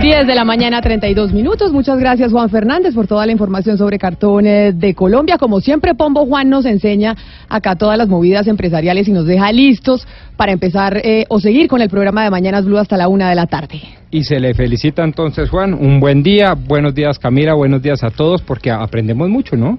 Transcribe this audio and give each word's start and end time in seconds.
10 0.00 0.26
de 0.26 0.34
la 0.34 0.46
mañana, 0.46 0.80
32 0.80 1.34
minutos. 1.34 1.72
Muchas 1.72 1.98
gracias, 1.98 2.32
Juan 2.32 2.48
Fernández, 2.48 2.94
por 2.94 3.06
toda 3.06 3.26
la 3.26 3.32
información 3.32 3.76
sobre 3.76 3.98
cartones 3.98 4.78
de 4.78 4.94
Colombia. 4.94 5.36
Como 5.36 5.60
siempre, 5.60 5.94
Pombo 5.94 6.24
Juan 6.24 6.48
nos 6.48 6.64
enseña 6.64 7.14
acá 7.50 7.76
todas 7.76 7.98
las 7.98 8.08
movidas 8.08 8.46
empresariales 8.46 9.08
y 9.08 9.12
nos 9.12 9.26
deja 9.26 9.52
listos 9.52 10.08
para 10.38 10.52
empezar 10.52 11.02
eh, 11.04 11.26
o 11.28 11.38
seguir 11.38 11.68
con 11.68 11.82
el 11.82 11.90
programa 11.90 12.24
de 12.24 12.30
Mañanas 12.30 12.64
Blue 12.64 12.78
hasta 12.78 12.96
la 12.96 13.08
una 13.08 13.28
de 13.28 13.34
la 13.34 13.46
tarde. 13.46 13.78
Y 14.10 14.24
se 14.24 14.40
le 14.40 14.54
felicita 14.54 15.04
entonces, 15.04 15.50
Juan. 15.50 15.74
Un 15.74 16.00
buen 16.00 16.22
día. 16.22 16.54
Buenos 16.54 16.94
días, 16.94 17.18
Camila. 17.18 17.52
Buenos 17.52 17.82
días 17.82 18.02
a 18.02 18.08
todos, 18.08 18.40
porque 18.40 18.70
aprendemos 18.70 19.28
mucho, 19.28 19.54
¿no? 19.54 19.78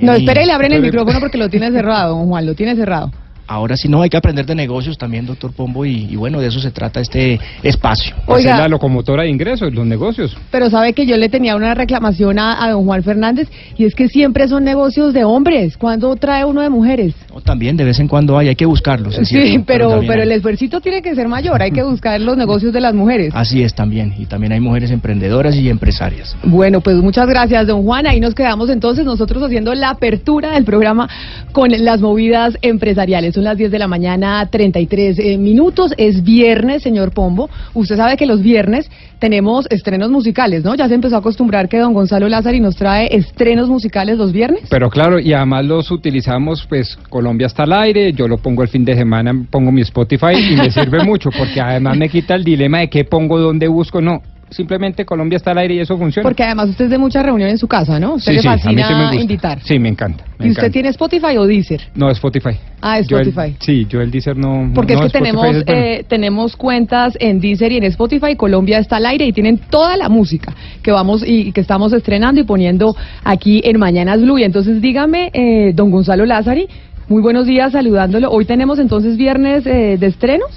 No, 0.00 0.14
espere, 0.14 0.46
le 0.46 0.52
abren 0.52 0.72
el 0.72 0.80
micrófono 0.80 1.20
porque 1.20 1.36
lo 1.36 1.50
tiene 1.50 1.70
cerrado, 1.70 2.16
don 2.16 2.26
Juan, 2.26 2.46
lo 2.46 2.54
tiene 2.54 2.74
cerrado. 2.74 3.12
Ahora 3.52 3.76
sí 3.76 3.86
no, 3.88 4.00
hay 4.00 4.08
que 4.08 4.16
aprender 4.16 4.46
de 4.46 4.54
negocios 4.54 4.96
también, 4.96 5.26
doctor 5.26 5.52
Pombo, 5.52 5.84
y, 5.84 6.06
y 6.10 6.16
bueno, 6.16 6.40
de 6.40 6.48
eso 6.48 6.58
se 6.58 6.70
trata 6.70 7.00
este 7.00 7.38
espacio. 7.62 8.14
Pues 8.26 8.40
es 8.40 8.46
Oiga. 8.46 8.58
la 8.58 8.68
locomotora 8.68 9.24
de 9.24 9.28
ingresos, 9.28 9.72
los 9.74 9.86
negocios. 9.86 10.34
Pero 10.50 10.70
sabe 10.70 10.94
que 10.94 11.04
yo 11.04 11.16
le 11.18 11.28
tenía 11.28 11.54
una 11.54 11.74
reclamación 11.74 12.38
a, 12.38 12.64
a 12.64 12.70
don 12.70 12.84
Juan 12.86 13.02
Fernández 13.02 13.48
y 13.76 13.84
es 13.84 13.94
que 13.94 14.08
siempre 14.08 14.48
son 14.48 14.64
negocios 14.64 15.12
de 15.12 15.24
hombres. 15.24 15.76
¿Cuándo 15.76 16.16
trae 16.16 16.46
uno 16.46 16.62
de 16.62 16.70
mujeres? 16.70 17.14
No, 17.32 17.40
también 17.42 17.76
de 17.76 17.84
vez 17.84 17.98
en 18.00 18.08
cuando 18.08 18.38
hay, 18.38 18.48
hay 18.48 18.56
que 18.56 18.64
buscarlos. 18.66 19.18
es 19.18 19.28
Sí, 19.28 19.36
cierto, 19.36 19.64
pero, 19.66 20.00
pero 20.06 20.22
el 20.22 20.32
esfuercito 20.32 20.80
tiene 20.80 21.02
que 21.02 21.14
ser 21.14 21.28
mayor. 21.28 21.60
Hay 21.60 21.72
que 21.72 21.82
buscar 21.82 22.18
los 22.20 22.36
negocios 22.36 22.72
de 22.72 22.80
las 22.80 22.94
mujeres. 22.94 23.32
Así 23.34 23.62
es 23.62 23.74
también, 23.74 24.14
y 24.18 24.24
también 24.26 24.52
hay 24.52 24.60
mujeres 24.60 24.90
emprendedoras 24.90 25.54
y 25.56 25.68
empresarias. 25.68 26.34
Bueno, 26.42 26.80
pues 26.80 26.96
muchas 26.96 27.26
gracias, 27.28 27.66
don 27.66 27.82
Juan. 27.82 28.06
Ahí 28.06 28.18
nos 28.18 28.34
quedamos 28.34 28.70
entonces 28.70 29.04
nosotros 29.04 29.42
haciendo 29.42 29.74
la 29.74 29.90
apertura 29.90 30.52
del 30.52 30.64
programa 30.64 31.08
con 31.52 31.70
las 31.70 32.00
movidas 32.00 32.56
empresariales. 32.62 33.36
Son 33.42 33.48
las 33.48 33.58
10 33.58 33.72
de 33.72 33.78
la 33.80 33.88
mañana, 33.88 34.46
33 34.48 35.18
eh, 35.18 35.36
minutos. 35.36 35.92
Es 35.96 36.22
viernes, 36.22 36.80
señor 36.80 37.10
Pombo. 37.10 37.50
Usted 37.74 37.96
sabe 37.96 38.16
que 38.16 38.24
los 38.24 38.40
viernes 38.40 38.88
tenemos 39.18 39.66
estrenos 39.68 40.12
musicales, 40.12 40.62
¿no? 40.62 40.76
Ya 40.76 40.86
se 40.86 40.94
empezó 40.94 41.16
a 41.16 41.18
acostumbrar 41.18 41.68
que 41.68 41.80
don 41.80 41.92
Gonzalo 41.92 42.28
Lázari 42.28 42.60
nos 42.60 42.76
trae 42.76 43.08
estrenos 43.10 43.68
musicales 43.68 44.16
los 44.16 44.30
viernes. 44.30 44.68
Pero 44.70 44.90
claro, 44.90 45.18
y 45.18 45.32
además 45.32 45.64
los 45.64 45.90
utilizamos, 45.90 46.64
pues 46.68 46.96
Colombia 47.08 47.48
está 47.48 47.64
al 47.64 47.72
aire, 47.72 48.12
yo 48.12 48.28
lo 48.28 48.38
pongo 48.38 48.62
el 48.62 48.68
fin 48.68 48.84
de 48.84 48.94
semana, 48.94 49.32
pongo 49.50 49.72
mi 49.72 49.80
Spotify 49.80 50.36
y 50.36 50.54
me 50.54 50.70
sirve 50.70 51.02
mucho, 51.04 51.30
porque 51.36 51.60
además 51.60 51.96
me 51.96 52.08
quita 52.08 52.36
el 52.36 52.44
dilema 52.44 52.78
de 52.78 52.90
qué 52.90 53.02
pongo, 53.04 53.40
dónde 53.40 53.66
busco, 53.66 54.00
no. 54.00 54.22
Simplemente 54.52 55.04
Colombia 55.04 55.36
está 55.36 55.50
al 55.52 55.58
aire 55.58 55.74
y 55.74 55.80
eso 55.80 55.96
funciona. 55.98 56.22
Porque 56.28 56.42
además 56.44 56.68
usted 56.70 56.86
es 56.86 56.90
de 56.90 56.98
mucha 56.98 57.22
reunión 57.22 57.48
en 57.48 57.58
su 57.58 57.66
casa, 57.68 57.98
¿no? 57.98 58.14
Usted 58.14 58.32
Sí, 58.32 58.36
le 58.36 58.42
sí, 58.42 58.48
a 58.48 58.52
mí 58.52 58.58
fascina 58.60 58.88
sí 58.88 59.16
me 59.16 59.22
invitar. 59.22 59.58
Sí, 59.62 59.78
me 59.78 59.88
encanta. 59.88 60.24
me 60.38 60.46
¿Y 60.46 60.50
usted 60.50 60.70
tiene 60.70 60.88
Spotify 60.90 61.36
o 61.38 61.46
Deezer? 61.46 61.82
No, 61.94 62.10
Spotify. 62.10 62.56
Ah, 62.80 63.00
Yo 63.00 63.18
el- 63.18 63.28
Spotify. 63.28 63.56
sí, 63.60 63.86
yo 63.88 64.00
el 64.00 64.10
Deezer 64.10 64.36
no... 64.36 64.70
Porque 64.74 64.94
no, 64.94 65.04
es 65.04 65.12
que 65.12 65.18
Spotify 65.18 65.32
tenemos 65.36 65.56
es 65.56 65.64
bueno. 65.64 65.80
eh, 65.82 66.04
tenemos 66.08 66.56
cuentas 66.56 67.16
en 67.20 67.40
Deezer 67.40 67.72
y 67.72 67.76
en 67.78 67.84
Spotify. 67.84 68.36
Colombia 68.36 68.78
está 68.78 68.96
al 68.96 69.06
aire 69.06 69.24
y 69.26 69.32
tienen 69.32 69.58
toda 69.58 69.96
la 69.96 70.08
música 70.08 70.54
que 70.82 70.90
vamos 70.92 71.22
y 71.26 71.52
que 71.52 71.60
estamos 71.60 71.92
estrenando 71.92 72.40
y 72.40 72.44
poniendo 72.44 72.94
aquí 73.24 73.60
en 73.64 73.78
Mañanas 73.78 74.20
Blue. 74.20 74.38
Y 74.38 74.44
entonces 74.44 74.80
dígame, 74.80 75.30
eh, 75.32 75.72
don 75.74 75.90
Gonzalo 75.90 76.26
Lázari, 76.26 76.66
muy 77.08 77.22
buenos 77.22 77.46
días, 77.46 77.72
saludándolo. 77.72 78.30
Hoy 78.30 78.44
tenemos 78.46 78.78
entonces 78.78 79.16
viernes 79.16 79.66
eh, 79.66 79.96
de 79.98 80.06
estrenos. 80.06 80.48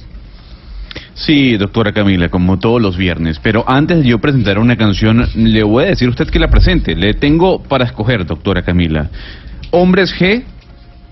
Sí, 1.16 1.56
doctora 1.56 1.94
Camila, 1.94 2.28
como 2.28 2.60
todos 2.60 2.82
los 2.82 2.98
viernes. 2.98 3.40
Pero 3.42 3.64
antes 3.68 4.04
de 4.04 4.10
yo 4.10 4.20
presentar 4.20 4.60
una 4.60 4.76
canción, 4.76 5.26
le 5.34 5.64
voy 5.64 5.86
a 5.86 5.88
decir 5.88 6.10
a 6.10 6.12
usted 6.12 6.28
que 6.30 6.40
la 6.40 6.50
presente. 6.50 6.94
Le 6.94 7.14
tengo 7.14 7.64
para 7.64 7.86
escoger, 7.86 8.26
doctora 8.26 8.64
Camila. 8.64 9.10
Hombres 9.72 10.14
G, 10.14 10.44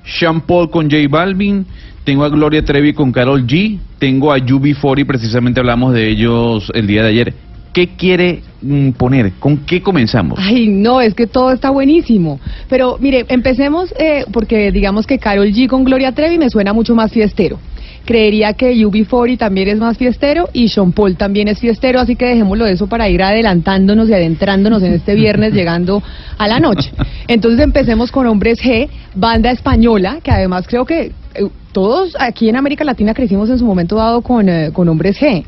Sean 0.04 0.42
Paul 0.42 0.70
con 0.70 0.92
J 0.92 1.08
Balvin, 1.10 1.66
tengo 2.04 2.26
a 2.26 2.30
Gloria 2.30 2.66
Trevi 2.66 2.94
con 2.94 3.14
Carol 3.14 3.48
G, 3.48 3.80
tengo 3.98 4.34
a 4.34 4.38
UB40, 4.38 5.06
precisamente 5.06 5.62
hablamos 5.62 5.94
de 5.94 6.10
ellos 6.10 6.70
el 6.76 6.86
día 6.86 7.04
de 7.04 7.10
ayer. 7.10 7.34
¿Qué 7.72 7.96
quiere 7.96 8.42
mm, 8.62 8.92
poner? 8.92 9.32
¿Con 9.40 9.60
qué 9.60 9.82
comenzamos? 9.82 10.38
Ay, 10.40 10.68
no, 10.68 11.00
es 11.00 11.16
que 11.16 11.28
todo 11.28 11.52
está 11.52 11.70
buenísimo. 11.70 12.42
Pero 12.70 12.98
mire, 13.00 13.26
empecemos 13.30 13.94
eh, 13.98 14.26
porque 14.34 14.72
digamos 14.74 15.08
que 15.08 15.18
Carol 15.18 15.48
G 15.48 15.68
con 15.68 15.86
Gloria 15.86 16.12
Trevi 16.12 16.38
me 16.38 16.50
suena 16.50 16.74
mucho 16.74 16.94
más 16.94 17.12
fiestero. 17.12 17.58
Creería 18.06 18.54
que 18.54 18.74
UB40 18.74 19.38
también 19.38 19.70
es 19.70 19.78
más 19.78 19.98
fiestero 19.98 20.50
y 20.52 20.68
Sean 20.68 20.92
Paul 20.92 21.16
también 21.16 21.48
es 21.48 21.60
fiestero, 21.60 22.00
así 22.00 22.16
que 22.16 22.26
dejémoslo 22.26 22.66
de 22.66 22.74
eso 22.74 22.88
para 22.88 23.08
ir 23.10 23.24
adelantándonos 23.24 24.10
y 24.10 24.14
adentrándonos 24.14 24.84
en 24.84 24.94
este 24.94 25.16
viernes 25.16 25.54
llegando 25.54 26.04
a 26.38 26.48
la 26.48 26.60
noche. 26.60 26.92
Entonces 27.28 27.62
empecemos 27.62 28.12
con 28.12 28.28
Hombres 28.28 28.62
G, 28.62 28.90
banda 29.16 29.52
española, 29.52 30.20
que 30.22 30.32
además 30.32 30.68
creo 30.68 30.86
que 30.86 31.12
eh, 31.36 31.48
todos 31.72 32.16
aquí 32.20 32.50
en 32.50 32.56
América 32.56 32.84
Latina 32.84 33.14
crecimos 33.14 33.50
en 33.50 33.58
su 33.58 33.66
momento 33.66 33.96
dado 33.96 34.22
con, 34.22 34.50
eh, 34.50 34.72
con 34.74 34.90
Hombres 34.90 35.20
G. 35.20 35.46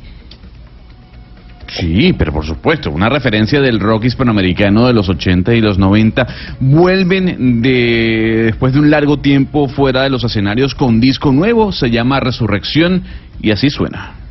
Sí, 1.67 2.13
pero 2.13 2.31
por 2.31 2.45
supuesto, 2.45 2.91
una 2.91 3.09
referencia 3.09 3.59
del 3.59 3.79
rock 3.79 4.05
hispanoamericano 4.05 4.87
de 4.87 4.93
los 4.93 5.09
80 5.09 5.53
y 5.55 5.61
los 5.61 5.77
90. 5.77 6.27
Vuelven 6.59 7.61
de 7.61 8.43
después 8.45 8.73
de 8.73 8.79
un 8.79 8.89
largo 8.91 9.17
tiempo 9.17 9.67
fuera 9.67 10.03
de 10.03 10.09
los 10.09 10.23
escenarios 10.23 10.75
con 10.75 10.99
disco 10.99 11.31
nuevo, 11.31 11.71
se 11.71 11.89
llama 11.89 12.19
Resurrección 12.19 13.03
y 13.41 13.51
así 13.51 13.69
suena. 13.69 14.24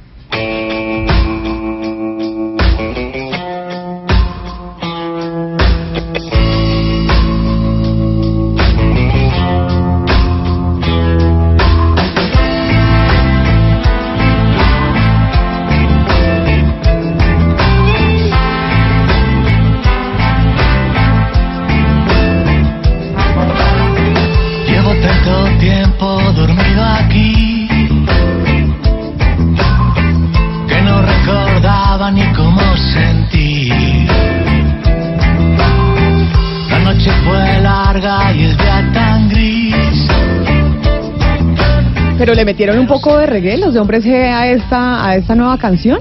Pero 42.24 42.34
le 42.34 42.46
metieron 42.46 42.78
un 42.78 42.86
poco 42.86 43.18
de 43.18 43.26
reggae 43.26 43.58
los 43.58 43.74
de 43.74 43.80
Hombres 43.80 44.02
G 44.02 44.14
a 44.14 44.48
esta, 44.48 45.06
a 45.06 45.14
esta 45.14 45.34
nueva 45.34 45.58
canción. 45.58 45.98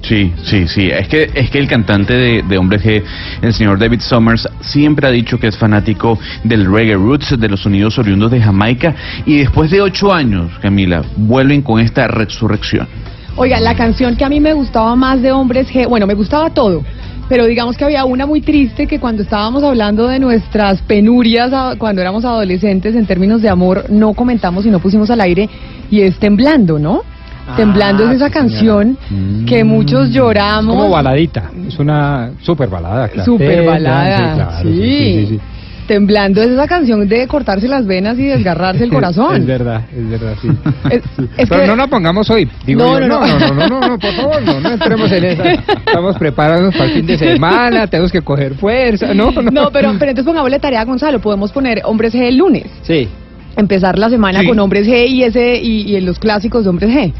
Sí, 0.00 0.32
sí, 0.44 0.68
sí. 0.68 0.90
Es 0.90 1.08
que, 1.08 1.28
es 1.34 1.50
que 1.50 1.58
el 1.58 1.66
cantante 1.66 2.14
de, 2.14 2.44
de 2.44 2.56
Hombre 2.56 2.78
G, 2.78 3.02
el 3.42 3.52
señor 3.52 3.80
David 3.80 3.98
Summers, 3.98 4.48
siempre 4.60 5.08
ha 5.08 5.10
dicho 5.10 5.40
que 5.40 5.48
es 5.48 5.58
fanático 5.58 6.20
del 6.44 6.72
reggae 6.72 6.94
roots, 6.94 7.34
de 7.36 7.48
los 7.48 7.62
sonidos 7.62 7.98
oriundos 7.98 8.30
de 8.30 8.40
Jamaica. 8.40 8.94
Y 9.26 9.38
después 9.38 9.72
de 9.72 9.80
ocho 9.80 10.14
años, 10.14 10.52
Camila, 10.62 11.02
vuelven 11.16 11.62
con 11.62 11.80
esta 11.80 12.06
resurrección. 12.06 12.86
Oiga, 13.34 13.58
la 13.58 13.74
canción 13.74 14.14
que 14.14 14.24
a 14.24 14.28
mí 14.28 14.38
me 14.38 14.52
gustaba 14.52 14.94
más 14.94 15.20
de 15.20 15.32
Hombres 15.32 15.68
G, 15.68 15.88
bueno, 15.88 16.06
me 16.06 16.14
gustaba 16.14 16.50
todo, 16.50 16.84
pero 17.28 17.46
digamos 17.46 17.76
que 17.76 17.84
había 17.84 18.04
una 18.04 18.26
muy 18.26 18.40
triste 18.40 18.86
que 18.86 18.98
cuando 18.98 19.22
estábamos 19.22 19.62
hablando 19.62 20.08
de 20.08 20.18
nuestras 20.18 20.80
penurias 20.82 21.76
cuando 21.76 22.00
éramos 22.00 22.24
adolescentes 22.24 22.94
en 22.94 23.06
términos 23.06 23.42
de 23.42 23.48
amor, 23.48 23.84
no 23.90 24.14
comentamos 24.14 24.64
y 24.66 24.70
no 24.70 24.78
pusimos 24.80 25.10
al 25.10 25.20
aire, 25.20 25.48
y 25.90 26.00
es 26.00 26.18
Temblando, 26.18 26.78
¿no? 26.78 27.02
Temblando 27.56 28.04
es 28.04 28.16
esa 28.16 28.28
canción 28.30 28.98
que 29.46 29.64
muchos 29.64 30.10
lloramos. 30.10 30.76
Como 30.76 30.90
baladita, 30.90 31.50
es 31.66 31.78
una 31.78 32.30
super 32.42 32.68
balada, 32.68 33.08
claro. 33.08 33.24
Super 33.24 33.60
Eh, 33.60 33.66
balada, 33.66 34.34
claro, 34.34 34.68
sí. 34.68 34.74
sí, 34.74 35.14
sí, 35.14 35.26
sí. 35.26 35.40
Temblando 35.88 36.40
es 36.42 36.50
esa 36.50 36.68
canción 36.68 37.08
de 37.08 37.26
cortarse 37.26 37.66
las 37.66 37.84
venas 37.86 38.16
y 38.18 38.26
desgarrarse 38.26 38.84
el 38.84 38.90
corazón. 38.92 39.34
es 39.36 39.46
verdad, 39.46 39.82
es 39.92 40.08
verdad, 40.08 40.34
sí. 40.40 40.48
Es- 40.90 41.02
es 41.36 41.48
Pero 41.48 41.62
que- 41.62 41.66
no 41.66 41.74
la 41.74 41.86
pongamos 41.88 42.30
hoy. 42.30 42.48
Digo 42.64 42.80
No, 42.84 43.00
yo, 43.00 43.08
no, 43.08 43.20
no, 43.20 43.26
no. 43.26 43.38
no, 43.38 43.54
no, 43.54 43.68
no, 43.80 43.88
no, 43.88 43.98
por 43.98 44.12
favor, 44.12 44.42
no, 44.42 44.60
no 44.60 44.70
entremos 44.70 45.10
en 45.10 45.24
esa. 45.24 45.50
Estamos 45.52 46.16
preparándonos 46.18 46.74
para 46.76 46.90
el 46.90 46.92
fin 46.98 47.06
de 47.06 47.18
semana, 47.18 47.86
tenemos 47.88 48.12
que 48.12 48.20
coger 48.22 48.54
fuerza, 48.54 49.12
¿no? 49.14 49.32
No, 49.32 49.42
No, 49.42 49.70
pero, 49.72 49.90
pero 49.98 50.10
entonces 50.10 50.24
pongámosle 50.26 50.60
tarea 50.60 50.82
a 50.82 50.84
Gonzalo. 50.84 51.18
Podemos 51.20 51.50
poner 51.50 51.80
Hombres 51.84 52.14
G 52.14 52.20
el 52.28 52.36
lunes. 52.36 52.66
Sí. 52.82 53.08
Empezar 53.56 53.98
la 53.98 54.08
semana 54.10 54.40
Sí. 54.42 54.46
con 54.46 54.58
Hombres 54.60 54.86
G 54.86 55.08
y 55.08 55.24
ese 55.24 55.56
y, 55.60 55.82
y 55.90 55.96
en 55.96 56.04
los 56.06 56.18
clásicos 56.18 56.62
de 56.64 56.70
Hombres 56.70 56.90
G. 56.90 57.12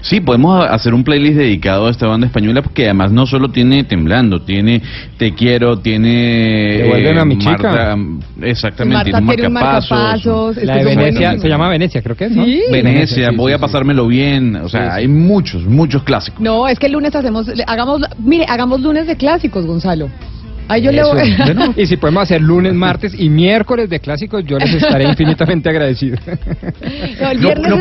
Sí, 0.00 0.20
podemos 0.20 0.64
hacer 0.64 0.94
un 0.94 1.04
playlist 1.04 1.36
dedicado 1.38 1.86
a 1.86 1.90
esta 1.90 2.06
banda 2.06 2.26
española 2.26 2.62
porque 2.62 2.84
además 2.84 3.12
no 3.12 3.26
solo 3.26 3.48
tiene 3.48 3.84
Temblando, 3.84 4.40
tiene 4.42 4.82
Te 5.16 5.34
Quiero, 5.34 5.78
tiene... 5.78 6.78
Devuélveme 6.82 7.20
a 7.20 7.24
mi 7.24 7.38
chica. 7.38 7.56
Marta, 7.96 7.96
exactamente, 8.42 9.10
Marta 9.12 9.34
tiene 9.34 9.46
un 9.48 9.52
marcapasos. 9.52 10.56
La 10.62 10.72
que 10.74 10.78
de 10.84 10.96
Venecia, 10.96 11.38
se 11.38 11.48
llama 11.48 11.68
Venecia, 11.68 12.02
creo 12.02 12.16
que 12.16 12.24
es, 12.26 12.32
¿no? 12.32 12.44
Sí. 12.44 12.60
Venecia, 12.70 13.30
voy 13.32 13.52
a 13.52 13.58
pasármelo 13.58 14.06
bien, 14.06 14.56
o 14.56 14.68
sea, 14.68 14.80
Sí, 14.82 14.86
sí. 14.86 14.92
hay 15.00 15.08
muchos, 15.08 15.64
muchos 15.64 16.02
clásicos. 16.02 16.40
No, 16.40 16.68
es 16.68 16.78
que 16.78 16.86
el 16.86 16.92
lunes 16.92 17.14
hacemos, 17.14 17.46
le- 17.48 17.64
hagamos, 17.66 18.02
mire, 18.18 18.44
hagamos 18.48 18.80
lunes 18.80 19.06
de 19.06 19.16
clásicos, 19.16 19.66
Gonzalo. 19.66 20.08
Ahí 20.68 20.82
yo 20.82 20.92
le 20.92 21.02
voy. 21.04 21.34
Bueno, 21.38 21.74
y 21.76 21.86
si 21.86 21.96
podemos 21.96 22.22
hacer 22.24 22.40
lunes, 22.42 22.74
martes 22.86 23.14
y 23.18 23.28
miércoles 23.28 23.88
de 23.88 24.00
clásicos, 24.00 24.44
yo 24.44 24.58
les 24.58 24.74
estaré 24.74 25.04
infinitamente 25.08 25.68
agradecido. 25.68 26.18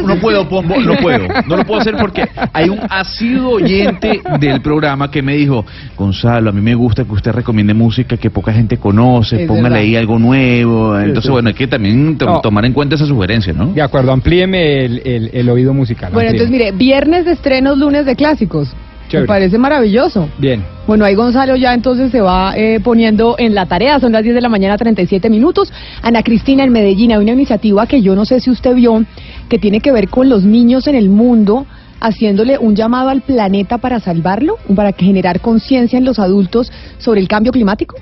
No, 0.07 0.15
puedo, 0.19 0.47
Pombo, 0.47 0.75
no 0.79 0.95
puedo. 0.97 1.27
No 1.47 1.57
lo 1.57 1.65
puedo 1.65 1.81
hacer 1.81 1.95
porque 1.97 2.25
hay 2.53 2.69
un 2.69 2.79
asiduo 2.89 3.53
oyente 3.55 4.21
del 4.39 4.61
programa 4.61 5.09
que 5.09 5.21
me 5.21 5.35
dijo, 5.35 5.65
Gonzalo, 5.97 6.49
a 6.49 6.53
mí 6.53 6.61
me 6.61 6.75
gusta 6.75 7.03
que 7.03 7.11
usted 7.11 7.31
recomiende 7.31 7.73
música 7.73 8.17
que 8.17 8.29
poca 8.29 8.53
gente 8.53 8.77
conoce, 8.77 9.43
Es 9.43 9.47
póngale 9.47 9.63
verdad. 9.69 9.79
ahí 9.79 9.95
algo 9.95 10.19
nuevo. 10.19 10.97
Entonces, 10.99 11.31
bueno, 11.31 11.49
hay 11.49 11.55
que 11.55 11.67
también 11.67 12.17
to- 12.17 12.25
No. 12.25 12.41
tomar 12.41 12.65
en 12.65 12.73
cuenta 12.73 12.95
esa 12.95 13.05
sugerencia, 13.05 13.53
¿no? 13.53 13.67
De 13.67 13.81
acuerdo, 13.81 14.11
amplíeme 14.11 14.85
el, 14.85 15.01
el, 15.05 15.29
el 15.33 15.49
oído 15.49 15.73
musical. 15.73 16.11
Bueno, 16.13 16.29
entonces 16.31 16.51
mire, 16.51 16.71
viernes 16.71 17.25
de 17.25 17.31
estrenos, 17.33 17.77
lunes 17.77 18.05
de 18.05 18.15
clásicos. 18.15 18.73
Chévere. 19.07 19.23
Me 19.23 19.27
parece 19.27 19.57
maravilloso. 19.57 20.29
Bien. 20.37 20.63
Bueno, 20.87 21.05
ahí 21.05 21.15
Gonzalo 21.15 21.55
ya 21.55 21.73
entonces 21.73 22.11
se 22.11 22.21
va 22.21 22.55
eh, 22.55 22.79
poniendo 22.83 23.35
en 23.37 23.55
la 23.55 23.65
tarea, 23.65 23.99
son 23.99 24.11
las 24.11 24.23
10 24.23 24.35
de 24.35 24.41
la 24.41 24.49
mañana, 24.49 24.77
37 24.77 25.29
minutos. 25.29 25.71
Ana 26.01 26.21
Cristina 26.23 26.63
en 26.63 26.71
Medellín 26.71 27.11
hay 27.11 27.17
una 27.17 27.31
iniciativa 27.31 27.87
que 27.87 28.01
yo 28.01 28.15
no 28.15 28.25
sé 28.25 28.39
si 28.39 28.51
usted 28.51 28.75
vio, 28.75 29.03
que 29.49 29.57
tiene 29.57 29.79
que 29.79 29.91
ver 29.91 30.09
con 30.09 30.29
los 30.29 30.43
niños 30.43 30.87
en 30.87 30.95
el 30.95 31.09
mundo, 31.09 31.65
haciéndole 31.99 32.57
un 32.57 32.75
llamado 32.75 33.09
al 33.09 33.21
planeta 33.21 33.77
para 33.79 33.99
salvarlo, 33.99 34.57
para 34.75 34.91
generar 34.91 35.39
conciencia 35.39 35.97
en 35.97 36.05
los 36.05 36.19
adultos 36.19 36.71
sobre 36.99 37.21
el 37.21 37.27
cambio 37.27 37.51
climático. 37.51 37.95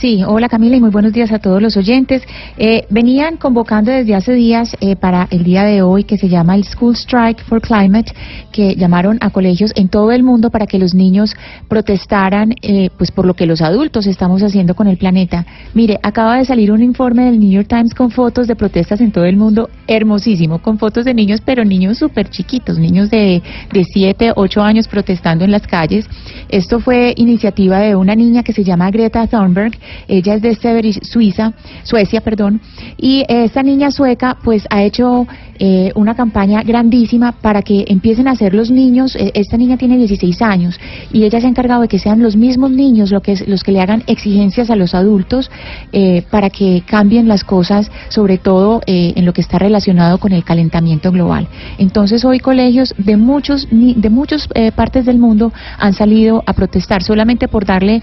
Sí, 0.00 0.22
hola 0.26 0.50
Camila 0.50 0.76
y 0.76 0.80
muy 0.80 0.90
buenos 0.90 1.14
días 1.14 1.32
a 1.32 1.38
todos 1.38 1.62
los 1.62 1.74
oyentes. 1.78 2.22
Eh, 2.58 2.84
venían 2.90 3.38
convocando 3.38 3.90
desde 3.90 4.14
hace 4.14 4.34
días 4.34 4.76
eh, 4.80 4.94
para 4.94 5.26
el 5.30 5.42
día 5.42 5.64
de 5.64 5.80
hoy 5.80 6.04
que 6.04 6.18
se 6.18 6.28
llama 6.28 6.54
el 6.54 6.64
School 6.64 6.94
Strike 6.94 7.42
for 7.44 7.62
Climate, 7.62 8.12
que 8.52 8.76
llamaron 8.76 9.16
a 9.22 9.30
colegios 9.30 9.72
en 9.74 9.88
todo 9.88 10.12
el 10.12 10.22
mundo 10.22 10.50
para 10.50 10.66
que 10.66 10.78
los 10.78 10.94
niños 10.94 11.34
protestaran 11.68 12.52
eh, 12.60 12.90
pues 12.98 13.10
por 13.10 13.24
lo 13.24 13.32
que 13.32 13.46
los 13.46 13.62
adultos 13.62 14.06
estamos 14.06 14.42
haciendo 14.42 14.74
con 14.74 14.86
el 14.86 14.98
planeta. 14.98 15.46
Mire, 15.72 15.98
acaba 16.02 16.36
de 16.36 16.44
salir 16.44 16.72
un 16.72 16.82
informe 16.82 17.24
del 17.24 17.40
New 17.40 17.50
York 17.50 17.68
Times 17.68 17.94
con 17.94 18.10
fotos 18.10 18.48
de 18.48 18.54
protestas 18.54 19.00
en 19.00 19.12
todo 19.12 19.24
el 19.24 19.38
mundo, 19.38 19.70
hermosísimo, 19.86 20.58
con 20.58 20.78
fotos 20.78 21.06
de 21.06 21.14
niños, 21.14 21.40
pero 21.42 21.64
niños 21.64 21.96
súper 21.96 22.28
chiquitos, 22.28 22.78
niños 22.78 23.08
de, 23.08 23.42
de 23.72 23.84
7, 23.84 24.34
8 24.36 24.62
años 24.62 24.88
protestando 24.88 25.42
en 25.46 25.52
las 25.52 25.66
calles. 25.66 26.06
Esto 26.50 26.80
fue 26.80 27.14
iniciativa 27.16 27.78
de 27.78 27.96
una 27.96 28.14
niña 28.14 28.42
que 28.42 28.52
se 28.52 28.62
llama 28.62 28.90
Greta 28.90 29.26
Thunberg, 29.26 29.72
ella 30.08 30.34
es 30.34 30.42
de 30.42 30.54
Severich, 30.54 31.02
Suiza, 31.02 31.52
Suecia, 31.82 32.20
perdón, 32.20 32.60
y 32.96 33.24
esta 33.28 33.62
niña 33.62 33.90
sueca 33.90 34.38
pues 34.42 34.66
ha 34.70 34.82
hecho 34.82 35.26
eh, 35.58 35.92
una 35.94 36.14
campaña 36.14 36.62
grandísima 36.62 37.32
para 37.32 37.62
que 37.62 37.84
empiecen 37.88 38.28
a 38.28 38.34
ser 38.36 38.54
los 38.54 38.70
niños, 38.70 39.16
eh, 39.16 39.32
esta 39.34 39.56
niña 39.56 39.76
tiene 39.76 39.96
16 39.98 40.40
años 40.42 40.78
y 41.12 41.24
ella 41.24 41.40
se 41.40 41.46
ha 41.46 41.50
encargado 41.50 41.82
de 41.82 41.88
que 41.88 41.98
sean 41.98 42.22
los 42.22 42.36
mismos 42.36 42.70
niños 42.70 43.10
lo 43.10 43.20
que 43.20 43.32
es- 43.32 43.46
los 43.48 43.62
que 43.62 43.72
le 43.72 43.80
hagan 43.80 44.02
exigencias 44.06 44.70
a 44.70 44.76
los 44.76 44.94
adultos 44.94 45.50
eh, 45.92 46.22
para 46.30 46.50
que 46.50 46.82
cambien 46.86 47.28
las 47.28 47.44
cosas, 47.44 47.90
sobre 48.08 48.38
todo 48.38 48.80
eh, 48.86 49.12
en 49.16 49.24
lo 49.24 49.32
que 49.32 49.40
está 49.40 49.58
relacionado 49.58 50.18
con 50.18 50.32
el 50.32 50.44
calentamiento 50.44 51.10
global. 51.12 51.48
Entonces 51.78 52.24
hoy 52.24 52.38
colegios 52.40 52.94
de 52.98 53.16
muchos 53.16 53.68
de 53.70 54.10
muchas 54.10 54.48
eh, 54.54 54.72
partes 54.72 55.04
del 55.04 55.18
mundo 55.18 55.52
han 55.78 55.92
salido 55.92 56.42
a 56.46 56.52
protestar 56.52 57.02
solamente 57.02 57.48
por 57.48 57.64
darle 57.64 58.02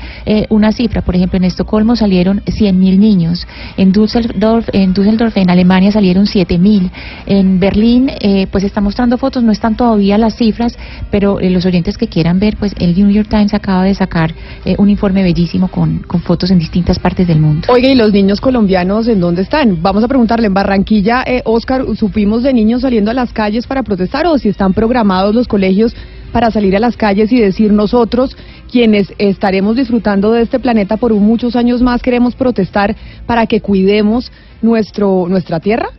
una 0.49 0.71
cifra. 0.71 1.01
Por 1.01 1.15
ejemplo, 1.15 1.37
en 1.37 1.43
Estocolmo 1.43 1.95
salieron 1.95 2.41
100.000 2.45 2.97
niños, 2.97 3.45
en 3.77 3.91
Düsseldorf, 3.91 4.67
en 4.73 4.93
Düsseldorf, 4.93 5.35
en 5.37 5.49
Alemania 5.49 5.91
salieron 5.91 6.25
7.000, 6.25 6.89
en 7.25 7.42
Berlín, 7.43 8.09
eh, 8.19 8.47
pues 8.51 8.63
está 8.63 8.81
mostrando 8.81 9.17
fotos, 9.17 9.43
no 9.43 9.51
están 9.51 9.75
todavía 9.75 10.17
las 10.17 10.35
cifras, 10.35 10.77
pero 11.11 11.39
eh, 11.39 11.49
los 11.49 11.65
oyentes 11.65 11.97
que 11.97 12.07
quieran 12.07 12.39
ver, 12.39 12.57
pues 12.57 12.73
el 12.79 12.95
New 12.95 13.09
York 13.09 13.27
Times 13.29 13.53
acaba 13.53 13.83
de 13.83 13.93
sacar 13.93 14.33
eh, 14.65 14.75
un 14.77 14.89
informe 14.89 15.23
bellísimo 15.23 15.67
con, 15.67 15.99
con 15.99 16.21
fotos 16.21 16.51
en 16.51 16.59
distintas 16.59 16.99
partes 16.99 17.27
del 17.27 17.39
mundo. 17.39 17.67
Oiga, 17.71 17.89
¿y 17.89 17.95
los 17.95 18.11
niños 18.11 18.41
colombianos 18.41 19.07
en 19.07 19.19
dónde 19.19 19.41
están? 19.41 19.81
Vamos 19.81 20.03
a 20.03 20.07
preguntarle, 20.07 20.47
en 20.47 20.53
Barranquilla, 20.53 21.23
eh, 21.25 21.41
Oscar, 21.45 21.85
¿supimos 21.95 22.43
de 22.43 22.53
niños 22.53 22.81
saliendo 22.81 23.11
a 23.11 23.13
las 23.13 23.33
calles 23.33 23.67
para 23.67 23.83
protestar 23.83 24.25
o 24.27 24.37
si 24.37 24.49
están 24.49 24.73
programados 24.73 25.35
los 25.35 25.47
colegios 25.47 25.95
para 26.31 26.49
salir 26.49 26.75
a 26.75 26.79
las 26.79 26.97
calles 26.97 27.31
y 27.31 27.39
decir 27.39 27.71
nosotros, 27.71 28.35
quienes 28.71 29.13
estaremos 29.19 29.75
disfrutando 29.75 30.31
de 30.31 30.41
este 30.41 30.59
planeta 30.59 30.97
por 30.97 31.13
muchos 31.13 31.55
años 31.55 31.81
más, 31.81 32.01
queremos 32.01 32.35
protestar 32.35 32.95
para 33.27 33.45
que 33.45 33.61
cuidemos 33.61 34.31
nuestro, 34.61 35.27
nuestra 35.29 35.59
tierra? 35.59 35.89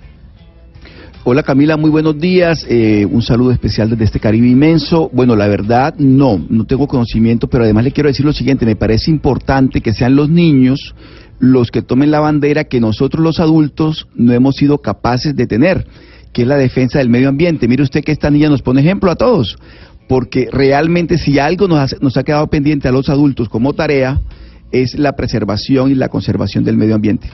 Hola 1.27 1.43
Camila, 1.43 1.79
muy 1.79 1.89
buenos 1.89 2.19
días. 2.19 2.67
Eh, 2.69 3.07
un 3.11 3.23
saludo 3.23 3.51
especial 3.51 3.89
desde 3.89 4.05
este 4.05 4.21
Caribe 4.21 4.47
inmenso. 4.47 5.09
Bueno, 5.11 5.35
la 5.37 5.49
verdad, 5.49 5.95
no, 5.97 6.39
no 6.51 6.67
tengo 6.67 6.87
conocimiento, 6.87 7.49
pero 7.49 7.65
además 7.65 7.85
le 7.85 7.93
quiero 7.93 8.11
decir 8.11 8.27
lo 8.27 8.35
siguiente, 8.35 8.67
me 8.67 8.77
parece 8.77 9.11
importante 9.11 9.81
que 9.81 9.95
sean 9.95 10.17
los 10.17 10.29
niños 10.29 10.95
los 11.39 11.71
que 11.71 11.81
tomen 11.81 12.11
la 12.11 12.21
bandera 12.21 12.65
que 12.65 12.79
nosotros 12.79 13.25
los 13.25 13.41
adultos 13.41 14.07
no 14.15 14.35
hemos 14.35 14.57
sido 14.57 14.83
capaces 14.83 15.35
de 15.35 15.47
tener, 15.47 15.87
que 16.35 16.43
es 16.43 16.49
la 16.49 16.59
defensa 16.59 16.99
del 16.99 17.09
medio 17.09 17.31
ambiente. 17.31 17.69
Mire 17.69 17.85
usted 17.85 18.05
que 18.05 18.13
esta 18.13 18.29
niña 18.29 18.51
nos 18.51 18.61
pone 18.61 18.83
ejemplo 18.83 19.11
a 19.11 19.17
todos, 19.17 19.57
porque 20.07 20.49
realmente 20.53 21.17
si 21.17 21.39
algo 21.39 21.69
nos, 21.69 22.03
nos 22.03 22.19
ha 22.19 22.23
quedado 22.23 22.49
pendiente 22.49 22.87
a 22.89 22.93
los 22.93 23.09
adultos 23.09 23.49
como 23.49 23.73
tarea, 23.73 24.21
es 24.73 24.99
la 24.99 25.17
preservación 25.17 25.91
y 25.91 25.95
la 25.95 26.11
conservación 26.11 26.65
del 26.65 26.77
medio 26.77 26.97
ambiente. 26.97 27.31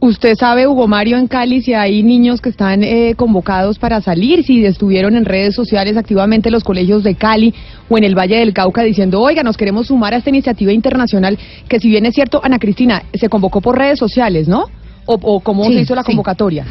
¿Usted 0.00 0.34
sabe, 0.36 0.66
Hugo 0.66 0.86
Mario, 0.86 1.16
en 1.16 1.28
Cali, 1.28 1.62
si 1.62 1.72
hay 1.72 2.02
niños 2.02 2.42
que 2.42 2.50
están 2.50 2.84
eh, 2.84 3.14
convocados 3.16 3.78
para 3.78 4.02
salir, 4.02 4.44
si 4.44 4.64
estuvieron 4.66 5.16
en 5.16 5.24
redes 5.24 5.54
sociales 5.54 5.96
activamente 5.96 6.50
los 6.50 6.62
colegios 6.62 7.02
de 7.02 7.14
Cali 7.14 7.54
o 7.88 7.96
en 7.96 8.04
el 8.04 8.14
Valle 8.14 8.36
del 8.36 8.52
Cauca 8.52 8.82
diciendo, 8.82 9.22
oiga, 9.22 9.42
nos 9.42 9.56
queremos 9.56 9.86
sumar 9.86 10.12
a 10.12 10.18
esta 10.18 10.28
iniciativa 10.28 10.72
internacional, 10.72 11.38
que 11.68 11.80
si 11.80 11.88
bien 11.88 12.04
es 12.04 12.14
cierto, 12.14 12.40
Ana 12.44 12.58
Cristina, 12.58 13.04
se 13.14 13.30
convocó 13.30 13.62
por 13.62 13.78
redes 13.78 13.98
sociales, 13.98 14.46
¿no? 14.46 14.66
¿O, 15.06 15.14
o 15.20 15.40
cómo 15.40 15.64
Sí, 15.64 15.74
se 15.74 15.80
hizo 15.82 15.94
la 15.94 16.02
sí. 16.02 16.06
convocatoria? 16.06 16.64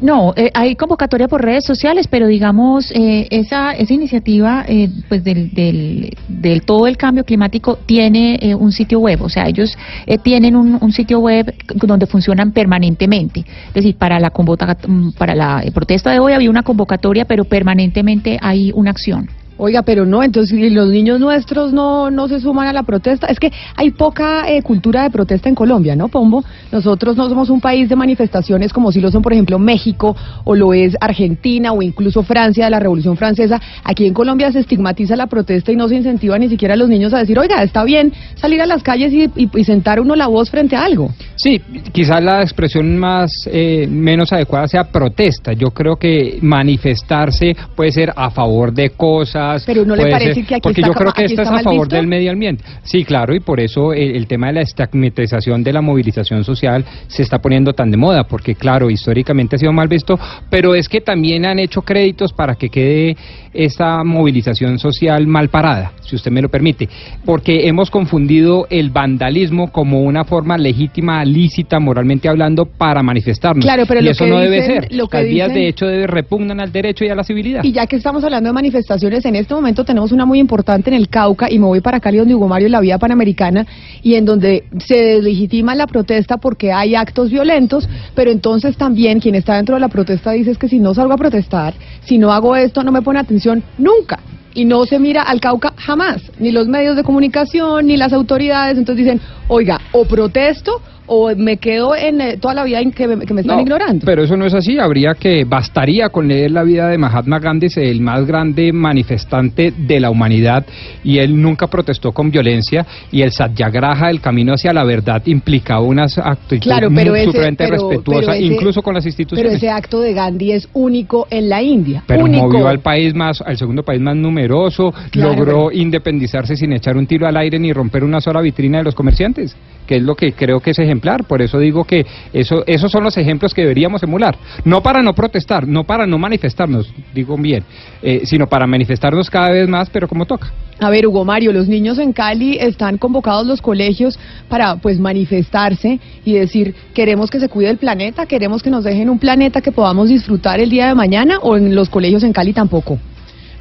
No, 0.00 0.32
eh, 0.36 0.50
hay 0.54 0.76
convocatoria 0.76 1.26
por 1.28 1.42
redes 1.44 1.64
sociales, 1.64 2.06
pero 2.08 2.26
digamos, 2.26 2.90
eh, 2.92 3.26
esa, 3.30 3.72
esa 3.72 3.92
iniciativa 3.94 4.64
eh, 4.68 4.88
pues 5.08 5.24
del, 5.24 5.50
del, 5.52 6.16
del 6.28 6.62
todo 6.62 6.86
el 6.86 6.96
cambio 6.96 7.24
climático 7.24 7.76
tiene 7.86 8.38
eh, 8.40 8.54
un 8.54 8.72
sitio 8.72 9.00
web, 9.00 9.22
o 9.22 9.28
sea, 9.28 9.46
ellos 9.48 9.76
eh, 10.06 10.18
tienen 10.18 10.54
un, 10.56 10.78
un 10.80 10.92
sitio 10.92 11.18
web 11.18 11.52
donde 11.74 12.06
funcionan 12.06 12.52
permanentemente. 12.52 13.40
Es 13.68 13.74
decir, 13.74 13.96
para 13.96 14.20
la, 14.20 14.30
convoca- 14.30 14.76
para 15.18 15.34
la 15.34 15.62
protesta 15.74 16.10
de 16.12 16.18
hoy 16.20 16.32
había 16.32 16.50
una 16.50 16.62
convocatoria, 16.62 17.24
pero 17.24 17.44
permanentemente 17.44 18.38
hay 18.40 18.72
una 18.74 18.90
acción. 18.90 19.28
Oiga, 19.62 19.82
pero 19.82 20.06
no, 20.06 20.22
entonces 20.22 20.56
¿y 20.58 20.70
los 20.70 20.88
niños 20.88 21.20
nuestros 21.20 21.74
no, 21.74 22.10
no 22.10 22.28
se 22.28 22.40
suman 22.40 22.66
a 22.68 22.72
la 22.72 22.82
protesta. 22.82 23.26
Es 23.26 23.38
que 23.38 23.52
hay 23.76 23.90
poca 23.90 24.50
eh, 24.50 24.62
cultura 24.62 25.02
de 25.02 25.10
protesta 25.10 25.50
en 25.50 25.54
Colombia, 25.54 25.94
¿no, 25.94 26.08
Pombo? 26.08 26.42
Nosotros 26.72 27.14
no 27.18 27.28
somos 27.28 27.50
un 27.50 27.60
país 27.60 27.86
de 27.90 27.94
manifestaciones 27.94 28.72
como 28.72 28.90
si 28.90 29.02
lo 29.02 29.10
son, 29.10 29.20
por 29.20 29.34
ejemplo, 29.34 29.58
México 29.58 30.16
o 30.44 30.54
lo 30.54 30.72
es 30.72 30.96
Argentina 30.98 31.72
o 31.72 31.82
incluso 31.82 32.22
Francia 32.22 32.64
de 32.64 32.70
la 32.70 32.80
Revolución 32.80 33.18
Francesa. 33.18 33.60
Aquí 33.84 34.06
en 34.06 34.14
Colombia 34.14 34.50
se 34.50 34.60
estigmatiza 34.60 35.14
la 35.14 35.26
protesta 35.26 35.70
y 35.70 35.76
no 35.76 35.88
se 35.88 35.96
incentiva 35.96 36.38
ni 36.38 36.48
siquiera 36.48 36.72
a 36.72 36.76
los 36.78 36.88
niños 36.88 37.12
a 37.12 37.18
decir, 37.18 37.38
oiga, 37.38 37.62
está 37.62 37.84
bien 37.84 38.14
salir 38.36 38.62
a 38.62 38.66
las 38.66 38.82
calles 38.82 39.12
y, 39.12 39.24
y- 39.36 39.50
y 39.54 39.64
sentar 39.64 40.00
uno 40.00 40.16
la 40.16 40.26
voz 40.28 40.50
frente 40.50 40.74
a 40.74 40.86
algo. 40.86 41.10
Sí, 41.42 41.58
quizás 41.92 42.22
la 42.22 42.42
expresión 42.42 42.98
más 42.98 43.32
eh, 43.50 43.86
menos 43.88 44.30
adecuada 44.30 44.68
sea 44.68 44.84
protesta. 44.84 45.54
Yo 45.54 45.70
creo 45.70 45.96
que 45.96 46.38
manifestarse 46.42 47.56
puede 47.74 47.92
ser 47.92 48.12
a 48.14 48.30
favor 48.30 48.74
de 48.74 48.90
cosas. 48.90 49.62
Pero 49.64 49.86
¿no 49.86 49.96
le 49.96 50.10
parece 50.10 50.34
ser- 50.34 50.44
que 50.44 50.54
aquí 50.56 50.60
porque 50.62 50.80
está 50.82 50.92
yo 50.92 50.94
creo 50.94 51.12
que 51.12 51.24
esta 51.24 51.42
es 51.42 51.48
a 51.48 51.60
favor 51.62 51.86
visto? 51.86 51.96
del 51.96 52.06
medio 52.06 52.30
ambiente. 52.32 52.62
Sí, 52.82 53.04
claro, 53.04 53.34
y 53.34 53.40
por 53.40 53.58
eso 53.58 53.94
el, 53.94 54.16
el 54.16 54.26
tema 54.26 54.48
de 54.48 54.52
la 54.54 54.60
estigmatización 54.60 55.62
de 55.62 55.72
la 55.72 55.80
movilización 55.80 56.44
social 56.44 56.84
se 57.08 57.22
está 57.22 57.38
poniendo 57.38 57.72
tan 57.72 57.90
de 57.90 57.96
moda, 57.96 58.24
porque 58.24 58.54
claro, 58.54 58.90
históricamente 58.90 59.56
ha 59.56 59.58
sido 59.58 59.72
mal 59.72 59.88
visto, 59.88 60.18
pero 60.50 60.74
es 60.74 60.90
que 60.90 61.00
también 61.00 61.46
han 61.46 61.58
hecho 61.58 61.80
créditos 61.80 62.34
para 62.34 62.54
que 62.54 62.68
quede 62.68 63.16
esta 63.54 64.04
movilización 64.04 64.78
social 64.78 65.26
mal 65.26 65.48
parada, 65.48 65.92
si 66.02 66.16
usted 66.16 66.30
me 66.30 66.42
lo 66.42 66.50
permite, 66.50 66.86
porque 67.24 67.66
hemos 67.66 67.90
confundido 67.90 68.66
el 68.68 68.90
vandalismo 68.90 69.72
como 69.72 70.02
una 70.02 70.24
forma 70.24 70.58
legítima 70.58 71.24
lícita, 71.32 71.78
moralmente 71.80 72.28
hablando, 72.28 72.66
para 72.66 73.02
manifestarnos. 73.02 73.64
Claro, 73.64 73.84
pero 73.86 74.00
y 74.00 74.04
lo 74.04 74.10
eso 74.10 74.24
que 74.24 74.30
no 74.30 74.38
debe 74.38 74.60
dicen- 74.62 74.82
ser. 74.82 74.92
lo 74.94 75.08
que 75.08 75.16
Las 75.18 75.26
vías 75.26 75.48
de 75.54 75.68
hecho 75.68 75.86
debe, 75.86 76.06
repugnan 76.06 76.60
al 76.60 76.72
derecho 76.72 77.04
y 77.04 77.08
a 77.08 77.14
la 77.14 77.24
civilidad. 77.24 77.62
Y 77.64 77.72
ya 77.72 77.86
que 77.86 77.96
estamos 77.96 78.22
hablando 78.24 78.48
de 78.48 78.52
manifestaciones, 78.54 79.24
en 79.24 79.36
este 79.36 79.54
momento 79.54 79.84
tenemos 79.84 80.12
una 80.12 80.26
muy 80.26 80.38
importante 80.38 80.90
en 80.90 80.96
el 80.96 81.08
Cauca 81.08 81.50
y 81.50 81.58
me 81.58 81.66
voy 81.66 81.80
para 81.80 82.00
Cali 82.00 82.18
donde 82.18 82.34
Hugo 82.34 82.48
Mario 82.48 82.68
la 82.68 82.80
vía 82.80 82.98
panamericana 82.98 83.66
y 84.02 84.14
en 84.14 84.24
donde 84.24 84.64
se 84.78 84.96
deslegitima 84.96 85.74
la 85.74 85.86
protesta 85.86 86.36
porque 86.38 86.72
hay 86.72 86.94
actos 86.94 87.30
violentos, 87.30 87.88
pero 88.14 88.30
entonces 88.30 88.76
también 88.76 89.20
quien 89.20 89.34
está 89.34 89.56
dentro 89.56 89.74
de 89.76 89.80
la 89.80 89.88
protesta 89.88 90.32
dice 90.32 90.50
es 90.52 90.58
que 90.58 90.68
si 90.68 90.78
no 90.78 90.94
salgo 90.94 91.12
a 91.14 91.16
protestar, 91.16 91.74
si 92.04 92.18
no 92.18 92.32
hago 92.32 92.56
esto, 92.56 92.82
no 92.82 92.92
me 92.92 93.02
pone 93.02 93.18
atención 93.18 93.62
nunca. 93.78 94.18
Y 94.52 94.64
no 94.64 94.84
se 94.84 94.98
mira 94.98 95.22
al 95.22 95.40
Cauca 95.40 95.72
jamás, 95.76 96.22
ni 96.40 96.50
los 96.50 96.66
medios 96.66 96.96
de 96.96 97.04
comunicación, 97.04 97.86
ni 97.86 97.96
las 97.96 98.12
autoridades. 98.12 98.76
Entonces 98.76 99.04
dicen, 99.04 99.20
oiga, 99.46 99.80
o 99.92 100.04
protesto 100.06 100.82
o 101.12 101.34
me 101.34 101.56
quedo 101.56 101.96
en 101.96 102.20
eh, 102.20 102.36
toda 102.40 102.54
la 102.54 102.62
vida 102.62 102.80
en 102.80 102.92
que 102.92 103.08
me, 103.08 103.26
que 103.26 103.34
me 103.34 103.40
están 103.40 103.56
No, 103.56 103.62
ignorando. 103.62 104.06
Pero 104.06 104.22
eso 104.22 104.36
no 104.36 104.46
es 104.46 104.54
así. 104.54 104.78
Habría 104.78 105.14
que, 105.14 105.44
bastaría 105.44 106.08
con 106.10 106.28
leer 106.28 106.52
la 106.52 106.62
vida 106.62 106.86
de 106.88 106.98
Mahatma 106.98 107.40
Gandhi, 107.40 107.66
el 107.76 108.00
más 108.00 108.24
grande 108.26 108.72
manifestante 108.72 109.72
de 109.76 109.98
la 109.98 110.08
humanidad, 110.10 110.64
y 111.02 111.18
él 111.18 111.40
nunca 111.40 111.66
protestó 111.66 112.12
con 112.12 112.30
violencia, 112.30 112.86
y 113.10 113.22
el 113.22 113.32
satyagraha, 113.32 114.08
el 114.10 114.20
camino 114.20 114.52
hacia 114.54 114.72
la 114.72 114.84
verdad, 114.84 115.20
implicaba 115.26 115.80
unas 115.80 116.16
actitudes 116.16 116.62
Claro, 116.62 116.88
pero 116.94 117.10
muy 117.10 117.18
ese- 117.20 117.26
supremamente 117.26 117.64
pero- 117.64 117.88
respetuosas, 117.88 118.26
pero 118.26 118.32
ese- 118.44 118.44
incluso 118.54 118.82
con 118.82 118.94
las 118.94 119.04
instituciones. 119.06 119.44
Pero 119.44 119.56
ese 119.56 119.68
acto 119.68 120.00
de 120.00 120.12
Gandhi 120.14 120.52
es 120.52 120.68
único 120.74 121.26
en 121.30 121.48
la 121.48 121.60
India. 121.60 122.04
Pero 122.06 122.24
único. 122.24 122.46
movió 122.46 122.68
al 122.68 122.78
país 122.80 123.14
más, 123.14 123.40
al 123.42 123.56
segundo 123.56 123.82
país 123.82 124.00
más 124.00 124.14
numeroso, 124.14 124.94
Claro, 125.10 125.34
logró 125.34 125.72
independizarse 125.72 126.54
sin 126.54 126.72
echar 126.72 126.96
un 126.96 127.06
tiro 127.06 127.26
al 127.26 127.36
aire 127.36 127.58
ni 127.58 127.72
romper 127.72 128.04
una 128.04 128.20
sola 128.20 128.40
vitrina 128.40 128.78
de 128.78 128.84
los 128.84 128.94
comerciantes, 128.94 129.56
que 129.86 129.96
es 129.96 130.02
lo 130.02 130.14
que 130.14 130.32
creo 130.34 130.60
que 130.60 130.70
es 130.70 130.78
ejemplar. 131.00 131.24
Por 131.24 131.42
eso 131.42 131.58
digo 131.58 131.84
que 131.84 132.06
eso, 132.32 132.62
esos 132.66 132.92
son 132.92 133.04
los 133.04 133.16
ejemplos 133.16 133.54
que 133.54 133.62
deberíamos 133.62 134.02
emular. 134.02 134.36
No 134.64 134.82
para 134.82 135.02
no 135.02 135.14
protestar, 135.14 135.66
no 135.66 135.84
para 135.84 136.06
no 136.06 136.18
manifestarnos, 136.18 136.92
digo 137.14 137.36
bien, 137.36 137.64
eh, 138.02 138.22
sino 138.24 138.46
para 138.46 138.66
manifestarnos 138.66 139.30
cada 139.30 139.50
vez 139.50 139.68
más, 139.68 139.88
pero 139.90 140.06
como 140.06 140.26
toca. 140.26 140.52
A 140.78 140.88
ver, 140.88 141.06
Hugo 141.06 141.24
Mario, 141.24 141.52
los 141.52 141.68
niños 141.68 141.98
en 141.98 142.12
Cali 142.12 142.56
están 142.58 142.96
convocados 142.96 143.46
los 143.46 143.60
colegios 143.60 144.18
para 144.48 144.76
pues 144.76 144.98
manifestarse 144.98 146.00
y 146.24 146.32
decir, 146.34 146.74
queremos 146.94 147.30
que 147.30 147.38
se 147.38 147.48
cuide 147.48 147.70
el 147.70 147.76
planeta, 147.76 148.26
queremos 148.26 148.62
que 148.62 148.70
nos 148.70 148.84
dejen 148.84 149.10
un 149.10 149.18
planeta 149.18 149.60
que 149.60 149.72
podamos 149.72 150.08
disfrutar 150.08 150.58
el 150.58 150.70
día 150.70 150.88
de 150.88 150.94
mañana 150.94 151.38
o 151.42 151.56
en 151.56 151.74
los 151.74 151.90
colegios 151.90 152.22
en 152.22 152.32
Cali 152.32 152.52
tampoco. 152.52 152.98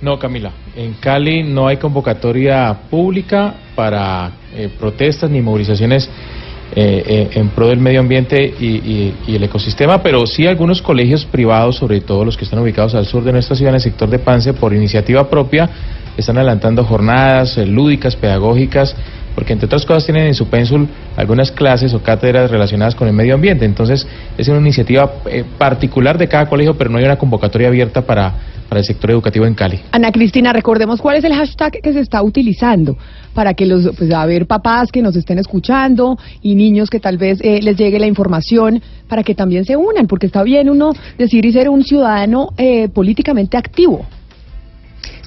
No, 0.01 0.17
Camila, 0.17 0.51
en 0.77 0.93
Cali 0.93 1.43
no 1.43 1.67
hay 1.67 1.75
convocatoria 1.75 2.73
pública 2.89 3.53
para 3.75 4.31
eh, 4.55 4.69
protestas 4.79 5.29
ni 5.29 5.41
movilizaciones 5.41 6.09
eh, 6.75 7.03
eh, 7.05 7.29
en 7.33 7.49
pro 7.49 7.67
del 7.67 7.79
medio 7.79 7.99
ambiente 7.99 8.53
y, 8.59 8.65
y- 9.27 9.35
el 9.35 9.43
ecosistema, 9.43 10.03
pero 10.03 10.25
sí 10.27 10.45
algunos 10.47 10.81
colegios 10.81 11.25
privados, 11.25 11.77
sobre 11.77 12.01
todo 12.01 12.25
los 12.25 12.37
que 12.37 12.43
están 12.45 12.59
ubicados 12.59 12.93
al 12.95 13.05
sur 13.05 13.23
de 13.23 13.31
nuestra 13.31 13.55
ciudad, 13.55 13.71
en 13.71 13.75
el 13.75 13.81
sector 13.81 14.09
de 14.09 14.19
Pance, 14.19 14.53
por 14.53 14.73
iniciativa 14.73 15.29
propia, 15.29 15.69
están 16.17 16.37
adelantando 16.37 16.83
jornadas 16.83 17.57
eh, 17.57 17.65
lúdicas, 17.65 18.15
pedagógicas, 18.15 18.95
porque 19.35 19.53
entre 19.53 19.67
otras 19.67 19.85
cosas 19.85 20.05
tienen 20.05 20.25
en 20.27 20.33
su 20.35 20.47
pénsul 20.49 20.87
algunas 21.15 21.51
clases 21.51 21.93
o 21.93 22.03
cátedras 22.03 22.51
relacionadas 22.51 22.93
con 22.95 23.07
el 23.07 23.13
medio 23.13 23.35
ambiente. 23.35 23.63
Entonces, 23.65 24.05
es 24.37 24.47
una 24.49 24.59
iniciativa 24.59 25.13
eh, 25.27 25.45
particular 25.57 26.17
de 26.17 26.27
cada 26.27 26.47
colegio, 26.47 26.77
pero 26.77 26.89
no 26.89 26.97
hay 26.97 27.05
una 27.05 27.15
convocatoria 27.17 27.69
abierta 27.69 28.01
para, 28.01 28.33
para 28.69 28.79
el 28.79 28.85
sector 28.85 29.11
educativo 29.11 29.45
en 29.45 29.55
Cali. 29.55 29.79
Ana 29.91 30.11
Cristina, 30.11 30.53
recordemos 30.53 31.01
cuál 31.01 31.17
es 31.17 31.23
el 31.23 31.33
hashtag 31.33 31.81
que 31.81 31.91
se 31.91 31.99
está 31.99 32.21
utilizando 32.21 32.95
para 33.33 33.53
que 33.53 33.65
los, 33.65 33.89
pues, 33.97 34.13
a 34.13 34.25
ver, 34.25 34.45
papás 34.45 34.91
que 34.91 35.01
nos 35.01 35.15
estén 35.15 35.39
escuchando 35.39 36.17
y 36.41 36.55
niños 36.55 36.89
que 36.89 36.99
tal 36.99 37.17
vez 37.17 37.39
eh, 37.41 37.59
les 37.61 37.75
llegue 37.75 37.99
la 37.99 38.07
información 38.07 38.81
para 39.07 39.23
que 39.23 39.33
también 39.33 39.65
se 39.65 39.75
unan, 39.75 40.07
porque 40.07 40.27
está 40.27 40.43
bien 40.43 40.69
uno 40.69 40.93
decir 41.17 41.45
y 41.45 41.51
ser 41.51 41.69
un 41.69 41.83
ciudadano 41.83 42.49
eh, 42.57 42.89
políticamente 42.89 43.57
activo. 43.57 44.05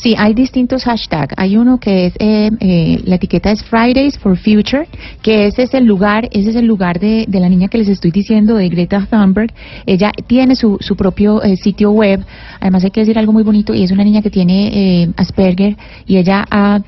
Sí, 0.02 0.16
hay 0.18 0.34
distintos 0.34 0.82
hashtags. 0.82 1.32
Hay 1.36 1.56
uno 1.56 1.78
que 1.78 2.06
es, 2.06 2.14
eh, 2.18 2.50
eh, 2.58 3.00
la 3.04 3.14
etiqueta 3.14 3.52
es 3.52 3.62
Fridays 3.62 4.18
for 4.18 4.36
Future, 4.36 4.88
que 5.22 5.46
ese 5.46 5.62
es 5.62 5.74
el 5.74 5.84
lugar, 5.84 6.28
ese 6.32 6.50
es 6.50 6.56
el 6.56 6.66
lugar 6.66 6.98
de, 6.98 7.24
de 7.28 7.38
la 7.38 7.48
niña 7.48 7.68
que 7.68 7.78
les 7.78 7.88
estoy 7.88 8.10
diciendo, 8.10 8.56
de 8.56 8.68
Greta 8.68 9.06
Thunberg. 9.08 9.52
Ella 9.86 10.10
tiene 10.26 10.56
su, 10.56 10.76
su 10.80 10.96
propio 10.96 11.40
eh, 11.44 11.56
sitio 11.56 11.92
web. 11.92 12.24
Además 12.58 12.82
hay 12.82 12.90
que 12.90 12.98
decir 12.98 13.16
algo 13.16 13.32
muy 13.32 13.44
bonito, 13.44 13.74
y 13.74 13.84
es 13.84 13.92
una 13.92 14.02
niña 14.02 14.22
que 14.22 14.30
tiene 14.30 15.02
eh, 15.02 15.08
Asperger, 15.16 15.76
y 16.04 16.16
ella 16.16 16.44
ha 16.50 16.80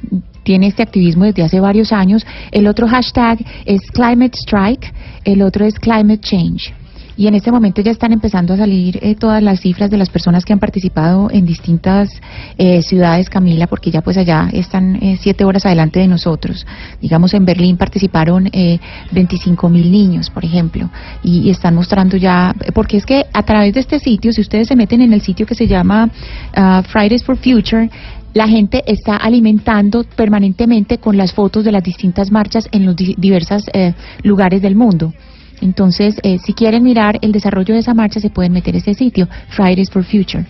tiene 0.42 0.66
este 0.66 0.82
activismo 0.82 1.24
desde 1.24 1.42
hace 1.42 1.60
varios 1.60 1.92
años. 1.92 2.26
El 2.50 2.66
otro 2.66 2.86
hashtag 2.86 3.38
es 3.64 3.80
Climate 3.92 4.36
Strike, 4.36 4.92
el 5.24 5.40
otro 5.40 5.64
es 5.64 5.78
Climate 5.78 6.20
Change. 6.20 6.74
Y 7.16 7.28
en 7.28 7.34
este 7.34 7.52
momento 7.52 7.80
ya 7.80 7.92
están 7.92 8.12
empezando 8.12 8.54
a 8.54 8.56
salir 8.56 8.98
eh, 9.00 9.14
todas 9.14 9.42
las 9.42 9.60
cifras 9.60 9.88
de 9.90 9.96
las 9.96 10.10
personas 10.10 10.44
que 10.44 10.52
han 10.52 10.58
participado 10.58 11.30
en 11.30 11.46
distintas 11.46 12.08
eh, 12.58 12.82
ciudades, 12.82 13.30
Camila, 13.30 13.66
porque 13.68 13.90
ya 13.90 14.00
pues 14.00 14.16
allá 14.16 14.48
están 14.52 14.96
eh, 14.96 15.16
siete 15.20 15.44
horas 15.44 15.64
adelante 15.64 16.00
de 16.00 16.08
nosotros. 16.08 16.66
Digamos, 17.00 17.32
en 17.34 17.44
Berlín 17.44 17.76
participaron 17.76 18.48
eh, 18.52 18.80
25 19.12 19.68
mil 19.68 19.90
niños, 19.92 20.28
por 20.30 20.44
ejemplo, 20.44 20.90
y, 21.22 21.50
están 21.50 21.74
mostrando 21.76 22.16
ya, 22.16 22.52
porque 22.74 22.96
es 22.96 23.06
que 23.06 23.26
a 23.32 23.42
través 23.44 23.74
de 23.74 23.80
este 23.80 24.00
sitio, 24.00 24.32
si 24.32 24.40
ustedes 24.40 24.66
se 24.68 24.74
meten 24.76 25.00
en 25.00 25.12
el 25.12 25.20
sitio 25.20 25.46
que 25.46 25.54
se 25.54 25.68
llama 25.68 26.10
ah, 26.56 26.82
Fridays 26.84 27.22
for 27.22 27.36
Future, 27.36 27.88
la 28.32 28.48
gente 28.48 28.82
está 28.86 29.16
alimentando 29.16 30.04
permanentemente 30.16 30.98
con 30.98 31.16
las 31.16 31.32
fotos 31.32 31.64
de 31.64 31.70
las 31.70 31.84
distintas 31.84 32.32
marchas 32.32 32.68
en 32.72 32.84
los 32.84 32.96
di- 32.96 33.14
diversos 33.16 33.64
eh, 33.72 33.94
lugares 34.24 34.60
del 34.60 34.74
mundo. 34.74 35.12
Entonces, 35.64 36.16
eh, 36.22 36.38
si 36.44 36.52
quieren 36.52 36.82
mirar 36.82 37.18
el 37.22 37.32
desarrollo 37.32 37.72
de 37.72 37.80
esa 37.80 37.94
marcha, 37.94 38.20
se 38.20 38.28
pueden 38.28 38.52
meter 38.52 38.74
a 38.74 38.78
ese 38.78 38.92
sitio, 38.92 39.26
Fridays 39.48 39.90
for 39.90 40.04
Future. 40.04 40.44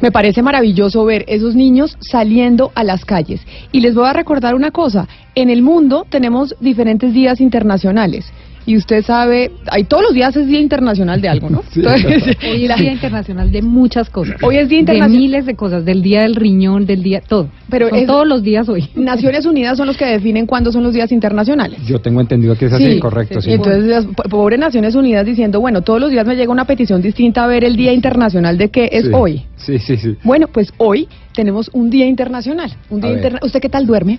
Me 0.00 0.12
parece 0.12 0.40
maravilloso 0.40 1.04
ver 1.04 1.24
esos 1.26 1.56
niños 1.56 1.96
saliendo 2.00 2.70
a 2.76 2.84
las 2.84 3.04
calles. 3.04 3.40
Y 3.72 3.80
les 3.80 3.94
voy 3.94 4.06
a 4.06 4.12
recordar 4.12 4.54
una 4.54 4.70
cosa, 4.70 5.08
en 5.34 5.50
el 5.50 5.62
mundo 5.62 6.06
tenemos 6.08 6.54
diferentes 6.60 7.12
días 7.12 7.40
internacionales. 7.40 8.26
Y 8.66 8.76
usted 8.76 9.04
sabe, 9.04 9.52
hay 9.70 9.84
todos 9.84 10.02
los 10.02 10.12
días 10.12 10.36
es 10.36 10.48
Día 10.48 10.58
Internacional 10.60 11.20
de 11.20 11.28
algo, 11.28 11.48
¿no? 11.48 11.62
Entonces, 11.74 12.36
Hoy 12.50 12.64
es 12.64 12.68
la- 12.68 12.74
Día 12.76 12.92
Internacional 12.92 13.52
de 13.52 13.62
muchas 13.62 14.10
cosas. 14.10 14.36
Hoy 14.42 14.56
es 14.56 14.68
Día 14.68 14.78
De 14.78 14.80
Internacional- 14.80 15.20
miles 15.22 15.46
de 15.46 15.54
cosas, 15.54 15.84
del 15.84 16.02
Día 16.02 16.22
del 16.22 16.34
Riñón, 16.34 16.84
del 16.84 17.02
día, 17.04 17.20
todo. 17.20 17.48
Pero 17.70 17.88
Son 17.90 17.98
es- 17.98 18.06
todos 18.06 18.26
los 18.26 18.42
días 18.42 18.68
hoy. 18.68 18.88
Naciones 18.96 19.46
Unidas 19.46 19.76
son 19.78 19.86
los 19.86 19.96
que 19.96 20.04
definen 20.06 20.46
cuándo 20.46 20.72
son 20.72 20.82
los 20.82 20.92
días 20.92 21.12
internacionales. 21.12 21.80
Yo 21.86 22.00
tengo 22.00 22.20
entendido 22.20 22.56
que 22.56 22.66
es 22.66 22.72
así, 22.72 22.98
correcto. 22.98 23.40
Sí. 23.40 23.52
Entonces 23.52 23.84
las 23.84 24.04
po- 24.04 24.24
pobre 24.24 24.58
Naciones 24.58 24.96
Unidas 24.96 25.24
diciendo, 25.24 25.60
bueno, 25.60 25.82
todos 25.82 26.00
los 26.00 26.10
días 26.10 26.26
me 26.26 26.34
llega 26.34 26.50
una 26.50 26.64
petición 26.64 27.00
distinta 27.00 27.44
a 27.44 27.46
ver 27.46 27.62
el 27.62 27.76
Día 27.76 27.92
Internacional 27.92 28.58
de 28.58 28.68
qué 28.70 28.88
es 28.90 29.04
Sí. 29.04 29.10
hoy. 29.14 29.42
Sí, 29.56 29.78
sí, 29.78 29.96
sí. 29.96 30.16
Bueno, 30.24 30.48
pues 30.48 30.72
hoy 30.78 31.06
tenemos 31.34 31.70
un 31.72 31.88
Día 31.90 32.06
Internacional. 32.06 32.72
Un 32.90 33.00
día 33.00 33.12
interna- 33.12 33.38
¿Usted 33.42 33.60
qué 33.60 33.68
tal 33.68 33.86
duerme? 33.86 34.18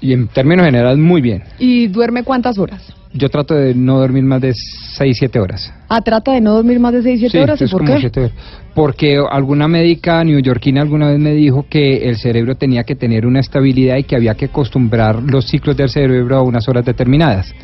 Y 0.00 0.12
en 0.12 0.28
términos 0.28 0.66
generales, 0.66 0.98
muy 0.98 1.20
bien. 1.20 1.42
¿Y 1.58 1.86
duerme 1.88 2.22
cuántas 2.22 2.58
horas? 2.58 2.82
Yo 3.12 3.30
trato 3.30 3.54
de 3.54 3.74
no 3.74 3.98
dormir 3.98 4.24
más 4.24 4.42
de 4.42 4.52
6, 4.54 5.16
7 5.18 5.38
horas. 5.40 5.72
Ah, 5.88 6.02
trata 6.02 6.32
de 6.32 6.40
no 6.42 6.52
dormir 6.52 6.78
más 6.78 6.92
de 6.92 7.02
6, 7.02 7.18
7 7.20 7.30
Sí, 7.32 7.38
horas. 7.42 7.60
¿Y 7.60 7.64
es 7.64 7.70
por 7.70 7.80
como 7.80 7.94
qué? 7.94 8.00
siete 8.00 8.20
horas. 8.20 8.32
Porque 8.74 9.18
alguna 9.30 9.68
médica 9.68 10.22
neoyorquina 10.22 10.82
alguna 10.82 11.08
vez 11.10 11.18
me 11.18 11.32
dijo 11.32 11.64
que 11.68 12.08
el 12.08 12.16
cerebro 12.18 12.56
tenía 12.56 12.84
que 12.84 12.94
tener 12.94 13.26
una 13.26 13.40
estabilidad 13.40 13.96
y 13.96 14.04
que 14.04 14.16
había 14.16 14.34
que 14.34 14.46
acostumbrar 14.46 15.22
los 15.22 15.46
ciclos 15.46 15.76
del 15.78 15.88
cerebro 15.88 16.36
a 16.36 16.42
unas 16.42 16.68
horas 16.68 16.84
determinadas. 16.84 17.54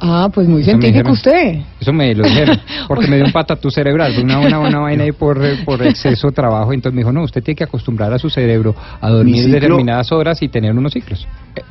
Ah, 0.00 0.28
pues 0.32 0.46
muy 0.46 0.60
Eso 0.60 0.70
científico 0.70 1.10
dijeron. 1.10 1.12
usted. 1.12 1.60
Eso 1.80 1.92
me 1.92 2.14
lo 2.14 2.24
dijeron, 2.24 2.60
porque 2.88 3.06
me 3.08 3.16
dio 3.16 3.24
un 3.24 3.32
patatú 3.32 3.70
cerebral, 3.70 4.12
una, 4.22 4.38
una, 4.40 4.58
una 4.60 4.78
vaina 4.80 5.04
ahí 5.04 5.12
por, 5.12 5.42
eh, 5.44 5.58
por 5.64 5.82
exceso 5.86 6.28
de 6.28 6.32
trabajo. 6.34 6.72
Entonces 6.72 6.94
me 6.94 7.00
dijo, 7.00 7.12
no, 7.12 7.22
usted 7.22 7.42
tiene 7.42 7.56
que 7.56 7.64
acostumbrar 7.64 8.12
a 8.12 8.18
su 8.18 8.28
cerebro 8.28 8.74
a 9.00 9.08
dormir 9.08 9.44
ciclo- 9.46 9.52
determinadas 9.52 10.12
horas 10.12 10.42
y 10.42 10.48
tener 10.48 10.72
unos 10.72 10.92
ciclos. 10.92 11.26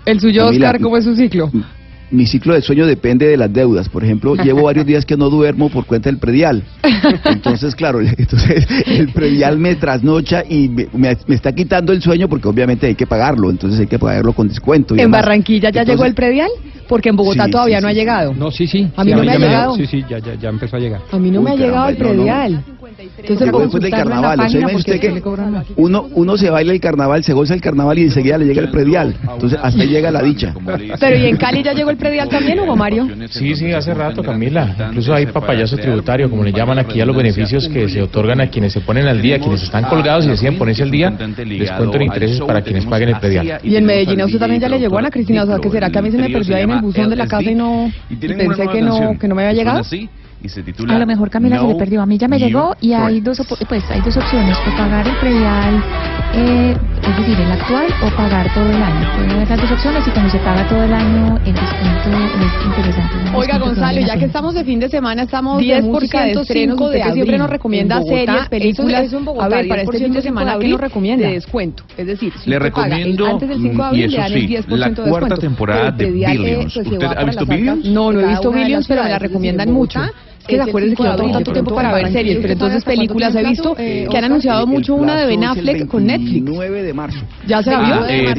El 0.06 0.20
suyo, 0.20 0.48
Oscar, 0.48 0.80
¿cómo 0.82 0.98
es 0.98 1.04
su 1.04 1.16
ciclo? 1.16 1.52
Mi 2.12 2.26
ciclo 2.28 2.54
de 2.54 2.62
sueño 2.62 2.86
depende 2.86 3.28
de 3.28 3.36
las 3.38 3.52
deudas. 3.52 3.90
Por 3.90 4.04
ejemplo, 4.04 4.36
llevo 4.44 4.64
varios 4.64 4.86
días 4.86 5.06
que 5.06 5.18
no 5.18 5.30
duermo 5.30 5.70
por 5.70 5.86
cuenta 5.86 6.10
del 6.10 6.20
predial. 6.20 6.64
Entonces, 7.26 7.76
claro, 7.76 8.00
entonces 8.18 8.66
el 8.86 9.12
predial 9.12 9.58
me 9.58 9.76
trasnocha 9.76 10.44
y 10.48 10.70
me, 10.70 10.88
me- 10.94 11.18
me 11.28 11.36
está 11.36 11.52
quitando 11.54 11.94
el 11.94 12.02
sueño 12.02 12.28
porque 12.30 12.48
obviamente 12.48 12.88
hay 12.88 12.96
que 12.96 13.08
pagarlo. 13.08 13.50
Entonces 13.50 13.80
hay 13.80 13.88
que 13.88 14.00
pagarlo 14.00 14.34
con 14.34 14.48
descuento. 14.48 14.96
y 14.96 15.00
¿En 15.00 15.06
demás. 15.06 15.22
Barranquilla 15.22 15.70
ya 15.70 15.82
Entonces, 15.82 15.96
llegó 15.96 16.06
el 16.06 16.14
predial? 16.14 16.50
Porque 16.88 17.10
en 17.10 17.16
Bogotá 17.16 17.46
Sí, 17.46 17.52
todavía 17.52 17.78
sí, 17.80 17.84
no 17.84 17.90
sí, 17.90 17.92
ha 17.92 17.96
llegado. 18.00 18.34
No, 18.36 18.52
sí, 18.52 18.68
sí. 18.68 18.88
A 18.96 19.04
mí 19.04 19.10
sí, 19.12 19.18
no 19.18 19.24
me 19.24 19.32
ha 19.32 19.34
ya 19.34 19.40
llegado. 19.40 19.76
Sí, 19.76 19.88
sí, 19.88 20.04
ya, 20.08 20.20
ya, 20.20 20.36
ya 20.36 20.50
empezó 20.50 20.76
a 20.76 20.80
llegar. 20.80 21.02
A 21.12 21.18
mí 21.18 21.32
no 21.32 21.40
Uy, 21.40 21.46
me 21.46 21.52
ha 21.52 21.56
caramba, 21.56 21.66
llegado 21.66 21.90
el 21.90 21.98
no, 21.98 22.06
no. 22.06 22.14
predial. 22.14 22.64
Entonces, 23.18 23.46
Llegó 23.48 23.60
después 23.62 23.82
del 23.84 23.92
carnaval. 23.92 24.40
O 24.40 24.50
sea, 24.50 24.60
imagínese 24.60 24.76
usted 24.78 25.00
que 25.00 25.22
uno, 25.78 26.08
uno 26.14 26.38
se 26.38 26.50
baila 26.52 26.72
el 26.74 26.80
carnaval, 26.80 27.24
se 27.24 27.34
goza 27.34 27.56
el 27.56 27.62
carnaval 27.62 27.98
y 27.98 28.04
enseguida 28.04 28.38
le 28.38 28.46
llega 28.46 28.62
el 28.62 28.70
predial. 28.70 29.16
Entonces, 29.34 29.60
hasta 29.62 29.82
ahí 29.82 29.88
llega 29.90 30.12
la 30.12 30.22
dicha. 30.22 30.54
Pero 31.00 31.18
¿y 31.18 31.26
en 31.26 31.38
Cali 31.38 31.64
ya 31.64 31.74
llegó 31.74 31.90
el 31.90 31.95
predial 31.98 32.30
también, 32.30 32.60
Hugo 32.60 32.76
Mario? 32.76 33.08
Sí, 33.30 33.56
sí, 33.56 33.72
hace 33.72 33.94
rato, 33.94 34.24
Camila. 34.24 34.76
Incluso 34.90 35.14
hay 35.14 35.26
papayazo 35.28 35.78
tributario, 35.78 36.30
como 36.30 36.44
le 36.44 36.52
llaman 36.52 36.80
aquí 36.80 37.02
a 37.02 37.06
los 37.06 37.16
beneficios 37.16 37.68
que 37.68 37.88
se 37.90 38.02
otorgan 38.02 38.42
a 38.42 38.48
quienes 38.48 38.74
se 38.74 38.82
ponen 38.82 39.08
al 39.08 39.22
día, 39.22 39.40
quienes 39.40 39.64
están 39.64 39.86
colgados 39.86 40.26
y 40.26 40.30
deciden 40.30 40.58
ponerse 40.58 40.84
al 40.84 40.92
día, 40.92 41.10
descuento 41.12 41.96
en 41.98 42.02
intereses 42.04 42.42
para 42.42 42.62
quienes 42.62 42.86
paguen 42.86 43.10
el 43.10 43.20
predial. 43.20 43.60
Y 43.64 43.76
en 43.76 43.86
Medellín 43.86 44.22
a 44.22 44.26
usted 44.26 44.40
también 44.40 44.62
ya 44.62 44.70
le 44.70 44.80
llegó 44.80 44.98
Ana 44.98 45.10
Cristina, 45.10 45.44
o 45.44 45.48
sea, 45.48 45.60
¿qué 45.60 45.70
será 45.70 45.90
que 45.90 46.00
a 46.00 46.02
mí 46.02 46.12
se 46.12 46.18
me 46.18 46.30
perdió 46.30 46.56
ahí 46.56 46.64
en 46.64 46.72
el 46.72 46.82
buzón 46.82 47.10
de 47.10 47.16
la 47.16 47.28
casa 47.28 47.50
y 47.50 47.56
no 47.56 47.92
y 48.10 48.16
pensé 48.16 48.68
que 48.68 48.82
no 48.82 49.18
que 49.20 49.28
no 49.28 49.36
me 49.36 49.44
había 49.48 49.54
llegado? 49.54 49.82
y 50.44 50.50
se 50.50 50.62
titula 50.62 50.96
A 50.96 51.00
lo 51.00 51.08
mejor 51.08 51.30
Camila 51.32 51.60
se 51.60 51.68
le 51.68 51.76
perdió. 51.76 52.02
A 52.02 52.06
mí 52.06 52.18
ya 52.20 52.28
me 52.28 52.38
You 52.38 52.46
llegó 52.46 52.76
y 52.80 52.94
hay 52.94 53.20
dos, 53.20 53.40
opo- 53.40 53.58
pues, 53.68 53.84
hay 53.90 54.00
dos 54.02 54.16
opciones. 54.16 54.56
O 54.60 54.78
pagar 54.78 55.08
el 55.08 55.16
predial, 55.16 55.84
eh, 56.36 56.76
es 57.02 57.18
decir, 57.18 57.40
el 57.40 57.52
actual, 57.52 57.86
o 58.04 58.10
pagar 58.18 58.54
todo 58.54 58.70
el 58.70 58.82
año. 58.82 59.08
Puede 59.16 59.32
haber 59.36 59.50
las 59.50 59.62
dos 59.62 59.72
opciones 59.72 60.08
y 60.08 60.12
cuando 60.12 60.32
se 60.32 60.40
paga 60.40 60.68
todo 60.68 60.84
el 60.84 60.94
año, 60.94 61.38
el 61.46 61.54
descuento 61.54 62.10
es 62.10 62.66
interesante. 62.66 63.16
un 63.30 63.36
Oiga, 63.36 63.58
Gonzalo, 63.58 64.02
ya 64.02 64.18
que 64.18 64.26
estamos 64.26 64.54
de 64.54 64.64
fin 64.66 64.80
de 64.80 64.90
semana, 64.90 65.24
estamos 65.24 65.62
10% 65.62 65.76
de 65.76 65.82
música 65.82 66.24
de 66.26 66.32
estrenos, 66.34 66.80
usted 66.80 66.92
de 66.92 66.98
que 66.98 67.04
siempre 67.04 67.22
abril 67.22 67.38
nos 67.40 67.50
recomienda 67.50 67.96
en 67.98 68.02
Bogotá, 68.04 68.26
series, 68.26 68.50
películas. 68.50 69.04
eso 69.06 69.18
en 69.18 69.26
Bogotá, 69.26 69.46
a 69.46 69.50
ver, 69.50 69.68
para 69.68 69.82
este 69.84 69.98
10% 69.98 70.04
fin 70.04 70.14
de 70.14 70.22
semana, 70.22 70.46
de 70.46 70.52
¿qué 70.52 70.56
abril 70.56 70.72
nos 70.72 70.82
recomienda? 70.82 71.28
de 71.28 71.34
descuento. 71.34 71.84
Es 71.98 72.08
decir, 72.08 72.34
si 72.44 72.50
Le 72.50 72.58
usted 72.58 72.72
paga 72.72 72.86
el- 72.88 72.92
recomiendo, 72.94 73.26
antes 73.28 73.50
del 73.50 73.58
5 73.62 73.68
de 73.70 73.74
mm, 73.74 73.80
y 73.80 73.86
abril 73.86 74.02
le 74.02 74.06
eso 74.08 74.18
dan 74.18 74.34
el 74.34 74.40
sí, 74.42 74.48
10% 74.48 74.78
la 74.78 74.90
de 74.90 74.94
cuarta 74.96 75.10
descuento. 75.10 75.38
temporada 75.38 75.92
de 75.92 76.12
Billions. 76.12 76.74
pues, 76.74 76.88
¿Usted 76.88 77.04
ha 77.06 77.24
visto. 77.24 77.46
Billions? 77.46 77.86
No, 77.86 78.12
no 78.12 78.20
he 78.20 78.26
visto 78.28 78.50
una 78.50 78.58
de 78.60 78.64
Billions, 78.66 78.88
pero 78.88 79.04
me 79.04 79.10
la 79.10 79.20
recomiendan 79.20 79.72
mucho. 79.72 80.00
Es 80.46 80.48
que 80.48 80.56
se 80.58 80.62
el 80.64 80.70
acuérdense 80.70 80.96
que 80.96 81.04
5 81.04 81.04
de 81.04 81.10
yo 81.10 81.12
no 81.12 81.16
tengo 81.18 81.24
abril, 81.24 81.34
tanto 81.34 81.52
tiempo 81.54 81.76
para 81.76 81.94
ver 81.94 82.12
series, 82.12 82.36
pero 82.38 82.40
¿usted 82.42 82.52
entonces 82.54 82.84
películas 82.84 83.36
he 83.36 83.44
visto 83.44 83.76
eh, 83.78 84.08
que 84.10 84.18
han 84.18 84.24
anunciado 84.26 84.68
mucho 84.68 84.96
una 84.96 85.16
de 85.16 85.26
Ben 85.26 85.44
Affleck 85.44 85.88
con 85.88 86.06
Netflix. 86.06 86.34
29 86.46 86.84
de 86.84 86.94
marzo. 86.94 87.20
¿Ya 87.48 87.64
se 87.64 87.72
la 87.72 87.80
vio? 87.82 88.06
Eh, 88.08 88.34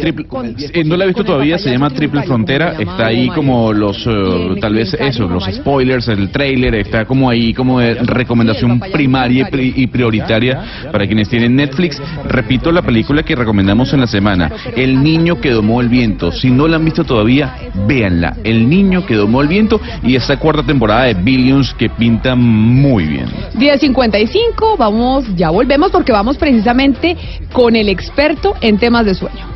eh, 0.72 0.84
no 0.84 0.96
la 0.96 1.04
he 1.04 1.06
visto 1.08 1.24
todavía, 1.24 1.58
se 1.58 1.70
llama 1.70 1.90
Triple 1.90 2.22
Frontera, 2.22 2.74
está 2.78 3.06
ahí 3.06 3.28
como 3.28 3.72
los, 3.72 4.06
eh, 4.06 4.56
tal 4.60 4.74
vez 4.74 4.94
eso, 4.94 5.28
los 5.28 5.44
spoilers, 5.44 6.08
el 6.08 6.30
trailer, 6.30 6.74
está 6.76 7.04
como 7.04 7.28
ahí 7.28 7.52
como 7.52 7.80
de 7.80 7.94
recomendación 7.94 8.78
primaria 8.80 9.46
y 9.48 9.50
pri- 9.50 9.72
y 9.76 9.86
prioritaria 9.88 10.62
para 10.92 11.06
quienes 11.06 11.28
tienen 11.28 11.56
Netflix. 11.56 12.00
Repito 12.24 12.70
la 12.72 12.82
película 12.82 13.22
que 13.22 13.34
recomendamos 13.34 13.92
en 13.92 14.00
la 14.00 14.06
semana, 14.06 14.50
El 14.76 15.02
niño 15.02 15.40
que 15.40 15.50
domó 15.50 15.80
el 15.80 15.88
viento. 15.88 16.30
Si 16.32 16.50
no 16.50 16.68
la 16.68 16.76
han 16.76 16.84
visto 16.84 17.04
todavía, 17.04 17.54
véanla. 17.86 18.36
El 18.44 18.68
niño 18.68 19.04
que 19.06 19.14
domó 19.14 19.42
el 19.42 19.48
viento 19.48 19.80
y 20.02 20.14
esta 20.16 20.38
cuarta 20.38 20.62
temporada 20.62 21.04
de 21.04 21.14
Billions 21.14 21.74
que 21.74 21.88
pinta 21.98 22.34
muy 22.34 23.04
bien. 23.04 23.26
10.55, 23.54 24.76
vamos, 24.78 25.24
ya 25.34 25.50
volvemos 25.50 25.90
porque 25.90 26.12
vamos 26.12 26.36
precisamente 26.36 27.16
con 27.52 27.76
el 27.76 27.88
experto 27.88 28.54
en 28.60 28.78
temas 28.78 29.06
de 29.06 29.14
sueño. 29.14 29.46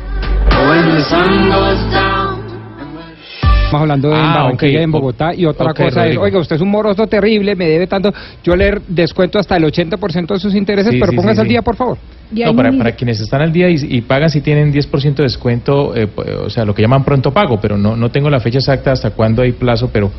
Estamos 3.71 3.83
hablando 3.83 4.09
de 4.09 4.15
Ah, 4.17 4.51
en 4.59 4.91
Bogotá 4.91 5.33
y 5.33 5.45
otra 5.45 5.73
cosa 5.73 6.05
es, 6.05 6.17
oiga, 6.17 6.39
usted 6.39 6.57
es 6.57 6.61
un 6.61 6.69
moroso 6.69 7.07
terrible, 7.07 7.55
me 7.55 7.69
debe 7.69 7.87
tanto, 7.87 8.13
yo 8.43 8.53
le 8.53 8.81
descuento 8.89 9.39
hasta 9.39 9.55
el 9.55 9.63
80% 9.63 10.27
de 10.33 10.39
sus 10.39 10.53
intereses, 10.55 10.91
Sí, 10.91 10.99
pero 10.99 11.11
sí, 11.11 11.15
póngase 11.15 11.35
sí, 11.35 11.39
al 11.39 11.47
sí. 11.47 11.51
día, 11.51 11.61
por 11.61 11.77
favor. 11.77 11.97
No, 12.31 12.53
para, 12.53 12.71
para 12.73 12.91
quienes 12.93 13.21
están 13.21 13.41
al 13.41 13.53
día 13.53 13.69
y, 13.69 13.75
y 13.79 14.01
pagan 14.01 14.29
si 14.29 14.41
tienen 14.41 14.73
10% 14.73 15.15
de 15.15 15.23
descuento, 15.23 15.95
eh, 15.95 16.05
o 16.45 16.49
sea, 16.49 16.65
lo 16.65 16.75
que 16.75 16.81
llaman 16.81 17.05
pronto 17.05 17.31
pago, 17.31 17.59
pero 17.61 17.77
no, 17.77 17.95
no 17.95 18.09
tengo 18.09 18.29
la 18.29 18.41
fecha 18.41 18.57
exacta 18.59 18.91
hasta 18.91 19.11
cuándo 19.11 19.41
hay 19.41 19.53
plazo, 19.53 19.89
pero, 19.91 20.11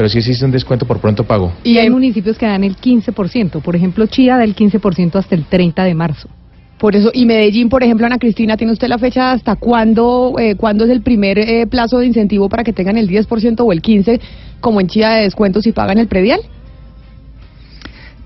pero 0.00 0.08
sí 0.08 0.16
existe 0.16 0.46
un 0.46 0.50
descuento 0.50 0.86
por 0.86 0.98
pronto 0.98 1.24
pago. 1.24 1.52
Y 1.62 1.76
hay 1.76 1.90
municipios 1.90 2.38
que 2.38 2.46
dan 2.46 2.64
el 2.64 2.74
15%. 2.74 3.60
Por 3.60 3.76
ejemplo, 3.76 4.06
Chía 4.06 4.38
da 4.38 4.44
el 4.44 4.56
15% 4.56 5.16
hasta 5.16 5.34
el 5.34 5.44
30 5.44 5.84
de 5.84 5.94
marzo. 5.94 6.30
Por 6.78 6.96
eso, 6.96 7.10
y 7.12 7.26
Medellín, 7.26 7.68
por 7.68 7.82
ejemplo, 7.82 8.06
Ana 8.06 8.16
Cristina, 8.16 8.56
¿tiene 8.56 8.72
usted 8.72 8.88
la 8.88 8.96
fecha 8.96 9.32
hasta 9.32 9.56
cuándo, 9.56 10.36
eh, 10.38 10.54
cuándo 10.54 10.84
es 10.84 10.90
el 10.90 11.02
primer 11.02 11.38
eh, 11.38 11.66
plazo 11.66 11.98
de 11.98 12.06
incentivo 12.06 12.48
para 12.48 12.64
que 12.64 12.72
tengan 12.72 12.96
el 12.96 13.10
10% 13.10 13.60
o 13.60 13.72
el 13.72 13.82
15% 13.82 14.20
como 14.60 14.80
en 14.80 14.88
Chía 14.88 15.10
de 15.10 15.24
descuento 15.24 15.60
si 15.60 15.72
pagan 15.72 15.98
el 15.98 16.08
predial? 16.08 16.40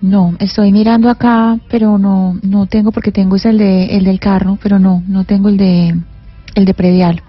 No, 0.00 0.37
estoy 0.38 0.71
mirando 0.71 1.11
acá, 1.11 1.59
pero 1.69 1.99
no, 1.99 2.38
no 2.45 2.66
tengo 2.66 2.93
porque 2.93 3.11
tengo 3.11 3.35
es 3.35 3.47
el 3.47 3.59
de, 3.59 3.97
el 3.97 4.04
del 4.04 4.21
carro, 4.21 4.59
pero 4.62 4.78
no, 4.78 5.02
no 5.09 5.25
tengo 5.25 5.49
el 5.49 5.57
de, 5.57 5.93
el 6.54 6.64
de 6.66 6.75
predial. 6.75 7.21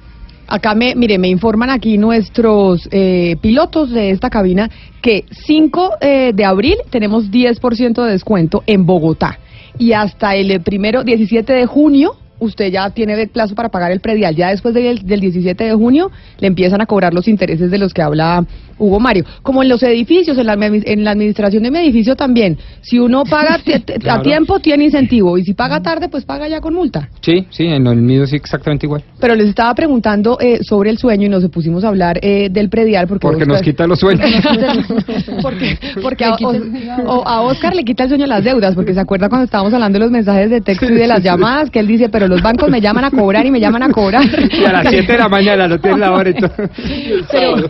Acá 0.47 0.75
me, 0.75 0.95
mire, 0.95 1.17
me 1.17 1.27
informan 1.27 1.69
aquí 1.69 1.97
nuestros 1.97 2.87
eh, 2.91 3.35
pilotos 3.41 3.91
de 3.91 4.11
esta 4.11 4.29
cabina 4.29 4.69
que 5.01 5.25
5 5.45 5.91
eh, 6.01 6.31
de 6.33 6.45
abril 6.45 6.75
tenemos 6.91 7.31
10% 7.31 8.03
de 8.03 8.11
descuento 8.11 8.63
en 8.67 8.85
Bogotá 8.85 9.39
y 9.77 9.93
hasta 9.93 10.35
el 10.35 10.61
primero 10.61 11.03
17 11.03 11.51
de 11.51 11.65
junio 11.65 12.15
usted 12.39 12.71
ya 12.71 12.89
tiene 12.89 13.27
plazo 13.27 13.55
para 13.55 13.69
pagar 13.69 13.91
el 13.91 13.99
predial. 13.99 14.35
Ya 14.35 14.49
después 14.49 14.73
del, 14.73 15.05
del 15.05 15.19
17 15.19 15.63
de 15.63 15.73
junio 15.73 16.11
le 16.39 16.47
empiezan 16.47 16.81
a 16.81 16.85
cobrar 16.85 17.13
los 17.13 17.27
intereses 17.27 17.71
de 17.71 17.77
los 17.77 17.93
que 17.93 18.01
habla 18.01 18.45
Hugo 18.77 18.99
Mario. 18.99 19.25
Como 19.41 19.63
en 19.63 19.69
los 19.69 19.81
edificios, 19.83 20.37
en 20.37 20.45
la, 20.47 20.55
admi- 20.55 20.83
en 20.85 21.03
la 21.03 21.11
administración 21.11 21.63
de 21.63 21.71
mi 21.71 21.79
edificio 21.79 22.15
también. 22.15 22.57
Si 22.81 22.99
uno 22.99 23.23
paga 23.23 23.59
a 24.09 24.21
tiempo, 24.21 24.59
tiene 24.59 24.85
incentivo. 24.85 25.37
Y 25.37 25.43
si 25.43 25.53
paga 25.53 25.81
tarde, 25.81 26.09
pues 26.09 26.25
paga 26.25 26.47
ya 26.47 26.59
con 26.61 26.73
multa. 26.73 27.09
Sí, 27.21 27.45
sí, 27.49 27.65
en 27.65 27.87
el 27.87 27.97
mío 27.97 28.25
sí 28.27 28.35
exactamente 28.35 28.85
igual. 28.85 29.01
Pero 29.19 29.35
les 29.35 29.47
estaba 29.47 29.73
preguntando 29.73 30.37
eh, 30.39 30.63
sobre 30.63 30.89
el 30.89 30.97
sueño 30.97 31.25
y 31.27 31.29
nos 31.29 31.45
pusimos 31.49 31.83
a 31.83 31.87
hablar 31.89 32.19
eh, 32.21 32.49
del 32.51 32.69
predial 32.69 33.07
porque, 33.07 33.27
Porque 33.27 33.45
nos 33.45 33.61
quita 33.61 33.87
los 33.87 33.99
sueños. 33.99 34.29
porque 35.41 35.77
porque 36.01 36.25
a, 36.25 36.33
Os- 36.33 36.57
o- 37.05 37.27
a 37.27 37.41
Oscar 37.41 37.75
le 37.75 37.83
quita 37.83 38.03
el 38.03 38.09
sueño 38.09 38.25
las 38.27 38.43
deudas 38.43 38.75
porque 38.75 38.93
se 38.93 38.99
acuerda 38.99 39.29
cuando 39.29 39.45
estábamos 39.45 39.73
hablando 39.73 39.97
de 39.99 40.05
los 40.05 40.11
mensajes 40.11 40.49
de 40.49 40.61
texto 40.61 40.85
y 40.85 40.93
de 40.95 41.07
las 41.07 41.21
llamadas 41.23 41.69
que 41.69 41.79
él 41.79 41.87
dice 41.87 42.09
pero 42.09 42.27
los 42.27 42.41
bancos 42.41 42.69
me 42.69 42.81
llaman 42.81 43.05
a 43.05 43.11
cobrar 43.11 43.45
y 43.45 43.51
me 43.51 43.59
llaman 43.59 43.83
a 43.83 43.89
cobrar 43.89 44.23
Y 44.51 44.63
a 44.65 44.71
las 44.73 44.87
7 44.89 45.11
de 45.11 45.17
la 45.17 45.29
mañana 45.29 45.67
no 45.67 45.79
tiene 45.79 45.97
la 45.99 46.11
hora 46.11 46.29
y 46.29 46.33
todo. 46.33 46.51
pero, 47.31 47.69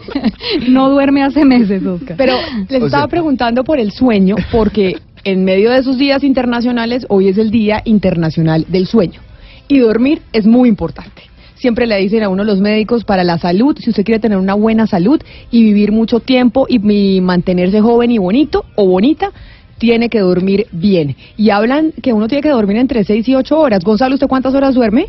No 0.69 0.94
duerme 0.95 1.23
hace 1.23 1.45
meses, 1.45 1.85
Oscar. 1.85 2.17
pero 2.17 2.35
les 2.69 2.83
estaba 2.83 3.07
preguntando 3.07 3.63
por 3.63 3.79
el 3.79 3.91
sueño 3.91 4.35
porque 4.51 4.97
en 5.23 5.43
medio 5.43 5.71
de 5.71 5.77
esos 5.77 5.97
días 5.97 6.23
internacionales 6.23 7.05
hoy 7.09 7.29
es 7.29 7.37
el 7.37 7.51
día 7.51 7.81
internacional 7.85 8.65
del 8.67 8.87
sueño 8.87 9.21
y 9.67 9.79
dormir 9.79 10.21
es 10.33 10.45
muy 10.45 10.69
importante 10.69 11.23
Siempre 11.55 11.87
le 11.87 11.97
dicen 11.97 12.21
a 12.21 12.29
uno 12.29 12.43
los 12.43 12.59
médicos 12.59 13.05
para 13.05 13.23
la 13.23 13.37
salud, 13.39 13.75
si 13.79 13.89
usted 13.89 14.03
quiere 14.03 14.19
tener 14.19 14.37
una 14.37 14.53
buena 14.53 14.87
salud 14.87 15.21
y 15.51 15.63
vivir 15.63 15.91
mucho 15.91 16.19
tiempo 16.19 16.67
y, 16.69 16.79
y 16.91 17.21
mantenerse 17.21 17.81
joven 17.81 18.11
y 18.11 18.17
bonito 18.17 18.65
o 18.75 18.85
bonita, 18.85 19.31
tiene 19.77 20.09
que 20.09 20.19
dormir 20.19 20.67
bien. 20.71 21.15
Y 21.37 21.49
hablan 21.49 21.93
que 22.03 22.13
uno 22.13 22.27
tiene 22.27 22.41
que 22.43 22.49
dormir 22.49 22.77
entre 22.77 23.03
6 23.03 23.27
y 23.29 23.35
8 23.35 23.57
horas. 23.57 23.83
Gonzalo, 23.83 24.15
¿usted 24.15 24.27
cuántas 24.27 24.53
horas 24.53 24.75
duerme? 24.75 25.07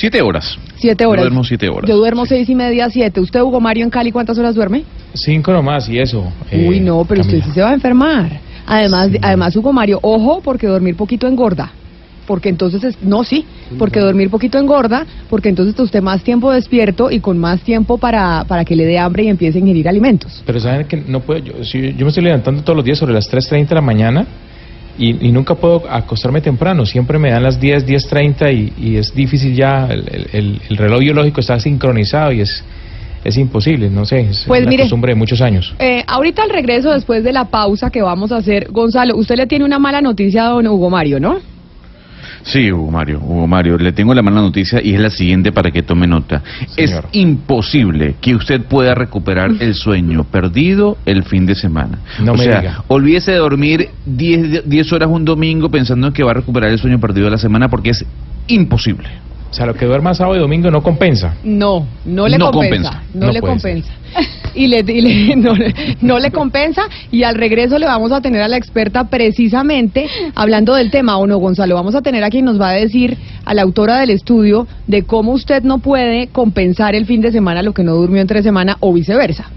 Siete 0.00 0.22
horas. 0.22 0.56
Siete 0.76 1.04
Yo 1.04 1.10
horas. 1.10 1.24
duermo 1.24 1.44
siete 1.44 1.68
horas. 1.68 1.86
Yo 1.86 1.96
duermo 1.98 2.24
seis 2.24 2.48
y 2.48 2.54
media, 2.54 2.88
siete. 2.88 3.20
¿Usted, 3.20 3.42
Hugo 3.42 3.60
Mario, 3.60 3.84
en 3.84 3.90
Cali, 3.90 4.10
cuántas 4.10 4.38
horas 4.38 4.54
duerme? 4.54 4.82
Cinco 5.12 5.52
nomás 5.52 5.90
y 5.90 5.98
eso. 5.98 6.24
eh, 6.50 6.66
Uy, 6.66 6.80
no, 6.80 7.04
pero 7.04 7.20
usted 7.20 7.42
sí 7.44 7.50
se 7.52 7.60
va 7.60 7.68
a 7.68 7.74
enfermar. 7.74 8.40
Además, 8.66 9.10
además 9.20 9.54
Hugo 9.56 9.74
Mario, 9.74 9.98
ojo, 10.00 10.40
porque 10.42 10.66
dormir 10.66 10.96
poquito 10.96 11.26
engorda. 11.28 11.70
Porque 12.26 12.48
entonces, 12.48 12.82
es, 12.84 13.02
no, 13.02 13.24
sí, 13.24 13.44
porque 13.76 14.00
dormir 14.00 14.30
poquito 14.30 14.56
engorda, 14.58 15.04
porque 15.28 15.48
entonces 15.50 15.72
está 15.72 15.82
usted 15.82 16.00
más 16.00 16.22
tiempo 16.22 16.50
despierto 16.50 17.10
y 17.10 17.20
con 17.20 17.36
más 17.36 17.60
tiempo 17.60 17.98
para, 17.98 18.44
para 18.44 18.64
que 18.64 18.76
le 18.76 18.84
dé 18.86 18.98
hambre 18.98 19.24
y 19.24 19.28
empiece 19.28 19.58
a 19.58 19.60
ingerir 19.60 19.86
alimentos. 19.88 20.42
Pero 20.46 20.60
saben 20.60 20.86
que 20.86 20.96
no 20.96 21.20
puedo, 21.20 21.40
yo, 21.40 21.64
si- 21.64 21.92
yo 21.94 22.04
me 22.06 22.08
estoy 22.08 22.22
levantando 22.24 22.62
todos 22.62 22.76
los 22.76 22.84
días 22.86 22.96
sobre 22.98 23.12
las 23.12 23.28
3.30 23.30 23.68
de 23.68 23.74
la 23.74 23.80
mañana 23.82 24.26
y, 25.00 25.26
y 25.28 25.32
nunca 25.32 25.54
puedo 25.54 25.82
acostarme 25.90 26.40
temprano, 26.40 26.84
siempre 26.84 27.18
me 27.18 27.30
dan 27.30 27.42
las 27.42 27.58
10, 27.58 27.86
10.30 27.86 28.52
y, 28.54 28.72
y 28.90 28.96
es 28.96 29.14
difícil 29.14 29.54
ya, 29.54 29.86
el, 29.90 30.00
el- 30.08 30.28
el- 30.32 30.60
el 30.68 30.76
reloj 30.76 31.00
biológico 31.00 31.40
está 31.40 31.58
sincronizado 31.58 32.32
y 32.32 32.42
es, 32.42 32.62
es 33.24 33.36
imposible, 33.38 33.88
no 33.90 34.04
sé, 34.04 34.20
es 34.30 34.44
Pues 34.46 34.66
mire. 34.66 34.82
costumbre 34.84 35.12
de 35.12 35.16
muchos 35.16 35.40
años. 35.40 35.74
Eh, 35.78 36.04
ahorita 36.06 36.42
al 36.42 36.50
regreso, 36.50 36.90
después 36.92 37.24
de 37.24 37.32
la 37.32 37.46
pausa 37.46 37.90
que 37.90 38.02
vamos 38.02 38.30
a 38.32 38.36
hacer, 38.36 38.68
Gonzalo, 38.70 39.16
usted 39.16 39.36
le 39.36 39.46
tiene 39.46 39.64
una 39.64 39.78
mala 39.78 40.00
noticia 40.00 40.46
a 40.46 40.48
don 40.50 40.66
Hugo 40.66 40.90
Mario, 40.90 41.18
¿no? 41.18 41.38
Sí, 42.42 42.72
Hugo 42.72 42.90
Mario, 42.90 43.20
Hugo 43.22 43.46
Mario, 43.46 43.76
le 43.76 43.92
tengo 43.92 44.14
la 44.14 44.22
mala 44.22 44.40
noticia 44.40 44.80
y 44.82 44.94
es 44.94 45.00
la 45.00 45.10
siguiente 45.10 45.52
para 45.52 45.70
que 45.70 45.82
tome 45.82 46.06
nota. 46.06 46.42
Es 46.76 46.98
imposible 47.12 48.16
que 48.20 48.34
usted 48.34 48.62
pueda 48.62 48.94
recuperar 48.94 49.50
el 49.60 49.74
sueño 49.74 50.24
perdido 50.24 50.96
el 51.06 51.24
fin 51.24 51.46
de 51.46 51.54
semana. 51.54 51.98
No 52.22 52.32
o 52.32 52.36
me 52.36 52.44
sea, 52.44 52.60
diga. 52.60 52.84
olvídese 52.88 53.32
de 53.32 53.38
dormir 53.38 53.88
10, 54.06 54.68
10 54.68 54.92
horas 54.92 55.08
un 55.10 55.24
domingo 55.24 55.70
pensando 55.70 56.08
en 56.08 56.12
que 56.12 56.22
va 56.22 56.30
a 56.30 56.34
recuperar 56.34 56.70
el 56.70 56.78
sueño 56.78 56.98
perdido 56.98 57.26
de 57.26 57.32
la 57.32 57.38
semana 57.38 57.68
porque 57.68 57.90
es 57.90 58.04
imposible. 58.46 59.08
O 59.50 59.52
sea, 59.52 59.66
lo 59.66 59.74
que 59.74 59.84
duerma 59.84 60.14
sábado 60.14 60.36
y 60.36 60.38
domingo 60.38 60.70
no 60.70 60.80
compensa. 60.82 61.34
No, 61.42 61.84
no 62.04 62.28
le 62.28 62.38
No 62.38 62.52
compensa, 62.52 62.90
compensa. 62.90 63.02
no, 63.14 63.26
No 63.26 63.32
le 63.32 63.40
compensa. 63.40 63.92
Y, 64.54 64.66
le, 64.68 64.78
y 64.80 65.00
le- 65.00 65.36
no, 65.36 65.54
le- 65.54 65.74
no 66.00 66.18
le 66.20 66.30
compensa 66.30 66.82
y 67.10 67.24
al 67.24 67.34
regreso 67.34 67.78
le 67.78 67.86
vamos 67.86 68.12
a 68.12 68.20
tener 68.20 68.42
a 68.42 68.48
la 68.48 68.56
experta 68.56 69.08
precisamente 69.10 70.06
hablando 70.36 70.74
del 70.74 70.90
tema, 70.92 71.16
¿o 71.18 71.26
no, 71.26 71.38
Gonzalo? 71.38 71.74
Vamos 71.74 71.94
a 71.96 72.00
tener 72.02 72.22
a 72.22 72.30
quien 72.30 72.44
nos 72.44 72.60
va 72.60 72.68
a 72.70 72.72
decir, 72.74 73.16
a 73.44 73.52
la 73.54 73.62
autora 73.62 73.98
del 73.98 74.10
estudio, 74.10 74.68
de 74.86 75.02
cómo 75.02 75.32
usted 75.32 75.64
no 75.64 75.78
puede 75.78 76.28
compensar 76.28 76.94
el 76.94 77.06
fin 77.06 77.20
de 77.20 77.32
semana 77.32 77.62
lo 77.62 77.72
que 77.72 77.82
no 77.82 77.94
durmió 77.94 78.20
entre 78.20 78.42
semana 78.44 78.76
o 78.80 78.92
viceversa. 78.92 79.50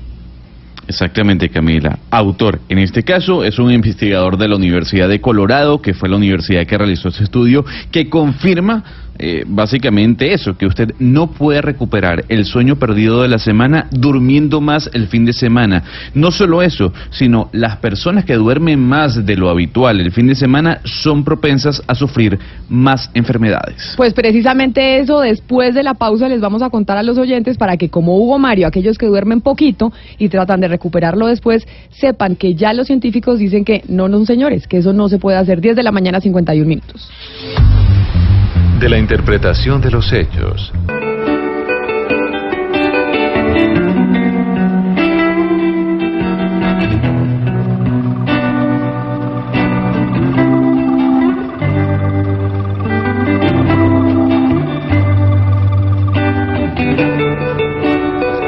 Exactamente, 0.87 1.47
Camila. 1.49 1.97
Autor, 2.11 2.59
en 2.67 2.77
este 2.77 3.03
caso, 3.03 3.43
es 3.45 3.57
un 3.57 3.71
investigador 3.71 4.37
de 4.37 4.49
la 4.49 4.57
Universidad 4.57 5.07
de 5.07 5.21
Colorado, 5.21 5.81
que 5.81 5.93
fue 5.93 6.09
la 6.09 6.17
universidad 6.17 6.65
que 6.67 6.77
realizó 6.77 7.07
este 7.07 7.23
estudio, 7.23 7.63
que 7.89 8.09
confirma 8.09 8.83
eh, 9.19 9.43
básicamente 9.47 10.33
eso, 10.33 10.57
que 10.57 10.65
usted 10.65 10.93
no 10.99 11.31
puede 11.31 11.61
recuperar 11.61 12.25
el 12.29 12.45
sueño 12.45 12.77
perdido 12.77 13.21
de 13.21 13.27
la 13.27 13.37
semana 13.37 13.87
durmiendo 13.91 14.59
más 14.59 14.89
el 14.93 15.07
fin 15.07 15.25
de 15.25 15.33
semana. 15.33 15.83
No 16.13 16.31
solo 16.31 16.61
eso, 16.61 16.93
sino 17.11 17.49
las 17.51 17.77
personas 17.77 18.25
que 18.25 18.33
duermen 18.35 18.79
más 18.79 19.25
de 19.25 19.35
lo 19.35 19.49
habitual 19.49 19.99
el 19.99 20.11
fin 20.11 20.27
de 20.27 20.35
semana 20.35 20.79
son 20.83 21.23
propensas 21.23 21.81
a 21.87 21.95
sufrir 21.95 22.39
más 22.69 23.11
enfermedades. 23.13 23.93
Pues 23.97 24.13
precisamente 24.13 24.99
eso, 24.99 25.19
después 25.19 25.75
de 25.75 25.83
la 25.83 25.93
pausa 25.93 26.27
les 26.27 26.41
vamos 26.41 26.61
a 26.61 26.69
contar 26.69 26.97
a 26.97 27.03
los 27.03 27.17
oyentes 27.17 27.57
para 27.57 27.77
que 27.77 27.89
como 27.89 28.17
Hugo 28.17 28.39
Mario, 28.39 28.67
aquellos 28.67 28.97
que 28.97 29.05
duermen 29.05 29.41
poquito 29.41 29.93
y 30.17 30.29
tratan 30.29 30.59
de 30.61 30.67
recuperarlo 30.67 31.27
después, 31.27 31.67
sepan 31.91 32.35
que 32.35 32.55
ya 32.55 32.73
los 32.73 32.87
científicos 32.87 33.39
dicen 33.39 33.63
que 33.63 33.83
no, 33.87 34.07
no, 34.07 34.25
señores, 34.25 34.67
que 34.67 34.77
eso 34.77 34.93
no 34.93 35.09
se 35.09 35.19
puede 35.19 35.37
hacer 35.37 35.61
10 35.61 35.75
de 35.75 35.83
la 35.83 35.91
mañana 35.91 36.19
51 36.19 36.67
minutos 36.67 37.09
de 38.83 38.89
la 38.89 38.97
interpretación 38.97 39.79
de 39.79 39.89
los 39.89 40.11
hechos. 40.11 40.73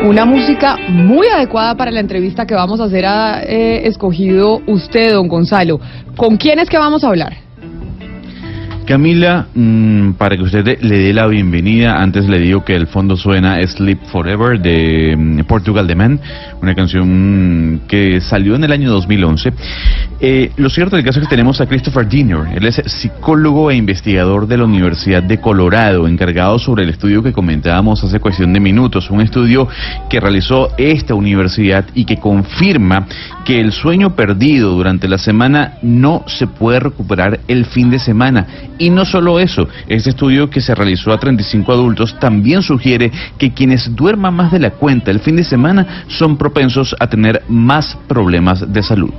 Una 0.03 0.25
música 0.25 0.75
muy 0.89 1.27
adecuada 1.29 1.77
para 1.77 1.91
la 1.91 2.01
entrevista 2.01 2.45
que 2.45 2.55
vamos 2.55 2.81
a 2.81 2.83
hacer 2.83 3.05
ha 3.05 3.41
eh, 3.41 3.87
escogido 3.87 4.59
usted, 4.67 5.13
don 5.13 5.29
Gonzalo. 5.29 5.79
¿Con 6.17 6.35
quién 6.35 6.59
es 6.59 6.69
que 6.69 6.77
vamos 6.77 7.05
a 7.05 7.07
hablar? 7.07 7.44
Camila, 8.85 9.47
mm, 9.55 10.11
para 10.13 10.37
que 10.37 10.43
usted 10.43 10.79
le 10.81 10.99
dé 10.99 11.11
la 11.11 11.25
bienvenida, 11.25 12.01
antes 12.03 12.29
le 12.29 12.39
digo 12.39 12.63
que 12.63 12.75
el 12.75 12.85
fondo 12.85 13.17
suena 13.17 13.59
Sleep 13.65 13.99
Forever 14.11 14.59
de 14.59 15.15
mm, 15.17 15.39
Portugal 15.45 15.87
The 15.87 15.95
Man, 15.95 16.19
una 16.61 16.75
canción 16.75 17.81
que 17.87 18.21
salió 18.21 18.55
en 18.55 18.63
el 18.63 18.71
año 18.71 18.91
2011. 18.91 19.53
Eh, 20.21 20.51
lo 20.57 20.69
cierto 20.69 20.95
del 20.95 21.03
caso 21.03 21.19
es 21.19 21.25
que 21.25 21.29
tenemos 21.31 21.59
a 21.61 21.65
Christopher 21.65 22.07
Diener, 22.07 22.55
él 22.55 22.67
es 22.67 22.81
psicólogo 22.85 23.71
e 23.71 23.75
investigador 23.75 24.47
de 24.47 24.57
la 24.57 24.65
Universidad 24.65 25.23
de 25.23 25.39
Colorado, 25.39 26.07
encargado 26.07 26.59
sobre 26.59 26.83
el 26.83 26.89
estudio 26.89 27.23
que 27.23 27.33
comentábamos 27.33 28.03
hace 28.03 28.19
cuestión 28.19 28.53
de 28.53 28.59
minutos, 28.59 29.09
un 29.09 29.21
estudio 29.21 29.67
que 30.09 30.19
realizó 30.19 30.69
esta 30.77 31.15
universidad 31.15 31.85
y 31.95 32.05
que 32.05 32.17
confirma 32.17 33.07
que 33.45 33.59
el 33.59 33.71
sueño 33.71 34.15
perdido 34.15 34.71
durante 34.71 35.07
la 35.07 35.17
semana 35.17 35.79
no 35.81 36.23
se 36.27 36.45
puede 36.45 36.79
recuperar 36.79 37.39
el 37.47 37.65
fin 37.65 37.89
de 37.89 37.99
semana 37.99 38.45
y 38.77 38.89
no 38.89 39.05
solo 39.05 39.39
eso, 39.39 39.67
este 39.87 40.09
estudio 40.09 40.49
que 40.49 40.61
se 40.61 40.75
realizó 40.75 41.11
a 41.11 41.19
35 41.19 41.71
adultos 41.71 42.19
también 42.19 42.61
sugiere 42.61 43.11
que 43.37 43.53
quienes 43.53 43.95
duerman 43.95 44.33
más 44.33 44.51
de 44.51 44.59
la 44.59 44.71
cuenta 44.71 45.11
el 45.11 45.19
fin 45.19 45.35
de 45.35 45.43
semana 45.43 46.05
son 46.07 46.37
propensos 46.37 46.95
a 46.99 47.07
tener 47.07 47.43
más 47.47 47.97
problemas 48.07 48.71
de 48.71 48.83
salud. 48.83 49.13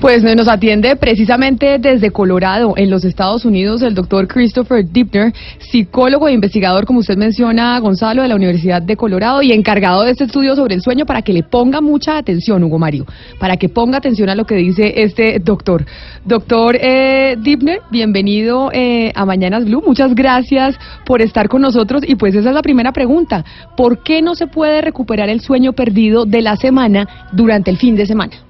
Pues 0.00 0.22
nos 0.22 0.48
atiende 0.48 0.96
precisamente 0.96 1.78
desde 1.78 2.10
Colorado, 2.10 2.72
en 2.78 2.88
los 2.88 3.04
Estados 3.04 3.44
Unidos, 3.44 3.82
el 3.82 3.94
doctor 3.94 4.26
Christopher 4.28 4.90
Dipner, 4.90 5.34
psicólogo 5.58 6.26
e 6.26 6.32
investigador, 6.32 6.86
como 6.86 7.00
usted 7.00 7.18
menciona, 7.18 7.78
Gonzalo, 7.80 8.22
de 8.22 8.28
la 8.28 8.34
Universidad 8.34 8.80
de 8.80 8.96
Colorado 8.96 9.42
y 9.42 9.52
encargado 9.52 10.02
de 10.02 10.12
este 10.12 10.24
estudio 10.24 10.56
sobre 10.56 10.74
el 10.74 10.80
sueño 10.80 11.04
para 11.04 11.20
que 11.20 11.34
le 11.34 11.42
ponga 11.42 11.82
mucha 11.82 12.16
atención, 12.16 12.64
Hugo 12.64 12.78
Mario, 12.78 13.04
para 13.38 13.58
que 13.58 13.68
ponga 13.68 13.98
atención 13.98 14.30
a 14.30 14.34
lo 14.34 14.46
que 14.46 14.54
dice 14.54 15.02
este 15.02 15.38
doctor. 15.38 15.84
Doctor 16.24 16.78
eh, 16.80 17.36
Dipner, 17.38 17.82
bienvenido 17.90 18.70
eh, 18.72 19.12
a 19.14 19.26
Mañanas 19.26 19.66
Blue. 19.66 19.82
Muchas 19.86 20.14
gracias 20.14 20.78
por 21.04 21.20
estar 21.20 21.50
con 21.50 21.60
nosotros. 21.60 22.04
Y 22.08 22.14
pues 22.14 22.34
esa 22.34 22.48
es 22.48 22.54
la 22.54 22.62
primera 22.62 22.92
pregunta. 22.92 23.44
¿Por 23.76 24.02
qué 24.02 24.22
no 24.22 24.34
se 24.34 24.46
puede 24.46 24.80
recuperar 24.80 25.28
el 25.28 25.42
sueño 25.42 25.74
perdido 25.74 26.24
de 26.24 26.40
la 26.40 26.56
semana 26.56 27.06
durante 27.32 27.70
el 27.70 27.76
fin 27.76 27.96
de 27.96 28.06
semana? 28.06 28.49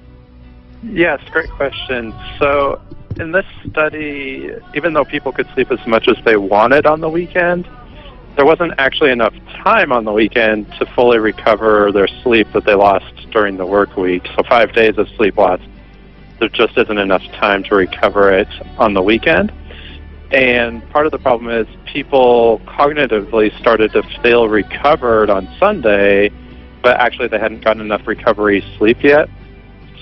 Yes, 0.83 1.21
great 1.31 1.49
question. 1.51 2.13
So, 2.39 2.81
in 3.19 3.31
this 3.31 3.45
study, 3.69 4.49
even 4.73 4.93
though 4.93 5.05
people 5.05 5.31
could 5.31 5.47
sleep 5.53 5.71
as 5.71 5.85
much 5.85 6.07
as 6.07 6.17
they 6.25 6.37
wanted 6.37 6.85
on 6.85 7.01
the 7.01 7.09
weekend, 7.09 7.67
there 8.35 8.45
wasn't 8.45 8.73
actually 8.77 9.11
enough 9.11 9.33
time 9.63 9.91
on 9.91 10.05
the 10.05 10.11
weekend 10.11 10.71
to 10.79 10.85
fully 10.95 11.19
recover 11.19 11.91
their 11.91 12.07
sleep 12.23 12.47
that 12.53 12.65
they 12.65 12.73
lost 12.73 13.13
during 13.31 13.57
the 13.57 13.65
work 13.65 13.95
week. 13.95 14.25
So, 14.35 14.43
five 14.49 14.73
days 14.73 14.97
of 14.97 15.07
sleep 15.17 15.37
loss, 15.37 15.59
there 16.39 16.49
just 16.49 16.75
isn't 16.77 16.97
enough 16.97 17.23
time 17.33 17.63
to 17.65 17.75
recover 17.75 18.31
it 18.33 18.49
on 18.77 18.95
the 18.95 19.03
weekend. 19.03 19.51
And 20.31 20.87
part 20.89 21.05
of 21.05 21.11
the 21.11 21.19
problem 21.19 21.51
is 21.51 21.67
people 21.85 22.59
cognitively 22.65 23.57
started 23.59 23.91
to 23.91 24.01
feel 24.23 24.47
recovered 24.47 25.29
on 25.29 25.47
Sunday, 25.59 26.31
but 26.81 26.97
actually 26.97 27.27
they 27.27 27.37
hadn't 27.37 27.63
gotten 27.63 27.81
enough 27.81 28.07
recovery 28.07 28.63
sleep 28.77 29.03
yet. 29.03 29.29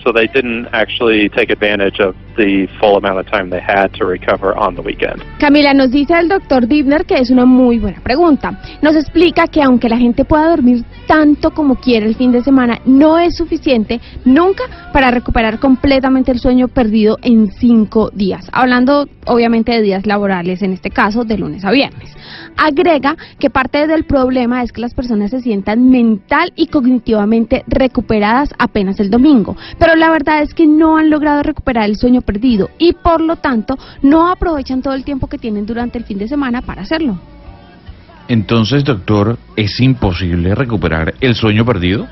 So 0.03 0.11
they 0.11 0.27
didn't 0.27 0.67
actually 0.73 1.29
take 1.29 1.49
advantage 1.49 1.99
of 1.99 2.15
the 2.39 2.67
full 2.79 2.95
amount 2.95 3.19
of 3.19 3.25
time 3.29 3.49
they 3.49 3.59
had 3.59 3.91
to 3.99 4.05
recover 4.05 4.57
on 4.57 4.73
the 4.73 4.81
weekend. 4.81 5.21
Camila, 5.39 5.73
nos 5.73 5.91
dice 5.91 6.17
el 6.17 6.29
doctor 6.29 6.67
Dibner 6.67 7.05
que 7.05 7.15
es 7.15 7.29
una 7.29 7.45
muy 7.45 7.79
buena 7.79 7.99
pregunta. 7.99 8.57
Nos 8.81 8.95
explica 8.95 9.47
que 9.47 9.61
aunque 9.61 9.89
la 9.89 9.97
gente 9.97 10.23
pueda 10.23 10.49
dormir 10.49 10.85
tanto 11.05 11.51
como 11.51 11.75
quiere 11.75 12.05
el 12.05 12.15
fin 12.15 12.31
de 12.31 12.41
semana, 12.41 12.79
no 12.85 13.19
es 13.19 13.35
suficiente 13.35 13.99
nunca 14.23 14.63
para 14.93 15.11
recuperar 15.11 15.59
completamente 15.59 16.31
el 16.31 16.39
sueño 16.39 16.69
perdido 16.69 17.17
en 17.21 17.51
cinco 17.51 18.09
días. 18.11 18.49
Hablando 18.53 19.07
obviamente 19.25 19.73
de 19.73 19.81
días 19.81 20.05
laborales, 20.05 20.61
en 20.61 20.71
este 20.71 20.89
caso 20.89 21.25
de 21.25 21.37
lunes 21.37 21.65
a 21.65 21.71
viernes. 21.71 22.15
Agrega 22.57 23.15
que 23.39 23.49
parte 23.49 23.87
del 23.87 24.03
problema 24.03 24.63
es 24.63 24.71
que 24.71 24.81
las 24.81 24.93
personas 24.93 25.31
se 25.31 25.41
sientan 25.41 25.89
mental 25.89 26.51
y 26.55 26.67
cognitivamente 26.67 27.63
recuperadas 27.67 28.49
apenas 28.57 28.99
el 28.99 29.09
domingo, 29.09 29.55
pero 29.77 29.95
la 29.95 30.09
verdad 30.11 30.41
es 30.41 30.53
que 30.53 30.67
no 30.67 30.97
han 30.97 31.09
logrado 31.09 31.43
recuperar 31.43 31.85
el 31.85 31.95
sueño 31.95 32.21
perdido 32.29 32.69
y 32.77 32.93
por 32.93 33.21
lo 33.21 33.37
tanto 33.37 33.75
no 34.03 34.29
aprovechan 34.29 34.83
todo 34.83 34.93
el 34.93 35.03
tiempo 35.03 35.25
que 35.27 35.39
tienen 35.39 35.65
durante 35.65 35.97
el 35.97 36.03
fin 36.03 36.19
de 36.19 36.27
semana 36.27 36.61
para 36.61 36.83
hacerlo. 36.83 37.19
Entonces, 38.27 38.83
doctor, 38.83 39.39
¿es 39.55 39.79
imposible 39.79 40.53
recuperar 40.53 41.15
el 41.21 41.33
sueño 41.33 41.65
perdido? 41.65 42.07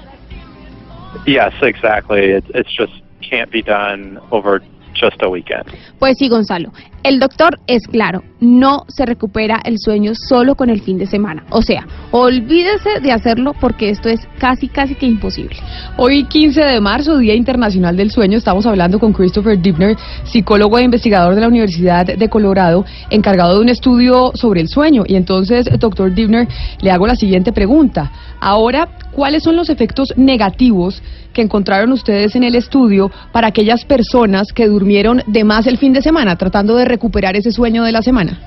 Yes, 1.28 1.54
exactly. 1.62 2.38
It, 2.38 2.46
it's 2.56 2.76
just 2.76 2.94
can't 3.22 3.52
be 3.52 3.62
done 3.62 4.20
over 4.32 4.64
just 5.00 5.22
a 5.22 5.28
weekend. 5.28 5.66
Pues 6.00 6.16
sí, 6.18 6.30
Gonzalo. 6.30 6.72
El 7.04 7.20
doctor 7.20 7.58
es 7.68 7.88
claro, 7.88 8.22
no 8.42 8.84
se 8.90 9.06
recupera 9.06 9.62
el 9.64 9.78
sueño 9.80 10.12
solo 10.14 10.56
con 10.56 10.70
el 10.70 10.82
fin 10.82 10.98
de 10.98 11.06
semana. 11.06 11.46
O 11.52 11.62
sea, 11.62 11.88
olvídese 12.12 13.00
de 13.02 13.14
hacerlo 13.14 13.54
porque 13.62 13.90
esto 13.90 14.10
es 14.10 14.20
casi, 14.40 14.68
casi 14.68 14.96
que 14.96 15.06
imposible. 15.06 15.56
Hoy, 15.96 16.26
15 16.26 16.60
de 16.60 16.82
marzo, 16.82 17.18
Día 17.18 17.34
Internacional 17.34 17.96
del 17.96 18.12
Sueño, 18.12 18.38
estamos 18.38 18.66
hablando 18.66 19.00
con 19.00 19.14
Christopher 19.14 19.62
Dibner, 19.62 19.96
psicólogo 20.26 20.80
e 20.80 20.84
investigador 20.84 21.36
de 21.36 21.42
la 21.42 21.48
Universidad 21.48 22.06
de 22.06 22.30
Colorado, 22.30 22.84
encargado 23.10 23.56
de 23.56 23.62
un 23.62 23.70
estudio 23.70 24.32
sobre 24.34 24.60
el 24.60 24.68
sueño. 24.68 25.04
Y 25.08 25.16
entonces, 25.16 25.70
doctor 25.80 26.14
Dibner, 26.14 26.48
le 26.82 26.92
hago 26.92 27.08
la 27.08 27.16
siguiente 27.16 27.54
pregunta. 27.54 28.12
Ahora, 28.42 28.90
¿cuáles 29.14 29.44
son 29.44 29.56
los 29.56 29.70
efectos 29.70 30.14
negativos 30.18 31.02
que 31.38 31.44
encontraron 31.44 31.92
ustedes 31.92 32.36
en 32.36 32.44
el 32.44 32.56
estudio 32.56 33.12
para 33.32 33.50
aquellas 33.50 33.86
personas 33.86 34.52
que 34.52 34.66
durmieron 34.66 35.22
de 35.28 35.44
más 35.44 35.68
el 35.68 35.78
fin 35.78 35.94
de 35.94 36.02
semana, 36.02 36.36
tratando 36.36 36.76
de 36.76 36.86
recuperar 36.86 37.36
ese 37.36 37.52
sueño 37.52 37.84
de 37.84 37.92
la 37.92 38.02
semana? 38.02 38.40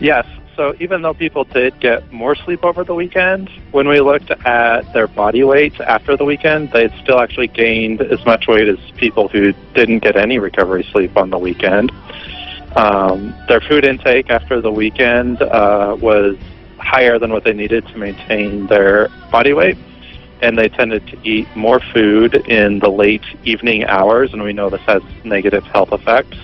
Yes. 0.00 0.26
So 0.56 0.74
even 0.80 1.00
though 1.00 1.14
people 1.14 1.44
did 1.44 1.72
get 1.80 2.12
more 2.12 2.34
sleep 2.34 2.64
over 2.64 2.84
the 2.84 2.92
weekend, 2.92 3.48
when 3.70 3.86
we 3.86 4.00
looked 4.00 4.32
at 4.44 4.92
their 4.92 5.06
body 5.06 5.44
weight 5.44 5.80
after 5.80 6.16
the 6.16 6.24
weekend, 6.24 6.72
they 6.72 6.88
still 7.02 7.20
actually 7.20 7.46
gained 7.46 8.02
as 8.02 8.18
much 8.26 8.48
weight 8.48 8.68
as 8.68 8.78
people 8.96 9.28
who 9.28 9.54
didn't 9.74 10.00
get 10.00 10.16
any 10.16 10.40
recovery 10.40 10.84
sleep 10.92 11.16
on 11.16 11.30
the 11.30 11.38
weekend. 11.38 11.92
Um, 12.74 13.32
their 13.46 13.60
food 13.60 13.84
intake 13.84 14.28
after 14.28 14.60
the 14.60 14.72
weekend 14.72 15.40
uh, 15.40 15.96
was 16.00 16.36
higher 16.78 17.18
than 17.18 17.30
what 17.32 17.44
they 17.44 17.52
needed 17.52 17.86
to 17.86 17.96
maintain 17.96 18.66
their 18.66 19.08
body 19.30 19.52
weight. 19.52 19.78
And 20.42 20.58
they 20.58 20.68
tended 20.68 21.06
to 21.06 21.18
eat 21.26 21.48
more 21.56 21.80
food 21.94 22.34
in 22.48 22.80
the 22.80 22.90
late 22.90 23.24
evening 23.44 23.84
hours, 23.84 24.32
and 24.32 24.42
we 24.42 24.52
know 24.52 24.68
this 24.68 24.80
has 24.82 25.02
negative 25.24 25.64
health 25.64 25.92
effects. 25.92 26.36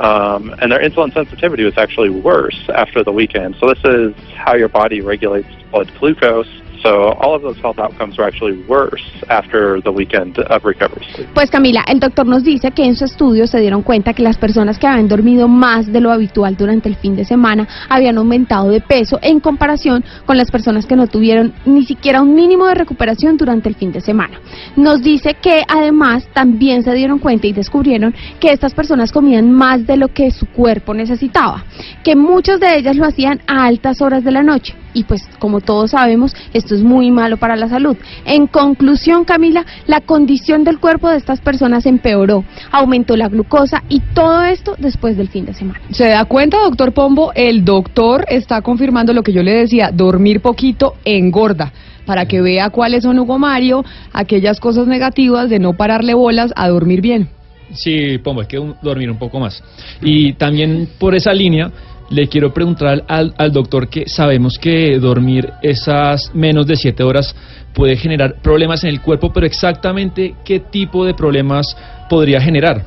Um, 0.00 0.54
and 0.60 0.72
their 0.72 0.80
insulin 0.80 1.12
sensitivity 1.12 1.62
was 1.62 1.76
actually 1.76 2.10
worse 2.10 2.68
after 2.70 3.04
the 3.04 3.12
weekend. 3.12 3.56
So 3.60 3.68
this 3.68 3.84
is 3.84 4.14
how 4.34 4.54
your 4.54 4.68
body 4.68 5.00
regulates 5.00 5.48
blood 5.70 5.92
glucose. 5.98 6.48
So 6.82 7.12
all 7.20 7.34
of 7.34 7.42
those 7.42 7.60
health 7.60 7.78
outcomes 7.78 8.18
are 8.18 8.26
actually 8.26 8.62
worse 8.66 9.02
after 9.28 9.82
the 9.82 9.92
weekend 9.92 10.38
of 10.38 10.64
recovery 10.64 11.04
sleep. 11.14 11.28
Pues 11.34 11.50
Camila, 11.50 11.84
el 11.86 12.00
doctor 12.00 12.26
nos 12.26 12.42
dice 12.42 12.70
que 12.70 12.84
en 12.84 12.96
su 12.96 13.04
estudio 13.04 13.46
se 13.46 13.60
dieron 13.60 13.82
cuenta 13.82 14.14
que 14.14 14.22
las 14.22 14.38
personas 14.38 14.78
que 14.78 14.86
habían 14.86 15.06
dormido 15.08 15.46
más 15.46 15.92
de 15.92 16.00
lo 16.00 16.10
habitual 16.10 16.56
durante 16.56 16.88
el 16.88 16.96
fin 16.96 17.16
de 17.16 17.26
semana 17.26 17.68
habían 17.90 18.16
aumentado 18.16 18.70
de 18.70 18.80
peso 18.80 19.18
en 19.20 19.40
comparación 19.40 20.04
con 20.24 20.38
las 20.38 20.50
personas 20.50 20.86
que 20.86 20.96
no 20.96 21.06
tuvieron 21.06 21.52
ni 21.66 21.84
siquiera 21.84 22.22
un 22.22 22.34
mínimo 22.34 22.66
de 22.66 22.74
recuperación 22.74 23.36
durante 23.36 23.68
el 23.68 23.74
fin 23.74 23.92
de 23.92 24.00
semana. 24.00 24.40
Nos 24.76 25.02
dice 25.02 25.34
que 25.34 25.62
además 25.68 26.26
también 26.32 26.82
se 26.82 26.94
dieron 26.94 27.18
cuenta 27.18 27.46
y 27.46 27.52
descubrieron 27.52 28.14
que 28.40 28.52
estas 28.52 28.72
personas 28.72 29.12
comían 29.12 29.52
más 29.52 29.86
de 29.86 29.98
lo 29.98 30.08
que 30.08 30.30
su 30.30 30.46
cuerpo 30.46 30.94
necesitaba, 30.94 31.64
que 32.02 32.16
muchas 32.16 32.58
de 32.58 32.78
ellas 32.78 32.96
lo 32.96 33.04
hacían 33.04 33.42
a 33.46 33.66
altas 33.66 34.00
horas 34.00 34.24
de 34.24 34.30
la 34.30 34.42
noche 34.42 34.79
y 34.94 35.04
pues 35.04 35.22
como 35.38 35.60
todos 35.60 35.92
sabemos 35.92 36.34
esto 36.52 36.74
es 36.74 36.82
muy 36.82 37.10
malo 37.10 37.36
para 37.36 37.56
la 37.56 37.68
salud. 37.68 37.96
En 38.24 38.46
conclusión 38.46 39.24
Camila, 39.24 39.64
la 39.86 40.00
condición 40.00 40.64
del 40.64 40.78
cuerpo 40.78 41.08
de 41.08 41.16
estas 41.16 41.40
personas 41.40 41.86
empeoró, 41.86 42.44
aumentó 42.70 43.16
la 43.16 43.28
glucosa 43.28 43.82
y 43.88 44.00
todo 44.14 44.42
esto 44.44 44.74
después 44.78 45.16
del 45.16 45.28
fin 45.28 45.46
de 45.46 45.54
semana. 45.54 45.80
¿Se 45.90 46.08
da 46.08 46.24
cuenta, 46.24 46.58
doctor 46.58 46.92
Pombo? 46.92 47.32
El 47.34 47.64
doctor 47.64 48.24
está 48.28 48.62
confirmando 48.62 49.12
lo 49.12 49.22
que 49.22 49.32
yo 49.32 49.42
le 49.42 49.52
decía, 49.52 49.90
dormir 49.92 50.40
poquito 50.40 50.94
engorda 51.04 51.72
para 52.06 52.26
que 52.26 52.40
vea 52.40 52.70
cuáles 52.70 53.04
son, 53.04 53.18
Hugo 53.20 53.38
Mario, 53.38 53.84
aquellas 54.12 54.58
cosas 54.58 54.86
negativas 54.88 55.48
de 55.48 55.58
no 55.60 55.74
pararle 55.74 56.14
bolas 56.14 56.52
a 56.56 56.68
dormir 56.68 57.00
bien. 57.00 57.28
Sí, 57.72 58.18
Pombo, 58.18 58.40
hay 58.40 58.48
que 58.48 58.58
un- 58.58 58.74
dormir 58.82 59.08
un 59.10 59.18
poco 59.18 59.38
más. 59.38 59.62
Y 60.02 60.32
también 60.32 60.88
por 60.98 61.14
esa 61.14 61.32
línea, 61.32 61.70
le 62.10 62.28
quiero 62.28 62.52
preguntar 62.52 63.04
al, 63.08 63.34
al 63.38 63.52
doctor 63.52 63.88
que 63.88 64.06
sabemos 64.06 64.58
que 64.58 64.98
dormir 64.98 65.50
esas 65.62 66.34
menos 66.34 66.66
de 66.66 66.76
siete 66.76 67.02
horas 67.02 67.34
puede 67.74 67.96
generar 67.96 68.34
problemas 68.42 68.84
en 68.84 68.90
el 68.90 69.00
cuerpo, 69.00 69.32
pero 69.32 69.46
exactamente 69.46 70.34
qué 70.44 70.60
tipo 70.60 71.04
de 71.04 71.14
problemas 71.14 71.76
podría 72.08 72.40
generar. 72.40 72.82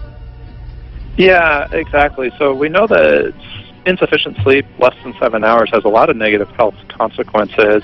Yeah, 1.18 1.68
exactly. 1.72 2.32
So 2.38 2.54
we 2.54 2.70
know 2.70 2.88
that 2.88 3.34
insufficient 3.86 4.38
sleep, 4.44 4.66
less 4.80 4.96
than 5.04 5.14
seven 5.22 5.44
hours, 5.44 5.70
has 5.74 5.86
a 5.86 5.90
lot 5.90 6.10
of 6.10 6.16
negative 6.16 6.50
health 6.58 6.76
consequences. 6.90 7.84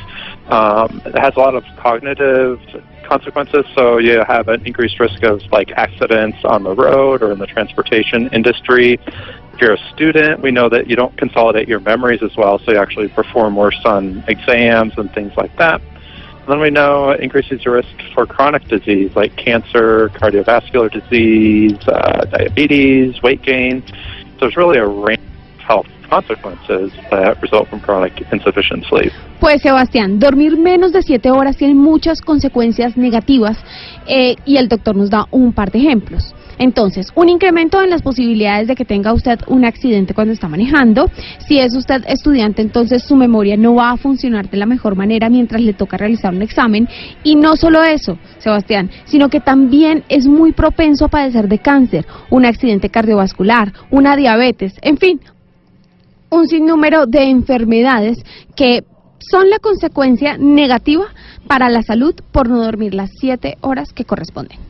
Um, 0.50 1.02
it 1.06 1.18
has 1.18 1.34
a 1.36 1.40
lot 1.40 1.56
of 1.56 1.64
cognitive 1.78 2.60
consequences. 3.08 3.66
So 3.76 3.98
you 3.98 4.24
have 4.28 4.48
an 4.48 4.66
increased 4.66 5.00
risk 5.00 5.24
of 5.24 5.42
like 5.52 5.72
accidents 5.72 6.38
on 6.44 6.64
the 6.64 6.76
road 6.76 7.22
or 7.22 7.32
in 7.32 7.40
the 7.40 7.48
transportation 7.48 8.30
industry. 8.34 9.00
If 9.60 9.64
you're 9.64 9.74
a 9.74 9.94
student, 9.94 10.42
we 10.42 10.52
know 10.52 10.70
that 10.70 10.90
you 10.90 10.96
don't 10.96 11.18
consolidate 11.18 11.68
your 11.68 11.82
memories 11.82 12.24
as 12.24 12.32
well, 12.38 12.60
so 12.60 12.72
you 12.72 12.78
actually 12.78 13.10
perform 13.10 13.58
worse 13.58 13.78
on 13.84 14.24
exams 14.30 14.94
and 14.96 15.12
things 15.12 15.34
like 15.36 15.54
that. 15.58 15.82
Then 16.48 16.62
we 16.62 16.70
know 16.70 17.10
it 17.10 17.20
increases 17.20 17.66
your 17.66 17.74
risk 17.74 17.90
for 18.14 18.26
chronic 18.26 18.64
disease 18.70 19.12
like 19.18 19.36
cancer, 19.36 20.08
cardiovascular 20.16 20.90
disease, 20.90 21.78
uh, 21.90 22.24
diabetes, 22.32 23.22
weight 23.22 23.42
gain. 23.42 23.84
So 23.86 23.94
there's 24.40 24.56
really 24.56 24.78
a 24.78 24.88
range 24.88 25.20
of 25.20 25.68
health 25.68 25.88
consequences 26.10 26.94
that 27.12 27.42
result 27.42 27.68
from 27.68 27.82
chronic 27.82 28.14
insufficient 28.32 28.86
sleep. 28.86 29.12
Pues 29.42 29.62
Sebastián, 29.62 30.20
dormir 30.22 30.58
menos 30.58 30.94
de 30.94 31.02
7 31.02 31.32
horas 31.32 31.58
tiene 31.58 31.76
muchas 31.76 32.22
consecuencias 32.22 32.96
negativas 32.96 33.62
eh, 34.08 34.38
y 34.46 34.56
el 34.56 34.70
doctor 34.70 34.96
nos 34.96 35.10
da 35.10 35.26
un 35.32 35.52
par 35.52 35.70
de 35.70 35.80
ejemplos. 35.80 36.34
Entonces, 36.60 37.12
un 37.16 37.30
incremento 37.30 37.82
en 37.82 37.90
las 37.90 38.02
posibilidades 38.02 38.68
de 38.68 38.76
que 38.76 38.84
tenga 38.84 39.14
usted 39.14 39.40
un 39.48 39.64
accidente 39.64 40.14
cuando 40.14 40.34
está 40.34 40.50
manejando. 40.50 41.10
Si 41.48 41.58
es 41.58 41.74
usted 41.74 42.04
estudiante, 42.06 42.62
entonces 42.62 43.02
su 43.04 43.16
memoria 43.16 43.56
no 43.56 43.76
va 43.76 43.92
a 43.92 43.98
funcionar 43.98 44.50
de 44.50 44.58
la 44.58 44.66
mejor 44.66 44.96
manera 44.96 45.30
mientras 45.30 45.62
le 45.62 45.74
toca 45.74 45.98
realizar 45.98 46.36
un 46.36 46.42
examen. 46.42 46.88
Y 47.24 47.38
no 47.38 47.56
solo 47.56 47.82
eso, 47.84 48.20
Sebastián, 48.40 48.92
sino 49.06 49.30
que 49.30 49.40
también 49.40 50.04
es 50.10 50.28
muy 50.28 50.52
propenso 50.52 51.06
a 51.06 51.10
padecer 51.10 51.48
de 51.48 51.60
cáncer, 51.60 52.06
un 52.30 52.46
accidente 52.46 52.90
cardiovascular, 52.90 53.72
una 53.90 54.18
diabetes, 54.18 54.74
en 54.82 54.98
fin, 54.98 55.22
un 56.30 56.48
sinnúmero 56.48 57.06
de 57.06 57.24
enfermedades 57.24 58.18
que 58.56 58.84
son 59.20 59.50
la 59.50 59.60
consecuencia 59.60 60.38
negativa 60.38 61.06
para 61.48 61.70
la 61.70 61.84
salud 61.84 62.16
por 62.32 62.50
no 62.50 62.62
dormir 62.62 62.94
las 62.94 63.12
7 63.20 63.58
horas 63.62 63.94
que 63.94 64.06
corresponden. 64.06 64.69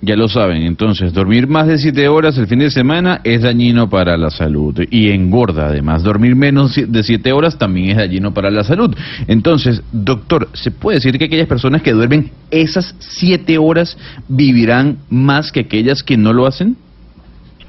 Ya 0.00 0.14
lo 0.14 0.28
saben, 0.28 0.62
entonces, 0.62 1.12
dormir 1.12 1.48
más 1.48 1.66
de 1.66 1.76
7 1.76 2.06
horas 2.06 2.38
el 2.38 2.46
fin 2.46 2.60
de 2.60 2.70
semana 2.70 3.20
es 3.24 3.42
dañino 3.42 3.90
para 3.90 4.16
la 4.16 4.30
salud 4.30 4.78
y 4.90 5.10
engorda. 5.10 5.66
Además, 5.66 6.04
dormir 6.04 6.36
menos 6.36 6.76
de 6.76 7.02
7 7.02 7.32
horas 7.32 7.58
también 7.58 7.90
es 7.90 7.96
dañino 7.96 8.32
para 8.32 8.48
la 8.48 8.62
salud. 8.62 8.96
Entonces, 9.26 9.82
doctor, 9.90 10.48
¿se 10.52 10.70
puede 10.70 10.98
decir 10.98 11.18
que 11.18 11.24
aquellas 11.24 11.48
personas 11.48 11.82
que 11.82 11.90
duermen 11.90 12.30
esas 12.52 12.94
7 13.00 13.58
horas 13.58 13.98
vivirán 14.28 14.98
más 15.10 15.50
que 15.50 15.60
aquellas 15.60 16.04
que 16.04 16.16
no 16.16 16.32
lo 16.32 16.46
hacen? 16.46 16.76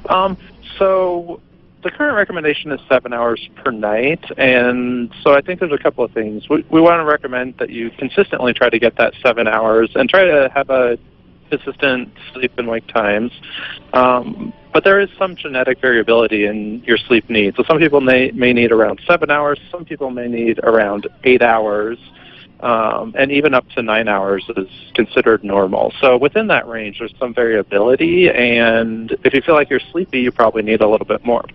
Um, 0.07 0.37
so 0.77 1.39
the 1.81 1.89
current 1.89 2.15
recommendation 2.15 2.71
is 2.71 2.79
seven 2.87 3.11
hours 3.11 3.49
per 3.63 3.71
night, 3.71 4.23
and 4.37 5.11
so 5.23 5.33
I 5.33 5.41
think 5.41 5.59
there's 5.59 5.73
a 5.73 5.81
couple 5.81 6.03
of 6.03 6.11
things. 6.11 6.47
We, 6.47 6.63
we 6.69 6.79
want 6.79 6.99
to 6.99 7.05
recommend 7.05 7.55
that 7.57 7.69
you 7.71 7.89
consistently 7.97 8.53
try 8.53 8.69
to 8.69 8.77
get 8.77 8.97
that 8.97 9.13
seven 9.23 9.47
hours 9.47 9.91
and 9.95 10.07
try 10.07 10.25
to 10.25 10.49
have 10.53 10.69
a 10.69 10.97
consistent 11.49 12.11
sleep 12.33 12.51
and 12.57 12.67
wake 12.67 12.87
times. 12.87 13.31
Um, 13.93 14.53
but 14.73 14.83
there 14.83 14.99
is 14.99 15.09
some 15.17 15.35
genetic 15.35 15.81
variability 15.81 16.45
in 16.45 16.83
your 16.83 16.97
sleep 16.97 17.29
needs. 17.29 17.57
So 17.57 17.63
some 17.63 17.79
people 17.79 18.01
may, 18.01 18.31
may 18.31 18.53
need 18.53 18.71
around 18.71 19.01
seven 19.07 19.31
hours, 19.31 19.59
some 19.71 19.85
people 19.85 20.11
may 20.11 20.27
need 20.27 20.59
around 20.59 21.07
eight 21.23 21.41
hours. 21.41 21.97
Um, 22.61 23.15
and 23.17 23.31
even 23.31 23.53
up 23.53 23.69
to 23.69 23.81
nine 23.81 24.09
hours 24.09 24.43
is 24.57 24.67
considered 24.93 25.45
normal. 25.45 25.93
So 26.01 26.17
within 26.17 26.47
that 26.47 26.67
range, 26.67 26.99
there's 26.99 27.13
some 27.17 27.33
variability, 27.33 28.29
and 28.29 29.15
if 29.23 29.33
you 29.33 29.41
feel 29.41 29.55
like 29.55 29.69
you're 29.69 29.79
sleepy, 29.93 30.19
you 30.19 30.31
probably 30.33 30.61
need 30.61 30.81
a 30.81 30.87
little 30.87 31.05
bit 31.07 31.23
more. 31.23 31.45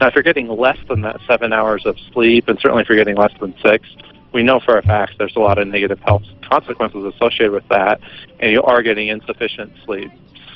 Now, 0.00 0.06
if 0.06 0.14
you're 0.14 0.22
getting 0.22 0.48
less 0.48 0.78
than 0.88 1.02
that 1.02 1.20
seven 1.26 1.52
hours 1.52 1.84
of 1.84 1.98
sleep, 2.14 2.48
and 2.48 2.58
certainly 2.58 2.82
if 2.82 2.88
you're 2.88 2.96
getting 2.96 3.16
less 3.16 3.32
than 3.40 3.54
six, 3.62 3.86
we 4.34 4.42
know 4.42 4.60
for 4.60 4.76
a 4.76 4.82
fact 4.82 5.14
there's 5.18 5.36
a 5.36 5.40
lot 5.40 5.58
of 5.58 5.66
negative 5.68 6.00
health 6.00 6.24
consequences 6.42 7.14
associated 7.14 7.52
with 7.52 7.66
that, 7.70 8.00
and 8.40 8.52
you 8.52 8.62
are 8.62 8.82
getting 8.82 9.08
insufficient 9.08 9.72
sleep. 9.86 10.10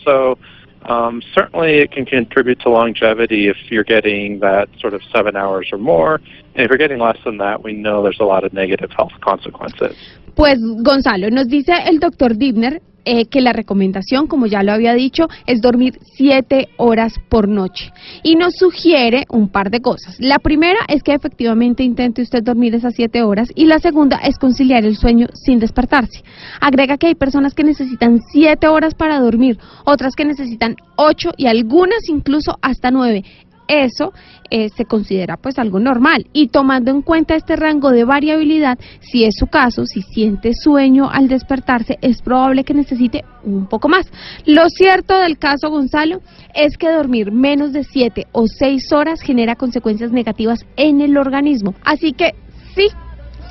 So 0.04 0.38
um, 0.82 1.22
certainly 1.34 1.78
it 1.78 1.92
can 1.92 2.04
contribute 2.04 2.60
to 2.60 2.70
longevity 2.70 3.48
if 3.48 3.56
you're 3.70 3.84
getting 3.84 4.40
that 4.40 4.68
sort 4.80 4.94
of 4.94 5.00
seven 5.14 5.36
hours 5.36 5.68
or 5.72 5.78
more. 5.78 6.16
And 6.54 6.64
if 6.64 6.68
you're 6.68 6.78
getting 6.78 6.98
less 6.98 7.18
than 7.24 7.38
that, 7.38 7.62
we 7.62 7.72
know 7.72 8.02
there's 8.02 8.20
a 8.20 8.24
lot 8.24 8.44
of 8.44 8.52
negative 8.52 8.90
health 8.90 9.12
consequences. 9.20 9.96
Pues 10.34 10.58
Gonzalo, 10.82 11.30
nos 11.30 11.48
dice 11.48 11.72
el 11.84 11.98
doctor 11.98 12.28
Dibner 12.28 12.80
eh, 13.10 13.24
que 13.24 13.40
la 13.40 13.54
recomendación, 13.54 14.26
como 14.26 14.44
ya 14.44 14.62
lo 14.62 14.70
había 14.70 14.92
dicho, 14.92 15.28
es 15.46 15.62
dormir 15.62 15.98
7 16.16 16.68
horas 16.76 17.14
por 17.30 17.48
noche. 17.48 17.90
Y 18.22 18.36
nos 18.36 18.52
sugiere 18.56 19.24
un 19.30 19.48
par 19.48 19.70
de 19.70 19.80
cosas. 19.80 20.16
La 20.18 20.38
primera 20.38 20.80
es 20.88 21.02
que 21.02 21.14
efectivamente 21.14 21.82
intente 21.82 22.20
usted 22.20 22.42
dormir 22.42 22.74
esas 22.74 22.94
7 22.94 23.22
horas 23.22 23.48
y 23.54 23.64
la 23.64 23.78
segunda 23.78 24.18
es 24.18 24.36
conciliar 24.38 24.84
el 24.84 24.98
sueño 24.98 25.28
sin 25.32 25.58
despertarse. 25.58 26.22
Agrega 26.60 26.98
que 26.98 27.06
hay 27.06 27.14
personas 27.14 27.54
que 27.54 27.64
necesitan 27.64 28.20
7 28.30 28.68
horas 28.68 28.92
para 28.94 29.20
dormir, 29.20 29.58
otras 29.86 30.14
que 30.14 30.26
necesitan 30.26 30.76
8 30.96 31.30
y 31.38 31.46
algunas 31.46 32.10
incluso 32.10 32.58
hasta 32.60 32.90
9 32.90 33.24
eso 33.68 34.12
eh, 34.50 34.70
se 34.70 34.86
considera 34.86 35.36
pues 35.36 35.58
algo 35.58 35.78
normal 35.78 36.26
y 36.32 36.48
tomando 36.48 36.90
en 36.90 37.02
cuenta 37.02 37.36
este 37.36 37.54
rango 37.54 37.90
de 37.90 38.04
variabilidad, 38.04 38.78
si 39.00 39.24
es 39.24 39.36
su 39.36 39.46
caso, 39.46 39.84
si 39.86 40.02
siente 40.02 40.52
sueño 40.54 41.10
al 41.10 41.28
despertarse, 41.28 41.98
es 42.00 42.22
probable 42.22 42.64
que 42.64 42.74
necesite 42.74 43.24
un 43.44 43.66
poco 43.66 43.88
más. 43.88 44.10
Lo 44.46 44.68
cierto 44.70 45.18
del 45.18 45.38
caso 45.38 45.70
Gonzalo 45.70 46.20
es 46.54 46.76
que 46.78 46.90
dormir 46.90 47.30
menos 47.30 47.72
de 47.72 47.84
7 47.84 48.26
o 48.32 48.46
6 48.46 48.92
horas 48.92 49.20
genera 49.20 49.54
consecuencias 49.54 50.12
negativas 50.12 50.64
en 50.76 51.00
el 51.00 51.16
organismo, 51.16 51.74
así 51.84 52.12
que 52.12 52.34
sí. 52.74 52.88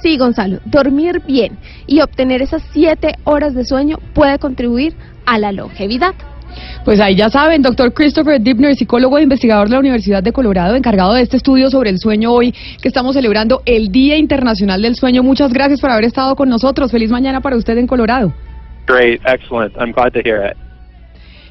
Sí, 0.01 0.15
Gonzalo, 0.17 0.59
dormir 0.65 1.23
bien 1.25 1.57
y 1.87 2.01
obtener 2.01 2.43
esas 2.43 2.61
7 2.71 3.15
horas 3.23 3.55
de 3.55 3.65
sueño 3.65 3.97
puede 4.13 4.37
contribuir 4.37 4.95
a 5.25 5.39
la 5.39 5.51
longevidad. 5.51 6.13
Pues 6.85 6.99
ahí 6.99 7.15
ya 7.15 7.29
saben, 7.29 7.61
doctor 7.61 7.93
Christopher 7.93 8.41
Dibner, 8.41 8.75
psicólogo 8.75 9.17
e 9.17 9.23
investigador 9.23 9.67
de 9.67 9.73
la 9.73 9.79
Universidad 9.79 10.23
de 10.23 10.31
Colorado, 10.31 10.75
encargado 10.75 11.13
de 11.13 11.21
este 11.21 11.37
estudio 11.37 11.69
sobre 11.69 11.89
el 11.89 11.99
sueño 11.99 12.31
hoy, 12.31 12.53
que 12.81 12.87
estamos 12.87 13.15
celebrando 13.15 13.61
el 13.65 13.91
Día 13.91 14.17
Internacional 14.17 14.81
del 14.81 14.95
Sueño. 14.95 15.23
Muchas 15.23 15.51
gracias 15.51 15.81
por 15.81 15.89
haber 15.89 16.05
estado 16.05 16.35
con 16.35 16.49
nosotros. 16.49 16.91
Feliz 16.91 17.11
mañana 17.11 17.41
para 17.41 17.57
usted 17.57 17.77
en 17.77 17.87
Colorado. 17.87 18.33
Great, 18.87 19.21
excellent. 19.25 19.75
I'm 19.77 19.91
glad 19.91 20.11
to 20.13 20.19
hear 20.23 20.45
it. 20.49 20.57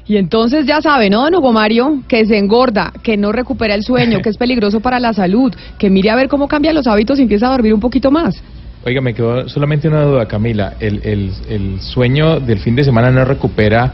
Y 0.07 0.15
entonces 0.15 0.65
ya 0.65 0.81
saben, 0.81 1.11
¿no, 1.11 1.23
don 1.23 1.35
Hugo 1.35 1.51
Mario? 1.51 2.03
Que 2.07 2.25
se 2.25 2.37
engorda, 2.37 2.93
que 3.03 3.17
no 3.17 3.33
recupera 3.33 3.75
el 3.75 3.83
sueño, 3.83 4.19
que 4.21 4.29
es 4.29 4.37
peligroso 4.39 4.79
para 4.79 4.99
la 4.99 5.13
salud, 5.13 5.53
que 5.77 5.89
mire 5.89 6.09
a 6.09 6.15
ver 6.15 6.29
cómo 6.29 6.47
cambian 6.47 6.75
los 6.75 6.87
hábitos 6.87 7.19
y 7.19 7.23
empieza 7.23 7.47
a 7.47 7.51
dormir 7.51 7.73
un 7.73 7.81
poquito 7.81 8.09
más. 8.09 8.41
Oiga, 8.85 9.01
me 9.01 9.13
quedó 9.13 9.49
solamente 9.49 9.89
una 9.89 10.03
duda, 10.03 10.25
Camila. 10.25 10.75
El, 10.79 11.01
el, 11.03 11.31
el 11.49 11.81
sueño 11.81 12.39
del 12.39 12.59
fin 12.59 12.73
de 12.73 12.85
semana 12.85 13.11
no 13.11 13.25
recupera 13.25 13.91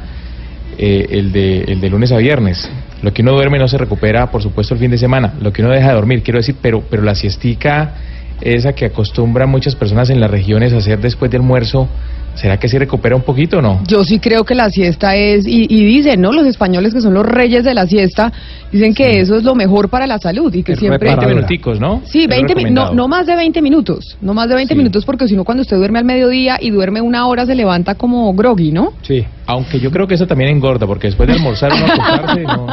eh, 0.77 1.07
el, 1.11 1.31
de, 1.31 1.61
el 1.63 1.81
de 1.81 1.89
lunes 1.89 2.11
a 2.11 2.17
viernes. 2.17 2.69
Lo 3.01 3.11
que 3.13 3.21
uno 3.21 3.33
duerme 3.33 3.59
no 3.59 3.67
se 3.67 3.77
recupera, 3.77 4.31
por 4.31 4.41
supuesto, 4.41 4.73
el 4.73 4.79
fin 4.79 4.91
de 4.91 4.97
semana. 4.97 5.33
Lo 5.41 5.51
que 5.51 5.61
uno 5.61 5.71
deja 5.71 5.89
de 5.89 5.93
dormir, 5.95 6.23
quiero 6.23 6.39
decir, 6.39 6.55
pero, 6.61 6.81
pero 6.89 7.03
la 7.03 7.15
siestica 7.15 7.95
esa 8.41 8.73
que 8.73 8.85
acostumbran 8.85 9.49
muchas 9.49 9.75
personas 9.75 10.09
en 10.09 10.19
las 10.19 10.29
regiones 10.29 10.73
a 10.73 10.77
hacer 10.77 10.99
después 10.99 11.31
de 11.31 11.37
almuerzo, 11.37 11.87
¿será 12.35 12.57
que 12.57 12.67
sí 12.67 12.77
recupera 12.77 13.15
un 13.15 13.21
poquito 13.21 13.59
o 13.59 13.61
no? 13.61 13.81
Yo 13.87 14.03
sí 14.03 14.19
creo 14.19 14.43
que 14.43 14.53
la 14.53 14.69
siesta 14.69 15.15
es, 15.15 15.45
y, 15.47 15.65
y 15.69 15.85
dicen, 15.85 16.19
¿no? 16.19 16.33
Los 16.33 16.45
españoles 16.47 16.93
que 16.93 16.99
son 16.99 17.13
los 17.13 17.25
reyes 17.25 17.63
de 17.63 17.73
la 17.73 17.85
siesta, 17.87 18.33
dicen 18.71 18.93
que 18.93 19.21
eso 19.21 19.37
es 19.37 19.43
lo 19.43 19.55
mejor 19.55 19.87
para 19.87 20.07
la 20.07 20.17
salud 20.17 20.53
y 20.53 20.61
que 20.63 20.75
siempre... 20.75 21.07
20 21.09 21.27
minuticos, 21.27 21.79
¿no? 21.79 22.01
Sí, 22.05 22.23
Es 22.23 22.27
20 22.27 22.55
mi- 22.55 22.63
no, 22.71 22.91
no 22.93 23.07
más 23.07 23.27
de 23.27 23.35
20 23.35 23.61
minutos, 23.61 24.17
no 24.19 24.33
más 24.33 24.49
de 24.49 24.55
20 24.55 24.75
minutos 24.75 25.05
porque 25.05 25.27
si 25.27 25.35
no 25.37 25.45
cuando 25.45 25.61
usted 25.61 25.77
duerme 25.77 25.99
al 25.99 26.05
mediodía 26.05 26.57
y 26.59 26.71
duerme 26.71 26.99
una 26.99 27.27
hora 27.27 27.45
se 27.45 27.55
levanta 27.55 27.95
como 27.95 28.33
groggy, 28.33 28.71
¿no? 28.73 28.93
Sí. 29.03 29.23
Aunque 29.45 29.79
yo 29.79 29.91
creo 29.91 30.07
que 30.07 30.15
eso 30.15 30.25
también 30.25 30.49
engorda, 30.49 30.87
porque 30.87 31.07
después 31.07 31.27
de 31.27 31.33
almorzar 31.35 31.71
uno 31.73 31.85
acostarse 31.85 32.41
no, 32.43 32.67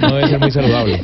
no 0.00 0.14
debe 0.14 0.28
ser 0.28 0.40
muy 0.40 0.50
saludable. 0.50 1.02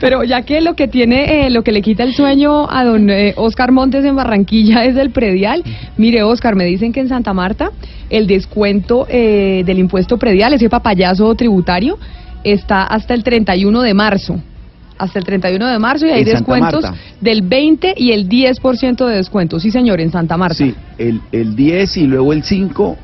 Pero 0.00 0.22
ya 0.22 0.42
que 0.42 0.60
lo 0.60 0.74
que 0.74 0.86
tiene, 0.86 1.46
eh, 1.46 1.50
lo 1.50 1.62
que 1.62 1.72
le 1.72 1.82
quita 1.82 2.04
el 2.04 2.14
sueño 2.14 2.70
a 2.70 2.84
don 2.84 3.10
eh, 3.10 3.34
Oscar 3.36 3.72
Montes 3.72 4.04
en 4.04 4.14
Barranquilla 4.14 4.84
es 4.84 4.96
el 4.96 5.10
predial. 5.10 5.64
Mire, 5.96 6.22
Oscar, 6.22 6.54
me 6.54 6.64
dicen 6.64 6.92
que 6.92 7.00
en 7.00 7.08
Santa 7.08 7.34
Marta 7.34 7.70
el 8.10 8.26
descuento 8.26 9.06
eh, 9.08 9.62
del 9.66 9.78
impuesto 9.78 10.18
predial, 10.18 10.52
ese 10.52 10.68
papayazo 10.68 11.34
tributario, 11.34 11.98
está 12.44 12.84
hasta 12.84 13.14
el 13.14 13.24
31 13.24 13.82
de 13.82 13.94
marzo. 13.94 14.40
Hasta 14.98 15.18
el 15.18 15.24
31 15.24 15.66
de 15.66 15.78
marzo 15.78 16.06
y 16.06 16.10
hay 16.10 16.24
descuentos 16.24 16.82
Marta. 16.82 16.98
del 17.22 17.40
20 17.40 17.94
y 17.96 18.12
el 18.12 18.28
10% 18.28 19.06
de 19.06 19.16
descuento. 19.16 19.58
Sí, 19.58 19.70
señor, 19.70 19.98
en 19.98 20.12
Santa 20.12 20.36
Marta. 20.36 20.56
Sí, 20.56 20.74
el, 20.98 21.22
el 21.32 21.56
10 21.56 21.96
y 21.96 22.06
luego 22.06 22.34
el 22.34 22.44
5 22.44 22.98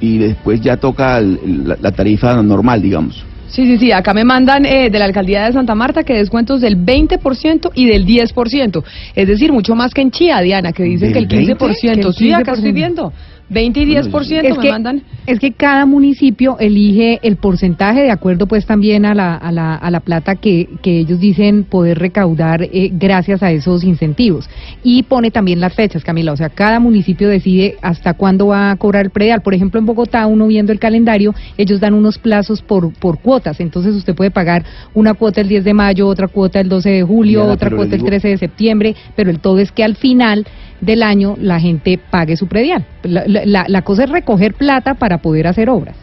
y 0.00 0.18
después 0.18 0.60
ya 0.60 0.76
toca 0.78 1.18
el- 1.18 1.38
la, 1.68 1.76
la 1.80 1.92
tarifa 1.92 2.42
normal, 2.42 2.80
digamos. 2.82 3.24
Sí, 3.48 3.66
sí, 3.66 3.78
sí. 3.78 3.90
Acá 3.92 4.14
me 4.14 4.22
mandan 4.24 4.64
eh, 4.64 4.90
de 4.90 4.98
la 5.00 5.06
alcaldía 5.06 5.44
de 5.46 5.52
Santa 5.52 5.74
Marta 5.74 6.04
que 6.04 6.14
descuentos 6.14 6.60
del 6.60 6.76
20% 6.76 7.70
y 7.74 7.86
del 7.86 8.06
10%. 8.06 8.82
Es 9.16 9.26
decir, 9.26 9.52
mucho 9.52 9.74
más 9.74 9.92
que 9.92 10.02
en 10.02 10.12
Chía, 10.12 10.40
Diana, 10.40 10.72
que 10.72 10.84
dicen 10.84 11.12
que 11.12 11.18
el 11.18 11.26
¿Del 11.26 11.46
15%. 11.46 11.58
20? 11.58 12.00
Que 12.00 12.06
el 12.06 12.14
Sí, 12.14 12.32
acá 12.32 12.52
estoy 12.52 12.70
15%. 12.70 12.74
viendo. 12.74 13.12
20 13.50 13.80
y 13.80 13.86
10% 13.86 14.44
es 14.44 14.56
me 14.56 14.62
que, 14.62 14.70
mandan. 14.70 15.02
es 15.26 15.40
que 15.40 15.52
cada 15.52 15.84
municipio 15.84 16.56
elige 16.60 17.18
el 17.22 17.34
porcentaje 17.36 18.00
de 18.02 18.10
acuerdo 18.12 18.46
pues 18.46 18.64
también 18.64 19.04
a 19.04 19.14
la, 19.14 19.34
a 19.34 19.50
la, 19.50 19.74
a 19.74 19.90
la 19.90 19.98
plata 20.00 20.36
que, 20.36 20.68
que 20.82 21.00
ellos 21.00 21.18
dicen 21.18 21.64
poder 21.64 21.98
recaudar 21.98 22.62
eh, 22.62 22.90
gracias 22.92 23.42
a 23.42 23.50
esos 23.50 23.82
incentivos. 23.82 24.48
Y 24.84 25.02
pone 25.02 25.32
también 25.32 25.58
las 25.60 25.74
fechas, 25.74 26.04
Camila. 26.04 26.32
O 26.32 26.36
sea, 26.36 26.48
cada 26.48 26.78
municipio 26.78 27.28
decide 27.28 27.76
hasta 27.82 28.14
cuándo 28.14 28.46
va 28.46 28.70
a 28.70 28.76
cobrar 28.76 29.06
el 29.06 29.10
predial. 29.10 29.42
Por 29.42 29.52
ejemplo, 29.52 29.80
en 29.80 29.86
Bogotá, 29.86 30.26
uno 30.26 30.46
viendo 30.46 30.70
el 30.72 30.78
calendario, 30.78 31.34
ellos 31.58 31.80
dan 31.80 31.94
unos 31.94 32.18
plazos 32.18 32.62
por, 32.62 32.92
por 32.94 33.18
cuotas. 33.18 33.58
Entonces 33.58 33.96
usted 33.96 34.14
puede 34.14 34.30
pagar 34.30 34.64
una 34.94 35.14
cuota 35.14 35.40
el 35.40 35.48
10 35.48 35.64
de 35.64 35.74
mayo, 35.74 36.06
otra 36.06 36.28
cuota 36.28 36.60
el 36.60 36.68
12 36.68 36.88
de 36.88 37.02
julio, 37.02 37.44
otra 37.46 37.70
cuota 37.70 37.96
el 37.96 38.02
digo- 38.02 38.06
13 38.06 38.28
de 38.28 38.38
septiembre, 38.38 38.94
pero 39.16 39.30
el 39.30 39.40
todo 39.40 39.58
es 39.58 39.72
que 39.72 39.82
al 39.82 39.96
final 39.96 40.46
del 40.80 41.02
año 41.02 41.36
la 41.40 41.60
gente 41.60 41.98
pague 42.10 42.36
su 42.36 42.46
predial. 42.46 42.84
La, 43.02 43.24
la- 43.66 43.82
cosa 43.82 44.04
es 44.04 44.10
recoger 44.10 44.54
plata 44.54 44.94
para 44.94 45.18
poder 45.18 45.46
hacer 45.46 45.68
obras. 45.68 45.96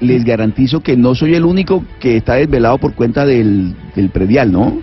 Les 0.00 0.24
garantizo 0.24 0.80
que 0.80 0.96
no 0.96 1.14
soy 1.14 1.34
el 1.34 1.44
único 1.44 1.84
que 2.00 2.16
está 2.16 2.34
desvelado 2.34 2.78
por 2.78 2.94
cuenta 2.94 3.26
del, 3.26 3.74
del 3.94 4.08
predial, 4.08 4.50
¿no? 4.50 4.80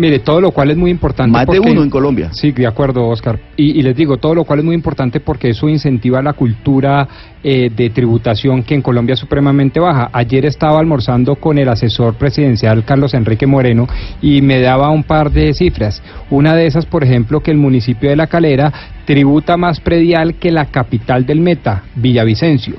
Mire, 0.00 0.20
todo 0.20 0.40
lo 0.40 0.50
cual 0.50 0.70
es 0.70 0.78
muy 0.78 0.90
importante. 0.90 1.30
Más 1.30 1.46
de 1.46 1.60
uno 1.60 1.82
en 1.82 1.90
Colombia. 1.90 2.30
Sí, 2.32 2.52
de 2.52 2.66
acuerdo, 2.66 3.06
Oscar. 3.06 3.38
Y, 3.54 3.78
y 3.78 3.82
les 3.82 3.94
digo, 3.94 4.16
todo 4.16 4.34
lo 4.34 4.44
cual 4.44 4.60
es 4.60 4.64
muy 4.64 4.74
importante 4.74 5.20
porque 5.20 5.50
eso 5.50 5.68
incentiva 5.68 6.22
la 6.22 6.32
cultura 6.32 7.06
eh, 7.44 7.70
de 7.74 7.90
tributación 7.90 8.62
que 8.62 8.74
en 8.74 8.80
Colombia 8.80 9.12
es 9.12 9.18
supremamente 9.18 9.78
baja. 9.78 10.08
Ayer 10.14 10.46
estaba 10.46 10.80
almorzando 10.80 11.36
con 11.36 11.58
el 11.58 11.68
asesor 11.68 12.14
presidencial 12.14 12.82
Carlos 12.86 13.12
Enrique 13.12 13.46
Moreno 13.46 13.86
y 14.22 14.40
me 14.40 14.62
daba 14.62 14.88
un 14.88 15.02
par 15.02 15.30
de 15.30 15.52
cifras. 15.52 16.02
Una 16.30 16.56
de 16.56 16.64
esas, 16.64 16.86
por 16.86 17.04
ejemplo, 17.04 17.40
que 17.40 17.50
el 17.50 17.58
municipio 17.58 18.08
de 18.08 18.16
La 18.16 18.26
Calera 18.26 18.72
tributa 19.04 19.58
más 19.58 19.80
predial 19.80 20.36
que 20.36 20.50
la 20.50 20.64
capital 20.64 21.26
del 21.26 21.40
Meta, 21.40 21.82
Villavicencio. 21.94 22.76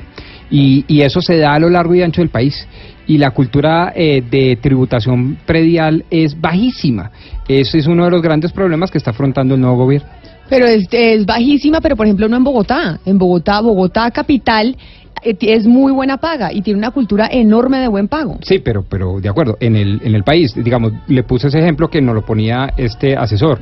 Y, 0.49 0.85
y 0.87 1.01
eso 1.01 1.21
se 1.21 1.37
da 1.37 1.53
a 1.53 1.59
lo 1.59 1.69
largo 1.69 1.93
y 1.93 2.01
ancho 2.01 2.21
del 2.21 2.29
país. 2.29 2.67
Y 3.07 3.17
la 3.17 3.31
cultura 3.31 3.91
eh, 3.95 4.23
de 4.29 4.57
tributación 4.61 5.37
predial 5.45 6.05
es 6.09 6.39
bajísima. 6.39 7.11
Ese 7.47 7.79
es 7.79 7.87
uno 7.87 8.05
de 8.05 8.11
los 8.11 8.21
grandes 8.21 8.51
problemas 8.51 8.89
que 8.91 8.97
está 8.97 9.11
afrontando 9.11 9.55
el 9.55 9.61
nuevo 9.61 9.77
gobierno. 9.77 10.07
Pero 10.49 10.65
es, 10.65 10.87
es 10.91 11.25
bajísima, 11.25 11.81
pero 11.81 11.95
por 11.95 12.05
ejemplo 12.05 12.27
no 12.27 12.37
en 12.37 12.43
Bogotá. 12.43 12.99
En 13.05 13.17
Bogotá, 13.17 13.59
Bogotá 13.61 14.11
capital, 14.11 14.75
eh, 15.23 15.35
es 15.41 15.65
muy 15.65 15.91
buena 15.91 16.17
paga 16.17 16.51
y 16.53 16.61
tiene 16.61 16.77
una 16.77 16.91
cultura 16.91 17.27
enorme 17.31 17.79
de 17.79 17.87
buen 17.87 18.07
pago. 18.07 18.37
Sí, 18.43 18.59
pero, 18.59 18.83
pero 18.87 19.19
de 19.19 19.29
acuerdo, 19.29 19.57
en 19.59 19.75
el, 19.75 20.01
en 20.03 20.13
el 20.15 20.23
país, 20.23 20.53
digamos, 20.55 20.93
le 21.07 21.23
puse 21.23 21.47
ese 21.47 21.59
ejemplo 21.59 21.89
que 21.89 22.01
nos 22.01 22.15
lo 22.15 22.21
ponía 22.25 22.71
este 22.77 23.15
asesor. 23.17 23.59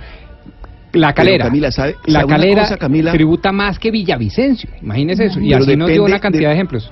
La 0.94 1.14
calera, 1.14 1.46
Camila, 1.46 1.72
¿sabe- 1.72 1.96
la 2.08 2.22
sabe 2.22 2.32
calera 2.32 2.62
cosa, 2.64 2.78
Camila? 2.78 3.12
tributa 3.12 3.52
más 3.52 3.78
que 3.78 3.92
Villavicencio, 3.92 4.70
imagínese 4.82 5.26
eso, 5.26 5.40
y 5.40 5.50
Pero 5.52 5.64
así 5.64 5.76
nos 5.78 5.90
dio 5.92 6.04
una 6.04 6.20
cantidad 6.20 6.44
de- 6.44 6.48
de 6.50 6.54
ejemplos. 6.56 6.92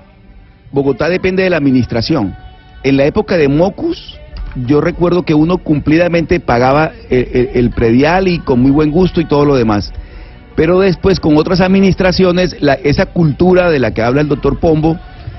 Bogotá 0.72 1.10
depende 1.10 1.44
de 1.44 1.50
la 1.50 1.58
administración. 1.58 2.36
En 2.84 2.98
la 2.98 3.06
época 3.06 3.38
de 3.38 3.48
Mocus, 3.48 4.20
yo 4.66 4.82
recuerdo 4.82 5.24
que 5.24 5.34
uno 5.34 5.58
cumplidamente 5.58 6.40
pagaba 6.40 6.92
el, 7.10 7.28
el- 7.34 7.50
el 7.54 7.70
predial 7.72 8.28
y 8.28 8.40
con 8.40 8.62
muy 8.62 8.72
buen 8.72 8.92
gusto 8.92 9.22
y 9.22 9.26
todo 9.26 9.46
lo 9.46 9.56
demás. 9.56 9.94
Pero 10.56 10.80
después, 10.80 11.20
con 11.20 11.38
otras 11.38 11.62
administraciones, 11.62 12.56
la- 12.62 12.74
esa 12.74 13.06
cultura 13.06 13.70
de 13.70 13.80
la 13.80 13.92
que 13.94 14.02
habla 14.02 14.22
el 14.22 14.28
doctor 14.28 14.60
Pombo 14.60 14.98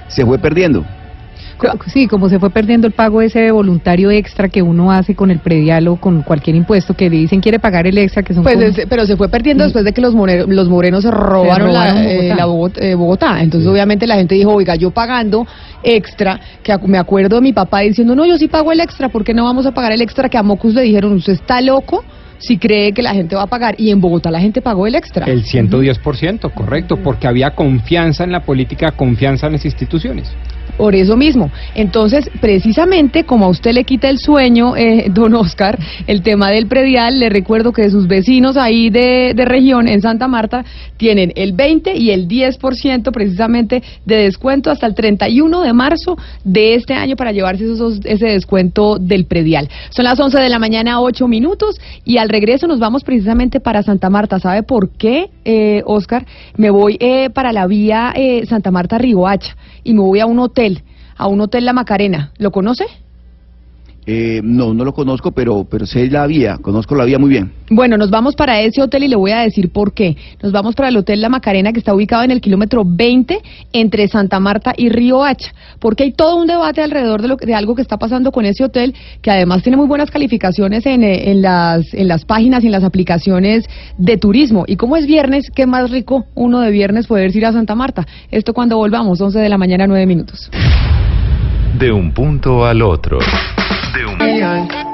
se 0.08 0.24
fue 0.24 0.38
perdiendo. 0.38 0.84
Sí, 1.86 2.06
como 2.06 2.28
se 2.28 2.38
fue 2.38 2.50
perdiendo 2.50 2.86
el 2.86 2.92
pago 2.92 3.20
ese 3.20 3.50
voluntario 3.50 4.10
extra 4.10 4.48
que 4.48 4.62
uno 4.62 4.92
hace 4.92 5.14
con 5.14 5.30
el 5.30 5.40
predial 5.40 5.88
o 5.88 5.96
con 5.96 6.22
cualquier 6.22 6.56
impuesto 6.56 6.94
que 6.94 7.10
le 7.10 7.16
dicen 7.16 7.40
quiere 7.40 7.58
pagar 7.58 7.86
el 7.86 7.98
extra, 7.98 8.22
que 8.22 8.32
son 8.34 8.42
Pues 8.44 8.54
como- 8.54 8.66
es- 8.66 8.86
pero 8.88 9.04
se 9.06 9.16
fue 9.16 9.28
perdiendo 9.28 9.64
después 9.64 9.84
de 9.84 9.92
que 9.92 10.00
los, 10.00 10.14
more- 10.14 10.46
los 10.46 10.68
morenos 10.68 11.02
se 11.02 11.10
robaron, 11.10 11.72
la- 11.72 11.84
robaron 11.92 12.02
eh, 12.02 12.16
Bogotá. 12.16 12.34
la 12.36 12.44
Bogotá. 12.46 12.80
eh, 12.84 12.94
Bogotá. 12.94 13.42
Entonces 13.42 13.68
obviamente 13.68 14.06
la 14.06 14.14
gente 14.16 14.34
dijo, 14.34 14.52
oiga, 14.52 14.76
yo 14.76 14.90
pagando 14.90 15.46
extra, 15.82 16.40
que 16.62 16.76
me 16.86 16.98
acuerdo 16.98 17.36
de 17.36 17.42
mi 17.42 17.52
papá 17.52 17.80
diciendo, 17.80 18.14
no, 18.14 18.24
yo 18.26 18.36
sí 18.38 18.48
pago 18.48 18.72
el 18.72 18.80
extra, 18.80 19.08
¿por 19.08 19.24
qué 19.24 19.34
no 19.34 19.44
vamos 19.44 19.66
a 19.66 19.72
pagar 19.72 19.92
el 19.92 20.00
extra? 20.00 20.28
Que 20.28 20.38
a 20.38 20.42
Mocus 20.42 20.74
le 20.74 20.82
dijeron, 20.82 21.12
usted 21.12 21.32
está 21.34 21.60
loco 21.60 22.04
si 22.38 22.56
cree 22.56 22.92
que 22.92 23.02
la 23.02 23.14
gente 23.14 23.34
va 23.34 23.42
a 23.42 23.46
pagar. 23.48 23.74
Y 23.78 23.90
en 23.90 24.00
Bogotá 24.00 24.30
la 24.30 24.40
gente 24.40 24.62
pagó 24.62 24.86
el 24.86 24.94
extra. 24.94 25.26
El 25.26 25.42
110%, 25.44 26.50
correcto, 26.50 26.96
porque 27.02 27.26
había 27.26 27.50
confianza 27.50 28.22
en 28.24 28.32
la 28.32 28.40
política, 28.44 28.92
confianza 28.92 29.46
en 29.46 29.54
las 29.54 29.64
instituciones. 29.64 30.30
Por 30.78 30.94
eso 30.94 31.16
mismo. 31.16 31.50
Entonces, 31.74 32.30
precisamente 32.40 33.24
como 33.24 33.46
a 33.46 33.48
usted 33.48 33.72
le 33.72 33.82
quita 33.82 34.08
el 34.08 34.18
sueño, 34.18 34.76
eh, 34.76 35.08
don 35.12 35.34
Oscar, 35.34 35.76
el 36.06 36.22
tema 36.22 36.50
del 36.50 36.68
predial, 36.68 37.18
le 37.18 37.28
recuerdo 37.28 37.72
que 37.72 37.90
sus 37.90 38.06
vecinos 38.06 38.56
ahí 38.56 38.88
de, 38.88 39.34
de 39.34 39.44
región, 39.44 39.88
en 39.88 40.00
Santa 40.00 40.28
Marta, 40.28 40.64
tienen 40.96 41.32
el 41.34 41.52
20 41.52 41.96
y 41.96 42.12
el 42.12 42.28
10% 42.28 43.10
precisamente 43.12 43.82
de 44.06 44.16
descuento 44.16 44.70
hasta 44.70 44.86
el 44.86 44.94
31 44.94 45.62
de 45.62 45.72
marzo 45.72 46.16
de 46.44 46.74
este 46.74 46.94
año 46.94 47.16
para 47.16 47.32
llevarse 47.32 47.64
esos, 47.64 48.00
ese 48.04 48.26
descuento 48.26 48.98
del 48.98 49.26
predial. 49.26 49.68
Son 49.90 50.04
las 50.04 50.20
11 50.20 50.38
de 50.38 50.48
la 50.48 50.60
mañana, 50.60 51.00
8 51.00 51.26
minutos, 51.26 51.80
y 52.04 52.18
al 52.18 52.28
regreso 52.28 52.68
nos 52.68 52.78
vamos 52.78 53.02
precisamente 53.02 53.58
para 53.58 53.82
Santa 53.82 54.10
Marta. 54.10 54.38
¿Sabe 54.38 54.62
por 54.62 54.90
qué, 54.90 55.30
eh, 55.44 55.82
Oscar? 55.86 56.24
Me 56.56 56.70
voy 56.70 56.96
eh, 57.00 57.30
para 57.30 57.52
la 57.52 57.66
vía 57.66 58.12
eh, 58.14 58.46
Santa 58.46 58.70
Marta-Riohacha 58.70 59.56
y 59.88 59.94
me 59.94 60.02
voy 60.02 60.20
a 60.20 60.26
un 60.26 60.38
hotel, 60.38 60.84
a 61.16 61.28
un 61.28 61.40
hotel 61.40 61.64
La 61.64 61.72
Macarena. 61.72 62.32
¿Lo 62.36 62.52
conoce? 62.52 62.84
Eh, 64.10 64.40
no, 64.42 64.72
no 64.72 64.86
lo 64.86 64.94
conozco, 64.94 65.32
pero, 65.32 65.66
pero 65.70 65.84
sé 65.84 66.08
la 66.08 66.26
vía, 66.26 66.56
conozco 66.62 66.94
la 66.94 67.04
vía 67.04 67.18
muy 67.18 67.28
bien. 67.28 67.52
Bueno, 67.68 67.98
nos 67.98 68.08
vamos 68.08 68.34
para 68.36 68.58
ese 68.62 68.80
hotel 68.80 69.04
y 69.04 69.08
le 69.08 69.16
voy 69.16 69.32
a 69.32 69.40
decir 69.40 69.70
por 69.70 69.92
qué. 69.92 70.16
Nos 70.42 70.50
vamos 70.50 70.74
para 70.74 70.88
el 70.88 70.96
Hotel 70.96 71.20
La 71.20 71.28
Macarena 71.28 71.74
que 71.74 71.78
está 71.78 71.92
ubicado 71.92 72.22
en 72.22 72.30
el 72.30 72.40
kilómetro 72.40 72.84
20 72.86 73.38
entre 73.74 74.08
Santa 74.08 74.40
Marta 74.40 74.72
y 74.74 74.88
Río 74.88 75.22
Hacha, 75.22 75.52
porque 75.78 76.04
hay 76.04 76.12
todo 76.12 76.36
un 76.36 76.46
debate 76.46 76.80
alrededor 76.80 77.20
de, 77.20 77.28
lo, 77.28 77.36
de 77.36 77.54
algo 77.54 77.74
que 77.74 77.82
está 77.82 77.98
pasando 77.98 78.32
con 78.32 78.46
ese 78.46 78.64
hotel, 78.64 78.94
que 79.20 79.30
además 79.30 79.62
tiene 79.62 79.76
muy 79.76 79.86
buenas 79.86 80.10
calificaciones 80.10 80.86
en, 80.86 81.04
eh, 81.04 81.30
en, 81.30 81.42
las, 81.42 81.92
en 81.92 82.08
las 82.08 82.24
páginas 82.24 82.64
y 82.64 82.68
en 82.68 82.72
las 82.72 82.84
aplicaciones 82.84 83.66
de 83.98 84.16
turismo. 84.16 84.64
Y 84.66 84.76
como 84.76 84.96
es 84.96 85.06
viernes, 85.06 85.50
qué 85.54 85.66
más 85.66 85.90
rico 85.90 86.24
uno 86.34 86.60
de 86.60 86.70
viernes 86.70 87.06
poder 87.06 87.36
ir 87.36 87.44
a 87.44 87.52
Santa 87.52 87.74
Marta. 87.74 88.06
Esto 88.30 88.54
cuando 88.54 88.78
volvamos, 88.78 89.20
11 89.20 89.38
de 89.38 89.48
la 89.50 89.58
mañana, 89.58 89.86
9 89.86 90.06
minutos. 90.06 90.50
De 91.78 91.92
un 91.92 92.12
punto 92.12 92.64
al 92.64 92.80
otro. 92.80 93.18
De 93.94 94.04
un 94.04 94.18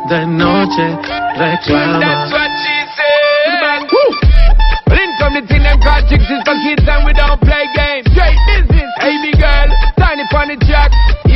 de 0.08 0.26
noche 0.26 0.98
reclama. 1.36 2.28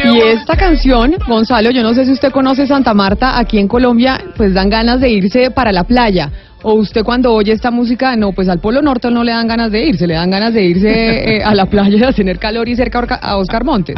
Y 0.05 0.19
esta 0.21 0.57
canción, 0.57 1.17
Gonzalo, 1.27 1.71
yo 1.71 1.83
no 1.83 1.93
sé 1.95 2.05
si 2.05 2.13
usted 2.13 2.31
conoce 2.31 2.67
Santa 2.67 2.95
Marta, 2.95 3.39
aquí 3.39 3.59
en 3.59 3.67
Colombia, 3.67 4.21
pues 4.37 4.55
dan 4.55 4.71
ganas 4.71 5.01
de 5.01 5.11
irse 5.11 5.51
para 5.51 5.73
la 5.73 5.85
playa. 5.85 6.31
O 6.63 6.75
usted 6.75 7.05
cuando 7.05 7.33
oye 7.33 7.53
esta 7.53 7.71
música, 7.71 8.15
no, 8.17 8.33
pues 8.33 8.49
al 8.49 8.61
Polo 8.61 8.83
Norte 8.83 9.11
no 9.11 9.25
le 9.25 9.33
dan 9.33 9.49
ganas 9.49 9.71
de 9.73 9.85
irse, 9.85 10.07
le 10.07 10.15
dan 10.15 10.31
ganas 10.31 10.55
de 10.55 10.65
irse 10.65 11.37
eh, 11.37 11.43
a 11.43 11.55
la 11.55 11.67
playa 11.67 12.09
a 12.09 12.13
tener 12.13 12.39
calor 12.39 12.69
y 12.69 12.77
cerca 12.77 13.17
a 13.21 13.37
Oscar 13.37 13.65
Montes. 13.65 13.97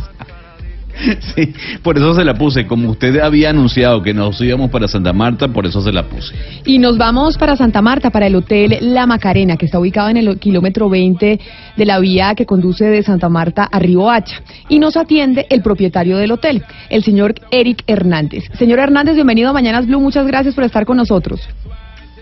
Sí, 1.34 1.52
por 1.82 1.96
eso 1.96 2.14
se 2.14 2.24
la 2.24 2.34
puse. 2.34 2.66
Como 2.66 2.90
usted 2.90 3.18
había 3.20 3.50
anunciado 3.50 4.02
que 4.02 4.12
nos 4.14 4.40
íbamos 4.40 4.70
para 4.70 4.88
Santa 4.88 5.12
Marta, 5.12 5.48
por 5.48 5.66
eso 5.66 5.80
se 5.80 5.92
la 5.92 6.04
puse. 6.04 6.34
Y 6.64 6.78
nos 6.78 6.98
vamos 6.98 7.38
para 7.38 7.56
Santa 7.56 7.82
Marta, 7.82 8.10
para 8.10 8.26
el 8.26 8.36
Hotel 8.36 8.78
La 8.80 9.06
Macarena, 9.06 9.56
que 9.56 9.66
está 9.66 9.78
ubicado 9.78 10.08
en 10.08 10.16
el 10.16 10.38
kilómetro 10.38 10.88
20 10.88 11.40
de 11.76 11.84
la 11.86 11.98
vía 11.98 12.34
que 12.34 12.46
conduce 12.46 12.84
de 12.86 13.02
Santa 13.02 13.28
Marta 13.28 13.68
a 13.70 13.78
Río 13.78 14.10
Hacha. 14.10 14.42
Y 14.68 14.78
nos 14.78 14.96
atiende 14.96 15.46
el 15.50 15.62
propietario 15.62 16.16
del 16.16 16.32
hotel, 16.32 16.62
el 16.88 17.02
señor 17.02 17.34
Eric 17.50 17.82
Hernández. 17.86 18.44
Señor 18.54 18.78
Hernández, 18.78 19.14
bienvenido 19.14 19.51
a 19.51 19.53
Mañanas 19.53 19.86
Blue. 19.86 20.01
Muchas 20.01 20.26
gracias 20.26 20.55
por 20.55 20.64
estar 20.64 20.84
con 20.84 20.96
nosotros. 20.96 21.40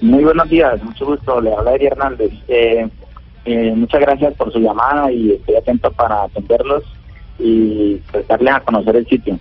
Muy 0.00 0.22
buenos 0.22 0.48
días, 0.48 0.82
mucho 0.82 1.06
gusto. 1.06 1.40
Le 1.40 1.52
habla 1.52 1.74
Eric 1.74 1.92
Hernández. 1.92 2.30
Eh, 2.46 2.86
eh, 3.44 3.72
muchas 3.74 4.00
gracias 4.00 4.34
por 4.34 4.52
su 4.52 4.60
llamada 4.60 5.10
y 5.10 5.32
estoy 5.32 5.56
atento 5.56 5.90
para 5.92 6.24
atenderlos 6.24 6.84
y 7.38 8.00
pues, 8.10 8.26
darles 8.28 8.54
a 8.54 8.60
conocer 8.60 8.96
el 8.96 9.06
sitio. 9.06 9.38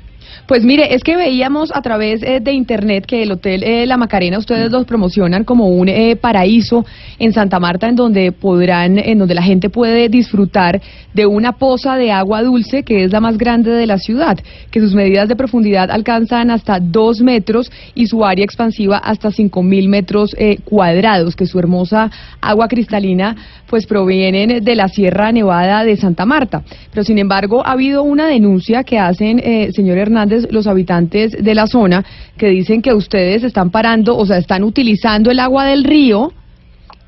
Pues 0.48 0.64
mire, 0.64 0.96
es 0.96 1.04
que 1.04 1.18
veíamos 1.18 1.76
a 1.76 1.82
través 1.82 2.24
eh, 2.24 2.40
de 2.40 2.54
internet 2.54 3.06
que 3.06 3.22
el 3.22 3.34
Hotel 3.34 3.64
eh, 3.64 3.86
La 3.86 3.98
Macarena 3.98 4.38
ustedes 4.38 4.72
los 4.72 4.86
promocionan 4.86 5.44
como 5.44 5.68
un 5.68 5.90
eh, 5.90 6.16
paraíso 6.16 6.86
en 7.20 7.34
Santa 7.34 7.60
Marta 7.60 7.90
en 7.90 7.98
donde 7.98 8.32
podrán, 8.32 8.98
en 8.98 9.20
donde 9.20 9.36
la 9.36 9.44
gente 9.44 9.70
puede 9.70 10.08
disfrutar 10.08 10.82
de 11.14 11.26
una 11.26 11.52
poza 11.52 11.98
de 11.98 12.14
agua 12.14 12.44
dulce 12.44 12.84
que 12.84 13.04
es 13.04 13.12
la 13.12 13.20
más 13.20 13.38
grande 13.38 13.72
de 13.72 13.86
la 13.88 13.98
ciudad, 13.98 14.40
que 14.72 14.80
sus 14.80 14.94
medidas 14.94 15.28
de 15.28 15.36
profundidad 15.36 15.92
alcanzan 15.92 16.50
hasta 16.50 16.80
dos 16.80 17.20
metros 17.20 17.70
y 17.94 18.08
su 18.08 18.24
área 18.24 18.46
expansiva 18.46 19.00
hasta 19.00 19.32
cinco 19.32 19.64
mil 19.64 19.90
metros 19.90 20.34
cuadrados, 20.64 21.36
que 21.36 21.46
su 21.46 21.60
hermosa 21.60 22.10
agua 22.40 22.70
cristalina 22.70 23.36
pues 23.70 23.86
provienen 23.86 24.64
de 24.64 24.76
la 24.76 24.88
Sierra 24.88 25.34
Nevada 25.34 25.84
de 25.84 25.98
Santa 25.98 26.26
Marta. 26.26 26.64
Pero 26.92 27.04
sin 27.04 27.18
embargo 27.18 27.66
ha 27.66 27.72
habido 27.72 28.04
una 28.04 28.28
denuncia 28.28 28.86
que 28.86 28.98
hacen, 28.98 29.42
señor 29.74 29.98
Hernández, 29.98 30.37
los 30.52 30.68
habitantes 30.68 31.32
de 31.32 31.56
la 31.56 31.68
zona 31.68 32.06
que 32.38 32.48
dicen 32.48 32.82
que 32.82 32.94
ustedes 32.94 33.44
están 33.44 33.72
parando, 33.72 34.18
o 34.18 34.26
sea, 34.26 34.38
están 34.38 34.64
utilizando 34.64 35.32
el 35.32 35.40
agua 35.40 35.66
del 35.66 35.84
río 35.84 36.34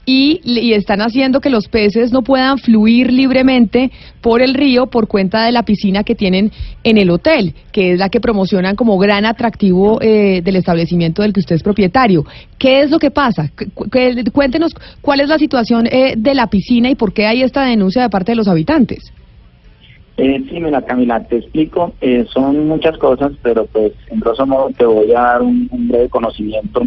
y, 0.06 0.42
y, 0.44 0.74
están 0.74 1.02
haciendo 1.02 1.40
que 1.40 1.52
los 1.52 1.68
peces 1.68 2.12
no 2.12 2.24
puedan 2.24 2.58
fluir 2.58 3.14
libremente 3.14 3.92
por 4.22 4.42
el 4.42 4.56
río 4.56 4.88
por 4.88 5.08
cuenta 5.08 5.44
de 5.44 5.52
la 5.52 5.62
piscina 5.64 6.04
que 6.04 6.16
tienen 6.16 6.52
en 6.84 6.98
el 6.98 7.12
hotel, 7.12 7.54
que 7.72 7.94
es 7.94 8.00
la 8.00 8.10
que 8.10 8.20
promocionan 8.20 8.76
como 8.76 8.98
gran 8.98 9.26
atractivo 9.26 10.02
eh, 10.02 10.42
del 10.44 10.56
establecimiento 10.56 11.22
del 11.22 11.32
que 11.32 11.42
usted 11.42 11.58
es 11.58 11.64
propietario. 11.64 12.26
¿Qué 12.58 12.80
es 12.82 12.90
lo 12.90 12.98
que 12.98 13.12
pasa? 13.12 13.52
cuéntenos 14.34 14.74
cuál 15.02 15.20
es 15.20 15.30
la 15.30 15.38
situación 15.38 15.88
eh, 15.92 16.16
de 16.18 16.34
la 16.34 16.48
piscina 16.48 16.90
y 16.90 16.96
por 16.96 17.14
qué 17.14 17.28
hay 17.28 17.44
esta 17.44 17.66
denuncia 17.66 18.02
de 18.02 18.10
parte 18.10 18.32
de 18.32 18.38
los 18.38 18.48
habitantes. 18.48 19.12
Eh, 20.22 20.44
sí, 20.50 20.60
mira, 20.60 20.82
Camila, 20.82 21.24
te 21.24 21.38
explico. 21.38 21.94
Eh, 22.02 22.26
son 22.30 22.68
muchas 22.68 22.98
cosas, 22.98 23.32
pero 23.42 23.66
pues 23.68 23.94
en 24.08 24.20
grosso 24.20 24.46
modo 24.46 24.70
te 24.78 24.86
voy 24.86 25.14
a 25.14 25.22
dar 25.22 25.42
un, 25.42 25.70
breve 25.72 26.10
conocimiento. 26.10 26.84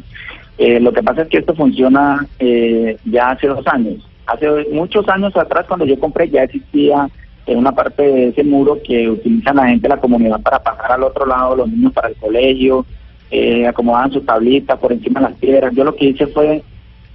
Eh, 0.59 0.79
lo 0.79 0.93
que 0.93 1.03
pasa 1.03 1.23
es 1.23 1.29
que 1.29 1.39
esto 1.39 1.55
funciona 1.55 2.27
eh, 2.39 2.99
ya 3.07 3.31
hace 3.31 3.47
dos 3.47 3.67
años. 3.67 4.07
Hace 4.27 4.49
muchos 4.71 5.09
años 5.09 5.35
atrás, 5.35 5.65
cuando 5.67 5.87
yo 5.87 5.99
compré, 5.99 6.29
ya 6.29 6.43
existía 6.43 7.09
en 7.47 7.59
una 7.59 7.73
parte 7.73 8.03
de 8.03 8.29
ese 8.29 8.45
muro 8.45 8.79
que 8.85 9.09
utilizan 9.09 9.57
la 9.57 9.67
gente 9.67 9.89
de 9.89 9.95
la 9.95 10.01
comunidad 10.01 10.41
para 10.43 10.63
pasar 10.63 10.93
al 10.93 11.03
otro 11.03 11.25
lado, 11.25 11.57
los 11.57 11.69
niños 11.71 11.93
para 11.95 12.09
el 12.09 12.17
colegio, 12.17 12.85
eh, 13.31 13.67
acomodaban 13.67 14.13
su 14.13 14.21
tablita 14.21 14.77
por 14.77 14.93
encima 14.93 15.21
de 15.21 15.29
las 15.31 15.39
piedras. 15.39 15.75
Yo 15.75 15.85
lo 15.85 15.97
que 15.97 16.05
hice 16.05 16.27
fue 16.27 16.63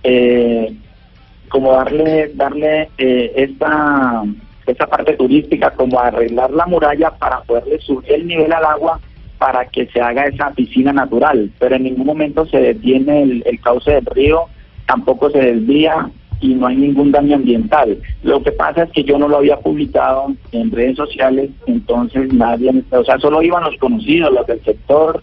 eh, 0.01 0.75
como 1.47 1.73
darle, 1.73 2.31
darle 2.33 2.89
eh, 2.97 3.33
esta 3.35 4.23
esa 4.67 4.87
parte 4.87 5.13
turística, 5.13 5.71
como 5.71 5.99
arreglar 5.99 6.51
la 6.51 6.65
muralla 6.65 7.11
para 7.11 7.41
poderle 7.41 7.79
subir 7.79 8.11
el 8.11 8.27
nivel 8.27 8.51
al 8.53 8.65
agua 8.65 8.99
para 9.37 9.65
que 9.65 9.87
se 9.87 10.01
haga 10.01 10.25
esa 10.25 10.51
piscina 10.51 10.91
natural, 10.91 11.51
pero 11.59 11.75
en 11.75 11.83
ningún 11.83 12.05
momento 12.05 12.45
se 12.47 12.59
detiene 12.59 13.23
el, 13.23 13.59
cauce 13.61 13.91
del 13.91 14.05
río, 14.05 14.45
tampoco 14.87 15.29
se 15.29 15.39
desvía 15.39 16.09
y 16.39 16.53
no 16.55 16.67
hay 16.67 16.75
ningún 16.75 17.11
daño 17.11 17.35
ambiental. 17.35 17.99
Lo 18.23 18.41
que 18.41 18.51
pasa 18.51 18.83
es 18.83 18.91
que 18.91 19.03
yo 19.03 19.17
no 19.17 19.27
lo 19.27 19.37
había 19.37 19.57
publicado 19.57 20.33
en 20.51 20.71
redes 20.71 20.97
sociales, 20.97 21.51
entonces 21.67 22.33
nadie, 22.33 22.71
o 22.91 23.03
sea, 23.03 23.19
solo 23.19 23.41
iban 23.41 23.63
los 23.63 23.77
conocidos, 23.77 24.33
los 24.33 24.47
del 24.47 24.63
sector, 24.63 25.21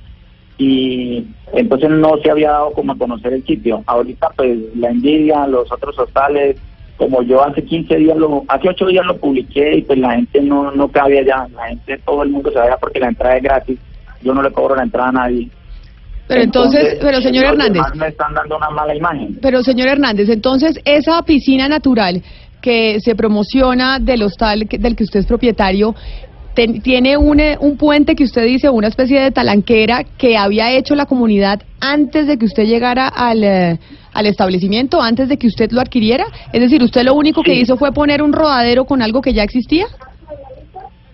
y 0.57 1.27
entonces 1.53 1.91
no 1.91 2.17
se 2.19 2.31
había 2.31 2.51
dado 2.51 2.73
como 2.73 2.93
a 2.93 2.99
conocer 2.99 3.33
el 3.33 3.45
sitio. 3.45 3.83
Ahorita 3.87 4.31
pues 4.37 4.57
la 4.77 4.91
envidia, 4.91 5.47
los 5.47 5.71
otros 5.73 5.99
hostales, 5.99 6.57
como 6.97 7.23
yo 7.23 7.45
hace 7.45 7.63
15 7.65 7.97
días, 7.97 8.17
lo, 8.17 8.45
hace 8.49 8.69
8 8.69 8.87
días 8.87 9.07
lo 9.07 9.17
publiqué 9.17 9.79
y 9.79 9.83
pues 9.83 9.99
la 9.99 10.13
gente 10.13 10.41
no, 10.41 10.71
no 10.71 10.89
cabía 10.89 11.23
ya, 11.25 11.47
la 11.55 11.69
gente, 11.69 11.99
todo 12.05 12.23
el 12.23 12.31
mundo 12.31 12.51
se 12.51 12.59
vaya 12.59 12.77
porque 12.81 13.01
la 13.01 13.09
entrada 13.09 13.37
es 13.37 13.43
gratis, 13.43 13.79
yo 14.23 14.33
no 14.33 14.43
le 14.43 14.51
cobro 14.51 14.77
la 14.77 14.85
entrada 14.85 15.09
a 15.09 15.13
nadie. 15.13 15.49
Pero 16.27 16.43
entonces, 16.43 16.99
pero 17.03 17.21
señor 17.21 17.45
Hernández. 17.45 17.83
Me 17.97 18.09
están 18.09 18.33
dando 18.33 18.57
una 18.57 18.71
mala 18.71 18.95
imagen. 18.95 19.39
Pero 19.43 19.63
señor 19.63 19.89
Hernández, 19.89 20.29
entonces 20.31 20.81
esa 20.85 21.21
piscina 21.23 21.69
natural 21.69 22.23
que 22.63 22.99
se 23.01 23.15
promociona 23.15 23.99
del 23.99 24.23
hostal 24.23 24.61
del 24.61 24.97
que 24.97 25.05
usted 25.05 25.21
es 25.21 25.27
propietario, 25.27 25.95
tiene 26.55 27.17
un, 27.17 27.41
eh, 27.41 27.57
un 27.61 27.77
puente 27.77 28.15
que 28.15 28.25
usted 28.25 28.45
dice, 28.45 28.71
una 28.71 28.89
especie 28.89 29.21
de 29.21 29.31
talanquera 29.31 30.05
que 30.19 30.37
había 30.37 30.73
hecho 30.73 30.95
la 30.95 31.07
comunidad 31.07 31.63
antes 31.81 32.27
de 32.27 32.39
que 32.39 32.47
usted 32.47 32.65
llegara 32.65 33.09
al, 33.09 33.45
eh, 33.45 33.79
al 34.13 34.27
establecimiento, 34.27 35.03
antes 35.03 35.29
de 35.29 35.37
que 35.37 35.47
usted 35.47 35.71
lo 35.73 35.81
adquiriera. 35.81 36.25
Es 36.53 36.61
decir, 36.61 36.83
usted 36.83 37.03
lo 37.03 37.15
único 37.15 37.43
que 37.43 37.55
hizo 37.55 37.77
fue 37.77 37.93
poner 37.93 38.23
un 38.23 38.33
rodadero 38.33 38.85
con 38.85 39.03
algo 39.03 39.21
que 39.21 39.33
ya 39.33 39.43
existía. 39.43 39.87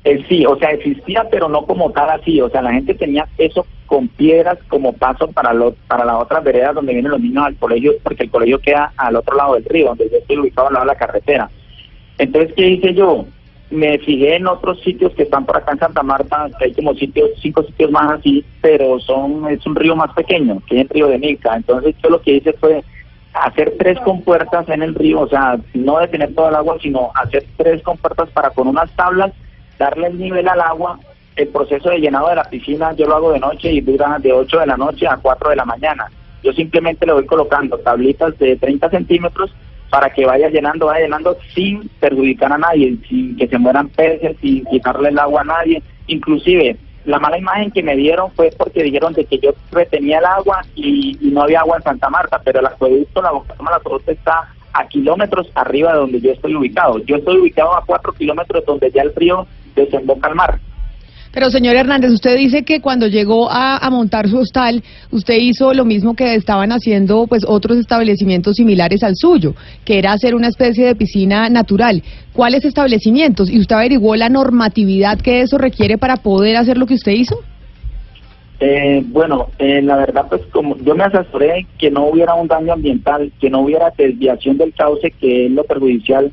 Eh, 0.04 0.24
sí, 0.28 0.46
o 0.46 0.56
sea, 0.56 0.70
existía, 0.70 1.24
pero 1.30 1.48
no 1.48 1.66
como 1.66 1.90
tal 1.90 2.08
así. 2.10 2.40
O 2.40 2.48
sea, 2.48 2.62
la 2.62 2.72
gente 2.72 2.94
tenía 2.94 3.26
eso 3.36 3.66
con 3.86 4.08
piedras 4.08 4.58
como 4.68 4.92
paso 4.92 5.28
para 5.28 5.52
los 5.52 5.74
para 5.88 6.04
las 6.04 6.16
otras 6.22 6.42
veredas 6.44 6.74
donde 6.74 6.92
vienen 6.92 7.10
los 7.10 7.20
niños 7.20 7.44
al 7.44 7.56
colegio, 7.56 7.92
porque 8.02 8.24
el 8.24 8.30
colegio 8.30 8.58
queda 8.60 8.92
al 8.96 9.16
otro 9.16 9.36
lado 9.36 9.54
del 9.54 9.64
río, 9.64 9.88
donde 9.88 10.08
yo 10.10 10.18
estoy 10.18 10.38
ubicado 10.38 10.68
al 10.68 10.74
lado 10.74 10.86
de 10.86 10.92
la 10.92 10.98
carretera. 10.98 11.50
Entonces, 12.16 12.52
¿qué 12.56 12.68
hice 12.68 12.94
yo? 12.94 13.26
Me 13.70 13.98
fijé 13.98 14.36
en 14.36 14.48
otros 14.48 14.80
sitios 14.80 15.12
que 15.14 15.22
están 15.22 15.46
por 15.46 15.56
acá 15.56 15.72
en 15.72 15.78
Santa 15.78 16.02
Marta, 16.02 16.48
hay 16.60 16.74
como 16.74 16.94
sitios, 16.94 17.30
cinco 17.40 17.62
sitios 17.62 17.90
más 17.90 18.18
así, 18.18 18.44
pero 18.60 18.98
son 19.00 19.48
es 19.48 19.64
un 19.64 19.76
río 19.76 19.94
más 19.94 20.12
pequeño, 20.12 20.60
que 20.66 20.76
es 20.76 20.82
el 20.82 20.88
río 20.88 21.06
de 21.06 21.18
Milca. 21.18 21.54
Entonces 21.54 21.94
yo 22.02 22.10
lo 22.10 22.20
que 22.20 22.34
hice 22.34 22.52
fue 22.54 22.82
hacer 23.32 23.74
tres 23.78 23.98
compuertas 24.00 24.68
en 24.68 24.82
el 24.82 24.94
río, 24.94 25.20
o 25.20 25.28
sea, 25.28 25.56
no 25.74 26.00
detener 26.00 26.34
todo 26.34 26.48
el 26.48 26.56
agua, 26.56 26.78
sino 26.82 27.10
hacer 27.14 27.44
tres 27.56 27.80
compuertas 27.82 28.28
para 28.30 28.50
con 28.50 28.66
unas 28.66 28.90
tablas 28.96 29.32
darle 29.78 30.08
el 30.08 30.18
nivel 30.18 30.48
al 30.48 30.60
agua. 30.60 30.98
El 31.36 31.48
proceso 31.48 31.90
de 31.90 32.00
llenado 32.00 32.28
de 32.28 32.34
la 32.34 32.44
piscina 32.44 32.92
yo 32.92 33.06
lo 33.06 33.14
hago 33.14 33.32
de 33.32 33.38
noche 33.38 33.72
y 33.72 33.80
dura 33.80 34.18
de 34.18 34.32
8 34.32 34.60
de 34.60 34.66
la 34.66 34.76
noche 34.76 35.06
a 35.06 35.16
4 35.16 35.50
de 35.50 35.56
la 35.56 35.64
mañana. 35.64 36.06
Yo 36.42 36.52
simplemente 36.52 37.06
le 37.06 37.12
voy 37.12 37.24
colocando 37.24 37.78
tablitas 37.78 38.36
de 38.38 38.56
30 38.56 38.90
centímetros 38.90 39.54
para 39.90 40.10
que 40.10 40.24
vaya 40.24 40.48
llenando, 40.48 40.86
vaya 40.86 41.04
llenando 41.04 41.36
sin 41.54 41.88
perjudicar 42.00 42.52
a 42.52 42.58
nadie, 42.58 42.96
sin 43.08 43.36
que 43.36 43.48
se 43.48 43.58
mueran 43.58 43.88
peces, 43.88 44.36
sin 44.40 44.64
quitarle 44.66 45.08
el 45.08 45.18
agua 45.18 45.42
a 45.42 45.44
nadie. 45.44 45.82
Inclusive, 46.06 46.76
la 47.04 47.18
mala 47.18 47.38
imagen 47.38 47.70
que 47.70 47.82
me 47.82 47.96
dieron 47.96 48.30
fue 48.32 48.50
porque 48.56 48.82
dijeron 48.82 49.12
de 49.12 49.24
que 49.24 49.38
yo 49.38 49.50
retenía 49.72 50.18
el 50.18 50.24
agua 50.24 50.64
y, 50.74 51.18
no 51.32 51.42
había 51.42 51.60
agua 51.60 51.78
en 51.78 51.82
Santa 51.82 52.08
Marta, 52.08 52.40
pero 52.44 52.60
el 52.60 52.66
acueducto, 52.66 53.20
la 53.22 53.32
boca 53.32 53.54
la 53.58 53.80
Costa 53.80 54.12
está 54.12 54.48
a 54.72 54.86
kilómetros 54.86 55.50
arriba 55.54 55.92
de 55.92 55.98
donde 55.98 56.20
yo 56.20 56.30
estoy 56.30 56.54
ubicado. 56.54 56.98
Yo 57.00 57.16
estoy 57.16 57.38
ubicado 57.38 57.74
a 57.74 57.84
cuatro 57.84 58.12
kilómetros 58.12 58.64
donde 58.64 58.90
ya 58.90 59.02
el 59.02 59.14
río 59.14 59.46
desemboca 59.74 60.28
al 60.28 60.34
mar. 60.36 60.60
Pero 61.32 61.50
señor 61.50 61.76
Hernández, 61.76 62.10
usted 62.10 62.36
dice 62.36 62.64
que 62.64 62.80
cuando 62.80 63.06
llegó 63.06 63.48
a, 63.50 63.88
montar 63.90 64.28
su 64.28 64.38
hostal, 64.38 64.82
usted 65.12 65.34
hizo 65.34 65.72
lo 65.72 65.84
mismo 65.84 66.14
que 66.14 66.34
estaban 66.34 66.72
haciendo 66.72 67.26
pues 67.28 67.44
otros 67.46 67.78
establecimientos 67.78 68.56
similares 68.56 69.02
al 69.02 69.14
suyo, 69.14 69.54
que 69.84 69.98
era 69.98 70.12
hacer 70.12 70.34
una 70.34 70.48
especie 70.48 70.86
de 70.86 70.96
piscina 70.96 71.48
natural. 71.48 72.02
¿Cuáles 72.32 72.64
establecimientos? 72.64 73.50
¿Y 73.50 73.60
usted 73.60 73.76
averiguó 73.76 74.16
la 74.16 74.28
normatividad 74.28 75.20
que 75.20 75.40
eso 75.40 75.56
requiere 75.56 75.98
para 75.98 76.16
poder 76.16 76.56
hacer 76.56 76.76
lo 76.78 76.86
que 76.86 76.94
usted 76.94 77.12
hizo? 77.12 77.40
Eh, 78.58 79.02
bueno, 79.06 79.48
eh, 79.58 79.80
la 79.80 79.96
verdad, 79.96 80.26
pues 80.28 80.42
como 80.52 80.76
yo 80.78 80.94
me 80.94 81.04
asesoré 81.04 81.66
que 81.78 81.90
no 81.90 82.06
hubiera 82.06 82.34
un 82.34 82.46
daño 82.46 82.74
ambiental, 82.74 83.32
que 83.40 83.48
no 83.48 83.60
hubiera 83.60 83.90
desviación 83.96 84.58
del 84.58 84.74
cauce, 84.74 85.12
que 85.12 85.46
es 85.46 85.52
lo 85.52 85.64
perjudicial. 85.64 86.30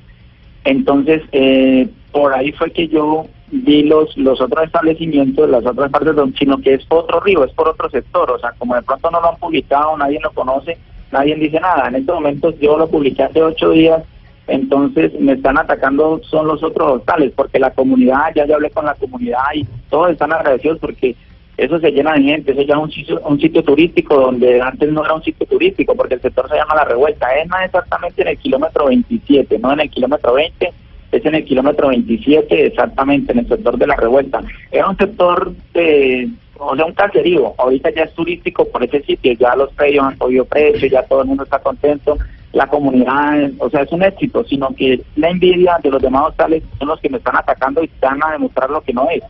Entonces, 0.68 1.22
eh, 1.32 1.88
por 2.12 2.34
ahí 2.34 2.52
fue 2.52 2.72
que 2.72 2.90
yo 2.90 3.26
vi 3.52 3.84
los, 3.84 4.18
los 4.18 4.42
otros 4.42 4.66
establecimientos, 4.66 5.50
las 5.50 5.66
otras 5.66 5.90
partes, 5.90 6.14
sino 6.38 6.58
que 6.58 6.74
es 6.74 6.86
otro 6.90 7.22
río, 7.22 7.46
es 7.46 7.54
por 7.54 7.70
otro 7.70 7.90
sector, 7.90 8.30
o 8.30 8.38
sea, 8.38 8.52
como 8.58 8.76
de 8.76 8.82
pronto 8.82 9.10
no 9.10 9.22
lo 9.22 9.30
han 9.30 9.38
publicado, 9.38 9.96
nadie 9.96 10.20
lo 10.22 10.30
conoce, 10.32 10.78
nadie 11.10 11.36
dice 11.36 11.62
nada. 11.62 11.88
En 11.88 11.96
estos 11.96 12.16
momentos 12.16 12.60
yo 12.60 12.78
lo 12.78 12.90
publiqué 12.90 13.24
hace 13.24 13.42
ocho 13.42 13.70
días, 13.70 14.04
entonces 14.48 15.18
me 15.22 15.34
están 15.34 15.58
atacando 15.58 16.20
son 16.30 16.48
los 16.48 16.62
otros 16.62 16.98
hostales, 16.98 17.32
porque 17.34 17.60
la 17.60 17.72
comunidad, 17.72 18.34
ya 18.36 18.46
yo 18.46 18.56
hablé 18.56 18.70
con 18.70 18.84
la 18.84 18.96
comunidad 18.96 19.40
y 19.56 19.66
todos 19.90 20.12
están 20.12 20.34
agradecidos 20.34 20.80
porque 20.80 21.16
eso 21.58 21.80
se 21.80 21.92
llena 21.92 22.14
de 22.14 22.22
gente, 22.22 22.52
eso 22.52 22.62
ya 22.62 22.76
es 22.76 22.82
un 22.82 22.92
sitio, 22.92 23.20
un 23.22 23.40
sitio 23.40 23.64
turístico 23.64 24.16
donde 24.16 24.62
antes 24.62 24.92
no 24.92 25.04
era 25.04 25.16
un 25.16 25.24
sitio 25.24 25.46
turístico, 25.48 25.96
porque 25.96 26.16
el 26.16 26.22
sector 26.22 26.48
se 26.48 26.56
llama 26.56 26.76
La 26.76 26.86
Revuelta, 26.86 27.28
es 27.36 27.48
más 27.50 27.66
exactamente 27.66 28.22
en 28.22 28.28
el 28.30 28.38
kilómetro 28.38 28.86
27, 28.86 29.60
no 29.60 29.74
en 29.74 29.80
el 29.80 29.90
kilómetro 29.90 30.34
20, 30.34 30.72
es 31.12 31.26
en 31.26 31.36
el 31.36 31.46
kilómetro 31.46 31.90
27, 31.90 32.68
exactamente, 32.68 33.32
en 33.32 33.40
el 33.40 33.48
sector 33.48 33.78
de 33.78 33.88
la 33.88 33.96
revuelta. 33.96 34.42
Era 34.72 34.90
un 34.90 34.98
sector 34.98 35.54
de, 35.74 36.30
o 36.58 36.76
sea, 36.76 36.86
un 36.86 36.94
caserío. 36.94 37.54
Ahorita 37.58 37.90
ya 37.92 38.04
es 38.04 38.14
turístico 38.14 38.68
por 38.68 38.84
ese 38.84 39.02
sitio, 39.04 39.34
ya 39.34 39.56
los 39.56 39.72
predios 39.74 40.06
han 40.06 40.18
podido 40.18 40.46
precio, 40.46 40.88
ya 40.88 41.04
todo 41.04 41.22
el 41.22 41.28
mundo 41.28 41.44
está 41.44 41.60
contento, 41.60 42.18
la 42.54 42.68
comunidad, 42.68 43.52
o 43.60 43.70
sea, 43.70 43.82
es 43.82 43.92
un 43.92 44.04
éxito, 44.04 44.44
sino 44.44 44.70
que 44.76 45.02
la 45.16 45.30
envidia 45.30 45.78
de 45.82 45.92
los 45.92 46.02
demás 46.02 46.30
hostales 46.30 46.64
son 46.80 46.88
los 46.90 47.00
que 47.00 47.10
me 47.10 47.18
están 47.18 47.36
atacando 47.36 47.82
y 47.82 47.86
están 47.86 48.24
a 48.24 48.32
demostrar 48.32 48.70
lo 48.70 48.82
que 48.82 48.94
no 48.94 49.10
es. 49.10 49.24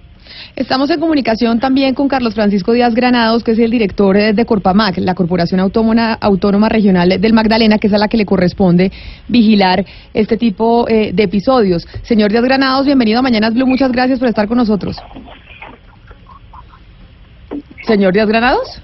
Estamos 0.55 0.89
en 0.89 0.99
comunicación 0.99 1.59
también 1.59 1.93
con 1.93 2.07
Carlos 2.07 2.33
Francisco 2.33 2.73
Díaz 2.73 2.93
Granados, 2.93 3.43
que 3.43 3.51
es 3.51 3.59
el 3.59 3.71
director 3.71 4.17
eh, 4.17 4.33
de 4.33 4.45
Corpamac, 4.45 4.97
la 4.97 5.15
Corporación 5.15 5.59
Autónoma, 5.59 6.13
Autónoma 6.13 6.69
Regional 6.69 7.19
del 7.19 7.33
Magdalena, 7.33 7.77
que 7.77 7.87
es 7.87 7.93
a 7.93 7.97
la 7.97 8.07
que 8.07 8.17
le 8.17 8.25
corresponde 8.25 8.91
vigilar 9.27 9.85
este 10.13 10.37
tipo 10.37 10.87
eh, 10.87 11.11
de 11.13 11.23
episodios. 11.23 11.87
Señor 12.03 12.31
Díaz 12.31 12.43
Granados, 12.43 12.85
bienvenido 12.85 13.19
a 13.19 13.21
Mañanas 13.21 13.53
Blue, 13.53 13.67
muchas 13.67 13.91
gracias 13.91 14.19
por 14.19 14.27
estar 14.27 14.47
con 14.47 14.57
nosotros. 14.57 14.97
Señor 17.85 18.13
Díaz 18.13 18.27
Granados. 18.27 18.81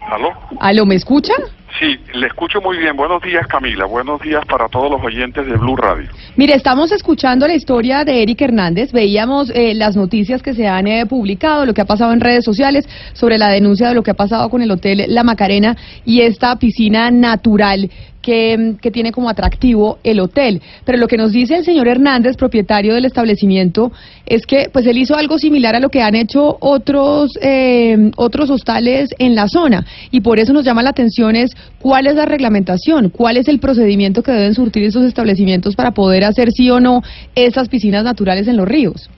¿Aló? 0.00 0.28
¿Aló, 0.60 0.86
me 0.86 0.94
escucha? 0.94 1.32
Sí, 1.78 1.98
le 2.14 2.26
escucho 2.26 2.60
muy 2.62 2.78
bien. 2.78 2.96
Buenos 2.96 3.22
días, 3.22 3.46
Camila. 3.46 3.84
Buenos 3.84 4.20
días 4.22 4.42
para 4.46 4.66
todos 4.68 4.90
los 4.90 5.02
oyentes 5.04 5.46
de 5.46 5.56
Blue 5.58 5.76
Radio. 5.76 6.08
Mire, 6.34 6.54
estamos 6.54 6.90
escuchando 6.90 7.46
la 7.46 7.54
historia 7.54 8.02
de 8.04 8.22
Eric 8.22 8.40
Hernández. 8.40 8.92
Veíamos 8.92 9.50
eh, 9.54 9.74
las 9.74 9.94
noticias 9.94 10.42
que 10.42 10.54
se 10.54 10.66
han 10.66 10.86
eh, 10.86 11.04
publicado, 11.04 11.66
lo 11.66 11.74
que 11.74 11.82
ha 11.82 11.86
pasado 11.86 12.14
en 12.14 12.20
redes 12.20 12.44
sociales 12.44 12.88
sobre 13.12 13.36
la 13.36 13.48
denuncia 13.48 13.88
de 13.88 13.94
lo 13.94 14.02
que 14.02 14.12
ha 14.12 14.14
pasado 14.14 14.48
con 14.48 14.62
el 14.62 14.70
Hotel 14.70 15.04
La 15.08 15.22
Macarena 15.22 15.76
y 16.06 16.22
esta 16.22 16.56
piscina 16.56 17.10
natural 17.10 17.90
que, 18.22 18.74
que, 18.82 18.90
tiene 18.90 19.12
como 19.12 19.28
atractivo 19.28 19.98
el 20.02 20.18
hotel. 20.18 20.60
Pero 20.84 20.98
lo 20.98 21.06
que 21.06 21.16
nos 21.16 21.30
dice 21.30 21.58
el 21.58 21.64
señor 21.64 21.86
Hernández, 21.86 22.36
propietario 22.36 22.94
del 22.94 23.04
establecimiento, 23.04 23.92
es 24.26 24.46
que 24.46 24.68
pues 24.72 24.84
él 24.86 24.98
hizo 24.98 25.14
algo 25.14 25.38
similar 25.38 25.76
a 25.76 25.80
lo 25.80 25.90
que 25.90 26.02
han 26.02 26.16
hecho 26.16 26.56
otros 26.60 27.38
eh, 27.40 28.10
otros 28.16 28.50
hostales 28.50 29.10
en 29.18 29.36
la 29.36 29.46
zona 29.46 29.86
y 30.10 30.20
por 30.20 30.40
eso 30.40 30.52
nos 30.52 30.64
llama 30.64 30.82
la 30.82 30.90
atención 30.90 31.36
es 31.36 31.56
cuál 31.78 32.06
es 32.06 32.14
la 32.14 32.26
reglamentación, 32.26 33.10
cuál 33.10 33.36
es 33.36 33.48
el 33.48 33.60
procedimiento 33.60 34.22
que 34.22 34.32
deben 34.32 34.54
surtir 34.54 34.84
esos 34.84 35.04
establecimientos 35.04 35.76
para 35.76 35.92
poder 35.92 36.24
hacer 36.24 36.50
sí 36.52 36.70
o 36.70 36.80
no 36.80 37.02
esas 37.34 37.68
piscinas 37.68 38.04
naturales 38.04 38.48
en 38.48 38.56
los 38.56 38.68
ríos. 38.68 39.10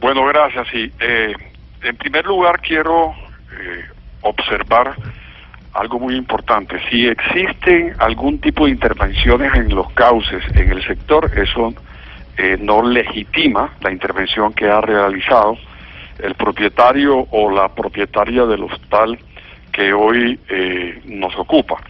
Bueno, 0.00 0.24
gracias. 0.26 0.66
Sí, 0.72 0.90
eh, 1.00 1.32
en 1.82 1.96
primer 1.96 2.26
lugar 2.26 2.60
quiero 2.60 3.10
eh, 3.10 3.84
observar 4.22 4.94
algo 5.74 5.98
muy 5.98 6.16
importante. 6.16 6.76
Si 6.90 7.06
existen 7.06 7.94
algún 7.98 8.38
tipo 8.38 8.66
de 8.66 8.72
intervenciones 8.72 9.54
en 9.54 9.74
los 9.74 9.90
cauces 9.92 10.42
en 10.54 10.70
el 10.70 10.84
sector, 10.84 11.30
eso 11.36 11.72
eh, 12.36 12.58
no 12.60 12.82
legitima 12.82 13.72
la 13.80 13.92
intervención 13.92 14.52
que 14.52 14.68
ha 14.68 14.80
realizado 14.80 15.56
el 16.18 16.34
propietario 16.34 17.26
o 17.30 17.50
la 17.50 17.68
propietaria 17.68 18.44
del 18.44 18.64
hostal 18.64 19.18
que 19.72 19.92
hoy 19.92 20.38
eh, 20.48 21.00
nos 21.06 21.34
ocupa. 21.36 21.82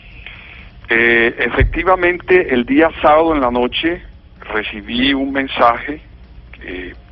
Eh, 0.89 1.35
efectivamente, 1.39 2.55
el 2.55 2.65
día 2.65 2.91
sábado 3.01 3.35
en 3.35 3.41
la 3.41 3.51
noche 3.51 4.03
recibí 4.41 5.15
un 5.15 5.33
mensaje 5.33 6.01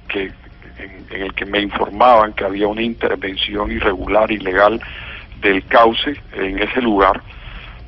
que 0.08 0.30
en 1.10 1.22
el 1.22 1.34
que 1.34 1.44
me 1.44 1.60
informaban 1.60 2.32
que 2.32 2.44
había 2.44 2.68
una 2.68 2.82
intervención 2.82 3.70
irregular, 3.70 4.30
ilegal, 4.30 4.80
del 5.40 5.64
cauce 5.66 6.14
en 6.34 6.58
ese 6.58 6.80
lugar. 6.80 7.20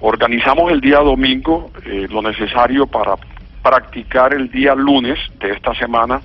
Organizamos 0.00 0.72
el 0.72 0.80
día 0.80 0.98
domingo 0.98 1.70
eh, 1.84 2.08
lo 2.10 2.22
necesario 2.22 2.86
para 2.86 3.14
practicar 3.62 4.34
el 4.34 4.50
día 4.50 4.74
lunes 4.74 5.18
de 5.38 5.52
esta 5.52 5.74
semana 5.74 6.20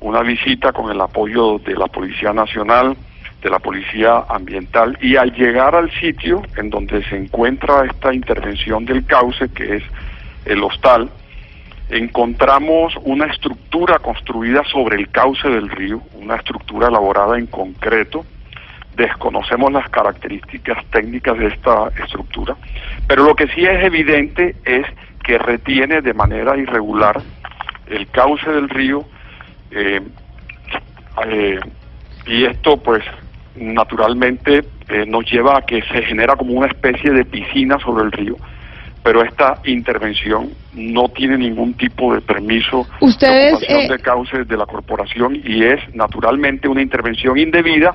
una 0.00 0.20
visita 0.20 0.72
con 0.72 0.90
el 0.90 1.00
apoyo 1.00 1.58
de 1.58 1.74
la 1.74 1.86
Policía 1.86 2.32
Nacional, 2.32 2.96
de 3.46 3.50
la 3.50 3.60
Policía 3.60 4.24
Ambiental 4.28 4.98
y 5.00 5.14
al 5.14 5.32
llegar 5.32 5.76
al 5.76 5.88
sitio 6.00 6.42
en 6.56 6.68
donde 6.68 7.04
se 7.04 7.16
encuentra 7.16 7.84
esta 7.84 8.12
intervención 8.12 8.84
del 8.84 9.06
cauce, 9.06 9.48
que 9.50 9.76
es 9.76 9.84
el 10.46 10.64
hostal, 10.64 11.08
encontramos 11.88 12.94
una 13.04 13.26
estructura 13.26 14.00
construida 14.00 14.64
sobre 14.64 14.96
el 14.96 15.08
cauce 15.10 15.48
del 15.48 15.68
río, 15.68 16.02
una 16.14 16.34
estructura 16.34 16.88
elaborada 16.88 17.38
en 17.38 17.46
concreto, 17.46 18.26
desconocemos 18.96 19.70
las 19.70 19.88
características 19.90 20.84
técnicas 20.86 21.38
de 21.38 21.46
esta 21.46 21.92
estructura, 22.02 22.56
pero 23.06 23.22
lo 23.22 23.36
que 23.36 23.46
sí 23.46 23.64
es 23.64 23.84
evidente 23.84 24.56
es 24.64 24.86
que 25.22 25.38
retiene 25.38 26.02
de 26.02 26.14
manera 26.14 26.56
irregular 26.56 27.22
el 27.86 28.08
cauce 28.08 28.50
del 28.50 28.68
río 28.68 29.04
eh, 29.70 30.00
eh, 31.28 31.60
y 32.26 32.44
esto 32.44 32.76
pues 32.78 33.04
naturalmente 33.58 34.64
eh, 34.88 35.04
nos 35.06 35.30
lleva 35.30 35.58
a 35.58 35.62
que 35.62 35.82
se 35.82 36.02
genera 36.02 36.36
como 36.36 36.52
una 36.52 36.66
especie 36.68 37.10
de 37.10 37.24
piscina 37.24 37.78
sobre 37.78 38.04
el 38.04 38.12
río 38.12 38.36
pero 39.02 39.22
esta 39.22 39.60
intervención 39.64 40.50
no 40.74 41.08
tiene 41.10 41.38
ningún 41.38 41.74
tipo 41.74 42.12
de 42.12 42.20
permiso 42.20 42.88
Ustedes, 43.00 43.60
de 43.60 43.86
de 43.86 43.98
cauces 44.00 44.48
de 44.48 44.56
la 44.56 44.66
corporación 44.66 45.36
y 45.44 45.62
es 45.62 45.78
naturalmente 45.94 46.66
una 46.66 46.82
intervención 46.82 47.38
indebida 47.38 47.94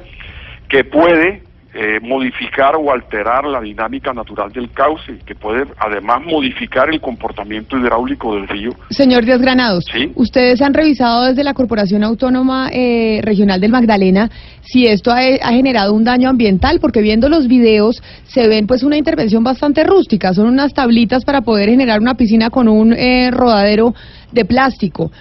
que 0.69 0.85
puede 0.85 1.43
eh, 1.73 1.99
modificar 2.01 2.75
o 2.75 2.91
alterar 2.91 3.45
la 3.45 3.61
dinámica 3.61 4.13
natural 4.13 4.51
del 4.51 4.69
cauce, 4.71 5.19
que 5.25 5.35
puede 5.35 5.65
además 5.77 6.21
modificar 6.25 6.89
el 6.89 6.99
comportamiento 6.99 7.77
hidráulico 7.77 8.35
del 8.35 8.47
río. 8.49 8.71
Señor 8.89 9.23
Díaz 9.23 9.39
Granados, 9.39 9.85
ustedes 10.15 10.61
han 10.61 10.73
revisado 10.73 11.27
desde 11.27 11.45
la 11.45 11.53
Corporación 11.53 12.03
Autónoma 12.03 12.69
eh, 12.73 13.21
Regional 13.23 13.61
del 13.61 13.71
Magdalena 13.71 14.29
si 14.61 14.85
esto 14.85 15.11
ha, 15.11 15.19
ha, 15.19 15.51
generado 15.53 15.93
un 15.93 16.03
daño 16.03 16.29
ambiental, 16.29 16.79
porque 16.81 17.01
viendo 17.01 17.29
los 17.29 17.47
videos 17.47 18.03
se 18.23 18.49
ven 18.49 18.67
pues 18.67 18.83
una 18.83 18.97
intervención 18.97 19.43
bastante 19.43 19.85
rústica, 19.85 20.33
son 20.33 20.47
unas 20.47 20.73
tablitas 20.73 21.23
para 21.23 21.41
poder 21.41 21.69
generar 21.69 22.01
una 22.01 22.15
piscina 22.15 22.49
con 22.49 22.67
un 22.67 22.93
eh, 22.93 23.31
rodadero 23.31 23.95
de 24.33 24.43
plástico. 24.43 25.11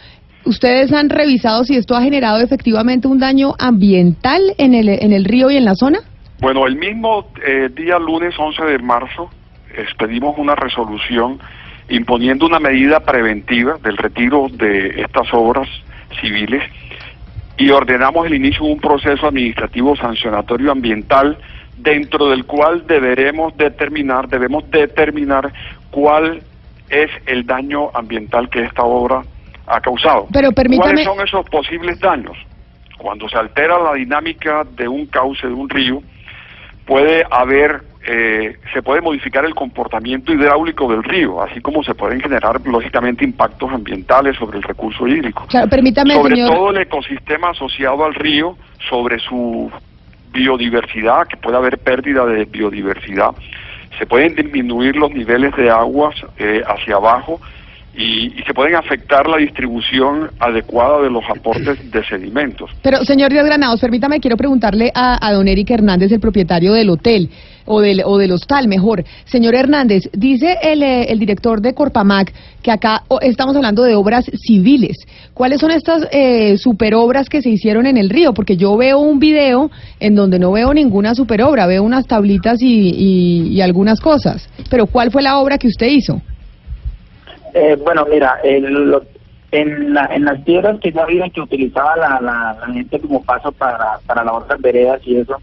¿Ustedes 0.44 0.92
han 0.92 1.10
revisado 1.10 1.64
si 1.64 1.76
esto 1.76 1.94
ha 1.94 2.02
generado 2.02 2.40
efectivamente 2.40 3.06
un 3.06 3.18
daño 3.18 3.54
ambiental 3.58 4.42
en 4.58 4.74
el, 4.74 4.88
en 4.88 5.12
el 5.12 5.24
río 5.24 5.50
y 5.50 5.56
en 5.56 5.64
la 5.64 5.76
zona? 5.76 6.00
Bueno, 6.40 6.66
el 6.66 6.76
mismo 6.76 7.26
eh, 7.44 7.68
día 7.70 7.98
lunes 7.98 8.34
11 8.38 8.64
de 8.64 8.78
marzo 8.78 9.30
expedimos 9.76 10.38
una 10.38 10.54
resolución 10.54 11.38
imponiendo 11.90 12.46
una 12.46 12.58
medida 12.58 13.00
preventiva 13.00 13.76
del 13.82 13.96
retiro 13.96 14.46
de 14.50 15.02
estas 15.02 15.28
obras 15.32 15.68
civiles 16.20 16.62
y 17.58 17.68
ordenamos 17.70 18.26
el 18.26 18.34
inicio 18.34 18.64
de 18.64 18.72
un 18.72 18.80
proceso 18.80 19.26
administrativo 19.26 19.94
sancionatorio 19.96 20.72
ambiental 20.72 21.36
dentro 21.76 22.30
del 22.30 22.46
cual 22.46 22.86
deberemos 22.86 23.54
determinar, 23.58 24.28
debemos 24.28 24.68
determinar 24.70 25.52
cuál 25.90 26.42
es 26.88 27.10
el 27.26 27.44
daño 27.44 27.90
ambiental 27.92 28.48
que 28.48 28.62
esta 28.62 28.82
obra 28.82 29.22
ha 29.66 29.80
causado. 29.80 30.26
Pero 30.32 30.50
¿Cuáles 30.52 31.04
son 31.04 31.20
esos 31.20 31.48
posibles 31.50 32.00
daños? 32.00 32.36
Cuando 32.96 33.28
se 33.28 33.36
altera 33.36 33.78
la 33.78 33.94
dinámica 33.94 34.64
de 34.64 34.88
un 34.88 35.06
cauce, 35.06 35.46
de 35.46 35.52
un 35.52 35.68
río, 35.68 36.02
puede 36.90 37.24
haber, 37.30 37.82
eh, 38.04 38.56
se 38.74 38.82
puede 38.82 39.00
modificar 39.00 39.44
el 39.44 39.54
comportamiento 39.54 40.32
hidráulico 40.32 40.90
del 40.90 41.04
río, 41.04 41.40
así 41.40 41.60
como 41.60 41.84
se 41.84 41.94
pueden 41.94 42.20
generar, 42.20 42.60
lógicamente, 42.66 43.24
impactos 43.24 43.70
ambientales 43.70 44.36
sobre 44.36 44.58
el 44.58 44.64
recurso 44.64 45.06
hídrico. 45.06 45.46
permítame, 45.70 46.14
sobre 46.14 46.34
todo 46.34 46.70
el 46.70 46.78
ecosistema 46.78 47.50
asociado 47.50 48.04
al 48.04 48.14
río, 48.14 48.56
sobre 48.88 49.20
su 49.20 49.70
biodiversidad, 50.32 51.28
que 51.28 51.36
puede 51.36 51.58
haber 51.58 51.78
pérdida 51.78 52.26
de 52.26 52.44
biodiversidad. 52.44 53.36
Se 53.96 54.04
pueden 54.06 54.34
disminuir 54.34 54.96
los 54.96 55.12
niveles 55.12 55.54
de 55.54 55.70
aguas 55.70 56.16
eh, 56.38 56.60
hacia 56.66 56.96
abajo 56.96 57.40
y, 57.96 58.30
se 58.46 58.54
pueden 58.54 58.76
afectar 58.76 59.26
la 59.28 59.36
distribución 59.36 60.30
adecuada 60.38 61.02
de 61.02 61.10
los 61.10 61.24
aportes 61.28 61.90
de 61.90 62.04
sedimentos. 62.04 62.70
Pero, 62.82 63.04
señor 63.04 63.30
Díaz 63.30 63.44
Granados, 63.44 63.80
permítame, 63.80 64.20
quiero 64.20 64.36
preguntarle 64.36 64.90
a, 64.94 65.32
don 65.32 65.46
Eric 65.48 65.70
Hernández, 65.70 66.12
el 66.12 66.20
propietario 66.20 66.72
del 66.72 66.90
hotel, 66.90 67.30
o 67.66 67.80
del, 67.80 68.02
o 68.04 68.18
del 68.18 68.32
hostal, 68.32 68.66
mejor. 68.68 69.04
Señor 69.26 69.54
Hernández, 69.54 70.08
dice 70.12 70.56
el, 70.62 70.82
eh, 70.82 71.04
el 71.04 71.18
director 71.18 71.60
de 71.60 71.74
Corpamac 71.74 72.32
que 72.62 72.70
acá 72.70 73.04
estamos 73.22 73.54
hablando 73.54 73.82
de 73.84 73.94
obras 73.94 74.24
civiles. 74.34 74.96
¿Cuáles 75.34 75.60
son 75.60 75.70
estas 75.70 76.06
eh, 76.10 76.58
superobras 76.58 77.28
que 77.28 77.42
se 77.42 77.50
hicieron 77.50 77.86
en 77.86 77.96
el 77.96 78.10
río? 78.10 78.34
Porque 78.34 78.56
yo 78.56 78.76
veo 78.76 78.98
un 78.98 79.18
video 79.18 79.70
en 80.00 80.14
donde 80.14 80.38
no 80.38 80.52
veo 80.52 80.74
ninguna 80.74 81.14
superobra, 81.14 81.66
veo 81.66 81.82
unas 81.82 82.06
tablitas 82.06 82.60
y, 82.60 83.48
y 83.50 83.60
algunas 83.60 84.00
cosas. 84.00 84.48
Pero, 84.68 84.86
¿cuál 84.86 85.10
fue 85.10 85.22
la 85.22 85.38
obra 85.38 85.58
que 85.58 85.68
usted 85.68 85.86
hizo? 85.86 86.20
Eh, 87.54 87.76
bueno, 87.82 88.06
mira, 88.10 88.38
el, 88.42 89.00
en, 89.52 89.94
la, 89.94 90.06
en 90.06 90.24
las 90.24 90.40
piedras 90.42 90.78
que 90.80 90.92
ya 90.92 91.02
había 91.02 91.28
que 91.30 91.40
utilizaba 91.40 91.96
la, 91.96 92.20
la, 92.20 92.72
gente 92.72 93.00
como 93.00 93.22
paso 93.22 93.50
para, 93.52 93.98
para 94.06 94.24
las 94.24 94.34
otras 94.34 94.60
veredas 94.60 95.00
y 95.04 95.16
eso, 95.16 95.36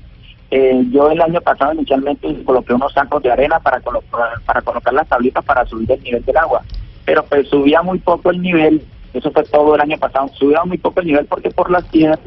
eh, 0.49 0.81
yo 0.91 1.11
el 1.11 1.21
año 1.21 1.41
pasado 1.41 1.73
inicialmente 1.73 2.43
coloqué 2.45 2.73
unos 2.73 2.93
sacos 2.93 3.21
de 3.21 3.31
arena 3.31 3.59
para, 3.59 3.81
colocar, 3.81 4.41
para 4.45 4.61
colocar 4.61 4.93
las 4.93 5.07
tablitas 5.07 5.43
para 5.43 5.65
subir 5.65 5.91
el 5.91 6.01
nivel 6.03 6.23
del 6.23 6.37
agua, 6.37 6.61
pero 7.05 7.25
pues 7.25 7.49
subía 7.49 7.81
muy 7.81 7.99
poco 7.99 8.29
el 8.29 8.41
nivel 8.41 8.81
Eso 9.13 9.31
fue 9.31 9.43
todo 9.43 9.75
el 9.75 9.81
año 9.81 9.97
pasado. 9.97 10.29
Subía 10.33 10.63
muy 10.63 10.77
poco 10.77 11.01
el 11.01 11.07
nivel 11.07 11.25
porque 11.25 11.49
por 11.49 11.69
las 11.69 11.83
piedras, 11.85 12.19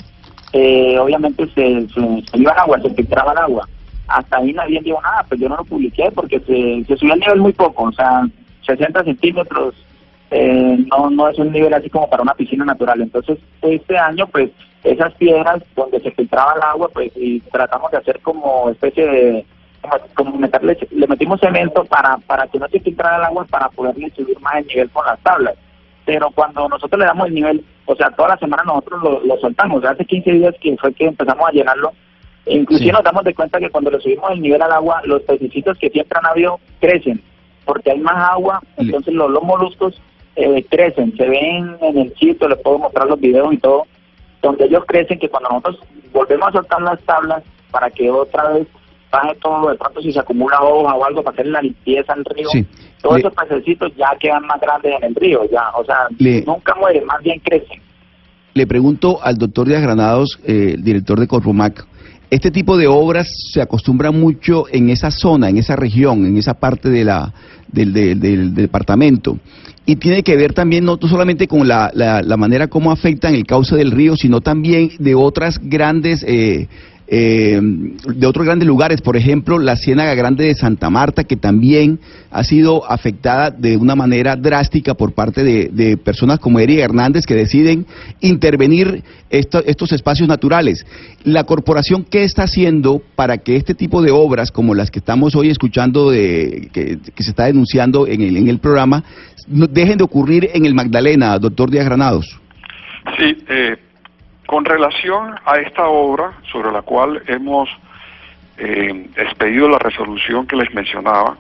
eh, 0.53 0.99
obviamente 0.99 1.47
se, 1.55 1.89
se, 1.89 2.31
se 2.31 2.39
iba 2.39 2.53
el 2.53 2.59
agua, 2.59 2.81
se 2.81 2.91
filtraba 2.91 3.33
el 3.33 3.39
agua. 3.39 3.68
Hasta 4.09 4.39
ahí 4.39 4.53
nadie 4.53 4.81
dijo 4.83 5.01
nada, 5.01 5.24
pues 5.28 5.41
yo 5.41 5.49
no 5.49 5.57
lo 5.57 5.64
publiqué 5.64 6.11
porque 6.14 6.41
se, 6.41 6.85
se 6.87 6.97
subió 6.97 7.14
el 7.14 7.20
nivel 7.20 7.41
muy 7.41 7.53
poco, 7.53 7.85
o 7.85 7.93
sea, 7.93 8.22
60 8.76 9.04
centímetros, 9.04 9.74
eh, 10.30 10.78
no, 10.90 11.10
no 11.10 11.28
es 11.28 11.38
un 11.38 11.52
nivel 11.52 11.74
así 11.74 11.90
como 11.90 12.08
para 12.08 12.22
una 12.22 12.34
piscina 12.34 12.64
natural. 12.64 13.00
Entonces, 13.00 13.38
este 13.62 13.98
año, 13.98 14.26
pues, 14.28 14.50
esas 14.84 15.12
piedras 15.14 15.62
donde 15.74 16.00
se 16.00 16.10
filtraba 16.12 16.54
el 16.54 16.62
agua, 16.62 16.88
pues, 16.92 17.10
y 17.16 17.40
tratamos 17.40 17.90
de 17.90 17.98
hacer 17.98 18.20
como 18.20 18.70
especie 18.70 19.06
de, 19.06 19.46
como, 19.80 19.94
como 20.14 20.38
meterle, 20.38 20.78
le 20.90 21.06
metimos 21.06 21.40
cemento 21.40 21.84
para, 21.84 22.16
para 22.18 22.46
que 22.46 22.58
no 22.58 22.68
se 22.68 22.80
filtrara 22.80 23.16
el 23.16 23.24
agua, 23.24 23.44
para 23.50 23.68
poderle 23.68 24.10
subir 24.10 24.38
más 24.40 24.56
el 24.56 24.66
nivel 24.66 24.90
con 24.90 25.04
las 25.04 25.20
tablas. 25.20 25.54
Pero 26.04 26.30
cuando 26.30 26.68
nosotros 26.68 26.98
le 26.98 27.06
damos 27.06 27.26
el 27.26 27.34
nivel, 27.34 27.64
o 27.86 27.94
sea, 27.96 28.10
toda 28.10 28.30
la 28.30 28.38
semana 28.38 28.62
nosotros 28.64 29.02
lo, 29.02 29.20
lo 29.20 29.36
soltamos. 29.38 29.84
Hace 29.84 30.04
15 30.04 30.32
días 30.32 30.54
que 30.60 30.76
fue 30.76 30.94
que 30.94 31.06
empezamos 31.06 31.48
a 31.48 31.52
llenarlo, 31.52 31.92
inclusive 32.46 32.92
nos 32.92 33.04
damos 33.04 33.24
de 33.24 33.34
cuenta 33.34 33.58
que 33.58 33.70
cuando 33.70 33.90
le 33.90 34.00
subimos 34.00 34.30
el 34.30 34.40
nivel 34.40 34.62
al 34.62 34.72
agua, 34.72 35.02
los 35.04 35.22
pececitos 35.22 35.76
que 35.78 35.90
siempre 35.90 36.18
han 36.18 36.26
habido 36.26 36.58
crecen, 36.80 37.22
porque 37.72 37.92
hay 37.92 38.00
más 38.00 38.30
agua, 38.32 38.60
entonces 38.76 39.14
los, 39.14 39.30
los 39.30 39.42
moluscos 39.44 40.00
eh, 40.34 40.64
crecen, 40.68 41.16
se 41.16 41.28
ven 41.28 41.76
en 41.80 41.98
el 41.98 42.12
sitio, 42.18 42.48
les 42.48 42.58
puedo 42.58 42.78
mostrar 42.78 43.06
los 43.06 43.20
videos 43.20 43.52
y 43.52 43.58
todo, 43.58 43.84
donde 44.42 44.64
ellos 44.64 44.82
crecen, 44.88 45.18
que 45.20 45.28
cuando 45.28 45.50
nosotros 45.50 45.78
volvemos 46.12 46.48
a 46.48 46.52
soltar 46.52 46.82
las 46.82 47.00
tablas 47.02 47.42
para 47.70 47.88
que 47.90 48.10
otra 48.10 48.48
vez 48.54 48.66
baje 49.12 49.36
todo, 49.40 49.70
de 49.70 49.76
pronto 49.76 50.00
si 50.02 50.12
se 50.12 50.18
acumula 50.18 50.60
hoja 50.62 50.94
o 50.94 51.04
algo 51.04 51.22
para 51.22 51.34
hacer 51.34 51.46
la 51.46 51.62
limpieza 51.62 52.12
al 52.12 52.24
río, 52.24 52.48
Sí. 52.50 52.66
todos 53.02 53.16
Le- 53.16 53.20
esos 53.20 53.34
pececitos 53.34 53.92
ya 53.96 54.10
quedan 54.18 54.44
más 54.46 54.60
grandes 54.60 54.92
en 54.98 55.04
el 55.04 55.14
río, 55.14 55.42
ya, 55.50 55.70
o 55.76 55.84
sea, 55.84 56.08
Le- 56.18 56.42
nunca 56.44 56.74
mueren, 56.74 57.04
más 57.06 57.22
bien 57.22 57.38
crecen. 57.40 57.80
Le 58.54 58.66
pregunto 58.66 59.20
al 59.22 59.36
doctor 59.36 59.68
Díaz 59.68 59.82
Granados, 59.82 60.38
eh, 60.44 60.72
el 60.74 60.82
director 60.82 61.20
de 61.20 61.28
Corpomac, 61.28 61.86
este 62.30 62.50
tipo 62.52 62.76
de 62.76 62.86
obras 62.86 63.28
se 63.52 63.60
acostumbra 63.60 64.12
mucho 64.12 64.64
en 64.70 64.88
esa 64.90 65.10
zona, 65.10 65.48
en 65.48 65.58
esa 65.58 65.74
región, 65.76 66.24
en 66.26 66.36
esa 66.36 66.54
parte 66.54 66.88
de 66.88 67.04
la, 67.04 67.32
del, 67.72 67.92
del- 67.92 68.20
del 68.20 68.54
departamento. 68.54 69.38
Y 69.86 69.96
tiene 69.96 70.22
que 70.22 70.36
ver 70.36 70.52
también 70.52 70.84
no 70.84 70.98
solamente 71.00 71.48
con 71.48 71.66
la, 71.66 71.90
la- 71.94 72.22
la 72.22 72.36
manera 72.36 72.68
como 72.68 72.92
afectan 72.92 73.34
el 73.34 73.46
cauce 73.46 73.74
del 73.76 73.90
río, 73.90 74.16
sino 74.16 74.40
también 74.40 74.90
de 74.98 75.14
otras 75.14 75.58
grandes 75.62 76.24
eh, 76.28 76.68
eh, 77.12 77.61
de 77.61 78.26
otros 78.26 78.46
grandes 78.46 78.68
lugares, 78.68 79.00
por 79.00 79.16
ejemplo, 79.16 79.58
la 79.58 79.74
Ciénaga 79.74 80.14
Grande 80.14 80.44
de 80.44 80.54
Santa 80.54 80.90
Marta, 80.90 81.24
que 81.24 81.34
también 81.34 81.98
ha 82.30 82.44
sido 82.44 82.88
afectada 82.88 83.50
de 83.50 83.76
una 83.76 83.96
manera 83.96 84.36
drástica 84.36 84.94
por 84.94 85.12
parte 85.12 85.42
de, 85.42 85.96
personas 85.96 86.38
como 86.38 86.61
Eri 86.61 86.78
Hernández 86.80 87.26
que 87.26 87.34
deciden 87.34 87.84
intervenir 88.20 89.02
esto- 89.28 89.64
estos 89.66 89.90
espacios 89.90 90.28
naturales. 90.28 90.86
La 91.24 91.42
corporación, 91.42 92.04
¿qué 92.08 92.22
está 92.22 92.44
haciendo 92.44 93.02
para 93.16 93.38
que 93.38 93.56
este 93.56 93.74
tipo 93.74 94.02
de 94.02 94.12
obras, 94.12 94.52
como 94.52 94.76
las 94.76 94.92
que 94.92 95.00
estamos 95.00 95.34
hoy 95.34 95.50
escuchando, 95.50 96.11
de, 96.11 96.68
que, 96.72 96.98
que 97.12 97.22
se 97.24 97.30
está 97.30 97.46
denunciando 97.46 98.06
en 98.06 98.20
el, 98.22 98.36
en 98.36 98.46
el 98.46 98.61
programa, 98.61 99.02
no 99.48 99.66
dejen 99.66 99.98
de 99.98 100.04
ocurrir 100.04 100.48
en 100.54 100.64
el 100.64 100.74
Magdalena, 100.74 101.36
doctor 101.40 101.72
Díaz 101.72 101.86
Granados? 101.86 102.38
Sí, 103.18 103.36
eh, 103.48 103.76
con 104.51 104.64
relación 104.64 105.36
a 105.44 105.61
esta 105.61 105.86
obra 105.86 106.32
sobre 106.51 106.72
la 106.72 106.82
cual 106.82 107.22
hemos 107.28 107.68
eh, 108.59 109.07
expedido 109.16 109.68
la 109.68 109.78
resolución 109.78 110.44
que 110.44 110.57
les 110.57 110.74
mencionaba, 110.74 111.36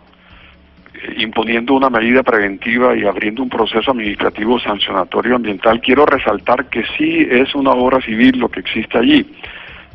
eh, 0.94 1.14
imponiendo 1.16 1.74
una 1.74 1.90
medida 1.90 2.22
preventiva 2.22 2.94
y 2.94 3.04
abriendo 3.04 3.42
un 3.42 3.48
proceso 3.48 3.90
administrativo 3.90 4.60
sancionatorio 4.60 5.34
ambiental, 5.34 5.80
quiero 5.80 6.06
resaltar 6.06 6.66
que 6.66 6.84
sí 6.96 7.26
es 7.28 7.52
una 7.56 7.72
obra 7.72 8.00
civil 8.00 8.38
lo 8.38 8.48
que 8.48 8.60
existe 8.60 8.96
allí, 8.96 9.28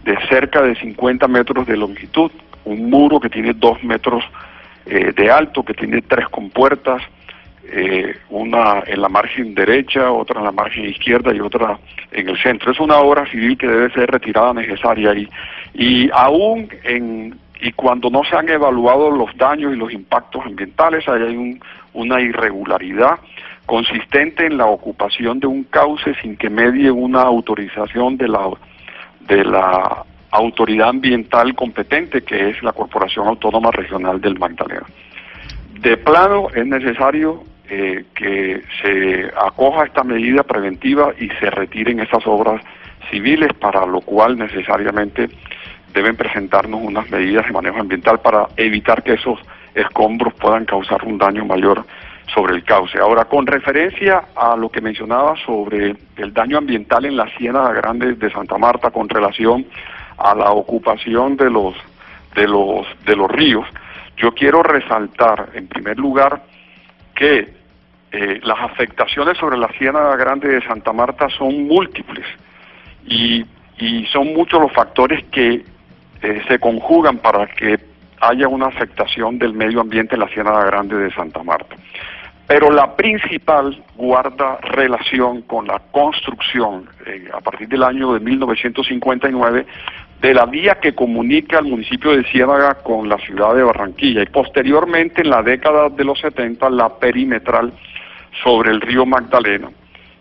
de 0.04 0.18
cerca 0.28 0.62
de 0.62 0.76
50 0.76 1.26
metros 1.30 1.66
de 1.68 1.78
longitud, 1.78 2.32
un 2.66 2.90
muro 2.90 3.22
que 3.22 3.30
tiene 3.30 3.54
dos 3.54 3.82
metros 3.82 4.26
eh, 4.88 5.14
de 5.16 5.32
alto, 5.32 5.64
que 5.64 5.74
tiene 5.74 6.02
tres 6.02 6.28
compuertas, 6.28 7.02
eh, 7.72 8.16
una 8.30 8.84
en 8.86 9.02
la 9.02 9.10
margen 9.10 9.54
derecha, 9.56 10.12
otra 10.12 10.40
en 10.40 10.46
la 10.46 10.52
margen 10.52 10.86
izquierda 10.86 11.34
y 11.34 11.40
otra 11.40 11.78
en 12.12 12.30
el 12.30 12.38
centro. 12.42 12.72
Es 12.72 12.80
una 12.80 12.98
obra 12.98 13.26
civil 13.30 13.58
que 13.58 13.68
debe 13.68 13.92
ser 13.92 14.10
retirada 14.10 14.54
necesaria 14.54 15.14
y, 15.14 15.28
y 15.74 16.10
aún 16.14 16.70
en, 16.84 17.38
y 17.62 17.72
cuando 17.74 18.10
no 18.10 18.24
se 18.24 18.36
han 18.36 18.50
evaluado 18.50 19.10
los 19.12 19.36
daños 19.38 19.74
y 19.74 19.78
los 19.78 19.92
impactos 19.92 20.46
ambientales, 20.46 21.08
hay 21.08 21.36
un- 21.36 21.60
una 21.94 22.20
irregularidad 22.22 23.20
consistente 23.66 24.46
en 24.46 24.58
la 24.58 24.66
ocupación 24.68 25.40
de 25.40 25.48
un 25.48 25.64
cauce 25.64 26.14
sin 26.22 26.36
que 26.38 26.50
medie 26.50 26.92
una 26.92 27.22
autorización 27.22 28.18
de 28.18 28.28
la 28.28 28.50
de 29.22 29.44
la 29.44 30.04
autoridad 30.30 30.90
ambiental 30.90 31.56
competente 31.56 32.22
que 32.22 32.50
es 32.50 32.62
la 32.62 32.74
Corporación 32.74 33.28
Autónoma 33.28 33.72
Regional 33.72 34.20
del 34.22 34.38
Magdalena. 34.38 34.84
De 35.80 35.98
plano 35.98 36.48
es 36.54 36.66
necesario 36.68 37.44
eh, 37.70 38.06
que 38.14 38.62
se 38.82 39.32
acoja 39.36 39.86
esta 39.86 40.04
medida 40.04 40.44
preventiva 40.44 41.14
y 41.20 41.30
se 41.40 41.50
retiren 41.50 42.00
esas 42.00 42.26
obras 42.28 42.62
civiles, 43.10 43.54
para 43.54 43.86
lo 43.86 44.02
cual 44.02 44.38
necesariamente 44.38 45.30
deben 45.94 46.16
presentarnos 46.16 46.82
unas 46.82 47.10
medidas 47.10 47.46
de 47.46 47.54
manejo 47.54 47.80
ambiental 47.80 48.20
para 48.20 48.48
evitar 48.58 49.02
que 49.02 49.14
esos 49.14 49.40
escombros 49.74 50.34
puedan 50.36 50.66
causar 50.66 51.04
un 51.06 51.18
daño 51.18 51.46
mayor 51.46 51.86
sobre 52.34 52.56
el 52.56 52.64
cauce. 52.64 53.00
Ahora, 53.00 53.26
con 53.26 53.46
referencia 53.46 54.26
a 54.36 54.56
lo 54.56 54.70
que 54.70 54.82
mencionaba 54.82 55.36
sobre 55.46 55.96
el 56.18 56.34
daño 56.34 56.58
ambiental 56.58 57.06
en 57.06 57.16
la 57.16 57.30
Ciénaga 57.38 57.74
Grande 57.74 58.14
de 58.14 58.32
Santa 58.32 58.58
Marta 58.58 58.92
con 58.92 59.08
relación 59.10 59.66
a 60.18 60.36
la 60.36 60.52
ocupación 60.52 61.38
de 61.38 61.50
los 61.50 61.76
de 62.36 62.48
los 62.48 62.86
de 63.06 63.16
los 63.16 63.32
ríos, 63.32 63.66
yo 64.18 64.34
quiero 64.34 64.64
resaltar 64.64 65.50
en 65.54 65.68
primer 65.68 65.98
lugar 65.98 66.42
que 67.16 67.54
eh, 68.12 68.40
las 68.44 68.60
afectaciones 68.60 69.38
sobre 69.38 69.58
la 69.58 69.68
Ciénaga 69.70 70.16
Grande 70.16 70.48
de 70.48 70.62
Santa 70.62 70.94
Marta 70.94 71.28
son 71.30 71.68
múltiples 71.68 72.26
y, 73.08 73.46
son 74.12 74.34
muchos 74.34 74.62
los 74.62 74.72
factores 74.72 75.22
que 75.32 75.66
eh, 76.22 76.42
se 76.48 76.60
conjugan 76.60 77.18
para 77.18 77.46
que 77.48 77.78
haya 78.22 78.48
una 78.48 78.68
afectación 78.68 79.38
del 79.38 79.54
medio 79.54 79.82
ambiente 79.82 80.16
en 80.16 80.22
la 80.22 80.30
Ciénaga 80.30 80.64
Grande 80.66 80.96
de 80.96 81.12
Santa 81.12 81.44
Marta. 81.44 81.76
Pero 82.48 82.72
la 82.72 82.96
principal 82.96 83.84
guarda 83.96 84.58
relación 84.62 85.42
con 85.42 85.68
la 85.68 85.80
construcción 85.92 86.88
eh, 87.06 87.28
a 87.34 87.42
partir 87.42 87.68
del 87.68 87.84
año 87.84 88.14
de 88.14 88.20
1959 88.20 89.66
de 90.26 90.34
la 90.34 90.48
vía 90.48 90.80
que 90.82 90.96
comunica 90.96 91.60
al 91.60 91.66
municipio 91.66 92.16
de 92.16 92.24
Ciénaga 92.24 92.80
con 92.82 93.08
la 93.08 93.18
ciudad 93.20 93.54
de 93.54 93.62
Barranquilla 93.62 94.24
y 94.24 94.26
posteriormente 94.26 95.22
en 95.22 95.30
la 95.30 95.44
década 95.44 95.90
de 95.90 96.04
los 96.04 96.20
70 96.20 96.68
la 96.72 96.98
perimetral 96.98 97.72
sobre 98.44 98.72
el 98.72 98.82
río 98.82 99.06
Magdalena, 99.06 99.70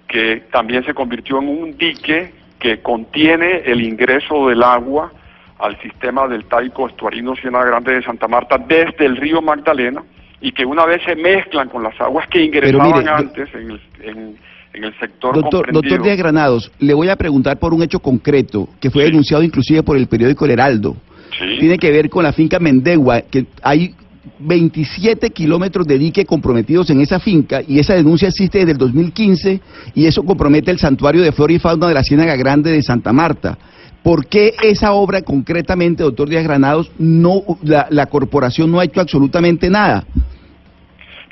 que 0.07 0.43
también 0.53 0.85
se 0.85 0.93
convirtió 0.93 1.39
en 1.39 1.49
un 1.49 1.79
dique 1.79 2.35
que 2.59 2.83
contiene 2.83 3.63
el 3.65 3.81
ingreso 3.81 4.47
del 4.49 4.63
agua 4.63 5.11
al 5.59 5.81
sistema 5.81 6.29
del 6.29 6.45
Taico 6.45 6.87
Estuarino 6.87 7.35
Ciénaga 7.37 7.65
Grande 7.65 7.95
de 7.95 8.03
Santa 8.03 8.29
Marta 8.29 8.59
desde 8.59 9.07
el 9.07 9.17
río 9.17 9.41
Magdalena 9.41 10.03
y 10.43 10.53
que 10.53 10.67
una 10.67 10.85
vez 10.85 11.03
se 11.05 11.17
mezclan 11.17 11.71
con 11.71 11.83
las 11.83 11.99
aguas 11.99 12.29
que 12.29 12.43
ingresaban 12.43 12.99
mire, 12.99 13.11
antes 13.11 13.55
en 13.55 13.71
el, 13.71 13.81
en, 14.03 14.39
en 14.75 14.85
el 14.85 14.99
sector 14.99 15.35
Doctor, 15.35 15.67
comprendido. 15.67 15.83
doctor 15.83 16.03
Díaz 16.05 16.19
Granados, 16.19 16.73
le 16.81 16.95
voy 16.95 17.09
a 17.09 17.17
preguntar 17.17 17.59
por 17.59 17.73
un 17.73 17.83
hecho 17.83 18.01
concreto 18.01 18.69
que 18.81 18.91
fue 18.91 19.05
denunciado 19.05 19.43
inclusive 19.43 19.83
por 19.83 19.97
el 19.97 20.09
periódico 20.09 20.45
El 20.45 20.51
Heraldo. 20.53 20.97
Tiene 21.59 21.79
que 21.79 21.91
ver 21.91 22.11
con 22.11 22.23
la 22.23 22.33
finca 22.33 22.61
Mendegua, 22.61 23.23
que 23.23 23.47
hay 23.63 23.95
27 24.39 25.31
kilómetros 25.31 25.87
de 25.87 25.99
dique 25.99 26.25
comprometidos 26.25 26.91
en 26.91 27.01
esa 27.01 27.19
finca 27.19 27.61
y 27.67 27.79
esa 27.79 27.95
denuncia 27.95 28.29
existe 28.29 28.59
desde 28.59 28.73
el 28.73 28.79
2015 28.79 29.61
y 29.95 30.07
eso 30.07 30.23
compromete 30.23 30.71
el 30.71 30.79
santuario 30.79 31.23
de 31.23 31.33
flora 31.33 31.53
y 31.53 31.59
fauna 31.59 31.89
de 31.89 31.95
la 31.95 32.05
Ciénaga 32.05 32.37
Grande 32.37 32.71
de 32.71 32.83
Santa 32.83 33.13
Marta. 33.13 33.59
¿Por 34.03 34.27
qué 34.27 34.55
esa 34.63 34.93
obra 34.93 35.23
concretamente, 35.23 36.03
doctor 36.03 36.29
Díaz 36.29 36.45
Granados, 36.45 36.91
no 36.99 37.43
la, 37.63 37.87
la 37.91 38.07
corporación 38.07 38.71
no 38.71 38.81
ha 38.81 38.85
hecho 38.85 39.01
absolutamente 39.01 39.71
nada? 39.71 40.05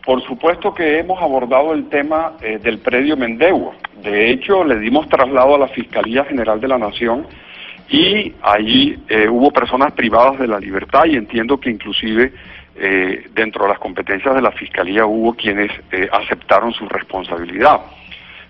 Por 0.05 0.23
supuesto 0.25 0.75
que 0.75 0.99
hemos 0.99 1.23
abordado 1.23 1.73
el 1.73 1.89
tema 1.89 2.33
eh, 2.41 2.59
del 2.59 2.79
predio 2.79 3.17
Mendegua. 3.17 3.75
De 4.03 4.31
hecho, 4.31 4.65
le 4.65 4.79
dimos 4.79 5.09
traslado 5.09 5.55
a 5.55 5.59
la 5.59 5.69
Fiscalía 5.69 6.25
General 6.25 6.61
de 6.61 6.69
la 6.69 6.79
Nación 6.79 7.27
y 7.89 8.33
ahí 8.43 8.99
eh, 9.09 9.29
hubo 9.29 9.53
personas 9.53 9.93
privadas 9.93 10.41
de 10.41 10.49
la 10.49 10.59
libertad 10.59 11.05
y 11.05 11.17
entiendo 11.17 11.61
que 11.61 11.71
inclusive 11.71 12.33
eh, 12.75 13.27
dentro 13.35 13.65
de 13.65 13.69
las 13.69 13.79
competencias 13.79 14.35
de 14.35 14.43
la 14.43 14.51
Fiscalía 14.51 15.07
hubo 15.07 15.35
quienes 15.35 15.71
eh, 15.93 16.09
aceptaron 16.11 16.73
su 16.73 16.89
responsabilidad. 16.89 17.81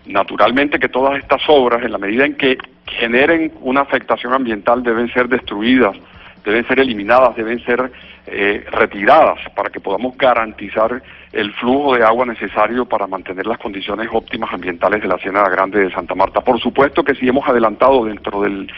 Naturalmente 0.06 0.78
que 0.78 0.88
todas 0.88 1.18
estas 1.18 1.42
obras, 1.48 1.84
en 1.84 1.92
la 1.92 1.98
medida 1.98 2.24
en 2.24 2.36
que 2.36 2.56
generen 2.86 3.52
una 3.60 3.82
afectación 3.82 4.32
ambiental, 4.32 4.82
deben 4.82 5.12
ser 5.12 5.28
destruidas 5.28 5.96
deben 6.44 6.66
ser 6.66 6.80
eliminadas, 6.80 7.36
deben 7.36 7.64
ser 7.64 7.90
eh, 8.26 8.64
retiradas 8.70 9.38
para 9.54 9.70
que 9.70 9.80
podamos 9.80 10.16
garantizar 10.16 11.02
el 11.32 11.52
flujo 11.54 11.96
de 11.96 12.04
agua 12.04 12.24
necesario 12.24 12.84
para 12.84 13.06
mantener 13.06 13.46
las 13.46 13.58
condiciones 13.58 14.08
óptimas 14.12 14.52
ambientales 14.52 15.02
de 15.02 15.08
la 15.08 15.18
Ciénaga 15.18 15.48
Grande 15.48 15.80
de 15.80 15.90
Santa 15.90 16.14
Marta. 16.14 16.40
Por 16.40 16.60
supuesto 16.60 17.02
que 17.02 17.14
sí 17.14 17.26
hemos 17.26 17.48
adelantado 17.48 18.04
dentro 18.04 18.42
del, 18.42 18.70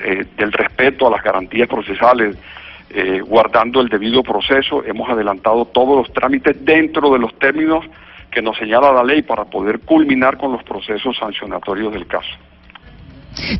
eh, 0.00 0.24
del 0.36 0.52
respeto 0.52 1.08
a 1.08 1.10
las 1.10 1.22
garantías 1.22 1.68
procesales, 1.68 2.36
eh, 2.90 3.20
guardando 3.20 3.80
el 3.80 3.88
debido 3.88 4.22
proceso, 4.22 4.84
hemos 4.84 5.08
adelantado 5.10 5.64
todos 5.64 5.96
los 5.96 6.12
trámites 6.12 6.64
dentro 6.64 7.12
de 7.12 7.18
los 7.18 7.36
términos 7.38 7.84
que 8.30 8.42
nos 8.42 8.56
señala 8.56 8.92
la 8.92 9.02
ley 9.02 9.22
para 9.22 9.44
poder 9.44 9.80
culminar 9.80 10.38
con 10.38 10.52
los 10.52 10.62
procesos 10.62 11.16
sancionatorios 11.16 11.92
del 11.92 12.06
caso. 12.06 12.30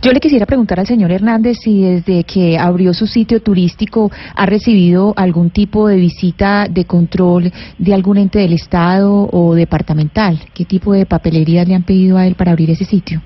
Yo 0.02 0.12
le 0.12 0.20
quisiera 0.20 0.46
preguntar 0.46 0.78
al 0.78 0.86
señor 0.86 1.10
Hernández 1.10 1.58
si 1.62 1.82
desde 1.82 2.24
que 2.24 2.58
abrió 2.58 2.94
su 2.94 3.06
sitio 3.06 3.42
turístico 3.42 4.10
ha 4.34 4.46
recibido 4.46 5.14
algún 5.16 5.50
tipo 5.50 5.88
de 5.88 5.96
visita 5.96 6.66
de 6.68 6.84
control 6.84 7.50
de 7.78 7.94
algún 7.94 8.18
ente 8.18 8.38
del 8.38 8.52
Estado 8.52 9.28
o 9.32 9.54
departamental. 9.54 10.38
¿Qué 10.54 10.64
tipo 10.64 10.92
de 10.92 11.06
papelerías 11.06 11.66
le 11.66 11.74
han 11.74 11.82
pedido 11.82 12.16
a 12.18 12.26
él 12.26 12.34
para 12.34 12.52
abrir 12.52 12.70
ese 12.70 12.84
sitio? 12.84 13.20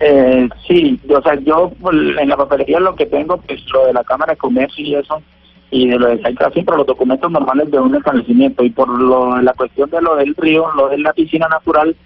Eh, 0.00 0.48
sí, 0.68 1.00
o 1.08 1.22
sea, 1.22 1.34
yo 1.40 1.72
pues, 1.80 1.96
en 2.18 2.28
la 2.28 2.36
papelería 2.36 2.80
lo 2.80 2.94
que 2.94 3.06
tengo, 3.06 3.38
pues 3.38 3.60
lo 3.72 3.86
de 3.86 3.94
la 3.94 4.04
Cámara 4.04 4.34
de 4.34 4.38
Comercio 4.38 4.84
y 4.84 4.94
eso, 4.94 5.22
y 5.70 5.88
de 5.88 5.98
lo 5.98 6.08
de 6.08 6.20
Saica, 6.20 6.50
siempre 6.50 6.76
los 6.76 6.86
documentos 6.86 7.30
normales 7.30 7.70
de 7.70 7.78
un 7.78 7.94
establecimiento. 7.94 8.62
Y 8.62 8.70
por 8.70 8.88
lo, 8.88 9.40
la 9.40 9.54
cuestión 9.54 9.88
de 9.90 10.02
lo 10.02 10.16
del 10.16 10.34
río, 10.36 10.66
lo 10.76 10.88
de 10.88 10.98
la 10.98 11.12
piscina 11.12 11.48
natural, 11.48 11.96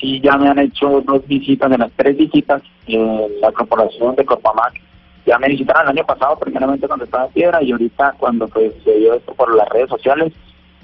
sí 0.00 0.20
ya 0.20 0.36
me 0.36 0.48
han 0.48 0.58
hecho 0.58 1.02
dos 1.02 1.26
visitas, 1.26 1.70
de 1.70 1.78
las 1.78 1.90
tres 1.92 2.16
visitas, 2.16 2.62
eh, 2.86 3.28
la 3.40 3.52
corporación 3.52 4.14
de 4.16 4.24
Corpamac 4.24 4.80
ya 5.28 5.38
me 5.38 5.48
visitaron 5.48 5.82
el 5.82 5.98
año 5.98 6.06
pasado, 6.06 6.38
primeramente 6.38 6.86
cuando 6.86 7.04
estaba 7.04 7.26
en 7.26 7.32
Piedra, 7.32 7.62
y 7.62 7.70
ahorita 7.70 8.14
cuando 8.18 8.48
pues 8.48 8.72
se 8.82 8.94
dio 8.94 9.12
esto 9.12 9.34
por 9.34 9.54
las 9.54 9.68
redes 9.68 9.90
sociales, 9.90 10.32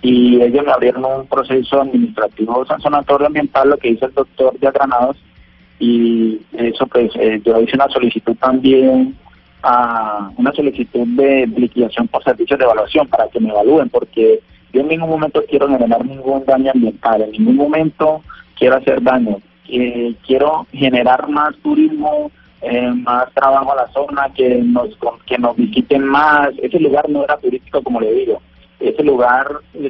y 0.02 0.40
ellos 0.42 0.66
me 0.66 0.72
abrieron 0.72 1.04
un 1.06 1.26
proceso 1.26 1.80
administrativo 1.80 2.66
sancionatorio 2.66 3.26
ambiental, 3.26 3.70
lo 3.70 3.78
que 3.78 3.88
dice 3.88 4.04
el 4.04 4.12
doctor 4.12 4.58
de 4.58 4.70
Granados, 4.70 5.16
y 5.78 6.40
eso 6.52 6.86
pues 6.86 7.10
eh, 7.16 7.40
yo 7.44 7.58
hice 7.58 7.74
una 7.74 7.88
solicitud 7.88 8.36
también 8.36 9.16
a 9.62 10.30
una 10.36 10.52
solicitud 10.52 11.06
de 11.16 11.46
liquidación 11.46 12.06
por 12.08 12.22
servicios 12.22 12.58
de 12.58 12.66
evaluación 12.66 13.08
para 13.08 13.28
que 13.28 13.40
me 13.40 13.48
evalúen 13.48 13.88
porque 13.88 14.40
yo 14.74 14.82
en 14.82 14.88
ningún 14.88 15.08
momento 15.08 15.42
quiero 15.48 15.68
generar 15.68 16.04
ningún 16.04 16.44
daño 16.44 16.70
ambiental, 16.70 17.22
en 17.22 17.32
ningún 17.32 17.56
momento 17.56 18.22
quiero 18.56 18.76
hacer 18.76 19.02
daño, 19.02 19.38
eh, 19.68 20.14
quiero 20.26 20.66
generar 20.72 21.28
más 21.28 21.56
turismo, 21.62 22.30
eh, 22.62 22.90
más 22.90 23.32
trabajo 23.32 23.72
a 23.72 23.76
la 23.76 23.88
zona, 23.88 24.28
que 24.34 24.56
nos 24.62 24.90
que 25.26 25.38
nos 25.38 25.56
visiten 25.56 26.04
más, 26.04 26.50
ese 26.62 26.80
lugar 26.80 27.08
no 27.08 27.24
era 27.24 27.36
turístico 27.38 27.82
como 27.82 28.00
le 28.00 28.12
digo, 28.12 28.40
ese 28.80 29.02
lugar 29.02 29.46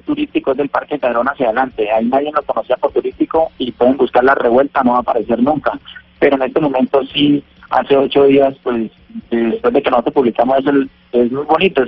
turístico 0.07 0.53
es 0.53 0.57
del 0.57 0.69
Parque 0.69 0.99
Cadrón 0.99 1.29
hacia 1.29 1.47
adelante. 1.47 1.91
Ahí 1.91 2.05
nadie 2.07 2.31
lo 2.33 2.43
conocía 2.43 2.77
por 2.77 2.93
turístico 2.93 3.51
y 3.59 3.73
pueden 3.73 3.97
buscar 3.97 4.23
la 4.23 4.35
revuelta, 4.35 4.83
no 4.83 4.93
va 4.93 4.99
a 4.99 5.01
aparecer 5.01 5.43
nunca. 5.43 5.73
Pero 6.21 6.37
en 6.37 6.43
este 6.43 6.61
momento 6.61 7.05
sí, 7.13 7.43
hace 7.71 7.97
ocho 7.97 8.25
días, 8.25 8.55
pues 8.63 8.91
después 9.31 9.75
de 9.75 9.83
que 9.83 9.91
nosotros 9.91 10.15
publicamos 10.15 10.59
eso, 10.59 10.71
es 11.13 11.33
muy 11.33 11.45
bonito. 11.45 11.85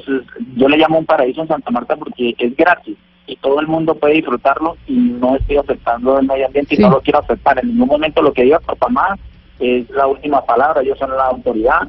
yo 0.57 0.69
le 0.69 0.79
llamo 0.79 0.99
un 0.99 1.07
paraíso 1.07 1.43
en 1.43 1.49
Santa 1.49 1.71
Marta 1.71 1.97
porque 1.97 2.35
es 2.39 2.57
gratis 2.57 2.97
y 3.27 3.37
todo 3.37 3.61
el 3.61 3.67
mundo 3.67 3.95
puede 3.95 4.15
disfrutarlo 4.15 4.77
y 4.87 4.95
no 4.95 5.37
estoy 5.37 5.57
afectando 5.57 6.19
el 6.19 6.27
medio 6.27 6.47
ambiente 6.47 6.75
y 6.75 6.79
no 6.79 6.91
lo 6.91 7.01
quiero 7.01 7.19
afectar. 7.19 7.59
En 7.59 7.69
ningún 7.69 7.89
momento 7.89 8.23
lo 8.23 8.33
que 8.33 8.45
diga 8.45 8.61
Papamá 8.61 9.17
es 9.59 9.89
la 9.91 10.07
última 10.07 10.45
palabra, 10.45 10.83
yo 10.83 10.95
soy 10.97 11.09
la 11.09 11.27
autoridad 11.27 11.89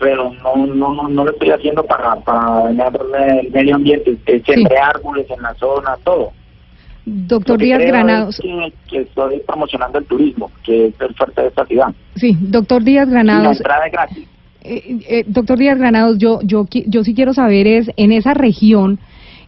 pero 0.00 0.32
no 0.42 0.66
no 0.66 1.08
no 1.08 1.24
lo 1.24 1.30
estoy 1.30 1.50
haciendo 1.50 1.84
para 1.84 2.16
para 2.16 2.70
el 2.70 3.50
medio 3.52 3.76
ambiente, 3.76 4.16
es 4.26 4.42
árboles 4.82 5.26
en 5.30 5.42
la 5.42 5.54
zona, 5.54 5.96
todo. 6.02 6.32
Doctor 7.04 7.58
Díaz 7.58 7.80
Granados. 7.80 8.40
que, 8.88 8.98
estoy 8.98 9.40
promocionando 9.46 9.98
el 9.98 10.04
turismo, 10.04 10.50
que 10.64 10.88
es 10.88 10.94
el 11.00 11.14
fuerte 11.14 11.42
de 11.42 11.48
esta 11.48 11.66
ciudad. 11.66 11.88
Sí, 12.16 12.36
doctor 12.40 12.82
Díaz 12.82 13.08
Granados. 13.08 13.44
la 13.44 13.52
entrada 13.52 13.86
es 13.86 13.92
gratis. 13.92 14.28
Eh, 14.62 14.98
eh, 15.08 15.24
doctor 15.26 15.58
Díaz 15.58 15.78
Granados, 15.78 16.18
yo, 16.18 16.40
yo, 16.42 16.66
yo 16.70 17.04
sí 17.04 17.14
quiero 17.14 17.32
saber 17.32 17.66
es, 17.66 17.90
en 17.96 18.12
esa 18.12 18.34
región, 18.34 18.98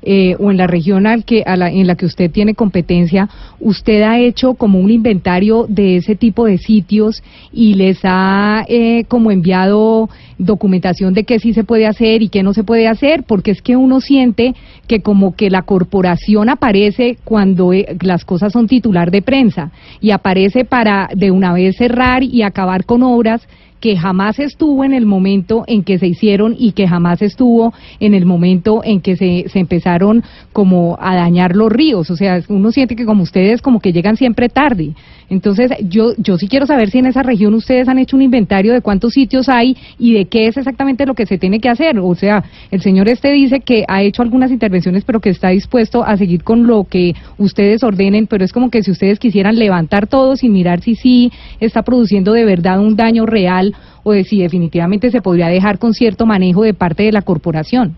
eh, 0.02 0.36
o 0.38 0.50
en 0.50 0.56
la 0.56 0.66
región 0.66 1.06
al 1.06 1.24
que, 1.24 1.42
a 1.46 1.56
la, 1.56 1.70
en 1.70 1.86
la 1.86 1.94
que 1.94 2.06
usted 2.06 2.30
tiene 2.30 2.54
competencia, 2.54 3.28
usted 3.60 4.02
ha 4.02 4.18
hecho 4.18 4.54
como 4.54 4.80
un 4.80 4.90
inventario 4.90 5.66
de 5.68 5.96
ese 5.96 6.16
tipo 6.16 6.44
de 6.44 6.58
sitios 6.58 7.22
y 7.52 7.74
les 7.74 8.00
ha 8.02 8.64
eh, 8.68 9.04
como 9.08 9.30
enviado 9.30 10.10
documentación 10.38 11.14
de 11.14 11.24
qué 11.24 11.38
sí 11.38 11.52
se 11.52 11.64
puede 11.64 11.86
hacer 11.86 12.22
y 12.22 12.28
qué 12.28 12.42
no 12.42 12.52
se 12.52 12.64
puede 12.64 12.88
hacer, 12.88 13.22
porque 13.22 13.52
es 13.52 13.62
que 13.62 13.76
uno 13.76 14.00
siente 14.00 14.54
que 14.88 15.00
como 15.00 15.36
que 15.36 15.50
la 15.50 15.62
corporación 15.62 16.48
aparece 16.48 17.18
cuando 17.24 17.72
eh, 17.72 17.96
las 18.00 18.24
cosas 18.24 18.52
son 18.52 18.66
titular 18.66 19.10
de 19.10 19.22
prensa 19.22 19.70
y 20.00 20.10
aparece 20.10 20.64
para 20.64 21.08
de 21.14 21.30
una 21.30 21.52
vez 21.52 21.76
cerrar 21.76 22.22
y 22.22 22.42
acabar 22.42 22.84
con 22.84 23.02
obras 23.02 23.46
que 23.82 23.96
jamás 23.96 24.38
estuvo 24.38 24.84
en 24.84 24.94
el 24.94 25.06
momento 25.06 25.64
en 25.66 25.82
que 25.82 25.98
se 25.98 26.06
hicieron 26.06 26.54
y 26.56 26.70
que 26.70 26.86
jamás 26.86 27.20
estuvo 27.20 27.74
en 27.98 28.14
el 28.14 28.24
momento 28.24 28.80
en 28.84 29.00
que 29.00 29.16
se, 29.16 29.44
empezaron 29.58 30.22
como 30.52 30.96
a 31.00 31.16
dañar 31.16 31.56
los 31.56 31.70
ríos. 31.70 32.08
O 32.08 32.16
sea, 32.16 32.40
uno 32.48 32.70
siente 32.70 32.94
que 32.94 33.04
como 33.04 33.24
ustedes 33.24 33.60
como 33.60 33.80
que 33.80 33.92
llegan 33.92 34.16
siempre 34.16 34.48
tarde. 34.48 34.94
Entonces, 35.28 35.72
yo, 35.88 36.12
yo 36.16 36.38
sí 36.38 36.46
quiero 36.46 36.66
saber 36.66 36.90
si 36.90 36.98
en 36.98 37.06
esa 37.06 37.22
región 37.22 37.54
ustedes 37.54 37.88
han 37.88 37.98
hecho 37.98 38.16
un 38.16 38.22
inventario 38.22 38.72
de 38.72 38.82
cuántos 38.82 39.14
sitios 39.14 39.48
hay 39.48 39.76
y 39.98 40.12
de 40.12 40.26
qué 40.26 40.46
es 40.46 40.56
exactamente 40.56 41.04
lo 41.04 41.14
que 41.14 41.26
se 41.26 41.38
tiene 41.38 41.58
que 41.58 41.68
hacer. 41.68 41.98
O 41.98 42.14
sea, 42.14 42.44
el 42.70 42.82
señor 42.82 43.08
este 43.08 43.32
dice 43.32 43.60
que 43.60 43.84
ha 43.88 44.02
hecho 44.02 44.22
algunas 44.22 44.52
intervenciones, 44.52 45.04
pero 45.04 45.20
que 45.20 45.30
está 45.30 45.48
dispuesto 45.48 46.04
a 46.04 46.16
seguir 46.16 46.44
con 46.44 46.68
lo 46.68 46.84
que 46.84 47.14
ustedes 47.38 47.82
ordenen, 47.82 48.28
pero 48.28 48.44
es 48.44 48.52
como 48.52 48.70
que 48.70 48.82
si 48.84 48.92
ustedes 48.92 49.18
quisieran 49.18 49.58
levantar 49.58 50.06
todos 50.06 50.44
y 50.44 50.48
mirar 50.48 50.82
si 50.82 50.94
sí 50.94 51.32
está 51.58 51.82
produciendo 51.82 52.32
de 52.32 52.44
verdad 52.44 52.78
un 52.78 52.94
daño 52.94 53.26
real 53.26 53.71
o 54.02 54.12
de 54.12 54.24
si 54.24 54.42
definitivamente 54.42 55.10
se 55.10 55.22
podría 55.22 55.48
dejar 55.48 55.78
con 55.78 55.92
cierto 55.94 56.26
manejo 56.26 56.62
de 56.62 56.74
parte 56.74 57.02
de 57.04 57.12
la 57.12 57.22
corporación. 57.22 57.96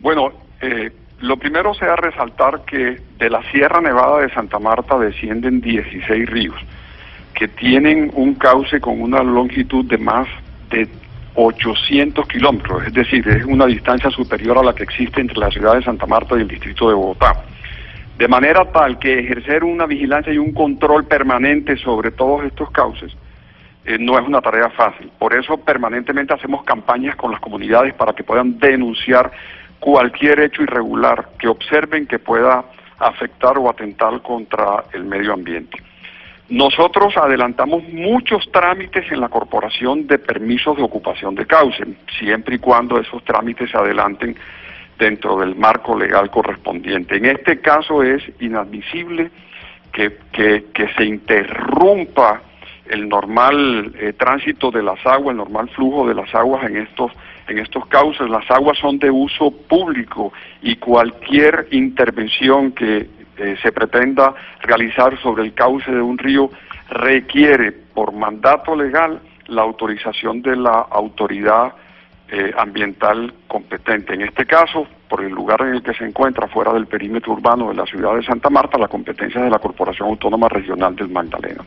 Bueno, 0.00 0.32
eh, 0.60 0.90
lo 1.20 1.36
primero 1.36 1.74
sea 1.74 1.96
resaltar 1.96 2.62
que 2.64 2.98
de 3.18 3.30
la 3.30 3.42
Sierra 3.50 3.80
Nevada 3.80 4.20
de 4.20 4.30
Santa 4.30 4.58
Marta 4.58 4.98
descienden 4.98 5.60
16 5.60 6.28
ríos 6.28 6.56
que 7.34 7.48
tienen 7.48 8.10
un 8.14 8.34
cauce 8.34 8.80
con 8.80 9.00
una 9.00 9.22
longitud 9.22 9.84
de 9.86 9.98
más 9.98 10.26
de 10.70 10.88
800 11.34 12.26
kilómetros, 12.26 12.86
es 12.86 12.92
decir, 12.92 13.26
es 13.28 13.44
una 13.44 13.66
distancia 13.66 14.10
superior 14.10 14.58
a 14.58 14.62
la 14.62 14.74
que 14.74 14.82
existe 14.82 15.20
entre 15.20 15.38
la 15.38 15.50
ciudad 15.50 15.74
de 15.74 15.82
Santa 15.82 16.06
Marta 16.06 16.36
y 16.36 16.42
el 16.42 16.48
distrito 16.48 16.88
de 16.88 16.94
Bogotá. 16.94 17.44
De 18.18 18.28
manera 18.28 18.70
tal 18.72 18.98
que 18.98 19.20
ejercer 19.20 19.64
una 19.64 19.86
vigilancia 19.86 20.32
y 20.32 20.38
un 20.38 20.52
control 20.52 21.06
permanente 21.06 21.76
sobre 21.76 22.10
todos 22.10 22.44
estos 22.44 22.70
cauces 22.70 23.16
eh, 23.84 23.98
no 23.98 24.18
es 24.18 24.26
una 24.26 24.40
tarea 24.40 24.70
fácil. 24.70 25.10
Por 25.18 25.34
eso 25.34 25.56
permanentemente 25.58 26.34
hacemos 26.34 26.64
campañas 26.64 27.16
con 27.16 27.30
las 27.30 27.40
comunidades 27.40 27.94
para 27.94 28.12
que 28.12 28.24
puedan 28.24 28.58
denunciar 28.58 29.30
cualquier 29.78 30.40
hecho 30.40 30.62
irregular 30.62 31.30
que 31.38 31.48
observen 31.48 32.06
que 32.06 32.18
pueda 32.18 32.64
afectar 32.98 33.56
o 33.58 33.68
atentar 33.68 34.20
contra 34.20 34.84
el 34.92 35.04
medio 35.04 35.32
ambiente. 35.32 35.78
Nosotros 36.50 37.16
adelantamos 37.16 37.84
muchos 37.84 38.50
trámites 38.50 39.10
en 39.12 39.20
la 39.20 39.28
corporación 39.28 40.08
de 40.08 40.18
permisos 40.18 40.76
de 40.76 40.82
ocupación 40.82 41.36
de 41.36 41.46
cauce, 41.46 41.84
siempre 42.18 42.56
y 42.56 42.58
cuando 42.58 42.98
esos 42.98 43.22
trámites 43.24 43.70
se 43.70 43.78
adelanten 43.78 44.36
dentro 44.98 45.38
del 45.38 45.54
marco 45.54 45.96
legal 45.96 46.28
correspondiente. 46.30 47.16
En 47.16 47.26
este 47.26 47.60
caso 47.60 48.02
es 48.02 48.22
inadmisible 48.40 49.30
que, 49.92 50.18
que, 50.32 50.88
se 50.96 51.04
interrumpa 51.04 52.42
el 52.90 53.08
normal 53.08 53.94
eh, 53.98 54.12
tránsito 54.12 54.70
de 54.70 54.82
las 54.82 55.04
aguas, 55.06 55.32
el 55.32 55.38
normal 55.38 55.68
flujo 55.70 56.06
de 56.06 56.14
las 56.14 56.34
aguas 56.34 56.64
en 56.64 56.76
estos 56.76 57.12
en 57.48 57.58
estos 57.58 57.86
cauces. 57.86 58.28
Las 58.28 58.48
aguas 58.50 58.78
son 58.78 58.98
de 58.98 59.10
uso 59.10 59.50
público 59.50 60.32
y 60.62 60.76
cualquier 60.76 61.68
intervención 61.70 62.72
que 62.72 63.08
eh, 63.36 63.56
se 63.62 63.72
pretenda 63.72 64.34
realizar 64.60 65.18
sobre 65.20 65.44
el 65.44 65.54
cauce 65.54 65.90
de 65.90 66.00
un 66.00 66.18
río 66.18 66.50
requiere 66.90 67.72
por 67.72 68.12
mandato 68.12 68.76
legal 68.76 69.20
la 69.46 69.62
autorización 69.62 70.42
de 70.42 70.56
la 70.56 70.86
autoridad 70.90 71.72
eh, 72.28 72.52
ambiental 72.56 73.32
competente. 73.48 74.14
En 74.14 74.22
este 74.22 74.46
caso, 74.46 74.86
por 75.08 75.22
el 75.22 75.32
lugar 75.32 75.62
en 75.62 75.74
el 75.74 75.82
que 75.82 75.94
se 75.94 76.04
encuentra, 76.04 76.46
fuera 76.46 76.72
del 76.72 76.86
perímetro 76.86 77.32
urbano 77.32 77.68
de 77.68 77.74
la 77.74 77.86
ciudad 77.86 78.14
de 78.14 78.22
Santa 78.22 78.50
Marta, 78.50 78.78
la 78.78 78.86
competencia 78.86 79.40
de 79.40 79.50
la 79.50 79.58
Corporación 79.58 80.10
Autónoma 80.10 80.48
Regional 80.48 80.94
del 80.94 81.08
Magdalena. 81.08 81.64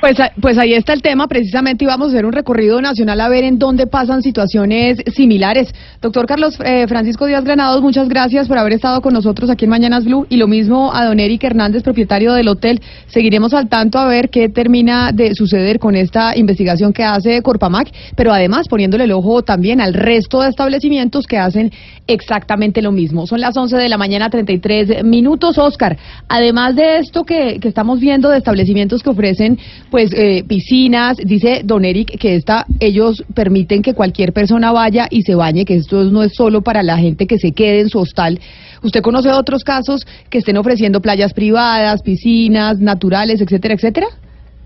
Pues, 0.00 0.16
pues 0.40 0.56
ahí 0.58 0.74
está 0.74 0.92
el 0.92 1.02
tema, 1.02 1.26
precisamente 1.26 1.82
íbamos 1.82 2.08
a 2.08 2.10
hacer 2.12 2.24
un 2.24 2.32
recorrido 2.32 2.80
nacional 2.80 3.20
a 3.20 3.28
ver 3.28 3.42
en 3.42 3.58
dónde 3.58 3.88
pasan 3.88 4.22
situaciones 4.22 4.98
similares. 5.12 5.74
Doctor 6.00 6.26
Carlos 6.26 6.56
eh, 6.64 6.86
Francisco 6.86 7.26
Díaz 7.26 7.42
Granados, 7.42 7.82
muchas 7.82 8.08
gracias 8.08 8.46
por 8.46 8.58
haber 8.58 8.74
estado 8.74 9.00
con 9.00 9.12
nosotros 9.12 9.50
aquí 9.50 9.64
en 9.64 9.72
Mañanas 9.72 10.04
Blue 10.04 10.24
y 10.30 10.36
lo 10.36 10.46
mismo 10.46 10.94
a 10.94 11.04
don 11.04 11.18
Eric 11.18 11.42
Hernández, 11.42 11.82
propietario 11.82 12.32
del 12.34 12.46
hotel. 12.46 12.80
Seguiremos 13.08 13.52
al 13.54 13.68
tanto 13.68 13.98
a 13.98 14.06
ver 14.06 14.30
qué 14.30 14.48
termina 14.48 15.10
de 15.10 15.34
suceder 15.34 15.80
con 15.80 15.96
esta 15.96 16.36
investigación 16.36 16.92
que 16.92 17.02
hace 17.02 17.42
Corpamac, 17.42 17.90
pero 18.14 18.32
además 18.32 18.68
poniéndole 18.68 19.02
el 19.02 19.12
ojo 19.12 19.42
también 19.42 19.80
al 19.80 19.94
resto 19.94 20.42
de 20.42 20.50
establecimientos 20.50 21.26
que 21.26 21.38
hacen 21.38 21.72
exactamente 22.06 22.82
lo 22.82 22.92
mismo. 22.92 23.26
Son 23.26 23.40
las 23.40 23.56
11 23.56 23.76
de 23.76 23.88
la 23.88 23.98
mañana, 23.98 24.30
33 24.30 25.02
minutos, 25.02 25.58
Oscar. 25.58 25.98
Además 26.28 26.76
de 26.76 26.98
esto 26.98 27.24
que, 27.24 27.58
que 27.60 27.66
estamos 27.66 27.98
viendo 27.98 28.30
de 28.30 28.38
establecimientos 28.38 29.02
que 29.02 29.10
ofrecen 29.10 29.58
pues 29.90 30.12
eh, 30.12 30.44
piscinas, 30.46 31.16
dice 31.16 31.62
Don 31.64 31.84
Eric 31.84 32.18
que 32.18 32.34
esta, 32.34 32.66
ellos 32.80 33.24
permiten 33.34 33.82
que 33.82 33.94
cualquier 33.94 34.32
persona 34.32 34.72
vaya 34.72 35.06
y 35.10 35.22
se 35.22 35.34
bañe, 35.34 35.64
que 35.64 35.76
esto 35.76 36.04
no 36.04 36.22
es 36.22 36.34
solo 36.34 36.62
para 36.62 36.82
la 36.82 36.98
gente 36.98 37.26
que 37.26 37.38
se 37.38 37.52
quede 37.52 37.80
en 37.80 37.88
su 37.88 37.98
hostal. 37.98 38.40
¿Usted 38.82 39.02
conoce 39.02 39.30
otros 39.30 39.64
casos 39.64 40.06
que 40.30 40.38
estén 40.38 40.56
ofreciendo 40.56 41.00
playas 41.00 41.32
privadas, 41.32 42.02
piscinas, 42.02 42.78
naturales, 42.78 43.40
etcétera, 43.40 43.74
etcétera? 43.74 44.06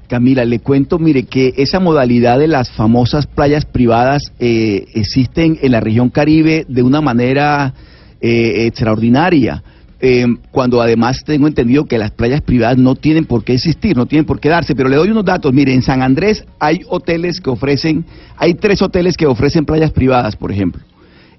Camila, 0.08 0.44
le 0.44 0.58
cuento, 0.58 0.98
mire, 0.98 1.22
que 1.22 1.54
esa 1.56 1.80
modalidad 1.80 2.38
de 2.38 2.48
las 2.48 2.70
famosas 2.70 3.26
playas 3.26 3.64
privadas 3.64 4.32
eh, 4.38 4.84
existen 4.94 5.58
en 5.62 5.72
la 5.72 5.80
región 5.80 6.10
Caribe 6.10 6.66
de 6.68 6.82
una 6.82 7.00
manera 7.00 7.72
eh, 8.20 8.66
extraordinaria. 8.66 9.62
Eh, 10.04 10.26
cuando 10.50 10.82
además 10.82 11.22
tengo 11.24 11.46
entendido 11.46 11.84
que 11.84 11.96
las 11.96 12.10
playas 12.10 12.40
privadas 12.40 12.76
no 12.76 12.96
tienen 12.96 13.24
por 13.24 13.44
qué 13.44 13.54
existir, 13.54 13.96
no 13.96 14.06
tienen 14.06 14.26
por 14.26 14.40
qué 14.40 14.48
darse, 14.48 14.74
pero 14.74 14.88
le 14.88 14.96
doy 14.96 15.10
unos 15.10 15.24
datos. 15.24 15.52
Mire, 15.52 15.72
en 15.72 15.82
San 15.82 16.02
Andrés 16.02 16.44
hay 16.58 16.80
hoteles 16.88 17.40
que 17.40 17.50
ofrecen, 17.50 18.04
hay 18.36 18.54
tres 18.54 18.82
hoteles 18.82 19.16
que 19.16 19.26
ofrecen 19.26 19.64
playas 19.64 19.92
privadas, 19.92 20.34
por 20.34 20.50
ejemplo. 20.50 20.82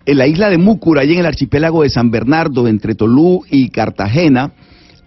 En 0.06 0.18
la 0.18 0.28
isla 0.28 0.50
de 0.50 0.58
Múcura, 0.58 1.04
y 1.04 1.12
en 1.12 1.20
el 1.20 1.26
archipiélago 1.26 1.84
de 1.84 1.90
San 1.90 2.10
Bernardo, 2.10 2.70
entre 2.70 2.96
Tolú 2.96 3.44
y 3.50 3.68
Cartagena, 3.68 4.54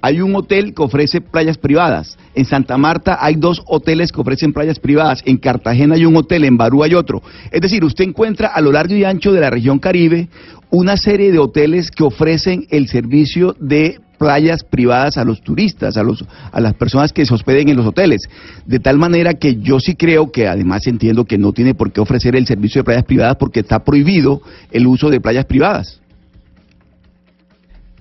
hay 0.00 0.20
un 0.20 0.34
hotel 0.34 0.74
que 0.74 0.82
ofrece 0.82 1.20
playas 1.20 1.58
privadas. 1.58 2.18
En 2.34 2.44
Santa 2.44 2.76
Marta 2.76 3.18
hay 3.20 3.36
dos 3.36 3.62
hoteles 3.66 4.12
que 4.12 4.20
ofrecen 4.20 4.52
playas 4.52 4.78
privadas. 4.78 5.22
En 5.24 5.36
Cartagena 5.38 5.94
hay 5.94 6.04
un 6.04 6.16
hotel, 6.16 6.44
en 6.44 6.56
Barú 6.56 6.82
hay 6.82 6.94
otro. 6.94 7.22
Es 7.50 7.60
decir, 7.60 7.84
usted 7.84 8.04
encuentra 8.04 8.48
a 8.48 8.60
lo 8.60 8.72
largo 8.72 8.94
y 8.94 9.04
ancho 9.04 9.32
de 9.32 9.40
la 9.40 9.50
región 9.50 9.78
Caribe 9.78 10.28
una 10.70 10.96
serie 10.96 11.32
de 11.32 11.38
hoteles 11.38 11.90
que 11.90 12.04
ofrecen 12.04 12.66
el 12.70 12.88
servicio 12.88 13.54
de 13.60 14.00
playas 14.18 14.64
privadas 14.64 15.16
a 15.16 15.24
los 15.24 15.42
turistas, 15.42 15.96
a, 15.96 16.02
los, 16.02 16.24
a 16.50 16.60
las 16.60 16.74
personas 16.74 17.12
que 17.12 17.24
se 17.24 17.34
hospeden 17.34 17.68
en 17.68 17.76
los 17.76 17.86
hoteles. 17.86 18.22
De 18.64 18.78
tal 18.78 18.98
manera 18.98 19.34
que 19.34 19.56
yo 19.56 19.78
sí 19.78 19.94
creo 19.94 20.32
que 20.32 20.48
además 20.48 20.86
entiendo 20.86 21.24
que 21.24 21.38
no 21.38 21.52
tiene 21.52 21.74
por 21.74 21.92
qué 21.92 22.00
ofrecer 22.00 22.34
el 22.36 22.46
servicio 22.46 22.80
de 22.80 22.84
playas 22.84 23.04
privadas 23.04 23.36
porque 23.36 23.60
está 23.60 23.84
prohibido 23.84 24.40
el 24.70 24.86
uso 24.86 25.10
de 25.10 25.20
playas 25.20 25.44
privadas. 25.44 26.00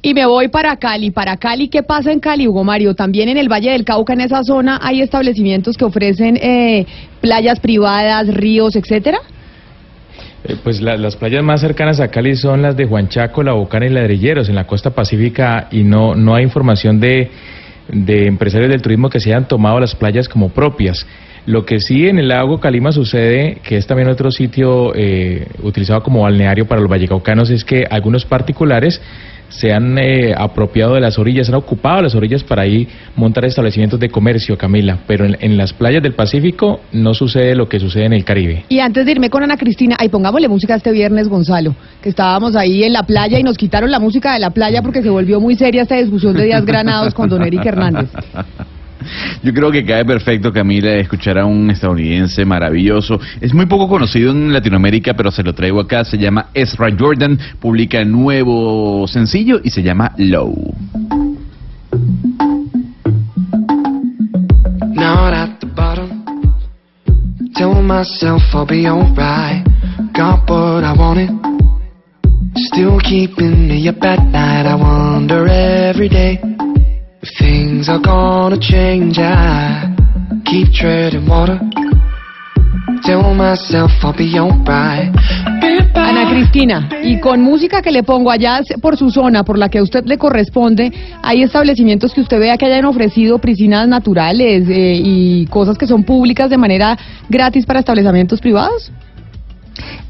Y 0.06 0.14
me 0.14 0.24
voy 0.28 0.49
para 0.49 0.76
Cali. 0.76 1.10
Para 1.10 1.36
Cali, 1.36 1.68
¿qué 1.68 1.82
pasa 1.82 2.12
en 2.12 2.20
Cali, 2.20 2.47
Hugo 2.47 2.64
Mario? 2.64 2.93
También 2.93 3.28
en 3.28 3.38
el 3.38 3.49
Valle 3.51 3.72
del 3.72 3.84
Cauca, 3.84 4.14
en 4.14 4.22
esa 4.22 4.43
zona, 4.43 4.80
hay 4.84 5.01
establecimientos 5.01 5.76
que 5.78 5.84
ofrecen 5.84 6.38
eh, 6.39 6.86
playas 7.22 7.60
privadas, 7.60 8.28
ríos, 8.28 8.76
etcétera. 8.76 9.18
Eh, 10.43 10.58
Pues 10.64 10.80
la- 10.80 10.95
las 10.95 11.16
playas 11.16 11.43
más 11.43 11.60
cercanas 11.62 11.99
a 11.99 12.10
Cali 12.10 12.36
son 12.36 12.62
las 12.62 12.78
de 12.78 12.86
Huanchaco, 12.86 13.41
La 13.41 13.53
Bocana 13.53 13.88
y 13.88 13.89
Ladrilleros, 13.89 14.47
en 14.47 14.53
la 14.53 14.68
costa 14.68 14.91
pacífica, 14.91 15.70
y 15.72 15.82
no, 15.84 16.14
no 16.14 16.36
hay 16.36 16.43
información 16.43 16.99
de, 16.99 17.32
de 17.91 18.28
empresarios 18.28 18.70
del 18.70 18.84
turismo 18.84 19.10
que 19.10 19.20
se 19.20 19.32
hayan 19.32 19.47
tomado 19.47 19.80
las 19.80 19.95
playas 19.95 20.30
como 20.30 20.49
propias. 20.49 21.03
Lo 21.46 21.64
que 21.64 21.80
sí 21.80 22.08
en 22.08 22.18
el 22.18 22.30
lago 22.30 22.60
Calima 22.60 22.91
sucede, 22.91 23.60
que 23.64 23.78
es 23.78 23.86
también 23.86 24.10
otro 24.10 24.32
sitio 24.32 24.93
eh, 24.96 25.48
utilizado 25.62 26.02
como 26.02 26.22
balneario 26.22 26.66
para 26.66 26.82
los 26.82 26.89
vallecaucanos, 26.89 27.52
es 27.52 27.64
que 27.64 27.86
algunos 27.89 28.26
particulares 28.26 29.00
se 29.50 29.72
han 29.72 29.98
eh, 30.00 30.34
apropiado 30.36 30.96
de 30.96 31.02
las 31.02 31.20
orillas, 31.20 31.50
han 31.50 31.56
ocupado 31.56 32.02
las 32.02 32.16
orillas 32.16 32.43
para 32.43 32.64
ahí 32.64 32.88
montar 33.16 33.46
establecimientos 33.46 34.00
de 34.00 34.10
comercio, 34.10 34.58
Camila, 34.58 35.00
pero 35.06 35.24
en, 35.24 35.38
en 35.39 35.56
las 35.56 35.72
playas 35.72 36.02
del 36.02 36.14
Pacífico 36.14 36.82
no 36.91 37.14
sucede 37.14 37.56
lo 37.56 37.70
que 37.70 37.80
sucede 37.80 38.06
en 38.06 38.14
el 38.14 38.26
Caribe. 38.26 38.66
Y 38.70 38.80
antes 38.80 39.06
de 39.06 39.12
irme 39.12 39.30
con 39.30 39.43
Ana 39.43 39.58
Cristina, 39.58 39.96
ay, 40.00 40.10
pongámosle 40.10 40.48
música 40.48 40.76
este 40.76 40.91
viernes, 40.91 41.28
Gonzalo, 41.28 41.76
que 42.02 42.10
estábamos 42.10 42.56
ahí 42.56 42.84
en 42.84 42.93
la 42.93 43.04
playa 43.04 43.39
y 43.39 43.43
nos 43.43 43.58
quitaron 43.58 43.91
la 43.91 44.00
música 44.00 44.34
de 44.34 44.39
la 44.39 44.50
playa 44.50 44.82
porque 44.82 45.04
se 45.04 45.10
volvió 45.10 45.39
muy 45.39 45.56
seria 45.56 45.84
esta 45.84 45.96
discusión 45.96 46.34
de 46.34 46.46
Díaz 46.46 46.66
Granados 46.66 47.14
con 47.14 47.30
don 47.30 47.43
Eric 47.43 47.66
Hernández. 47.66 48.10
Yo 49.43 49.53
creo 49.53 49.72
que 49.72 49.86
cae 49.86 50.06
perfecto, 50.06 50.51
Camila, 50.51 50.93
escuchar 50.95 51.38
a 51.38 51.45
un 51.45 51.70
estadounidense 51.70 52.45
maravilloso. 52.45 53.20
Es 53.41 53.53
muy 53.53 53.66
poco 53.66 53.88
conocido 53.88 54.32
en 54.32 54.53
Latinoamérica, 54.53 55.14
pero 55.14 55.32
se 55.32 55.43
lo 55.43 55.53
traigo 55.53 55.80
acá. 55.80 56.03
Se 56.06 56.18
llama 56.18 56.47
Ezra 56.53 56.89
Jordan, 56.97 57.38
publica 57.60 58.03
nuevo 58.03 59.08
sencillo 59.08 59.62
y 59.64 59.70
se 59.70 59.84
llama 59.84 60.14
Low. 60.18 60.74
Now 64.95 65.28
at 65.28 65.60
the 65.60 65.68
bottom, 65.68 66.24
myself 67.88 68.41
I'll 68.53 68.66
be 68.66 68.88
alright. 68.88 69.66
Got 70.14 70.49
what 70.49 70.84
I 70.84 70.93
wanted, 70.97 71.30
still 72.56 72.99
keeping. 72.99 73.66
I 73.72 74.76
wonder 74.76 75.47
every 75.47 76.10
day 76.10 76.39
things 77.38 77.89
are 77.89 77.99
gonna 77.99 78.57
change. 78.59 79.17
I 79.19 79.93
keep 80.45 80.71
treading 80.73 81.28
water, 81.28 81.59
tell 83.03 83.34
myself 83.34 83.91
I'll 84.03 84.13
be 84.13 84.38
alright. 84.38 85.11
Ana 85.93 86.30
Cristina, 86.30 86.89
y 87.03 87.19
con 87.19 87.41
música 87.41 87.82
que 87.82 87.91
le 87.91 88.03
pongo 88.03 88.30
allá 88.30 88.61
por 88.82 88.97
su 88.97 89.09
zona, 89.11 89.43
por 89.43 89.57
la 89.57 89.69
que 89.69 89.80
a 89.80 89.84
usted 89.84 90.05
le 90.05 90.17
corresponde, 90.17 90.91
hay 91.23 91.41
establecimientos 91.41 92.13
que 92.13 92.21
usted 92.21 92.39
vea 92.39 92.57
que 92.57 92.65
hayan 92.65 92.86
ofrecido 92.86 93.39
piscinas 93.39 93.88
naturales 93.88 94.67
eh, 94.69 95.01
y 95.03 95.45
cosas 95.47 95.78
que 95.78 95.88
son 95.88 96.03
públicas 96.03 96.49
de 96.49 96.57
manera 96.57 96.97
gratis 97.30 97.65
para 97.65 97.80
establecimientos 97.80 98.41
privados. 98.41 98.91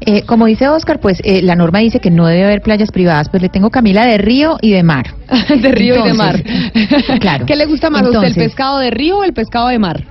Eh, 0.00 0.22
como 0.22 0.46
dice 0.46 0.68
Oscar, 0.68 1.00
pues 1.00 1.20
eh, 1.24 1.42
la 1.42 1.56
norma 1.56 1.78
dice 1.80 1.98
que 2.00 2.10
no 2.10 2.26
debe 2.26 2.44
haber 2.44 2.60
playas 2.62 2.90
privadas, 2.92 3.28
pues 3.28 3.42
le 3.42 3.48
tengo 3.48 3.70
Camila 3.70 4.06
de 4.06 4.18
río 4.18 4.58
y 4.62 4.70
de 4.70 4.82
mar. 4.82 5.14
de 5.60 5.70
río 5.72 6.04
y 6.04 6.08
de 6.08 6.14
mar. 6.14 6.42
claro. 7.20 7.46
¿Qué 7.46 7.56
le 7.56 7.66
gusta 7.66 7.90
más 7.90 8.02
a 8.02 8.04
usted, 8.06 8.18
el 8.18 8.24
Entonces- 8.26 8.44
pescado 8.44 8.78
de 8.78 8.90
río 8.90 9.18
o 9.18 9.24
el 9.24 9.32
pescado 9.32 9.68
de 9.68 9.78
mar? 9.78 10.04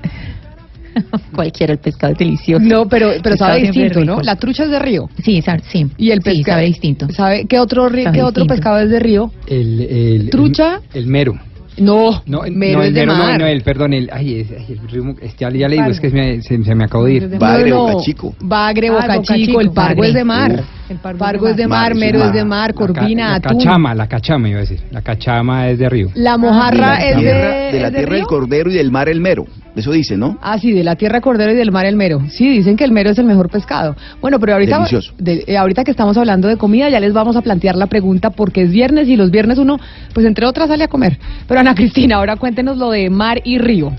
Cualquiera, 1.35 1.73
el 1.73 1.79
pescado 1.79 2.13
es 2.13 2.19
delicioso. 2.19 2.63
No, 2.63 2.87
pero, 2.87 3.11
pero 3.21 3.35
sabe 3.35 3.61
distinto. 3.61 4.03
¿no? 4.05 4.21
La 4.21 4.35
trucha 4.37 4.63
es 4.63 4.69
de 4.69 4.79
río. 4.79 5.09
Sí, 5.23 5.41
sa- 5.41 5.59
sí. 5.59 5.87
Y 5.97 6.11
el 6.11 6.19
Sí, 6.19 6.23
pescado. 6.37 6.55
sabe 6.57 6.65
distinto. 6.67 7.07
¿Sabe 7.11 7.45
qué 7.47 7.59
otro, 7.59 7.89
Sabe 7.89 8.11
qué 8.13 8.23
otro 8.23 8.45
pescado 8.45 8.79
es 8.79 8.89
de 8.89 8.99
río? 8.99 9.31
El, 9.47 9.81
el, 9.81 10.29
¿Trucha? 10.29 10.79
El, 10.93 11.01
el 11.03 11.07
mero. 11.07 11.33
No, 11.77 12.21
No, 12.25 12.41
mero 12.51 12.77
no, 12.79 12.83
es 12.83 12.87
el 12.89 12.93
de 12.93 12.99
mero, 13.05 13.13
mar. 13.17 13.31
no, 13.33 13.37
no, 13.39 13.45
el, 13.47 13.61
perdón, 13.61 13.93
el, 13.93 14.09
ay, 14.13 14.39
es- 14.41 14.51
ay, 14.51 14.65
el 14.69 14.87
ritmo, 14.89 15.15
ya, 15.37 15.49
ya 15.49 15.67
le 15.67 15.75
digo, 15.75 15.87
es 15.89 15.99
que 15.99 16.09
me- 16.09 16.41
se, 16.41 16.63
se 16.63 16.75
me 16.75 16.85
acabó 16.85 17.05
de 17.05 17.13
ir. 17.13 17.37
Bagre, 17.37 17.69
No, 17.69 17.75
no. 17.87 17.93
Boca 17.93 18.03
Chico. 18.03 18.35
Bagre, 18.39 18.87
Ah, 18.89 18.93
Boca 18.93 19.15
Boca 19.17 19.35
Chico, 19.35 19.59
el 19.61 19.71
pargo 19.71 19.95
Bagre. 20.01 20.07
es 20.09 20.13
de 20.13 20.23
mar. 20.23 20.51
Uf. 20.53 20.65
El 20.87 20.97
pargo 20.97 21.17
Pargo 21.19 21.47
es 21.47 21.57
de 21.57 21.67
Mar, 21.67 21.95
mero 21.95 22.23
es 22.25 22.31
de 22.33 22.45
mar, 22.45 22.67
La 22.69 22.73
ca- 22.73 22.79
corvina, 22.93 23.29
la 23.31 23.35
atún. 23.37 23.57
cachama, 23.57 23.95
la 23.95 24.07
cachama 24.07 24.49
iba 24.49 24.57
a 24.59 24.61
decir. 24.61 24.81
La 24.91 25.01
cachama 25.01 25.67
es 25.69 25.79
de 25.79 25.89
río. 25.89 26.09
La 26.13 26.37
mojarra 26.37 26.97
de 26.99 27.09
es 27.09 27.11
la 27.11 27.17
de, 27.17 27.23
tierra, 27.23 27.49
de 27.71 27.79
la 27.81 27.87
¿es 27.87 27.93
tierra 27.95 28.15
río? 28.15 28.25
cordero 28.27 28.69
y 28.69 28.75
del 28.75 28.91
mar 28.91 29.09
el 29.09 29.19
mero. 29.19 29.45
Eso 29.75 29.91
dice, 29.91 30.15
¿no? 30.15 30.37
Ah, 30.41 30.57
sí, 30.57 30.71
de 30.71 30.83
la 30.83 30.95
tierra 30.95 31.19
cordero 31.19 31.51
y 31.51 31.55
del 31.55 31.71
mar 31.71 31.85
el 31.85 31.95
mero. 31.97 32.21
Sí, 32.29 32.47
dicen 32.49 32.77
que 32.77 32.85
el 32.85 32.91
mero 32.91 33.09
es 33.09 33.17
el 33.19 33.25
mejor 33.25 33.49
pescado. 33.49 33.95
Bueno, 34.21 34.39
pero 34.39 34.53
ahorita, 34.53 34.77
de- 35.17 35.43
eh, 35.47 35.57
ahorita 35.57 35.83
que 35.83 35.91
estamos 35.91 36.15
hablando 36.17 36.47
de 36.47 36.55
comida, 36.57 36.89
ya 36.89 36.99
les 37.01 37.11
vamos 37.11 37.35
a 37.35 37.41
plantear 37.41 37.75
la 37.75 37.87
pregunta 37.87 38.29
porque 38.29 38.61
es 38.61 38.71
viernes 38.71 39.09
y 39.09 39.17
los 39.17 39.31
viernes 39.31 39.57
uno, 39.57 39.77
pues 40.13 40.25
entre 40.25 40.45
otras, 40.45 40.69
sale 40.69 40.85
a 40.85 40.87
comer. 40.87 41.19
Pero 41.47 41.59
Ana 41.59 41.75
Cristina, 41.75 42.15
ahora 42.15 42.37
cuéntenos 42.37 42.77
lo 42.77 42.89
de 42.91 43.09
mar 43.09 43.41
y 43.43 43.57
río. 43.57 43.91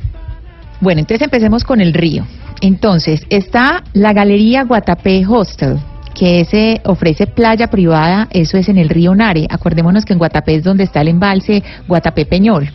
Bueno, 0.80 1.00
entonces 1.00 1.22
empecemos 1.24 1.62
con 1.64 1.80
el 1.80 1.92
río. 1.92 2.26
Entonces, 2.62 3.26
está 3.28 3.84
la 3.92 4.14
Galería 4.14 4.64
Guatapé 4.64 5.26
Hostel, 5.28 5.76
que 6.18 6.40
ese 6.40 6.80
ofrece 6.84 7.26
playa 7.26 7.66
privada, 7.68 8.26
eso 8.30 8.56
es 8.56 8.70
en 8.70 8.78
el 8.78 8.88
río 8.88 9.14
Nare. 9.14 9.46
Acordémonos 9.50 10.06
que 10.06 10.14
en 10.14 10.18
Guatapé 10.18 10.54
es 10.54 10.64
donde 10.64 10.84
está 10.84 11.02
el 11.02 11.08
embalse 11.08 11.62
Guatapé 11.86 12.24
Peñol. 12.24 12.70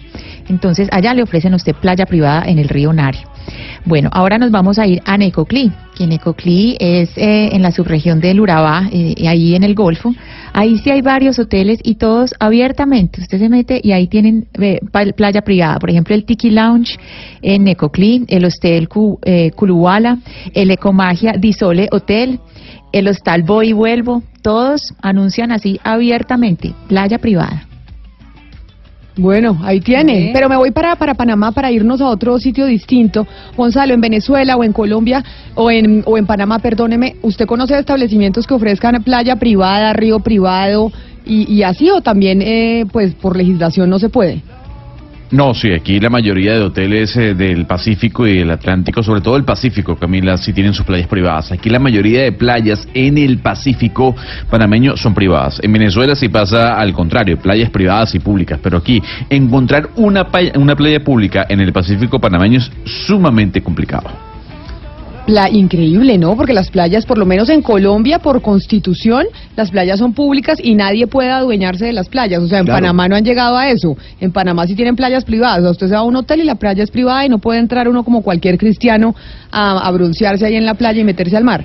Entonces, 0.47 0.87
allá 0.91 1.13
le 1.13 1.23
ofrecen 1.23 1.53
a 1.53 1.55
usted 1.55 1.73
playa 1.75 2.05
privada 2.05 2.43
en 2.45 2.59
el 2.59 2.69
río 2.69 2.93
Nare. 2.93 3.19
Bueno, 3.85 4.09
ahora 4.13 4.37
nos 4.37 4.51
vamos 4.51 4.77
a 4.77 4.85
ir 4.85 5.01
a 5.05 5.17
Necoclí, 5.17 5.71
que 5.95 6.05
Necoclí 6.05 6.77
es 6.79 7.09
eh, 7.17 7.49
en 7.53 7.63
la 7.63 7.71
subregión 7.71 8.19
del 8.19 8.39
Urabá, 8.39 8.87
eh, 8.91 9.15
ahí 9.27 9.55
en 9.55 9.63
el 9.63 9.73
Golfo. 9.73 10.13
Ahí 10.53 10.77
sí 10.77 10.91
hay 10.91 11.01
varios 11.01 11.39
hoteles 11.39 11.79
y 11.83 11.95
todos 11.95 12.35
abiertamente. 12.39 13.21
Usted 13.21 13.39
se 13.39 13.49
mete 13.49 13.81
y 13.83 13.91
ahí 13.93 14.05
tienen 14.07 14.45
playa 15.15 15.41
privada. 15.41 15.79
Por 15.79 15.89
ejemplo, 15.89 16.13
el 16.13 16.25
Tiki 16.25 16.51
Lounge 16.51 16.99
en 17.41 17.63
Necoclí, 17.63 18.25
el 18.27 18.45
Hostel 18.45 18.87
Cu- 18.87 19.19
eh, 19.23 19.49
Culuala, 19.55 20.19
el 20.53 20.69
Ecomagia 20.69 21.33
Disole 21.33 21.87
Hotel, 21.91 22.39
el 22.91 23.07
Hostal 23.07 23.43
Voy 23.43 23.69
y 23.69 23.73
Vuelvo. 23.73 24.23
Todos 24.41 24.93
anuncian 25.01 25.51
así 25.51 25.79
abiertamente, 25.83 26.73
playa 26.87 27.19
privada. 27.19 27.67
Bueno, 29.17 29.59
ahí 29.63 29.81
tiene. 29.81 30.31
Pero 30.33 30.47
me 30.47 30.55
voy 30.55 30.71
para, 30.71 30.95
para 30.95 31.15
Panamá 31.15 31.51
para 31.51 31.71
irnos 31.71 32.01
a 32.01 32.07
otro 32.07 32.39
sitio 32.39 32.65
distinto. 32.65 33.27
Gonzalo, 33.57 33.93
en 33.93 34.01
Venezuela 34.01 34.55
o 34.55 34.63
en 34.63 34.73
Colombia 34.73 35.23
o 35.53 35.69
en, 35.69 36.03
o 36.05 36.17
en 36.17 36.25
Panamá, 36.25 36.59
perdóneme, 36.59 37.17
¿usted 37.21 37.45
conoce 37.45 37.77
establecimientos 37.77 38.47
que 38.47 38.53
ofrezcan 38.53 39.03
playa 39.03 39.35
privada, 39.35 39.93
río 39.93 40.19
privado 40.21 40.91
y, 41.25 41.51
y 41.51 41.63
así 41.63 41.89
o 41.89 42.01
también, 42.01 42.41
eh, 42.41 42.85
pues 42.91 43.13
por 43.13 43.35
legislación 43.35 43.89
no 43.89 43.99
se 43.99 44.09
puede? 44.09 44.41
No, 45.31 45.53
sí, 45.53 45.71
aquí 45.71 46.01
la 46.01 46.09
mayoría 46.09 46.53
de 46.55 46.61
hoteles 46.61 47.15
eh, 47.15 47.33
del 47.33 47.65
Pacífico 47.65 48.27
y 48.27 48.39
del 48.39 48.51
Atlántico, 48.51 49.01
sobre 49.01 49.21
todo 49.21 49.37
el 49.37 49.45
Pacífico, 49.45 49.95
Camila, 49.95 50.35
sí 50.35 50.51
tienen 50.51 50.73
sus 50.73 50.85
playas 50.85 51.07
privadas. 51.07 51.53
Aquí 51.53 51.69
la 51.69 51.79
mayoría 51.79 52.23
de 52.23 52.33
playas 52.33 52.85
en 52.93 53.17
el 53.17 53.37
Pacífico 53.37 54.13
panameño 54.49 54.97
son 54.97 55.13
privadas. 55.13 55.61
En 55.63 55.71
Venezuela 55.71 56.15
sí 56.15 56.27
pasa 56.27 56.75
al 56.77 56.91
contrario, 56.91 57.37
playas 57.37 57.69
privadas 57.69 58.13
y 58.13 58.19
públicas, 58.19 58.59
pero 58.61 58.79
aquí 58.79 59.01
encontrar 59.29 59.89
una, 59.95 60.25
playa- 60.25 60.51
una 60.59 60.75
playa 60.75 60.99
pública 61.01 61.45
en 61.47 61.61
el 61.61 61.71
Pacífico 61.71 62.19
panameño 62.19 62.57
es 62.59 62.69
sumamente 62.83 63.61
complicado. 63.61 64.30
Pla- 65.31 65.49
increíble, 65.49 66.17
¿no? 66.17 66.35
Porque 66.35 66.51
las 66.51 66.69
playas, 66.69 67.05
por 67.05 67.17
lo 67.17 67.25
menos 67.25 67.47
en 67.49 67.61
Colombia, 67.61 68.19
por 68.19 68.41
constitución, 68.41 69.25
las 69.55 69.71
playas 69.71 69.97
son 69.99 70.13
públicas 70.13 70.57
y 70.61 70.75
nadie 70.75 71.07
puede 71.07 71.29
adueñarse 71.31 71.85
de 71.85 71.93
las 71.93 72.09
playas. 72.09 72.41
O 72.43 72.47
sea, 72.47 72.59
en 72.59 72.65
Claro. 72.65 72.81
Panamá 72.81 73.07
no 73.07 73.15
han 73.15 73.23
llegado 73.23 73.55
a 73.55 73.69
eso. 73.69 73.95
En 74.19 74.33
Panamá 74.33 74.67
sí 74.67 74.75
tienen 74.75 74.97
playas 74.97 75.23
privadas. 75.23 75.59
O 75.59 75.61
sea, 75.61 75.71
usted 75.71 75.87
se 75.87 75.93
va 75.93 75.99
a 75.99 76.03
un 76.03 76.17
hotel 76.17 76.41
y 76.41 76.43
la 76.43 76.55
playa 76.55 76.83
es 76.83 76.91
privada 76.91 77.25
y 77.25 77.29
no 77.29 77.37
puede 77.39 77.59
entrar 77.59 77.87
uno 77.87 78.03
como 78.03 78.21
cualquier 78.23 78.57
cristiano 78.57 79.15
a, 79.51 79.87
a 79.87 79.91
broncearse 79.91 80.45
ahí 80.45 80.55
en 80.55 80.65
la 80.65 80.73
playa 80.73 80.99
y 80.99 81.05
meterse 81.05 81.37
al 81.37 81.45
mar. 81.45 81.63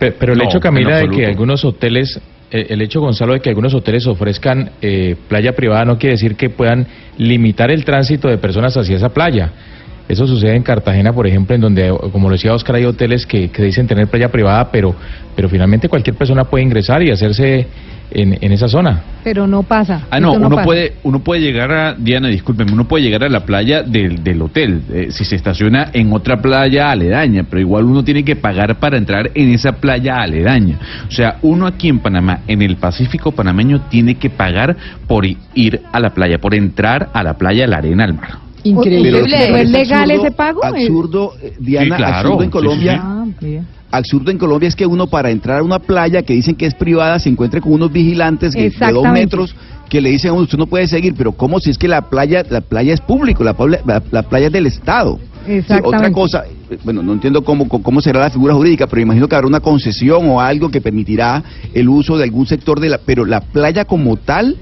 Pe- 0.00 0.10
Pero 0.10 0.32
el 0.32 0.38
No, 0.40 0.44
hecho, 0.46 0.58
Camila, 0.58 0.96
de 0.98 1.08
que 1.08 1.24
algunos 1.26 1.64
hoteles, 1.64 2.18
eh, 2.50 2.66
el 2.70 2.82
hecho, 2.82 3.00
Gonzalo, 3.00 3.34
de 3.34 3.40
que 3.40 3.48
algunos 3.50 3.74
hoteles 3.74 4.08
ofrezcan 4.08 4.70
eh, 4.82 5.14
playa 5.28 5.52
privada 5.52 5.84
no 5.84 5.98
quiere 5.98 6.14
decir 6.14 6.34
que 6.34 6.50
puedan 6.50 6.84
limitar 7.16 7.70
el 7.70 7.84
tránsito 7.84 8.26
de 8.26 8.38
personas 8.38 8.76
hacia 8.76 8.96
esa 8.96 9.10
playa. 9.10 9.52
Eso 10.08 10.26
sucede 10.26 10.56
en 10.56 10.62
Cartagena, 10.62 11.12
por 11.12 11.26
ejemplo, 11.26 11.54
en 11.54 11.60
donde, 11.60 11.94
como 12.12 12.28
lo 12.28 12.32
decía 12.32 12.54
Oscar, 12.54 12.76
hay 12.76 12.84
hoteles 12.84 13.26
que, 13.26 13.50
que 13.50 13.62
dicen 13.62 13.86
tener 13.86 14.08
playa 14.08 14.30
privada, 14.30 14.70
pero, 14.70 14.94
pero 15.36 15.48
finalmente 15.48 15.88
cualquier 15.88 16.16
persona 16.16 16.44
puede 16.44 16.64
ingresar 16.64 17.02
y 17.02 17.10
hacerse 17.10 17.66
en, 18.10 18.38
en 18.40 18.52
esa 18.52 18.68
zona. 18.68 19.02
Pero 19.22 19.46
no 19.46 19.62
pasa. 19.62 20.06
Ah, 20.10 20.20
no, 20.20 20.32
uno 20.32 20.50
pasa. 20.50 20.64
puede, 20.64 20.94
uno 21.02 21.18
puede 21.20 21.42
llegar 21.42 21.70
a, 21.70 21.94
Diana, 21.94 22.28
discúlpeme, 22.28 22.72
uno 22.72 22.88
puede 22.88 23.04
llegar 23.04 23.24
a 23.24 23.28
la 23.28 23.44
playa 23.44 23.82
del, 23.82 24.22
del 24.22 24.40
hotel, 24.40 24.82
eh, 24.92 25.08
si 25.10 25.24
se 25.24 25.36
estaciona 25.36 25.90
en 25.92 26.12
otra 26.12 26.40
playa 26.40 26.90
aledaña, 26.90 27.44
pero 27.44 27.60
igual 27.60 27.84
uno 27.84 28.02
tiene 28.04 28.24
que 28.24 28.36
pagar 28.36 28.78
para 28.78 28.96
entrar 28.96 29.30
en 29.34 29.50
esa 29.50 29.72
playa 29.72 30.22
aledaña. 30.22 30.78
O 31.08 31.10
sea, 31.10 31.38
uno 31.42 31.66
aquí 31.66 31.88
en 31.88 31.98
Panamá, 31.98 32.40
en 32.46 32.62
el 32.62 32.76
Pacífico 32.76 33.32
panameño, 33.32 33.82
tiene 33.90 34.14
que 34.14 34.30
pagar 34.30 34.76
por 35.06 35.26
ir 35.26 35.82
a 35.92 36.00
la 36.00 36.10
playa, 36.10 36.38
por 36.38 36.54
entrar 36.54 37.10
a 37.12 37.22
la 37.22 37.34
playa, 37.34 37.66
la 37.66 37.78
arena, 37.78 38.04
al 38.04 38.14
mar. 38.14 38.47
Increíble. 38.64 39.10
Pero 39.12 39.18
lo 39.20 39.24
que 39.26 39.30
me 39.30 39.38
¿Pero 39.38 39.44
es 39.44 39.52
parece 39.52 39.72
legal 39.72 40.10
absurdo- 40.10 40.26
ese 40.26 40.30
pago? 40.36 40.64
Absurdo, 40.64 41.32
eh, 41.42 41.52
Diana, 41.58 41.84
Sí, 41.96 42.02
claro, 42.02 42.16
absurdo 42.16 42.42
en 42.42 42.48
sí, 42.48 42.50
Colombia. 42.52 43.02
sí. 43.40 43.56
Ah. 43.56 43.62
Absurdo 43.90 44.30
en 44.30 44.38
Colombia 44.38 44.68
es 44.68 44.76
que 44.76 44.84
uno 44.86 45.06
para 45.06 45.30
entrar 45.30 45.60
a 45.60 45.62
una 45.62 45.78
playa 45.78 46.22
que 46.22 46.34
dicen 46.34 46.54
que 46.56 46.66
es 46.66 46.74
privada 46.74 47.18
se 47.18 47.30
encuentre 47.30 47.60
con 47.62 47.72
unos 47.72 47.90
vigilantes 47.90 48.52
de 48.52 48.68
dos 48.92 49.04
metros 49.12 49.54
que 49.88 50.02
le 50.02 50.10
dicen 50.10 50.30
a 50.30 50.34
uno, 50.34 50.42
usted 50.42 50.58
no 50.58 50.66
puede 50.66 50.86
seguir, 50.86 51.14
pero 51.16 51.32
¿cómo 51.32 51.58
si 51.58 51.70
es 51.70 51.78
que 51.78 51.88
la 51.88 52.02
playa 52.10 52.44
la 52.50 52.60
playa 52.60 52.92
es 52.92 53.00
público, 53.00 53.42
la, 53.42 53.56
la, 53.86 54.02
la 54.10 54.22
playa 54.24 54.48
es 54.48 54.52
del 54.52 54.66
Estado? 54.66 55.18
Otra 55.82 56.10
cosa, 56.12 56.44
eh, 56.70 56.76
bueno, 56.84 57.02
no 57.02 57.14
entiendo 57.14 57.42
cómo, 57.42 57.66
cómo 57.66 57.82
cómo 57.82 58.00
será 58.02 58.20
la 58.20 58.28
figura 58.28 58.52
jurídica, 58.52 58.86
pero 58.86 59.00
imagino 59.00 59.26
que 59.26 59.34
habrá 59.36 59.46
una 59.48 59.60
concesión 59.60 60.28
o 60.28 60.42
algo 60.42 60.68
que 60.70 60.82
permitirá 60.82 61.42
el 61.72 61.88
uso 61.88 62.18
de 62.18 62.24
algún 62.24 62.44
sector 62.46 62.80
de 62.80 62.90
la... 62.90 62.98
Pero 62.98 63.24
la 63.24 63.40
playa 63.40 63.86
como 63.86 64.18
tal 64.18 64.58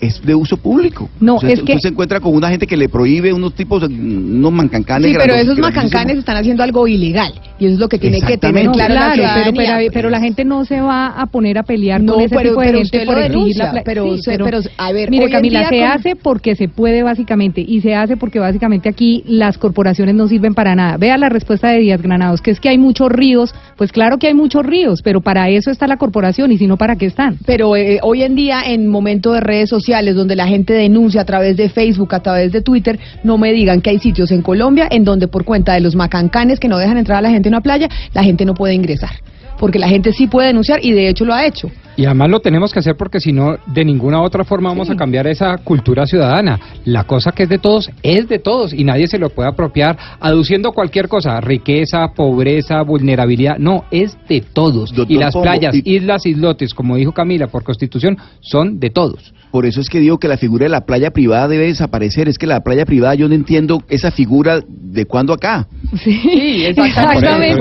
es 0.00 0.20
de 0.24 0.34
uso 0.34 0.56
público. 0.56 1.08
No, 1.20 1.36
O 1.36 1.40
sea, 1.40 1.50
es 1.50 1.60
usted 1.60 1.74
que- 1.74 1.80
se 1.80 1.88
encuentra 1.88 2.20
con 2.20 2.34
una 2.34 2.48
gente 2.48 2.66
que 2.66 2.76
le 2.76 2.88
prohíbe 2.88 3.32
unos 3.32 3.54
tipos, 3.54 3.82
unos 3.82 4.52
mancancanes 4.52 5.10
Sí, 5.10 5.16
pero 5.18 5.34
esos 5.34 5.58
macancanes 5.58 6.18
están 6.18 6.36
haciendo 6.36 6.62
algo 6.62 6.86
ilegal. 6.86 7.32
Y 7.58 7.64
eso 7.64 7.74
es 7.74 7.80
lo 7.80 7.88
que 7.88 7.98
tiene 7.98 8.20
que 8.20 8.36
tener 8.36 8.68
claro, 8.70 8.94
la 8.94 9.12
pero, 9.14 9.52
pero, 9.56 9.90
pero 9.92 10.10
la 10.10 10.20
gente 10.20 10.44
no 10.44 10.64
se 10.66 10.80
va 10.82 11.06
a 11.06 11.26
poner 11.26 11.56
a 11.56 11.62
pelear 11.62 12.02
No, 12.02 12.14
con 12.14 12.22
ese 12.24 12.34
pero- 12.36 12.50
tipo 12.50 12.60
de 12.60 12.66
pero 12.66 12.78
gente 12.78 13.06
por 13.06 13.16
denuncia, 13.16 13.72
la 13.72 13.82
pero 13.82 14.04
pero, 14.26 14.58
a 14.76 14.92
ver, 14.92 15.10
mire 15.10 15.30
Camila, 15.30 15.68
se 15.70 15.78
con- 15.78 15.88
hace 15.88 16.16
porque 16.16 16.54
se 16.54 16.68
puede 16.68 17.02
básicamente 17.02 17.62
y 17.66 17.80
se 17.80 17.94
hace 17.94 18.18
porque 18.18 18.38
básicamente 18.38 18.90
aquí 18.90 19.24
las 19.26 19.56
corporaciones 19.56 20.14
no 20.14 20.28
sirven 20.28 20.54
para 20.54 20.74
nada. 20.74 20.98
Vea 20.98 21.16
la 21.16 21.30
respuesta 21.30 21.70
de 21.70 21.78
Díaz 21.80 22.02
Granados, 22.02 22.42
que 22.42 22.50
es 22.50 22.60
que 22.60 22.68
hay 22.68 22.76
muchos 22.78 23.10
ríos, 23.10 23.54
pues 23.76 23.90
claro 23.92 24.18
que 24.18 24.26
hay 24.26 24.34
muchos 24.34 24.64
ríos, 24.66 25.00
pero 25.02 25.22
para 25.22 25.48
eso 25.48 25.70
está 25.70 25.86
la 25.86 25.96
corporación 25.96 26.52
y 26.52 26.58
si 26.58 26.66
no, 26.66 26.76
¿para 26.76 26.96
qué 26.96 27.06
están? 27.06 27.38
Pero 27.46 27.74
eh, 27.76 28.00
hoy 28.02 28.22
en 28.22 28.34
día, 28.34 28.60
en 28.66 28.86
momento 28.88 29.32
de 29.32 29.40
redes 29.40 29.70
sociales, 29.70 29.85
donde 29.86 30.36
la 30.36 30.46
gente 30.46 30.74
denuncia 30.74 31.20
a 31.20 31.24
través 31.24 31.56
de 31.56 31.68
Facebook, 31.68 32.14
a 32.14 32.20
través 32.20 32.52
de 32.52 32.60
Twitter, 32.60 32.98
no 33.22 33.38
me 33.38 33.52
digan 33.52 33.80
que 33.80 33.90
hay 33.90 33.98
sitios 33.98 34.30
en 34.30 34.42
Colombia 34.42 34.88
en 34.90 35.04
donde 35.04 35.28
por 35.28 35.44
cuenta 35.44 35.74
de 35.74 35.80
los 35.80 35.94
macancanes 35.94 36.58
que 36.58 36.68
no 36.68 36.78
dejan 36.78 36.98
entrar 36.98 37.18
a 37.18 37.22
la 37.22 37.30
gente 37.30 37.48
en 37.48 37.54
una 37.54 37.62
playa, 37.62 37.88
la 38.12 38.24
gente 38.24 38.44
no 38.44 38.54
puede 38.54 38.74
ingresar. 38.74 39.20
Porque 39.58 39.78
la 39.78 39.88
gente 39.88 40.12
sí 40.12 40.26
puede 40.26 40.48
denunciar 40.48 40.84
y 40.84 40.92
de 40.92 41.08
hecho 41.08 41.24
lo 41.24 41.34
ha 41.34 41.46
hecho. 41.46 41.70
Y 41.96 42.04
además 42.04 42.28
lo 42.30 42.40
tenemos 42.40 42.72
que 42.72 42.80
hacer 42.80 42.96
porque 42.96 43.20
si 43.20 43.32
no, 43.32 43.56
de 43.66 43.84
ninguna 43.84 44.20
otra 44.20 44.44
forma 44.44 44.68
vamos 44.68 44.90
a 44.90 44.96
cambiar 44.96 45.26
esa 45.26 45.56
cultura 45.58 46.06
ciudadana. 46.06 46.60
La 46.84 47.04
cosa 47.04 47.32
que 47.32 47.44
es 47.44 47.48
de 47.48 47.58
todos 47.58 47.90
es 48.02 48.28
de 48.28 48.38
todos 48.38 48.74
y 48.74 48.84
nadie 48.84 49.06
se 49.08 49.18
lo 49.18 49.30
puede 49.30 49.48
apropiar 49.48 49.96
aduciendo 50.20 50.72
cualquier 50.72 51.08
cosa, 51.08 51.40
riqueza, 51.40 52.08
pobreza, 52.14 52.82
vulnerabilidad. 52.82 53.56
No, 53.58 53.84
es 53.90 54.16
de 54.28 54.42
todos. 54.42 54.90
Doctor 54.92 55.10
y 55.10 55.18
las 55.18 55.32
Pombo, 55.32 55.44
playas, 55.44 55.74
y- 55.74 55.94
islas, 55.96 56.26
islotes, 56.26 56.74
como 56.74 56.96
dijo 56.96 57.12
Camila, 57.12 57.46
por 57.46 57.62
constitución, 57.64 58.18
son 58.40 58.78
de 58.78 58.90
todos. 58.90 59.32
Por 59.50 59.64
eso 59.64 59.80
es 59.80 59.88
que 59.88 60.00
digo 60.00 60.18
que 60.18 60.28
la 60.28 60.36
figura 60.36 60.64
de 60.64 60.68
la 60.68 60.82
playa 60.84 61.12
privada 61.12 61.48
debe 61.48 61.66
desaparecer. 61.66 62.28
Es 62.28 62.36
que 62.36 62.46
la 62.46 62.60
playa 62.60 62.84
privada 62.84 63.14
yo 63.14 63.26
no 63.26 63.34
entiendo 63.34 63.82
esa 63.88 64.10
figura 64.10 64.60
de 64.68 65.06
cuándo 65.06 65.32
acá. 65.32 65.66
Sí, 66.04 66.64
exactamente. 66.66 67.56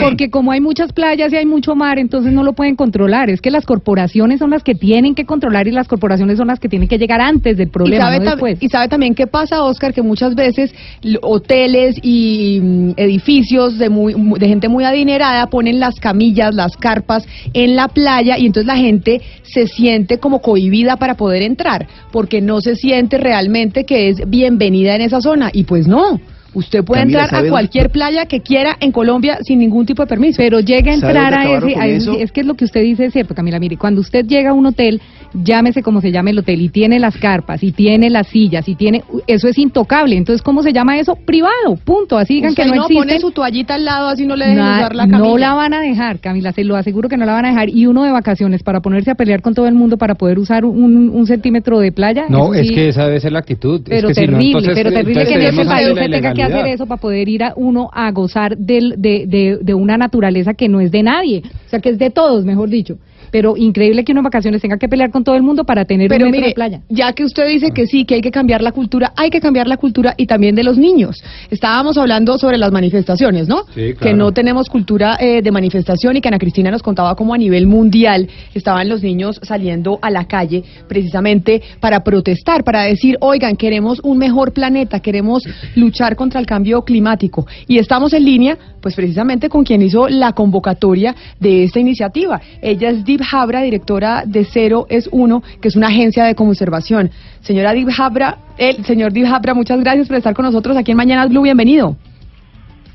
Porque 0.00 0.30
como 0.30 0.52
hay 0.52 0.60
muchas 0.60 0.92
playas 0.92 1.32
y 1.32 1.36
hay 1.36 1.46
mucho 1.46 1.74
mar, 1.74 1.98
entonces 1.98 2.32
no 2.32 2.44
lo 2.44 2.52
pueden 2.52 2.76
controlar. 2.76 3.30
Es 3.30 3.40
que 3.40 3.50
las 3.50 3.66
corporaciones 3.72 4.38
son 4.38 4.50
las 4.50 4.62
que 4.62 4.74
tienen 4.74 5.14
que 5.14 5.24
controlar 5.24 5.66
y 5.66 5.70
las 5.70 5.88
corporaciones 5.88 6.36
son 6.36 6.48
las 6.48 6.60
que 6.60 6.68
tienen 6.68 6.88
que 6.88 6.98
llegar 6.98 7.22
antes 7.22 7.56
del 7.56 7.68
Y 7.68 7.70
problema, 7.70 8.04
sabe, 8.04 8.18
no 8.18 8.24
tam- 8.26 8.30
después. 8.32 8.58
y 8.62 8.68
sabe 8.68 8.88
también 8.88 9.14
qué 9.14 9.26
pasa, 9.26 9.64
Oscar, 9.64 9.94
que 9.94 10.02
muchas 10.02 10.34
veces 10.34 10.74
hoteles 11.22 11.96
y 12.02 12.60
mm, 12.62 12.90
edificios 12.98 13.78
de, 13.78 13.88
muy, 13.88 14.14
mu- 14.14 14.36
de 14.36 14.46
gente 14.46 14.68
muy 14.68 14.84
adinerada 14.84 15.46
ponen 15.46 15.80
las 15.80 15.94
camillas, 16.00 16.54
las 16.54 16.76
carpas 16.76 17.26
en 17.54 17.74
la 17.76 17.88
playa 17.88 18.36
y 18.38 18.44
entonces 18.46 18.66
la 18.66 18.76
gente 18.76 19.22
se 19.42 19.66
siente 19.66 20.18
como 20.18 20.40
cohibida 20.42 20.96
para 20.96 21.14
poder 21.16 21.40
entrar, 21.42 21.86
porque 22.10 22.40
no 22.42 22.60
se 22.60 22.74
siente 22.76 23.16
realmente 23.16 23.84
que 23.84 24.10
es 24.10 24.16
bienvenida 24.28 24.94
en 24.96 25.00
esa 25.02 25.20
zona. 25.22 25.48
Y 25.52 25.64
pues 25.64 25.86
no. 25.86 26.20
Usted 26.54 26.84
puede 26.84 27.02
Camila, 27.02 27.18
entrar 27.20 27.30
¿sabe 27.30 27.38
a 27.38 27.40
dónde- 27.42 27.50
cualquier 27.50 27.90
playa 27.90 28.26
que 28.26 28.40
quiera 28.40 28.76
en 28.80 28.92
Colombia 28.92 29.38
sin 29.42 29.58
ningún 29.58 29.86
tipo 29.86 30.02
de 30.02 30.06
permiso. 30.06 30.36
Pero 30.38 30.60
llega 30.60 30.92
a 30.92 30.96
¿Sabe 30.96 31.12
entrar 31.12 31.34
a 31.34 31.44
ese, 31.56 31.78
a 31.80 31.86
es 32.22 32.32
que 32.32 32.40
es 32.40 32.46
lo 32.46 32.54
que 32.54 32.64
usted 32.64 32.82
dice 32.82 33.06
es 33.06 33.12
cierto, 33.12 33.34
Camila, 33.34 33.58
mire, 33.58 33.76
cuando 33.76 34.00
usted 34.00 34.26
llega 34.26 34.50
a 34.50 34.52
un 34.52 34.66
hotel, 34.66 35.00
llámese 35.34 35.82
como 35.82 36.00
se 36.00 36.12
llame 36.12 36.32
el 36.32 36.38
hotel, 36.40 36.60
y 36.60 36.68
tiene 36.68 36.98
las 36.98 37.16
carpas, 37.16 37.62
y 37.62 37.72
tiene 37.72 38.10
las 38.10 38.26
sillas, 38.26 38.68
y 38.68 38.74
tiene, 38.74 39.02
eso 39.26 39.48
es 39.48 39.56
intocable, 39.56 40.16
entonces, 40.16 40.42
¿cómo 40.42 40.62
se 40.62 40.72
llama 40.72 40.98
eso? 40.98 41.16
Privado, 41.16 41.76
punto, 41.84 42.18
así 42.18 42.34
digan 42.34 42.50
Usted 42.50 42.64
que 42.64 42.68
no, 42.68 42.74
no 42.76 42.82
existe. 42.82 43.00
pone 43.06 43.18
su 43.20 43.30
toallita 43.30 43.74
al 43.76 43.84
lado 43.84 44.08
así 44.08 44.26
no 44.26 44.36
le 44.36 44.44
dejen 44.46 44.60
usar 44.62 44.94
la 44.94 45.06
no 45.06 45.18
camilla. 45.18 45.38
la 45.38 45.54
van 45.54 45.74
a 45.74 45.80
dejar, 45.80 46.18
Camila, 46.20 46.52
se 46.52 46.64
lo 46.64 46.76
aseguro 46.76 47.08
que 47.08 47.16
no 47.16 47.24
la 47.24 47.32
van 47.32 47.46
a 47.46 47.48
dejar. 47.48 47.70
Y 47.70 47.86
uno 47.86 48.04
de 48.04 48.10
vacaciones 48.12 48.62
para 48.62 48.80
ponerse 48.80 49.10
a 49.10 49.14
pelear 49.14 49.40
con 49.40 49.54
todo 49.54 49.66
el 49.66 49.74
mundo 49.74 49.96
para 49.96 50.14
poder 50.16 50.38
usar 50.38 50.64
un, 50.66 51.08
un 51.08 51.26
centímetro 51.26 51.78
de 51.78 51.92
playa. 51.92 52.26
No, 52.28 52.52
es 52.52 52.70
que 52.70 52.88
esa 52.88 53.06
debe 53.06 53.20
ser 53.20 53.32
la 53.32 53.38
actitud. 53.38 53.80
Es 53.80 54.02
Pero 54.02 54.08
si 54.08 54.20
no, 54.26 54.26
terrible, 54.32 54.46
entonces- 54.48 54.74
pero 54.74 54.90
terrible 54.92 55.20
entonces 55.22 55.38
que 55.38 55.48
en 55.48 55.54
ese 55.60 55.64
país 55.68 55.88
se 55.88 56.08
tenga 56.08 56.34
que 56.34 56.41
hacer 56.42 56.66
eso 56.66 56.86
para 56.86 57.00
poder 57.00 57.28
ir 57.28 57.44
a 57.44 57.52
uno 57.56 57.90
a 57.92 58.10
gozar 58.10 58.56
del, 58.56 58.94
de, 58.98 59.26
de, 59.26 59.58
de 59.60 59.74
una 59.74 59.96
naturaleza 59.96 60.54
que 60.54 60.68
no 60.68 60.80
es 60.80 60.90
de 60.90 61.02
nadie, 61.02 61.42
o 61.66 61.68
sea, 61.68 61.80
que 61.80 61.90
es 61.90 61.98
de 61.98 62.10
todos, 62.10 62.44
mejor 62.44 62.68
dicho. 62.68 62.98
Pero 63.32 63.56
increíble 63.56 64.04
que 64.04 64.12
uno 64.12 64.20
en 64.20 64.24
vacaciones 64.24 64.62
tenga 64.62 64.76
que 64.76 64.88
pelear 64.88 65.10
con 65.10 65.24
todo 65.24 65.34
el 65.34 65.42
mundo 65.42 65.64
para 65.64 65.84
tener 65.84 66.08
Pero 66.08 66.26
un 66.26 66.30
metro 66.30 66.40
mire, 66.42 66.48
de 66.50 66.54
playa. 66.54 66.80
ya 66.88 67.12
que 67.14 67.24
usted 67.24 67.48
dice 67.48 67.72
que 67.72 67.88
sí, 67.88 68.04
que 68.04 68.14
hay 68.16 68.20
que 68.20 68.30
cambiar 68.30 68.62
la 68.62 68.70
cultura, 68.70 69.12
hay 69.16 69.30
que 69.30 69.40
cambiar 69.40 69.66
la 69.66 69.78
cultura 69.78 70.14
y 70.16 70.26
también 70.26 70.54
de 70.54 70.62
los 70.62 70.78
niños. 70.78 71.24
Estábamos 71.50 71.98
hablando 71.98 72.38
sobre 72.38 72.58
las 72.58 72.70
manifestaciones, 72.70 73.48
¿no? 73.48 73.64
Sí, 73.74 73.94
claro. 73.94 73.98
Que 73.98 74.14
no 74.14 74.32
tenemos 74.32 74.68
cultura 74.68 75.16
eh, 75.18 75.42
de 75.42 75.50
manifestación 75.50 76.16
y 76.16 76.20
que 76.20 76.28
Ana 76.28 76.38
Cristina 76.38 76.70
nos 76.70 76.82
contaba 76.82 77.16
como 77.16 77.34
a 77.34 77.38
nivel 77.38 77.66
mundial 77.66 78.28
estaban 78.54 78.88
los 78.88 79.02
niños 79.02 79.40
saliendo 79.42 79.98
a 80.02 80.10
la 80.10 80.26
calle 80.26 80.62
precisamente 80.86 81.62
para 81.80 82.04
protestar, 82.04 82.64
para 82.64 82.82
decir, 82.82 83.16
oigan, 83.20 83.56
queremos 83.56 83.98
un 84.04 84.18
mejor 84.18 84.52
planeta, 84.52 85.00
queremos 85.00 85.42
luchar 85.74 86.16
contra 86.16 86.38
el 86.38 86.46
cambio 86.46 86.82
climático. 86.82 87.46
Y 87.66 87.78
estamos 87.78 88.12
en 88.12 88.24
línea, 88.24 88.58
pues 88.82 88.94
precisamente 88.94 89.48
con 89.48 89.64
quien 89.64 89.80
hizo 89.80 90.08
la 90.08 90.32
convocatoria 90.32 91.14
de 91.40 91.64
esta 91.64 91.80
iniciativa. 91.80 92.40
Ella 92.60 92.90
es 92.90 93.04
Dib 93.04 93.21
Habra, 93.30 93.62
directora 93.62 94.24
de 94.26 94.44
Cero 94.44 94.86
es 94.88 95.08
Uno, 95.12 95.42
que 95.60 95.68
es 95.68 95.76
una 95.76 95.88
agencia 95.88 96.24
de 96.24 96.34
conservación. 96.34 97.10
Señora 97.40 97.72
Dib 97.72 97.88
Habra, 97.96 98.38
el 98.58 98.84
señor 98.84 99.12
Dib 99.12 99.26
Habra, 99.26 99.54
muchas 99.54 99.80
gracias 99.80 100.08
por 100.08 100.16
estar 100.16 100.34
con 100.34 100.44
nosotros 100.44 100.76
aquí 100.76 100.90
en 100.90 100.96
Mañanas 100.96 101.28
Blue. 101.28 101.42
Bienvenido. 101.42 101.96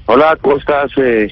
Hola, 0.06 0.38
¿cómo 0.42 0.58
estás? 0.58 0.92
Eh, 0.98 1.30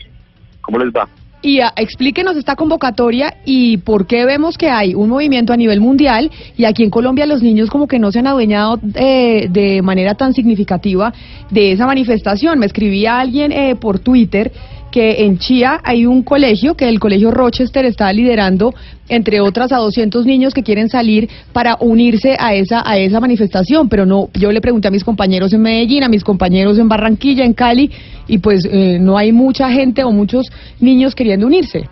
¿Cómo 0.61 0.79
les 0.79 0.89
va? 0.89 1.07
Y 1.45 1.59
ah, 1.59 1.71
explíquenos 1.75 2.35
esta 2.37 2.55
convocatoria 2.55 3.35
y 3.45 3.77
por 3.77 4.07
qué 4.07 4.25
vemos 4.25 4.57
que 4.57 4.67
hay 4.67 4.95
un 4.95 5.09
movimiento 5.09 5.53
a 5.53 5.57
nivel 5.57 5.79
mundial 5.79 6.31
y 6.57 6.65
aquí 6.65 6.83
en 6.83 6.89
Colombia 6.89 7.27
los 7.27 7.43
niños 7.43 7.69
como 7.69 7.87
que 7.87 7.99
no 7.99 8.11
se 8.11 8.17
han 8.17 8.25
adueñado 8.25 8.79
eh, 8.95 9.47
de 9.51 9.83
manera 9.83 10.15
tan 10.15 10.33
significativa 10.33 11.13
de 11.51 11.73
esa 11.73 11.85
manifestación. 11.85 12.57
Me 12.57 12.65
escribía 12.65 13.19
alguien 13.19 13.51
eh, 13.51 13.75
por 13.75 13.99
Twitter 13.99 14.51
que 14.95 15.25
en 15.25 15.39
Chía 15.39 15.81
hay 15.83 16.05
un 16.05 16.23
colegio, 16.23 16.75
que 16.75 16.87
el 16.87 17.01
colegio 17.01 17.29
Rochester 17.29 17.83
está 17.83 18.13
liderando, 18.13 18.73
entre 19.09 19.41
otras, 19.41 19.73
a 19.73 19.77
200 19.79 20.25
niños 20.25 20.53
que 20.53 20.63
quieren 20.63 20.87
salir 20.87 21.27
para 21.51 21.75
unirse 21.81 22.37
a 22.39 22.53
esa, 22.53 22.81
a 22.89 22.97
esa 22.97 23.19
manifestación. 23.19 23.89
Pero 23.89 24.05
no, 24.05 24.29
yo 24.33 24.53
le 24.53 24.61
pregunté 24.61 24.87
a 24.87 24.91
mis 24.91 25.03
compañeros 25.03 25.51
en 25.51 25.63
Medellín, 25.63 26.05
a 26.05 26.07
mis 26.07 26.23
compañeros 26.23 26.79
en 26.79 26.87
Barranquilla, 26.87 27.43
en 27.43 27.51
Cali, 27.51 27.91
y 28.25 28.37
pues 28.37 28.65
eh, 28.71 28.97
no 28.97 29.17
hay 29.17 29.33
mucha 29.33 29.69
gente 29.69 30.01
o 30.05 30.13
muchos 30.13 30.49
niños 30.79 31.13
queriendo 31.13 31.45
unirse. 31.45 31.89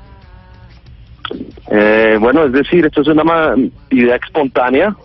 Eh, 1.71 2.15
bueno, 2.21 2.45
es 2.45 2.53
decir, 2.53 2.85
esto 2.85 3.01
es 3.01 3.09
una 3.09 3.53
idea 3.89 4.15
espontánea 4.15 4.95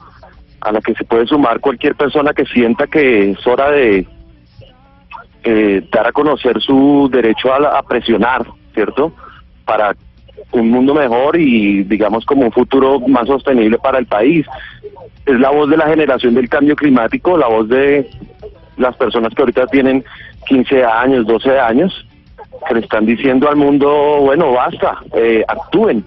a 0.61 0.71
la 0.71 0.81
que 0.81 0.95
se 0.95 1.03
puede 1.03 1.27
sumar 1.27 1.59
cualquier 1.59 1.97
persona 1.97 2.33
que 2.33 2.45
sienta 2.45 2.87
que 2.87 3.33
es 3.33 3.45
hora 3.45 3.73
de 3.73 4.07
eh, 5.51 5.83
dar 5.91 6.07
a 6.07 6.13
conocer 6.13 6.61
su 6.61 7.09
derecho 7.11 7.53
a, 7.55 7.59
la- 7.61 7.79
a 7.79 7.83
presionar, 7.83 8.47
¿cierto? 8.75 9.13
Para 9.65 9.95
un 10.53 10.71
mundo 10.71 10.93
mejor 10.95 11.37
y, 11.41 11.85
digamos, 11.85 12.25
como 12.27 12.43
un 12.43 12.53
futuro 12.53 13.01
más 13.01 13.27
sostenible 13.27 13.79
para 13.79 13.99
el 13.99 14.07
país. 14.07 14.47
Es 15.25 15.39
la 15.41 15.51
voz 15.51 15.71
de 15.71 15.77
la 15.79 15.87
generación 15.87 16.35
del 16.35 16.49
cambio 16.51 16.77
climático, 16.77 17.37
la 17.39 17.49
voz 17.49 17.69
de 17.69 18.11
las 18.77 18.95
personas 18.97 19.33
que 19.35 19.43
ahorita 19.43 19.67
tienen 19.69 20.05
15 20.47 20.85
años, 20.85 21.27
12 21.27 21.59
años, 21.59 22.07
que 22.67 22.75
le 22.75 22.81
están 22.81 23.07
diciendo 23.07 23.49
al 23.49 23.57
mundo, 23.57 23.89
bueno, 24.21 24.53
basta, 24.53 24.99
eh, 25.15 25.43
actúen. 25.49 26.05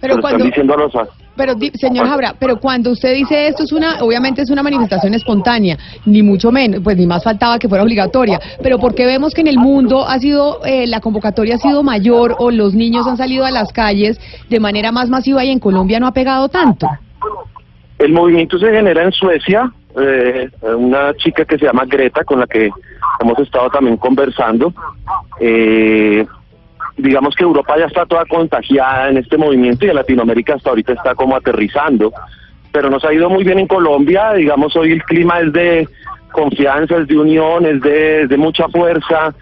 Pero 0.00 0.14
Se 0.14 0.16
lo 0.16 0.20
cuando- 0.22 0.28
están 0.38 0.46
diciendo 0.50 0.74
a 0.74 0.78
los 0.78 0.92
Pero, 1.40 1.54
di- 1.54 1.70
señor 1.74 2.06
Jabra, 2.06 2.34
pero 2.38 2.60
cuando 2.60 2.90
usted 2.90 3.14
dice 3.14 3.48
esto 3.48 3.62
es 3.62 3.72
una, 3.72 4.02
obviamente 4.02 4.42
es 4.42 4.50
una 4.50 4.62
manifestación 4.62 5.14
espontánea, 5.14 5.78
ni 6.04 6.22
mucho 6.22 6.52
menos, 6.52 6.82
pues 6.84 6.98
ni 6.98 7.06
más 7.06 7.24
faltaba 7.24 7.58
que 7.58 7.66
fuera 7.66 7.82
obligatoria. 7.82 8.38
Pero 8.62 8.78
¿por 8.78 8.94
qué 8.94 9.06
vemos 9.06 9.32
que 9.32 9.40
en 9.40 9.46
el 9.46 9.56
mundo 9.56 10.06
ha 10.06 10.18
sido, 10.18 10.62
eh, 10.66 10.86
la 10.86 11.00
convocatoria 11.00 11.54
ha 11.54 11.58
sido 11.58 11.82
mayor 11.82 12.36
o 12.38 12.50
los 12.50 12.74
niños 12.74 13.06
han 13.06 13.16
salido 13.16 13.46
a 13.46 13.50
las 13.50 13.72
calles 13.72 14.20
de 14.50 14.60
manera 14.60 14.92
más 14.92 15.08
masiva 15.08 15.42
y 15.42 15.48
en 15.50 15.60
Colombia 15.60 15.98
no 15.98 16.06
ha 16.08 16.12
pegado 16.12 16.50
tanto? 16.50 16.86
El 17.98 18.12
movimiento 18.12 18.58
se 18.58 18.70
genera 18.70 19.02
en 19.02 19.12
Suecia, 19.12 19.72
eh, 19.98 20.50
una 20.76 21.14
chica 21.14 21.46
que 21.46 21.56
se 21.56 21.64
llama 21.64 21.84
Greta, 21.86 22.22
con 22.22 22.40
la 22.40 22.46
que 22.46 22.68
hemos 23.20 23.38
estado 23.38 23.70
también 23.70 23.96
conversando. 23.96 24.74
Eh, 25.40 26.26
digamos 27.00 27.34
que 27.34 27.44
Europa 27.44 27.76
ya 27.78 27.86
está 27.86 28.06
toda 28.06 28.24
contagiada 28.26 29.08
en 29.08 29.18
este 29.18 29.36
movimiento 29.36 29.86
y 29.86 29.90
en 29.90 29.96
Latinoamérica 29.96 30.54
hasta 30.54 30.70
ahorita 30.70 30.92
está 30.92 31.14
como 31.14 31.36
aterrizando, 31.36 32.12
pero 32.72 32.90
nos 32.90 33.04
ha 33.04 33.12
ido 33.12 33.28
muy 33.28 33.44
bien 33.44 33.58
en 33.58 33.66
Colombia, 33.66 34.32
digamos 34.34 34.74
hoy 34.76 34.92
el 34.92 35.02
clima 35.04 35.40
es 35.40 35.52
de 35.52 35.88
confianza, 36.30 36.96
es 36.98 37.08
de 37.08 37.18
unión, 37.18 37.66
es 37.66 37.80
de, 37.80 38.22
es 38.22 38.28
de 38.28 38.36
mucha 38.36 38.68
fuerza. 38.68 39.34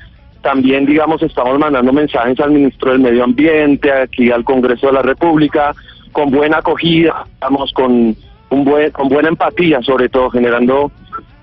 También, 0.42 0.86
digamos, 0.86 1.22
estamos 1.22 1.58
mandando 1.58 1.92
mensajes 1.92 2.38
al 2.40 2.52
ministro 2.52 2.92
del 2.92 3.00
Medio 3.00 3.24
Ambiente, 3.24 3.92
aquí 3.92 4.30
al 4.30 4.44
Congreso 4.44 4.86
de 4.86 4.92
la 4.94 5.02
República, 5.02 5.74
con 6.12 6.30
buena 6.30 6.58
acogida, 6.58 7.26
digamos, 7.34 7.72
con, 7.72 8.16
un 8.50 8.64
buen, 8.64 8.90
con 8.92 9.08
buena 9.08 9.28
empatía, 9.28 9.82
sobre 9.82 10.08
todo, 10.08 10.30
generando 10.30 10.90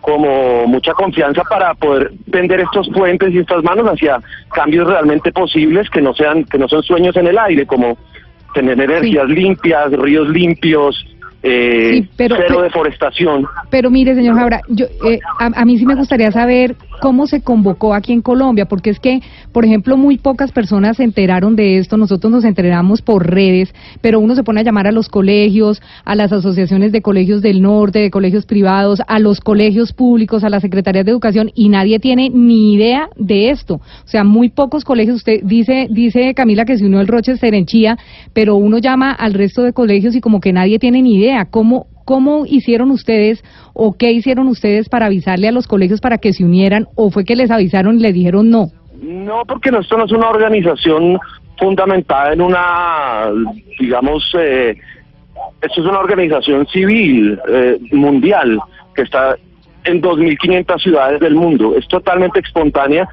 como 0.06 0.68
mucha 0.68 0.94
confianza 0.94 1.42
para 1.50 1.74
poder 1.74 2.12
tender 2.32 2.60
estos 2.60 2.88
puentes 2.90 3.34
y 3.34 3.40
estas 3.40 3.64
manos 3.64 3.88
hacia 3.88 4.20
cambios 4.54 4.88
realmente 4.88 5.32
posibles 5.32 5.90
que 5.90 6.00
no 6.00 6.14
sean 6.14 6.44
que 6.44 6.60
no 6.60 6.68
son 6.68 6.84
sueños 6.84 7.16
en 7.18 7.26
el 7.26 7.38
aire 7.40 7.66
como 7.66 7.98
tener 8.54 8.80
energías 8.80 9.28
limpias 9.28 9.92
ríos 9.94 10.30
limpios 10.30 11.04
eh, 11.42 12.02
Sí, 12.02 12.10
pero- 12.18 12.38
cero 12.40 12.62
deforestación. 12.62 13.46
Pero 13.70 13.90
mire, 13.92 14.16
señor 14.16 14.36
Jabra, 14.36 14.62
yo, 14.68 14.86
eh, 15.08 15.20
a, 15.40 15.46
a 15.62 15.66
mí 15.66 15.78
sí 15.78 15.86
me 15.86 15.94
gustaría 15.96 16.32
saber 16.32 16.76
cómo 17.02 17.28
se 17.28 17.42
convocó 17.42 17.94
aquí 17.94 18.14
en 18.14 18.22
Colombia, 18.22 18.66
porque 18.66 18.90
es 18.90 19.00
que, 19.00 19.22
por 19.52 19.66
ejemplo, 19.66 19.98
muy 19.98 20.18
pocas 20.18 20.52
personas 20.52 20.98
se 20.98 21.04
enteraron 21.04 21.56
de 21.56 21.78
esto, 21.78 21.98
nosotros 21.98 22.32
nos 22.32 22.46
enteramos 22.46 23.02
por 23.02 23.30
redes, 23.30 23.74
pero 24.02 24.20
uno 24.20 24.36
se 24.36 24.44
pone 24.44 24.62
a 24.62 24.64
llamar 24.64 24.88
a 24.88 24.92
los 24.92 25.10
colegios, 25.10 25.82
a 26.04 26.16
las 26.16 26.32
asociaciones 26.32 26.92
de 26.92 27.02
colegios 27.02 27.42
del 27.42 27.62
norte, 27.62 28.00
de 28.00 28.12
colegios 28.12 28.46
privados, 28.46 29.02
a 29.08 29.20
los 29.20 29.40
colegios 29.40 29.94
públicos, 29.94 30.44
a 30.44 30.50
las 30.50 30.62
secretarías 30.62 31.06
de 31.06 31.12
educación, 31.12 31.52
y 31.56 31.70
nadie 31.70 32.00
tiene 32.00 32.30
ni 32.30 32.74
idea 32.74 33.10
de 33.18 33.50
esto. 33.50 33.76
O 33.76 34.08
sea, 34.08 34.24
muy 34.24 34.50
pocos 34.50 34.84
colegios, 34.84 35.18
usted 35.18 35.42
dice, 35.44 35.88
dice 35.90 36.34
Camila 36.34 36.66
que 36.66 36.78
se 36.78 36.86
unió 36.86 37.02
el 37.02 37.08
Rochester 37.08 37.54
en 37.54 37.66
Chía, 37.66 37.98
pero 38.34 38.56
uno 38.56 38.78
llama 38.78 39.12
al 39.12 39.34
resto 39.34 39.64
de 39.64 39.74
colegios 39.74 40.16
y 40.16 40.22
como 40.22 40.40
que 40.40 40.54
nadie 40.54 40.80
tiene 40.80 41.02
ni 41.02 41.16
idea. 41.16 41.46
¿Cómo, 41.46 41.88
¿Cómo 42.06 42.46
hicieron 42.46 42.92
ustedes 42.92 43.44
o 43.74 43.98
qué 43.98 44.12
hicieron 44.12 44.48
ustedes 44.48 44.90
para 44.90 45.08
avisarle 45.08 45.48
a 45.48 45.52
los 45.52 45.68
colegios 45.68 46.02
para 46.02 46.20
que 46.20 46.34
se 46.34 46.44
unieran 46.44 46.88
o 46.96 47.10
fue 47.10 47.26
que 47.26 47.36
les 47.36 47.52
avisaron 47.52 47.98
y 47.98 48.02
le 48.02 48.14
dijeron 48.14 48.50
no? 48.50 48.68
No, 49.02 49.44
porque 49.46 49.72
no, 49.72 49.80
esto 49.80 49.98
no 49.98 50.06
es 50.06 50.12
una 50.12 50.30
organización 50.30 51.20
fundamentada 51.58 52.34
en 52.34 52.42
una, 52.42 53.32
digamos, 53.80 54.24
eh, 54.40 54.78
esto 55.62 55.82
es 55.82 55.88
una 55.88 56.00
organización 56.00 56.68
civil 56.68 57.40
eh, 57.48 57.80
mundial 57.92 58.60
que 58.96 59.04
está 59.04 59.36
en 59.84 60.02
2.500 60.02 60.82
ciudades 60.82 61.20
del 61.20 61.36
mundo. 61.36 61.76
Es 61.76 61.88
totalmente 61.88 62.40
espontánea. 62.40 63.08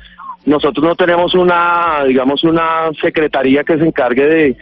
Nosotros 0.44 0.84
no 0.84 0.94
tenemos 0.94 1.34
una, 1.34 2.04
digamos, 2.06 2.42
una 2.44 2.90
secretaría 3.00 3.64
que 3.64 3.78
se 3.78 3.86
encargue 3.86 4.26
de 4.26 4.56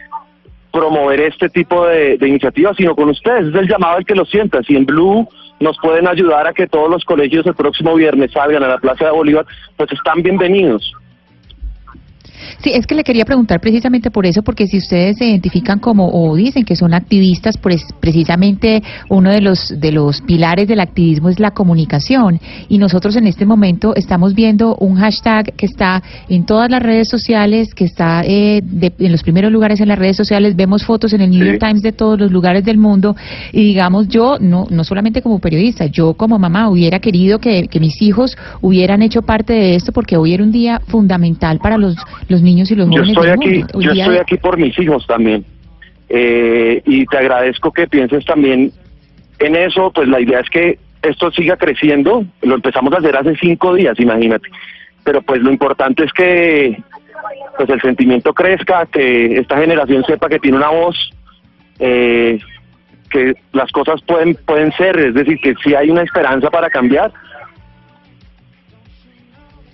promover 0.71 1.19
este 1.21 1.49
tipo 1.49 1.85
de, 1.85 2.17
iniciativas, 2.21 2.75
sino 2.77 2.95
con 2.95 3.09
ustedes. 3.09 3.47
Es 3.47 3.55
el 3.55 3.67
llamado 3.67 3.97
al 3.97 4.05
que 4.05 4.15
lo 4.15 4.25
sienta. 4.25 4.63
Si 4.63 4.75
en 4.75 4.85
Blue 4.85 5.27
nos 5.59 5.77
pueden 5.79 6.07
ayudar 6.07 6.47
a 6.47 6.53
que 6.53 6.67
todos 6.67 6.89
los 6.89 7.03
colegios 7.05 7.45
el 7.45 7.55
próximo 7.55 7.95
viernes 7.95 8.31
salgan 8.31 8.63
a 8.63 8.67
la 8.67 8.77
Plaza 8.77 9.05
de 9.05 9.11
Bolívar, 9.11 9.45
pues 9.77 9.91
están 9.91 10.23
bienvenidos. 10.23 10.93
Sí, 12.63 12.71
es 12.73 12.85
que 12.85 12.93
le 12.95 13.03
quería 13.03 13.25
preguntar 13.25 13.59
precisamente 13.59 14.11
por 14.11 14.25
eso, 14.25 14.43
porque 14.43 14.67
si 14.67 14.77
ustedes 14.77 15.17
se 15.17 15.25
identifican 15.25 15.79
como 15.79 16.07
o 16.09 16.35
dicen 16.35 16.63
que 16.63 16.75
son 16.75 16.93
activistas, 16.93 17.57
pues 17.57 17.81
precisamente 17.99 18.83
uno 19.09 19.31
de 19.31 19.41
los 19.41 19.73
de 19.79 19.91
los 19.91 20.21
pilares 20.21 20.67
del 20.67 20.79
activismo 20.79 21.29
es 21.29 21.39
la 21.39 21.51
comunicación. 21.51 22.39
Y 22.69 22.77
nosotros 22.77 23.15
en 23.15 23.25
este 23.25 23.45
momento 23.45 23.95
estamos 23.95 24.35
viendo 24.35 24.75
un 24.75 24.95
hashtag 24.97 25.53
que 25.55 25.65
está 25.65 26.03
en 26.29 26.45
todas 26.45 26.69
las 26.69 26.83
redes 26.83 27.09
sociales, 27.09 27.73
que 27.73 27.85
está 27.85 28.21
eh, 28.25 28.61
de- 28.63 28.93
en 28.99 29.11
los 29.11 29.23
primeros 29.23 29.51
lugares 29.51 29.79
en 29.81 29.87
las 29.87 29.97
redes 29.97 30.17
sociales, 30.17 30.55
vemos 30.55 30.83
fotos 30.85 31.13
en 31.13 31.21
el 31.21 31.31
New 31.31 31.43
York 31.43 31.59
Times 31.59 31.81
de 31.81 31.93
todos 31.93 32.19
los 32.19 32.31
lugares 32.31 32.63
del 32.63 32.77
mundo. 32.77 33.15
Y 33.53 33.63
digamos 33.63 34.07
yo 34.07 34.37
no 34.39 34.67
no 34.69 34.83
solamente 34.83 35.23
como 35.23 35.39
periodista, 35.39 35.87
yo 35.87 36.13
como 36.13 36.37
mamá 36.37 36.69
hubiera 36.69 36.99
querido 36.99 37.39
que, 37.39 37.67
que 37.67 37.79
mis 37.79 37.99
hijos 38.03 38.37
hubieran 38.61 39.01
hecho 39.01 39.23
parte 39.23 39.53
de 39.53 39.75
esto 39.75 39.91
porque 39.91 40.15
hoy 40.17 40.33
era 40.35 40.43
un 40.43 40.51
día 40.51 40.79
fundamental 40.87 41.57
para 41.57 41.77
los 41.79 41.95
los 42.27 42.41
niños 42.41 42.50
y 42.57 42.75
los 42.75 42.87
Yo 42.89 43.03
jóvenes 43.03 43.09
estoy 43.09 43.27
del 43.27 43.33
aquí, 43.33 43.79
yo 43.79 43.91
estoy 43.91 44.17
aquí 44.17 44.37
por 44.37 44.57
mis 44.57 44.77
hijos 44.79 45.05
también. 45.07 45.45
Eh, 46.09 46.81
y 46.85 47.05
te 47.05 47.17
agradezco 47.17 47.71
que 47.71 47.87
pienses 47.87 48.25
también 48.25 48.71
en 49.39 49.55
eso, 49.55 49.91
pues 49.91 50.07
la 50.07 50.19
idea 50.19 50.39
es 50.39 50.49
que 50.49 50.77
esto 51.01 51.31
siga 51.31 51.57
creciendo. 51.57 52.25
Lo 52.41 52.55
empezamos 52.55 52.93
a 52.93 52.97
hacer 52.97 53.15
hace 53.15 53.35
cinco 53.37 53.73
días, 53.73 53.99
imagínate. 53.99 54.49
Pero 55.03 55.21
pues 55.21 55.41
lo 55.41 55.51
importante 55.51 56.03
es 56.03 56.13
que 56.13 56.81
pues 57.57 57.69
el 57.69 57.81
sentimiento 57.81 58.33
crezca, 58.33 58.85
que 58.85 59.37
esta 59.37 59.57
generación 59.57 60.03
sepa 60.05 60.29
que 60.29 60.39
tiene 60.39 60.57
una 60.57 60.69
voz, 60.69 60.95
eh, 61.79 62.39
que 63.09 63.33
las 63.53 63.71
cosas 63.71 64.01
pueden 64.03 64.35
pueden 64.45 64.71
ser, 64.73 64.97
es 64.99 65.13
decir, 65.13 65.39
que 65.41 65.53
si 65.63 65.75
hay 65.75 65.89
una 65.89 66.03
esperanza 66.03 66.49
para 66.49 66.69
cambiar. 66.69 67.11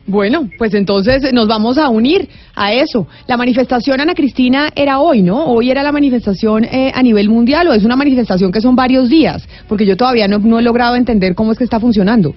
Bueno, 0.08 0.50
pues 0.58 0.74
entonces 0.74 1.34
nos 1.34 1.50
vamos 1.50 1.78
a 1.78 1.90
unir 1.90 2.30
a 2.56 2.72
eso. 2.72 3.08
La 3.28 3.36
manifestación, 3.36 4.00
Ana 4.00 4.16
Cristina, 4.16 4.70
era 4.74 5.00
hoy, 5.00 5.22
¿no? 5.22 5.48
Hoy 5.48 5.70
era 5.70 5.84
la 5.84 5.92
manifestación 5.92 6.64
eh, 6.64 6.94
a 6.96 7.04
nivel 7.04 7.28
mundial 7.28 7.68
o 7.68 7.74
es 7.74 7.84
una 7.84 7.98
manifestación 7.98 8.54
que 8.54 8.62
son 8.62 8.74
varios 8.74 9.10
días, 9.10 9.46
porque 9.68 9.86
yo 9.86 9.98
todavía 9.98 10.30
no, 10.30 10.40
no 10.40 10.60
he 10.60 10.62
logrado 10.62 10.96
entender 10.96 11.36
cómo 11.36 11.52
es 11.52 11.58
que 11.58 11.66
está 11.66 11.82
funcionando. 11.82 12.34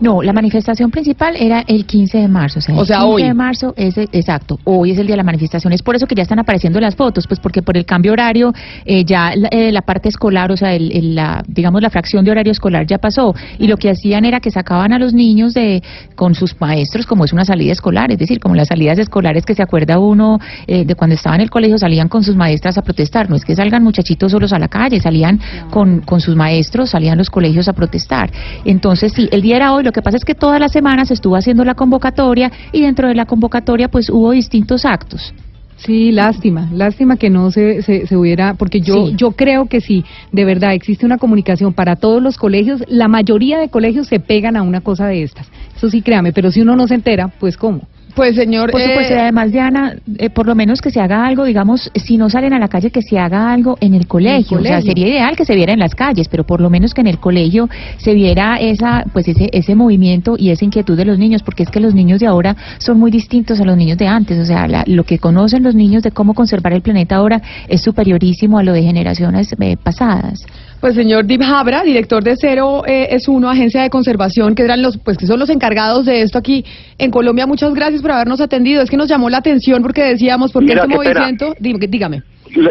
No, 0.00 0.22
la 0.22 0.32
manifestación 0.32 0.90
principal 0.90 1.34
era 1.38 1.62
el 1.66 1.86
15 1.86 2.18
de 2.18 2.28
marzo. 2.28 2.58
O 2.58 2.62
sea, 2.62 2.74
O 2.76 2.80
el 2.82 2.86
sea, 2.86 2.96
15 2.98 3.12
hoy. 3.12 3.22
de 3.22 3.34
marzo 3.34 3.74
es 3.76 3.96
exacto. 3.98 4.58
Hoy 4.64 4.90
es 4.92 4.98
el 4.98 5.06
día 5.06 5.14
de 5.14 5.18
la 5.18 5.22
manifestación. 5.24 5.72
Es 5.72 5.82
por 5.82 5.96
eso 5.96 6.06
que 6.06 6.14
ya 6.14 6.22
están 6.22 6.38
apareciendo 6.38 6.80
las 6.80 6.94
fotos, 6.96 7.26
pues 7.26 7.40
porque 7.40 7.62
por 7.62 7.76
el 7.76 7.84
cambio 7.84 8.12
horario 8.12 8.52
eh, 8.84 9.04
ya 9.04 9.34
la, 9.36 9.48
eh, 9.50 9.72
la 9.72 9.82
parte 9.82 10.08
escolar, 10.08 10.50
o 10.52 10.56
sea, 10.56 10.74
el, 10.74 10.92
el- 10.92 11.14
la, 11.14 11.42
digamos 11.46 11.80
la 11.82 11.90
fracción 11.90 12.24
de 12.24 12.30
horario 12.30 12.52
escolar 12.52 12.86
ya 12.86 12.98
pasó. 12.98 13.34
Y 13.58 13.66
lo 13.68 13.76
que 13.76 13.90
hacían 13.90 14.24
era 14.24 14.40
que 14.40 14.50
sacaban 14.50 14.92
a 14.92 14.98
los 14.98 15.14
niños 15.14 15.54
de 15.54 15.82
con 16.14 16.34
sus 16.34 16.60
maestros 16.60 17.06
como 17.06 17.24
es 17.24 17.32
una 17.32 17.44
salida 17.44 17.72
escolar, 17.72 18.10
es 18.12 18.18
decir, 18.18 18.40
como 18.40 18.54
las 18.54 18.68
salidas 18.68 18.98
escolares 18.98 19.44
que 19.46 19.54
se 19.54 19.62
acuerda 19.62 19.98
uno 19.98 20.38
eh, 20.66 20.84
de 20.84 20.94
cuando 20.94 21.14
estaba 21.14 21.36
en 21.36 21.42
el 21.42 21.50
colegio 21.50 21.78
salían 21.78 22.08
con 22.08 22.22
sus 22.22 22.36
maestras 22.36 22.76
a 22.78 22.82
protestar. 22.82 23.30
No 23.30 23.36
es 23.36 23.44
que 23.44 23.54
salgan 23.54 23.82
muchachitos 23.82 24.32
solos 24.32 24.52
a 24.52 24.58
la 24.58 24.68
calle, 24.68 25.00
salían 25.00 25.40
con, 25.70 26.00
con 26.00 26.20
sus 26.20 26.34
maestros, 26.36 26.90
salían 26.90 27.16
los 27.18 27.30
colegios 27.30 27.68
a 27.68 27.72
protestar. 27.72 28.30
Entonces, 28.64 29.12
sí, 29.12 29.28
el 29.30 29.42
día 29.42 29.56
era 29.56 29.72
hoy. 29.76 29.84
Lo 29.84 29.92
que 29.92 30.02
pasa 30.02 30.16
es 30.16 30.24
que 30.24 30.34
todas 30.34 30.60
las 30.60 30.72
semanas 30.72 31.10
estuvo 31.10 31.36
haciendo 31.36 31.64
la 31.64 31.74
convocatoria 31.74 32.50
y 32.72 32.82
dentro 32.82 33.08
de 33.08 33.14
la 33.14 33.26
convocatoria 33.26 33.88
pues 33.88 34.10
hubo 34.10 34.32
distintos 34.32 34.84
actos. 34.84 35.32
Sí, 35.76 36.10
lástima, 36.10 36.70
lástima 36.72 37.16
que 37.18 37.28
no 37.28 37.50
se, 37.50 37.82
se, 37.82 38.06
se 38.06 38.16
hubiera, 38.16 38.54
porque 38.54 38.80
yo, 38.80 39.08
Sí. 39.08 39.14
yo 39.14 39.32
creo 39.32 39.66
que 39.66 39.82
sí, 39.82 40.04
de 40.32 40.44
verdad 40.46 40.72
existe 40.72 41.04
una 41.04 41.18
comunicación 41.18 41.74
para 41.74 41.96
todos 41.96 42.22
los 42.22 42.38
colegios, 42.38 42.82
la 42.88 43.08
mayoría 43.08 43.58
de 43.58 43.68
colegios 43.68 44.06
se 44.06 44.18
pegan 44.18 44.56
a 44.56 44.62
una 44.62 44.80
cosa 44.80 45.06
de 45.06 45.22
estas, 45.22 45.46
eso 45.76 45.90
sí 45.90 46.00
créame, 46.00 46.32
pero 46.32 46.50
si 46.50 46.62
uno 46.62 46.76
no 46.76 46.88
se 46.88 46.94
entera, 46.94 47.28
pues 47.28 47.58
cómo. 47.58 47.82
Pues 48.16 48.34
señor, 48.34 48.70
Por 48.70 48.80
supuesto, 48.80 49.12
y 49.14 49.18
además, 49.18 49.52
Diana, 49.52 49.94
eh, 50.16 50.30
por 50.30 50.46
lo 50.46 50.54
menos 50.54 50.80
que 50.80 50.90
se 50.90 51.00
haga 51.00 51.26
algo, 51.26 51.44
digamos, 51.44 51.90
si 51.94 52.16
no 52.16 52.30
salen 52.30 52.54
a 52.54 52.58
la 52.58 52.68
calle, 52.68 52.90
que 52.90 53.02
se 53.02 53.18
haga 53.18 53.52
algo 53.52 53.76
en 53.80 53.92
el 53.92 54.06
colegio. 54.06 54.58
O 54.58 54.62
sea, 54.62 54.76
colegio. 54.76 54.90
sería 54.90 55.08
ideal 55.08 55.36
que 55.36 55.44
se 55.44 55.54
viera 55.54 55.74
en 55.74 55.78
las 55.80 55.94
calles, 55.94 56.26
pero 56.28 56.42
por 56.44 56.62
lo 56.62 56.70
menos 56.70 56.94
que 56.94 57.02
en 57.02 57.08
el 57.08 57.18
colegio 57.18 57.68
se 57.98 58.14
viera 58.14 58.56
esa, 58.58 59.04
pues 59.12 59.28
ese, 59.28 59.50
ese 59.52 59.74
movimiento 59.74 60.36
y 60.38 60.48
esa 60.48 60.64
inquietud 60.64 60.96
de 60.96 61.04
los 61.04 61.18
niños, 61.18 61.42
porque 61.42 61.62
es 61.64 61.70
que 61.70 61.78
los 61.78 61.94
niños 61.94 62.18
de 62.18 62.26
ahora 62.26 62.56
son 62.78 62.98
muy 62.98 63.10
distintos 63.10 63.60
a 63.60 63.64
los 63.64 63.76
niños 63.76 63.98
de 63.98 64.06
antes. 64.08 64.38
O 64.38 64.46
sea, 64.46 64.66
la- 64.66 64.84
lo 64.86 65.04
que 65.04 65.18
conocen 65.18 65.62
los 65.62 65.74
niños 65.74 66.02
de 66.02 66.10
cómo 66.10 66.32
conservar 66.32 66.72
el 66.72 66.80
planeta 66.80 67.16
ahora 67.16 67.42
es 67.68 67.82
superiorísimo 67.82 68.58
a 68.58 68.62
lo 68.62 68.72
de 68.72 68.82
generaciones 68.82 69.54
eh, 69.60 69.76
pasadas. 69.76 70.42
Pues 70.80 70.94
señor 70.94 71.24
Dib 71.24 71.42
Habra, 71.42 71.82
director 71.82 72.22
de 72.22 72.34
Cero 72.36 72.82
eh, 72.86 73.08
es 73.10 73.28
uno, 73.28 73.48
agencia 73.48 73.82
de 73.82 73.90
conservación, 73.90 74.54
que 74.54 74.62
eran 74.62 74.82
los, 74.82 74.98
pues 74.98 75.16
que 75.16 75.26
son 75.26 75.40
los 75.40 75.48
encargados 75.50 76.04
de 76.04 76.20
esto 76.22 76.38
aquí 76.38 76.64
en 76.98 77.10
Colombia. 77.10 77.46
Muchas 77.46 77.72
gracias 77.74 78.02
por 78.02 78.12
habernos 78.12 78.40
atendido. 78.40 78.82
Es 78.82 78.90
que 78.90 78.96
nos 78.96 79.08
llamó 79.08 79.30
la 79.30 79.38
atención 79.38 79.82
porque 79.82 80.02
decíamos, 80.04 80.52
porque 80.52 80.68
Mira, 80.68 80.82
este 80.82 80.98
pena. 80.98 81.20
movimiento, 81.20 81.54
Dí- 81.58 81.88
dígame. 81.88 82.22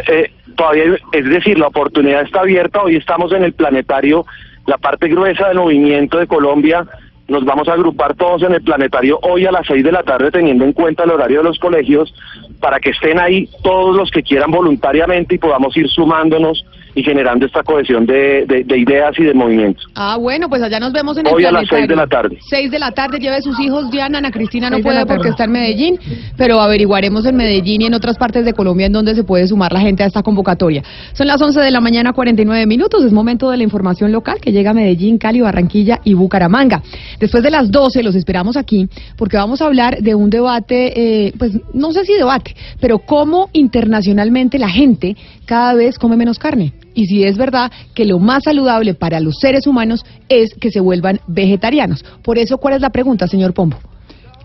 Eh, 0.07 0.31
todavía, 0.55 0.83
es 1.11 1.25
decir, 1.25 1.57
la 1.59 1.67
oportunidad 1.67 2.21
está 2.21 2.41
abierta. 2.41 2.81
Hoy 2.83 2.95
estamos 2.95 3.33
en 3.33 3.43
el 3.43 3.53
planetario, 3.53 4.25
la 4.67 4.77
parte 4.77 5.07
gruesa 5.07 5.47
del 5.49 5.57
movimiento 5.57 6.17
de 6.19 6.27
Colombia. 6.27 6.85
Nos 7.27 7.43
vamos 7.43 7.67
a 7.67 7.73
agrupar 7.73 8.13
todos 8.15 8.43
en 8.43 8.53
el 8.53 8.61
planetario 8.61 9.19
hoy 9.23 9.47
a 9.47 9.51
las 9.51 9.65
seis 9.65 9.83
de 9.83 9.91
la 9.91 10.03
tarde, 10.03 10.29
teniendo 10.29 10.63
en 10.63 10.73
cuenta 10.73 11.03
el 11.03 11.09
horario 11.09 11.39
de 11.39 11.45
los 11.45 11.57
colegios, 11.57 12.13
para 12.61 12.79
que 12.79 12.91
estén 12.91 13.19
ahí 13.19 13.49
todos 13.63 13.95
los 13.97 14.11
que 14.11 14.21
quieran 14.21 14.51
voluntariamente 14.51 15.33
y 15.35 15.37
podamos 15.39 15.75
ir 15.75 15.89
sumándonos 15.89 16.63
y 16.95 17.03
generando 17.03 17.45
esta 17.45 17.61
cohesión 17.61 18.05
de, 18.05 18.45
de- 18.47 18.63
de 18.63 18.77
ideas 18.79 19.13
y 19.19 19.23
de 19.23 19.33
movimientos. 19.33 19.85
Ah, 19.95 20.17
bueno, 20.17 20.47
pues 20.49 20.61
allá 20.63 20.79
nos 20.79 20.93
vemos 20.93 21.17
en 21.17 21.27
el 21.27 21.33
Hoy 21.33 21.43
a 21.45 21.51
las 21.51 21.67
planetario. 21.67 21.77
seis 21.77 21.89
de 21.89 21.95
la 21.95 22.07
tarde. 22.07 22.37
Seis 22.49 22.71
de 22.71 22.79
la 22.79 22.91
tarde, 22.91 23.19
lleve 23.19 23.41
sus 23.41 23.59
hijos, 23.59 23.91
Diana, 23.91 24.17
Ana 24.19 24.31
Cristina 24.31 24.69
no 24.69 24.79
puede 24.79 25.05
porque 25.05 25.29
está 25.29 25.43
en 25.43 25.51
Medellín, 25.51 25.99
pero 26.37 26.61
averiguaremos 26.61 27.25
en 27.25 27.35
Medellín 27.35 27.81
y 27.81 27.85
en 27.85 27.93
otras 27.93 28.17
partes 28.17 28.45
de 28.45 28.53
Colombia 28.53 28.87
en 28.87 28.93
donde 28.93 29.13
se 29.13 29.23
puede 29.23 29.45
sumar 29.47 29.73
la 29.73 29.81
gente 29.81 30.03
a 30.03 30.05
esta 30.07 30.23
convocatoria. 30.23 30.83
Son 31.13 31.27
las 31.27 31.41
11 31.41 31.59
de 31.59 31.69
la 31.71 31.81
mañana, 31.81 32.13
49 32.13 32.65
minutos, 32.65 33.03
es 33.03 33.11
momento 33.11 33.49
de 33.51 33.57
la 33.57 33.63
información 33.63 34.11
local 34.11 34.37
que 34.41 34.51
llega 34.53 34.71
a 34.71 34.73
Medellín, 34.73 35.17
Cali, 35.17 35.41
Barranquilla 35.41 35.99
y 36.03 36.13
Bucaramanga. 36.13 36.81
Después 37.19 37.43
de 37.43 37.51
las 37.51 37.69
12 37.71 38.03
los 38.03 38.15
esperamos 38.15 38.55
aquí 38.55 38.87
porque 39.17 39.35
vamos 39.37 39.61
a 39.61 39.65
hablar 39.65 39.97
de 40.01 40.15
un 40.15 40.29
debate, 40.29 41.25
eh, 41.27 41.33
pues 41.37 41.51
no 41.73 41.91
sé 41.91 42.05
si 42.05 42.13
debate, 42.13 42.55
pero 42.79 42.99
cómo 42.99 43.49
internacionalmente 43.53 44.57
la 44.57 44.69
gente 44.69 45.15
cada 45.45 45.73
vez 45.73 45.99
come 45.99 46.15
menos 46.17 46.39
carne. 46.39 46.73
Y 46.95 47.05
si 47.05 47.23
es 47.23 47.37
verdad 47.37 47.71
que 47.93 48.05
lo 48.05 48.17
más 48.17 48.45
saludable 48.45 48.95
para 48.95 49.19
los 49.19 49.35
seres 49.39 49.67
humanos 49.67 50.03
es 50.29 50.55
que 50.55 50.71
se 50.71 50.79
vuelvan 50.79 51.19
vegetarianos. 51.27 52.03
Por 52.23 52.39
eso, 52.39 52.57
¿cuál 52.57 52.75
es 52.75 52.81
la 52.81 52.89
pregunta, 52.89 53.27
señor 53.27 53.53
Pombo? 53.53 53.77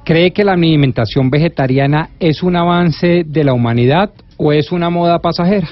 ¿Cree 0.04 0.32
que 0.32 0.44
la 0.44 0.52
alimentación 0.52 1.30
vegetariana 1.30 2.10
es 2.18 2.42
un 2.42 2.56
avance 2.56 3.24
de 3.24 3.44
la 3.44 3.52
humanidad 3.52 4.10
o 4.36 4.52
es 4.52 4.72
una 4.72 4.90
moda 4.90 5.20
pasajera? 5.20 5.68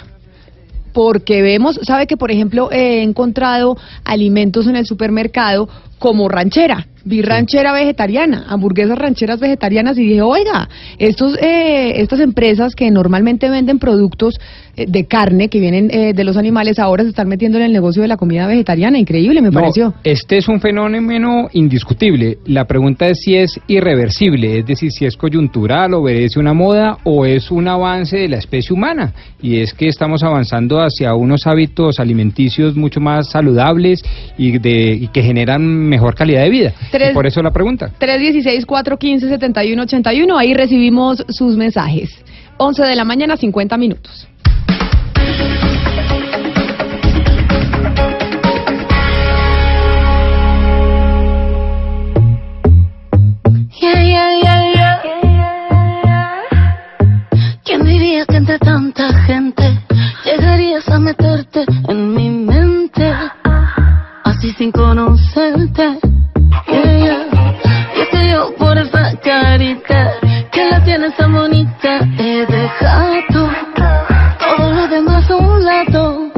Porque 0.92 1.42
vemos, 1.42 1.80
sabe 1.82 2.06
que 2.06 2.16
por 2.16 2.30
ejemplo 2.30 2.70
he 2.70 3.02
encontrado 3.02 3.76
alimentos 4.04 4.66
en 4.66 4.76
el 4.76 4.86
supermercado 4.86 5.68
como 5.98 6.28
ranchera, 6.28 6.86
vi 7.04 7.22
ranchera 7.22 7.72
vegetariana, 7.72 8.44
hamburguesas 8.48 8.98
rancheras 8.98 9.40
vegetarianas 9.40 9.98
y 9.98 10.02
dije, 10.02 10.22
oiga, 10.22 10.68
estos, 10.98 11.38
eh, 11.40 12.00
estas 12.00 12.20
empresas 12.20 12.74
que 12.74 12.90
normalmente 12.90 13.48
venden 13.48 13.78
productos 13.78 14.38
eh, 14.76 14.84
de 14.86 15.06
carne 15.06 15.48
que 15.48 15.58
vienen 15.58 15.90
eh, 15.90 16.12
de 16.12 16.24
los 16.24 16.36
animales 16.36 16.78
ahora 16.78 17.04
se 17.04 17.10
están 17.10 17.28
metiendo 17.28 17.58
en 17.58 17.64
el 17.64 17.72
negocio 17.72 18.02
de 18.02 18.08
la 18.08 18.16
comida 18.16 18.46
vegetariana, 18.46 18.98
increíble 18.98 19.40
me 19.40 19.50
No, 19.50 19.60
pareció. 19.60 19.94
Este 20.04 20.38
es 20.38 20.48
un 20.48 20.60
fenómeno 20.60 21.48
indiscutible. 21.52 22.38
La 22.46 22.66
pregunta 22.66 23.08
es 23.08 23.20
si 23.20 23.36
es 23.36 23.58
irreversible, 23.66 24.58
es 24.58 24.66
decir, 24.66 24.92
si 24.92 25.06
es 25.06 25.16
coyuntural, 25.16 25.94
obedece 25.94 26.38
una 26.38 26.52
moda 26.52 26.98
o 27.04 27.24
es 27.24 27.50
un 27.50 27.68
avance 27.68 28.18
de 28.18 28.28
la 28.28 28.36
especie 28.36 28.74
humana. 28.74 29.14
Y 29.40 29.60
es 29.60 29.72
que 29.72 29.88
estamos 29.88 30.22
avanzando 30.22 30.80
hacia 30.80 31.14
unos 31.14 31.46
hábitos 31.46 32.00
alimenticios 32.00 32.76
mucho 32.76 33.00
más 33.00 33.30
saludables 33.30 34.02
y, 34.36 34.58
de, 34.58 34.92
y 34.94 35.08
que 35.08 35.22
generan 35.22 35.87
mejor 35.88 36.14
calidad 36.14 36.42
de 36.42 36.50
vida. 36.50 36.72
Tres- 36.92 37.10
Y 37.10 37.14
por 37.14 37.26
eso 37.26 37.42
la 37.42 37.50
pregunta. 37.50 37.90
316-415-7181, 37.98 40.38
ahí 40.38 40.54
recibimos 40.54 41.24
sus 41.28 41.56
mensajes. 41.56 42.10
11 42.58 42.84
de 42.84 42.94
la 42.96 43.04
mañana, 43.04 43.36
50 43.36 43.76
minutos. 43.76 44.28
Yeah, 53.80 54.02
yeah, 54.02 54.30
yeah, 54.44 54.62
yeah. 54.74 54.96
¿Quién 57.64 57.84
diría 57.84 58.24
que 58.26 58.36
entre 58.36 58.58
tanta 58.58 59.12
gente 59.24 59.62
llegarías 60.24 60.88
a 60.88 60.98
meterte 60.98 61.64
en 61.88 62.14
mi 62.14 62.26
sin 64.58 64.72
conocerte. 64.72 66.00
Yeah. 66.66 67.28
Y 67.96 68.00
es 68.00 68.08
que 68.10 68.30
yo 68.30 68.52
por 68.56 68.76
esa 68.76 69.14
carita 69.20 70.14
que 70.50 70.64
la 70.64 70.82
tienes 70.82 71.16
tan 71.16 71.32
bonita 71.32 72.00
he 72.18 72.44
dejado 72.44 73.14
todo 74.40 74.72
lo 74.72 74.88
demás 74.88 75.30
a 75.30 75.36
un 75.36 75.64
lado. 75.64 76.32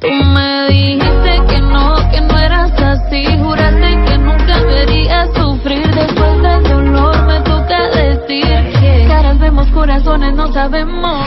Tú 0.00 0.08
me 0.34 0.66
dijiste 0.70 1.42
que 1.48 1.60
no, 1.60 1.94
que 2.10 2.20
no 2.20 2.36
eras 2.36 2.72
así. 2.82 3.24
Juraste 3.38 4.04
que 4.06 4.18
nunca 4.18 4.66
querías 4.66 5.28
sufrir. 5.36 5.88
Después 5.94 6.42
del 6.42 6.62
dolor 6.64 7.26
me 7.26 7.40
toca 7.42 7.90
decir 7.90 8.44
que 8.80 9.04
caras 9.06 9.38
vemos, 9.38 9.68
corazones 9.68 10.34
no 10.34 10.52
sabemos. 10.52 11.21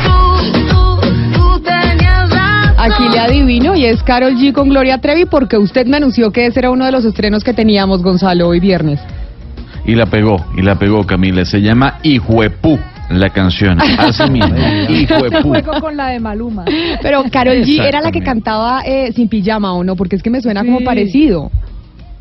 Adivino 3.25 3.75
y 3.75 3.85
es 3.85 4.01
Carol 4.03 4.35
G 4.35 4.53
con 4.53 4.69
Gloria 4.69 4.99
Trevi 4.99 5.25
porque 5.25 5.57
usted 5.57 5.85
me 5.85 5.97
anunció 5.97 6.31
que 6.31 6.45
ese 6.45 6.59
era 6.59 6.71
uno 6.71 6.85
de 6.85 6.91
los 6.91 7.05
estrenos 7.05 7.43
que 7.43 7.53
teníamos, 7.53 8.01
Gonzalo, 8.01 8.47
hoy 8.47 8.59
viernes. 8.59 8.99
Y 9.85 9.95
la 9.95 10.05
pegó, 10.05 10.43
y 10.57 10.61
la 10.61 10.75
pegó 10.75 11.05
Camila. 11.05 11.45
Se 11.45 11.61
llama 11.61 11.99
Hijuepú 12.01 12.79
la 13.09 13.29
canción. 13.29 13.79
Así 13.81 14.23
mismo. 14.31 14.55
Hijuepú. 14.89 15.49
Juego 15.49 15.73
con 15.79 15.95
la 15.95 16.09
de 16.09 16.19
Maluma. 16.19 16.65
Pero 17.01 17.23
Carol 17.31 17.57
G 17.57 17.83
era 17.83 18.01
la 18.01 18.11
que 18.11 18.21
cantaba 18.21 18.81
eh, 18.85 19.11
sin 19.13 19.27
pijama 19.27 19.73
o 19.73 19.83
no, 19.83 19.95
porque 19.95 20.15
es 20.15 20.23
que 20.23 20.29
me 20.29 20.41
suena 20.41 20.63
como 20.63 20.81
parecido. 20.81 21.51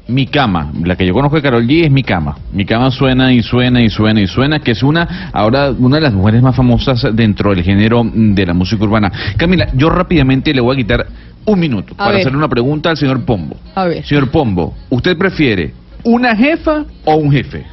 Mi 0.07 0.27
cama, 0.27 0.71
la 0.85 0.97
que 0.97 1.07
yo 1.07 1.15
conozco 1.15 1.37
de 1.37 1.43
Carol 1.43 1.67
G 1.67 1.85
es 1.85 1.91
Mi 1.91 2.03
cama. 2.03 2.37
Mi 2.53 2.67
cama 2.67 2.91
suena 2.91 3.33
y 3.33 3.43
suena 3.43 3.83
y 3.83 3.89
suena 3.89 4.21
y 4.21 4.27
suena, 4.27 4.59
que 4.61 4.73
es 4.73 4.83
una, 4.83 5.31
ahora, 5.33 5.71
una 5.71 5.97
de 5.97 6.03
las 6.03 6.13
mujeres 6.13 6.43
más 6.43 6.55
famosas 6.55 7.07
dentro 7.15 7.55
del 7.55 7.65
género 7.65 8.03
de 8.13 8.47
la 8.47 8.53
música 8.53 8.85
urbana. 8.85 9.11
Camila, 9.39 9.69
yo 9.75 9.89
rápidamente 9.89 10.53
le 10.53 10.61
voy 10.61 10.75
a 10.75 10.77
quitar 10.77 11.07
un 11.47 11.59
minuto 11.59 11.95
A 11.95 11.97
para 11.97 12.11
ver. 12.11 12.21
hacerle 12.21 12.39
una 12.39 12.49
pregunta 12.49 12.91
al 12.91 12.97
señor 12.97 13.25
Pombo. 13.25 13.57
A 13.75 13.85
ver. 13.87 14.05
Señor 14.05 14.31
Pombo, 14.31 14.75
¿usted 14.91 15.17
prefiere 15.17 15.73
una 16.03 16.37
jefa 16.37 16.85
o 17.05 17.15
un 17.17 17.33
jefe? 17.33 17.65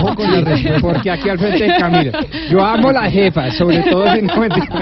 Ojo 0.00 0.14
con 0.14 0.32
la 0.32 0.78
porque 0.80 1.10
aquí 1.10 1.28
al 1.28 1.38
frente 1.38 1.64
de 1.64 1.76
Camila. 1.78 2.12
Yo 2.50 2.64
amo 2.64 2.92
las 2.92 3.12
jefas, 3.12 3.54
sobre 3.56 3.78
todo 3.82 4.12
si 4.12 4.18
encuentro. 4.20 4.62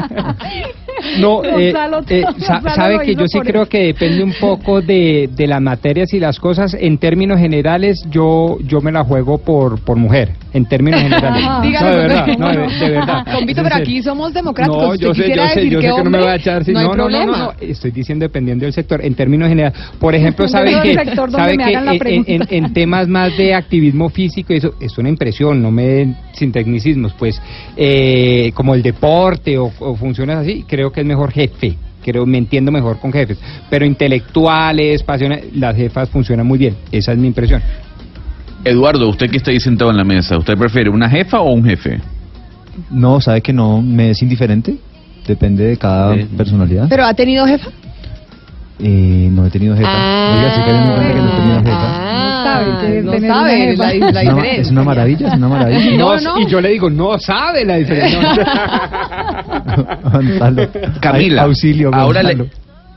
No, 1.19 1.43
eh, 1.45 1.75
eh, 2.09 2.25
sa- 2.39 2.63
sabe 2.75 3.01
que 3.05 3.15
yo 3.15 3.27
sí 3.27 3.39
creo 3.41 3.67
que 3.67 3.87
depende 3.87 4.23
un 4.23 4.33
poco 4.41 4.81
de, 4.81 5.29
de 5.31 5.47
las 5.47 5.61
materias 5.61 6.15
y 6.15 6.21
las 6.21 6.39
cosas. 6.39 6.75
En 6.79 6.99
términos 6.99 7.39
generales, 7.39 8.03
yo 8.11 8.57
yo 8.65 8.81
me 8.81 8.91
la 8.93 9.05
juego 9.05 9.39
por 9.39 9.81
por 9.85 9.97
mujer. 9.97 10.31
En 10.53 10.67
términos 10.67 11.03
generales. 11.03 11.43
No, 11.45 11.61
Dígale, 11.61 11.91
de 11.91 11.97
verdad, 11.97 12.27
no, 12.39 12.49
de, 12.49 12.57
de 12.79 12.91
verdad. 12.91 13.25
Convito, 13.35 13.63
pero 13.65 13.75
en 13.77 13.83
aquí 13.83 14.03
somos 14.03 14.33
democráticos. 14.33 14.83
No, 14.83 14.95
yo 14.95 15.13
sé, 15.13 15.35
yo 15.35 15.49
sé, 15.49 15.69
yo 15.69 15.81
sé 15.81 15.89
que 15.97 16.05
no 16.05 16.11
me 16.11 16.21
va 16.21 16.31
a 16.33 16.37
echar. 16.37 16.65
sí, 16.65 16.73
no, 16.73 16.79
hay 16.79 16.87
no, 16.87 16.95
no, 16.95 17.09
no, 17.27 17.37
no, 17.37 17.53
estoy 17.61 17.91
diciendo 17.91 18.25
dependiendo 18.25 18.65
del 18.65 18.73
sector. 18.73 19.05
En 19.05 19.15
términos 19.17 19.49
generales, 19.49 19.77
por 19.99 20.15
ejemplo, 20.15 20.47
sabe 20.47 20.81
que, 20.81 20.95
sabe 21.31 21.57
que 21.59 21.73
la 21.73 21.95
en- 21.95 22.25
en, 22.29 22.47
en 22.49 22.73
temas 22.73 23.09
más 23.09 23.34
de 23.37 23.55
activismo 23.55 24.09
físico, 24.09 24.53
eso 24.53 24.75
es 24.81 24.97
una 24.99 25.09
impresión, 25.09 25.63
no 25.63 25.71
me 25.71 25.85
den 25.85 26.17
sin 26.33 26.53
tecnicismos, 26.53 27.13
pues 27.15 27.41
eh, 27.77 28.53
como 28.55 28.75
el 28.75 28.83
deporte 28.83 29.59
o, 29.59 29.73
o 29.79 29.97
funciones 29.97 30.37
así, 30.37 30.65
creo 30.67 30.91
que 30.91 31.01
es 31.01 31.07
mejor 31.07 31.33
jefe. 31.33 31.77
Creo, 32.03 32.27
me 32.27 32.37
entiendo 32.37 32.71
mejor 32.71 32.99
con 32.99 33.11
jefes, 33.13 33.39
pero 33.71 33.87
intelectuales, 33.87 35.03
pasiones, 35.03 35.57
las 35.57 35.75
jefas 35.75 36.11
funcionan 36.11 36.47
muy 36.47 36.59
bien, 36.59 36.77
esa 36.93 37.13
es 37.13 37.19
mi 37.19 37.29
impresión. 37.29 37.63
Eduardo, 38.63 39.09
usted 39.09 39.31
que 39.31 39.39
está 39.39 39.51
ahí 39.51 39.61
sentado 39.61 39.91
en 39.91 39.97
la 39.97 40.05
mesa, 40.05 40.37
¿usted 40.37 40.57
prefiere 40.57 40.91
una 40.91 41.09
jefa 41.09 41.41
o 41.41 41.53
un 41.53 41.65
jefe? 41.65 42.01
No, 42.91 43.21
sabe 43.21 43.41
que 43.41 43.53
no, 43.53 43.81
me 43.81 44.11
es 44.11 44.23
indiferente. 44.23 44.77
Depende 45.27 45.65
de 45.65 45.77
cada 45.77 46.15
personalidad. 46.37 46.87
¿Pero 46.89 47.05
ha 47.05 47.15
tenido 47.15 47.47
jefa? 47.47 47.71
Eh, 48.81 49.29
no 49.31 49.47
he 49.47 49.51
tenido 49.51 49.77
jefa. 49.77 49.89
Oiga, 49.89 50.55
sí 50.55 50.61
que 50.65 50.71
hay 50.71 50.77
una 50.77 50.95
que 50.99 51.15
no 51.15 51.29
he 51.29 51.37
tenido 51.37 51.59
jefa. 51.61 52.01
sabe, 52.45 53.03
no 53.03 53.13
no 53.13 53.29
sabe 53.29 53.77
la- 53.77 53.87
la, 53.87 53.95
la 53.95 54.11
la 54.11 54.23
Es 54.23 54.29
una- 54.29 54.35
diferencia. 54.35 54.61
es 54.63 54.71
una 54.71 54.83
maravilla, 54.85 55.29
es 55.29 55.35
una 55.35 55.49
maravilla. 55.49 55.91
Y, 55.91 55.97
no, 55.97 56.17
No, 56.17 56.21
no. 56.21 56.41
y 56.41 56.47
yo 56.47 56.61
le 56.61 56.69
digo, 56.71 56.91
no 56.91 57.19
sabe 57.19 57.65
la 57.65 57.77
diferencia. 57.77 58.21
Gonzalo. 60.13 60.69
Camila, 61.01 61.43
Ay, 61.43 61.49
auxilio, 61.49 61.91
ahora 61.95 62.23
le, 62.23 62.37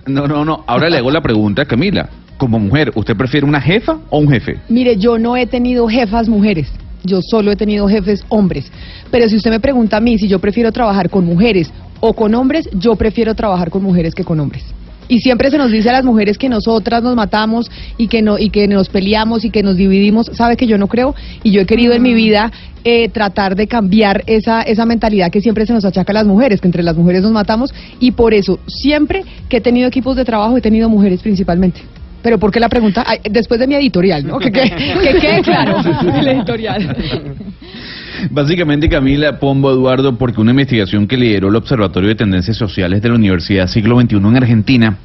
no, 0.07 0.27
no, 0.27 0.43
no, 0.45 0.63
ahora 0.67 0.89
le 0.89 0.97
hago 0.97 1.11
la 1.11 1.21
pregunta 1.21 1.61
a 1.63 1.65
Camila. 1.65 2.09
Como 2.37 2.59
mujer, 2.59 2.91
¿usted 2.93 3.15
prefiere 3.15 3.45
una 3.47 3.59
jefa 3.59 3.97
o 4.09 4.19
un 4.19 4.29
jefe? 4.29 4.57
Mire, 4.69 4.95
yo 4.97 5.17
no 5.17 5.35
he 5.35 5.47
tenido 5.47 5.87
jefas 5.87 6.27
mujeres, 6.29 6.71
yo 7.03 7.19
solo 7.21 7.51
he 7.51 7.55
tenido 7.55 7.87
jefes 7.87 8.23
hombres. 8.29 8.71
Pero 9.09 9.27
si 9.27 9.35
usted 9.37 9.49
me 9.49 9.59
pregunta 9.59 9.97
a 9.97 9.99
mí 10.01 10.19
si 10.19 10.27
yo 10.27 10.37
prefiero 10.39 10.71
trabajar 10.71 11.09
con 11.09 11.25
mujeres 11.25 11.71
o 11.99 12.13
con 12.13 12.35
hombres, 12.35 12.69
yo 12.73 12.95
prefiero 12.95 13.33
trabajar 13.33 13.71
con 13.71 13.81
mujeres 13.81 14.13
que 14.13 14.23
con 14.23 14.39
hombres. 14.39 14.63
Y 15.07 15.19
siempre 15.19 15.49
se 15.49 15.57
nos 15.57 15.71
dice 15.71 15.89
a 15.89 15.93
las 15.93 16.03
mujeres 16.03 16.37
que 16.37 16.49
nosotras 16.49 17.03
nos 17.03 17.15
matamos 17.15 17.69
y 17.97 18.07
que 18.07 18.21
no 18.21 18.37
y 18.37 18.49
que 18.49 18.67
nos 18.67 18.89
peleamos 18.89 19.45
y 19.45 19.49
que 19.49 19.63
nos 19.63 19.75
dividimos. 19.75 20.27
Sabe 20.33 20.57
que 20.57 20.67
yo 20.67 20.77
no 20.77 20.87
creo 20.87 21.15
y 21.43 21.51
yo 21.51 21.61
he 21.61 21.65
querido 21.65 21.93
en 21.93 22.01
mi 22.01 22.13
vida 22.13 22.51
eh, 22.83 23.09
tratar 23.09 23.55
de 23.55 23.67
cambiar 23.67 24.23
esa 24.27 24.61
esa 24.61 24.85
mentalidad 24.85 25.31
que 25.31 25.41
siempre 25.41 25.65
se 25.65 25.73
nos 25.73 25.85
achaca 25.85 26.11
a 26.11 26.15
las 26.15 26.25
mujeres, 26.25 26.61
que 26.61 26.67
entre 26.67 26.83
las 26.83 26.95
mujeres 26.95 27.21
nos 27.21 27.31
matamos 27.31 27.73
y 27.99 28.11
por 28.11 28.33
eso 28.33 28.59
siempre 28.67 29.23
que 29.49 29.57
he 29.57 29.61
tenido 29.61 29.87
equipos 29.87 30.15
de 30.15 30.25
trabajo 30.25 30.57
he 30.57 30.61
tenido 30.61 30.89
mujeres 30.89 31.21
principalmente. 31.21 31.81
Pero 32.21 32.39
¿por 32.39 32.51
qué 32.51 32.59
la 32.59 32.67
pregunta? 32.67 33.03
Ay, 33.05 33.19
después 33.29 33.59
de 33.59 33.67
mi 33.67 33.75
editorial, 33.75 34.25
¿no? 34.25 34.39
Que, 34.39 34.51
que, 34.51 34.69
que 34.69 35.17
quede 35.19 35.41
claro 35.41 35.77
el 36.19 36.27
editorial. 36.27 36.97
Básicamente, 38.29 38.89
Camila 38.89 39.39
Pombo 39.39 39.71
Eduardo, 39.71 40.17
porque 40.17 40.41
una 40.41 40.51
investigación 40.51 41.07
que 41.07 41.17
lideró 41.17 41.49
el 41.49 41.55
Observatorio 41.55 42.09
de 42.09 42.15
Tendencias 42.15 42.57
Sociales 42.57 43.01
de 43.01 43.09
la 43.09 43.15
Universidad 43.15 43.67
Siglo 43.67 43.99
XXI 43.99 44.15
en 44.17 44.35
Argentina 44.37 44.97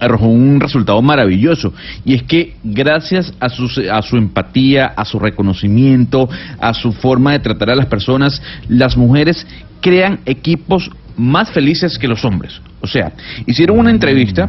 arrojó 0.00 0.28
un 0.28 0.60
resultado 0.60 1.00
maravilloso 1.02 1.74
y 2.04 2.14
es 2.14 2.22
que 2.22 2.56
gracias 2.64 3.34
a 3.38 3.50
su, 3.50 3.68
a 3.92 4.00
su 4.02 4.16
empatía, 4.16 4.86
a 4.86 5.04
su 5.04 5.18
reconocimiento, 5.18 6.28
a 6.58 6.72
su 6.72 6.92
forma 6.92 7.32
de 7.32 7.40
tratar 7.40 7.70
a 7.70 7.76
las 7.76 7.86
personas, 7.86 8.42
las 8.68 8.96
mujeres 8.96 9.46
crean 9.80 10.20
equipos 10.24 10.90
más 11.16 11.50
felices 11.50 11.98
que 11.98 12.08
los 12.08 12.24
hombres. 12.24 12.60
O 12.80 12.86
sea, 12.86 13.12
hicieron 13.46 13.78
una 13.78 13.90
entrevista 13.90 14.48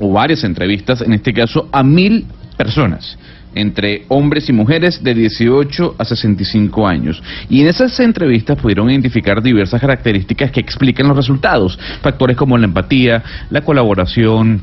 o 0.00 0.12
varias 0.12 0.42
entrevistas, 0.42 1.00
en 1.00 1.12
este 1.12 1.32
caso 1.32 1.68
a 1.72 1.82
mil 1.82 2.26
personas 2.56 3.16
entre 3.56 4.04
hombres 4.08 4.48
y 4.48 4.52
mujeres 4.52 5.02
de 5.02 5.14
18 5.14 5.96
a 5.98 6.04
65 6.04 6.86
años. 6.86 7.22
Y 7.48 7.62
en 7.62 7.68
esas 7.68 7.98
entrevistas 8.00 8.58
pudieron 8.58 8.90
identificar 8.90 9.42
diversas 9.42 9.80
características 9.80 10.50
que 10.50 10.60
explican 10.60 11.08
los 11.08 11.16
resultados. 11.16 11.78
Factores 12.02 12.36
como 12.36 12.56
la 12.58 12.66
empatía, 12.66 13.22
la 13.50 13.62
colaboración, 13.62 14.62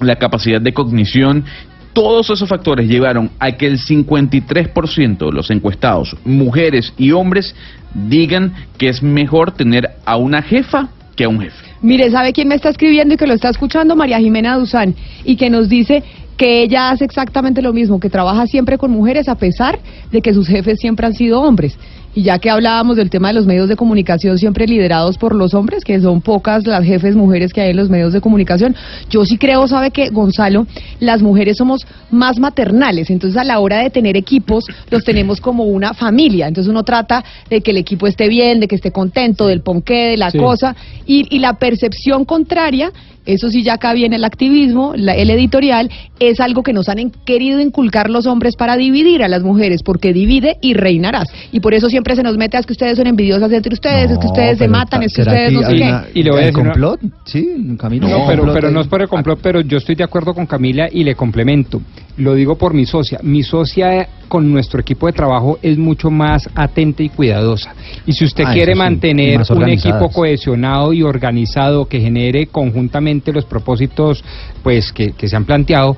la 0.00 0.16
capacidad 0.16 0.60
de 0.60 0.72
cognición. 0.72 1.44
Todos 1.92 2.28
esos 2.28 2.48
factores 2.48 2.88
llevaron 2.88 3.30
a 3.38 3.52
que 3.52 3.66
el 3.66 3.78
53% 3.78 5.18
de 5.18 5.32
los 5.32 5.50
encuestados, 5.50 6.14
mujeres 6.24 6.92
y 6.98 7.12
hombres, 7.12 7.54
digan 7.94 8.52
que 8.76 8.88
es 8.88 9.02
mejor 9.02 9.52
tener 9.52 9.88
a 10.04 10.18
una 10.18 10.42
jefa 10.42 10.90
que 11.16 11.24
a 11.24 11.28
un 11.30 11.40
jefe. 11.40 11.66
Mire, 11.80 12.10
¿sabe 12.10 12.32
quién 12.32 12.48
me 12.48 12.54
está 12.54 12.68
escribiendo 12.68 13.14
y 13.14 13.16
que 13.16 13.26
lo 13.26 13.34
está 13.34 13.48
escuchando? 13.48 13.96
María 13.96 14.18
Jimena 14.18 14.56
Duzán, 14.56 14.94
y 15.24 15.36
que 15.36 15.48
nos 15.48 15.68
dice 15.68 16.02
que 16.36 16.62
ella 16.62 16.90
hace 16.90 17.04
exactamente 17.04 17.62
lo 17.62 17.72
mismo, 17.72 17.98
que 18.00 18.10
trabaja 18.10 18.46
siempre 18.46 18.78
con 18.78 18.90
mujeres 18.90 19.28
a 19.28 19.36
pesar 19.36 19.78
de 20.12 20.20
que 20.20 20.34
sus 20.34 20.46
jefes 20.46 20.78
siempre 20.80 21.06
han 21.06 21.14
sido 21.14 21.40
hombres. 21.42 21.78
Y 22.14 22.22
ya 22.22 22.38
que 22.38 22.48
hablábamos 22.48 22.96
del 22.96 23.10
tema 23.10 23.28
de 23.28 23.34
los 23.34 23.44
medios 23.44 23.68
de 23.68 23.76
comunicación 23.76 24.38
siempre 24.38 24.66
liderados 24.66 25.18
por 25.18 25.34
los 25.34 25.52
hombres, 25.52 25.84
que 25.84 26.00
son 26.00 26.22
pocas 26.22 26.66
las 26.66 26.82
jefes 26.82 27.14
mujeres 27.14 27.52
que 27.52 27.60
hay 27.60 27.70
en 27.70 27.76
los 27.76 27.90
medios 27.90 28.14
de 28.14 28.22
comunicación, 28.22 28.74
yo 29.10 29.26
sí 29.26 29.36
creo, 29.36 29.68
sabe 29.68 29.90
que 29.90 30.08
Gonzalo, 30.08 30.66
las 30.98 31.20
mujeres 31.20 31.58
somos 31.58 31.86
más 32.10 32.38
maternales, 32.38 33.10
entonces 33.10 33.38
a 33.38 33.44
la 33.44 33.58
hora 33.58 33.80
de 33.82 33.90
tener 33.90 34.16
equipos 34.16 34.64
los 34.90 35.04
tenemos 35.04 35.42
como 35.42 35.64
una 35.64 35.92
familia, 35.92 36.48
entonces 36.48 36.70
uno 36.70 36.84
trata 36.84 37.22
de 37.50 37.60
que 37.60 37.72
el 37.72 37.76
equipo 37.76 38.06
esté 38.06 38.28
bien, 38.28 38.60
de 38.60 38.68
que 38.68 38.76
esté 38.76 38.92
contento, 38.92 39.46
del 39.46 39.60
ponqué, 39.60 40.08
de 40.12 40.16
la 40.16 40.30
Sí. 40.30 40.38
cosa, 40.38 40.74
y, 41.06 41.26
y 41.34 41.38
la 41.38 41.54
percepción 41.54 42.24
contraria, 42.24 42.92
eso 43.26 43.50
sí 43.50 43.62
ya 43.62 43.74
acá 43.74 43.92
viene 43.92 44.16
el 44.16 44.24
activismo, 44.24 44.92
la- 44.96 45.14
el 45.14 45.30
editorial, 45.30 45.90
es 46.20 46.40
algo 46.40 46.62
que 46.62 46.72
nos 46.72 46.88
han 46.88 46.98
en- 46.98 47.10
querido 47.24 47.60
inculcar 47.60 48.08
los 48.08 48.26
hombres 48.26 48.56
para 48.56 48.76
dividir 48.76 49.22
a 49.22 49.28
las 49.28 49.42
mujeres, 49.42 49.82
porque 49.82 50.12
divide 50.12 50.56
y 50.62 50.74
reinarás. 50.74 51.28
Y 51.52 51.60
por 51.60 51.74
eso 51.74 51.88
siempre 51.90 52.16
se 52.16 52.22
nos 52.22 52.36
mete 52.38 52.56
a 52.56 52.60
es 52.60 52.66
que 52.66 52.72
ustedes 52.72 52.96
son 52.96 53.06
envidiosas 53.06 53.50
entre 53.52 53.72
ustedes, 53.74 54.10
es 54.12 54.18
que 54.18 54.26
ustedes 54.26 54.58
se 54.58 54.68
matan, 54.68 55.02
es 55.02 55.12
que 55.12 55.22
¿será 55.24 55.32
ustedes 55.32 55.52
no 55.52 55.60
sé 55.62 55.76
qué. 55.76 56.18
Y 56.20 56.22
le 56.22 56.30
voy 56.30 56.38
a 56.38 56.42
¿hay 56.42 56.46
decir 56.46 56.60
una- 56.62 56.70
complot? 56.72 57.00
Sí, 57.24 57.76
Camilo. 57.78 58.08
No, 58.08 58.16
¿hay 58.16 58.22
pero, 58.28 58.52
pero 58.52 58.70
no 58.70 58.80
es 58.80 58.86
por 58.86 59.02
el 59.02 59.08
complot, 59.08 59.40
pero 59.42 59.60
yo 59.60 59.76
estoy 59.78 59.94
de 59.94 60.04
acuerdo 60.04 60.32
con 60.32 60.46
Camila 60.46 60.88
y 60.90 61.04
le 61.04 61.14
complemento. 61.14 61.80
Lo 62.18 62.34
digo 62.34 62.56
por 62.56 62.72
mi 62.72 62.86
socia. 62.86 63.18
Mi 63.22 63.42
socia 63.42 64.00
eh, 64.00 64.08
con 64.28 64.50
nuestro 64.50 64.80
equipo 64.80 65.06
de 65.06 65.12
trabajo 65.12 65.58
es 65.62 65.76
mucho 65.76 66.10
más 66.10 66.48
atenta 66.54 67.02
y 67.02 67.10
cuidadosa. 67.10 67.74
Y 68.06 68.12
si 68.12 68.24
usted 68.24 68.44
Ah, 68.46 68.52
quiere 68.54 68.74
mantener 68.74 69.42
un 69.50 69.68
equipo 69.68 70.08
cohesionado 70.10 70.92
y 70.94 71.02
organizado 71.02 71.84
que 71.86 72.00
genere 72.00 72.46
conjuntamente 72.46 73.15
los 73.32 73.44
propósitos 73.44 74.22
pues 74.62 74.92
que, 74.92 75.12
que 75.12 75.28
se 75.28 75.36
han 75.36 75.44
planteado, 75.44 75.96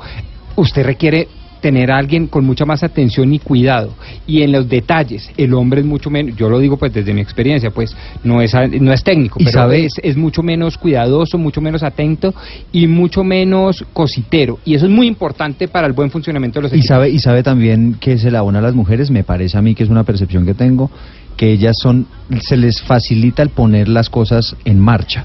usted 0.56 0.84
requiere 0.84 1.28
tener 1.60 1.90
a 1.90 1.98
alguien 1.98 2.28
con 2.28 2.44
mucha 2.44 2.64
más 2.64 2.84
atención 2.84 3.34
y 3.34 3.40
cuidado. 3.40 3.92
Y 4.28 4.42
en 4.42 4.52
los 4.52 4.68
detalles 4.68 5.28
el 5.36 5.52
hombre 5.54 5.80
es 5.80 5.86
mucho 5.86 6.08
menos 6.08 6.36
yo 6.36 6.48
lo 6.48 6.60
digo 6.60 6.76
pues 6.76 6.92
desde 6.92 7.12
mi 7.12 7.20
experiencia 7.20 7.72
pues 7.72 7.96
no 8.22 8.40
es 8.40 8.52
no 8.80 8.92
es 8.92 9.02
técnico 9.02 9.40
Y 9.40 9.44
pero 9.46 9.58
sabe- 9.62 9.84
es, 9.86 9.94
es 10.04 10.16
mucho 10.16 10.44
menos 10.44 10.78
cuidadoso 10.78 11.36
mucho 11.36 11.60
menos 11.60 11.82
atento 11.82 12.32
y 12.70 12.86
mucho 12.86 13.24
menos 13.24 13.84
cositero. 13.92 14.60
Y 14.64 14.74
eso 14.74 14.86
es 14.86 14.92
muy 14.92 15.08
importante 15.08 15.66
para 15.66 15.88
el 15.88 15.94
buen 15.94 16.12
funcionamiento 16.12 16.60
de 16.60 16.62
los 16.62 16.72
Y 16.72 16.76
equipos. 16.76 16.86
sabe, 16.88 17.10
y 17.10 17.18
sabe 17.18 17.42
también 17.42 17.96
que 18.00 18.18
se 18.18 18.30
la 18.30 18.38
abona 18.38 18.60
a 18.60 18.62
las 18.62 18.74
mujeres, 18.76 19.10
me 19.10 19.24
parece 19.24 19.58
a 19.58 19.62
mí 19.62 19.74
que 19.74 19.82
es 19.82 19.90
una 19.90 20.04
percepción 20.04 20.46
que 20.46 20.54
tengo, 20.54 20.92
que 21.36 21.50
ellas 21.50 21.74
son, 21.82 22.06
se 22.40 22.56
les 22.56 22.80
facilita 22.82 23.42
el 23.42 23.48
poner 23.50 23.88
las 23.88 24.08
cosas 24.10 24.54
en 24.64 24.78
marcha. 24.78 25.24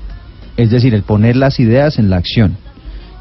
Es 0.57 0.69
decir, 0.69 0.93
el 0.93 1.03
poner 1.03 1.35
las 1.35 1.59
ideas 1.59 1.99
en 1.99 2.09
la 2.09 2.17
acción. 2.17 2.57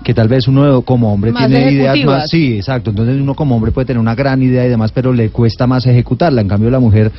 Que 0.05 0.15
tal 0.15 0.29
vez 0.29 0.49
uno 0.49 0.83
como 0.83 1.13
hombre 1.13 1.31
Más 1.31 1.47
tiene 1.47 1.71
ideas 1.71 1.97
más, 2.05 2.29
sí, 2.29 2.57
exacto. 2.57 2.91
Entonces 2.91 3.21
uno 3.21 3.35
como 3.35 3.55
hombre 3.55 3.71
puede 3.71 3.87
tener 3.87 4.01
una 4.01 4.17
gran 4.17 4.43
idea 4.43 4.67
y 4.67 4.69
demás, 4.69 4.91
pero 4.91 5.13
le 5.13 5.31
cuesta 5.31 5.67
más 5.67 5.87
ejecutarla. 5.87 6.41
En 6.41 6.49
cambio 6.49 6.71
la 6.71 6.81
mujer 6.81 7.13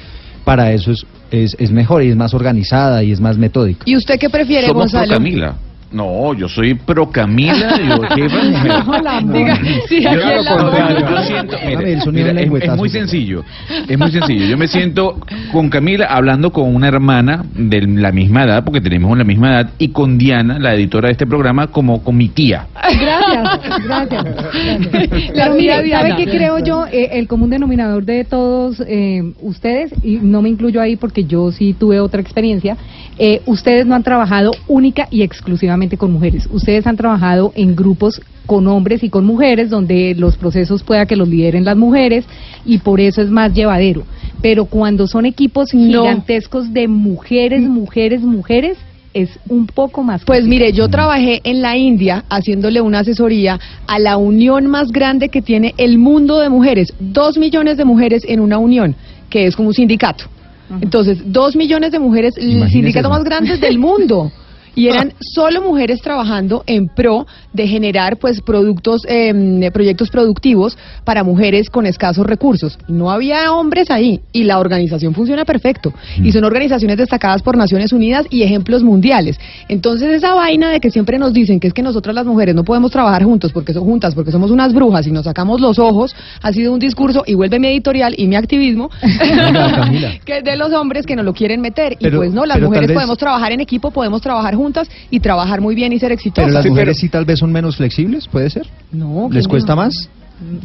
para 0.44 0.74
eso 0.74 0.92
es, 0.92 1.06
es, 1.32 1.56
es 1.60 1.72
mejor 1.72 2.04
y 2.04 2.10
es 2.10 2.16
más 2.16 2.34
organizada 2.34 3.02
y 3.04 3.12
es 3.12 3.22
más 3.22 3.38
metódica. 3.38 3.84
¿Y 3.86 3.96
usted 3.96 4.20
qué 4.20 4.30
prefiere, 4.30 4.68
Somos 4.68 4.92
pro 4.92 5.00
Gonzalo? 5.00 5.14
Camila. 5.14 5.56
No, 5.94 6.34
yo 6.34 6.50
soy 6.50 6.74
pro 6.74 7.10
Camila. 7.10 7.78
Yo. 7.78 7.98
No, 8.84 9.02
la 9.02 9.22
diga, 9.22 9.58
sí, 9.88 10.02
Yo- 10.02 10.10
aquí 10.10 10.20
es 10.20 10.44
la 10.46 10.58
yo- 10.58 10.66
mujer. 10.66 11.06
yo 11.10 11.24
siento- 11.24 11.58
mire, 11.64 11.76
Dame 11.76 11.94
el 11.94 12.02
sonido 12.02 12.34
mira, 12.34 12.42
es- 12.66 12.78
muy 12.78 12.90
sencillo, 12.90 13.44
es 13.88 13.98
muy 13.98 14.12
sencillo. 14.12 14.46
Yo 14.48 14.58
me 14.58 14.68
siento 14.68 15.20
con 15.52 15.70
Camila 15.70 16.06
hablando 16.08 16.52
con 16.52 16.74
una 16.76 16.88
hermana 16.88 17.44
de 17.56 17.82
la 17.82 18.12
misma 18.12 18.44
edad, 18.44 18.64
porque 18.64 18.82
tenemos 18.82 19.18
la 19.18 19.24
misma 19.24 19.52
edad, 19.52 19.70
y 19.78 19.90
con 19.90 20.18
Diana, 20.18 20.58
la 20.60 20.74
editora 20.74 21.08
de 21.08 21.14
este 21.14 21.28
programa, 21.28 21.68
como 21.68 22.04
con 22.04 22.18
mi 22.18 22.30
tía. 22.30 22.68
Gracias, 23.00 23.84
gracias. 23.86 24.24
La 25.36 25.56
tía 25.56 25.84
¿sabe 26.00 26.16
qué 26.18 26.26
creo 26.26 26.60
yo? 26.60 26.86
Eh, 26.92 27.10
el 27.14 27.28
común 27.28 27.50
denominador 27.50 28.04
de 28.06 28.24
todos 28.24 28.82
eh, 28.88 29.34
ustedes, 29.42 29.94
y 30.04 30.18
no 30.22 30.42
me 30.42 30.50
incluyo 30.50 30.82
ahí 30.82 30.96
porque 30.96 31.24
yo 31.26 31.52
sí 31.52 31.76
tuve 31.78 32.00
otra 32.00 32.22
experiencia, 32.22 32.78
eh, 33.18 33.42
ustedes 33.46 33.86
no 33.86 33.96
han 33.96 34.04
trabajado 34.04 34.52
única 34.68 35.08
y 35.12 35.22
exclusivamente 35.22 35.83
con 35.98 36.12
mujeres. 36.12 36.48
Ustedes 36.52 36.88
han 36.88 36.98
trabajado 36.98 37.52
en 37.56 37.76
grupos 37.76 38.22
con 38.46 38.68
hombres 38.68 39.04
y 39.04 39.10
con 39.10 39.26
mujeres, 39.26 39.70
donde 39.70 40.16
los 40.18 40.38
procesos 40.38 40.84
pueda 40.84 41.06
que 41.06 41.16
los 41.16 41.28
lideren 41.28 41.66
las 41.66 41.78
mujeres 41.78 42.26
y 42.66 42.80
por 42.80 43.00
eso 43.00 43.22
es 43.22 43.30
más 43.30 43.54
llevadero. 43.54 44.04
Pero 44.42 44.66
cuando 44.66 45.08
son 45.08 45.26
equipos 45.26 45.72
gigantescos 45.72 46.74
de 46.74 46.88
mujeres, 46.88 47.62
mujeres, 47.62 48.22
mujeres, 48.22 48.78
es 49.14 49.30
un 49.48 49.68
poco 49.68 50.04
más. 50.04 50.24
Pues 50.26 50.46
mire, 50.46 50.74
yo 50.74 50.90
trabajé 50.90 51.40
en 51.44 51.62
la 51.62 51.78
India 51.78 52.26
haciéndole 52.30 52.82
una 52.82 53.00
asesoría 53.00 53.60
a 53.88 54.00
la 54.00 54.18
unión 54.18 54.66
más 54.68 54.92
grande 54.92 55.30
que 55.30 55.42
tiene 55.42 55.74
el 55.78 55.98
mundo 55.98 56.40
de 56.40 56.50
mujeres. 56.50 56.94
Dos 57.00 57.38
millones 57.38 57.78
de 57.78 57.86
mujeres 57.86 58.24
en 58.28 58.40
una 58.40 58.58
unión, 58.58 58.96
que 59.30 59.46
es 59.46 59.56
como 59.56 59.70
un 59.70 59.74
sindicato. 59.74 60.26
Entonces, 60.82 61.20
dos 61.26 61.56
millones 61.56 61.92
de 61.92 62.00
mujeres, 62.00 62.36
el 62.38 62.68
sindicato 62.70 63.08
eso. 63.08 63.16
más 63.16 63.24
grande 63.24 63.58
del 63.58 63.78
mundo. 63.78 64.32
Y 64.76 64.88
eran 64.88 65.14
solo 65.20 65.62
mujeres 65.62 66.02
trabajando 66.02 66.64
en 66.66 66.88
pro 66.88 67.28
de 67.54 67.68
generar 67.68 68.18
pues 68.18 68.42
productos, 68.42 69.02
eh, 69.08 69.70
proyectos 69.72 70.10
productivos 70.10 70.78
para 71.04 71.24
mujeres 71.24 71.70
con 71.70 71.86
escasos 71.86 72.26
recursos. 72.26 72.80
No 72.88 73.12
había 73.12 73.54
hombres 73.54 73.92
ahí 73.92 74.22
y 74.32 74.44
la 74.46 74.58
organización 74.60 75.14
funciona 75.14 75.46
perfecto. 75.46 75.94
Y 76.18 76.32
son 76.32 76.44
organizaciones 76.44 76.98
destacadas 76.98 77.44
por 77.44 77.56
Naciones 77.56 77.94
Unidas 77.94 78.26
y 78.32 78.42
ejemplos 78.44 78.82
mundiales. 78.84 79.40
Entonces 79.70 80.10
esa 80.12 80.34
vaina 80.34 80.72
de 80.72 80.80
que 80.80 80.90
siempre 80.90 81.20
nos 81.20 81.34
dicen 81.34 81.60
que 81.60 81.68
es 81.68 81.74
que 81.74 81.84
nosotras 81.84 82.16
las 82.16 82.26
mujeres 82.26 82.56
no 82.56 82.64
podemos 82.64 82.90
trabajar 82.90 83.24
juntos 83.24 83.52
porque 83.54 83.74
son 83.74 83.84
juntas, 83.84 84.16
porque 84.16 84.32
somos 84.32 84.50
unas 84.50 84.74
brujas 84.74 85.06
y 85.06 85.12
nos 85.12 85.26
sacamos 85.26 85.62
los 85.62 85.78
ojos, 85.78 86.16
ha 86.42 86.52
sido 86.52 86.74
un 86.74 86.80
discurso 86.80 87.24
y 87.28 87.36
vuelve 87.36 87.60
mi 87.60 87.68
editorial 87.68 88.16
y 88.18 88.26
mi 88.28 88.36
activismo 88.36 88.90
Camila. 89.40 90.14
que 90.26 90.38
es 90.40 90.44
de 90.44 90.58
los 90.58 90.72
hombres 90.74 91.06
que 91.06 91.16
no 91.16 91.24
lo 91.24 91.34
quieren 91.34 91.62
meter. 91.62 91.96
y 92.00 92.10
pues 92.10 92.34
no, 92.34 92.46
las 92.46 92.60
mujeres 92.60 92.88
vez- 92.88 92.96
podemos 92.96 93.18
trabajar 93.18 93.52
en 93.52 93.60
equipo, 93.62 93.92
podemos 93.92 94.22
trabajar 94.22 94.56
juntos 94.56 94.63
juntas 94.64 94.90
y 95.10 95.20
trabajar 95.20 95.62
muy 95.62 95.76
bien 95.76 95.94
y 95.94 96.00
ser 96.00 96.12
exitosas. 96.12 96.46
Pero 96.50 96.54
las 96.58 96.66
mujeres 96.66 96.98
sí 96.98 97.10
tal 97.10 97.26
vez 97.26 97.40
son 97.40 97.52
menos 97.52 97.78
flexibles, 97.78 98.28
¿puede 98.28 98.50
ser? 98.50 98.66
No. 98.92 99.28
¿Les 99.32 99.44
¿quién 99.44 99.50
cuesta 99.52 99.74
dijo? 99.74 99.86
más? 99.86 100.10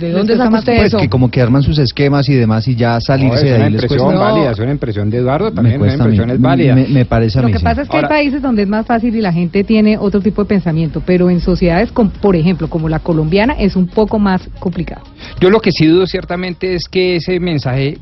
¿De 0.01 0.11
dónde 0.11 0.37
saca 0.37 0.59
usted 0.59 0.77
Pues 0.77 0.87
eso? 0.89 0.99
que 0.99 1.09
como 1.09 1.31
que 1.31 1.41
arman 1.43 1.62
sus 1.62 1.79
esquemas 1.79 2.29
y 2.29 2.35
demás 2.35 2.66
y 2.66 2.75
ya 2.75 2.95
No, 2.95 3.01
salirse 3.03 3.37
es 3.37 3.43
de 3.45 3.55
una 3.57 3.65
ahí 3.66 3.73
les 3.73 3.83
impresión 3.83 4.09
cuesta. 4.09 4.25
válida, 4.33 4.51
es 4.51 4.59
una 4.59 4.70
impresión 4.73 5.11
de 5.11 5.19
Eduardo, 5.19 5.51
Me 5.51 5.55
también 5.57 5.81
una 5.83 5.93
impresión 5.95 6.31
es 6.31 6.41
válida. 6.41 6.75
Me, 6.75 6.89
me 6.89 7.05
parece 7.05 7.39
a 7.39 7.43
Lo 7.43 7.49
mí 7.49 7.53
que 7.53 7.59
sí. 7.59 7.65
pasa 7.65 7.83
es 7.83 7.89
que 7.89 7.97
Ahora- 7.97 8.09
hay 8.09 8.15
países 8.25 8.43
donde 8.43 8.62
es 8.62 8.69
más 8.69 8.87
fácil 8.87 9.15
y 9.15 9.20
la 9.20 9.33
gente 9.33 9.62
tiene 9.65 9.97
otro 9.99 10.20
tipo 10.20 10.43
de 10.43 10.49
pensamiento, 10.49 11.03
pero 11.05 11.29
en 11.31 11.41
sociedades, 11.41 11.93
con, 11.93 12.11
por 12.11 12.35
ejemplo, 12.35 12.69
como 12.69 12.89
la 12.89 12.99
colombiana, 12.99 13.53
es 13.53 13.77
un 13.77 13.87
poco 13.87 14.19
más 14.19 14.49
complicado. 14.59 15.03
Yo 15.39 15.51
lo 15.51 15.61
que 15.61 15.70
sí 15.70 15.87
dudo 15.87 16.07
ciertamente 16.07 16.75
es 16.75 16.89
que 16.89 17.16
ese 17.16 17.39
mensaje 17.39 17.99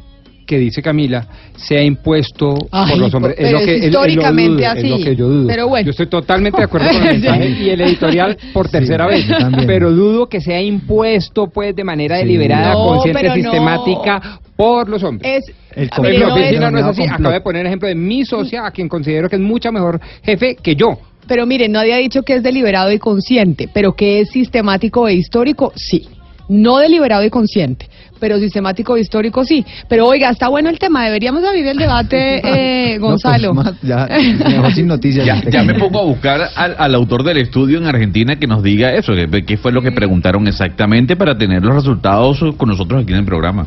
que 0.46 0.58
dice 0.58 0.80
Camila 0.80 1.26
sea 1.56 1.82
impuesto 1.82 2.54
Ay, 2.70 2.90
por 2.92 2.98
los 3.00 3.14
hombres. 3.14 3.34
pero 3.36 3.46
es 3.48 3.52
lo 3.52 3.58
que 3.58 3.64
es- 3.76 3.84
es 3.84 3.92
lo 3.92 4.06
históricamente 4.06 4.62
dudo, 4.62 4.70
así. 4.70 4.86
Es 4.86 4.90
lo 5.00 5.04
que 5.04 5.16
yo 5.16 5.28
dudo. 5.28 5.46
Pero 5.48 5.68
bueno. 5.68 5.84
Yo 5.86 5.90
estoy 5.90 6.06
totalmente 6.06 6.58
de 6.58 6.64
acuerdo 6.64 6.88
con 6.88 6.96
el 6.96 7.02
mensaje 7.20 7.48
y 7.50 7.70
el 7.70 7.80
editorial 7.80 8.36
por 8.52 8.68
tercera 8.68 9.06
vez. 9.06 9.26
yo 9.26 9.36
también. 9.38 9.66
Pero 9.66 9.90
dudo 9.92 10.28
que 10.28 10.40
sea 10.40 10.62
impuesto 10.62 11.48
pues 11.48 11.74
de 11.74 11.84
manera 11.84 12.16
Sí. 12.18 12.22
deliberada, 12.24 12.72
No, 12.72 12.86
consciente, 12.86 13.28
no. 13.28 13.34
sistemática 13.34 14.40
por 14.56 14.88
los 14.88 15.02
hombres. 15.02 15.44
Es, 15.44 15.54
El 15.74 15.90
mi 16.02 16.18
no 16.18 16.26
es- 16.28 16.32
oficina 16.32 16.70
no 16.70 16.78
es 16.78 16.84
así. 16.84 17.00
complot. 17.02 17.20
Acabo 17.20 17.34
de 17.34 17.40
poner 17.40 17.60
el 17.62 17.66
ejemplo 17.66 17.88
de 17.88 17.94
mi 17.94 18.24
socia, 18.24 18.64
a 18.66 18.70
quien 18.70 18.88
considero 18.88 19.28
que 19.28 19.36
es 19.36 19.42
mucha 19.42 19.70
mejor 19.72 20.00
jefe 20.22 20.56
que 20.62 20.74
yo. 20.76 20.98
Pero 21.28 21.44
miren, 21.44 21.72
nadie 21.72 21.92
ha 21.92 21.96
dicho 21.98 22.22
que 22.22 22.34
es 22.36 22.42
deliberado 22.44 22.92
y 22.92 22.98
consciente, 23.00 23.68
pero 23.74 23.94
que 23.94 24.20
es 24.20 24.30
sistemático 24.30 25.08
e 25.08 25.14
histórico, 25.14 25.72
sí. 25.74 26.06
No 26.48 26.78
deliberado 26.78 27.24
y 27.24 27.30
consciente, 27.30 27.88
pero 28.20 28.38
sistemático 28.38 28.96
e 28.96 29.00
histórico, 29.00 29.44
sí. 29.44 29.64
Pero 29.88 30.06
oiga, 30.06 30.30
está 30.30 30.48
bueno 30.48 30.68
el 30.70 30.78
tema, 30.78 31.04
deberíamos 31.04 31.42
abrir 31.44 31.66
el 31.66 31.76
debate, 31.76 32.36
eh, 32.44 32.98
No, 32.98 33.08
pues, 33.08 33.22
Gonzalo. 33.22 33.54
más, 33.54 33.74
ya, 33.82 34.06
mejor 34.48 34.72
sin 34.72 34.86
noticias. 34.86 35.26
Ya, 35.26 35.42
ya 35.50 35.62
me 35.64 35.74
pongo 35.74 36.00
a 36.00 36.04
buscar 36.04 36.40
al, 36.54 36.76
al 36.78 36.94
autor 36.94 37.24
del 37.24 37.38
estudio 37.38 37.78
en 37.78 37.86
Argentina 37.86 38.36
que 38.36 38.46
nos 38.46 38.62
diga 38.62 38.94
eso, 38.94 39.12
que- 39.14 39.44
qué 39.44 39.56
fue 39.56 39.72
lo 39.72 39.82
que 39.82 39.92
preguntaron 39.92 40.46
exactamente 40.46 41.16
para 41.16 41.36
tener 41.36 41.62
los 41.64 41.74
resultados 41.74 42.38
con 42.56 42.68
nosotros 42.68 43.02
aquí 43.02 43.12
en 43.12 43.18
el 43.18 43.24
programa. 43.24 43.66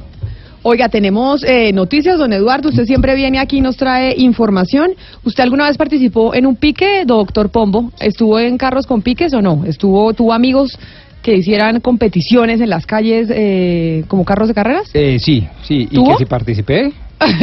Oiga, 0.61 0.89
tenemos 0.89 1.41
eh, 1.45 1.71
noticias, 1.71 2.17
don 2.17 2.33
Eduardo. 2.33 2.67
Usted 2.67 2.83
siempre 2.85 3.15
viene 3.15 3.39
aquí 3.39 3.59
y 3.59 3.61
nos 3.61 3.77
trae 3.77 4.13
información. 4.17 4.91
¿Usted 5.23 5.43
alguna 5.43 5.65
vez 5.67 5.77
participó 5.77 6.33
en 6.35 6.45
un 6.45 6.57
pique, 6.57 7.03
doctor 7.05 7.49
Pombo? 7.49 7.93
¿Estuvo 8.01 8.37
en 8.39 8.57
carros 8.57 8.85
con 8.85 9.01
piques 9.01 9.33
o 9.33 9.41
no? 9.41 9.63
¿Estuvo, 9.65 10.13
tuvo 10.13 10.33
amigos 10.33 10.77
que 11.21 11.35
hicieran 11.35 11.79
competiciones 11.81 12.61
en 12.61 12.69
las 12.69 12.85
calles 12.85 13.29
eh, 13.31 14.03
como 14.07 14.25
carros 14.25 14.47
de 14.47 14.53
carreras? 14.53 14.89
Eh, 14.93 15.17
sí, 15.19 15.47
sí. 15.63 15.87
¿Y 15.89 16.03
que 16.03 16.15
si 16.17 16.25
participé? 16.25 16.91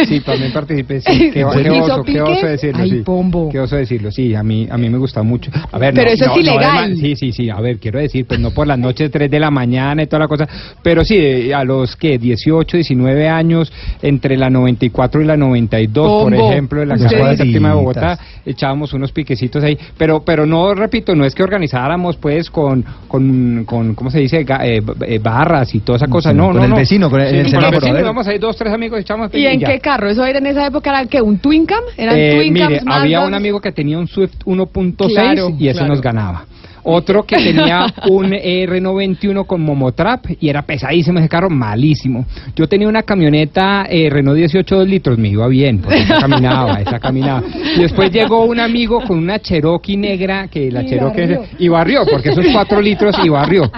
Sí, 0.09 0.21
también 0.21 0.53
participé. 0.53 1.01
Sí. 1.01 1.31
Qué, 1.33 1.41
¿Hizo 1.41 1.51
qué 1.51 1.71
oso, 1.71 2.03
qué 2.03 2.21
oso 2.23 2.47
decirlo. 2.47 2.83
Ay, 2.83 2.91
sí. 2.91 2.97
Pombo. 3.05 3.49
Qué 3.51 3.61
oso 3.61 3.77
decirlo. 3.77 4.11
Sí, 4.11 4.35
a 4.35 4.43
mí, 4.43 4.67
a 4.71 4.77
mí 4.79 4.89
me 4.89 4.99
gusta 4.99 5.23
mucho. 5.23 5.51
A 5.73 5.79
ver, 5.79 5.93
Pero 5.95 6.07
no, 6.09 6.15
eso 6.15 6.25
es 6.25 6.29
no, 6.31 6.35
no, 6.35 6.41
ilegal. 6.41 6.77
además- 6.79 6.99
sí, 6.99 7.17
sí, 7.17 7.33
sí. 7.33 7.51
A 7.51 7.61
ver, 7.61 7.79
quiero 7.79 7.99
decir, 7.99 8.25
pues 8.27 8.41
no 8.41 8.51
por 8.53 8.67
las 8.67 8.79
noches 8.79 9.11
3 9.11 9.31
de 9.31 9.39
la 9.41 9.51
mañana 9.51 10.03
y 10.03 10.07
toda 10.07 10.21
la 10.21 10.29
cosa. 10.29 10.49
Pero 10.83 11.05
sí, 11.05 11.17
eh, 11.19 11.55
a 11.55 11.65
los 11.65 11.95
que 11.97 12.19
18, 12.19 12.77
19 12.77 13.29
años, 13.29 13.73
entre 14.03 14.37
la 14.37 14.49
94 14.51 15.21
y 15.21 15.25
la 15.25 15.37
92, 15.37 16.23
por 16.23 16.33
Pombo, 16.33 16.51
ejemplo, 16.53 16.83
en 16.83 16.89
la 16.89 16.97
Casa 16.99 17.17
de 17.29 17.37
Séptima 17.37 17.69
de. 17.71 17.75
Bogotá, 17.75 18.19
echábamos 18.47 18.93
unos 18.95 19.13
piquecitos 19.13 19.63
ahí. 19.63 19.77
Pero, 19.99 20.23
pero 20.25 20.47
no, 20.47 20.75
repito, 20.75 21.15
no 21.15 21.25
es 21.25 21.35
que 21.35 21.43
organizáramos 21.43 22.17
pues 22.17 22.51
con, 22.51 22.85
con, 23.09 23.65
con 23.67 23.95
¿cómo 23.95 24.11
se 24.11 24.21
dice? 24.21 24.45
Ga- 24.47 24.65
eh, 24.65 24.83
eh, 25.07 25.19
barras 25.19 25.75
y 25.75 25.81
toda 25.81 25.97
esa 25.97 26.07
cosa. 26.09 26.31
Con- 26.31 26.37
no, 26.39 26.47
con 26.49 26.57
no, 26.57 26.65
el 26.65 26.71
no. 26.71 26.77
vecino, 26.77 27.11
con 27.11 27.21
el- 27.21 27.29
Sí, 27.31 27.37
el 27.37 27.55
con 27.55 27.65
a 27.65 27.71
vecino, 27.71 27.93
ver. 27.93 28.03
íbamos 28.03 28.27
ahí 28.27 28.39
dos, 28.39 28.57
tres 28.57 28.73
amigos, 28.73 29.01
echamos 29.01 29.31
¿Y. 29.35 29.66
qué 29.67 29.81
carro? 29.81 30.09
¿Eso 30.11 30.25
era 30.25 30.39
en 30.39 30.47
esa 30.47 30.67
época? 30.67 30.91
¿Era 30.91 31.07
que 31.07 31.21
un 31.23 31.39
Twin 31.39 31.67
Cam? 31.67 31.83
¿Eran 31.97 32.17
Eh, 32.17 32.35
Twin 32.37 32.53
mire, 32.53 32.79
Cams, 32.79 32.83
había 32.87 33.21
un 33.21 33.35
amigo 33.35 33.61
que 33.61 33.73
tenía 33.73 33.99
un 33.99 34.07
Swift 34.09 34.35
1.6 34.45 35.09
Claro, 35.09 35.51
y 35.59 35.69
eso 35.69 35.79
claro. 35.79 35.93
nos 35.95 36.03
ganaba. 36.03 36.45
Otro 36.89 37.25
que 37.25 37.35
tenía 37.37 37.85
un 38.11 38.31
R91 38.31 39.45
con 39.45 39.61
Momotrap 39.61 40.25
y 40.39 40.49
era 40.49 40.63
pesadísimo 40.63 41.19
ese 41.19 41.29
carro, 41.29 41.51
malísimo. 41.51 42.25
Yo 42.55 42.69
tenía 42.69 42.87
una 42.89 43.03
camioneta 43.03 43.87
eh, 43.91 44.09
Renault 44.09 44.37
18 44.39 44.77
2 44.77 44.89
litros, 44.89 45.19
me 45.19 45.29
iba 45.31 45.49
bien, 45.49 45.81
porque 45.81 45.99
esa 46.03 46.21
caminaba, 46.21 46.75
esa 46.81 47.01
caminaba. 47.01 47.43
Y 47.77 47.81
después 47.81 48.13
llegó 48.13 48.45
un 48.45 48.61
amigo 48.61 49.01
con 49.01 49.19
una 49.19 49.41
Cherokee 49.41 49.97
negra, 49.97 50.47
que 50.47 50.71
la 50.71 50.85
Y 50.85 50.87
Cherokee 50.91 51.21
barrió. 51.23 51.43
y 51.59 51.69
barrió, 51.69 52.01
porque 52.09 52.29
esos 52.31 52.47
4 52.53 52.81
litros 52.81 53.17
y 53.25 53.29
barrió. 53.31 53.69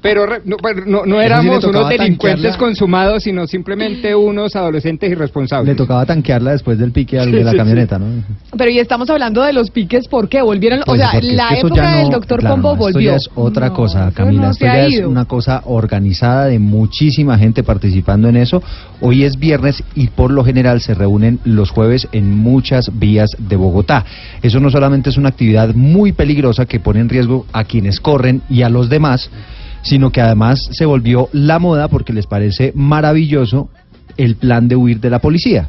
Pero 0.00 0.26
re- 0.26 0.42
no, 0.44 0.56
sí 0.60 1.10
éramos 1.24 1.64
unos 1.64 1.88
delincuentes 1.88 2.42
tanquearla. 2.52 2.56
consumados, 2.58 3.22
sino 3.24 3.48
simplemente 3.48 4.14
unos 4.14 4.54
adolescentes 4.54 5.10
irresponsables. 5.10 5.66
Le 5.68 5.74
tocaba 5.76 6.06
tanquearla 6.06 6.52
después 6.52 6.78
del 6.78 6.92
pique 6.92 7.18
al 7.18 7.32
de 7.32 7.42
la 7.42 7.50
Sí, 7.50 7.56
sí, 7.56 7.58
camioneta, 7.58 7.98
¿no? 7.98 8.06
Pero 8.56 8.70
y 8.70 8.78
estamos 8.78 9.10
hablando 9.10 9.42
de 9.42 9.52
los 9.52 9.70
piques, 9.72 10.06
¿por 10.06 10.28
qué? 10.28 10.40
Volvieron, 10.40 10.82
Pues 10.86 11.00
o 11.00 11.04
sea, 11.10 11.18
es 11.18 11.24
la 11.32 11.48
que 11.48 11.58
época 11.58 11.90
no- 11.92 11.98
del 11.98 12.10
doctor 12.10 12.38
claro, 12.38 12.54
Pombo 12.54 12.76
volvió. 12.76 12.88
Esto 12.88 13.00
ya 13.10 13.16
es 13.16 13.28
otra 13.34 13.68
No, 13.68 13.74
cosa, 13.74 14.12
Camila. 14.14 14.42
no 14.42 14.50
esto 14.52 14.64
ya 14.66 14.86
es 14.86 15.00
una 15.00 15.24
cosa 15.24 15.62
organizada 15.64 16.46
de 16.46 16.60
muchísima 16.60 17.36
gente 17.36 17.64
participando 17.64 18.28
en 18.28 18.36
eso. 18.36 18.62
Hoy 19.00 19.24
es 19.24 19.36
viernes 19.36 19.82
y 19.96 20.06
por 20.08 20.30
lo 20.30 20.44
general 20.44 20.80
se 20.80 20.94
reúnen 20.94 21.40
los 21.44 21.70
jueves 21.70 22.06
en 22.12 22.36
muchas 22.36 22.90
vías 23.00 23.30
de 23.38 23.56
Bogotá. 23.56 24.04
Eso 24.42 24.60
no 24.60 24.70
solamente 24.70 25.10
es 25.10 25.16
una 25.16 25.30
actividad 25.30 25.74
muy 25.74 26.12
peligrosa 26.12 26.66
que 26.66 26.78
pone 26.78 27.00
en 27.00 27.08
riesgo 27.08 27.46
a 27.52 27.64
quienes 27.64 27.98
corren 28.00 28.42
y 28.48 28.62
a 28.62 28.68
los 28.68 28.88
demás, 28.88 29.28
sino 29.88 30.10
que 30.10 30.20
además 30.20 30.68
se 30.70 30.84
volvió 30.84 31.30
la 31.32 31.58
moda 31.58 31.88
porque 31.88 32.12
les 32.12 32.26
parece 32.26 32.72
maravilloso 32.74 33.70
el 34.18 34.36
plan 34.36 34.68
de 34.68 34.76
huir 34.76 35.00
de 35.00 35.08
la 35.08 35.18
policía. 35.18 35.68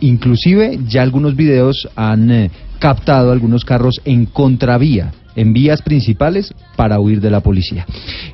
Inclusive 0.00 0.80
ya 0.86 1.00
algunos 1.00 1.34
videos 1.34 1.88
han 1.96 2.30
eh, 2.30 2.50
captado 2.78 3.32
algunos 3.32 3.64
carros 3.64 4.02
en 4.04 4.26
contravía, 4.26 5.12
en 5.34 5.54
vías 5.54 5.80
principales 5.80 6.52
para 6.76 7.00
huir 7.00 7.22
de 7.22 7.30
la 7.30 7.40
policía. 7.40 7.86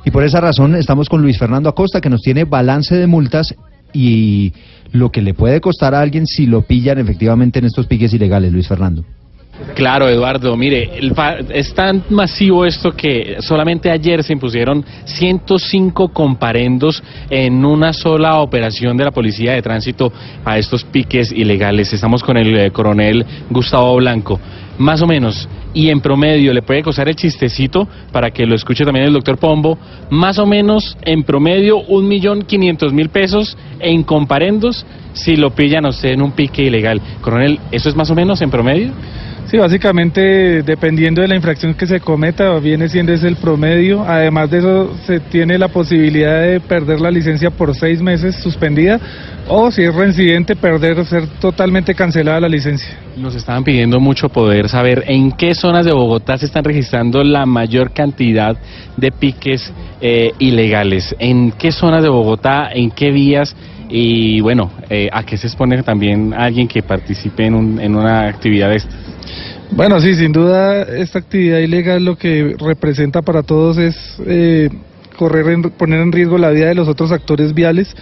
Y 0.03 0.11
por 0.11 0.25
esa 0.25 0.41
razón 0.41 0.75
estamos 0.75 1.07
con 1.07 1.21
Luis 1.21 1.37
Fernando 1.37 1.69
Acosta 1.69 2.01
que 2.01 2.09
nos 2.09 2.21
tiene 2.21 2.43
balance 2.43 2.95
de 2.95 3.07
multas 3.07 3.55
y 3.93 4.51
lo 4.91 5.11
que 5.11 5.21
le 5.21 5.33
puede 5.33 5.61
costar 5.61 5.95
a 5.95 6.01
alguien 6.01 6.27
si 6.27 6.45
lo 6.45 6.63
pillan 6.63 6.97
efectivamente 6.97 7.59
en 7.59 7.65
estos 7.65 7.87
piques 7.87 8.13
ilegales, 8.13 8.51
Luis 8.51 8.67
Fernando. 8.67 9.05
Claro, 9.75 10.09
Eduardo, 10.09 10.55
mire, 10.57 10.97
el 10.97 11.13
es 11.49 11.73
tan 11.73 12.03
masivo 12.09 12.65
esto 12.65 12.93
que 12.93 13.37
solamente 13.39 13.91
ayer 13.91 14.23
se 14.23 14.33
impusieron 14.33 14.83
105 15.05 16.09
comparendos 16.09 17.03
en 17.29 17.63
una 17.65 17.93
sola 17.93 18.39
operación 18.39 18.97
de 18.97 19.05
la 19.05 19.11
Policía 19.11 19.53
de 19.53 19.61
Tránsito 19.61 20.11
a 20.43 20.57
estos 20.57 20.83
piques 20.83 21.31
ilegales. 21.31 21.93
Estamos 21.93 22.23
con 22.23 22.37
el 22.37 22.57
eh, 22.57 22.71
coronel 22.71 23.25
Gustavo 23.49 23.95
Blanco. 23.97 24.39
Más 24.77 25.01
o 25.01 25.07
menos, 25.07 25.47
y 25.73 25.89
en 25.89 26.01
promedio 26.01 26.53
le 26.53 26.61
puede 26.61 26.81
costar 26.81 27.07
el 27.07 27.15
chistecito 27.15 27.87
para 28.11 28.31
que 28.31 28.45
lo 28.45 28.55
escuche 28.55 28.85
también 28.85 29.05
el 29.05 29.13
doctor 29.13 29.37
Pombo, 29.37 29.77
más 30.09 30.39
o 30.39 30.45
menos 30.45 30.97
en 31.03 31.23
promedio 31.23 31.77
un 31.77 32.07
millón 32.07 32.43
quinientos 32.43 32.93
mil 32.93 33.09
pesos 33.09 33.57
en 33.79 34.03
comparendos 34.03 34.85
si 35.13 35.35
lo 35.35 35.51
pillan 35.51 35.85
a 35.85 35.89
usted 35.89 36.09
en 36.09 36.21
un 36.21 36.31
pique 36.31 36.63
ilegal. 36.63 37.01
Coronel, 37.21 37.59
¿eso 37.71 37.89
es 37.89 37.95
más 37.95 38.09
o 38.09 38.15
menos 38.15 38.41
en 38.41 38.49
promedio? 38.49 38.91
Sí, 39.47 39.57
básicamente 39.57 40.63
dependiendo 40.63 41.21
de 41.21 41.27
la 41.27 41.35
infracción 41.35 41.73
que 41.73 41.85
se 41.85 41.99
cometa, 41.99 42.57
viene 42.59 42.87
siendo 42.87 43.11
ese 43.11 43.27
el 43.27 43.35
promedio. 43.35 44.03
Además 44.07 44.49
de 44.49 44.59
eso, 44.59 44.95
se 45.05 45.19
tiene 45.19 45.57
la 45.57 45.67
posibilidad 45.67 46.41
de 46.41 46.61
perder 46.61 47.01
la 47.01 47.11
licencia 47.11 47.49
por 47.49 47.75
seis 47.75 48.01
meses 48.01 48.35
suspendida 48.35 48.97
o 49.49 49.69
si 49.69 49.83
es 49.83 49.93
reincidente, 49.93 50.55
perder, 50.55 51.03
ser 51.05 51.27
totalmente 51.41 51.93
cancelada 51.93 52.39
la 52.39 52.47
licencia. 52.47 52.97
Nos 53.17 53.35
estaban 53.35 53.63
pidiendo 53.65 53.99
mucho 53.99 54.29
poder 54.29 54.60
saber 54.69 55.03
en 55.07 55.31
qué 55.31 55.53
zonas 55.55 55.85
de 55.85 55.93
Bogotá 55.93 56.37
se 56.37 56.45
están 56.45 56.63
registrando 56.63 57.23
la 57.23 57.45
mayor 57.45 57.91
cantidad 57.91 58.55
de 58.97 59.11
piques 59.11 59.71
eh, 60.01 60.31
ilegales. 60.39 61.15
¿En 61.19 61.51
qué 61.51 61.71
zonas 61.71 62.03
de 62.03 62.09
Bogotá? 62.09 62.69
¿En 62.73 62.91
qué 62.91 63.11
vías? 63.11 63.55
Y 63.89 64.39
bueno, 64.41 64.71
eh, 64.89 65.09
¿a 65.11 65.23
qué 65.23 65.35
se 65.37 65.47
expone 65.47 65.81
también 65.83 66.33
alguien 66.33 66.67
que 66.67 66.81
participe 66.81 67.45
en, 67.45 67.55
un- 67.55 67.79
en 67.79 67.95
una 67.95 68.27
actividad 68.27 68.69
de 68.69 68.75
estas? 68.77 68.95
Bueno, 69.71 69.99
sí, 70.01 70.13
sin 70.15 70.31
duda 70.33 70.81
esta 70.83 71.19
actividad 71.19 71.59
ilegal 71.59 72.03
lo 72.03 72.17
que 72.17 72.55
representa 72.59 73.21
para 73.21 73.43
todos 73.43 73.77
es 73.77 73.95
eh, 74.25 74.69
correr 75.17 75.47
en- 75.49 75.61
poner 75.63 76.01
en 76.01 76.11
riesgo 76.11 76.37
la 76.37 76.49
vida 76.49 76.67
de 76.67 76.75
los 76.75 76.87
otros 76.87 77.11
actores 77.11 77.53
viales. 77.53 77.95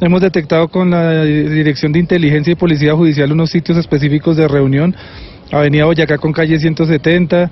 Hemos 0.00 0.20
detectado 0.20 0.68
con 0.68 0.90
la 0.90 1.24
Dirección 1.24 1.92
de 1.92 2.00
Inteligencia 2.00 2.52
y 2.52 2.56
Policía 2.56 2.94
Judicial 2.94 3.30
unos 3.32 3.50
sitios 3.50 3.78
específicos 3.78 4.36
de 4.36 4.48
reunión, 4.48 4.94
Avenida 5.50 5.84
Boyacá 5.84 6.18
con 6.18 6.32
calle 6.32 6.58
170, 6.58 7.50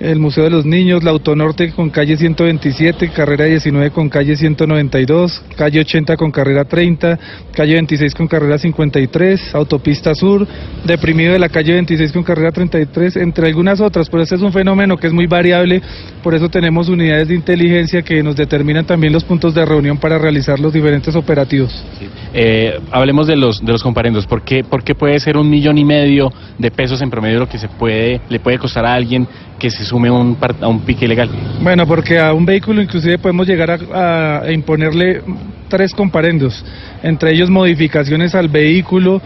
el 0.00 0.18
Museo 0.18 0.44
de 0.44 0.50
los 0.50 0.64
Niños, 0.64 1.04
la 1.04 1.10
Autonorte 1.10 1.70
con 1.72 1.90
calle 1.90 2.16
127, 2.16 3.10
carrera 3.10 3.44
19 3.44 3.90
con 3.90 4.08
calle 4.08 4.34
192, 4.34 5.42
calle 5.56 5.80
80 5.80 6.16
con 6.16 6.30
carrera 6.30 6.64
30, 6.64 7.18
calle 7.52 7.74
26 7.74 8.14
con 8.14 8.26
carrera 8.26 8.58
53, 8.58 9.54
autopista 9.54 10.14
sur, 10.14 10.46
deprimido 10.84 11.34
de 11.34 11.38
la 11.38 11.50
calle 11.50 11.74
26 11.74 12.12
con 12.12 12.22
carrera 12.22 12.50
33, 12.50 13.16
entre 13.16 13.48
algunas 13.48 13.80
otras, 13.80 14.08
pero 14.08 14.22
este 14.22 14.36
es 14.36 14.42
un 14.42 14.52
fenómeno 14.52 14.96
que 14.96 15.06
es 15.06 15.12
muy 15.12 15.26
variable, 15.26 15.82
por 16.22 16.34
eso 16.34 16.48
tenemos 16.48 16.88
unidades 16.88 17.28
de 17.28 17.34
inteligencia 17.34 18.00
que 18.00 18.22
nos 18.22 18.36
determinan 18.36 18.86
también 18.86 19.12
los 19.12 19.24
puntos 19.24 19.54
de 19.54 19.66
reunión 19.66 19.98
para 19.98 20.18
realizar 20.18 20.58
los 20.58 20.72
diferentes 20.72 21.14
operativos. 21.14 21.84
Eh, 22.32 22.78
hablemos 22.90 23.26
de 23.26 23.36
los 23.36 23.60
de 23.64 23.72
los 23.72 23.82
comparendos. 23.82 24.26
¿Por 24.26 24.42
qué, 24.42 24.62
¿Por 24.62 24.84
qué 24.84 24.94
puede 24.94 25.18
ser 25.18 25.36
un 25.36 25.50
millón 25.50 25.78
y 25.78 25.84
medio 25.84 26.32
de 26.58 26.70
pesos 26.70 27.02
en 27.02 27.10
promedio 27.10 27.40
lo 27.40 27.48
que 27.48 27.58
se 27.58 27.68
puede 27.68 28.20
le 28.28 28.38
puede 28.38 28.58
costar 28.58 28.86
a 28.86 28.94
alguien 28.94 29.26
que 29.60 29.70
se 29.70 29.84
sume 29.84 30.10
un, 30.10 30.34
par- 30.34 30.56
a 30.60 30.66
un 30.66 30.80
pique 30.80 31.04
ilegal? 31.04 31.28
Bueno, 31.62 31.86
porque 31.86 32.18
a 32.18 32.32
un 32.32 32.44
vehículo 32.44 32.82
inclusive 32.82 33.18
podemos 33.18 33.46
llegar 33.46 33.70
a, 33.70 34.40
a 34.40 34.50
imponerle 34.52 35.22
tres 35.68 35.94
comparendos, 35.94 36.64
entre 37.04 37.30
ellos 37.32 37.48
modificaciones 37.48 38.34
al 38.34 38.48
vehículo, 38.48 39.22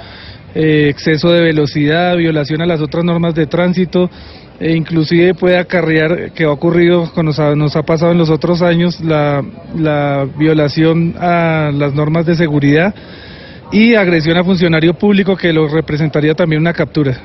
eh, 0.55 0.89
exceso 0.90 1.31
de 1.32 1.40
velocidad, 1.40 2.16
violación 2.16 2.61
a 2.61 2.66
las 2.66 2.81
otras 2.81 3.02
normas 3.05 3.35
de 3.35 3.47
tránsito, 3.47 4.11
e 4.61 4.77
inclusive 4.77 5.35
puede 5.35 5.59
acarrear, 5.59 6.32
que 6.32 6.44
ha 6.44 6.51
ocurrido, 6.51 7.11
nos, 7.23 7.39
ha, 7.40 7.55
nos 7.55 7.74
ha 7.77 7.82
pasado 7.82 8.12
en 8.12 8.19
los 8.19 8.31
otros 8.31 8.61
años, 8.62 9.01
la, 9.01 9.43
la 9.77 10.27
violación 10.39 11.15
a 11.19 11.70
las 11.73 11.94
normas 11.94 12.27
de 12.27 12.35
seguridad 12.35 12.94
y 13.74 13.96
agresión 13.96 14.36
a 14.36 14.44
funcionario 14.44 14.94
público 14.94 15.36
que 15.36 15.52
lo 15.52 15.66
representaría 15.66 16.32
también 16.34 16.60
una 16.60 16.72
captura. 16.72 17.20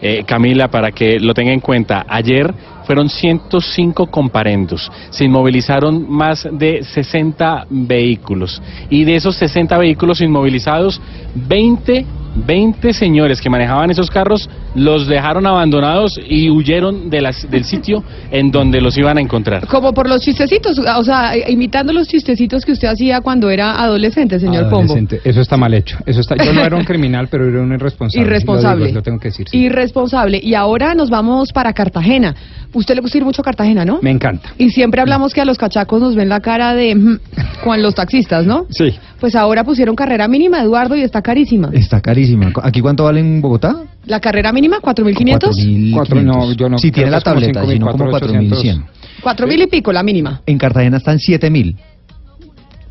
Eh, 0.00 0.22
Camila, 0.24 0.68
para 0.68 0.92
que 0.92 1.18
lo 1.18 1.34
tenga 1.34 1.52
en 1.52 1.58
cuenta, 1.58 2.06
ayer 2.08 2.54
fueron 2.90 3.08
105 3.08 4.06
comparendos, 4.06 4.90
se 5.10 5.24
inmovilizaron 5.24 6.10
más 6.10 6.48
de 6.50 6.82
60 6.82 7.68
vehículos 7.70 8.60
y 8.90 9.04
de 9.04 9.14
esos 9.14 9.36
60 9.36 9.78
vehículos 9.78 10.20
inmovilizados, 10.20 11.00
20, 11.36 12.04
20 12.34 12.92
señores 12.92 13.40
que 13.40 13.48
manejaban 13.48 13.92
esos 13.92 14.10
carros 14.10 14.50
los 14.74 15.06
dejaron 15.06 15.46
abandonados 15.46 16.18
y 16.28 16.48
huyeron 16.50 17.10
de 17.10 17.20
las, 17.20 17.48
del 17.50 17.64
sitio 17.64 18.04
en 18.30 18.50
donde 18.50 18.80
los 18.80 18.96
iban 18.96 19.18
a 19.18 19.20
encontrar. 19.20 19.66
Como 19.66 19.92
por 19.92 20.08
los 20.08 20.20
chistecitos, 20.20 20.78
o 20.78 21.04
sea, 21.04 21.32
imitando 21.48 21.92
los 21.92 22.08
chistecitos 22.08 22.64
que 22.64 22.72
usted 22.72 22.88
hacía 22.88 23.20
cuando 23.20 23.50
era 23.50 23.80
adolescente, 23.80 24.38
señor 24.38 24.68
Pombo. 24.68 24.96
Eso 25.24 25.40
está 25.40 25.56
mal 25.56 25.74
hecho. 25.74 25.98
Eso 26.06 26.20
está. 26.20 26.36
Yo 26.36 26.52
no 26.52 26.62
era 26.62 26.76
un 26.76 26.84
criminal, 26.84 27.28
pero 27.30 27.48
era 27.48 27.60
un 27.60 27.72
irresponsable. 27.72 28.26
Irresponsable. 28.26 28.80
Lo, 28.80 28.86
digo, 28.86 28.98
lo 28.98 29.02
tengo 29.02 29.18
que 29.18 29.28
decir. 29.28 29.48
sí. 29.48 29.58
Irresponsable. 29.58 30.40
Y 30.42 30.54
ahora 30.54 30.94
nos 30.94 31.10
vamos 31.10 31.52
para 31.52 31.72
Cartagena. 31.72 32.34
Usted 32.72 32.94
le 32.94 33.00
gusta 33.00 33.18
ir 33.18 33.24
mucho 33.24 33.42
a 33.42 33.44
Cartagena, 33.44 33.84
¿no? 33.84 33.98
Me 34.00 34.10
encanta. 34.10 34.50
Y 34.56 34.70
siempre 34.70 35.00
hablamos 35.00 35.34
que 35.34 35.40
a 35.40 35.44
los 35.44 35.58
cachacos 35.58 36.00
nos 36.00 36.14
ven 36.14 36.28
la 36.28 36.40
cara 36.40 36.74
de 36.74 36.94
mm, 36.94 37.18
con 37.64 37.82
los 37.82 37.94
taxistas, 37.94 38.46
¿no? 38.46 38.66
Sí. 38.70 38.94
Pues 39.18 39.34
ahora 39.34 39.64
pusieron 39.64 39.96
carrera 39.96 40.28
mínima, 40.28 40.60
Eduardo, 40.62 40.96
y 40.96 41.02
está 41.02 41.20
carísima. 41.20 41.70
Está 41.72 42.00
carísima. 42.00 42.52
¿Aquí 42.62 42.80
cuánto 42.80 43.04
vale 43.04 43.20
en 43.20 43.40
Bogotá? 43.40 43.76
La 44.06 44.20
carrera 44.20 44.52
mínima, 44.52 44.78
4.500. 44.80 45.38
4.500. 45.38 45.94
Cuatro, 45.94 46.22
no, 46.22 46.52
yo 46.52 46.68
no, 46.68 46.78
Si 46.78 46.90
tiene 46.90 47.10
la 47.10 47.20
tableta, 47.20 47.66
si 47.66 47.78
no 47.78 47.88
como 47.88 48.06
5.800. 48.06 48.50
4.100. 48.50 48.84
4.000 49.22 49.62
y 49.62 49.66
pico 49.66 49.92
la 49.92 50.02
mínima. 50.02 50.40
En 50.46 50.56
Cartagena 50.56 50.96
están 50.96 51.18
7.000. 51.18 51.76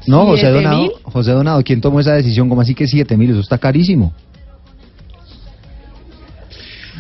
No, 0.08 0.26
José 0.26 0.42
¿Siete 0.42 0.56
Donado? 0.56 0.90
José 1.04 1.32
Donado, 1.32 1.64
¿quién 1.64 1.82
tomó 1.82 2.00
esa 2.00 2.14
decisión? 2.14 2.50
¿Cómo 2.50 2.62
así 2.62 2.74
que 2.74 2.86
7.000? 2.86 3.32
Eso 3.32 3.40
está 3.42 3.58
carísimo. 3.58 4.14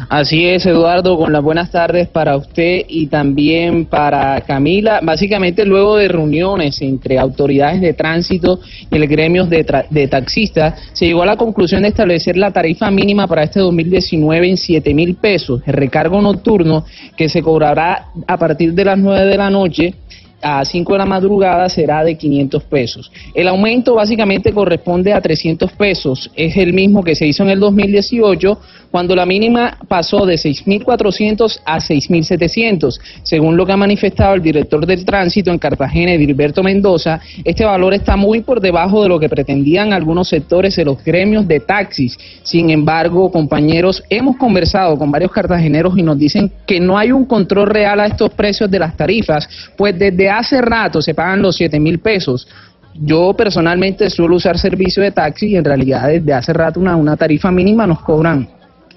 Así 0.09 0.43
es, 0.43 0.65
Eduardo, 0.65 1.19
con 1.19 1.31
las 1.31 1.43
buenas 1.43 1.69
tardes 1.69 2.07
para 2.07 2.35
usted 2.35 2.81
y 2.87 3.05
también 3.05 3.85
para 3.85 4.41
Camila. 4.41 5.01
Básicamente, 5.03 5.65
luego 5.65 5.97
de 5.97 6.07
reuniones 6.07 6.81
entre 6.81 7.19
autoridades 7.19 7.79
de 7.79 7.93
tránsito 7.93 8.59
y 8.89 8.95
el 8.95 9.07
gremio 9.07 9.45
de, 9.45 9.63
de 9.87 10.07
taxistas, 10.07 10.81
se 10.93 11.05
llegó 11.05 11.21
a 11.21 11.27
la 11.27 11.37
conclusión 11.37 11.83
de 11.83 11.89
establecer 11.89 12.37
la 12.37 12.49
tarifa 12.49 12.89
mínima 12.89 13.27
para 13.27 13.43
este 13.43 13.59
2019 13.59 14.49
en 14.49 14.57
7 14.57 14.95
mil 14.95 15.13
pesos. 15.13 15.61
El 15.67 15.73
recargo 15.73 16.19
nocturno 16.19 16.85
que 17.15 17.29
se 17.29 17.43
cobrará 17.43 18.07
a 18.25 18.37
partir 18.37 18.73
de 18.73 18.85
las 18.85 18.97
9 18.97 19.27
de 19.27 19.37
la 19.37 19.51
noche 19.51 19.93
a 20.41 20.63
5 20.63 20.93
de 20.93 20.99
la 20.99 21.05
madrugada 21.05 21.69
será 21.69 22.03
de 22.03 22.15
500 22.15 22.63
pesos. 22.63 23.11
El 23.33 23.47
aumento 23.47 23.95
básicamente 23.95 24.51
corresponde 24.51 25.13
a 25.13 25.21
300 25.21 25.71
pesos. 25.73 26.31
Es 26.35 26.57
el 26.57 26.73
mismo 26.73 27.03
que 27.03 27.15
se 27.15 27.27
hizo 27.27 27.43
en 27.43 27.49
el 27.49 27.59
2018 27.59 28.57
cuando 28.91 29.15
la 29.15 29.25
mínima 29.25 29.77
pasó 29.87 30.25
de 30.25 30.35
6.400 30.35 31.59
a 31.65 31.77
6.700. 31.79 32.99
Según 33.23 33.55
lo 33.55 33.65
que 33.65 33.71
ha 33.71 33.77
manifestado 33.77 34.35
el 34.35 34.41
director 34.41 34.85
del 34.85 35.05
tránsito 35.05 35.51
en 35.51 35.59
Cartagena, 35.59 36.13
Edilberto 36.13 36.63
Mendoza, 36.63 37.19
este 37.43 37.65
valor 37.65 37.93
está 37.93 38.15
muy 38.15 38.41
por 38.41 38.59
debajo 38.59 39.03
de 39.03 39.09
lo 39.09 39.19
que 39.19 39.29
pretendían 39.29 39.93
algunos 39.93 40.29
sectores 40.29 40.75
de 40.75 40.85
los 40.85 41.03
gremios 41.03 41.47
de 41.47 41.59
taxis. 41.59 42.17
Sin 42.43 42.69
embargo, 42.69 43.31
compañeros, 43.31 44.03
hemos 44.09 44.37
conversado 44.37 44.97
con 44.97 45.11
varios 45.11 45.31
cartageneros 45.31 45.97
y 45.97 46.03
nos 46.03 46.17
dicen 46.17 46.51
que 46.65 46.79
no 46.79 46.97
hay 46.97 47.11
un 47.11 47.25
control 47.25 47.69
real 47.69 47.99
a 47.99 48.07
estos 48.07 48.31
precios 48.31 48.69
de 48.71 48.79
las 48.79 48.97
tarifas, 48.97 49.47
pues 49.77 49.97
desde 49.97 50.28
hace 50.29 50.61
rato 50.61 51.01
se 51.01 51.13
pagan 51.13 51.41
los 51.41 51.55
7 51.55 51.79
mil 51.79 51.99
pesos. 51.99 52.47
Yo 52.93 53.33
personalmente 53.33 54.09
suelo 54.09 54.35
usar 54.35 54.57
servicio 54.57 55.03
de 55.03 55.11
taxi 55.11 55.47
y 55.47 55.55
en 55.55 55.63
realidad 55.63 56.07
desde 56.07 56.33
hace 56.33 56.53
rato 56.53 56.79
una, 56.79 56.95
una 56.95 57.15
tarifa 57.15 57.51
mínima 57.51 57.85
nos 57.87 58.01
cobran 58.01 58.49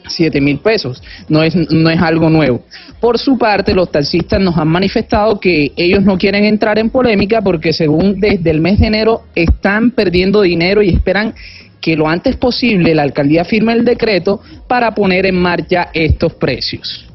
7 0.09 0.41
mil 0.41 0.59
pesos. 0.59 1.03
No 1.29 1.43
es, 1.43 1.55
no 1.55 1.91
es 1.91 2.01
algo 2.01 2.29
nuevo. 2.29 2.63
Por 3.01 3.19
su 3.19 3.39
parte, 3.39 3.75
los 3.75 3.91
taxistas 3.91 4.41
nos 4.41 4.57
han 4.57 4.69
manifestado 4.69 5.39
que 5.39 5.73
ellos 5.77 6.03
no 6.03 6.19
quieren 6.19 6.45
entrar 6.45 6.79
en 6.79 6.91
polémica 6.91 7.41
porque 7.43 7.73
según 7.73 8.21
desde 8.21 8.51
el 8.51 8.61
mes 8.61 8.81
de 8.81 8.87
enero 8.87 9.23
están 9.35 9.91
perdiendo 9.91 10.43
dinero 10.43 10.83
y 10.83 10.91
esperan 10.91 11.35
que 11.81 11.97
lo 11.97 12.09
antes 12.09 12.37
posible 12.37 12.95
la 12.95 13.03
alcaldía 13.03 13.45
firme 13.45 13.73
el 13.73 13.85
decreto 13.85 14.41
para 14.69 14.95
poner 14.95 15.27
en 15.27 15.41
marcha 15.41 15.89
estos 15.93 16.35
precios. 16.35 17.12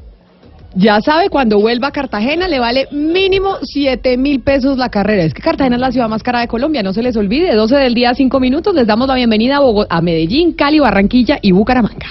Ya 0.74 1.00
sabe, 1.00 1.30
cuando 1.30 1.58
vuelva 1.58 1.88
a 1.88 1.92
Cartagena 1.92 2.46
le 2.46 2.60
vale 2.60 2.88
mínimo 2.90 3.56
7 3.62 4.16
mil 4.18 4.40
pesos 4.40 4.76
la 4.76 4.90
carrera. 4.90 5.24
Es 5.24 5.32
que 5.32 5.42
Cartagena 5.42 5.76
es 5.76 5.80
la 5.80 5.92
ciudad 5.92 6.08
más 6.08 6.22
cara 6.22 6.40
de 6.40 6.48
Colombia, 6.48 6.82
no 6.82 6.92
se 6.92 7.02
les 7.02 7.16
olvide. 7.16 7.54
12 7.54 7.76
del 7.76 7.94
día, 7.94 8.14
5 8.14 8.38
minutos. 8.38 8.74
Les 8.74 8.86
damos 8.86 9.08
la 9.08 9.14
bienvenida 9.14 9.56
a, 9.56 9.96
a 9.96 10.00
Medellín, 10.02 10.52
Cali, 10.52 10.78
Barranquilla 10.78 11.38
y 11.40 11.52
Bucaramanga. 11.52 12.06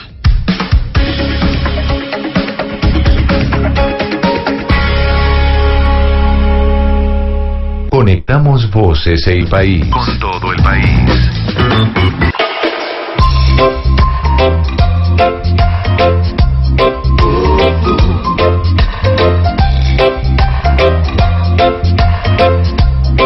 Conectamos 7.92 8.70
voces 8.72 9.26
e 9.28 9.46
país. 9.46 9.86
Con 9.92 10.20
todo 10.20 10.54
el 10.54 10.62
país. 10.62 10.88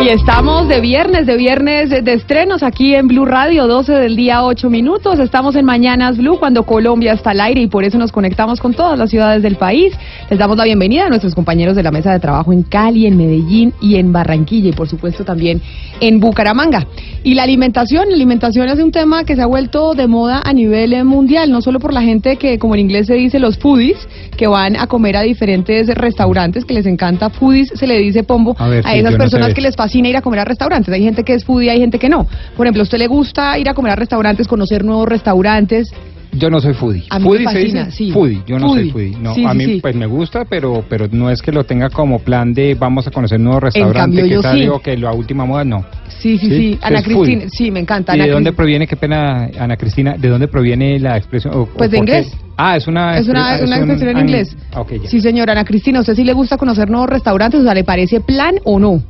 Y 0.03 0.09
estamos 0.09 0.67
de 0.67 0.81
viernes, 0.81 1.27
de 1.27 1.37
viernes 1.37 1.91
de 1.91 2.13
estrenos 2.13 2.63
aquí 2.63 2.95
en 2.95 3.07
Blue 3.07 3.23
Radio, 3.23 3.67
12 3.67 3.93
del 3.93 4.15
día, 4.15 4.43
8 4.43 4.67
minutos. 4.67 5.19
Estamos 5.19 5.55
en 5.55 5.63
Mañanas 5.63 6.17
Blue 6.17 6.39
cuando 6.39 6.63
Colombia 6.63 7.13
está 7.13 7.31
al 7.31 7.41
aire 7.41 7.61
y 7.61 7.67
por 7.67 7.83
eso 7.83 7.99
nos 7.99 8.11
conectamos 8.11 8.59
con 8.59 8.73
todas 8.73 8.97
las 8.97 9.11
ciudades 9.11 9.43
del 9.43 9.57
país. 9.57 9.93
Les 10.27 10.39
damos 10.39 10.57
la 10.57 10.63
bienvenida 10.63 11.05
a 11.05 11.09
nuestros 11.09 11.35
compañeros 11.35 11.75
de 11.75 11.83
la 11.83 11.91
mesa 11.91 12.11
de 12.11 12.19
trabajo 12.19 12.51
en 12.51 12.63
Cali, 12.63 13.05
en 13.05 13.15
Medellín 13.15 13.73
y 13.79 13.97
en 13.97 14.11
Barranquilla 14.11 14.69
y 14.69 14.71
por 14.71 14.89
supuesto 14.89 15.23
también 15.23 15.61
en 15.99 16.19
Bucaramanga. 16.19 16.87
Y 17.23 17.35
la 17.35 17.43
alimentación, 17.43 18.09
la 18.09 18.15
alimentación 18.15 18.69
es 18.69 18.79
un 18.79 18.91
tema 18.91 19.23
que 19.23 19.35
se 19.35 19.43
ha 19.43 19.45
vuelto 19.45 19.93
de 19.93 20.07
moda 20.07 20.41
a 20.43 20.51
nivel 20.51 21.05
mundial, 21.05 21.51
no 21.51 21.61
solo 21.61 21.79
por 21.79 21.93
la 21.93 22.01
gente 22.01 22.37
que, 22.37 22.57
como 22.57 22.73
en 22.73 22.81
inglés 22.81 23.05
se 23.05 23.13
dice, 23.13 23.37
los 23.37 23.59
foodies, 23.59 24.07
que 24.35 24.47
van 24.47 24.75
a 24.75 24.87
comer 24.87 25.15
a 25.15 25.21
diferentes 25.21 25.87
restaurantes, 25.89 26.65
que 26.65 26.73
les 26.73 26.87
encanta 26.87 27.29
foodies, 27.29 27.71
se 27.75 27.85
le 27.85 27.99
dice 27.99 28.23
pombo 28.23 28.55
A 28.57 28.67
ver, 28.67 28.87
a 28.87 28.93
sí, 28.93 28.97
esas 28.97 29.15
personas 29.15 29.53
que 29.53 29.61
les 29.61 29.75
fascina 29.75 30.00
ir 30.09 30.17
a 30.17 30.21
comer 30.21 30.39
a 30.39 30.45
restaurantes. 30.45 30.93
Hay 30.93 31.03
gente 31.03 31.23
que 31.23 31.33
es 31.33 31.43
foodie, 31.45 31.69
hay 31.71 31.79
gente 31.79 31.99
que 31.99 32.09
no. 32.09 32.25
Por 32.57 32.65
ejemplo, 32.65 32.81
¿a 32.81 32.83
usted 32.83 32.97
le 32.97 33.07
gusta 33.07 33.57
ir 33.59 33.69
a 33.69 33.73
comer 33.73 33.93
a 33.93 33.95
restaurantes, 33.95 34.47
conocer 34.47 34.83
nuevos 34.83 35.07
restaurantes? 35.07 35.91
Yo 36.33 36.49
no 36.49 36.61
soy 36.61 36.73
foodie. 36.73 37.03
A 37.09 37.19
mí 37.19 37.25
foodie 37.25 37.45
me 37.45 37.51
se 37.51 37.59
dice? 37.59 37.91
sí. 37.91 38.11
Foodie, 38.13 38.41
yo 38.47 38.57
no 38.57 38.67
Foodie. 38.69 38.83
soy 38.83 38.91
foodie. 38.91 39.17
No, 39.19 39.33
Sí, 39.35 39.43
a 39.45 39.53
mí 39.53 39.65
sí. 39.65 39.79
pues 39.81 39.93
me 39.95 40.05
gusta, 40.05 40.45
pero 40.45 40.81
pero 40.87 41.09
no 41.11 41.29
es 41.29 41.41
que 41.41 41.51
lo 41.51 41.65
tenga 41.65 41.89
como 41.89 42.19
plan 42.19 42.53
de 42.53 42.73
vamos 42.75 43.05
a 43.05 43.11
conocer 43.11 43.37
nuevos 43.37 43.61
restaurantes, 43.63 44.23
que 44.23 44.35
es 44.35 44.41
sí. 44.41 44.47
algo 44.47 44.79
que 44.79 44.95
la 44.95 45.11
última 45.11 45.43
moda 45.45 45.65
no. 45.65 45.83
Sí, 46.19 46.37
sí, 46.37 46.47
sí. 46.47 46.79
Ana 46.81 46.99
es 46.99 47.03
foodie. 47.05 47.17
Cristina, 47.35 47.49
sí, 47.49 47.69
me 47.69 47.81
encanta. 47.81 48.13
¿Y 48.13 48.19
Ana 48.19 48.27
de 48.27 48.31
dónde 48.31 48.53
proviene, 48.53 48.87
qué 48.87 48.95
pena, 48.95 49.49
Ana 49.59 49.75
Cristina, 49.75 50.15
de 50.17 50.29
dónde 50.29 50.47
proviene 50.47 50.97
la 50.99 51.17
expresión? 51.17 51.53
o- 51.53 51.61
o 51.63 51.65
Pues 51.65 51.91
de 51.91 51.97
por 51.97 52.05
qué? 52.05 52.19
inglés. 52.19 52.37
Ah, 52.55 52.77
es 52.77 52.87
una 52.87 53.17
Es 53.17 53.27
una, 53.27 53.57
expre- 53.57 53.65
una 53.67 53.75
un- 53.75 53.81
expresión 53.81 54.09
en 54.11 54.17
an- 54.17 54.23
inglés. 54.29 54.55
Ok, 54.77 54.91
ya. 55.03 55.09
Sí, 55.09 55.19
señora 55.19 55.51
Ana 55.51 55.65
Cristina, 55.65 55.97
¿a 55.97 56.01
usted 56.01 56.15
sí 56.15 56.23
le 56.23 56.31
gusta 56.31 56.55
conocer 56.57 56.89
nuevos 56.89 57.09
restaurantes? 57.09 57.59
O 57.59 57.63
sea, 57.65 57.73
¿le 57.73 57.83
parece 57.83 58.21
plan 58.21 58.55
o 58.63 58.79
no? 58.79 59.01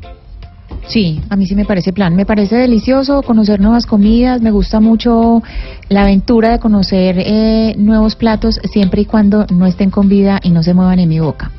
Sí, 0.88 1.22
a 1.30 1.36
mí 1.36 1.46
sí 1.46 1.56
me 1.56 1.66
parece 1.66 1.94
plan. 1.94 2.16
Me 2.16 2.26
parece 2.26 2.56
delicioso 2.56 3.22
conocer 3.22 3.60
nuevas 3.60 3.86
comidas. 3.86 4.42
Me 4.42 4.52
gusta 4.52 4.80
mucho 4.80 5.42
la 5.90 6.04
aventura 6.04 6.52
de 6.52 6.60
conocer 6.60 7.16
eh, 7.20 7.76
nuevos 7.78 8.16
platos 8.16 8.60
siempre 8.72 9.02
y 9.02 9.06
cuando 9.06 9.46
no 9.48 9.66
estén 9.66 9.90
con 9.90 10.10
vida 10.10 10.40
y 10.44 10.50
no 10.50 10.64
se 10.64 10.74
muevan 10.74 11.00
en 11.00 11.10
mi 11.10 11.20
boca. 11.20 11.52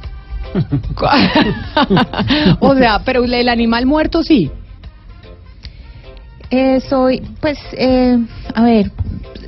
o 2.60 2.74
sea, 2.74 3.02
pero 3.04 3.24
el 3.24 3.48
animal 3.48 3.86
muerto 3.86 4.22
sí. 4.22 4.50
Eh, 6.50 6.80
soy, 6.80 7.22
pues, 7.40 7.58
eh, 7.78 8.18
a 8.54 8.62
ver, 8.62 8.92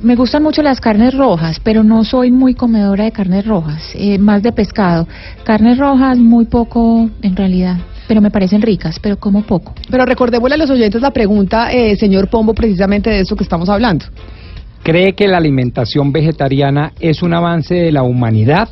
me 0.01 0.15
gustan 0.15 0.41
mucho 0.41 0.63
las 0.63 0.81
carnes 0.81 1.13
rojas, 1.13 1.59
pero 1.63 1.83
no 1.83 2.03
soy 2.03 2.31
muy 2.31 2.55
comedora 2.55 3.03
de 3.03 3.11
carnes 3.11 3.45
rojas, 3.45 3.91
eh, 3.93 4.17
más 4.17 4.41
de 4.41 4.51
pescado. 4.51 5.07
Carnes 5.43 5.77
rojas, 5.77 6.17
muy 6.17 6.45
poco 6.45 7.07
en 7.21 7.35
realidad. 7.35 7.77
Pero 8.07 8.21
me 8.21 8.31
parecen 8.31 8.61
ricas, 8.61 8.99
pero 8.99 9.17
como 9.17 9.43
poco. 9.43 9.73
Pero 9.89 10.05
recordémosle 10.05 10.55
a 10.55 10.57
los 10.57 10.69
oyentes 10.69 11.01
la 11.01 11.11
pregunta, 11.11 11.71
eh, 11.71 11.95
señor 11.95 12.29
Pombo, 12.29 12.53
precisamente 12.53 13.09
de 13.09 13.21
esto 13.21 13.35
que 13.35 13.43
estamos 13.43 13.69
hablando. 13.69 14.05
¿Cree 14.83 15.13
que 15.13 15.27
la 15.27 15.37
alimentación 15.37 16.11
vegetariana 16.11 16.93
es 16.99 17.23
un 17.23 17.33
avance 17.33 17.73
de 17.73 17.91
la 17.91 18.03
humanidad 18.03 18.69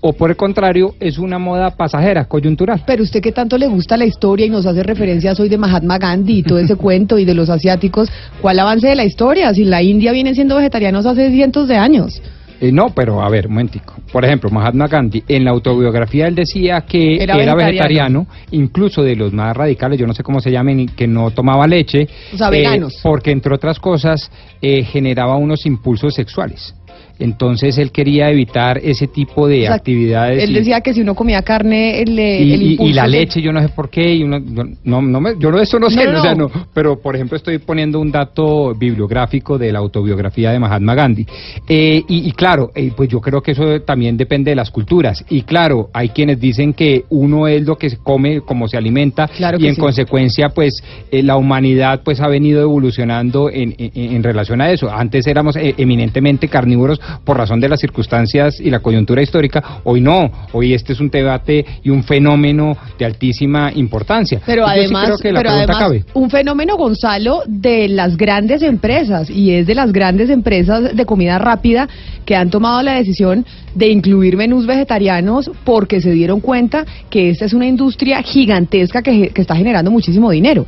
o 0.00 0.12
por 0.12 0.30
el 0.30 0.36
contrario 0.36 0.94
es 1.00 1.18
una 1.18 1.38
moda 1.38 1.70
pasajera, 1.70 2.26
coyuntural? 2.26 2.82
Pero 2.86 3.02
usted 3.02 3.20
que 3.20 3.32
tanto 3.32 3.56
le 3.58 3.66
gusta 3.66 3.96
la 3.96 4.04
historia 4.04 4.46
y 4.46 4.50
nos 4.50 4.66
hace 4.66 4.82
referencias 4.82 5.40
hoy 5.40 5.48
de 5.48 5.58
Mahatma 5.58 5.98
Gandhi 5.98 6.38
y 6.38 6.42
todo 6.42 6.58
ese 6.58 6.76
cuento 6.86 7.18
y 7.18 7.24
de 7.24 7.34
los 7.34 7.48
asiáticos, 7.48 8.10
¿cuál 8.40 8.58
avance 8.58 8.86
de 8.86 8.96
la 8.96 9.04
historia? 9.04 9.52
Si 9.54 9.64
la 9.64 9.82
India 9.82 10.12
viene 10.12 10.34
siendo 10.34 10.56
vegetarianos 10.56 11.06
hace 11.06 11.30
cientos 11.30 11.68
de 11.68 11.76
años. 11.76 12.20
Eh, 12.60 12.72
no, 12.72 12.86
pero 12.94 13.22
a 13.22 13.28
ver, 13.28 13.46
un 13.46 13.54
momentico. 13.54 13.94
Por 14.10 14.24
ejemplo, 14.24 14.48
Mahatma 14.50 14.86
Gandhi, 14.88 15.22
en 15.28 15.44
la 15.44 15.50
autobiografía 15.50 16.26
él 16.26 16.34
decía 16.34 16.80
que 16.82 17.16
Era 17.16 17.34
era, 17.34 17.54
vegetariano. 17.54 18.26
vegetariano. 18.26 18.26
incluso 18.52 19.02
de 19.02 19.14
los 19.16 19.32
más 19.32 19.56
radicales, 19.56 19.98
yo 19.98 20.06
no 20.06 20.14
sé 20.14 20.22
cómo 20.22 20.40
se 20.40 20.50
llamen, 20.50 20.86
que 20.88 21.06
no 21.06 21.30
tomaba 21.30 21.66
leche. 21.66 22.08
O 22.32 22.36
sea, 22.36 22.48
eh, 22.48 22.52
veganos. 22.52 22.94
Porque, 23.02 23.30
entre 23.30 23.54
otras 23.54 23.78
cosas, 23.78 24.30
eh, 24.62 24.84
generaba 24.84 25.36
unos 25.36 25.66
impulsos 25.66 26.14
sexuales. 26.14 26.74
Entonces 27.18 27.78
él 27.78 27.92
quería 27.92 28.30
evitar 28.30 28.78
ese 28.78 29.06
tipo 29.08 29.48
de 29.48 29.62
O 29.62 29.66
sea, 29.66 29.74
actividades. 29.74 30.42
Él 30.42 30.50
y- 30.50 30.54
decía 30.54 30.80
que 30.80 30.92
si 30.94 31.00
uno 31.00 31.14
comía 31.14 31.42
carne, 31.42 32.00
el, 32.02 32.10
y, 32.18 32.52
el 32.52 32.62
y- 32.62 32.66
y 32.66 32.70
impulso 32.72 32.94
la 32.94 33.06
leche, 33.06 33.40
yo 33.42 33.52
no 33.52 33.60
sé 33.62 33.68
por 33.70 33.88
qué, 33.90 34.14
y 34.14 34.22
uno- 34.22 34.38
yo, 34.38 34.64
no, 34.84 35.02
no 35.02 35.20
me, 35.20 35.34
yo 35.38 35.50
no, 35.50 35.60
eso 35.60 35.78
no 35.78 35.88
sé, 35.90 36.04
No, 36.04 36.12
no, 36.12 36.18
o 36.18 36.22
sea, 36.22 36.34
no. 36.34 36.50
pero 36.74 36.98
por 37.00 37.14
ejemplo 37.14 37.36
estoy 37.36 37.58
poniendo 37.58 38.00
un 38.00 38.10
dato 38.12 38.74
bibliográfico 38.74 39.58
de 39.58 39.72
la 39.72 39.78
autobiografía 39.78 40.50
de 40.52 40.58
Mahatma 40.58 40.94
Gandhi. 40.94 41.26
Eh, 41.68 42.02
y, 42.08 42.32
claro, 42.32 42.70
eh, 42.74 42.92
pues 42.96 43.08
yo 43.08 43.20
creo 43.20 43.40
que 43.42 43.52
eso 43.52 43.80
también 43.82 44.16
depende 44.16 44.50
de 44.50 44.56
las 44.56 44.70
culturas. 44.70 45.24
Y 45.28 45.42
claro, 45.42 45.88
hay 45.92 46.10
quienes 46.10 46.40
dicen 46.40 46.72
que 46.72 47.04
uno 47.10 47.48
es 47.48 47.62
lo 47.64 47.76
que 47.76 47.90
se 47.90 47.98
come, 47.98 48.40
como 48.42 48.68
se 48.68 48.76
alimenta, 48.76 49.28
Claro 49.28 49.58
y 49.60 49.66
en 49.66 49.74
sí. 49.74 49.80
consecuencia, 49.80 50.50
pues 50.50 50.82
eh, 51.10 51.22
la 51.22 51.36
humanidad 51.36 52.02
pues 52.04 52.20
ha 52.20 52.28
venido 52.28 52.60
evolucionando 52.62 53.50
en, 53.50 53.74
en- 53.78 53.90
en 54.14 54.22
relación 54.22 54.60
a 54.60 54.70
eso. 54.70 54.90
Antes 54.90 55.26
éramos 55.26 55.56
eh, 55.56 55.74
eminentemente 55.78 56.48
carnívoros 56.48 57.00
por 57.24 57.36
razón 57.36 57.60
de 57.60 57.68
las 57.68 57.80
circunstancias 57.80 58.60
y 58.60 58.70
la 58.70 58.80
coyuntura 58.80 59.22
histórica. 59.22 59.80
Hoy 59.84 60.00
no, 60.00 60.30
hoy 60.52 60.74
este 60.74 60.92
es 60.92 61.00
un 61.00 61.10
debate 61.10 61.64
y 61.82 61.90
un 61.90 62.02
fenómeno 62.02 62.76
de 62.98 63.04
altísima 63.04 63.70
importancia. 63.74 64.40
Pero 64.44 64.62
Yo 64.62 64.72
sí 64.72 64.78
además, 64.78 65.04
creo 65.06 65.18
que 65.18 65.32
la 65.32 65.40
pero 65.40 65.50
pregunta 65.50 65.72
además 65.72 66.04
cabe. 66.04 66.04
un 66.14 66.30
fenómeno, 66.30 66.76
Gonzalo, 66.76 67.42
de 67.46 67.88
las 67.88 68.16
grandes 68.16 68.62
empresas, 68.62 69.30
y 69.30 69.52
es 69.52 69.66
de 69.66 69.74
las 69.74 69.92
grandes 69.92 70.30
empresas 70.30 70.96
de 70.96 71.06
comida 71.06 71.38
rápida 71.38 71.88
que 72.24 72.36
han 72.36 72.50
tomado 72.50 72.82
la 72.82 72.94
decisión 72.94 73.44
de 73.74 73.88
incluir 73.88 74.36
menús 74.36 74.66
vegetarianos 74.66 75.50
porque 75.64 76.00
se 76.00 76.10
dieron 76.10 76.40
cuenta 76.40 76.84
que 77.10 77.30
esta 77.30 77.44
es 77.44 77.52
una 77.52 77.66
industria 77.66 78.22
gigantesca 78.22 79.02
que, 79.02 79.28
que 79.28 79.42
está 79.42 79.54
generando 79.54 79.90
muchísimo 79.90 80.30
dinero. 80.30 80.66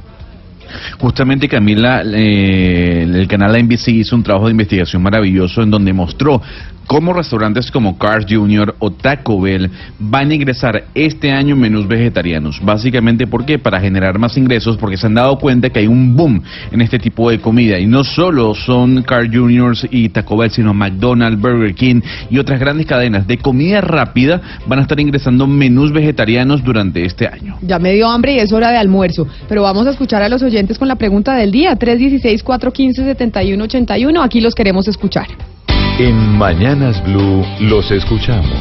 Justamente 0.98 1.48
Camila, 1.48 2.02
eh, 2.04 3.02
el 3.02 3.28
canal 3.28 3.62
NBC 3.62 3.88
hizo 3.88 4.16
un 4.16 4.22
trabajo 4.22 4.46
de 4.46 4.52
investigación 4.52 5.02
maravilloso 5.02 5.62
en 5.62 5.70
donde 5.70 5.92
mostró 5.92 6.42
cómo 6.88 7.12
restaurantes 7.12 7.70
como 7.70 7.98
Carl 7.98 8.24
Jr. 8.28 8.74
o 8.80 8.90
Taco 8.90 9.40
Bell 9.40 9.70
van 9.98 10.30
a 10.30 10.34
ingresar 10.34 10.86
este 10.94 11.30
año 11.30 11.54
menús 11.54 11.86
vegetarianos. 11.86 12.60
Básicamente, 12.64 13.26
¿por 13.26 13.44
qué? 13.44 13.58
Para 13.58 13.78
generar 13.78 14.18
más 14.18 14.34
ingresos, 14.36 14.78
porque 14.78 14.96
se 14.96 15.06
han 15.06 15.14
dado 15.14 15.38
cuenta 15.38 15.70
que 15.70 15.80
hay 15.80 15.86
un 15.86 16.16
boom 16.16 16.42
en 16.72 16.80
este 16.80 16.98
tipo 16.98 17.28
de 17.30 17.40
comida. 17.40 17.78
Y 17.78 17.86
no 17.86 18.04
solo 18.04 18.54
son 18.54 19.02
Carl 19.02 19.30
Jr. 19.32 19.76
y 19.90 20.08
Taco 20.08 20.38
Bell, 20.38 20.50
sino 20.50 20.74
McDonald's, 20.74 21.40
Burger 21.40 21.74
King 21.74 22.00
y 22.30 22.38
otras 22.38 22.58
grandes 22.58 22.86
cadenas 22.86 23.26
de 23.26 23.36
comida 23.36 23.82
rápida 23.82 24.40
van 24.66 24.78
a 24.78 24.82
estar 24.82 24.98
ingresando 24.98 25.46
menús 25.46 25.92
vegetarianos 25.92 26.64
durante 26.64 27.04
este 27.04 27.28
año. 27.28 27.58
Ya 27.60 27.78
me 27.78 27.92
dio 27.92 28.08
hambre 28.08 28.32
y 28.32 28.38
es 28.38 28.50
hora 28.50 28.70
de 28.70 28.78
almuerzo. 28.78 29.28
Pero 29.46 29.62
vamos 29.62 29.86
a 29.86 29.90
escuchar 29.90 30.22
a 30.22 30.30
los 30.30 30.42
oyentes 30.42 30.78
con 30.78 30.88
la 30.88 30.96
pregunta 30.96 31.34
del 31.34 31.52
día. 31.52 31.78
316-415-7181. 31.78 34.24
Aquí 34.24 34.40
los 34.40 34.54
queremos 34.54 34.88
escuchar. 34.88 35.26
En 35.98 36.38
Mañanas 36.38 37.02
Blue 37.02 37.44
los 37.58 37.90
escuchamos. 37.90 38.54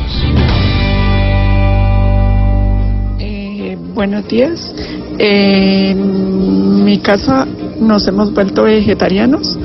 Eh, 3.19 3.77
buenos 3.93 4.27
días. 4.27 4.73
En 5.19 6.83
mi 6.83 6.97
casa 6.97 7.47
nos 7.79 8.07
hemos 8.07 8.33
vuelto 8.33 8.63
vegetarianos 8.63 9.55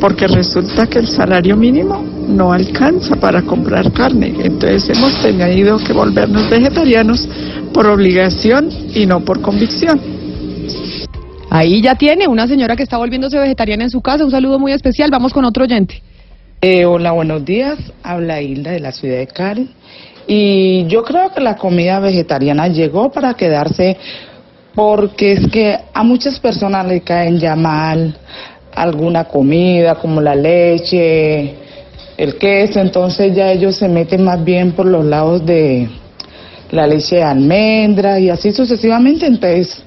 porque 0.00 0.28
resulta 0.28 0.86
que 0.86 0.98
el 0.98 1.08
salario 1.08 1.56
mínimo 1.56 2.04
no 2.28 2.52
alcanza 2.52 3.16
para 3.16 3.40
comprar 3.40 3.90
carne. 3.92 4.34
Entonces 4.44 4.90
hemos 4.90 5.18
tenido 5.22 5.78
que 5.78 5.94
volvernos 5.94 6.50
vegetarianos 6.50 7.26
por 7.72 7.86
obligación 7.86 8.68
y 8.94 9.06
no 9.06 9.20
por 9.20 9.40
convicción. 9.40 9.98
Ahí 11.48 11.80
ya 11.80 11.94
tiene 11.94 12.28
una 12.28 12.46
señora 12.46 12.76
que 12.76 12.82
está 12.82 12.98
volviéndose 12.98 13.38
vegetariana 13.38 13.84
en 13.84 13.90
su 13.90 14.02
casa. 14.02 14.26
Un 14.26 14.30
saludo 14.30 14.58
muy 14.58 14.72
especial. 14.72 15.10
Vamos 15.10 15.32
con 15.32 15.46
otro 15.46 15.64
oyente. 15.64 16.02
Eh, 16.64 16.84
hola, 16.84 17.10
buenos 17.10 17.44
días. 17.44 17.76
Habla 18.04 18.40
Hilda 18.40 18.70
de 18.70 18.78
la 18.78 18.92
ciudad 18.92 19.16
de 19.16 19.26
Cali. 19.26 19.68
Y 20.28 20.86
yo 20.86 21.02
creo 21.02 21.32
que 21.34 21.40
la 21.40 21.56
comida 21.56 21.98
vegetariana 21.98 22.68
llegó 22.68 23.10
para 23.10 23.34
quedarse 23.34 23.96
porque 24.72 25.32
es 25.32 25.48
que 25.50 25.76
a 25.92 26.04
muchas 26.04 26.38
personas 26.38 26.86
le 26.86 27.00
caen 27.00 27.40
ya 27.40 27.56
mal 27.56 28.16
alguna 28.76 29.24
comida 29.24 29.96
como 29.96 30.20
la 30.20 30.36
leche, 30.36 31.56
el 32.16 32.38
queso, 32.38 32.78
entonces 32.78 33.34
ya 33.34 33.50
ellos 33.50 33.74
se 33.74 33.88
meten 33.88 34.22
más 34.22 34.44
bien 34.44 34.70
por 34.70 34.86
los 34.86 35.04
lados 35.04 35.44
de 35.44 35.88
la 36.70 36.86
leche 36.86 37.16
de 37.16 37.24
almendra 37.24 38.20
y 38.20 38.30
así 38.30 38.52
sucesivamente. 38.52 39.26
Entonces, 39.26 39.82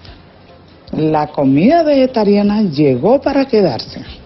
la 0.92 1.28
comida 1.28 1.84
vegetariana 1.84 2.64
llegó 2.64 3.22
para 3.22 3.46
quedarse. 3.46 4.25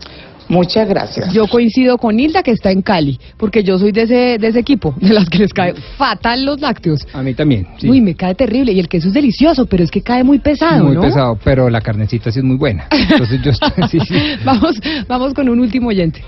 Muchas 0.49 0.89
gracias. 0.89 1.31
Yo 1.31 1.47
coincido 1.47 1.99
con 1.99 2.19
Hilda 2.19 2.41
que 2.41 2.49
está 2.51 2.71
en 2.71 2.81
Cali, 2.81 3.19
porque 3.37 3.63
yo 3.63 3.77
soy 3.77 3.91
de 3.91 4.01
ese, 4.01 4.37
de 4.39 4.47
ese 4.47 4.59
equipo, 4.59 4.95
de 5.01 5.13
las 5.13 5.29
que 5.29 5.37
les 5.37 5.53
cae 5.53 5.75
fatal 5.95 6.43
los 6.43 6.59
lácteos. 6.59 7.07
A 7.13 7.21
mí 7.21 7.35
también. 7.35 7.67
sí. 7.77 7.87
Uy, 7.87 8.01
me 8.01 8.15
cae 8.15 8.33
terrible. 8.33 8.73
Y 8.73 8.79
el 8.79 8.89
queso 8.89 9.09
es 9.09 9.13
delicioso, 9.13 9.67
pero 9.67 9.83
es 9.83 9.91
que 9.91 10.01
cae 10.01 10.23
muy 10.23 10.39
pesado, 10.39 10.85
muy 10.85 10.95
¿no? 10.95 11.01
pesado, 11.01 11.39
pero 11.43 11.69
la 11.69 11.81
carnecita 11.81 12.31
sí 12.31 12.39
es 12.39 12.45
muy 12.45 12.57
buena. 12.57 12.87
Entonces 12.91 13.41
yo 13.43 13.51
estoy, 13.51 13.71
sí, 13.89 13.99
sí. 13.99 14.15
vamos, 14.43 14.79
vamos 15.07 15.33
con 15.35 15.47
un 15.47 15.59
último 15.59 15.89
oyente. 15.89 16.23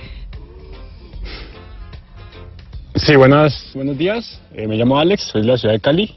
Sí, 2.95 3.15
buenas, 3.15 3.72
buenos 3.73 3.98
días. 3.98 4.39
Eh, 4.53 4.68
me 4.68 4.77
llamo 4.77 4.99
Alex, 4.99 5.23
soy 5.23 5.41
de 5.41 5.48
la 5.48 5.57
ciudad 5.57 5.73
de 5.73 5.80
Cali. 5.80 6.15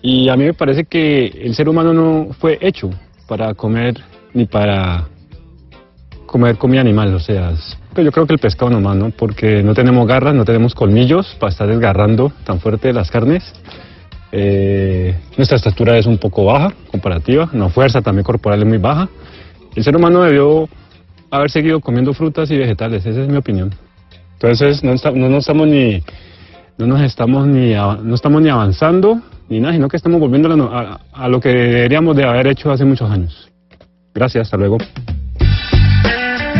Y 0.00 0.30
a 0.30 0.36
mí 0.36 0.44
me 0.44 0.54
parece 0.54 0.84
que 0.84 1.26
el 1.26 1.54
ser 1.54 1.68
humano 1.68 1.92
no 1.92 2.32
fue 2.32 2.58
hecho 2.62 2.88
para 3.28 3.52
comer 3.52 4.00
ni 4.32 4.46
para 4.46 5.08
comer 6.30 6.56
comida 6.58 6.80
animal. 6.80 7.12
O 7.14 7.18
sea, 7.18 7.50
es- 7.50 7.76
pues 7.92 8.04
yo 8.04 8.12
creo 8.12 8.24
que 8.26 8.34
el 8.34 8.38
pescado 8.38 8.70
nomás, 8.70 8.96
¿no? 8.96 9.10
Porque 9.10 9.64
no 9.64 9.74
tenemos 9.74 10.06
garras, 10.06 10.32
no 10.32 10.44
tenemos 10.44 10.74
colmillos 10.74 11.34
para 11.40 11.50
estar 11.50 11.66
desgarrando 11.66 12.32
tan 12.44 12.60
fuerte 12.60 12.92
las 12.92 13.10
carnes. 13.10 13.42
Eh, 14.32 15.16
nuestra 15.36 15.56
estatura 15.56 15.98
es 15.98 16.06
un 16.06 16.18
poco 16.18 16.44
baja, 16.44 16.72
comparativa. 16.90 17.48
La 17.52 17.68
fuerza 17.68 18.00
también 18.00 18.22
corporal 18.24 18.60
es 18.60 18.66
muy 18.68 18.78
baja. 18.78 19.08
El 19.74 19.82
ser 19.82 19.96
humano 19.96 20.22
debió 20.22 20.68
haber 21.32 21.50
seguido 21.50 21.80
comiendo 21.80 22.12
frutas 22.14 22.48
y 22.52 22.56
vegetales, 22.58 23.04
esa 23.04 23.22
es 23.22 23.28
mi 23.28 23.36
opinión. 23.36 23.74
Entonces 24.34 24.84
no, 24.84 24.92
esta- 24.92 25.10
no 25.10 25.28
nos 25.28 25.40
estamos 25.40 25.66
ni 25.66 26.02
no 26.78 26.86
nos 26.86 27.00
estamos 27.02 27.46
ni 27.46 27.72
no 27.74 28.14
estamos 28.14 28.40
ni 28.40 28.48
avanzando 28.48 29.20
ni 29.48 29.60
nada, 29.60 29.74
sino 29.74 29.88
que 29.88 29.96
estamos 29.96 30.18
volviendo 30.20 30.48
a, 30.72 30.80
a- 30.80 31.00
a 31.24 31.28
lo 31.28 31.40
que 31.40 31.48
deberíamos 31.50 32.14
de 32.16 32.24
haber 32.24 32.46
hecho 32.46 32.70
hace 32.70 32.84
muchos 32.84 33.10
años. 33.10 33.50
Gracias, 34.14 34.46
hasta 34.46 34.56
luego. 34.56 34.78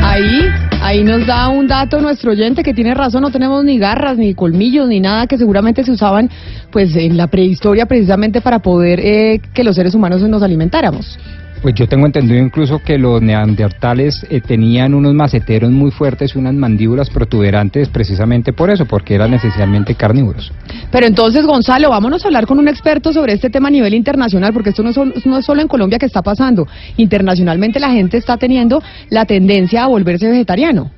Ahí, 0.03 0.49
ahí 0.83 1.05
nos 1.05 1.27
da 1.27 1.49
un 1.49 1.67
dato 1.67 2.01
nuestro 2.01 2.33
oyente 2.33 2.63
que 2.63 2.75
tiene 2.75 2.95
razón, 2.95 3.23
no 3.23 3.31
tenemos 3.31 3.65
ni 3.65 3.79
garras, 3.79 4.17
ni 4.17 4.35
colmillos, 4.35 4.89
ni 4.89 5.01
nada 5.01 5.27
que 5.27 5.39
seguramente 5.39 5.85
se 5.85 5.93
usaban 5.93 6.31
pues 6.73 6.97
en 6.97 7.17
la 7.17 7.27
prehistoria 7.27 7.87
precisamente 7.87 8.41
para 8.41 8.61
poder 8.61 9.01
eh, 9.01 9.41
que 9.55 9.65
los 9.65 9.77
seres 9.77 9.95
humanos 9.95 10.23
nos 10.23 10.43
alimentáramos. 10.43 11.19
Pues 11.62 11.74
yo 11.74 11.87
tengo 11.87 12.07
entendido 12.07 12.43
incluso 12.43 12.78
que 12.78 12.97
los 12.97 13.20
neandertales 13.20 14.27
eh, 14.31 14.41
tenían 14.41 14.95
unos 14.95 15.12
maceteros 15.12 15.70
muy 15.70 15.91
fuertes 15.91 16.35
y 16.35 16.39
unas 16.39 16.55
mandíbulas 16.55 17.11
protuberantes 17.11 17.91
precisamente 17.91 18.55
por 18.55 18.70
eso, 18.70 18.87
porque 18.87 19.15
eran 19.15 19.35
esencialmente 19.35 19.95
carnívoros. 19.95 20.53
Pero 20.91 21.07
entonces, 21.07 21.45
Gonzalo, 21.45 21.91
vámonos 21.91 22.24
a 22.24 22.28
hablar 22.28 22.47
con 22.47 22.59
un 22.59 22.69
experto 22.69 23.12
sobre 23.12 23.35
este 23.35 23.51
tema 23.51 23.69
a 23.69 23.73
nivel 23.73 23.93
internacional, 23.93 24.55
porque 24.55 24.70
esto 24.70 24.82
no 24.82 24.91
es, 24.91 25.27
no 25.27 25.39
es 25.39 25.45
solo 25.45 25.61
en 25.61 25.69
Colombia 25.69 25.99
que 25.99 26.07
está 26.07 26.23
pasando. 26.23 26.66
Internacionalmente 26.97 27.78
la 27.78 27.91
gente 27.91 28.16
está 28.16 28.39
teniendo 28.39 28.82
la 29.11 29.27
tendencia 29.27 29.85
a 29.85 29.89
volverse 29.89 30.31
vegetariano. 30.31 30.91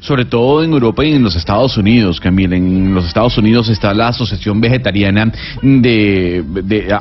Sobre 0.00 0.24
todo 0.24 0.62
en 0.62 0.72
Europa 0.72 1.04
y 1.04 1.12
en 1.12 1.22
los 1.22 1.36
Estados 1.36 1.76
Unidos, 1.76 2.20
Camila. 2.20 2.56
En 2.56 2.94
los 2.94 3.06
Estados 3.06 3.36
Unidos 3.38 3.68
está 3.68 3.94
la 3.94 4.08
Asociación 4.08 4.60
Vegetariana 4.60 5.32
de, 5.62 6.44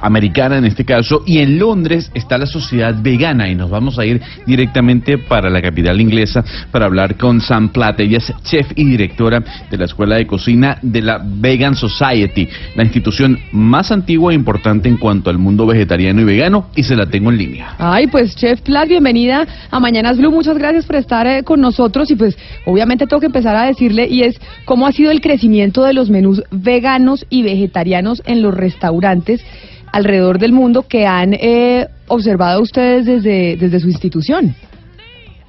Americana 0.02 0.58
en 0.58 0.66
este 0.66 0.86
caso, 0.86 1.24
y 1.26 1.40
en 1.40 1.60
Londres 1.60 2.12
está 2.14 2.38
la 2.38 2.46
Sociedad 2.46 2.96
Vegana. 3.02 3.50
Y 3.50 3.56
nos 3.56 3.70
vamos 3.70 4.00
a 4.00 4.06
ir 4.06 4.22
directamente 4.46 5.18
para 5.18 5.50
la 5.50 5.62
capital 5.62 6.00
inglesa 6.00 6.44
para 6.72 6.86
hablar 6.86 7.16
con 7.18 7.42
Sam 7.42 7.70
Platt. 7.70 8.00
Ella 8.00 8.18
es 8.18 8.34
chef 8.44 8.72
y 8.76 8.86
directora 8.86 9.44
de 9.70 9.78
la 9.78 9.86
Escuela 9.86 10.16
de 10.16 10.28
Cocina 10.28 10.78
de 10.82 11.02
la 11.02 11.22
Vegan 11.24 11.76
Society, 11.76 12.48
la 12.76 12.84
institución 12.84 13.40
más 13.52 13.92
antigua 13.92 14.32
e 14.32 14.36
importante 14.36 14.90
en 14.90 14.98
cuanto 14.98 15.30
al 15.30 15.38
mundo 15.38 15.66
vegetariano 15.66 16.22
y 16.22 16.24
vegano, 16.24 16.70
y 16.76 16.84
se 16.84 16.96
la 16.96 17.06
tengo 17.06 17.30
en 17.30 17.38
línea. 17.38 17.76
Ay, 17.78 18.08
pues 18.08 18.36
Chef 18.36 18.62
Plat, 18.62 18.88
bienvenida 18.88 19.46
a 19.70 19.80
Mañanas 19.80 20.18
Blue. 20.18 20.32
Muchas 20.32 20.58
gracias 20.58 20.86
por 20.86 20.96
estar 20.96 21.28
eh, 21.28 21.44
con 21.44 21.62
nosotros 21.62 22.10
y 22.12 22.16
pues 22.16 22.38
obviamente 22.66 22.85
tengo 22.86 23.20
que 23.20 23.26
empezar 23.28 23.56
a 23.56 23.66
decirle 23.66 24.08
y 24.08 24.24
es 24.24 24.40
cómo 24.66 24.88
ha 24.88 24.92
sido 24.92 25.12
el 25.12 25.22
crecimiento 25.22 25.84
de 25.84 25.94
los 25.94 26.10
menús 26.10 26.44
veganos 26.52 27.26
y 27.30 27.44
vegetarianos 27.44 28.22
en 28.26 28.42
los 28.42 28.54
restaurantes 28.54 29.46
alrededor 29.92 30.40
del 30.40 30.52
mundo 30.52 30.88
que 30.88 31.06
han 31.06 31.34
eh, 31.34 31.88
observado 32.08 32.62
ustedes 32.62 33.06
desde, 33.06 33.58
desde 33.58 33.80
su 33.80 33.88
institución. 33.88 34.56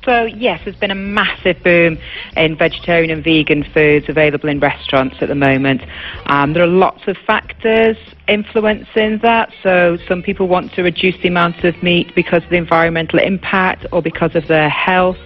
So 0.07 0.25
yes, 0.25 0.61
there's 0.63 0.79
been 0.79 0.93
a 0.93 0.95
massive 0.95 1.61
boom 1.65 1.99
in 2.37 2.57
vegetarian 2.57 3.11
and 3.11 3.25
vegan 3.25 3.65
foods 3.75 4.09
available 4.09 4.49
in 4.49 4.61
restaurants 4.61 5.17
at 5.21 5.29
the 5.29 5.35
moment. 5.35 5.83
Um, 6.27 6.53
there 6.53 6.63
are 6.63 6.69
lots 6.69 7.09
of 7.09 7.17
factors 7.27 7.97
influencing 8.29 9.19
that. 9.23 9.51
So 9.65 9.99
some 10.07 10.23
people 10.23 10.47
want 10.47 10.73
to 10.75 10.83
reduce 10.83 11.17
the 11.23 11.29
amount 11.29 11.65
of 11.65 11.75
meat 11.83 12.15
because 12.15 12.45
of 12.45 12.51
the 12.51 12.57
environmental 12.57 13.19
impact 13.19 13.87
or 13.91 14.01
because 14.01 14.37
of 14.37 14.47
their 14.47 14.69
health. 14.69 15.19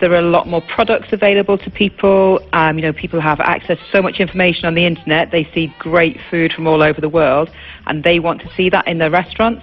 There 0.00 0.12
are 0.12 0.18
a 0.18 0.22
lot 0.22 0.48
more 0.48 0.62
products 0.74 1.08
available 1.12 1.56
to 1.58 1.70
people. 1.70 2.40
Um, 2.52 2.78
you 2.78 2.82
know, 2.82 2.92
people 2.92 3.20
have 3.20 3.40
access 3.40 3.78
to 3.78 3.84
so 3.92 4.02
much 4.02 4.16
information 4.18 4.66
on 4.66 4.74
the 4.74 4.84
internet. 4.84 5.30
They 5.30 5.48
see 5.54 5.72
great 5.78 6.18
food 6.30 6.52
from 6.52 6.66
all 6.66 6.82
over 6.82 7.00
the 7.00 7.08
world, 7.08 7.50
and 7.86 8.02
they 8.02 8.18
want 8.18 8.40
to 8.42 8.50
see 8.56 8.68
that 8.70 8.86
in 8.88 8.98
their 8.98 9.10
restaurants. 9.10 9.62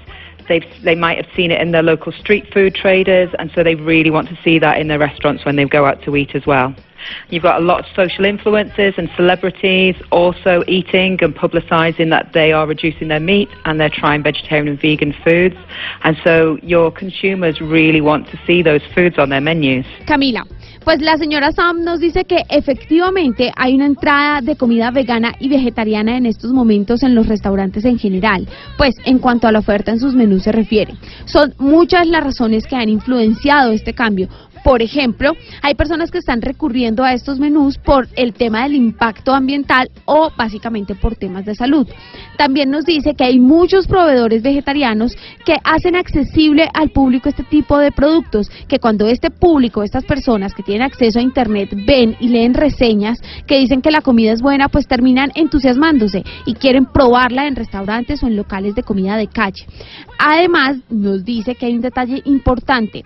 They've, 0.51 0.83
they 0.83 0.95
might 0.95 1.15
have 1.15 1.33
seen 1.33 1.49
it 1.49 1.61
in 1.61 1.71
their 1.71 1.81
local 1.81 2.11
street 2.11 2.53
food 2.53 2.75
traders, 2.75 3.29
and 3.39 3.49
so 3.55 3.63
they 3.63 3.75
really 3.75 4.09
want 4.09 4.27
to 4.27 4.37
see 4.43 4.59
that 4.59 4.79
in 4.81 4.89
their 4.89 4.99
restaurants 4.99 5.45
when 5.45 5.55
they 5.55 5.63
go 5.63 5.85
out 5.85 6.03
to 6.03 6.13
eat 6.17 6.35
as 6.35 6.45
well. 6.45 6.75
You've 7.29 7.43
got 7.43 7.61
a 7.61 7.63
lot 7.63 7.79
of 7.79 7.85
social 7.95 8.25
influencers 8.25 8.97
and 8.97 9.09
celebrities 9.15 9.95
also 10.11 10.65
eating 10.67 11.17
and 11.23 11.33
publicising 11.33 12.09
that 12.09 12.33
they 12.33 12.51
are 12.51 12.67
reducing 12.67 13.07
their 13.07 13.21
meat 13.21 13.47
and 13.63 13.79
they're 13.79 13.89
trying 13.89 14.23
vegetarian 14.23 14.67
and 14.67 14.79
vegan 14.79 15.15
foods. 15.23 15.55
And 16.03 16.17
so 16.21 16.57
your 16.61 16.91
consumers 16.91 17.61
really 17.61 18.01
want 18.01 18.27
to 18.31 18.39
see 18.45 18.61
those 18.61 18.81
foods 18.93 19.17
on 19.17 19.29
their 19.29 19.41
menus. 19.41 19.85
Camila, 20.01 20.45
pues 20.83 21.01
la 21.01 21.17
señora 21.17 21.51
Sam 21.51 21.83
nos 21.83 21.99
dice 21.99 22.25
que 22.25 22.43
efectivamente 22.49 23.51
hay 23.55 23.75
una 23.75 23.85
entrada 23.85 24.41
de 24.41 24.55
comida 24.55 24.89
vegana 24.91 25.33
y 25.39 25.47
vegetariana 25.47 26.17
en 26.17 26.25
estos 26.25 26.51
momentos 26.51 27.03
en 27.03 27.13
los 27.13 27.27
restaurantes 27.27 27.85
en 27.85 27.99
general, 27.99 28.47
pues 28.77 28.95
en 29.05 29.19
cuanto 29.19 29.47
a 29.47 29.51
la 29.51 29.59
oferta 29.59 29.91
en 29.91 29.99
sus 29.99 30.15
menús 30.15 30.43
se 30.43 30.51
refiere. 30.51 30.95
Son 31.25 31.53
muchas 31.59 32.07
las 32.07 32.23
razones 32.23 32.65
que 32.65 32.75
han 32.75 32.89
influenciado 32.89 33.71
este 33.71 33.93
cambio. 33.93 34.27
Por 34.63 34.81
ejemplo, 34.81 35.35
hay 35.61 35.75
personas 35.75 36.11
que 36.11 36.19
están 36.19 36.41
recurriendo 36.41 37.03
a 37.03 37.13
estos 37.13 37.39
menús 37.39 37.77
por 37.77 38.07
el 38.15 38.33
tema 38.33 38.63
del 38.63 38.75
impacto 38.75 39.33
ambiental 39.33 39.89
o 40.05 40.31
básicamente 40.37 40.93
por 40.95 41.15
temas 41.15 41.45
de 41.45 41.55
salud. 41.55 41.87
También 42.37 42.69
nos 42.69 42.85
dice 42.85 43.15
que 43.15 43.23
hay 43.23 43.39
muchos 43.39 43.87
proveedores 43.87 44.43
vegetarianos 44.43 45.15
que 45.45 45.57
hacen 45.63 45.95
accesible 45.95 46.69
al 46.73 46.89
público 46.89 47.29
este 47.29 47.43
tipo 47.43 47.77
de 47.77 47.91
productos, 47.91 48.49
que 48.67 48.79
cuando 48.79 49.07
este 49.07 49.31
público, 49.31 49.83
estas 49.83 50.05
personas 50.05 50.53
que 50.53 50.63
tienen 50.63 50.83
acceso 50.83 51.19
a 51.19 51.23
Internet 51.23 51.69
ven 51.85 52.15
y 52.19 52.27
leen 52.27 52.53
reseñas 52.53 53.19
que 53.47 53.59
dicen 53.59 53.81
que 53.81 53.91
la 53.91 54.01
comida 54.01 54.31
es 54.31 54.41
buena, 54.41 54.69
pues 54.69 54.87
terminan 54.87 55.31
entusiasmándose 55.35 56.23
y 56.45 56.53
quieren 56.53 56.85
probarla 56.85 57.47
en 57.47 57.55
restaurantes 57.55 58.23
o 58.23 58.27
en 58.27 58.35
locales 58.35 58.75
de 58.75 58.83
comida 58.83 59.17
de 59.17 59.27
calle. 59.27 59.65
Además, 60.19 60.77
nos 60.89 61.25
dice 61.25 61.55
que 61.55 61.65
hay 61.65 61.75
un 61.75 61.81
detalle 61.81 62.21
importante. 62.25 63.03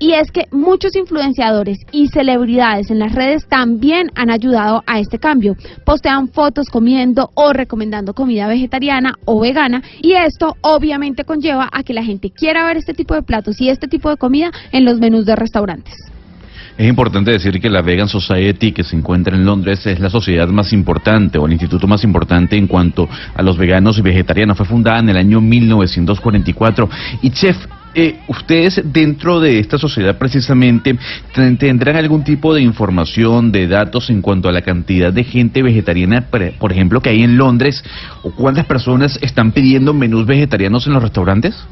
Y 0.00 0.14
es 0.14 0.30
que 0.32 0.46
muchos 0.50 0.96
influenciadores 0.96 1.78
y 1.92 2.08
celebridades 2.08 2.90
en 2.90 2.98
las 2.98 3.14
redes 3.14 3.46
también 3.46 4.10
han 4.14 4.30
ayudado 4.30 4.82
a 4.86 4.98
este 4.98 5.18
cambio. 5.18 5.56
Postean 5.84 6.28
fotos 6.28 6.70
comiendo 6.70 7.30
o 7.34 7.52
recomendando 7.52 8.14
comida 8.14 8.48
vegetariana 8.48 9.16
o 9.26 9.38
vegana 9.40 9.82
y 10.00 10.12
esto 10.12 10.56
obviamente 10.62 11.24
conlleva 11.24 11.68
a 11.70 11.82
que 11.82 11.92
la 11.92 12.02
gente 12.02 12.30
quiera 12.30 12.64
ver 12.64 12.78
este 12.78 12.94
tipo 12.94 13.14
de 13.14 13.22
platos 13.22 13.60
y 13.60 13.68
este 13.68 13.88
tipo 13.88 14.08
de 14.08 14.16
comida 14.16 14.50
en 14.72 14.86
los 14.86 14.98
menús 14.98 15.26
de 15.26 15.36
restaurantes. 15.36 15.94
Es 16.78 16.88
importante 16.88 17.30
decir 17.30 17.60
que 17.60 17.68
la 17.68 17.82
Vegan 17.82 18.08
Society, 18.08 18.72
que 18.72 18.84
se 18.84 18.96
encuentra 18.96 19.36
en 19.36 19.44
Londres, 19.44 19.84
es 19.86 20.00
la 20.00 20.08
sociedad 20.08 20.48
más 20.48 20.72
importante 20.72 21.36
o 21.36 21.44
el 21.44 21.52
instituto 21.52 21.86
más 21.86 22.04
importante 22.04 22.56
en 22.56 22.66
cuanto 22.66 23.06
a 23.34 23.42
los 23.42 23.58
veganos 23.58 23.98
y 23.98 24.00
vegetarianos. 24.00 24.56
Fue 24.56 24.64
fundada 24.64 24.98
en 25.00 25.10
el 25.10 25.18
año 25.18 25.42
1944. 25.42 26.88
Y 27.20 27.32
Chef, 27.32 27.58
eh, 27.94 28.18
ustedes 28.28 28.80
dentro 28.84 29.40
de 29.40 29.58
esta 29.58 29.78
sociedad 29.78 30.16
precisamente 30.18 30.96
ten- 31.34 31.58
tendrán 31.58 31.96
algún 31.96 32.24
tipo 32.24 32.54
de 32.54 32.62
información, 32.62 33.52
de 33.52 33.66
datos 33.66 34.10
en 34.10 34.22
cuanto 34.22 34.48
a 34.48 34.52
la 34.52 34.62
cantidad 34.62 35.12
de 35.12 35.24
gente 35.24 35.62
vegetariana, 35.62 36.26
por 36.58 36.72
ejemplo, 36.72 37.00
que 37.00 37.10
hay 37.10 37.22
en 37.22 37.36
Londres, 37.36 37.82
o 38.22 38.30
cuántas 38.32 38.66
personas 38.66 39.18
están 39.22 39.52
pidiendo 39.52 39.92
menús 39.92 40.26
vegetarianos 40.26 40.86
en 40.86 40.92
los 40.94 41.02
restaurantes? 41.02 41.66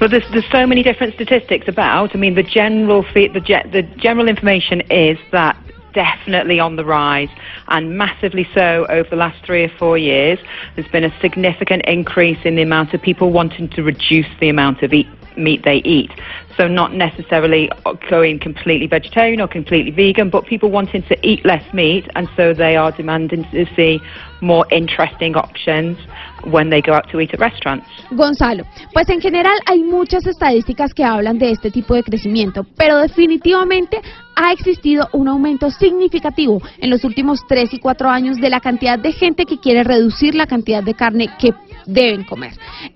Well, 0.00 0.08
there's, 0.08 0.24
there's 0.30 0.46
so 0.52 0.66
many 0.66 0.82
different 0.84 1.14
statistics 1.14 1.66
about. 1.68 2.14
I 2.14 2.18
mean, 2.18 2.34
the 2.34 2.44
general 2.44 3.04
the, 3.14 3.28
the 3.72 3.82
general 4.00 4.28
information 4.28 4.80
is 4.90 5.18
that 5.32 5.56
definitely 5.98 6.60
on 6.60 6.76
the 6.76 6.84
rise 6.84 7.28
and 7.66 7.98
massively 7.98 8.46
so 8.54 8.86
over 8.88 9.08
the 9.10 9.16
last 9.16 9.44
three 9.44 9.64
or 9.64 9.72
four 9.80 9.98
years. 9.98 10.38
There's 10.76 10.86
been 10.92 11.02
a 11.02 11.20
significant 11.20 11.82
increase 11.86 12.38
in 12.44 12.54
the 12.54 12.62
amount 12.62 12.94
of 12.94 13.02
people 13.02 13.32
wanting 13.32 13.68
to 13.70 13.82
reduce 13.82 14.30
the 14.38 14.48
amount 14.48 14.84
of 14.84 14.92
eat, 14.92 15.08
meat 15.36 15.62
they 15.64 15.78
eat. 15.78 16.12
So 16.56 16.68
not 16.68 16.92
necessarily 16.92 17.68
going 18.08 18.38
completely 18.38 18.86
vegetarian 18.86 19.40
or 19.40 19.48
completely 19.48 19.90
vegan, 19.90 20.30
but 20.30 20.46
people 20.46 20.70
wanting 20.70 21.02
to 21.04 21.16
eat 21.26 21.44
less 21.44 21.64
meat, 21.74 22.04
and 22.14 22.28
so 22.36 22.54
they 22.54 22.76
are 22.76 22.92
demanding 22.92 23.44
to 23.50 23.66
see 23.74 24.00
more 24.40 24.64
interesting 24.70 25.34
options 25.34 25.98
when 26.44 26.70
they 26.70 26.80
go 26.80 26.92
out 26.92 27.08
to 27.10 27.20
eat 27.20 27.32
at 27.34 27.40
restaurants. 27.40 27.86
Gonzalo, 28.10 28.64
pues 28.92 29.08
en 29.08 29.20
general 29.20 29.56
hay 29.66 29.82
muchas 29.82 30.26
estadísticas 30.26 30.94
que 30.94 31.04
hablan 31.04 31.38
de 31.38 31.50
este 31.50 31.70
tipo 31.70 31.94
de 31.94 32.02
crecimiento, 32.02 32.64
pero 32.76 32.98
definitivamente 32.98 34.00
ha 34.40 34.52
existido 34.52 35.08
un 35.12 35.26
aumento 35.26 35.68
significativo 35.68 36.62
en 36.78 36.90
los 36.90 37.02
últimos 37.02 37.40
tres 37.48 37.74
y 37.74 37.80
cuatro 37.80 38.08
años 38.08 38.36
de 38.36 38.48
la 38.48 38.60
cantidad 38.60 38.96
de 38.96 39.12
gente 39.12 39.44
que 39.44 39.58
quiere 39.58 39.82
reducir 39.82 40.36
la 40.36 40.46
cantidad 40.46 40.80
de 40.82 40.94
carne 40.94 41.28
que 41.40 41.52
deben 41.88 42.22
comer. 42.22 42.52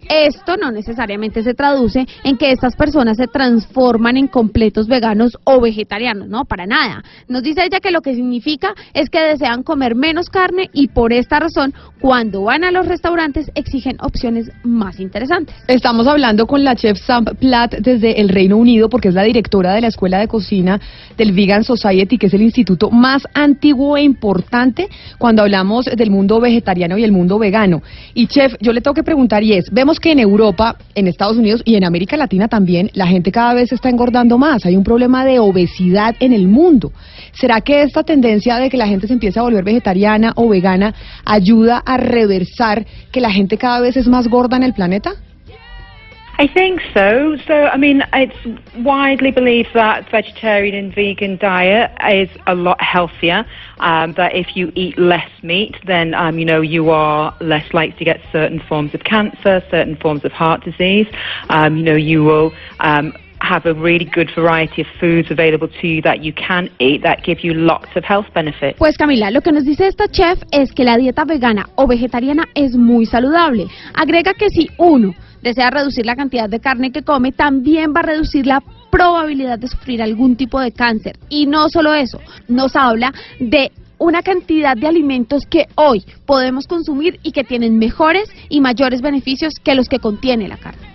Esto 0.08 0.56
no 0.56 0.70
necesariamente 0.70 1.42
se 1.42 1.54
traduce 1.54 2.06
en 2.22 2.36
que 2.36 2.52
estas 2.52 2.76
personas 2.76 3.16
se 3.16 3.26
transforman 3.26 4.16
en 4.18 4.28
completos 4.28 4.86
veganos 4.86 5.38
o 5.44 5.60
vegetarianos, 5.60 6.28
no, 6.28 6.44
para 6.44 6.66
nada. 6.66 7.02
Nos 7.26 7.42
dice 7.42 7.64
ella 7.64 7.80
que 7.80 7.90
lo 7.90 8.02
que 8.02 8.14
significa 8.14 8.74
es 8.92 9.08
que 9.08 9.20
desean 9.20 9.62
comer 9.62 9.94
menos 9.94 10.28
carne 10.28 10.68
y 10.72 10.88
por 10.88 11.12
esta 11.12 11.40
razón, 11.40 11.74
cuando 12.00 12.42
van 12.42 12.64
a 12.64 12.70
los 12.70 12.86
restaurantes 12.86 13.50
exigen 13.54 13.96
opciones 14.00 14.50
más 14.62 15.00
interesantes. 15.00 15.56
Estamos 15.66 16.06
hablando 16.06 16.46
con 16.46 16.62
la 16.62 16.76
chef 16.76 16.98
Sam 16.98 17.24
Platt 17.24 17.76
desde 17.76 18.20
el 18.20 18.28
Reino 18.28 18.58
Unido 18.58 18.88
porque 18.90 19.08
es 19.08 19.14
la 19.14 19.22
directora 19.22 19.72
de 19.72 19.80
la 19.80 19.88
Escuela 19.88 20.18
de 20.18 20.28
Cocina 20.28 20.80
del 21.16 21.31
Vegan 21.32 21.64
Society, 21.64 22.18
que 22.18 22.26
es 22.26 22.34
el 22.34 22.42
instituto 22.42 22.90
más 22.90 23.26
antiguo 23.34 23.96
e 23.96 24.02
importante 24.02 24.88
cuando 25.18 25.42
hablamos 25.42 25.86
del 25.86 26.10
mundo 26.10 26.40
vegetariano 26.40 26.98
y 26.98 27.04
el 27.04 27.12
mundo 27.12 27.38
vegano. 27.38 27.82
Y 28.14 28.26
chef, 28.26 28.54
yo 28.60 28.72
le 28.72 28.80
tengo 28.80 28.94
que 28.94 29.02
preguntar 29.02 29.42
y 29.42 29.54
es, 29.54 29.70
vemos 29.70 29.98
que 29.98 30.12
en 30.12 30.18
Europa, 30.18 30.76
en 30.94 31.08
Estados 31.08 31.36
Unidos 31.36 31.62
y 31.64 31.76
en 31.76 31.84
América 31.84 32.16
Latina 32.16 32.48
también, 32.48 32.90
la 32.94 33.06
gente 33.06 33.32
cada 33.32 33.54
vez 33.54 33.72
está 33.72 33.88
engordando 33.88 34.38
más. 34.38 34.64
Hay 34.66 34.76
un 34.76 34.84
problema 34.84 35.24
de 35.24 35.38
obesidad 35.38 36.14
en 36.20 36.32
el 36.32 36.48
mundo. 36.48 36.92
¿Será 37.32 37.60
que 37.60 37.82
esta 37.82 38.02
tendencia 38.02 38.56
de 38.56 38.70
que 38.70 38.76
la 38.76 38.86
gente 38.86 39.06
se 39.06 39.14
empiece 39.14 39.38
a 39.38 39.42
volver 39.42 39.64
vegetariana 39.64 40.32
o 40.36 40.48
vegana 40.48 40.94
ayuda 41.24 41.82
a 41.84 41.96
reversar 41.96 42.86
que 43.10 43.20
la 43.20 43.30
gente 43.30 43.56
cada 43.56 43.80
vez 43.80 43.96
es 43.96 44.08
más 44.08 44.28
gorda 44.28 44.56
en 44.56 44.62
el 44.62 44.74
planeta? 44.74 45.14
I 46.38 46.46
think 46.46 46.80
so. 46.94 47.36
So, 47.46 47.54
I 47.54 47.76
mean, 47.76 48.02
it's 48.12 48.36
widely 48.78 49.30
believed 49.30 49.68
that 49.74 50.10
vegetarian 50.10 50.74
and 50.74 50.94
vegan 50.94 51.36
diet 51.36 51.92
is 52.10 52.30
a 52.46 52.54
lot 52.54 52.80
healthier. 52.80 53.44
Um, 53.78 54.14
that 54.14 54.34
if 54.34 54.56
you 54.56 54.72
eat 54.74 54.98
less 54.98 55.28
meat, 55.42 55.76
then 55.86 56.14
um, 56.14 56.38
you 56.38 56.44
know 56.44 56.60
you 56.60 56.90
are 56.90 57.36
less 57.40 57.72
likely 57.74 57.98
to 57.98 58.04
get 58.04 58.20
certain 58.30 58.60
forms 58.68 58.94
of 58.94 59.02
cancer, 59.04 59.62
certain 59.70 59.96
forms 59.96 60.24
of 60.24 60.32
heart 60.32 60.64
disease. 60.64 61.06
Um, 61.48 61.76
you 61.76 61.82
know, 61.82 61.96
you 61.96 62.22
will 62.22 62.52
um, 62.80 63.12
have 63.42 63.66
a 63.66 63.74
really 63.74 64.04
good 64.04 64.30
variety 64.34 64.82
of 64.82 64.88
foods 65.00 65.30
available 65.30 65.68
to 65.68 65.86
you 65.86 66.00
that 66.02 66.22
you 66.22 66.32
can 66.32 66.70
eat 66.78 67.02
that 67.02 67.24
give 67.24 67.40
you 67.44 67.52
lots 67.54 67.88
of 67.96 68.04
health 68.04 68.26
benefits. 68.34 68.78
Pues 68.78 68.96
Camila, 68.96 69.30
lo 69.30 69.40
que 69.40 69.52
nos 69.52 69.64
dice 69.64 69.88
esta 69.88 70.08
chef 70.08 70.38
es 70.52 70.72
que 70.72 70.84
la 70.84 70.96
dieta 70.96 71.24
vegana 71.24 71.68
o 71.74 71.86
vegetariana 71.86 72.44
es 72.54 72.76
muy 72.76 73.04
saludable. 73.06 73.66
Agrega 73.94 74.32
que 74.34 74.48
si 74.48 74.70
uno 74.78 75.14
desea 75.42 75.70
reducir 75.70 76.06
la 76.06 76.16
cantidad 76.16 76.48
de 76.48 76.60
carne 76.60 76.92
que 76.92 77.02
come, 77.02 77.32
también 77.32 77.92
va 77.94 78.00
a 78.00 78.04
reducir 78.04 78.46
la 78.46 78.62
probabilidad 78.90 79.58
de 79.58 79.68
sufrir 79.68 80.02
algún 80.02 80.36
tipo 80.36 80.60
de 80.60 80.72
cáncer. 80.72 81.18
Y 81.28 81.46
no 81.46 81.68
solo 81.68 81.94
eso, 81.94 82.20
nos 82.48 82.76
habla 82.76 83.12
de 83.40 83.72
una 83.98 84.22
cantidad 84.22 84.76
de 84.76 84.88
alimentos 84.88 85.46
que 85.46 85.66
hoy 85.76 86.04
podemos 86.26 86.66
consumir 86.66 87.20
y 87.22 87.32
que 87.32 87.44
tienen 87.44 87.78
mejores 87.78 88.28
y 88.48 88.60
mayores 88.60 89.00
beneficios 89.00 89.54
que 89.62 89.74
los 89.74 89.88
que 89.88 90.00
contiene 90.00 90.48
la 90.48 90.56
carne. 90.56 90.92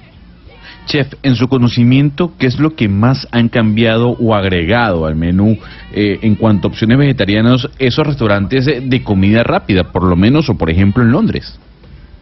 Chef, 0.88 1.14
en 1.22 1.36
su 1.36 1.50
conocimiento, 1.50 2.32
¿qué 2.38 2.48
es 2.48 2.60
lo 2.60 2.76
que 2.76 2.88
más 2.88 3.28
han 3.32 3.50
cambiado 3.50 4.12
o 4.12 4.34
agregado 4.34 5.06
al 5.06 5.16
menú 5.16 5.58
eh, 5.92 6.20
en 6.22 6.36
cuanto 6.36 6.68
a 6.68 6.72
opciones 6.72 6.98
vegetarianas 6.98 7.68
esos 7.78 8.08
restaurantes 8.08 8.66
de, 8.66 9.04
comida 9.04 9.44
rápida, 9.44 9.92
por 9.92 10.04
lo 10.04 10.16
menos, 10.16 10.50
o 10.50 10.56
por 10.56 10.70
ejemplo 10.70 11.04
en 11.04 11.12
Londres? 11.12 11.60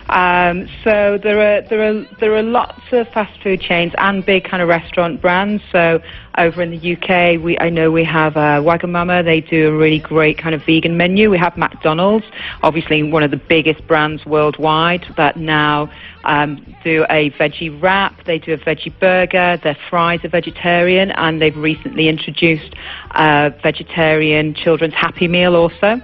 Um, 0.10 0.70
so 0.84 1.18
there 1.22 1.40
are 1.40 1.62
there 1.68 1.84
are 1.84 2.06
there 2.20 2.36
are 2.36 2.44
lots 2.44 2.80
of 2.92 3.08
fast 3.10 3.42
food 3.42 3.60
chains 3.60 3.92
and 3.98 4.24
big 4.24 4.44
kind 4.44 4.62
of 4.62 4.70
restaurant 4.70 5.20
brands. 5.22 5.64
So 5.72 6.00
over 6.38 6.62
in 6.62 6.72
the 6.72 6.94
UK, 6.96 7.42
we 7.42 7.58
I 7.60 7.70
know 7.70 7.90
we 7.92 8.04
have 8.04 8.38
uh, 8.38 8.62
Wagamama. 8.62 9.24
They 9.24 9.42
do 9.42 9.70
a 9.70 9.76
really 9.76 10.00
great 10.00 10.38
kind 10.38 10.54
of 10.54 10.64
vegan 10.64 10.96
menu. 10.96 11.32
We 11.32 11.40
have 11.40 11.58
McDonald's, 11.58 12.26
obviously 12.62 13.02
one 13.02 13.24
of 13.24 13.32
the 13.32 13.38
biggest 13.38 13.88
brands 13.88 14.26
worldwide 14.26 15.06
that 15.18 15.38
now 15.38 15.92
um, 16.24 16.76
do 16.84 17.06
a 17.10 17.32
veggie 17.32 17.82
wrap. 17.82 18.26
They 18.26 18.38
do 18.38 18.54
a 18.54 18.58
veggie 18.58 18.94
burger. 19.00 19.60
Their 19.64 19.78
fries 19.90 20.24
are 20.24 20.30
vegetarian, 20.30 21.12
and 21.12 21.42
they've 21.42 21.58
recently 21.58 22.10
introduced 22.10 22.76
a 23.12 23.52
vegetarian 23.64 24.54
children's 24.54 24.94
Happy 24.94 25.28
Meal 25.28 25.56
also. 25.56 26.00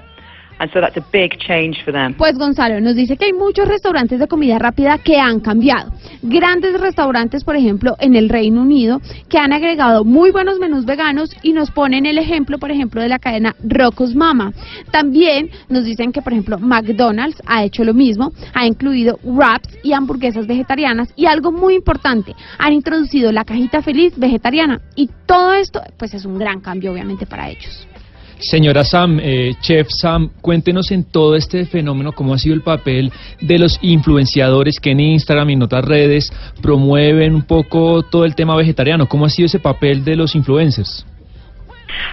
And 0.61 0.71
so 0.71 0.79
that's 0.79 0.95
a 0.95 1.05
big 1.11 1.39
change 1.39 1.83
for 1.83 1.91
them. 1.91 2.13
Pues 2.13 2.37
Gonzalo 2.37 2.79
nos 2.79 2.95
dice 2.95 3.17
que 3.17 3.25
hay 3.25 3.33
muchos 3.33 3.67
restaurantes 3.67 4.19
de 4.19 4.27
comida 4.27 4.59
rápida 4.59 4.99
que 4.99 5.17
han 5.17 5.39
cambiado. 5.39 5.91
Grandes 6.21 6.79
restaurantes, 6.79 7.43
por 7.43 7.55
ejemplo, 7.55 7.95
en 7.99 8.15
el 8.15 8.29
Reino 8.29 8.61
Unido, 8.61 9.01
que 9.27 9.39
han 9.39 9.53
agregado 9.53 10.05
muy 10.05 10.29
buenos 10.29 10.59
menús 10.59 10.85
veganos 10.85 11.35
y 11.41 11.53
nos 11.53 11.71
ponen 11.71 12.05
el 12.05 12.19
ejemplo, 12.19 12.59
por 12.59 12.69
ejemplo, 12.69 13.01
de 13.01 13.09
la 13.09 13.17
cadena 13.17 13.55
Rocco's 13.63 14.13
Mama. 14.13 14.53
También 14.91 15.49
nos 15.67 15.83
dicen 15.83 16.11
que, 16.11 16.21
por 16.21 16.31
ejemplo, 16.31 16.59
McDonald's 16.59 17.41
ha 17.47 17.63
hecho 17.63 17.83
lo 17.83 17.95
mismo, 17.95 18.31
ha 18.53 18.67
incluido 18.67 19.17
wraps 19.23 19.79
y 19.83 19.93
hamburguesas 19.93 20.45
vegetarianas 20.45 21.11
y 21.15 21.25
algo 21.25 21.51
muy 21.51 21.73
importante, 21.73 22.35
han 22.59 22.73
introducido 22.73 23.31
la 23.31 23.45
cajita 23.45 23.81
feliz 23.81 24.13
vegetariana 24.15 24.79
y 24.95 25.09
todo 25.25 25.53
esto, 25.53 25.81
pues 25.97 26.13
es 26.13 26.23
un 26.23 26.37
gran 26.37 26.61
cambio, 26.61 26.91
obviamente, 26.91 27.25
para 27.25 27.49
ellos. 27.49 27.87
Señora 28.41 28.83
Sam, 28.83 29.19
eh, 29.21 29.53
Chef 29.61 29.87
Sam, 29.89 30.31
cuéntenos 30.41 30.89
en 30.89 31.03
todo 31.03 31.35
este 31.35 31.63
fenómeno 31.65 32.11
cómo 32.11 32.33
ha 32.33 32.39
sido 32.39 32.55
el 32.55 32.63
papel 32.63 33.11
de 33.39 33.59
los 33.59 33.77
influenciadores 33.83 34.79
que 34.79 34.91
en 34.91 34.99
Instagram 34.99 35.51
y 35.51 35.53
en 35.53 35.61
otras 35.61 35.85
redes 35.85 36.33
promueven 36.59 37.35
un 37.35 37.43
poco 37.43 38.01
todo 38.01 38.25
el 38.25 38.33
tema 38.33 38.55
vegetariano. 38.55 39.07
¿Cómo 39.07 39.25
ha 39.25 39.29
sido 39.29 39.45
ese 39.45 39.59
papel 39.59 40.03
de 40.03 40.15
los 40.15 40.35
influencers? 40.35 41.05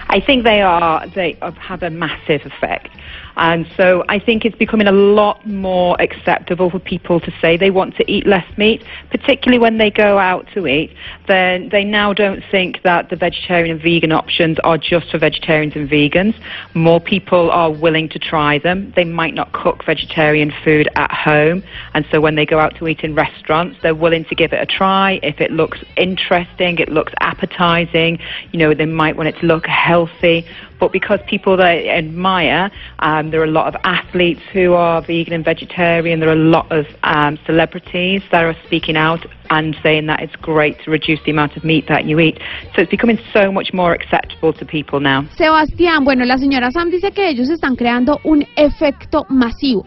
I 0.09 0.21
think 0.21 0.43
they 0.43 0.61
have 0.61 1.83
a 1.83 1.89
massive 1.89 2.41
effect. 2.45 2.91
And 3.39 3.65
so 3.77 4.03
I 4.09 4.19
think 4.19 4.43
it's 4.43 4.57
becoming 4.57 4.87
a 4.87 4.91
lot 4.91 5.47
more 5.47 5.95
acceptable 6.01 6.69
for 6.69 6.77
people 6.77 7.21
to 7.21 7.31
say 7.41 7.55
they 7.55 7.71
want 7.71 7.95
to 7.95 8.11
eat 8.11 8.27
less 8.27 8.45
meat, 8.57 8.83
particularly 9.11 9.57
when 9.57 9.77
they 9.77 9.89
go 9.89 10.17
out 10.17 10.45
to 10.55 10.67
eat. 10.67 10.93
Then 11.25 11.69
they 11.69 11.85
now 11.85 12.11
don't 12.11 12.43
think 12.51 12.81
that 12.83 13.09
the 13.09 13.15
vegetarian 13.15 13.71
and 13.71 13.81
vegan 13.81 14.11
options 14.11 14.57
are 14.65 14.77
just 14.77 15.09
for 15.09 15.19
vegetarians 15.19 15.73
and 15.77 15.89
vegans. 15.89 16.35
More 16.73 16.99
people 16.99 17.49
are 17.51 17.71
willing 17.71 18.09
to 18.09 18.19
try 18.19 18.59
them. 18.59 18.91
They 18.97 19.05
might 19.05 19.33
not 19.33 19.53
cook 19.53 19.85
vegetarian 19.85 20.51
food 20.65 20.89
at 20.97 21.11
home. 21.11 21.63
And 21.93 22.05
so 22.11 22.19
when 22.19 22.35
they 22.35 22.45
go 22.45 22.59
out 22.59 22.75
to 22.75 22.89
eat 22.89 23.05
in 23.05 23.15
restaurants, 23.15 23.77
they're 23.81 23.95
willing 23.95 24.25
to 24.25 24.35
give 24.35 24.51
it 24.51 24.61
a 24.61 24.65
try. 24.65 25.21
If 25.23 25.39
it 25.39 25.51
looks 25.51 25.79
interesting, 25.95 26.79
it 26.79 26.89
looks 26.89 27.13
appetizing, 27.21 28.19
you 28.51 28.59
know, 28.59 28.73
they 28.73 28.85
might 28.85 29.15
want 29.15 29.29
it 29.29 29.39
to 29.39 29.45
look 29.45 29.65
healthy. 29.65 30.45
But 30.79 30.91
because 30.91 31.19
people 31.27 31.57
they 31.57 31.89
admire, 31.89 32.71
um, 32.99 33.31
there 33.31 33.41
are 33.41 33.45
a 33.45 33.51
lot 33.51 33.73
of 33.73 33.79
athletes 33.83 34.41
who 34.53 34.73
are 34.73 35.01
vegan 35.01 35.33
and 35.33 35.43
vegetarian. 35.43 36.19
There 36.19 36.29
are 36.29 36.33
a 36.33 36.35
lot 36.35 36.71
of 36.71 36.85
um, 37.03 37.37
celebrities 37.45 38.21
that 38.31 38.43
are 38.43 38.55
speaking 38.65 38.95
out 38.95 39.25
and 39.49 39.75
saying 39.81 40.05
that 40.07 40.21
it's 40.21 40.35
great 40.35 40.79
to 40.83 40.91
reduce 40.91 41.19
the 41.25 41.31
amount 41.31 41.57
of 41.57 41.63
meat 41.63 41.85
that 41.87 42.05
you 42.05 42.19
eat. 42.19 42.39
So 42.75 42.81
it's 42.81 42.91
becoming 42.91 43.19
so 43.33 43.51
much 43.51 43.73
more 43.73 43.93
acceptable 43.93 44.53
to 44.53 44.65
people 44.65 44.99
now. 44.99 45.23
Sebastián, 45.37 46.05
bueno, 46.05 46.25
la 46.25 46.37
señora 46.37 46.71
Sam 46.71 46.89
dice 46.89 47.11
que 47.11 47.29
ellos 47.29 47.49
están 47.49 47.75
creando 47.75 48.19
un 48.23 48.45
efecto 48.55 49.25
masivo. 49.29 49.85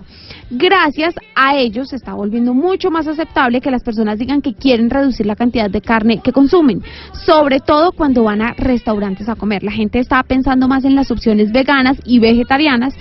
Gracias 0.54 1.14
a 1.34 1.56
ellos 1.56 1.88
se 1.88 1.96
está 1.96 2.12
volviendo 2.12 2.52
mucho 2.52 2.90
más 2.90 3.06
aceptable 3.06 3.62
que 3.62 3.70
las 3.70 3.82
personas 3.82 4.18
digan 4.18 4.42
que 4.42 4.52
quieren 4.52 4.90
reducir 4.90 5.24
la 5.24 5.34
cantidad 5.34 5.70
de 5.70 5.80
carne 5.80 6.20
que 6.22 6.30
consumen, 6.30 6.82
sobre 7.24 7.58
todo 7.60 7.92
cuando 7.92 8.24
van 8.24 8.42
a 8.42 8.52
restaurantes 8.52 9.30
a 9.30 9.34
comer. 9.34 9.62
La 9.62 9.72
gente 9.72 9.98
está 9.98 10.22
pensando 10.22 10.68
más 10.68 10.84
en 10.84 10.94
las 10.94 11.10
opciones 11.10 11.52
veganas 11.52 11.96
y 12.04 12.18
vegetarianas, 12.18 12.94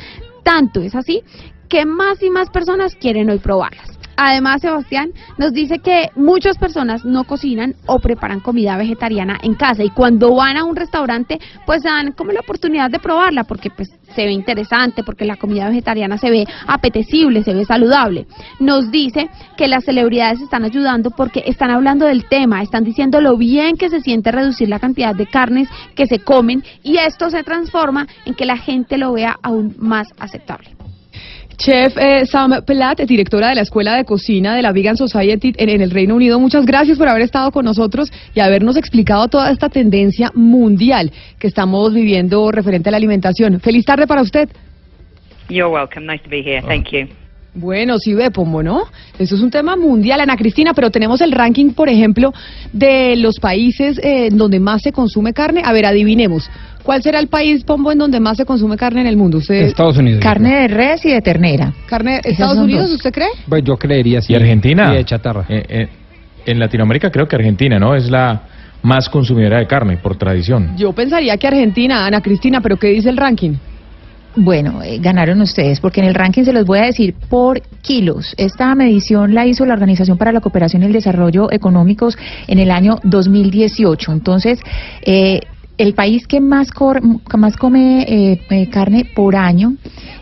tanto 0.45 0.79
es 0.79 0.95
así 0.95 1.23
que 1.71 1.85
más 1.85 2.21
y 2.21 2.29
más 2.29 2.49
personas 2.49 2.95
quieren 2.95 3.29
hoy 3.29 3.39
probarlas. 3.39 3.97
Además, 4.17 4.61
Sebastián 4.61 5.11
nos 5.37 5.53
dice 5.53 5.79
que 5.79 6.09
muchas 6.17 6.57
personas 6.57 7.05
no 7.05 7.23
cocinan 7.23 7.75
o 7.87 7.99
preparan 7.99 8.41
comida 8.41 8.77
vegetariana 8.77 9.39
en 9.41 9.55
casa 9.55 9.81
y 9.81 9.89
cuando 9.89 10.35
van 10.35 10.57
a 10.57 10.65
un 10.65 10.75
restaurante 10.75 11.39
pues 11.65 11.81
dan 11.81 12.11
como 12.11 12.33
la 12.33 12.41
oportunidad 12.41 12.91
de 12.91 12.99
probarla 12.99 13.45
porque 13.45 13.69
pues 13.69 13.89
se 14.13 14.25
ve 14.25 14.31
interesante, 14.31 15.03
porque 15.03 15.23
la 15.23 15.37
comida 15.37 15.69
vegetariana 15.69 16.17
se 16.17 16.29
ve 16.29 16.45
apetecible, 16.67 17.41
se 17.41 17.53
ve 17.53 17.63
saludable. 17.63 18.27
Nos 18.59 18.91
dice 18.91 19.29
que 19.55 19.69
las 19.69 19.85
celebridades 19.85 20.41
están 20.41 20.65
ayudando 20.65 21.11
porque 21.11 21.43
están 21.45 21.71
hablando 21.71 22.05
del 22.05 22.25
tema, 22.25 22.61
están 22.61 22.83
diciendo 22.83 23.21
lo 23.21 23.37
bien 23.37 23.77
que 23.77 23.89
se 23.89 24.01
siente 24.01 24.33
reducir 24.33 24.67
la 24.67 24.79
cantidad 24.79 25.15
de 25.15 25.25
carnes 25.25 25.69
que 25.95 26.05
se 26.05 26.19
comen 26.19 26.65
y 26.83 26.97
esto 26.97 27.29
se 27.29 27.43
transforma 27.43 28.07
en 28.25 28.33
que 28.33 28.45
la 28.45 28.57
gente 28.57 28.97
lo 28.97 29.13
vea 29.13 29.37
aún 29.41 29.73
más 29.79 30.09
aceptable. 30.19 30.75
Chef 31.57 31.95
eh, 31.97 32.25
Sam 32.25 32.63
Pelat, 32.65 33.01
directora 33.01 33.49
de 33.49 33.55
la 33.55 33.61
Escuela 33.61 33.95
de 33.95 34.05
Cocina 34.05 34.55
de 34.55 34.61
la 34.61 34.71
Vegan 34.71 34.97
Society 34.97 35.53
en, 35.57 35.69
en, 35.69 35.81
el 35.81 35.91
Reino 35.91 36.15
Unido, 36.15 36.39
muchas 36.39 36.65
gracias 36.65 36.97
por 36.97 37.07
haber 37.07 37.21
estado 37.21 37.51
con 37.51 37.65
nosotros 37.65 38.11
y 38.33 38.39
habernos 38.39 38.77
explicado 38.77 39.27
toda 39.27 39.51
esta 39.51 39.69
tendencia 39.69 40.31
mundial 40.33 41.11
que 41.39 41.47
estamos 41.47 41.93
viviendo 41.93 42.51
referente 42.51 42.89
a 42.89 42.91
la 42.91 42.97
alimentación. 42.97 43.59
Feliz 43.59 43.85
tarde 43.85 44.07
para 44.07 44.21
usted. 44.21 44.49
You're 45.49 45.71
welcome. 45.71 46.05
Nice 46.05 46.23
to 46.23 46.29
be 46.29 46.41
here. 46.41 46.61
Thank 46.61 46.91
you. 46.91 47.07
Bueno, 47.53 47.97
sí 47.99 48.13
ve, 48.13 48.31
Pombo, 48.31 48.63
¿no? 48.63 48.83
Eso 49.19 49.35
es 49.35 49.41
un 49.41 49.51
tema 49.51 49.75
mundial, 49.75 50.21
Ana 50.21 50.37
Cristina, 50.37 50.73
pero 50.73 50.89
tenemos 50.89 51.19
el 51.19 51.33
ranking, 51.33 51.71
por 51.71 51.89
ejemplo, 51.89 52.33
de 52.71 53.17
los 53.17 53.39
países 53.39 53.99
eh, 54.01 54.29
donde 54.31 54.61
más 54.61 54.81
se 54.81 54.93
consume 54.93 55.33
carne. 55.33 55.61
A 55.65 55.73
ver, 55.73 55.85
adivinemos. 55.85 56.49
¿Cuál 56.83 57.01
será 57.03 57.19
el 57.19 57.27
país, 57.27 57.63
Pombo, 57.63 57.91
en 57.91 57.97
donde 57.97 58.19
más 58.19 58.37
se 58.37 58.45
consume 58.45 58.77
carne 58.77 59.01
en 59.01 59.07
el 59.07 59.17
mundo? 59.17 59.37
Usted... 59.37 59.55
Estados 59.55 59.97
Unidos. 59.97 60.21
Carne 60.21 60.61
de 60.61 60.67
res 60.67 61.05
y 61.05 61.11
de 61.11 61.21
ternera. 61.21 61.73
¿Carne 61.85 62.21
de 62.23 62.31
Estados 62.31 62.57
Unidos, 62.57 62.89
usted 62.91 63.11
cree? 63.11 63.29
Pues 63.47 63.63
yo 63.63 63.77
creería 63.77 64.21
sí. 64.21 64.33
¿Y 64.33 64.35
Argentina? 64.35 64.93
Y 64.93 64.97
de 64.97 65.05
chatarra. 65.05 65.45
Eh, 65.47 65.65
eh, 65.67 65.89
en 66.45 66.59
Latinoamérica 66.59 67.11
creo 67.11 67.27
que 67.27 67.35
Argentina, 67.35 67.79
¿no? 67.79 67.95
Es 67.95 68.09
la 68.09 68.41
más 68.83 69.09
consumidora 69.09 69.59
de 69.59 69.67
carne, 69.67 69.97
por 69.97 70.17
tradición. 70.17 70.75
Yo 70.77 70.91
pensaría 70.93 71.37
que 71.37 71.47
Argentina, 71.47 72.05
Ana 72.05 72.21
Cristina, 72.21 72.61
pero 72.61 72.77
¿qué 72.77 72.87
dice 72.87 73.09
el 73.09 73.17
ranking? 73.17 73.53
Bueno, 74.35 74.81
eh, 74.81 74.97
ganaron 74.99 75.41
ustedes, 75.41 75.81
porque 75.81 75.99
en 75.99 76.07
el 76.07 76.15
ranking 76.15 76.43
se 76.43 76.53
los 76.53 76.65
voy 76.65 76.79
a 76.79 76.83
decir 76.83 77.13
por 77.29 77.61
kilos. 77.81 78.33
Esta 78.37 78.73
medición 78.75 79.33
la 79.33 79.45
hizo 79.45 79.65
la 79.65 79.73
Organización 79.73 80.17
para 80.17 80.31
la 80.31 80.39
Cooperación 80.39 80.83
y 80.83 80.85
el 80.85 80.93
Desarrollo 80.93 81.51
Económicos 81.51 82.17
en 82.47 82.59
el 82.59 82.71
año 82.71 82.99
2018. 83.03 84.11
Entonces, 84.11 84.59
eh, 85.05 85.41
el 85.81 85.93
país 85.93 86.27
que 86.27 86.39
más, 86.39 86.71
cor 86.71 87.01
más 87.37 87.57
come 87.57 88.03
eh, 88.03 88.39
eh, 88.49 88.69
carne 88.69 89.05
por 89.15 89.35
año 89.35 89.75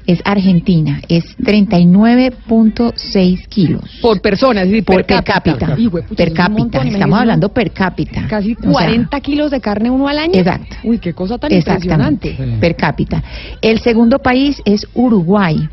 es 0.07 0.21
Argentina, 0.23 1.01
es 1.09 1.37
39.6 1.37 3.45
kilos. 3.47 3.83
Por 4.01 4.21
persona, 4.21 4.61
es 4.61 4.69
decir, 4.69 4.85
por 4.85 5.05
per, 5.05 5.17
per 5.17 5.23
cápita. 5.23 5.75
pucha, 5.75 6.07
per 6.15 6.33
cápita, 6.33 6.49
montón, 6.49 6.87
estamos 6.87 7.19
hablando 7.19 7.49
per 7.49 7.71
cápita. 7.71 8.25
Casi 8.27 8.53
O 8.53 8.61
sea, 8.61 8.71
40 8.71 9.19
kilos 9.19 9.51
de 9.51 9.59
carne 9.59 9.91
uno 9.91 10.07
al 10.07 10.17
año. 10.17 10.33
Exacto. 10.33 10.77
Uy, 10.83 10.97
qué 10.99 11.13
cosa 11.13 11.37
tan 11.37 11.51
impresionante. 11.51 12.37
per 12.59 12.75
cápita. 12.75 13.23
El 13.61 13.79
segundo 13.81 14.17
país 14.19 14.61
es 14.65 14.87
Uruguay, 14.93 15.69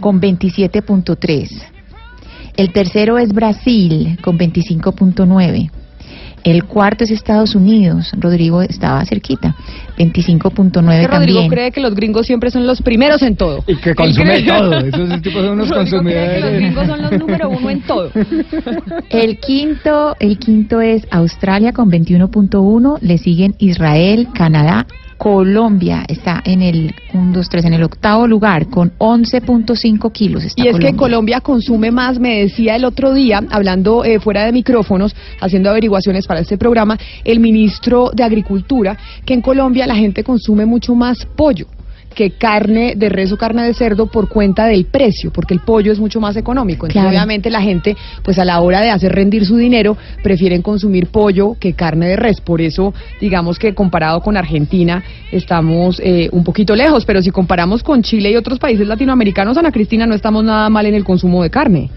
con 0.00 0.20
27.3. 0.20 1.62
El 2.56 2.72
tercero 2.72 3.18
es 3.18 3.32
Brasil, 3.32 4.18
con 4.20 4.38
25.9. 4.38 5.70
El 6.44 6.64
cuarto 6.64 7.04
es 7.04 7.10
Estados 7.10 7.54
Unidos. 7.54 8.10
Rodrigo 8.18 8.62
estaba 8.62 9.04
cerquita, 9.04 9.54
25.9 9.96 11.00
Que 11.00 11.06
Rodrigo 11.06 11.38
también. 11.40 11.50
cree 11.50 11.70
que 11.70 11.80
los 11.80 11.94
gringos 11.94 12.26
siempre 12.26 12.50
son 12.50 12.66
los 12.66 12.82
primeros 12.82 13.22
en 13.22 13.36
todo. 13.36 13.62
Y 13.66 13.76
que 13.76 13.90
Él 13.90 13.96
consume 13.96 14.44
cree- 14.44 14.46
todo. 14.48 14.76
Esos 14.78 15.22
tipos 15.22 15.42
son 15.42 15.52
unos 15.52 15.68
Rodrigo 15.68 16.02
cree 16.02 16.12
que 16.14 16.40
los 16.40 16.50
consumidores. 16.50 16.54
gringos 16.56 16.86
son 16.86 17.02
los 17.02 17.12
número 17.18 17.48
uno 17.50 17.70
en 17.70 17.80
todo. 17.82 18.10
El 19.10 19.38
quinto, 19.38 20.16
el 20.18 20.38
quinto 20.38 20.80
es 20.80 21.06
Australia 21.10 21.72
con 21.72 21.90
21.1, 21.90 22.98
le 23.00 23.18
siguen 23.18 23.54
Israel, 23.58 24.28
Canadá 24.34 24.86
Colombia 25.22 26.04
está 26.08 26.42
en 26.44 26.62
el 26.62 26.92
1, 27.14 27.32
2, 27.32 27.48
3, 27.48 27.66
en 27.66 27.74
el 27.74 27.84
octavo 27.84 28.26
lugar 28.26 28.66
con 28.66 28.90
11.5 28.98 30.10
kilos. 30.10 30.42
Está 30.42 30.60
Y 30.60 30.66
es 30.66 30.74
que 30.74 30.80
Colombia. 30.80 30.96
Colombia 30.96 31.40
consume 31.40 31.92
más, 31.92 32.18
me 32.18 32.40
decía 32.40 32.74
el 32.74 32.84
otro 32.84 33.14
día, 33.14 33.40
hablando 33.52 34.04
eh, 34.04 34.18
fuera 34.18 34.44
de 34.44 34.50
micrófonos, 34.50 35.14
haciendo 35.40 35.70
averiguaciones 35.70 36.26
para 36.26 36.40
este 36.40 36.58
programa, 36.58 36.98
el 37.22 37.38
ministro 37.38 38.10
de 38.12 38.24
Agricultura, 38.24 38.98
que 39.24 39.34
en 39.34 39.42
Colombia 39.42 39.86
la 39.86 39.94
gente 39.94 40.24
consume 40.24 40.66
mucho 40.66 40.96
más 40.96 41.24
pollo 41.36 41.68
que 42.12 42.30
carne 42.32 42.94
de 42.96 43.08
res 43.08 43.32
o 43.32 43.36
carne 43.36 43.62
de 43.64 43.74
cerdo 43.74 44.06
por 44.06 44.28
cuenta 44.28 44.66
del 44.66 44.84
precio, 44.86 45.32
porque 45.32 45.54
el 45.54 45.60
pollo 45.60 45.92
es 45.92 45.98
mucho 45.98 46.20
más 46.20 46.36
económico. 46.36 46.86
Entonces, 46.86 47.02
Claro. 47.02 47.08
obviamente, 47.10 47.50
la 47.50 47.60
gente, 47.60 47.96
pues 48.22 48.38
a 48.38 48.44
la 48.44 48.60
hora 48.60 48.80
de 48.80 48.90
hacer 48.90 49.12
rendir 49.12 49.44
su 49.44 49.56
dinero, 49.56 49.96
prefieren 50.22 50.62
consumir 50.62 51.08
pollo 51.08 51.56
que 51.58 51.74
carne 51.74 52.08
de 52.08 52.16
res. 52.16 52.40
Por 52.40 52.60
eso, 52.60 52.94
digamos 53.20 53.58
que 53.58 53.74
comparado 53.74 54.20
con 54.20 54.36
Argentina, 54.36 55.02
estamos 55.30 56.00
eh, 56.04 56.28
un 56.32 56.44
poquito 56.44 56.74
lejos, 56.74 57.04
pero 57.04 57.22
si 57.22 57.30
comparamos 57.30 57.82
con 57.82 58.02
Chile 58.02 58.30
y 58.30 58.36
otros 58.36 58.58
países 58.58 58.86
latinoamericanos, 58.86 59.56
Ana 59.56 59.72
Cristina, 59.72 60.06
no 60.06 60.14
estamos 60.14 60.44
nada 60.44 60.68
mal 60.70 60.86
en 60.86 60.94
el 60.94 61.04
consumo 61.04 61.42
de 61.42 61.50
carne. 61.50 61.90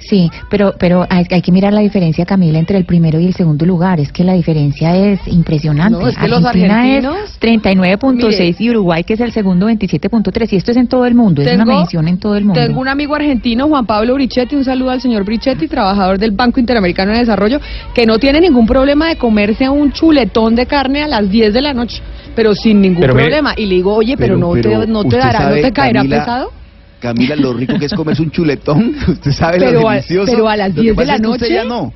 Sí, 0.00 0.30
pero, 0.50 0.74
pero 0.78 1.06
hay, 1.08 1.24
hay 1.30 1.42
que 1.42 1.52
mirar 1.52 1.72
la 1.72 1.80
diferencia, 1.80 2.24
Camila, 2.24 2.58
entre 2.58 2.78
el 2.78 2.84
primero 2.84 3.18
y 3.20 3.26
el 3.26 3.34
segundo 3.34 3.64
lugar. 3.66 4.00
Es 4.00 4.12
que 4.12 4.24
la 4.24 4.32
diferencia 4.34 4.96
es 4.96 5.20
impresionante. 5.28 5.98
No, 5.98 6.08
es 6.08 6.16
que 6.16 6.28
los 6.28 6.44
Argentina 6.44 6.82
argentinos- 6.82 7.16
es 7.24 7.38
39.6 7.40 8.38
Mire. 8.40 8.56
y 8.58 8.70
Uruguay, 8.70 9.04
que 9.04 9.14
es 9.14 9.20
el 9.20 9.32
segundo, 9.32 9.66
27.3. 9.66 10.52
Y 10.52 10.56
esto 10.56 10.70
es 10.70 10.76
en 10.76 10.88
todo 10.88 11.04
el 11.06 11.14
mundo, 11.14 11.42
es 11.42 11.54
una 11.54 11.64
mención 11.64 12.08
en 12.08 12.18
todo 12.18 12.36
el 12.36 12.44
mundo. 12.44 12.60
Tengo 12.60 12.80
un 12.80 12.88
amigo 12.88 13.14
argentino, 13.14 13.68
Juan 13.68 13.86
Pablo 13.86 14.14
Brichetti, 14.14 14.56
un 14.56 14.64
saludo 14.64 14.90
al 14.90 15.00
señor 15.00 15.24
Brichetti, 15.24 15.68
trabajador 15.68 16.18
del 16.18 16.30
Banco 16.32 16.60
Interamericano 16.60 17.12
de 17.12 17.18
Desarrollo, 17.18 17.60
que 17.94 18.06
no 18.06 18.18
tiene 18.18 18.40
ningún 18.40 18.66
problema 18.66 19.08
de 19.08 19.16
comerse 19.16 19.68
un 19.68 19.92
chuletón 19.92 20.54
de 20.54 20.66
carne 20.66 21.02
a 21.02 21.08
las 21.08 21.28
10 21.30 21.52
de 21.52 21.60
la 21.62 21.74
noche, 21.74 22.02
pero 22.34 22.54
sin 22.54 22.80
ningún 22.80 23.00
Pero 23.00 23.14
problema. 23.14 23.54
y 23.56 23.66
le 23.66 23.74
digo, 23.76 23.94
oye, 23.94 24.16
pero, 24.16 24.34
Pero- 24.34 24.38
no, 24.46 24.52
pero 24.52 24.80
te, 24.80 24.86
no 24.86 25.04
te 25.04 25.16
dará, 25.16 25.48
no 25.50 25.54
te 25.56 25.72
caerá 25.72 26.00
Camila, 26.00 26.18
pesado. 26.20 26.50
Camila, 27.00 27.36
lo 27.36 27.52
rico 27.54 27.78
que 27.78 27.86
es 27.86 27.92
comerse 27.94 28.22
un 28.22 28.30
chuletón, 28.30 28.94
usted 29.08 29.30
sabe 29.32 29.58
Pero 29.58 29.80
lo 29.82 29.88
a- 29.88 29.92
delicioso. 29.94 30.32
pero 30.32 30.48
a 30.48 30.56
las 30.56 30.70
Lo 30.70 30.74
que 30.76 30.80
10 30.82 30.96
de 30.96 31.06
la 31.06 31.14
es 31.14 31.20
noche, 31.20 31.48
ya 31.52 31.64
no. 31.64 31.92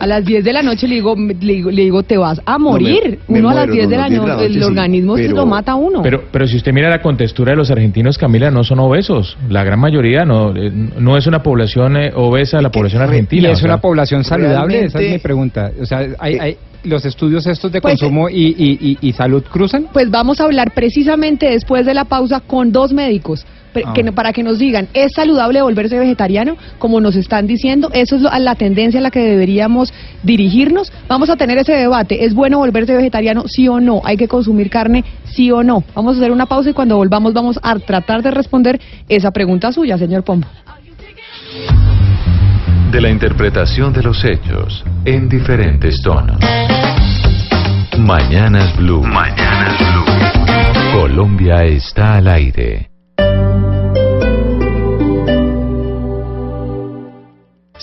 A 0.00 0.06
las 0.08 0.24
10 0.24 0.42
de 0.42 0.52
la 0.52 0.62
noche 0.64 0.88
le 0.88 0.96
digo, 0.96 1.14
le 1.14 1.34
digo, 1.34 1.70
le 1.70 1.82
digo, 1.82 2.02
te 2.02 2.16
vas 2.18 2.40
a 2.44 2.58
morir. 2.58 3.20
me 3.28 3.38
uno 3.38 3.50
a 3.50 3.54
las 3.54 3.68
muero, 3.68 3.72
10 3.74 3.84
no, 3.84 3.90
de 3.90 3.96
la 3.96 4.08
10 4.08 4.20
de 4.20 4.26
la 4.26 4.34
noche, 4.34 4.46
el 4.46 4.54
sí, 4.54 4.62
organismo 4.64 5.16
se 5.16 5.22
pero- 5.22 5.36
lo 5.36 5.46
mata 5.46 5.72
a 5.72 5.74
uno. 5.76 6.02
Pero, 6.02 6.24
pero 6.32 6.46
si 6.48 6.56
usted 6.56 6.72
mira 6.72 6.90
la 6.90 7.00
contextura 7.00 7.52
de 7.52 7.56
los 7.58 7.70
argentinos, 7.70 8.18
Camila, 8.18 8.50
no 8.50 8.64
son 8.64 8.80
obesos. 8.80 9.36
La 9.48 9.62
gran 9.62 9.78
mayoría 9.78 10.24
no, 10.24 10.50
eh, 10.56 10.72
no 10.98 11.16
es 11.16 11.28
una 11.28 11.40
población 11.44 11.96
eh, 11.96 12.10
obesa, 12.16 12.60
la 12.60 12.72
población 12.72 13.02
Y 13.02 13.04
argentina. 13.04 13.50
es 13.50 13.58
o 13.58 13.60
sea, 13.60 13.68
una 13.68 13.80
población 13.80 14.24
saludable, 14.24 14.86
esa 14.86 15.00
es 15.00 15.12
mi 15.12 15.18
pregunta. 15.18 15.70
O 15.80 15.86
sea, 15.86 16.04
hay, 16.18 16.36
hay 16.40 16.56
los 16.82 17.04
estudios 17.06 17.46
estos 17.46 17.70
de 17.70 17.80
Pues, 17.80 17.98
consumo 17.98 18.28
y, 18.28 18.54
y, 18.58 18.78
y, 19.00 19.08
y 19.08 19.12
salud 19.12 19.42
cruzan. 19.48 19.86
Pues 19.92 20.10
vamos 20.10 20.40
a 20.40 20.44
hablar 20.44 20.72
precisamente 20.74 21.48
después 21.48 21.86
de 21.86 21.94
la 21.94 22.04
pausa 22.06 22.40
con 22.40 22.72
dos 22.72 22.92
médicos 22.92 23.46
Ah. 23.84 23.92
que, 23.94 24.04
para 24.12 24.32
que 24.32 24.42
nos 24.42 24.58
digan, 24.58 24.88
¿es 24.94 25.12
saludable 25.14 25.62
volverse 25.62 25.98
vegetariano? 25.98 26.56
Como 26.78 27.00
nos 27.00 27.16
están 27.16 27.46
diciendo, 27.46 27.90
eso 27.92 28.16
es 28.16 28.22
lo- 28.22 28.30
a 28.30 28.38
la 28.38 28.54
tendencia 28.54 29.00
a 29.00 29.02
la 29.02 29.10
que 29.10 29.20
deberíamos 29.20 29.92
dirigirnos. 30.22 30.92
Vamos 31.08 31.30
a 31.30 31.36
tener 31.36 31.58
ese 31.58 31.72
debate, 31.72 32.24
¿es 32.24 32.34
bueno 32.34 32.58
volverse 32.58 32.94
vegetariano 32.94 33.44
sí 33.46 33.66
o 33.68 33.80
no? 33.80 34.00
¿Hay 34.04 34.16
que 34.16 34.28
consumir 34.28 34.70
carne 34.70 35.04
sí 35.24 35.50
o 35.50 35.62
no? 35.62 35.82
Vamos 35.94 36.16
a 36.16 36.20
hacer 36.20 36.30
una 36.32 36.46
pausa 36.46 36.70
y 36.70 36.72
cuando 36.72 36.96
volvamos 36.96 37.32
vamos 37.32 37.58
a 37.62 37.74
tratar 37.78 38.22
de 38.22 38.30
responder 38.30 38.80
esa 39.08 39.30
pregunta 39.30 39.72
suya, 39.72 39.98
señor 39.98 40.22
Pombo. 40.24 40.46
De 42.90 43.00
la 43.00 43.10
interpretación 43.10 43.92
de 43.92 44.02
los 44.02 44.24
hechos 44.24 44.84
en 45.04 45.28
diferentes 45.28 46.00
tonos. 46.00 46.38
Mañanas 47.98 48.76
Blue. 48.76 49.02
Mañanas 49.02 49.78
Blue. 49.78 51.00
Colombia 51.00 51.64
está 51.64 52.16
al 52.16 52.28
aire. 52.28 52.90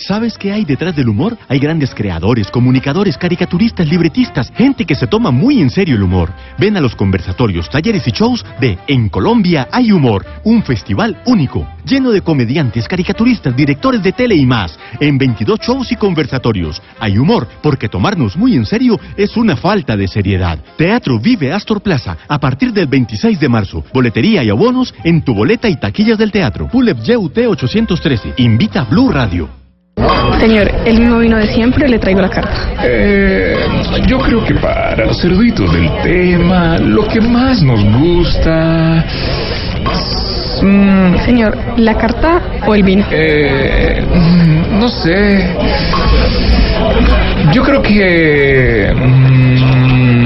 ¿Sabes 0.06 0.36
qué 0.36 0.52
hay 0.52 0.64
detrás 0.64 0.96
del 0.96 1.08
humor? 1.08 1.38
Hay 1.48 1.60
grandes 1.60 1.94
creadores, 1.94 2.50
comunicadores, 2.50 3.16
caricaturistas, 3.16 3.86
libretistas, 3.86 4.52
gente 4.56 4.84
que 4.84 4.96
se 4.96 5.06
toma 5.06 5.30
muy 5.30 5.60
en 5.60 5.70
serio 5.70 5.94
el 5.94 6.02
humor. 6.02 6.32
Ven 6.58 6.76
a 6.76 6.80
los 6.80 6.96
conversatorios, 6.96 7.70
talleres 7.70 8.06
y 8.08 8.10
shows 8.10 8.44
de 8.60 8.78
En 8.88 9.08
Colombia 9.08 9.68
hay 9.70 9.92
humor, 9.92 10.26
un 10.42 10.64
festival 10.64 11.22
único, 11.26 11.68
lleno 11.84 12.10
de 12.10 12.20
comediantes, 12.20 12.88
caricaturistas, 12.88 13.54
directores 13.54 14.02
de 14.02 14.10
tele 14.10 14.34
y 14.34 14.44
más, 14.44 14.76
en 14.98 15.18
22 15.18 15.60
shows 15.60 15.92
y 15.92 15.96
conversatorios. 15.96 16.82
Hay 16.98 17.16
humor, 17.16 17.46
porque 17.62 17.88
tomarnos 17.88 18.36
muy 18.36 18.56
en 18.56 18.66
serio 18.66 18.98
es 19.16 19.36
una 19.36 19.56
falta 19.56 19.96
de 19.96 20.08
seriedad. 20.08 20.58
Teatro 20.76 21.20
Vive 21.20 21.52
Astor 21.52 21.80
Plaza, 21.80 22.16
a 22.26 22.40
partir 22.40 22.72
del 22.72 22.88
26 22.88 23.38
de 23.38 23.48
marzo. 23.48 23.84
Boletería 23.94 24.42
y 24.42 24.50
abonos 24.50 24.92
en 25.04 25.22
tu 25.22 25.32
boleta 25.32 25.68
y 25.68 25.76
taquillas 25.76 26.18
del 26.18 26.32
teatro. 26.32 26.66
Pulev 26.66 27.00
YUT 27.04 27.38
813. 27.38 28.34
Invita 28.38 28.82
Blue 28.82 29.08
Radio. 29.08 29.61
Señor, 30.40 30.70
el 30.84 30.98
mismo 31.00 31.18
vino 31.18 31.36
de 31.36 31.46
siempre, 31.48 31.88
le 31.88 31.98
traigo 31.98 32.20
la 32.20 32.28
carta. 32.30 32.52
Eh, 32.82 33.56
yo 34.06 34.18
creo 34.18 34.42
que 34.44 34.54
para 34.54 35.04
los 35.06 35.22
eruditos 35.24 35.72
del 35.72 35.90
tema, 36.02 36.78
lo 36.78 37.06
que 37.06 37.20
más 37.20 37.62
nos 37.62 37.84
gusta... 37.84 39.04
mm, 40.62 41.16
Señor, 41.24 41.56
¿la 41.76 41.94
carta 41.94 42.40
o 42.66 42.74
el 42.74 42.82
vino? 42.82 43.04
eh, 43.10 44.02
mm, 44.12 44.78
no 44.80 44.88
sé. 44.88 45.54
Yo 47.52 47.62
creo 47.62 47.82
que... 47.82 48.92
mm, 48.94 49.71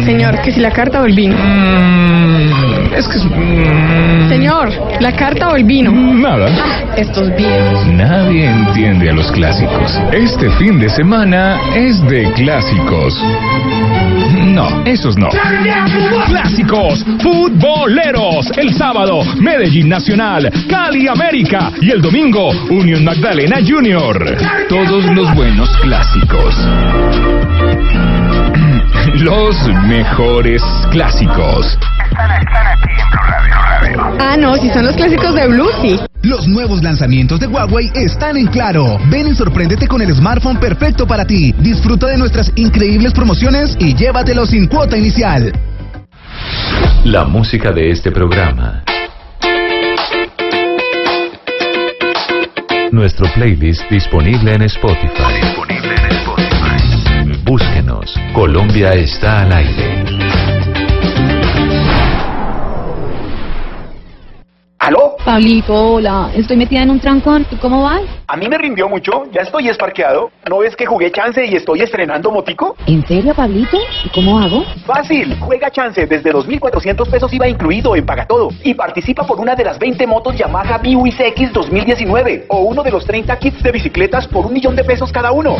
Señor, 0.06 0.40
que 0.40 0.52
si 0.52 0.60
la 0.60 0.70
carta 0.70 1.02
o 1.02 1.04
el 1.04 1.16
vino. 1.16 1.34
es 2.96 3.08
que 3.08 3.18
es... 3.18 3.24
mm, 3.24 4.28
Señor, 4.28 4.70
¿la 5.00 5.10
carta 5.10 5.48
o 5.48 5.56
el 5.56 5.64
vino? 5.64 5.90
Nada. 5.90 6.46
Ah, 6.48 6.94
estos 6.96 7.34
viejos. 7.36 7.86
Nadie 7.88 8.46
entiende 8.46 9.10
a 9.10 9.14
los 9.14 9.32
clásicos. 9.32 10.00
Este 10.12 10.48
fin 10.50 10.78
de 10.78 10.88
semana 10.90 11.58
es 11.74 12.00
de 12.06 12.30
clásicos. 12.34 13.20
No, 14.36 14.84
esos 14.84 15.18
no. 15.18 15.28
Clásicos 16.26 17.04
futboleros. 17.20 18.52
El 18.56 18.72
sábado, 18.74 19.22
Medellín 19.40 19.88
Nacional, 19.88 20.48
Cali 20.68 21.08
América. 21.08 21.72
Y 21.80 21.90
el 21.90 22.00
domingo, 22.00 22.50
Unión 22.70 23.02
Magdalena 23.04 23.56
Junior. 23.66 24.36
Todos 24.68 25.04
los 25.16 25.34
buenos 25.34 25.68
clásicos. 25.78 26.54
Los 29.14 29.56
mejores 29.86 30.62
clásicos. 30.90 31.78
Ah, 34.18 34.36
no, 34.39 34.56
si 34.56 34.68
son 34.70 34.85
los 34.86 34.97
clásicos 34.97 35.35
de 35.35 35.47
Blue, 35.48 35.68
sí. 35.82 36.01
Los 36.23 36.48
nuevos 36.48 36.82
lanzamientos 36.82 37.39
de 37.40 37.47
Huawei 37.47 37.90
están 37.94 38.36
en 38.36 38.47
claro. 38.48 38.98
Ven 39.10 39.28
y 39.28 39.35
sorpréndete 39.35 39.86
con 39.86 40.02
el 40.02 40.14
smartphone 40.14 40.59
perfecto 40.59 41.06
para 41.06 41.24
ti. 41.24 41.55
Disfruta 41.59 42.09
de 42.09 42.18
nuestras 42.18 42.51
increíbles 42.56 43.12
promociones 43.12 43.77
y 43.78 43.94
llévatelo 43.94 44.47
sin 44.47 44.66
cuota 44.66 44.97
inicial. 44.97 45.52
La 47.05 47.24
música 47.24 47.73
de 47.73 47.90
este 47.90 48.10
programa. 48.10 48.82
Nuestro 52.90 53.27
playlist 53.35 53.82
disponible 53.90 54.55
en 54.55 54.62
Spotify. 54.62 55.95
Búsquenos. 57.47 58.12
Colombia 58.35 58.93
está 58.94 59.43
al 59.43 59.52
aire. 59.52 60.45
¿Aló? 64.86 65.16
Pablito, 65.24 65.74
hola. 65.74 66.30
Estoy 66.32 66.56
metida 66.56 66.82
en 66.82 66.90
un 66.90 67.00
trancón. 67.00 67.44
¿Tú 67.50 67.58
cómo 67.58 67.82
vas? 67.82 68.02
A 68.28 68.36
mí 68.36 68.46
me 68.48 68.56
rindió 68.56 68.88
mucho, 68.88 69.24
ya 69.32 69.40
estoy 69.40 69.68
esparqueado. 69.68 70.30
¿No 70.48 70.58
ves 70.58 70.76
que 70.76 70.86
jugué 70.86 71.10
chance 71.10 71.44
y 71.44 71.56
estoy 71.56 71.80
estrenando 71.80 72.30
motico? 72.30 72.76
¿En 72.86 73.04
serio, 73.04 73.34
Pablito? 73.34 73.78
¿Y 74.04 74.08
cómo 74.10 74.38
hago? 74.38 74.64
Fácil, 74.86 75.36
juega 75.40 75.72
chance 75.72 76.06
desde 76.06 76.32
2.400 76.32 77.10
pesos 77.10 77.32
IVA 77.32 77.48
incluido 77.48 77.96
en 77.96 78.06
Pagatodo 78.06 78.50
y 78.62 78.74
participa 78.74 79.26
por 79.26 79.40
una 79.40 79.56
de 79.56 79.64
las 79.64 79.76
20 79.76 80.06
motos 80.06 80.38
Yamaha 80.38 80.78
BUIS 80.78 81.18
X 81.18 81.52
2019 81.52 82.46
o 82.48 82.58
uno 82.60 82.84
de 82.84 82.92
los 82.92 83.04
30 83.04 83.36
kits 83.40 83.60
de 83.64 83.72
bicicletas 83.72 84.28
por 84.28 84.46
un 84.46 84.52
millón 84.52 84.76
de 84.76 84.84
pesos 84.84 85.10
cada 85.10 85.32
uno. 85.32 85.56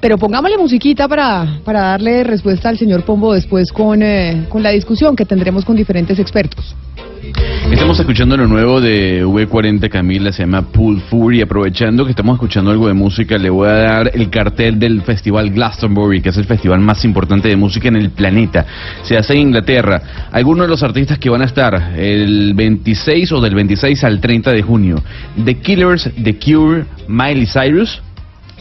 Pero 0.00 0.16
pongámosle 0.16 0.56
musiquita 0.58 1.08
para, 1.08 1.60
para 1.64 1.80
darle 1.80 2.22
respuesta 2.22 2.68
al 2.68 2.78
señor 2.78 3.04
Pombo 3.04 3.34
después 3.34 3.72
con, 3.72 4.02
eh, 4.02 4.46
con 4.48 4.62
la 4.62 4.70
discusión 4.70 5.16
que 5.16 5.24
tendremos 5.24 5.64
con 5.64 5.76
diferentes 5.76 6.18
expertos. 6.18 6.76
Estamos 7.70 7.98
escuchando 8.00 8.36
lo 8.36 8.46
nuevo 8.46 8.80
de 8.80 9.24
V40 9.24 9.90
Camila, 9.90 10.32
se 10.32 10.42
llama 10.42 10.62
Pool 10.62 11.00
Fury. 11.02 11.42
Aprovechando 11.42 12.04
que 12.04 12.12
estamos 12.12 12.34
escuchando 12.34 12.70
algo 12.70 12.86
de 12.88 12.94
música, 12.94 13.36
le 13.36 13.50
voy 13.50 13.68
a 13.68 13.72
dar 13.72 14.10
el 14.14 14.30
cartel 14.30 14.78
del 14.78 15.02
festival 15.02 15.50
Glastonbury, 15.50 16.22
que 16.22 16.30
es 16.30 16.36
el 16.38 16.44
festival 16.44 16.80
más 16.80 17.04
importante 17.04 17.48
de 17.48 17.56
música 17.56 17.88
en 17.88 17.96
el 17.96 18.10
planeta. 18.10 18.64
Se 19.02 19.16
hace 19.16 19.34
en 19.34 19.40
Inglaterra. 19.40 20.28
Algunos 20.32 20.66
de 20.66 20.70
los 20.70 20.82
artistas 20.82 21.18
que 21.18 21.28
van 21.28 21.42
a 21.42 21.46
estar 21.46 21.92
el 21.96 22.54
26 22.54 23.32
o 23.32 23.40
del 23.40 23.54
26 23.54 24.02
al 24.04 24.20
30 24.20 24.52
de 24.52 24.62
junio: 24.62 24.96
The 25.44 25.56
Killers, 25.56 26.10
The 26.22 26.38
Cure, 26.38 26.84
Miley 27.08 27.46
Cyrus. 27.46 28.00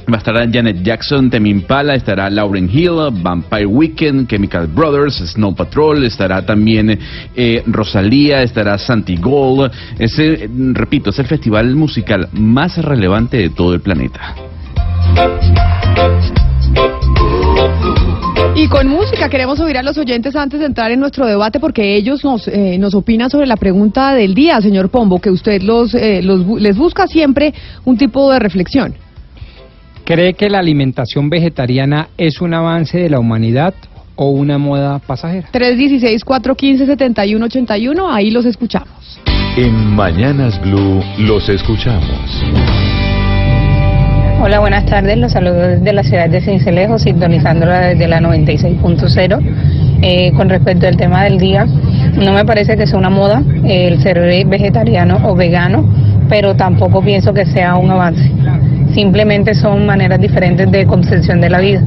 Va 0.09 0.15
a 0.15 0.17
estar 0.19 0.35
Janet 0.49 0.83
Jackson, 0.83 1.29
Temi 1.29 1.49
Impala, 1.49 1.93
estará 1.93 2.29
Lauren 2.29 2.69
Hill, 2.71 3.11
Vampire 3.11 3.65
Weekend, 3.65 4.29
Chemical 4.29 4.67
Brothers, 4.67 5.15
Snow 5.33 5.53
Patrol, 5.53 6.05
estará 6.05 6.45
también 6.45 6.97
eh, 7.35 7.61
Rosalía, 7.65 8.41
estará 8.41 8.77
Santi 8.77 9.17
Gold. 9.17 9.69
Ese, 9.99 10.49
repito, 10.71 11.09
es 11.09 11.19
el 11.19 11.25
festival 11.25 11.75
musical 11.75 12.29
más 12.31 12.77
relevante 12.77 13.35
de 13.35 13.49
todo 13.49 13.73
el 13.73 13.81
planeta. 13.81 14.33
Y 18.55 18.69
con 18.69 18.87
música 18.87 19.27
queremos 19.27 19.59
oír 19.59 19.77
a 19.77 19.83
los 19.83 19.97
oyentes 19.97 20.37
antes 20.37 20.61
de 20.61 20.67
entrar 20.67 20.89
en 20.91 21.01
nuestro 21.01 21.25
debate 21.25 21.59
porque 21.59 21.97
ellos 21.97 22.23
nos, 22.23 22.47
eh, 22.47 22.77
nos 22.77 22.95
opinan 22.95 23.29
sobre 23.29 23.45
la 23.45 23.57
pregunta 23.57 24.13
del 24.13 24.33
día, 24.33 24.61
señor 24.61 24.87
Pombo, 24.87 25.19
que 25.19 25.31
usted 25.31 25.61
los, 25.61 25.93
eh, 25.93 26.21
los, 26.23 26.47
les 26.61 26.77
busca 26.77 27.07
siempre 27.07 27.53
un 27.83 27.97
tipo 27.97 28.31
de 28.31 28.39
reflexión. 28.39 28.95
¿Cree 30.07 30.33
que 30.35 30.49
la 30.49 30.59
alimentación 30.59 31.29
vegetariana 31.29 32.07
es 32.17 32.39
un 32.39 32.53
avance 32.53 32.97
de 32.97 33.09
la 33.09 33.19
humanidad 33.19 33.73
o 34.15 34.29
una 34.29 34.57
moda 34.57 34.99
pasajera? 34.99 35.49
316-415-7181, 35.51 38.07
ahí 38.09 38.31
los 38.31 38.45
escuchamos. 38.45 39.19
En 39.57 39.75
Mañanas 39.97 40.61
Blue 40.61 41.03
los 41.17 41.49
escuchamos. 41.49 42.41
Hola, 44.39 44.59
buenas 44.61 44.85
tardes. 44.85 45.17
Los 45.17 45.33
saludo 45.33 45.55
desde 45.55 45.91
la 45.91 46.03
ciudad 46.03 46.29
de 46.29 46.39
Cincelejo, 46.39 46.99
sintonizándola 46.99 47.87
desde 47.87 48.07
la 48.07 48.21
96.0. 48.21 49.41
Eh, 50.01 50.31
con 50.35 50.49
respecto 50.49 50.87
al 50.87 50.95
tema 50.95 51.23
del 51.23 51.39
día, 51.39 51.65
no 51.65 52.33
me 52.33 52.45
parece 52.45 52.77
que 52.77 52.85
sea 52.85 52.99
una 52.99 53.09
moda 53.09 53.41
el 53.65 54.01
ser 54.01 54.19
vegetariano 54.45 55.19
o 55.23 55.35
vegano, 55.35 55.85
pero 56.29 56.55
tampoco 56.55 57.01
pienso 57.01 57.33
que 57.33 57.45
sea 57.45 57.75
un 57.75 57.89
avance. 57.91 58.31
Simplemente 58.93 59.53
son 59.55 59.85
maneras 59.85 60.19
diferentes 60.19 60.69
de 60.71 60.85
concepción 60.85 61.41
de 61.41 61.49
la 61.49 61.59
vida. 61.59 61.81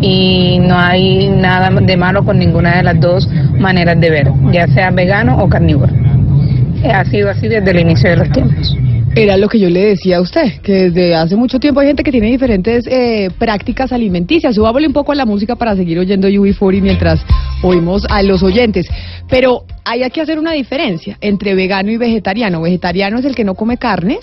Y 0.00 0.58
no 0.60 0.78
hay 0.78 1.28
nada 1.28 1.70
de 1.80 1.96
malo 1.96 2.24
con 2.24 2.38
ninguna 2.38 2.76
de 2.76 2.82
las 2.82 2.98
dos 3.00 3.28
maneras 3.58 4.00
de 4.00 4.10
ver, 4.10 4.32
ya 4.52 4.66
sea 4.68 4.90
vegano 4.90 5.38
o 5.38 5.48
carnívoro. 5.48 5.92
Eh, 6.82 6.90
Ha 6.90 7.04
sido 7.04 7.30
así 7.30 7.48
desde 7.48 7.70
el 7.70 7.80
inicio 7.80 8.10
de 8.10 8.16
los 8.16 8.30
tiempos. 8.30 8.76
Era 9.16 9.36
lo 9.36 9.48
que 9.48 9.58
yo 9.58 9.68
le 9.68 9.86
decía 9.86 10.18
a 10.18 10.20
usted, 10.20 10.60
que 10.62 10.88
desde 10.88 11.16
hace 11.16 11.34
mucho 11.34 11.58
tiempo 11.58 11.80
hay 11.80 11.88
gente 11.88 12.04
que 12.04 12.12
tiene 12.12 12.28
diferentes 12.28 12.86
eh, 12.86 13.28
prácticas 13.38 13.92
alimenticias. 13.92 14.54
Subámosle 14.54 14.86
un 14.86 14.92
poco 14.92 15.10
a 15.10 15.16
la 15.16 15.26
música 15.26 15.56
para 15.56 15.74
seguir 15.74 15.98
oyendo 15.98 16.28
UB40 16.28 16.80
mientras 16.80 17.20
oímos 17.62 18.06
a 18.08 18.22
los 18.22 18.44
oyentes. 18.44 18.86
Pero 19.28 19.64
hay 19.84 20.08
que 20.10 20.20
hacer 20.20 20.38
una 20.38 20.52
diferencia 20.52 21.18
entre 21.20 21.56
vegano 21.56 21.90
y 21.90 21.96
vegetariano. 21.96 22.62
Vegetariano 22.62 23.18
es 23.18 23.24
el 23.24 23.34
que 23.34 23.42
no 23.42 23.56
come 23.56 23.78
carnes 23.78 24.20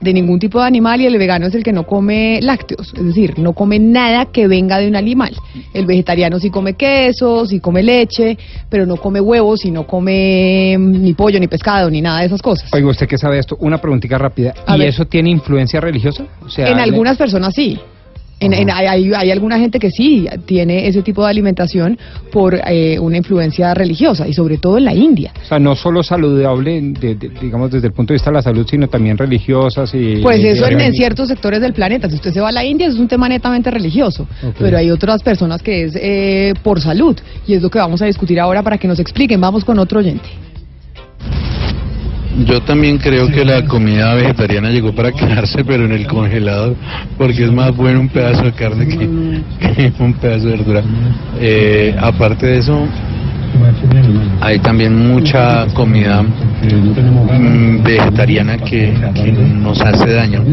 de 0.00 0.12
ningún 0.12 0.38
tipo 0.38 0.60
de 0.60 0.66
animal 0.66 1.00
y 1.00 1.06
el 1.06 1.18
vegano 1.18 1.46
es 1.46 1.54
el 1.54 1.62
que 1.62 1.72
no 1.72 1.86
come 1.86 2.40
lácteos, 2.42 2.92
es 2.96 3.04
decir, 3.04 3.38
no 3.38 3.52
come 3.52 3.78
nada 3.78 4.26
que 4.26 4.46
venga 4.46 4.78
de 4.78 4.88
un 4.88 4.96
animal. 4.96 5.34
El 5.72 5.86
vegetariano 5.86 6.38
sí 6.38 6.50
come 6.50 6.74
queso, 6.74 7.46
sí 7.46 7.60
come 7.60 7.82
leche, 7.82 8.36
pero 8.68 8.86
no 8.86 8.96
come 8.96 9.20
huevos 9.20 9.64
y 9.64 9.70
no 9.70 9.86
come 9.86 10.76
mm, 10.78 11.02
ni 11.02 11.14
pollo, 11.14 11.40
ni 11.40 11.48
pescado, 11.48 11.90
ni 11.90 12.00
nada 12.00 12.20
de 12.20 12.26
esas 12.26 12.42
cosas. 12.42 12.72
Oiga, 12.72 12.88
usted 12.88 13.06
que 13.06 13.18
sabe 13.18 13.38
esto, 13.38 13.56
una 13.60 13.78
preguntita 13.78 14.18
rápida. 14.18 14.54
A 14.66 14.76
¿Y 14.76 14.80
ver. 14.80 14.88
eso 14.88 15.06
tiene 15.06 15.30
influencia 15.30 15.80
religiosa? 15.80 16.24
O 16.44 16.48
sea, 16.48 16.68
en 16.68 16.78
algunas 16.78 17.16
personas 17.16 17.54
sí. 17.54 17.78
En- 18.38 18.52
en- 18.52 18.70
hay, 18.70 18.86
hay- 18.86 19.12
hay 19.14 19.30
alguna 19.30 19.58
gente 19.58 19.78
que 19.78 19.90
sí 19.90 20.26
tiene 20.44 20.86
ese 20.88 21.00
tipo 21.02 21.24
de 21.24 21.30
alimentación 21.30 21.98
por 22.30 22.54
eh, 22.54 22.98
una 22.98 23.16
influencia 23.16 23.72
religiosa 23.72 24.28
y 24.28 24.34
sobre 24.34 24.58
todo 24.58 24.76
en 24.76 24.84
la 24.84 24.94
India. 24.94 25.32
O 25.42 25.46
sea, 25.46 25.58
no 25.58 25.74
solo 25.74 26.02
saludable, 26.02 26.80
de- 26.82 27.14
de- 27.14 27.30
digamos, 27.40 27.70
desde 27.70 27.86
el 27.86 27.94
punto 27.94 28.12
de 28.12 28.16
vista 28.16 28.28
de 28.30 28.34
la 28.34 28.42
salud, 28.42 28.66
sino 28.68 28.88
también 28.88 29.16
religiosas 29.16 29.90
y... 29.94 30.16
Pues 30.22 30.44
eso 30.44 30.66
en, 30.66 30.92
ciertos 30.92 31.28
sectores 31.28 31.60
del 31.62 31.72
planeta. 31.72 32.10
Si 32.10 32.16
usted 32.16 32.32
se 32.32 32.40
va 32.40 32.50
a 32.50 32.52
la 32.52 32.62
India, 32.64 32.86
es 32.88 32.96
un 32.96 33.08
tema 33.08 33.26
netamente 33.26 33.70
religioso. 33.70 34.28
Pero 34.58 34.76
hay 34.76 34.90
otras 34.90 35.22
personas 35.22 35.62
que 35.62 35.84
es 35.84 35.96
eh, 35.96 36.52
por 36.62 36.80
salud. 36.82 37.16
Y 37.46 37.54
es 37.54 37.62
lo 37.62 37.70
que 37.70 37.78
vamos 37.78 38.02
a 38.02 38.06
discutir 38.06 38.38
ahora 38.38 38.62
para 38.62 38.76
que 38.76 38.86
nos 38.86 38.98
expliquen. 39.00 39.40
Vamos 39.40 39.64
con 39.64 39.78
otro 39.78 40.00
oyente. 40.00 40.28
Yo 42.44 42.60
también 42.62 42.98
creo 42.98 43.28
que 43.28 43.44
la 43.44 43.64
comida 43.64 44.14
vegetariana 44.14 44.70
llegó 44.70 44.94
para 44.94 45.10
quedarse, 45.10 45.64
pero 45.64 45.86
en 45.86 45.92
el 45.92 46.06
congelador, 46.06 46.76
porque 47.16 47.44
es 47.44 47.52
más 47.52 47.74
bueno 47.74 48.00
un 48.00 48.08
pedazo 48.08 48.44
de 48.44 48.52
carne 48.52 48.86
que, 48.86 49.92
un 49.98 50.14
pedazo 50.14 50.46
de 50.46 50.50
verdura. 50.50 50.82
Eh, 51.40 51.96
aparte 51.98 52.46
de 52.46 52.58
eso, 52.58 52.86
hay 54.40 54.58
también 54.60 55.08
mucha 55.08 55.66
comida 55.74 56.22
mm, 56.22 57.82
vegetariana 57.82 58.58
que, 58.58 58.94
que 59.14 59.32
nos 59.32 59.80
hace 59.80 60.12
daño. 60.12 60.44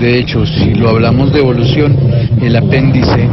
De 0.00 0.18
hecho, 0.18 0.46
si 0.46 0.74
lo 0.74 0.90
hablamos 0.90 1.32
de 1.32 1.40
evolución, 1.40 1.96
el 2.40 2.56
apéndice 2.56 3.28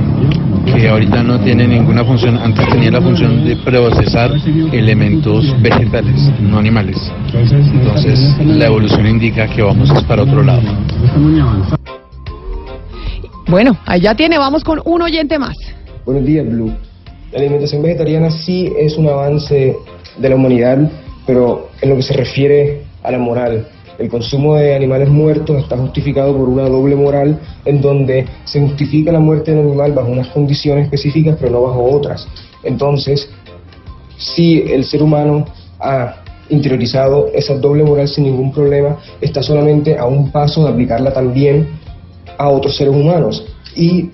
que 0.65 0.89
ahorita 0.89 1.23
no 1.23 1.39
tiene 1.39 1.67
ninguna 1.67 2.03
función, 2.03 2.37
antes 2.37 2.67
tenía 2.69 2.91
la 2.91 3.01
función 3.01 3.45
de 3.45 3.55
procesar 3.57 4.31
elementos 4.71 5.59
vegetales, 5.61 6.31
no 6.41 6.57
animales. 6.57 6.97
Entonces, 7.33 8.35
la 8.45 8.65
evolución 8.65 9.07
indica 9.07 9.47
que 9.47 9.61
vamos 9.61 9.89
es 9.91 10.03
para 10.03 10.23
otro 10.23 10.43
lado. 10.43 10.61
Bueno, 13.47 13.77
allá 13.85 14.13
tiene. 14.13 14.37
Vamos 14.37 14.63
con 14.63 14.81
un 14.83 15.01
oyente 15.01 15.39
más. 15.39 15.55
Buenos 16.05 16.25
días, 16.25 16.45
Blue. 16.47 16.73
La 17.37 17.43
alimentación 17.43 17.83
vegetariana 17.83 18.31
sí 18.31 18.73
es 18.79 18.97
un 18.97 19.07
avance 19.07 19.77
de 20.17 20.27
la 20.29 20.35
humanidad, 20.35 20.89
pero 21.27 21.69
en 21.83 21.89
lo 21.89 21.95
que 21.97 22.01
se 22.01 22.13
refiere 22.13 22.81
a 23.03 23.11
la 23.11 23.19
moral. 23.19 23.67
El 23.99 24.09
consumo 24.09 24.55
de 24.55 24.73
animales 24.73 25.07
muertos 25.07 25.61
está 25.61 25.77
justificado 25.77 26.35
por 26.35 26.49
una 26.49 26.67
doble 26.67 26.95
moral 26.95 27.39
en 27.63 27.79
donde 27.79 28.25
se 28.43 28.59
justifica 28.59 29.11
la 29.11 29.19
muerte 29.19 29.51
del 29.53 29.67
animal 29.67 29.91
bajo 29.91 30.09
unas 30.09 30.29
condiciones 30.29 30.85
específicas, 30.85 31.37
pero 31.39 31.51
no 31.51 31.61
bajo 31.61 31.83
otras. 31.83 32.27
Entonces, 32.63 33.29
si 34.17 34.61
el 34.61 34.83
ser 34.83 35.03
humano 35.03 35.45
ha 35.79 36.23
interiorizado 36.49 37.27
esa 37.35 37.53
doble 37.53 37.83
moral 37.83 38.07
sin 38.07 38.23
ningún 38.23 38.51
problema, 38.51 38.97
está 39.21 39.43
solamente 39.43 39.95
a 39.95 40.07
un 40.07 40.31
paso 40.31 40.63
de 40.63 40.71
aplicarla 40.71 41.13
también 41.13 41.67
a 42.35 42.49
otros 42.49 42.75
seres 42.75 42.95
humanos. 42.95 43.45
Y 43.75 44.09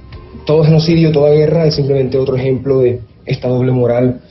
todo 0.45 0.65
genocidio, 0.65 1.13
toda 1.13 1.29
guerra 1.29 1.65
es 1.65 1.75
simplemente 1.75 2.17
otro 2.17 2.35
ejemplo 2.35 2.79
de 2.79 2.99
esta 3.25 3.47
doble 3.47 3.71
moral 3.71 4.21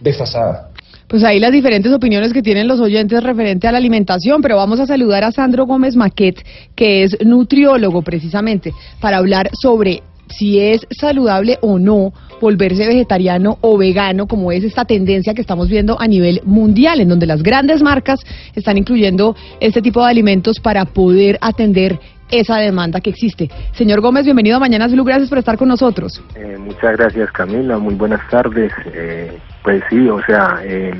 desfasada. 0.00 0.70
Pues 1.10 1.24
ahí 1.24 1.40
las 1.40 1.50
diferentes 1.50 1.92
opiniones 1.92 2.32
que 2.32 2.40
tienen 2.40 2.68
los 2.68 2.78
oyentes 2.78 3.20
referente 3.22 3.66
a 3.66 3.72
la 3.72 3.78
alimentación, 3.78 4.40
pero 4.42 4.56
vamos 4.56 4.78
a 4.78 4.86
saludar 4.86 5.24
a 5.24 5.32
Sandro 5.32 5.66
Gómez 5.66 5.96
Maquet, 5.96 6.36
que 6.76 7.02
es 7.02 7.16
nutriólogo 7.24 8.02
precisamente, 8.02 8.72
para 9.00 9.16
hablar 9.16 9.50
sobre 9.60 10.04
si 10.28 10.60
es 10.60 10.86
saludable 10.90 11.58
o 11.62 11.80
no 11.80 12.12
volverse 12.40 12.86
vegetariano 12.86 13.58
o 13.60 13.76
vegano, 13.76 14.26
como 14.26 14.52
es 14.52 14.64
esta 14.64 14.84
tendencia 14.84 15.34
que 15.34 15.40
estamos 15.40 15.68
viendo 15.68 16.00
a 16.00 16.06
nivel 16.06 16.40
mundial, 16.44 17.00
en 17.00 17.08
donde 17.08 17.26
las 17.26 17.42
grandes 17.42 17.82
marcas 17.82 18.20
están 18.54 18.78
incluyendo 18.78 19.34
este 19.58 19.82
tipo 19.82 20.02
de 20.04 20.10
alimentos 20.10 20.60
para 20.60 20.84
poder 20.84 21.38
atender 21.40 21.98
esa 22.30 22.56
demanda 22.56 23.00
que 23.00 23.10
existe. 23.10 23.50
Señor 23.72 24.00
Gómez, 24.00 24.24
bienvenido 24.24 24.56
a 24.56 24.60
Mañanas 24.60 24.92
Blue, 24.92 25.04
gracias 25.04 25.28
por 25.28 25.38
estar 25.38 25.56
con 25.56 25.68
nosotros. 25.68 26.22
Eh, 26.34 26.56
muchas 26.58 26.96
gracias 26.96 27.30
Camila, 27.32 27.78
muy 27.78 27.94
buenas 27.94 28.26
tardes. 28.28 28.72
Eh, 28.92 29.36
pues 29.62 29.82
sí, 29.90 30.08
o 30.08 30.22
sea, 30.24 30.60
eh, 30.62 30.94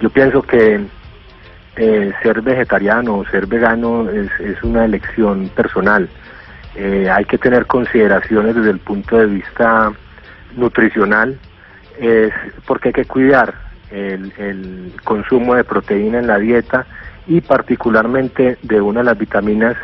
yo 0.00 0.10
pienso 0.10 0.42
que 0.42 0.80
eh, 1.76 2.12
ser 2.22 2.40
vegetariano 2.40 3.18
o 3.18 3.26
ser 3.26 3.46
vegano 3.46 4.08
es, 4.10 4.30
una 4.62 4.84
elección 4.84 5.48
personal. 5.50 6.08
Hay 6.76 7.24
que 7.26 7.38
tener 7.38 7.66
consideraciones 7.66 8.56
desde 8.56 8.70
el 8.70 8.80
punto 8.80 9.16
de 9.16 9.26
vista 9.26 9.92
nutricional, 10.56 11.38
es 12.00 12.32
porque 12.66 12.88
hay 12.88 12.92
que 12.92 13.04
cuidar 13.04 13.54
el 13.92 14.92
consumo 15.04 15.54
de 15.54 15.62
proteína 15.62 16.18
en 16.18 16.26
la 16.26 16.38
dieta 16.38 16.84
y 17.28 17.40
particularmente 17.40 18.58
de 18.62 18.80
una 18.80 19.00
de 19.00 19.04
las 19.04 19.18
vitaminas 19.18 19.76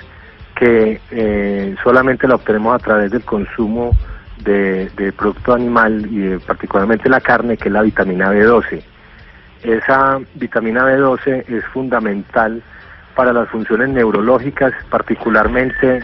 que 0.61 1.01
eh, 1.11 1.75
solamente 1.83 2.29
la 2.29 2.35
obtenemos 2.35 2.75
a 2.75 2.79
través 2.79 3.11
del 3.11 3.23
consumo 3.25 3.97
de, 4.45 4.91
producto 5.17 5.55
animal 5.55 6.07
y 6.11 6.37
particularmente 6.39 7.09
la 7.09 7.21
carne, 7.23 7.57
que 7.57 7.69
es 7.69 7.73
la 7.73 7.81
vitamina 7.83 8.31
B12. 8.33 8.83
Esa 9.63 10.19
vitamina 10.35 10.85
B12 10.85 11.45
es 11.49 11.65
fundamental 11.73 12.63
para 13.15 13.33
las 13.33 13.49
funciones 13.49 13.89
neurológicas, 13.89 14.73
particularmente 14.91 16.03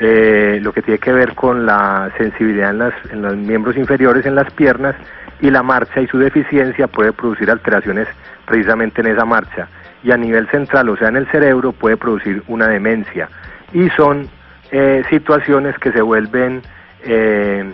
eh, 0.00 0.58
lo 0.62 0.72
que 0.72 0.82
tiene 0.82 0.98
que 0.98 1.12
ver 1.12 1.34
con 1.34 1.64
la 1.66 2.10
sensibilidad 2.18 2.70
en, 2.70 2.78
las- 2.80 3.10
en 3.10 3.22
los 3.22 3.36
miembros 3.36 3.76
inferiores, 3.76 4.26
en 4.26 4.34
las 4.34 4.50
piernas, 4.52 4.94
y 5.40 5.50
la 5.50 5.62
marcha 5.62 6.00
y 6.02 6.06
su 6.08 6.18
deficiencia 6.18 6.88
puede 6.88 7.12
producir 7.12 7.50
alteraciones 7.50 8.06
precisamente 8.46 9.00
en 9.00 9.08
esa 9.08 9.24
marcha. 9.24 9.66
Y 10.02 10.10
a 10.10 10.16
nivel 10.18 10.46
central, 10.50 10.90
o 10.90 10.96
sea, 10.96 11.08
en 11.08 11.16
el 11.16 11.26
cerebro, 11.30 11.72
puede 11.72 11.96
producir 11.96 12.42
una 12.48 12.68
demencia. 12.68 13.28
Y 13.74 13.90
son 13.90 14.28
eh, 14.70 15.04
situaciones 15.10 15.78
que 15.78 15.92
se 15.92 16.00
vuelven 16.00 16.62
eh, 17.04 17.70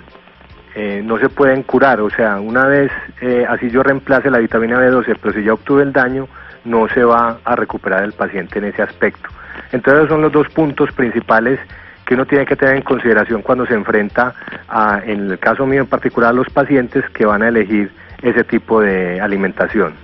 eh, 0.75 1.03
no 1.05 1.19
se 1.19 1.29
pueden 1.29 1.65
curar, 1.65 2.01
o 2.01 2.11
sea, 2.11 2.39
una 2.39 2.65
vez 2.67 2.93
eh, 3.21 3.45
así 3.49 3.71
yo 3.71 3.83
reemplace 3.83 4.31
la 4.31 4.39
vitamina 4.39 4.79
B12, 4.79 5.17
pero 5.21 5.35
si 5.35 5.43
ya 5.43 5.55
obtuve 5.55 5.83
el 5.83 5.93
daño, 5.93 6.29
no 6.65 6.89
se 6.89 7.03
va 7.03 7.39
a 7.45 7.57
recuperar 7.57 8.05
el 8.05 8.13
paciente 8.13 8.61
en 8.61 8.67
ese 8.67 8.83
aspecto. 8.83 9.29
Entonces 9.73 10.09
son 10.09 10.23
los 10.23 10.31
dos 10.31 10.49
puntos 10.51 10.93
principales 10.93 11.59
que 12.07 12.15
uno 12.15 12.25
tiene 12.25 12.47
que 12.47 12.55
tener 12.55 12.77
en 12.77 12.83
consideración 12.83 13.43
cuando 13.43 13.67
se 13.67 13.75
enfrenta 13.75 14.35
a, 14.69 15.01
en 15.05 15.31
el 15.31 15.39
caso 15.41 15.67
mío 15.67 15.81
en 15.81 15.89
particular, 15.89 16.31
a 16.31 16.35
los 16.35 16.49
pacientes 16.51 17.05
que 17.11 17.27
van 17.27 17.43
a 17.43 17.49
elegir 17.49 17.91
ese 18.23 18.45
tipo 18.45 18.81
de 18.81 19.21
alimentación. 19.21 19.95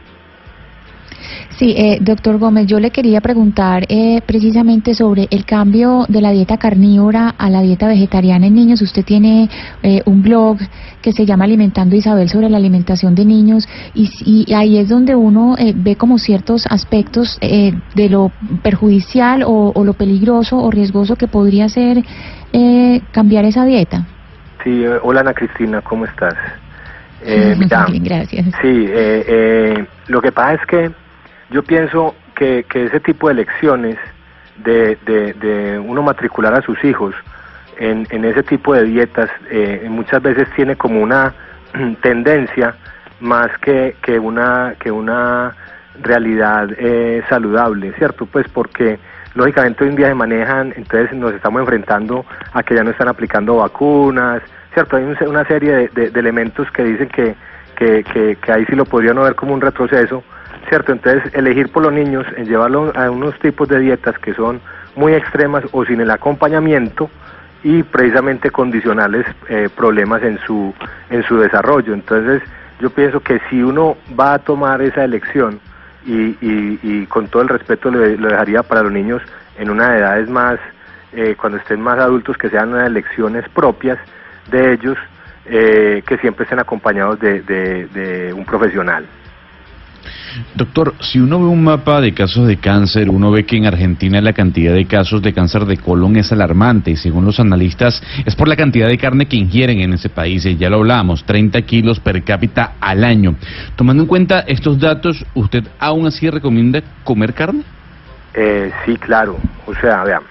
Sí, 1.58 1.74
eh, 1.76 1.98
doctor 2.00 2.38
Gómez, 2.38 2.66
yo 2.66 2.78
le 2.78 2.90
quería 2.90 3.20
preguntar 3.20 3.84
eh, 3.88 4.20
precisamente 4.26 4.94
sobre 4.94 5.26
el 5.30 5.44
cambio 5.44 6.04
de 6.08 6.20
la 6.20 6.30
dieta 6.30 6.58
carnívora 6.58 7.34
a 7.38 7.48
la 7.50 7.62
dieta 7.62 7.88
vegetariana 7.88 8.46
en 8.46 8.54
niños. 8.54 8.82
Usted 8.82 9.04
tiene 9.04 9.48
eh, 9.82 10.02
un 10.04 10.22
blog 10.22 10.58
que 11.00 11.12
se 11.12 11.24
llama 11.24 11.44
Alimentando 11.44 11.96
Isabel 11.96 12.28
sobre 12.28 12.50
la 12.50 12.58
alimentación 12.58 13.14
de 13.14 13.24
niños 13.24 13.66
y, 13.94 14.10
y 14.24 14.52
ahí 14.52 14.78
es 14.78 14.88
donde 14.88 15.14
uno 15.14 15.56
eh, 15.58 15.72
ve 15.74 15.96
como 15.96 16.18
ciertos 16.18 16.66
aspectos 16.68 17.38
eh, 17.40 17.72
de 17.94 18.08
lo 18.08 18.32
perjudicial 18.62 19.42
o, 19.42 19.72
o 19.74 19.84
lo 19.84 19.94
peligroso 19.94 20.58
o 20.58 20.70
riesgoso 20.70 21.16
que 21.16 21.28
podría 21.28 21.68
ser 21.68 22.02
eh, 22.52 23.00
cambiar 23.12 23.44
esa 23.44 23.64
dieta. 23.64 24.06
Sí, 24.62 24.84
hola 25.02 25.20
Ana 25.20 25.32
Cristina, 25.32 25.80
¿cómo 25.80 26.04
estás? 26.04 26.34
Eh, 27.24 27.54
mira, 27.58 27.86
Bien, 27.86 28.04
gracias. 28.04 28.46
Sí, 28.60 28.86
eh, 28.88 29.24
eh, 29.26 29.86
lo 30.08 30.20
que 30.20 30.32
pasa 30.32 30.54
es 30.54 30.66
que 30.68 31.05
yo 31.50 31.62
pienso 31.62 32.14
que, 32.34 32.64
que 32.68 32.84
ese 32.86 33.00
tipo 33.00 33.28
de 33.28 33.34
lecciones 33.34 33.96
de, 34.58 34.96
de, 35.06 35.78
uno 35.78 36.02
matricular 36.02 36.54
a 36.54 36.62
sus 36.62 36.82
hijos 36.84 37.14
en, 37.78 38.06
en 38.10 38.24
ese 38.24 38.42
tipo 38.42 38.74
de 38.74 38.84
dietas 38.84 39.30
eh, 39.50 39.86
muchas 39.88 40.22
veces 40.22 40.48
tiene 40.56 40.76
como 40.76 41.00
una 41.02 41.34
tendencia 42.02 42.74
más 43.20 43.48
que, 43.58 43.96
que 44.02 44.18
una 44.18 44.74
que 44.78 44.90
una 44.90 45.54
realidad 46.02 46.68
eh, 46.78 47.22
saludable, 47.28 47.92
¿cierto? 47.94 48.26
Pues 48.26 48.46
porque 48.48 48.98
lógicamente 49.34 49.84
hoy 49.84 49.90
en 49.90 49.96
día 49.96 50.08
se 50.08 50.14
manejan, 50.14 50.72
entonces 50.76 51.12
nos 51.16 51.32
estamos 51.32 51.60
enfrentando 51.60 52.24
a 52.52 52.62
que 52.62 52.74
ya 52.74 52.82
no 52.84 52.90
están 52.90 53.08
aplicando 53.08 53.56
vacunas, 53.56 54.42
¿cierto? 54.74 54.96
Hay 54.96 55.04
un- 55.04 55.16
una 55.28 55.44
serie 55.46 55.72
de, 55.94 56.08
de- 56.10 56.18
elementos 56.20 56.70
que 56.70 56.84
dicen 56.84 57.08
que, 57.08 57.34
que 57.76 58.52
ahí 58.52 58.64
sí 58.66 58.74
lo 58.74 58.84
podrían 58.86 59.16
ver 59.16 59.34
como 59.34 59.54
un 59.54 59.60
retroceso, 59.60 60.22
¿cierto? 60.68 60.92
Entonces 60.92 61.34
elegir 61.34 61.70
por 61.70 61.82
los 61.82 61.92
niños 61.92 62.26
en 62.36 62.46
llevarlo 62.46 62.92
a 62.94 63.10
unos 63.10 63.38
tipos 63.38 63.68
de 63.68 63.80
dietas 63.80 64.18
que 64.18 64.34
son 64.34 64.60
muy 64.94 65.14
extremas 65.14 65.64
o 65.72 65.84
sin 65.84 66.00
el 66.00 66.10
acompañamiento 66.10 67.10
y 67.62 67.82
precisamente 67.82 68.50
condicionales 68.50 69.26
eh, 69.48 69.68
problemas 69.74 70.22
en 70.22 70.38
su, 70.46 70.74
en 71.10 71.22
su 71.24 71.38
desarrollo. 71.38 71.94
Entonces 71.94 72.42
yo 72.80 72.90
pienso 72.90 73.20
que 73.20 73.40
si 73.50 73.62
uno 73.62 73.96
va 74.18 74.34
a 74.34 74.38
tomar 74.38 74.82
esa 74.82 75.04
elección, 75.04 75.60
y, 76.06 76.36
y, 76.40 77.06
con 77.06 77.26
todo 77.26 77.42
el 77.42 77.48
respeto 77.48 77.90
lo, 77.90 78.06
lo 78.06 78.28
dejaría 78.28 78.62
para 78.62 78.82
los 78.82 78.92
niños 78.92 79.20
en 79.58 79.70
una 79.70 79.96
edades 79.96 80.28
más, 80.28 80.58
eh, 81.12 81.34
cuando 81.38 81.58
estén 81.58 81.80
más 81.80 81.98
adultos, 81.98 82.36
que 82.38 82.48
sean 82.48 82.68
unas 82.68 82.86
elecciones 82.86 83.48
propias 83.48 83.98
de 84.50 84.74
ellos, 84.74 84.96
eh, 85.46 86.02
que 86.06 86.16
siempre 86.18 86.44
estén 86.44 86.58
acompañados 86.58 87.18
de, 87.18 87.40
de 87.42 88.32
un 88.32 88.44
profesional. 88.44 89.04
Doctor, 90.54 90.94
si 91.00 91.18
uno 91.18 91.38
ve 91.38 91.46
un 91.46 91.64
mapa 91.64 92.00
de 92.00 92.12
casos 92.12 92.46
de 92.46 92.56
cáncer, 92.58 93.08
uno 93.10 93.30
ve 93.30 93.44
que 93.44 93.56
en 93.56 93.66
Argentina 93.66 94.20
la 94.20 94.32
cantidad 94.32 94.72
de 94.74 94.86
casos 94.86 95.22
de 95.22 95.32
cáncer 95.32 95.64
de 95.66 95.76
colon 95.76 96.16
es 96.16 96.32
alarmante 96.32 96.90
y 96.90 96.96
según 96.96 97.24
los 97.24 97.40
analistas 97.40 98.02
es 98.24 98.34
por 98.34 98.48
la 98.48 98.56
cantidad 98.56 98.88
de 98.88 98.98
carne 98.98 99.26
que 99.26 99.36
ingieren 99.36 99.80
en 99.80 99.92
ese 99.94 100.08
país, 100.08 100.44
y 100.46 100.56
ya 100.56 100.68
lo 100.70 100.76
hablábamos, 100.76 101.24
30 101.24 101.62
kilos 101.62 102.00
per 102.00 102.22
cápita 102.22 102.72
al 102.80 103.04
año. 103.04 103.36
Tomando 103.76 104.02
en 104.02 104.08
cuenta 104.08 104.40
estos 104.40 104.78
datos, 104.78 105.24
¿usted 105.34 105.64
aún 105.78 106.06
así 106.06 106.28
recomienda 106.30 106.82
comer 107.04 107.32
carne? 107.34 107.62
Eh, 108.34 108.70
sí, 108.84 108.96
claro. 108.96 109.38
O 109.66 109.74
sea, 109.74 110.04
vean, 110.04 110.22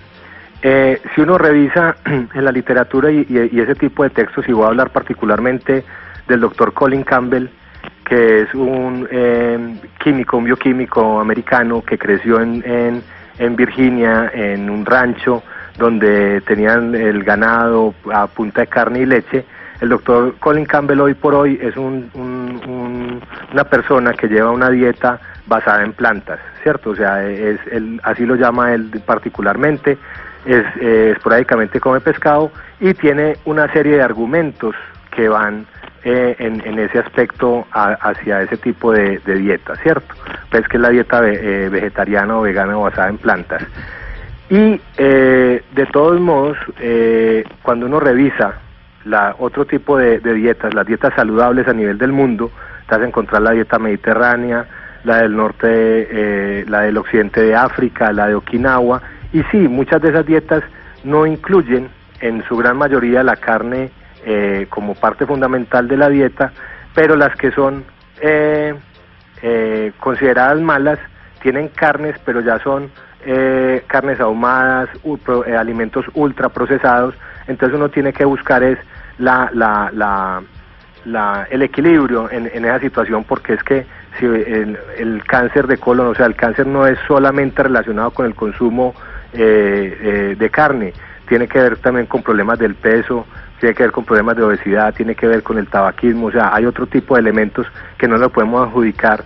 eh, 0.62 1.02
si 1.14 1.22
uno 1.22 1.38
revisa 1.38 1.96
en 2.06 2.46
la 2.46 2.52
literatura 2.52 3.12
y, 3.12 3.26
y- 3.30 3.50
y 3.58 3.60
ese 3.60 3.76
tipo 3.76 4.04
de 4.04 4.10
textos, 4.12 4.46
y 4.48 4.52
voy 4.52 4.66
a 4.66 4.68
hablar 4.68 4.92
particularmente 4.92 5.84
del 6.28 6.40
doctor 6.40 6.74
Colin 6.74 7.04
Campbell, 7.04 7.48
que 8.06 8.42
es 8.44 8.54
un 8.54 9.08
eh, 9.12 9.76
químico, 10.00 10.38
un 10.38 10.46
bioquímico 10.46 11.20
americano 11.20 11.82
que 11.84 11.98
creció 11.98 12.40
en, 12.40 12.64
en, 12.66 13.02
en 13.40 13.56
Virginia, 13.56 14.32
en 14.34 14.70
un 14.70 14.86
rancho 14.86 15.44
donde 15.78 16.40
tenían 16.42 16.96
el 16.96 17.24
ganado 17.24 17.94
a 18.14 18.28
punta 18.28 18.62
de 18.62 18.68
carne 18.68 19.00
y 19.00 19.06
leche. 19.06 19.44
El 19.82 19.90
doctor 19.90 20.36
Colin 20.40 20.66
Campbell 20.66 21.02
hoy 21.02 21.14
por 21.16 21.36
hoy 21.36 21.60
es 21.62 21.76
un- 21.76 22.10
un- 22.14 22.62
un- 22.66 23.22
una 23.52 23.64
persona 23.66 24.14
que 24.14 24.28
lleva 24.28 24.52
una 24.52 24.70
dieta 24.70 25.20
basada 25.48 25.84
en 25.84 25.92
plantas, 25.94 26.40
¿cierto? 26.64 26.92
O 26.92 26.96
sea, 26.96 27.28
es 27.28 27.60
él, 27.72 28.00
así 28.04 28.26
lo 28.26 28.36
llama 28.36 28.74
él 28.74 28.90
particularmente, 29.06 29.98
es, 30.46 30.64
eh, 30.80 31.12
esporádicamente 31.16 31.80
come 31.82 32.00
pescado 32.00 32.52
y 32.80 32.94
tiene 32.94 33.36
una 33.46 33.68
serie 33.74 33.98
de 33.98 34.02
argumentos 34.04 34.76
que 35.12 35.28
van 35.28 35.66
eh, 36.06 36.36
en, 36.40 36.62
en 36.66 36.80
ese 36.80 37.00
aspecto 37.00 37.66
a- 37.74 37.94
hacia 38.10 38.42
ese 38.44 38.56
tipo 38.58 38.94
de, 38.94 39.20
dieta, 39.26 39.76
¿cierto? 39.78 40.16
Pues 40.50 40.66
que 40.70 40.78
es 40.78 40.82
la 40.82 40.90
dieta 40.90 41.20
ve- 41.20 41.40
eh, 41.66 41.70
vegetariana 41.70 42.38
o 42.38 42.42
vegana 42.44 42.78
basada 42.78 43.10
en 43.10 43.18
plantas. 43.18 43.64
Y 44.50 44.80
eh, 44.98 45.64
de 45.74 45.86
todos 45.88 46.20
modos, 46.22 46.58
eh, 46.80 47.44
cuando 47.64 47.88
uno 47.88 48.00
revisa 48.00 48.54
la, 49.06 49.36
otro 49.40 49.66
tipo 49.66 49.98
de, 49.98 50.20
de 50.20 50.34
dietas, 50.36 50.74
las 50.74 50.86
dietas 50.86 51.14
saludables 51.16 51.68
a 51.68 51.74
nivel 51.74 51.98
del 51.98 52.12
mundo, 52.12 52.52
te 52.88 52.96
vas 52.96 53.04
a 53.04 53.08
encontrar 53.08 53.42
la 53.42 53.52
dieta 53.52 53.80
mediterránea, 53.80 54.66
la 55.04 55.18
del 55.18 55.36
norte, 55.36 55.68
eh, 55.70 56.66
la 56.68 56.82
del 56.82 56.98
occidente 56.98 57.42
de 57.42 57.56
África, 57.56 58.12
la 58.12 58.28
de 58.28 58.36
Okinawa, 58.36 59.02
y 59.34 59.42
sí, 59.52 59.58
muchas 59.68 60.02
de 60.02 60.10
esas 60.10 60.26
dietas 60.26 60.64
no 61.04 61.26
incluyen 61.26 61.90
en 62.22 62.44
su 62.48 62.56
gran 62.58 62.78
mayoría 62.78 63.24
la 63.24 63.36
carne 63.36 63.90
eh, 64.26 64.66
como 64.70 64.96
parte 64.96 65.26
fundamental 65.26 65.88
de 65.88 65.98
la 65.98 66.10
dieta, 66.10 66.52
pero 66.94 67.16
las 67.16 67.36
que 67.38 67.52
son 67.52 67.84
eh, 68.22 68.74
eh, 69.42 69.92
consideradas 70.00 70.60
malas 70.60 71.00
tienen 71.42 71.68
carnes, 71.70 72.16
pero 72.26 72.42
ya 72.42 72.58
son 72.60 72.90
eh, 73.26 73.84
carnes 73.88 74.20
ahumadas, 74.20 74.90
u- 75.04 75.18
eh, 75.46 75.56
alimentos 75.56 76.06
ultraprocesados, 76.16 77.16
entonces 77.48 77.76
uno 77.78 77.90
tiene 77.90 78.14
que 78.14 78.26
buscar 78.26 78.64
es 78.64 78.78
la, 79.20 79.50
la, 79.54 79.90
la, 79.94 80.42
la- 81.06 81.48
el 81.52 81.62
equilibrio 81.62 82.30
en, 82.32 82.48
esa 82.66 82.80
situación 82.80 83.24
porque 83.24 83.54
es 83.54 83.64
que 83.64 83.86
si 84.20 84.26
el, 84.26 84.78
cáncer 85.28 85.68
de 85.68 85.78
colon, 85.78 86.08
o 86.08 86.16
sea, 86.16 86.26
el 86.26 86.36
cáncer 86.36 86.66
no 86.68 86.88
es 86.88 86.98
solamente 87.08 87.62
relacionado 87.64 88.12
con 88.12 88.26
el 88.26 88.34
consumo 88.34 88.96
de 89.34 90.50
carne, 90.50 90.94
tiene 91.28 91.48
que 91.48 91.60
ver 91.60 91.78
también 91.78 92.06
con 92.06 92.24
problemas 92.24 92.58
del 92.60 92.76
peso, 92.76 93.26
tiene 93.60 93.74
que 93.76 93.84
ver 93.84 93.92
con 93.92 94.06
problemas 94.06 94.36
de 94.36 94.44
obesidad, 94.44 94.94
tiene 94.94 95.16
que 95.16 95.28
ver 95.28 95.44
con 95.44 95.58
el 95.58 95.68
tabaquismo, 95.68 96.28
o 96.28 96.32
sea, 96.32 96.54
hay 96.54 96.66
otro 96.66 96.88
tipo 96.88 97.16
de 97.16 97.22
elementos 97.22 97.66
que 97.98 98.08
no 98.08 98.18
lo 98.18 98.30
podemos 98.30 98.68
adjudicar 98.68 99.24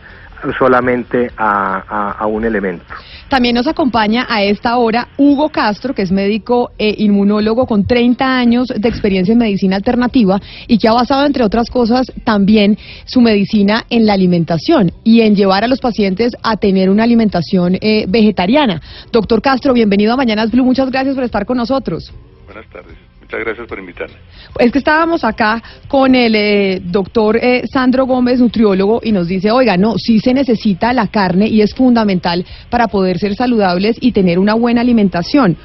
solamente 0.57 1.29
a, 1.37 1.83
a- 1.87 2.11
a 2.11 2.25
un 2.25 2.45
elemento. 2.45 2.85
También 3.27 3.55
nos 3.55 3.67
acompaña 3.67 4.25
a 4.29 4.41
esta 4.41 4.77
hora 4.77 5.09
Hugo 5.17 5.49
Castro, 5.49 5.93
que 5.93 6.01
es 6.01 6.11
médico 6.11 6.71
e 6.77 6.95
inmunólogo 6.97 7.67
con 7.67 7.85
30 7.85 8.25
años 8.37 8.67
de 8.75 8.87
experiencia 8.89 9.33
en 9.33 9.37
medicina 9.37 9.75
alternativa 9.75 10.39
y 10.67 10.77
que 10.77 10.87
ha 10.87 10.93
basado, 10.93 11.25
entre 11.25 11.43
otras 11.43 11.69
cosas, 11.69 12.07
también 12.23 12.77
su 13.05 13.21
medicina 13.21 13.83
en 13.89 14.05
la 14.05 14.13
alimentación 14.13 14.91
y 15.03 15.21
en 15.21 15.35
llevar 15.35 15.63
a 15.63 15.67
los 15.67 15.79
pacientes 15.81 16.31
a 16.41 16.55
tener 16.57 16.89
una 16.89 17.03
alimentación 17.03 17.75
eh, 17.81 18.05
vegetariana. 18.07 18.81
Doctor 19.11 19.41
Castro, 19.41 19.73
bienvenido 19.73 20.13
a 20.13 20.17
Mañanas 20.17 20.49
Blue. 20.51 20.63
Muchas 20.63 20.89
gracias 20.89 21.15
por 21.15 21.23
estar 21.25 21.45
con 21.45 21.57
nosotros. 21.57 22.11
Buenas 22.47 22.65
tardes. 22.71 23.08
Muchas 23.29 23.45
gracias 23.45 23.67
por 23.67 23.77
invitarme. 23.77 24.15
Es 24.57 24.71
que 24.71 24.79
estábamos 24.79 25.23
acá 25.23 25.61
con 25.87 26.15
el 26.15 26.33
eh, 26.33 26.81
doctor 26.83 27.37
eh, 27.37 27.61
Sandro 27.71 28.07
Gómez, 28.07 28.39
nutriólogo, 28.39 29.01
y 29.03 29.11
nos 29.11 29.27
dice, 29.27 29.51
oiga, 29.51 29.77
no, 29.77 29.99
sí 29.99 30.19
se 30.19 30.33
necesita 30.33 30.93
la 30.93 31.05
carne 31.05 31.47
y 31.47 31.61
es 31.61 31.75
fundamental 31.75 32.43
para 32.71 32.87
poder 32.87 33.19
ser 33.19 33.35
saludables 33.35 33.97
y 34.01 34.13
tener 34.13 34.39
una 34.39 34.55
buena 34.55 34.81
alimentación. 34.81 35.57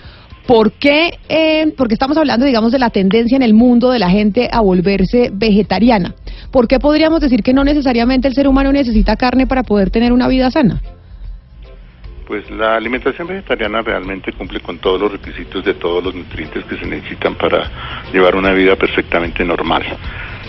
¿Por 0.46 0.72
qué? 0.72 1.18
Eh, 1.30 1.72
porque 1.74 1.94
estamos 1.94 2.18
hablando, 2.18 2.44
digamos, 2.44 2.70
de 2.70 2.78
la 2.78 2.90
tendencia 2.90 3.36
en 3.36 3.42
el 3.42 3.54
mundo 3.54 3.90
de 3.90 3.98
la 3.98 4.10
gente 4.10 4.50
a 4.52 4.60
volverse 4.60 5.30
vegetariana. 5.32 6.14
¿Por 6.50 6.68
qué 6.68 6.78
podríamos 6.78 7.22
decir 7.22 7.42
que 7.42 7.54
no 7.54 7.64
necesariamente 7.64 8.28
el 8.28 8.34
ser 8.34 8.46
humano 8.46 8.72
necesita 8.72 9.16
carne 9.16 9.46
para 9.46 9.62
poder 9.62 9.88
tener 9.88 10.12
una 10.12 10.28
vida 10.28 10.50
sana? 10.50 10.82
Pues 12.26 12.50
la 12.50 12.76
alimentación 12.76 13.28
vegetariana 13.28 13.82
realmente 13.82 14.32
cumple 14.32 14.60
con 14.60 14.78
todos 14.78 15.00
los 15.00 15.12
requisitos 15.12 15.64
de 15.64 15.74
todos 15.74 16.02
los 16.02 16.14
nutrientes 16.14 16.64
que 16.64 16.76
se 16.76 16.86
necesitan 16.86 17.34
para 17.34 17.70
llevar 18.12 18.34
una 18.34 18.52
vida 18.52 18.76
perfectamente 18.76 19.44
normal. 19.44 19.82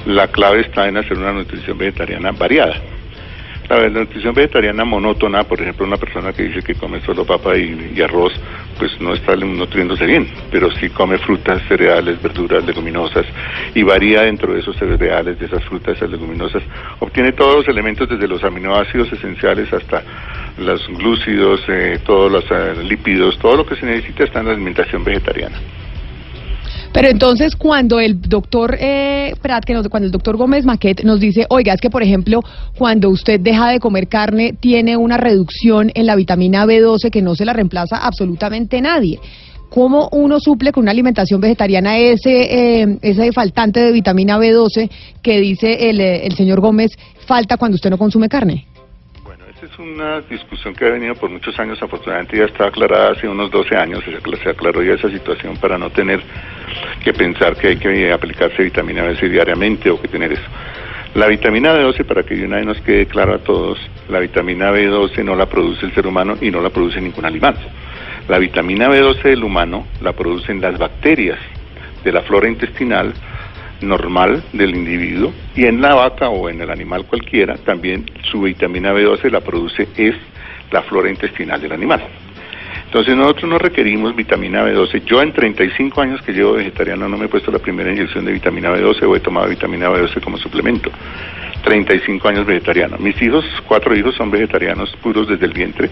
La 0.05 0.27
clave 0.27 0.61
está 0.61 0.87
en 0.87 0.97
hacer 0.97 1.17
una 1.17 1.33
nutrición 1.33 1.77
vegetariana 1.77 2.31
variada. 2.31 2.75
La, 3.69 3.79
la 3.79 4.01
nutrición 4.01 4.33
vegetariana 4.33 4.85
monótona, 4.85 5.43
por 5.43 5.61
ejemplo, 5.61 5.85
una 5.85 5.97
persona 5.97 6.33
que 6.33 6.43
dice 6.43 6.61
que 6.61 6.75
come 6.75 7.01
solo 7.01 7.25
papa 7.25 7.57
y, 7.57 7.93
y 7.95 8.01
arroz, 8.01 8.33
pues 8.77 8.99
no 8.99 9.13
está 9.13 9.35
nutriéndose 9.35 10.05
bien, 10.05 10.27
pero 10.51 10.69
sí 10.71 10.89
come 10.89 11.17
frutas, 11.17 11.61
cereales, 11.67 12.21
verduras, 12.21 12.65
leguminosas 12.65 13.25
y 13.73 13.83
varía 13.83 14.21
dentro 14.21 14.53
de 14.53 14.59
esos 14.59 14.75
cereales, 14.77 15.39
de 15.39 15.45
esas 15.45 15.63
frutas, 15.63 15.97
esas 15.97 16.09
leguminosas, 16.09 16.63
obtiene 16.99 17.31
todos 17.31 17.57
los 17.57 17.67
elementos 17.67 18.09
desde 18.09 18.27
los 18.27 18.43
aminoácidos 18.43 19.11
esenciales 19.11 19.71
hasta 19.73 20.03
los 20.57 20.87
glúcidos, 20.87 21.61
eh, 21.67 21.99
todos 22.05 22.31
los 22.31 22.45
eh, 22.51 22.83
lípidos, 22.83 23.37
todo 23.39 23.57
lo 23.57 23.65
que 23.65 23.75
se 23.75 23.85
necesita 23.85 24.25
está 24.25 24.39
en 24.39 24.47
la 24.47 24.53
alimentación 24.53 25.03
vegetariana. 25.03 25.57
Pero 26.95 27.09
entonces 27.09 27.57
cuando 27.57 27.99
el 27.99 28.21
doctor 28.21 28.77
eh, 28.79 29.33
Prat, 29.41 29.65
que 29.65 29.73
nos- 29.73 29.89
cuando 29.89 30.05
el 30.05 30.13
doctor 30.13 30.37
Gómez 30.37 30.63
Maquet 30.63 31.03
nos 31.03 31.19
dice, 31.19 31.45
oiga, 31.49 31.73
es 31.73 31.81
que 31.81 31.89
por 31.89 32.01
ejemplo, 32.01 32.39
cuando 32.77 33.09
usted 33.09 33.37
deja 33.41 33.69
de 33.69 33.81
comer 33.81 34.07
carne, 34.07 34.53
tiene 34.57 34.95
una 34.95 35.17
reducción 35.17 35.91
en 35.93 36.05
la 36.05 36.15
vitamina 36.15 36.65
B12 36.65 37.11
que 37.11 37.21
no 37.21 37.35
se 37.35 37.43
la 37.43 37.51
reemplaza 37.51 37.97
absolutamente 37.97 38.79
nadie. 38.79 39.19
¿Cómo 39.69 40.07
uno 40.13 40.39
suple 40.39 40.71
con 40.71 40.83
una 40.83 40.91
alimentación 40.91 41.41
vegetariana 41.41 41.97
ese, 41.97 42.83
eh, 42.83 42.97
ese 43.01 43.33
faltante 43.33 43.81
de 43.81 43.91
vitamina 43.91 44.39
B12 44.39 44.89
que 45.21 45.41
dice 45.41 45.89
el, 45.89 45.99
eh, 45.99 46.25
el 46.25 46.33
señor 46.37 46.61
Gómez 46.61 46.91
falta 47.27 47.57
cuando 47.57 47.75
usted 47.75 47.89
no 47.89 47.97
consume 47.97 48.29
carne? 48.29 48.67
Es 49.65 49.79
una 49.79 50.21
discusión 50.21 50.75
que 50.75 50.85
ha 50.85 50.91
venido 50.91 51.15
por 51.15 51.27
muchos 51.27 51.57
años, 51.57 51.81
afortunadamente 51.81 52.37
ya 52.37 52.45
está 52.45 52.67
aclarada 52.67 53.13
hace 53.13 53.27
unos 53.27 53.49
12 53.49 53.75
años, 53.75 54.03
se 54.03 54.49
aclaró 54.49 54.83
ya 54.83 54.93
esa 54.93 55.09
situación 55.09 55.57
para 55.57 55.75
no 55.75 55.89
tener 55.89 56.21
que 57.03 57.11
pensar 57.13 57.55
que 57.55 57.69
hay 57.69 57.77
que 57.77 58.13
aplicarse 58.13 58.61
vitamina 58.61 59.01
B 59.01 59.27
diariamente 59.27 59.89
o 59.89 59.99
que 59.99 60.07
tener 60.07 60.33
eso. 60.33 60.43
La 61.15 61.25
vitamina 61.25 61.73
B12, 61.73 62.05
para 62.05 62.21
que 62.21 62.35
de 62.35 62.45
una 62.45 62.57
vez 62.57 62.65
nos 62.67 62.81
quede 62.81 63.07
claro 63.07 63.33
a 63.33 63.39
todos, 63.39 63.79
la 64.07 64.19
vitamina 64.19 64.71
B12 64.71 65.23
no 65.23 65.35
la 65.35 65.47
produce 65.47 65.87
el 65.87 65.95
ser 65.95 66.05
humano 66.05 66.37
y 66.39 66.51
no 66.51 66.61
la 66.61 66.69
produce 66.69 67.01
ningún 67.01 67.25
animal. 67.25 67.57
La 68.27 68.37
vitamina 68.37 68.87
B12 68.87 69.23
del 69.23 69.43
humano 69.43 69.87
la 69.99 70.13
producen 70.13 70.61
las 70.61 70.77
bacterias 70.77 71.39
de 72.03 72.11
la 72.11 72.21
flora 72.21 72.47
intestinal 72.47 73.15
normal 73.81 74.43
del 74.53 74.75
individuo 74.75 75.33
y 75.55 75.65
en 75.65 75.81
la 75.81 75.95
vaca 75.95 76.29
o 76.29 76.49
en 76.49 76.61
el 76.61 76.69
animal 76.69 77.05
cualquiera 77.05 77.55
también 77.57 78.09
su 78.31 78.41
vitamina 78.41 78.93
B12 78.93 79.29
la 79.29 79.41
produce 79.41 79.87
es 79.97 80.15
la 80.71 80.81
flora 80.83 81.09
intestinal 81.09 81.61
del 81.61 81.71
animal. 81.71 82.01
Entonces 82.85 83.15
nosotros 83.15 83.49
no 83.49 83.57
requerimos 83.57 84.15
vitamina 84.15 84.63
B12. 84.63 85.03
Yo 85.05 85.21
en 85.21 85.33
35 85.33 86.01
años 86.01 86.21
que 86.21 86.31
llevo 86.31 86.53
vegetariano 86.53 87.09
no 87.09 87.17
me 87.17 87.25
he 87.25 87.27
puesto 87.27 87.51
la 87.51 87.59
primera 87.59 87.91
inyección 87.91 88.23
de 88.25 88.31
vitamina 88.31 88.71
B12 88.71 89.03
o 89.03 89.15
he 89.15 89.19
tomado 89.19 89.49
vitamina 89.49 89.89
B12 89.89 90.21
como 90.23 90.37
suplemento. 90.37 90.89
35 91.63 92.27
años 92.27 92.45
vegetariano. 92.45 92.97
Mis 92.97 93.19
hijos, 93.21 93.43
cuatro 93.67 93.95
hijos 93.95 94.15
son 94.15 94.31
vegetarianos 94.31 94.95
puros 95.01 95.27
desde 95.27 95.45
el 95.45 95.53
vientre 95.53 95.89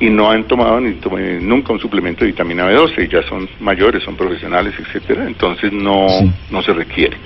y 0.00 0.08
no 0.10 0.30
han 0.30 0.44
tomado 0.44 0.80
ni 0.80 0.90
eh, 1.18 1.38
nunca 1.42 1.72
un 1.74 1.78
suplemento 1.80 2.24
de 2.24 2.30
vitamina 2.32 2.66
B12, 2.70 3.08
ya 3.10 3.22
son 3.28 3.48
mayores, 3.60 4.02
son 4.02 4.16
profesionales, 4.16 4.74
etcétera, 4.78 5.26
entonces 5.26 5.72
no, 5.72 6.06
no 6.50 6.62
se 6.62 6.72
requiere. 6.72 7.16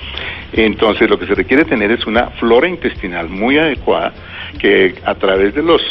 Entonces 0.53 1.09
lo 1.09 1.17
que 1.17 1.25
se 1.25 1.35
requiere 1.35 1.63
tener 1.65 1.91
es 1.91 2.05
una 2.05 2.27
flora 2.31 2.67
intestinal 2.67 3.29
muy 3.29 3.57
adecuada 3.57 4.13
que 4.59 4.95
a 5.05 5.15
través 5.15 5.53
de 5.55 5.63
los 5.63 5.81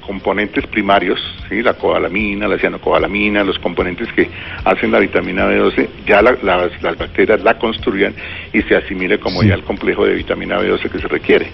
componentes 0.00 0.66
primarios, 0.68 1.20
¿sí? 1.50 1.60
la 1.60 1.74
cobalamina, 1.74 2.48
la 2.48 2.56
cianocobalamina, 2.56 3.44
los 3.44 3.58
componentes 3.58 4.10
que 4.14 4.26
hacen 4.64 4.90
la 4.90 5.00
vitamina 5.00 5.44
B12, 5.50 5.86
ya 6.06 6.22
la- 6.22 6.38
las, 6.42 6.82
las 6.82 6.96
bacterias 6.96 7.42
la 7.42 7.58
construyan 7.58 8.14
y 8.54 8.62
se 8.62 8.74
asimile 8.76 9.18
como 9.18 9.42
ya 9.42 9.54
el 9.54 9.62
complejo 9.64 10.06
de 10.06 10.14
vitamina 10.14 10.58
B12 10.60 10.88
que 10.90 10.98
se 10.98 11.08
requiere. 11.08 11.48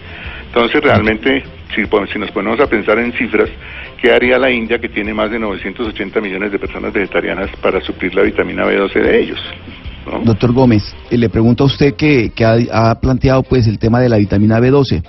Entonces 0.54 0.80
realmente, 0.82 1.42
si, 1.74 1.82
si 2.12 2.18
nos 2.20 2.30
ponemos 2.30 2.60
a 2.60 2.68
pensar 2.68 2.96
en 3.00 3.12
cifras, 3.14 3.50
¿qué 4.00 4.12
haría 4.12 4.38
la 4.38 4.52
India 4.52 4.78
que 4.78 4.88
tiene 4.88 5.12
más 5.12 5.28
de 5.28 5.40
980 5.40 6.20
millones 6.20 6.52
de 6.52 6.60
personas 6.60 6.92
vegetarianas 6.92 7.50
para 7.60 7.80
suplir 7.80 8.14
la 8.14 8.22
vitamina 8.22 8.64
B12 8.64 8.92
de 9.02 9.20
ellos? 9.20 9.40
Doctor 10.22 10.52
Gómez, 10.52 10.94
eh, 11.10 11.18
le 11.18 11.28
pregunto 11.28 11.64
a 11.64 11.66
usted 11.66 11.94
que, 11.94 12.30
que 12.30 12.44
ha, 12.44 12.94
planteado 13.00 13.42
pues 13.42 13.66
el 13.66 13.80
tema 13.80 13.98
de 13.98 14.08
la 14.08 14.16
vitamina 14.18 14.60
B12. 14.60 15.02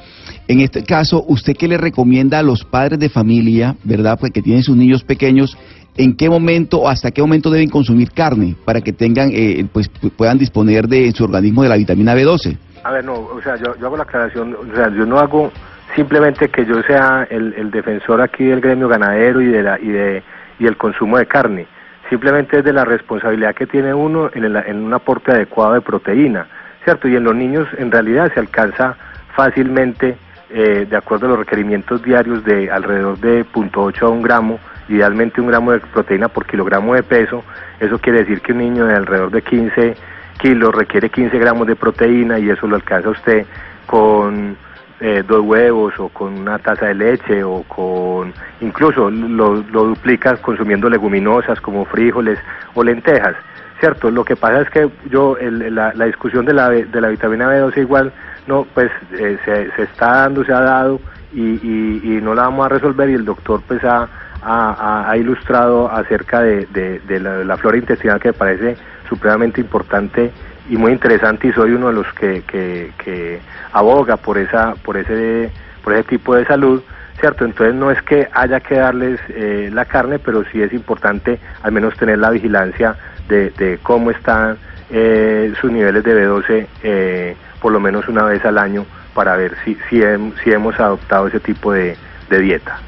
En 0.47 0.61
este 0.61 0.83
caso, 0.83 1.23
¿usted 1.27 1.53
qué 1.55 1.67
le 1.67 1.77
recomienda 1.77 2.39
a 2.39 2.43
los 2.43 2.63
padres 2.63 2.97
de 2.97 3.09
familia, 3.09 3.75
verdad, 3.83 4.17
pues 4.19 4.31
que 4.31 4.41
tienen 4.41 4.63
sus 4.63 4.75
niños 4.75 5.03
pequeños, 5.03 5.55
en 5.95 6.15
qué 6.15 6.27
momento 6.27 6.79
o 6.79 6.89
hasta 6.89 7.11
qué 7.11 7.21
momento 7.21 7.51
deben 7.51 7.69
consumir 7.69 8.09
carne 8.11 8.55
para 8.65 8.81
que 8.81 8.93
tengan, 8.93 9.29
eh, 9.31 9.63
pues 9.71 9.91
pu- 9.91 10.09
puedan 10.09 10.39
disponer 10.39 10.87
de 10.87 11.11
su 11.11 11.23
organismo 11.23 11.61
de 11.61 11.69
la 11.69 11.77
vitamina 11.77 12.15
B12? 12.15 12.57
A 12.85 12.91
ver, 12.91 13.03
no, 13.03 13.13
o 13.15 13.41
sea, 13.41 13.55
yo, 13.55 13.75
yo 13.77 13.87
hago 13.87 13.97
la 13.97 14.03
aclaración, 14.03 14.55
o 14.55 14.75
sea, 14.75 14.89
yo 14.89 15.05
no 15.07 15.17
hago 15.19 15.51
simplemente 15.95 16.49
que 16.49 16.65
yo 16.65 16.83
sea 16.83 17.25
el, 17.31 17.53
el 17.57 17.71
defensor 17.71 18.21
aquí 18.21 18.45
del 18.45 18.61
gremio 18.61 18.87
ganadero 18.87 19.41
y 19.41 19.47
de 19.47 19.63
la 19.63 19.79
y 19.79 19.87
de 19.87 20.21
y 20.59 20.67
el 20.67 20.77
consumo 20.77 21.17
de 21.17 21.25
carne. 21.25 21.65
Simplemente 22.09 22.59
es 22.59 22.63
de 22.63 22.71
la 22.73 22.85
responsabilidad 22.85 23.55
que 23.55 23.65
tiene 23.65 23.91
uno 23.93 24.29
en, 24.33 24.45
el- 24.45 24.55
en 24.57 24.83
un 24.83 24.93
aporte 24.93 25.31
adecuado 25.31 25.73
de 25.73 25.81
proteína, 25.81 26.45
¿cierto? 26.83 27.07
Y 27.07 27.15
en 27.15 27.23
los 27.23 27.35
niños 27.35 27.67
en 27.79 27.91
realidad 27.91 28.31
se 28.33 28.39
alcanza 28.39 28.95
fácilmente, 29.35 30.15
eh, 30.51 30.85
de 30.87 30.95
acuerdo 30.95 31.25
a 31.25 31.29
los 31.29 31.39
requerimientos 31.39 32.03
diarios, 32.03 32.43
de 32.45 32.69
alrededor 32.71 33.17
de 33.17 33.43
0.8 33.45 34.03
a 34.03 34.09
un 34.09 34.21
gramo, 34.21 34.59
idealmente 34.89 35.41
un 35.41 35.47
gramo 35.47 35.71
de 35.71 35.79
proteína 35.79 36.27
por 36.29 36.45
kilogramo 36.45 36.93
de 36.93 37.01
peso. 37.03 37.43
Eso 37.79 37.97
quiere 37.99 38.19
decir 38.19 38.41
que 38.41 38.51
un 38.53 38.59
niño 38.59 38.85
de 38.85 38.93
alrededor 38.95 39.31
de 39.31 39.41
15 39.41 39.95
kilos 40.37 40.73
requiere 40.75 41.09
15 41.09 41.37
gramos 41.39 41.67
de 41.67 41.75
proteína 41.75 42.39
y 42.39 42.49
eso 42.49 42.67
lo 42.67 42.75
alcanza 42.75 43.09
usted 43.09 43.45
con 43.85 44.55
eh, 44.99 45.23
dos 45.27 45.41
huevos 45.41 45.93
o 45.99 46.09
con 46.09 46.33
una 46.39 46.57
taza 46.59 46.87
de 46.87 46.95
leche 46.95 47.43
o 47.43 47.63
con 47.63 48.33
incluso 48.61 49.09
lo, 49.09 49.55
lo 49.55 49.83
duplica 49.85 50.37
consumiendo 50.37 50.89
leguminosas 50.89 51.59
como 51.61 51.85
frijoles 51.85 52.39
o 52.73 52.83
lentejas 52.83 53.35
cierto 53.79 54.09
lo 54.09 54.23
que 54.23 54.35
pasa 54.37 54.61
es 54.61 54.69
que 54.69 54.89
yo 55.09 55.35
el- 55.37 55.75
la, 55.75 55.93
la 55.93 56.05
discusión 56.05 56.45
de 56.45 56.53
la 56.53 56.69
de 56.69 57.01
la 57.01 57.09
vitamina 57.09 57.49
B12 57.49 57.77
igual 57.79 58.13
no 58.47 58.65
pues 58.73 58.89
eh, 59.19 59.37
se, 59.43 59.69
se 59.71 59.83
está 59.83 60.21
dando 60.21 60.43
se 60.45 60.53
ha 60.53 60.61
dado 60.61 60.99
y, 61.33 61.41
y, 61.61 62.19
no 62.21 62.33
la 62.33 62.43
vamos 62.43 62.65
a 62.65 62.69
resolver 62.69 63.09
y 63.09 63.13
el 63.15 63.25
doctor 63.25 63.61
pues 63.67 63.83
ha, 63.83 64.07
ha, 64.41 65.09
ha- 65.09 65.17
ilustrado 65.17 65.91
acerca 65.91 66.39
de, 66.41 66.65
de- 66.67 67.01
la, 67.19 67.57
flora 67.57 67.75
intestinal 67.77 68.21
que 68.21 68.31
parece 68.31 68.77
supremamente 69.09 69.61
importante 69.61 70.31
y 70.69 70.77
muy 70.77 70.91
interesante 70.91 71.47
y 71.47 71.53
soy 71.53 71.71
uno 71.71 71.87
de 71.87 71.93
los 71.93 72.11
que, 72.13 72.41
que, 72.43 72.91
que 73.03 73.39
aboga 73.71 74.17
por 74.17 74.37
esa 74.37 74.73
por 74.75 74.97
ese 74.97 75.51
por 75.83 75.93
ese 75.93 76.03
tipo 76.03 76.35
de 76.35 76.45
salud 76.45 76.81
cierto 77.19 77.45
entonces 77.45 77.75
no 77.75 77.91
es 77.91 78.01
que 78.01 78.27
haya 78.33 78.59
que 78.59 78.75
darles 78.75 79.19
eh, 79.29 79.69
la 79.71 79.85
carne 79.85 80.19
pero 80.19 80.43
sí 80.51 80.61
es 80.61 80.73
importante 80.73 81.39
al 81.61 81.71
menos 81.71 81.95
tener 81.97 82.17
la 82.19 82.29
vigilancia 82.31 82.95
de, 83.27 83.79
cómo 83.83 84.11
están 84.11 84.57
eh, 84.89 85.53
sus 85.61 85.71
niveles 85.71 86.03
de 86.03 86.13
B12 86.27 86.67
eh, 86.83 87.35
por 87.61 87.71
lo 87.71 87.79
menos 87.79 88.07
una 88.07 88.23
vez 88.23 88.43
al 88.45 88.57
año 88.57 88.85
para 89.13 89.35
ver 89.35 89.55
si 89.63 89.77
si, 89.89 89.97
hem- 90.01 90.33
si 90.43 90.51
hemos 90.51 90.79
adoptado 90.79 91.27
ese 91.27 91.39
tipo 91.39 91.71
de 91.71 91.95
dieta. 92.29 92.79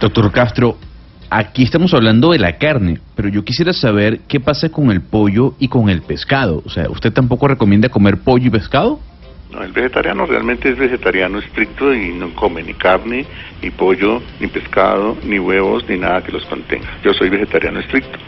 Doctor 0.00 0.32
Castro, 0.32 0.78
aquí 1.32 1.62
estamos 1.62 1.94
hablando 1.94 2.32
de 2.32 2.38
la 2.38 2.58
carne, 2.58 2.98
pero 3.16 3.28
yo 3.28 3.44
quisiera 3.44 3.72
saber 3.72 4.20
qué 4.28 4.38
pasa 4.38 4.68
con 4.68 4.90
el 4.90 5.00
pollo 5.00 5.54
y 5.58 5.68
con 5.68 5.88
el 5.88 6.02
pescado. 6.02 6.62
O 6.66 6.68
sea, 6.68 6.88
¿usted 6.90 7.12
tampoco 7.12 7.48
recomienda 7.48 7.88
comer 7.88 8.18
pollo 8.18 8.48
y 8.48 8.50
pescado? 8.50 9.00
No, 9.50 9.62
el 9.62 9.72
vegetariano 9.72 10.26
realmente 10.26 10.70
es 10.70 10.78
vegetariano 10.78 11.38
estricto 11.38 11.94
y 11.94 12.12
no 12.12 12.34
come 12.34 12.62
ni 12.62 12.74
carne, 12.74 13.24
ni 13.62 13.70
pollo, 13.70 14.22
ni 14.40 14.46
pescado, 14.46 15.16
ni 15.24 15.38
huevos, 15.38 15.84
ni 15.88 15.98
nada 15.98 16.22
que 16.22 16.32
los 16.32 16.44
contenga. 16.46 16.88
Yo 17.02 17.12
soy 17.12 17.28
vegetariano 17.28 17.80
estricto. 17.80 18.18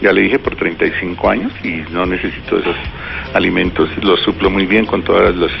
Ya 0.00 0.12
le 0.12 0.22
dije 0.22 0.38
por 0.38 0.56
35 0.56 1.30
años 1.30 1.52
y 1.62 1.82
no 1.92 2.06
necesito 2.06 2.58
esos 2.58 2.76
alimentos. 3.34 3.88
Los 4.02 4.20
suplo 4.20 4.50
muy 4.50 4.66
bien 4.66 4.86
con 4.86 5.02
todos 5.02 5.34
los, 5.36 5.52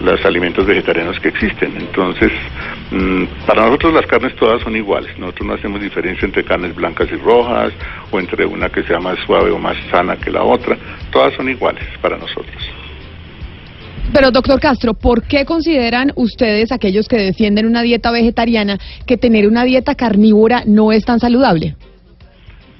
los 0.00 0.24
alimentos 0.24 0.66
vegetarianos 0.66 1.18
que 1.20 1.28
existen. 1.28 1.76
Entonces, 1.76 2.30
mm, 2.90 3.24
para 3.46 3.66
nosotros 3.66 3.94
las 3.94 4.06
carnes 4.06 4.34
todas 4.36 4.62
son 4.62 4.76
iguales. 4.76 5.16
Nosotros 5.18 5.46
no 5.46 5.54
hacemos 5.54 5.80
diferencia 5.80 6.26
entre 6.26 6.44
carnes 6.44 6.74
blancas 6.74 7.08
y 7.12 7.16
rojas 7.16 7.72
o 8.10 8.18
entre 8.18 8.46
una 8.46 8.68
que 8.68 8.82
sea 8.84 8.98
más 8.98 9.18
suave 9.26 9.50
o 9.50 9.58
más 9.58 9.76
sana 9.90 10.16
que 10.16 10.30
la 10.30 10.42
otra. 10.42 10.76
Todas 11.10 11.34
son 11.34 11.48
iguales 11.48 11.84
para 12.00 12.16
nosotros. 12.16 12.70
Pero, 14.12 14.32
doctor 14.32 14.58
Castro, 14.58 14.94
¿por 14.94 15.22
qué 15.22 15.44
consideran 15.44 16.12
ustedes, 16.16 16.72
aquellos 16.72 17.06
que 17.06 17.16
defienden 17.16 17.66
una 17.66 17.82
dieta 17.82 18.10
vegetariana, 18.10 18.76
que 19.06 19.16
tener 19.16 19.46
una 19.46 19.64
dieta 19.64 19.94
carnívora 19.94 20.64
no 20.66 20.90
es 20.90 21.04
tan 21.04 21.20
saludable? 21.20 21.76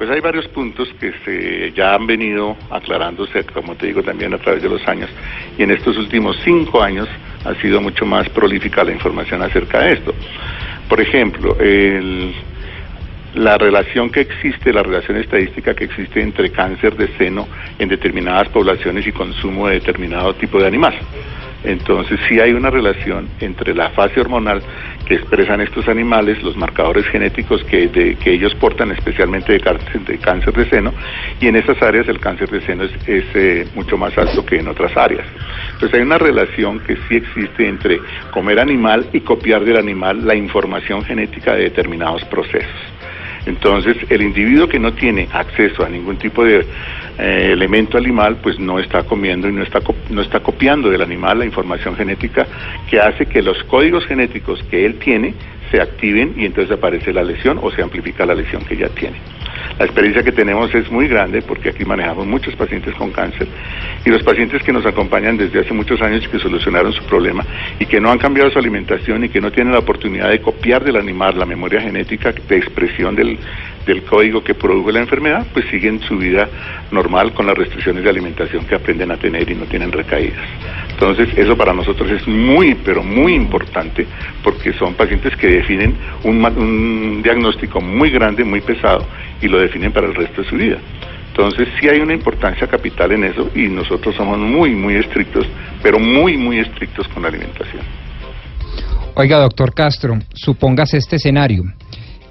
Pues 0.01 0.09
hay 0.09 0.21
varios 0.21 0.49
puntos 0.49 0.89
que 0.99 1.13
se 1.27 1.73
ya 1.73 1.95
han 1.95 2.07
venido 2.07 2.57
aclarándose, 2.71 3.45
como 3.45 3.75
te 3.75 3.89
digo, 3.89 4.03
también 4.03 4.33
a 4.33 4.39
través 4.39 4.63
de 4.63 4.69
los 4.71 4.89
años. 4.89 5.11
Y 5.59 5.63
en 5.63 5.73
estos 5.73 5.95
últimos 5.99 6.39
cinco 6.43 6.83
años 6.83 7.07
ha 7.45 7.55
sido 7.57 7.83
mucho 7.83 8.07
más 8.07 8.27
prolífica 8.31 8.83
la 8.83 8.93
información 8.93 9.43
acerca 9.43 9.81
de 9.81 9.93
esto. 9.93 10.15
Por 10.89 11.03
ejemplo, 11.03 11.55
el- 11.61 12.33
la 13.35 13.59
relación 13.59 14.09
que 14.09 14.21
existe, 14.23 14.73
la 14.73 14.83
relación 14.83 15.19
estadística 15.19 15.75
que 15.75 15.85
existe 15.85 16.23
entre 16.23 16.51
cáncer 16.51 16.97
de 16.97 17.09
seno 17.19 17.47
en 17.79 17.91
determinadas 17.91 18.49
poblaciones 18.49 19.07
y 19.07 19.13
consumo 19.13 19.69
de 19.69 19.75
determinado 19.75 20.33
tipo 20.35 20.59
de 20.59 20.67
animal. 20.67 20.95
Entonces 21.65 22.19
sí 22.28 22.41
hay 22.41 22.53
una 22.53 22.70
relación 22.70 23.28
entre 23.41 23.74
la 23.74 23.91
fase 23.91 24.20
hormonal 24.20 24.62
que 25.07 25.15
expresan 25.16 25.61
estos 25.61 25.89
animales, 25.89 26.43
los 26.43 26.57
marcadores 26.57 27.05
genéticos 27.07 27.62
que, 27.65 27.89
de- 27.89 28.16
que 28.16 28.32
ellos 28.32 28.55
portan, 28.55 28.93
especialmente 28.93 29.53
de 29.53 29.61
cáncer, 29.61 30.53
de 30.55 30.69
seno, 30.70 30.93
y 31.41 31.49
en 31.49 31.57
esas 31.57 31.81
áreas 31.82 32.09
el 32.09 32.19
cáncer 32.20 32.49
de 32.51 32.61
seno 32.62 32.85
es, 32.85 32.93
es, 33.07 33.24
eh, 33.35 33.66
mucho 33.74 33.97
más 33.99 34.16
alto 34.16 34.45
que 34.47 34.57
en 34.59 34.69
otras 34.69 34.97
áreas. 34.97 35.27
Entonces 35.74 35.99
hay 35.99 36.03
una 36.05 36.19
relación 36.19 36.81
que 36.81 36.97
sí 37.09 37.16
existe 37.16 37.69
entre 37.69 37.99
comer 38.31 38.59
animal 38.61 39.07
y 39.12 39.20
copiar 39.20 39.65
del 39.65 39.77
animal 39.77 40.27
la 40.27 40.35
información 40.35 41.05
genética 41.05 41.55
de 41.55 41.65
determinados 41.65 42.24
procesos. 42.27 42.70
Entonces, 43.47 43.97
el 44.09 44.23
individuo 44.23 44.69
que 44.69 44.79
no 44.79 44.93
tiene 44.93 45.29
acceso 45.33 45.85
a 45.85 45.89
ningún 45.89 46.17
tipo 46.17 46.45
de 46.45 46.67
eh, 47.19 47.51
elemento 47.53 47.99
animal, 47.99 48.37
pues 48.43 48.59
no 48.59 48.79
está 48.79 49.03
comiendo 49.03 49.49
y 49.49 49.53
no 49.53 49.62
está, 49.62 49.81
no 50.11 50.23
está 50.23 50.41
copiando 50.41 50.91
del 50.91 51.03
animal 51.03 51.39
la 51.39 51.47
información 51.47 51.97
genética 51.97 52.47
que 52.89 53.01
hace 53.01 53.27
que 53.27 53.43
los 53.43 53.62
códigos 53.65 54.05
genéticos 54.07 54.62
que 54.65 54.85
él 54.85 54.99
tiene 54.99 55.35
se 55.71 55.81
activen 55.81 56.35
y 56.37 56.47
entonces 56.47 56.77
aparece 56.77 57.13
la 57.13 57.23
lesión 57.23 57.59
o 57.63 57.71
se 57.71 57.83
amplifica 57.83 58.27
la 58.27 58.35
lesión 58.35 58.65
que 58.65 58.77
ya 58.77 58.89
tiene. 58.89 59.17
La 59.79 59.85
experiencia 59.85 60.23
que 60.23 60.33
tenemos 60.33 60.75
es 60.75 60.91
muy 60.91 61.09
grande 61.09 61.43
porque 61.43 61.71
aquí 61.71 61.85
manejamos 61.85 62.27
muchos 62.27 62.55
pacientes 62.55 62.95
con 62.95 63.11
cáncer 63.13 63.47
y 64.05 64.11
los 64.11 64.23
pacientes 64.23 64.63
que 64.63 64.73
nos 64.73 64.85
acompañan 64.85 65.37
desde 65.37 65.61
hace 65.61 65.73
muchos 65.73 66.01
años 66.03 66.25
y 66.25 66.29
que 66.29 66.39
solucionaron 66.39 66.93
su 66.93 67.03
problema 67.05 67.45
y 67.79 67.87
que 67.87 68.01
no 68.01 68.11
han 68.11 68.19
cambiado 68.19 68.51
su 68.51 68.59
alimentación 68.59 69.25
y 69.25 69.29
que 69.29 69.41
no 69.41 69.51
tienen 69.51 69.73
la 69.73 69.79
oportunidad 69.79 70.31
de 70.31 70.41
copiar 70.41 70.85
del 70.85 70.97
animal 70.97 71.39
la 71.39 71.47
memoria 71.47 71.81
genética 71.81 72.33
de 72.33 72.57
expresión 72.57 73.15
del, 73.15 73.39
del 73.87 74.03
código 74.03 74.43
que 74.43 74.55
produjo 74.55 74.91
la 74.91 75.01
enfermedad, 75.01 75.47
pues 75.53 75.67
siguen 75.71 76.01
su 76.01 76.19
vida 76.19 76.49
normal 76.91 77.33
con 77.33 77.47
las 77.47 77.57
restricciones 77.57 78.05
de 78.05 78.11
alimentación 78.11 78.67
que 78.67 78.75
aprenden 78.75 79.11
a 79.11 79.17
tener 79.17 79.51
y 79.51 79.55
no 79.55 79.65
tienen 79.65 79.93
recaídas. 79.93 80.47
Entonces, 80.91 81.31
eso 81.37 81.57
para 81.57 81.73
nosotros 81.73 82.11
es 82.11 82.29
muy, 82.29 82.75
pero 82.75 83.03
muy 83.03 83.35
importante 83.35 84.07
porque 84.45 84.73
son 84.75 84.95
pacientes 84.95 85.35
que 85.37 85.60
definen 85.61 85.95
un, 86.24 86.45
un 86.45 87.23
diagnóstico 87.23 87.81
muy 87.81 88.11
grande, 88.11 88.45
muy 88.45 88.61
pesado 88.61 89.07
y 89.41 89.49
lo 89.49 89.59
definen 89.59 89.93
para 89.93 90.07
el 90.07 90.15
resto 90.15 90.43
de 90.43 90.49
su 90.49 90.57
vida. 90.57 90.78
Entonces, 91.31 91.69
sí 91.81 91.89
hay 91.89 92.01
una 92.01 92.12
importancia 92.12 92.66
capital 92.66 93.12
en 93.12 93.24
eso 93.24 93.49
y 93.55 93.69
nosotros 93.69 94.15
somos 94.16 94.39
muy, 94.39 94.74
muy 94.74 94.97
estrictos, 94.97 95.47
pero 95.82 95.99
muy, 95.99 96.37
muy 96.37 96.59
estrictos 96.59 97.07
con 97.09 97.23
la 97.23 97.28
alimentación. 97.28 97.82
Oiga, 99.15 99.39
doctor 99.39 99.73
Castro, 99.73 100.19
supóngase 100.35 100.97
este 100.97 101.16
escenario, 101.16 101.62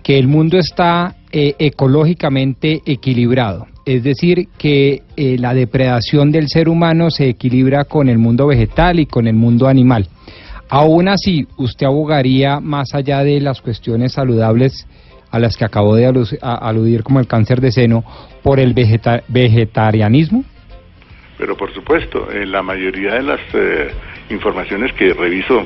que 0.03 0.17
el 0.17 0.27
mundo 0.27 0.57
está 0.57 1.15
eh, 1.31 1.55
ecológicamente 1.59 2.81
equilibrado, 2.85 3.67
es 3.85 4.03
decir, 4.03 4.47
que 4.57 5.03
eh, 5.15 5.37
la 5.39 5.53
depredación 5.53 6.31
del 6.31 6.47
ser 6.47 6.67
humano 6.67 7.09
se 7.09 7.29
equilibra 7.29 7.85
con 7.85 8.09
el 8.09 8.17
mundo 8.17 8.47
vegetal 8.47 8.99
y 8.99 9.05
con 9.05 9.27
el 9.27 9.35
mundo 9.35 9.67
animal. 9.67 10.07
Aún 10.69 11.07
así, 11.07 11.47
¿usted 11.57 11.87
abogaría 11.87 12.59
más 12.59 12.93
allá 12.93 13.23
de 13.23 13.39
las 13.41 13.59
cuestiones 13.61 14.13
saludables 14.13 14.87
a 15.31 15.39
las 15.39 15.57
que 15.57 15.65
acabó 15.65 15.95
de 15.95 16.05
aludir 16.41 17.03
como 17.03 17.19
el 17.19 17.27
cáncer 17.27 17.59
de 17.59 17.71
seno 17.71 18.03
por 18.43 18.59
el 18.59 18.73
vegeta- 18.73 19.23
vegetarianismo? 19.27 20.43
Pero 21.37 21.55
por 21.55 21.73
supuesto, 21.73 22.31
en 22.31 22.51
la 22.51 22.61
mayoría 22.61 23.15
de 23.15 23.23
las 23.23 23.39
eh, 23.53 23.91
informaciones 24.29 24.93
que 24.93 25.13
reviso 25.13 25.63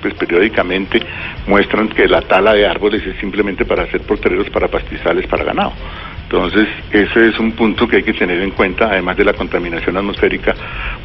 pues, 0.00 0.14
periódicamente 0.14 1.00
muestran 1.46 1.88
que 1.88 2.06
la 2.06 2.22
tala 2.22 2.54
de 2.54 2.66
árboles 2.66 3.04
es 3.06 3.18
simplemente 3.18 3.64
para 3.64 3.82
hacer 3.82 4.02
portereros 4.02 4.48
para 4.50 4.68
pastizales 4.68 5.26
para 5.26 5.44
ganado. 5.44 5.72
Entonces, 6.22 6.68
ese 6.92 7.28
es 7.28 7.38
un 7.38 7.52
punto 7.52 7.86
que 7.86 7.96
hay 7.96 8.02
que 8.02 8.12
tener 8.12 8.40
en 8.40 8.50
cuenta, 8.52 8.86
además 8.86 9.16
de 9.16 9.24
la 9.24 9.32
contaminación 9.32 9.96
atmosférica 9.96 10.54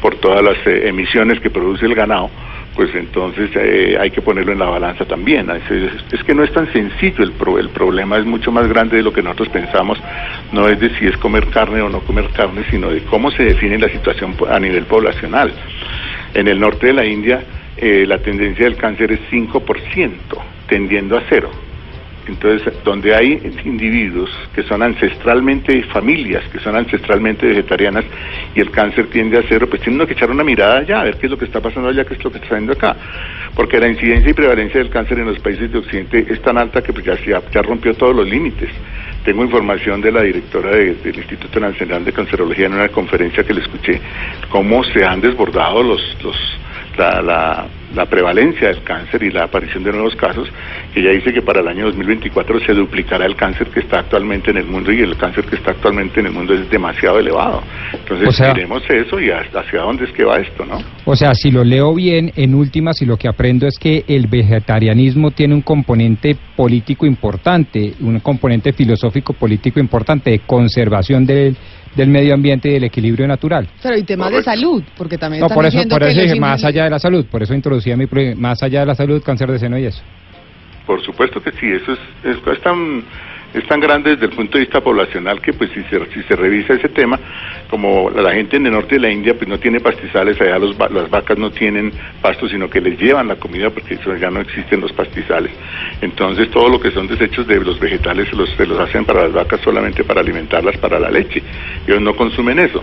por 0.00 0.16
todas 0.16 0.42
las 0.42 0.56
eh, 0.66 0.88
emisiones 0.88 1.38
que 1.40 1.50
produce 1.50 1.84
el 1.86 1.94
ganado, 1.94 2.30
pues 2.74 2.94
entonces 2.94 3.50
eh, 3.54 3.96
hay 4.00 4.10
que 4.10 4.22
ponerlo 4.22 4.52
en 4.52 4.58
la 4.58 4.66
balanza 4.70 5.04
también. 5.04 5.50
Es, 5.50 6.22
que 6.24 6.34
no 6.34 6.42
es 6.42 6.52
tan 6.52 6.72
sencillo, 6.72 7.22
el, 7.22 7.32
pro- 7.32 7.58
el 7.58 7.68
problema 7.70 8.16
es 8.18 8.24
mucho 8.24 8.50
más 8.50 8.66
grande 8.68 8.96
de 8.96 9.02
lo 9.02 9.12
que 9.12 9.22
nosotros 9.22 9.48
pensamos, 9.50 9.98
no 10.52 10.68
es 10.68 10.78
de 10.80 10.90
si 10.98 11.06
es 11.06 11.16
comer 11.18 11.48
carne 11.48 11.82
o 11.82 11.88
no 11.88 12.00
comer 12.00 12.28
carne, 12.30 12.64
sino 12.70 12.90
de 12.90 13.02
cómo 13.04 13.30
se 13.30 13.44
define 13.44 13.78
la 13.78 13.88
situación 13.88 14.34
a 14.48 14.58
nivel 14.58 14.84
poblacional. 14.86 15.52
En 16.34 16.48
el 16.48 16.58
norte 16.58 16.86
de 16.88 16.92
la 16.94 17.04
India 17.04 17.42
eh, 17.76 18.04
la 18.06 18.18
tendencia 18.18 18.64
del 18.64 18.76
cáncer 18.76 19.12
es 19.12 19.20
5%, 19.30 20.10
tendiendo 20.66 21.16
a 21.16 21.22
cero. 21.28 21.50
Entonces, 22.28 22.72
donde 22.84 23.14
hay 23.14 23.32
individuos 23.64 24.30
que 24.54 24.62
son 24.62 24.82
ancestralmente 24.82 25.82
familias, 25.84 26.44
que 26.52 26.60
son 26.60 26.76
ancestralmente 26.76 27.46
vegetarianas 27.46 28.04
y 28.54 28.60
el 28.60 28.70
cáncer 28.70 29.08
tiende 29.08 29.38
a 29.38 29.42
cero, 29.48 29.66
pues 29.68 29.82
tiene 29.82 29.96
uno 29.96 30.06
que 30.06 30.12
echar 30.12 30.30
una 30.30 30.44
mirada 30.44 30.78
allá, 30.78 31.00
a 31.00 31.04
ver 31.04 31.16
qué 31.16 31.26
es 31.26 31.30
lo 31.32 31.36
que 31.38 31.46
está 31.46 31.60
pasando 31.60 31.88
allá, 31.88 32.04
qué 32.04 32.14
es 32.14 32.22
lo 32.22 32.30
que 32.30 32.38
está 32.38 32.48
haciendo 32.54 32.72
acá. 32.74 32.96
Porque 33.56 33.78
la 33.78 33.88
incidencia 33.88 34.30
y 34.30 34.34
prevalencia 34.34 34.78
del 34.80 34.88
cáncer 34.90 35.18
en 35.18 35.26
los 35.26 35.38
países 35.40 35.70
de 35.72 35.78
Occidente 35.78 36.26
es 36.28 36.40
tan 36.42 36.58
alta 36.58 36.80
que 36.80 36.92
pues 36.92 37.04
ya, 37.04 37.16
ya, 37.26 37.42
ya 37.52 37.60
rompió 37.62 37.92
todos 37.94 38.14
los 38.14 38.28
límites. 38.28 38.70
Tengo 39.24 39.42
información 39.44 40.00
de 40.00 40.12
la 40.12 40.22
directora 40.22 40.70
de- 40.70 40.94
del 40.94 41.16
Instituto 41.16 41.60
Nacional 41.60 42.04
de 42.04 42.12
Cancerología 42.12 42.66
en 42.66 42.74
una 42.74 42.88
conferencia 42.88 43.44
que 43.44 43.54
le 43.54 43.60
escuché, 43.62 44.00
cómo 44.48 44.82
se 44.84 45.04
han 45.04 45.20
desbordado 45.20 45.82
los, 45.82 46.16
los, 46.22 46.36
la, 46.96 47.22
la, 47.22 47.66
la 47.94 48.06
prevalencia 48.06 48.68
del 48.68 48.82
cáncer 48.82 49.22
y 49.22 49.30
la 49.30 49.44
aparición 49.44 49.82
de 49.84 49.92
nuevos 49.92 50.14
casos, 50.16 50.48
que 50.94 51.02
ya 51.02 51.10
dice 51.10 51.32
que 51.32 51.42
para 51.42 51.60
el 51.60 51.68
año 51.68 51.86
2024 51.86 52.60
se 52.60 52.72
duplicará 52.74 53.26
el 53.26 53.36
cáncer 53.36 53.68
que 53.68 53.80
está 53.80 54.00
actualmente 54.00 54.50
en 54.50 54.58
el 54.58 54.64
mundo 54.66 54.92
y 54.92 55.00
el 55.00 55.16
cáncer 55.16 55.44
que 55.44 55.56
está 55.56 55.72
actualmente 55.72 56.20
en 56.20 56.26
el 56.26 56.32
mundo 56.32 56.54
es 56.54 56.68
demasiado 56.70 57.18
elevado. 57.18 57.62
Entonces, 57.92 58.28
O 58.28 58.32
sea- 58.32 58.54
miremos 58.54 58.82
eso 58.88 59.20
y 59.20 59.30
hasta 59.30 59.60
hacia 59.60 59.80
dónde 59.80 60.04
es 60.04 60.12
que 60.12 60.24
va 60.24 60.36
esto, 60.38 60.64
¿no? 60.64 60.78
O 61.04 61.16
sea, 61.16 61.34
si 61.34 61.50
lo 61.50 61.64
leo 61.64 61.94
bien, 61.94 62.32
en 62.36 62.54
últimas, 62.54 63.00
y 63.02 63.06
lo 63.06 63.16
que 63.16 63.28
aprendo 63.28 63.66
es 63.66 63.78
que 63.78 64.04
el 64.08 64.26
vegetarianismo 64.26 65.30
tiene 65.30 65.54
un 65.54 65.62
componente 65.62 66.36
político 66.56 67.06
importante, 67.06 67.94
un 68.00 68.20
componente 68.20 68.72
filosófico 68.72 69.32
político 69.32 69.80
importante 69.80 70.30
de 70.30 70.38
conservación 70.40 71.26
del, 71.26 71.56
del 71.94 72.08
medio 72.08 72.34
ambiente 72.34 72.68
y 72.68 72.72
del 72.72 72.84
equilibrio 72.84 73.26
natural. 73.26 73.68
Pero 73.82 73.96
y 73.96 74.02
temas 74.04 74.30
de 74.30 74.42
salud, 74.42 74.82
porque 74.96 75.18
también 75.18 75.40
No, 75.40 75.46
están 75.46 75.56
por 75.56 75.64
eso, 75.66 75.76
diciendo 75.76 75.94
por 75.94 76.02
que 76.02 76.12
eso 76.12 76.20
dije 76.22 76.40
más 76.40 76.64
allá 76.64 76.84
de 76.84 76.90
la 76.90 76.98
salud, 76.98 77.26
por 77.26 77.42
eso 77.42 77.54
introducía 77.54 77.96
mi 77.96 78.06
más 78.36 78.62
allá 78.62 78.80
de 78.80 78.86
la 78.86 78.94
salud, 78.94 79.22
cáncer 79.22 79.50
de 79.50 79.58
seno 79.58 79.78
y 79.78 79.86
eso. 79.86 80.02
Por 80.86 81.02
supuesto 81.02 81.40
que 81.40 81.52
sí, 81.52 81.66
eso 81.66 81.92
es, 81.92 81.98
es, 82.24 82.46
es 82.46 82.60
tan 82.62 83.04
es 83.54 83.66
tan 83.66 83.80
grande 83.80 84.10
desde 84.10 84.26
el 84.26 84.32
punto 84.32 84.58
de 84.58 84.64
vista 84.64 84.80
poblacional 84.80 85.40
que 85.40 85.52
pues 85.52 85.70
si 85.72 85.82
se, 85.84 86.04
si 86.12 86.22
se 86.22 86.36
revisa 86.36 86.74
ese 86.74 86.88
tema, 86.88 87.18
como 87.68 88.10
la, 88.10 88.32
gente 88.32 88.56
en 88.56 88.66
el 88.66 88.72
norte 88.72 88.94
de 88.96 89.00
la 89.02 89.10
India 89.10 89.34
pues 89.34 89.48
no 89.48 89.58
tiene 89.58 89.80
pastizales, 89.80 90.40
allá 90.40 90.58
los, 90.58 90.76
las 90.90 91.10
vacas 91.10 91.36
no 91.38 91.50
tienen 91.50 91.92
pasto, 92.20 92.48
sino 92.48 92.68
que 92.70 92.80
les 92.80 92.98
llevan 92.98 93.28
la 93.28 93.36
comida 93.36 93.70
porque 93.70 93.98
ya 94.20 94.30
no 94.30 94.40
existen 94.40 94.80
los 94.80 94.92
pastizales. 94.92 95.52
Entonces 96.00 96.50
todo 96.50 96.68
lo 96.68 96.80
que 96.80 96.90
son 96.90 97.06
desechos 97.06 97.46
de 97.46 97.60
los 97.60 97.78
vegetales 97.78 98.28
se 98.28 98.36
los, 98.36 98.48
se 98.50 98.66
los 98.66 98.78
hacen 98.80 99.04
para 99.04 99.22
las 99.24 99.32
vacas 99.32 99.60
solamente 99.60 100.04
para 100.04 100.20
alimentarlas 100.20 100.76
para 100.78 100.98
la 100.98 101.10
leche. 101.10 101.42
Ellos 101.86 102.00
no 102.00 102.14
consumen 102.14 102.58
eso. 102.58 102.82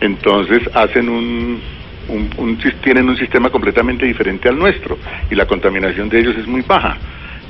Entonces 0.00 0.62
hacen 0.74 1.08
un, 1.08 1.60
un- 2.08 2.30
un 2.36 2.58
tienen 2.82 3.08
un 3.08 3.16
sistema 3.16 3.50
completamente 3.50 4.06
diferente 4.06 4.48
al 4.48 4.58
nuestro 4.58 4.98
y 5.30 5.34
la 5.34 5.46
contaminación 5.46 6.08
de 6.08 6.20
ellos 6.20 6.36
es 6.36 6.46
muy 6.46 6.62
baja. 6.62 6.96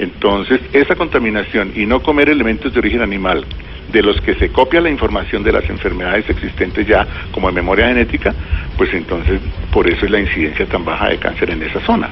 Entonces, 0.01 0.60
esa 0.72 0.97
contaminación 0.97 1.72
y 1.77 1.85
no 1.85 2.02
comer 2.02 2.31
elementos 2.31 2.72
de 2.72 2.78
origen 2.78 3.02
animal 3.02 3.47
de 3.93 4.03
los 4.03 4.21
que 4.21 4.35
se 4.35 4.51
copia 4.51 4.81
la 4.81 4.91
información 4.91 5.43
de 5.43 5.53
las 5.53 5.69
enfermedades 5.69 6.29
existentes 6.29 6.87
ya 6.87 7.07
como 7.33 7.49
en 7.49 7.55
memoria 7.55 7.89
genética, 7.89 8.35
pues 8.77 8.93
entonces 8.95 9.41
por 9.73 9.89
eso 9.89 10.05
es 10.05 10.11
la 10.11 10.21
incidencia 10.21 10.67
tan 10.67 10.85
baja 10.85 11.09
de 11.09 11.19
cáncer 11.19 11.51
en 11.51 11.62
esa 11.62 11.81
zona. 11.81 12.09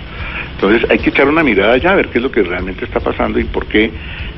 Entonces 0.53 0.91
hay 0.91 0.99
que 0.99 1.11
echar 1.11 1.29
una 1.29 1.43
mirada 1.43 1.77
ya 1.77 1.91
a 1.91 1.97
ver 1.97 2.09
qué 2.09 2.19
es 2.19 2.25
lo 2.25 2.33
que 2.33 2.43
realmente 2.43 2.85
está 2.85 3.01
pasando 3.01 3.39
y 3.39 3.45
por 3.45 3.67
qué 3.67 3.91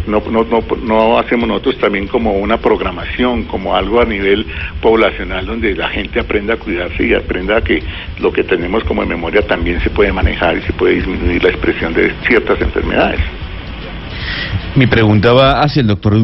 no, 0.06 0.22
no, 0.30 0.44
no, 0.44 0.62
no 0.82 1.18
hacemos 1.18 1.48
nosotros 1.48 1.78
también 1.78 2.06
como 2.06 2.32
una 2.32 2.58
programación, 2.58 3.44
como 3.44 3.74
algo 3.74 4.00
a 4.00 4.04
nivel 4.04 4.46
poblacional 4.80 5.46
donde 5.46 5.74
la 5.74 5.88
gente 5.88 6.20
aprenda 6.20 6.54
a 6.54 6.56
cuidarse 6.56 7.06
y 7.06 7.14
aprenda 7.14 7.56
a 7.56 7.60
que 7.62 7.82
lo 8.18 8.32
que 8.32 8.44
tenemos 8.44 8.84
como 8.84 9.02
en 9.02 9.08
memoria 9.08 9.42
también 9.46 9.80
se 9.80 9.90
puede 9.90 10.12
manejar 10.12 10.58
y 10.58 10.62
se 10.62 10.72
puede 10.72 10.94
disminuir 10.96 11.42
la 11.42 11.50
expresión 11.50 11.94
de 11.94 12.12
ciertas 12.26 12.60
enfermedades. 12.60 13.20
Mi 14.76 14.86
pregunta 14.86 15.32
va 15.32 15.62
hacia 15.62 15.80
el 15.80 15.88
doctor 15.88 16.14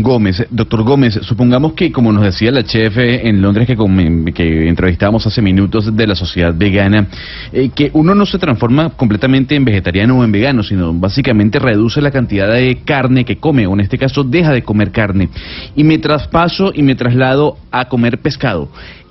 Gómez. 0.00 0.46
Doctor 0.50 0.84
Gómez, 0.84 1.18
supongamos 1.22 1.72
que, 1.72 1.90
como 1.90 2.12
nos 2.12 2.22
decía 2.22 2.52
la 2.52 2.62
chef 2.62 2.96
en 2.98 3.42
Londres 3.42 3.66
que, 3.66 4.32
que 4.32 4.68
entrevistábamos 4.68 5.26
hace 5.26 5.42
minutos 5.42 5.94
de 5.94 6.06
la 6.06 6.14
sociedad 6.14 6.54
vegana, 6.56 7.08
eh, 7.52 7.70
que 7.74 7.90
uno 7.94 8.14
no 8.14 8.24
se 8.24 8.38
transforma 8.38 8.90
completamente 8.90 9.56
en 9.56 9.64
vegetariano 9.64 10.18
o 10.18 10.24
en 10.24 10.30
vegano, 10.30 10.62
sino 10.62 10.92
básicamente 10.94 11.58
reduce 11.58 12.00
la 12.00 12.12
cantidad 12.12 12.52
de 12.52 12.82
carne 12.84 13.24
que 13.24 13.38
come, 13.38 13.66
o 13.66 13.74
en 13.74 13.80
este 13.80 13.98
caso 13.98 14.22
deja 14.22 14.52
de 14.52 14.62
comer 14.62 14.92
carne, 14.92 15.28
y 15.74 15.82
me 15.82 15.98
traspaso 15.98 16.72
y 16.74 16.82
me 16.82 16.94
traslado 16.94 17.58
a 17.72 17.86
comer 17.86 18.18
pescado. 18.18 18.68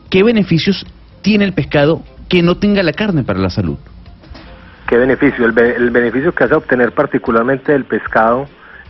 ¿Qué 0.09 0.23
beneficios 0.23 0.85
tiene 1.21 1.43
el 1.43 1.53
pescado 1.53 2.01
que 2.29 2.41
no 2.41 2.55
tenga 2.55 2.81
la 2.81 2.93
carne 2.93 3.23
para 3.23 3.39
la 3.39 3.49
salud? 3.49 3.77
¿Qué 4.87 4.97
beneficio? 4.97 5.45
El, 5.45 5.51
be- 5.51 5.75
beneficio 5.89 6.33
que 6.33 6.43
hace 6.43 6.53
obtener 6.55 6.91
particularmente 6.91 7.71
del 7.71 7.85
pescado 7.85 8.47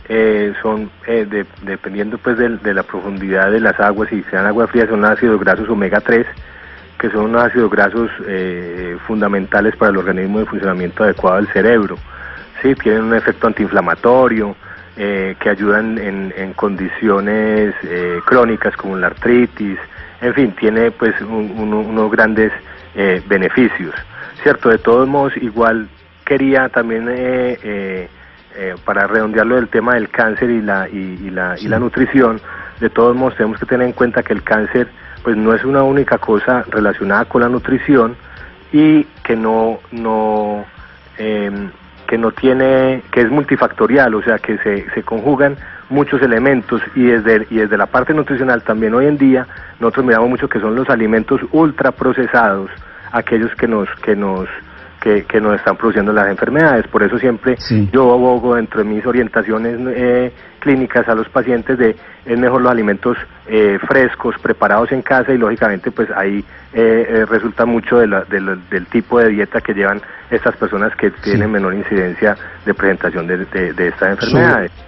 eh, 0.08 0.52
son, 0.62 0.90
eh, 1.06 1.26
de- 1.28 1.46
dependiendo 1.62 2.18
pues 2.18 2.36
del- 2.36 2.60
de, 2.62 2.74
la 2.74 2.82
profundidad 2.82 3.50
de 3.50 3.60
las 3.60 3.78
aguas, 3.80 4.08
si 4.10 4.22
sean 4.24 4.46
aguas 4.46 4.70
frías, 4.70 4.88
son 4.88 5.04
ácidos 5.04 5.40
grasos 5.40 5.68
omega 5.68 6.00
3, 6.00 6.26
que 6.98 7.10
son 7.10 7.24
unos 7.26 7.44
ácidos 7.44 7.70
grasos 7.70 8.10
eh, 8.26 8.96
fundamentales 9.06 9.74
para 9.76 9.90
el 9.90 9.96
organismo 9.96 10.38
de 10.40 10.46
funcionamiento 10.46 11.02
adecuado 11.02 11.36
del 11.36 11.48
cerebro. 11.48 11.98
Sí, 12.62 12.74
tienen 12.74 13.04
un 13.04 13.14
efecto 13.14 13.46
antiinflamatorio, 13.46 14.54
eh, 14.98 15.36
que 15.40 15.50
ayudan 15.50 15.98
en, 15.98 16.32
en 16.36 16.52
condiciones 16.54 17.74
eh, 17.82 18.20
crónicas 18.24 18.74
como 18.76 18.96
la 18.96 19.08
artritis, 19.08 19.78
en 20.22 20.32
fin, 20.34 20.52
tiene 20.58 20.90
pues 20.90 21.18
un- 21.20 21.54
uno- 21.58 21.80
unos 21.80 22.10
grandes 22.10 22.52
eh, 22.94 23.22
beneficios. 23.26 23.94
Cierto, 24.42 24.68
de 24.68 24.78
todos 24.78 25.08
modos, 25.08 25.36
igual 25.36 25.88
quería 26.24 26.68
también, 26.68 27.08
eh, 27.08 27.58
eh, 27.62 28.08
eh, 28.56 28.74
para 28.84 29.06
redondearlo 29.06 29.56
del 29.56 29.68
tema 29.68 29.94
del 29.94 30.08
cáncer 30.08 30.50
y 30.50 30.62
la, 30.62 30.88
y, 30.88 31.18
y 31.24 31.30
la, 31.30 31.56
y 31.58 31.68
la 31.68 31.78
nutrición, 31.78 32.40
de 32.80 32.90
todos 32.90 33.16
modos 33.16 33.36
tenemos 33.36 33.58
que 33.58 33.66
tener 33.66 33.86
en 33.86 33.92
cuenta 33.92 34.22
que 34.22 34.32
el 34.32 34.42
cáncer 34.42 34.88
pues 35.22 35.36
no 35.36 35.54
es 35.54 35.64
una 35.64 35.82
única 35.82 36.18
cosa 36.18 36.64
relacionada 36.70 37.24
con 37.24 37.42
la 37.42 37.48
nutrición 37.48 38.16
y 38.72 39.04
que 39.24 39.36
no, 39.36 39.80
no, 39.90 40.64
em, 41.18 41.70
que 42.06 42.16
no 42.16 42.30
tiene, 42.30 43.02
que 43.10 43.22
es 43.22 43.30
multifactorial, 43.30 44.14
o 44.14 44.22
sea 44.22 44.38
que 44.38 44.56
se, 44.58 44.88
se 44.90 45.02
conjugan 45.02 45.56
muchos 45.88 46.22
elementos 46.22 46.80
y 46.94 47.04
desde, 47.04 47.46
y 47.50 47.56
desde 47.56 47.76
la 47.76 47.86
parte 47.86 48.14
nutricional 48.14 48.62
también 48.62 48.94
hoy 48.94 49.06
en 49.06 49.18
día 49.18 49.46
nosotros 49.80 50.06
miramos 50.06 50.28
mucho 50.28 50.48
que 50.48 50.60
son 50.60 50.74
los 50.74 50.88
alimentos 50.90 51.40
ultraprocesados, 51.52 52.70
aquellos 53.16 53.54
que 53.56 53.66
nos, 53.66 53.88
que 54.02 54.14
nos, 54.16 54.48
que, 55.00 55.24
que 55.24 55.40
nos 55.40 55.54
están 55.56 55.76
produciendo 55.76 56.12
las 56.12 56.28
enfermedades. 56.28 56.86
Por 56.88 57.02
eso 57.02 57.18
siempre 57.18 57.56
yo 57.92 58.12
abogo 58.12 58.54
dentro 58.56 58.82
de 58.82 58.88
mis 58.88 59.04
orientaciones 59.06 59.78
eh, 59.94 60.32
clínicas 60.60 61.08
a 61.08 61.14
los 61.14 61.28
pacientes 61.28 61.78
de 61.78 61.94
es 62.24 62.36
mejor 62.38 62.60
los 62.62 62.72
alimentos 62.72 63.16
eh, 63.46 63.78
frescos, 63.86 64.34
preparados 64.42 64.90
en 64.90 65.02
casa 65.02 65.32
y 65.32 65.38
lógicamente 65.38 65.92
pues 65.92 66.08
ahí 66.10 66.44
eh, 66.72 67.06
eh, 67.08 67.24
resulta 67.26 67.64
mucho 67.64 67.98
de 67.98 68.08
la- 68.08 68.24
de 68.24 68.40
la- 68.40 68.58
del 68.68 68.86
tipo 68.86 69.20
de 69.20 69.28
dieta 69.28 69.60
que 69.60 69.72
llevan 69.74 70.00
estas 70.30 70.56
personas 70.56 70.94
que 70.96 71.10
tienen 71.12 71.52
menor 71.52 71.72
incidencia 71.74 72.36
de 72.64 72.74
presentación 72.74 73.28
de, 73.28 73.44
de- 73.46 73.72
de 73.74 73.88
estas 73.88 74.10
enfermedades. 74.10 74.72
Sobre 74.72 74.85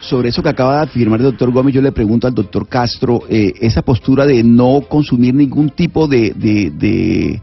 eso 0.00 0.42
que 0.42 0.48
acaba 0.48 0.76
de 0.76 0.82
afirmar 0.84 1.20
el 1.20 1.26
doctor 1.26 1.50
Gómez, 1.50 1.74
yo 1.74 1.82
le 1.82 1.92
pregunto 1.92 2.26
al 2.26 2.34
doctor 2.34 2.66
Castro, 2.68 3.22
eh, 3.28 3.52
esa 3.60 3.82
postura 3.82 4.26
de 4.26 4.42
no 4.42 4.80
consumir 4.88 5.34
ningún 5.34 5.70
tipo 5.70 6.08
de, 6.08 6.32
de, 6.34 6.70
de, 6.70 7.40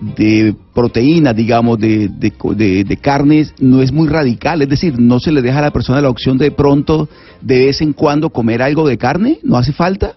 de 0.00 0.54
proteína, 0.74 1.32
digamos, 1.32 1.78
de, 1.78 2.08
de, 2.08 2.84
de- 2.84 2.96
carnes, 2.96 3.54
no 3.58 3.82
es 3.82 3.92
muy 3.92 4.08
radical, 4.08 4.62
es 4.62 4.68
decir, 4.68 4.98
no 4.98 5.18
se 5.18 5.32
le 5.32 5.42
deja 5.42 5.58
a 5.58 5.62
la 5.62 5.70
persona 5.72 6.00
la 6.00 6.08
opción 6.08 6.38
de 6.38 6.50
pronto, 6.50 7.08
de 7.40 7.66
vez 7.66 7.80
en 7.80 7.92
cuando, 7.92 8.30
comer 8.30 8.62
algo 8.62 8.86
de 8.86 8.96
carne, 8.98 9.38
¿no 9.42 9.56
hace 9.56 9.72
falta? 9.72 10.14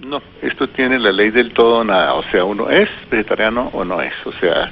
No, 0.00 0.20
esto 0.42 0.68
tiene 0.68 0.98
la 0.98 1.12
ley 1.12 1.30
del 1.30 1.52
todo 1.52 1.84
nada, 1.84 2.14
o 2.14 2.22
sea, 2.30 2.44
uno 2.44 2.70
es 2.70 2.88
vegetariano 3.10 3.70
o 3.72 3.84
no 3.84 4.00
es, 4.00 4.12
o 4.24 4.32
sea, 4.40 4.70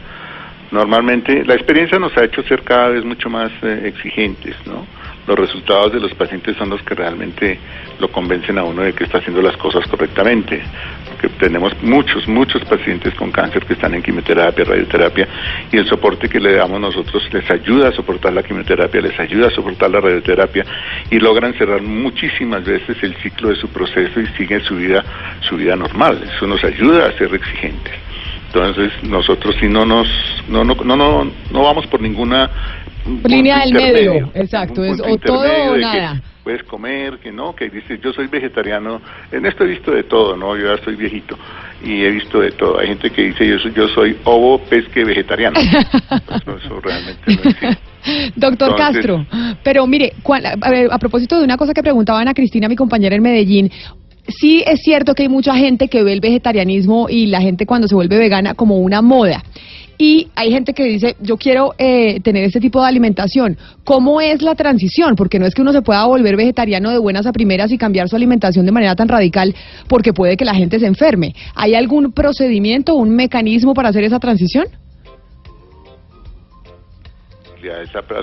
normalmente 0.71 1.45
la 1.45 1.55
experiencia 1.55 1.99
nos 1.99 2.17
ha 2.17 2.25
hecho 2.25 2.43
ser 2.43 2.63
cada 2.63 2.89
vez 2.89 3.05
mucho 3.05 3.29
más 3.29 3.51
eh, 3.63 3.83
exigentes, 3.85 4.55
¿no? 4.67 4.87
Los 5.27 5.39
resultados 5.39 5.93
de 5.93 6.01
los 6.01 6.13
pacientes 6.15 6.55
son 6.57 6.69
los 6.69 6.83
que 6.83 6.95
realmente 6.95 7.59
lo 7.99 8.09
convencen 8.09 8.59
a 8.59 8.65
uno 8.65 8.83
de 8.83 8.93
que 8.93 9.05
está 9.05 9.19
haciendo 9.19 9.41
las 9.41 9.57
cosas 9.57 9.87
correctamente, 9.87 10.63
porque 11.09 11.29
tenemos 11.39 11.73
muchos, 11.83 12.29
muchos 12.29 12.63
pacientes 12.67 13.15
con 13.15 13.33
cáncer 13.33 13.65
que 13.65 13.73
están 13.73 13.95
en 13.95 14.03
quimioterapia, 14.03 14.65
radioterapia, 14.65 15.27
y 15.73 15.79
el 15.79 15.89
soporte 15.89 16.29
que 16.29 16.39
le 16.39 16.55
damos 16.55 16.79
nosotros 16.79 17.27
les 17.33 17.51
ayuda 17.51 17.89
a 17.89 17.93
soportar 17.93 18.35
la 18.35 18.43
quimioterapia, 18.43 19.01
les 19.01 19.19
ayuda 19.19 19.47
a 19.47 19.51
soportar 19.51 19.91
la 19.91 20.01
radioterapia, 20.01 20.67
y 21.11 21.19
logran 21.19 21.55
cerrar 21.55 21.81
muchísimas 21.81 22.65
veces 22.65 23.03
el 23.03 23.15
ciclo 23.17 23.49
de 23.49 23.57
su 23.57 23.69
proceso 23.69 24.21
y 24.21 24.27
siguen 24.37 24.63
su 24.63 24.77
vida, 24.77 25.03
su 25.41 25.57
vida 25.57 25.75
normal. 25.75 26.21
Eso 26.37 26.47
nos 26.47 26.63
ayuda 26.65 27.07
a 27.07 27.13
ser 27.13 27.35
exigentes. 27.35 27.95
Entonces 28.55 28.93
nosotros 29.03 29.57
si 29.59 29.67
no 29.67 29.85
nos 29.85 30.07
no 30.49 30.63
no 30.63 30.77
no 30.77 30.97
no, 30.97 31.25
no 31.51 31.63
vamos 31.63 31.89
por 31.89 32.01
ninguna 32.01 32.49
Línea 33.25 33.61
del 33.61 33.75
medio, 33.75 34.31
exacto, 34.35 34.85
es 34.85 35.01
o 35.01 35.17
todo 35.19 35.73
o 35.73 35.77
nada. 35.77 36.23
puedes 36.43 36.63
comer, 36.65 37.19
que 37.19 37.31
no, 37.33 37.55
que 37.55 37.69
dices 37.69 38.01
yo 38.03 38.13
soy 38.13 38.27
vegetariano. 38.29 39.01
En 39.33 39.45
esto 39.47 39.65
he 39.65 39.69
visto 39.69 39.91
de 39.91 40.05
todo, 40.05 40.37
¿no? 40.37 40.57
Yo 40.57 40.75
ya 40.75 40.83
soy 40.83 40.97
viejito 40.97 41.37
y 41.85 42.03
he 42.03 42.11
visto 42.11 42.41
de 42.41 42.53
todo. 42.53 42.79
Hay 42.79 42.89
gente 42.89 43.11
que 43.11 43.23
dice 43.23 43.47
yo 43.47 43.59
soy, 43.59 43.73
yo 43.75 43.89
soy 43.89 44.17
ovo, 44.25 44.59
pesque, 44.59 45.05
vegetariano. 45.05 45.59
No, 46.47 46.57
eso 46.57 46.81
realmente 46.81 47.21
no 47.27 47.33
existe. 47.51 47.79
Doctor 48.37 48.71
Entonces- 48.71 48.95
Castro, 49.07 49.27
pero 49.63 49.87
mire, 49.87 50.13
a, 50.29 50.37
a- 50.67 50.95
a 50.95 50.99
propósito 50.99 51.39
de 51.39 51.45
una 51.45 51.57
cosa 51.57 51.73
que 51.73 51.83
preguntaban 51.83 52.29
a 52.29 52.35
Cristina, 52.35 52.69
mi 52.69 52.77
compañera 52.77 53.17
en 53.17 53.23
Medellín, 53.23 53.71
sí 54.29 54.63
es 54.67 54.81
cierto 54.83 55.15
que 55.15 55.23
hay 55.25 55.29
mucha 55.29 55.55
gente 55.57 55.89
que 55.89 56.03
ve 56.03 56.13
el 56.13 56.21
vegetarianismo 56.21 57.09
y 57.09 57.27
la 57.27 57.41
gente 57.41 57.65
cuando 57.67 57.89
se 57.89 57.95
vuelve 57.95 58.19
vegana 58.19 58.55
como 58.55 58.79
una 58.79 59.01
moda. 59.03 59.43
Y 59.99 60.29
hay 60.35 60.51
gente 60.51 60.75
que 60.75 60.85
dice, 60.85 61.17
yo 61.21 61.37
quiero 61.37 61.75
eh, 61.79 62.21
tener 62.21 62.45
este 62.45 62.61
tipo 62.61 62.81
de 62.81 62.89
alimentación. 62.89 63.57
¿Cómo 63.85 64.21
es 64.21 64.43
la 64.43 64.55
transición? 64.55 65.15
Porque 65.17 65.39
no 65.39 65.47
es 65.47 65.55
que 65.55 65.63
uno 65.63 65.73
se 65.73 65.83
pueda 65.83 66.05
volver 66.07 66.37
vegetariano 66.37 66.91
de 66.91 66.99
buenas 66.99 67.27
a 67.27 67.33
primeras 67.33 67.71
y 67.71 67.79
cambiar 67.79 68.09
su 68.09 68.17
alimentación 68.17 68.67
de 68.67 68.73
manera 68.73 68.95
tan 68.97 69.09
radical, 69.09 69.55
porque 69.89 70.13
puede 70.13 70.37
que 70.37 70.45
la 70.45 70.55
gente 70.55 70.79
se 70.81 70.87
enferme. 70.87 71.35
¿Hay 71.55 71.75
algún 71.75 72.13
procedimiento, 72.13 72.95
un 72.95 73.15
mecanismo 73.15 73.75
para 73.75 73.91
hacer 73.91 74.05
esa 74.05 74.19
transición? 74.19 74.67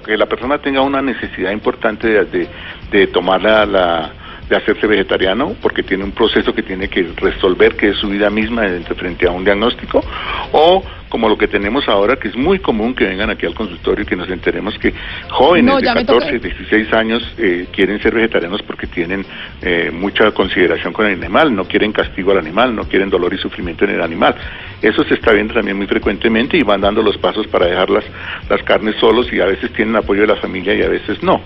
que 0.05 0.17
la 0.17 0.27
persona 0.27 0.61
tenga 0.61 0.81
una 0.81 1.01
necesidad 1.01 1.51
importante 1.51 2.07
de, 2.07 2.25
de, 2.25 2.47
de 2.91 3.07
tomar 3.07 3.41
la, 3.41 4.11
de 4.51 4.57
hacerse 4.57 4.85
vegetariano 4.85 5.55
porque 5.61 5.81
tiene 5.81 6.03
un 6.03 6.11
proceso 6.11 6.53
que 6.53 6.61
tiene 6.61 6.89
que 6.89 7.03
resolver 7.15 7.75
que 7.77 7.89
es 7.89 7.97
su 7.97 8.09
vida 8.09 8.29
misma 8.29 8.63
frente 8.97 9.25
a 9.25 9.31
un 9.31 9.45
diagnóstico 9.45 10.03
o 10.51 10.83
como 11.11 11.27
lo 11.27 11.37
que 11.37 11.49
tenemos 11.49 11.87
ahora 11.89 12.15
que 12.15 12.29
es 12.29 12.37
muy 12.37 12.59
común 12.59 12.95
que 12.95 13.03
vengan 13.03 13.29
aquí 13.29 13.45
al 13.45 13.53
consultorio 13.53 14.03
y 14.03 14.05
que 14.07 14.15
nos 14.15 14.29
enteremos 14.29 14.79
que 14.79 14.93
jóvenes 15.29 15.65
No, 15.65 15.77
de 15.77 15.85
ya 15.85 15.93
me 15.93 16.05
14, 16.05 16.39
toca. 16.39 16.47
16 16.47 16.93
años 16.93 17.35
eh, 17.37 17.67
quieren 17.71 18.01
ser 18.01 18.15
vegetarianos 18.15 18.61
porque 18.63 18.87
tienen 18.87 19.25
eh, 19.61 19.91
mucha 19.93 20.31
consideración 20.31 20.93
con 20.93 21.05
el 21.05 21.21
animal, 21.21 21.53
no 21.53 21.65
quieren 21.65 21.91
castigo 21.91 22.31
al 22.31 22.37
animal, 22.37 22.73
no 22.73 22.85
quieren 22.85 23.09
dolor 23.09 23.33
y 23.33 23.37
sufrimiento 23.37 23.83
en 23.83 23.91
el 23.91 24.01
animal. 24.01 24.35
Eso 24.81 25.03
se 25.03 25.15
está 25.15 25.33
viendo 25.33 25.53
también 25.53 25.75
muy 25.75 25.85
frecuentemente 25.85 26.57
y 26.57 26.63
van 26.63 26.79
dando 26.79 27.03
los 27.03 27.17
pasos 27.17 27.45
para 27.47 27.65
dejar 27.67 27.89
las, 27.89 28.05
las 28.49 28.63
carnes 28.63 28.95
solos 28.95 29.31
y 29.33 29.41
a 29.41 29.45
veces 29.45 29.71
tienen 29.73 29.97
apoyo 29.97 30.21
de 30.21 30.27
la 30.27 30.37
familia 30.37 30.73
y 30.73 30.81
a 30.81 30.87
veces 30.87 31.21
no. 31.21 31.41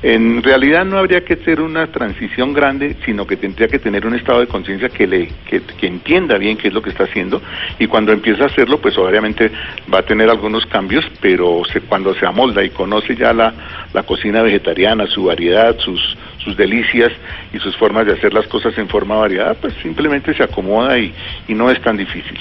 En 0.00 0.44
realidad 0.44 0.84
no 0.84 0.96
habría 0.96 1.24
que 1.24 1.34
hacer 1.34 1.60
una 1.60 1.88
transición 1.88 2.52
grande, 2.52 2.96
sino 3.04 3.26
que 3.26 3.36
tendría 3.36 3.66
que 3.66 3.80
tener 3.80 4.06
un 4.06 4.14
estado 4.14 4.40
de 4.40 4.46
conciencia 4.46 4.88
que 4.88 5.08
le 5.08 5.28
que, 5.50 5.60
que 5.60 5.86
entienda 5.88 6.38
bien 6.38 6.56
qué 6.56 6.68
es 6.68 6.74
lo 6.74 6.80
que 6.80 6.90
está 6.90 7.02
haciendo 7.02 7.42
y 7.80 7.88
cuando 7.88 8.12
empieza 8.12 8.44
a 8.44 8.46
hacerlo, 8.46 8.78
pues 8.78 8.96
obviamente 8.96 9.07
va 9.12 9.98
a 9.98 10.02
tener 10.02 10.28
algunos 10.28 10.66
cambios, 10.66 11.04
pero 11.20 11.62
se, 11.72 11.80
cuando 11.80 12.14
se 12.14 12.26
amolda 12.26 12.64
y 12.64 12.70
conoce 12.70 13.16
ya 13.16 13.32
la, 13.32 13.52
la 13.92 14.02
cocina 14.02 14.42
vegetariana, 14.42 15.06
su 15.06 15.24
variedad, 15.24 15.76
sus, 15.78 16.00
sus 16.44 16.56
delicias 16.56 17.12
y 17.52 17.58
sus 17.58 17.76
formas 17.76 18.06
de 18.06 18.12
hacer 18.12 18.32
las 18.34 18.46
cosas 18.46 18.76
en 18.78 18.88
forma 18.88 19.16
variada, 19.16 19.54
pues 19.54 19.74
simplemente 19.82 20.34
se 20.34 20.42
acomoda 20.42 20.98
y, 20.98 21.12
y 21.48 21.54
no 21.54 21.70
es 21.70 21.80
tan 21.82 21.96
difícil. 21.96 22.38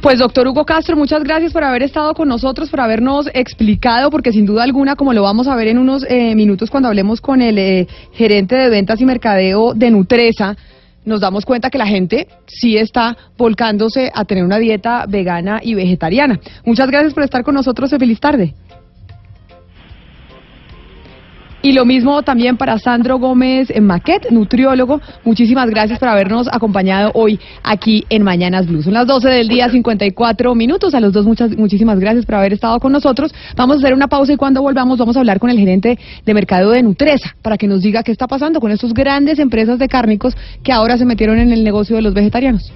Pues 0.00 0.20
doctor 0.20 0.46
Hugo 0.46 0.64
Castro, 0.64 0.96
muchas 0.96 1.24
gracias 1.24 1.52
por 1.52 1.64
haber 1.64 1.82
estado 1.82 2.14
con 2.14 2.28
nosotros, 2.28 2.70
por 2.70 2.80
habernos 2.80 3.28
explicado, 3.34 4.10
porque 4.10 4.30
sin 4.30 4.46
duda 4.46 4.62
alguna, 4.62 4.94
como 4.94 5.12
lo 5.12 5.22
vamos 5.22 5.48
a 5.48 5.56
ver 5.56 5.66
en 5.66 5.76
unos 5.76 6.06
eh, 6.08 6.36
minutos 6.36 6.70
cuando 6.70 6.88
hablemos 6.88 7.20
con 7.20 7.42
el 7.42 7.58
eh, 7.58 7.88
gerente 8.12 8.54
de 8.54 8.70
ventas 8.70 9.00
y 9.00 9.04
mercadeo 9.04 9.74
de 9.74 9.90
Nutresa, 9.90 10.56
nos 11.08 11.20
damos 11.20 11.44
cuenta 11.44 11.70
que 11.70 11.78
la 11.78 11.86
gente 11.86 12.28
sí 12.46 12.76
está 12.76 13.16
volcándose 13.36 14.10
a 14.14 14.24
tener 14.24 14.44
una 14.44 14.58
dieta 14.58 15.06
vegana 15.08 15.60
y 15.62 15.74
vegetariana. 15.74 16.38
Muchas 16.64 16.88
gracias 16.88 17.14
por 17.14 17.24
estar 17.24 17.42
con 17.42 17.54
nosotros 17.54 17.92
y 17.92 17.98
feliz 17.98 18.20
tarde. 18.20 18.54
Y 21.60 21.72
lo 21.72 21.84
mismo 21.84 22.22
también 22.22 22.56
para 22.56 22.78
Sandro 22.78 23.18
Gómez 23.18 23.72
Maquet, 23.80 24.30
nutriólogo. 24.30 25.00
Muchísimas 25.24 25.68
gracias 25.68 25.98
por 25.98 26.08
habernos 26.08 26.48
acompañado 26.52 27.10
hoy 27.14 27.40
aquí 27.64 28.04
en 28.10 28.22
Mañanas 28.22 28.66
Blues. 28.66 28.84
Son 28.84 28.94
las 28.94 29.08
12 29.08 29.28
del 29.28 29.48
día, 29.48 29.68
54 29.68 30.54
minutos. 30.54 30.94
A 30.94 31.00
los 31.00 31.12
dos 31.12 31.26
muchas, 31.26 31.56
muchísimas 31.56 31.98
gracias 31.98 32.26
por 32.26 32.36
haber 32.36 32.52
estado 32.52 32.78
con 32.78 32.92
nosotros. 32.92 33.34
Vamos 33.56 33.76
a 33.76 33.78
hacer 33.80 33.94
una 33.94 34.06
pausa 34.06 34.32
y 34.32 34.36
cuando 34.36 34.62
volvamos 34.62 34.98
vamos 34.98 35.16
a 35.16 35.20
hablar 35.20 35.40
con 35.40 35.50
el 35.50 35.58
gerente 35.58 35.98
de 36.24 36.34
mercado 36.34 36.70
de 36.70 36.82
Nutresa 36.82 37.34
para 37.42 37.58
que 37.58 37.66
nos 37.66 37.82
diga 37.82 38.04
qué 38.04 38.12
está 38.12 38.28
pasando 38.28 38.60
con 38.60 38.70
estas 38.70 38.94
grandes 38.94 39.40
empresas 39.40 39.80
de 39.80 39.88
cárnicos 39.88 40.36
que 40.62 40.72
ahora 40.72 40.96
se 40.96 41.04
metieron 41.04 41.38
en 41.38 41.50
el 41.50 41.64
negocio 41.64 41.96
de 41.96 42.02
los 42.02 42.14
vegetarianos. 42.14 42.72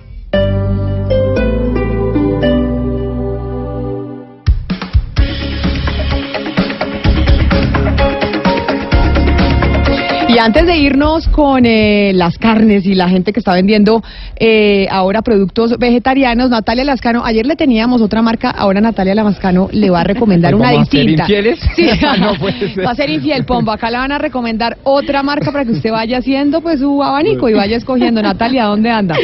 Antes 10.42 10.66
de 10.66 10.76
irnos 10.76 11.28
con 11.28 11.64
eh, 11.66 12.10
las 12.14 12.36
carnes 12.36 12.84
y 12.84 12.96
la 12.96 13.08
gente 13.08 13.32
que 13.32 13.38
está 13.38 13.54
vendiendo 13.54 14.02
eh, 14.34 14.88
ahora 14.90 15.22
productos 15.22 15.78
vegetarianos, 15.78 16.50
Natalia 16.50 16.84
Lascano, 16.84 17.24
ayer 17.24 17.46
le 17.46 17.54
teníamos 17.54 18.02
otra 18.02 18.22
marca, 18.22 18.50
ahora 18.50 18.80
Natalia 18.80 19.14
Lascano 19.14 19.68
le 19.70 19.88
va 19.90 20.00
a 20.00 20.04
recomendar 20.04 20.56
una 20.56 20.72
¿Vamos 20.72 20.88
a 20.88 20.90
ser 20.90 21.00
distinta. 21.06 21.22
infieles? 21.22 21.60
Sí, 21.76 21.86
No 22.20 22.34
puede 22.34 22.74
ser. 22.74 22.84
va 22.84 22.90
a 22.90 22.94
ser 22.96 23.10
infiel, 23.10 23.44
Pombo. 23.44 23.70
Acá 23.70 23.88
le 23.88 23.98
van 23.98 24.10
a 24.10 24.18
recomendar 24.18 24.78
otra 24.82 25.22
marca 25.22 25.52
para 25.52 25.64
que 25.64 25.72
usted 25.72 25.92
vaya 25.92 26.18
haciendo 26.18 26.60
pues 26.60 26.80
su 26.80 27.00
abanico 27.00 27.48
y 27.48 27.54
vaya 27.54 27.76
escogiendo. 27.76 28.20
Natalia, 28.20 28.64
¿dónde 28.64 28.90
anda? 28.90 29.14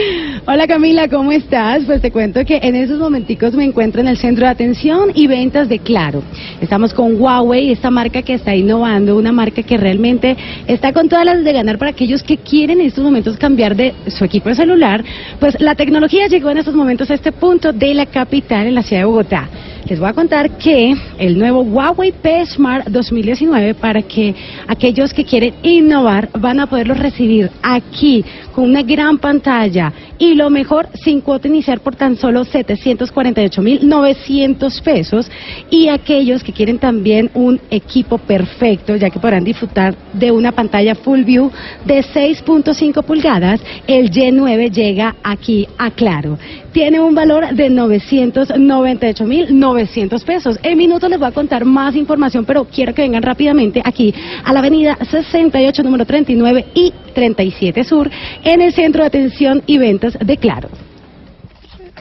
Hola 0.46 0.68
Camila, 0.68 1.08
¿cómo 1.08 1.32
estás? 1.32 1.82
Pues 1.84 2.00
te 2.00 2.12
cuento 2.12 2.44
que 2.44 2.60
en 2.62 2.76
esos 2.76 3.00
momenticos 3.00 3.54
me 3.54 3.64
encuentro 3.64 4.00
en 4.00 4.06
el 4.06 4.18
centro 4.18 4.44
de 4.46 4.52
atención 4.52 5.10
y 5.14 5.26
ventas 5.26 5.68
de 5.68 5.80
Claro. 5.80 6.22
Estamos 6.60 6.94
con 6.94 7.20
Huawei, 7.20 7.72
esta 7.72 7.90
marca 7.90 8.22
que 8.22 8.34
está 8.34 8.54
innovando, 8.54 9.16
una 9.16 9.32
marca 9.32 9.64
que 9.64 9.76
realmente 9.76 10.36
está 10.68 10.92
con 10.92 11.07
todas 11.08 11.24
las 11.24 11.44
de 11.44 11.52
ganar 11.52 11.78
para 11.78 11.90
aquellos 11.90 12.22
que 12.22 12.38
quieren 12.38 12.80
en 12.80 12.86
estos 12.86 13.04
momentos 13.04 13.36
cambiar 13.36 13.76
de 13.76 13.94
su 14.08 14.24
equipo 14.24 14.48
de 14.48 14.54
celular. 14.54 15.04
Pues 15.40 15.60
la 15.60 15.74
tecnología 15.74 16.26
llegó 16.26 16.50
en 16.50 16.58
estos 16.58 16.74
momentos 16.74 17.10
a 17.10 17.14
este 17.14 17.32
punto 17.32 17.72
de 17.72 17.94
la 17.94 18.06
capital, 18.06 18.66
en 18.66 18.74
la 18.74 18.82
ciudad 18.82 19.02
de 19.02 19.06
Bogotá. 19.06 19.48
Les 19.86 19.98
voy 19.98 20.08
a 20.08 20.12
contar 20.12 20.58
que 20.58 20.94
el 21.18 21.38
nuevo 21.38 21.62
Huawei 21.62 22.12
P 22.12 22.44
Smart 22.46 22.86
2019 22.88 23.74
para 23.74 24.02
que 24.02 24.34
aquellos 24.66 25.14
que 25.14 25.24
quieren 25.24 25.54
innovar 25.62 26.28
van 26.38 26.60
a 26.60 26.66
poderlo 26.66 26.92
recibir 26.94 27.50
aquí 27.62 28.24
con 28.54 28.64
una 28.64 28.82
gran 28.82 29.18
pantalla 29.18 29.92
y 30.18 30.34
lo 30.34 30.50
mejor 30.50 30.88
sin 30.94 31.20
cuota 31.20 31.46
iniciar 31.48 31.80
por 31.80 31.96
tan 31.96 32.16
solo 32.16 32.44
748.900 32.44 34.82
pesos. 34.82 35.30
Y 35.70 35.88
aquellos 35.88 36.42
que 36.42 36.52
quieren 36.52 36.78
también 36.78 37.30
un 37.34 37.60
equipo 37.70 38.18
perfecto 38.18 38.96
ya 38.96 39.10
que 39.10 39.20
podrán 39.20 39.44
disfrutar 39.44 39.94
de 40.12 40.32
una 40.32 40.52
pantalla 40.52 40.94
full 40.96 41.22
view 41.22 41.50
de 41.84 42.02
6.5 42.02 43.04
pulgadas 43.04 43.60
el 43.86 44.10
Y9 44.10 44.70
llega 44.70 45.16
aquí 45.22 45.68
a 45.78 45.90
Claro 45.90 46.38
tiene 46.78 47.00
un 47.00 47.12
valor 47.12 47.56
de 47.56 47.72
998.900 47.72 50.24
pesos. 50.24 50.60
En 50.62 50.78
minutos 50.78 51.10
les 51.10 51.18
voy 51.18 51.26
a 51.26 51.32
contar 51.32 51.64
más 51.64 51.96
información, 51.96 52.44
pero 52.44 52.66
quiero 52.66 52.94
que 52.94 53.02
vengan 53.02 53.24
rápidamente 53.24 53.82
aquí 53.84 54.14
a 54.44 54.52
la 54.52 54.60
avenida 54.60 54.96
68, 55.10 55.82
número 55.82 56.06
39 56.06 56.66
y 56.74 56.94
37 57.16 57.82
Sur, 57.82 58.08
en 58.44 58.62
el 58.62 58.72
centro 58.72 59.02
de 59.02 59.08
atención 59.08 59.60
y 59.66 59.78
ventas 59.78 60.16
de 60.24 60.36
Claro. 60.36 60.68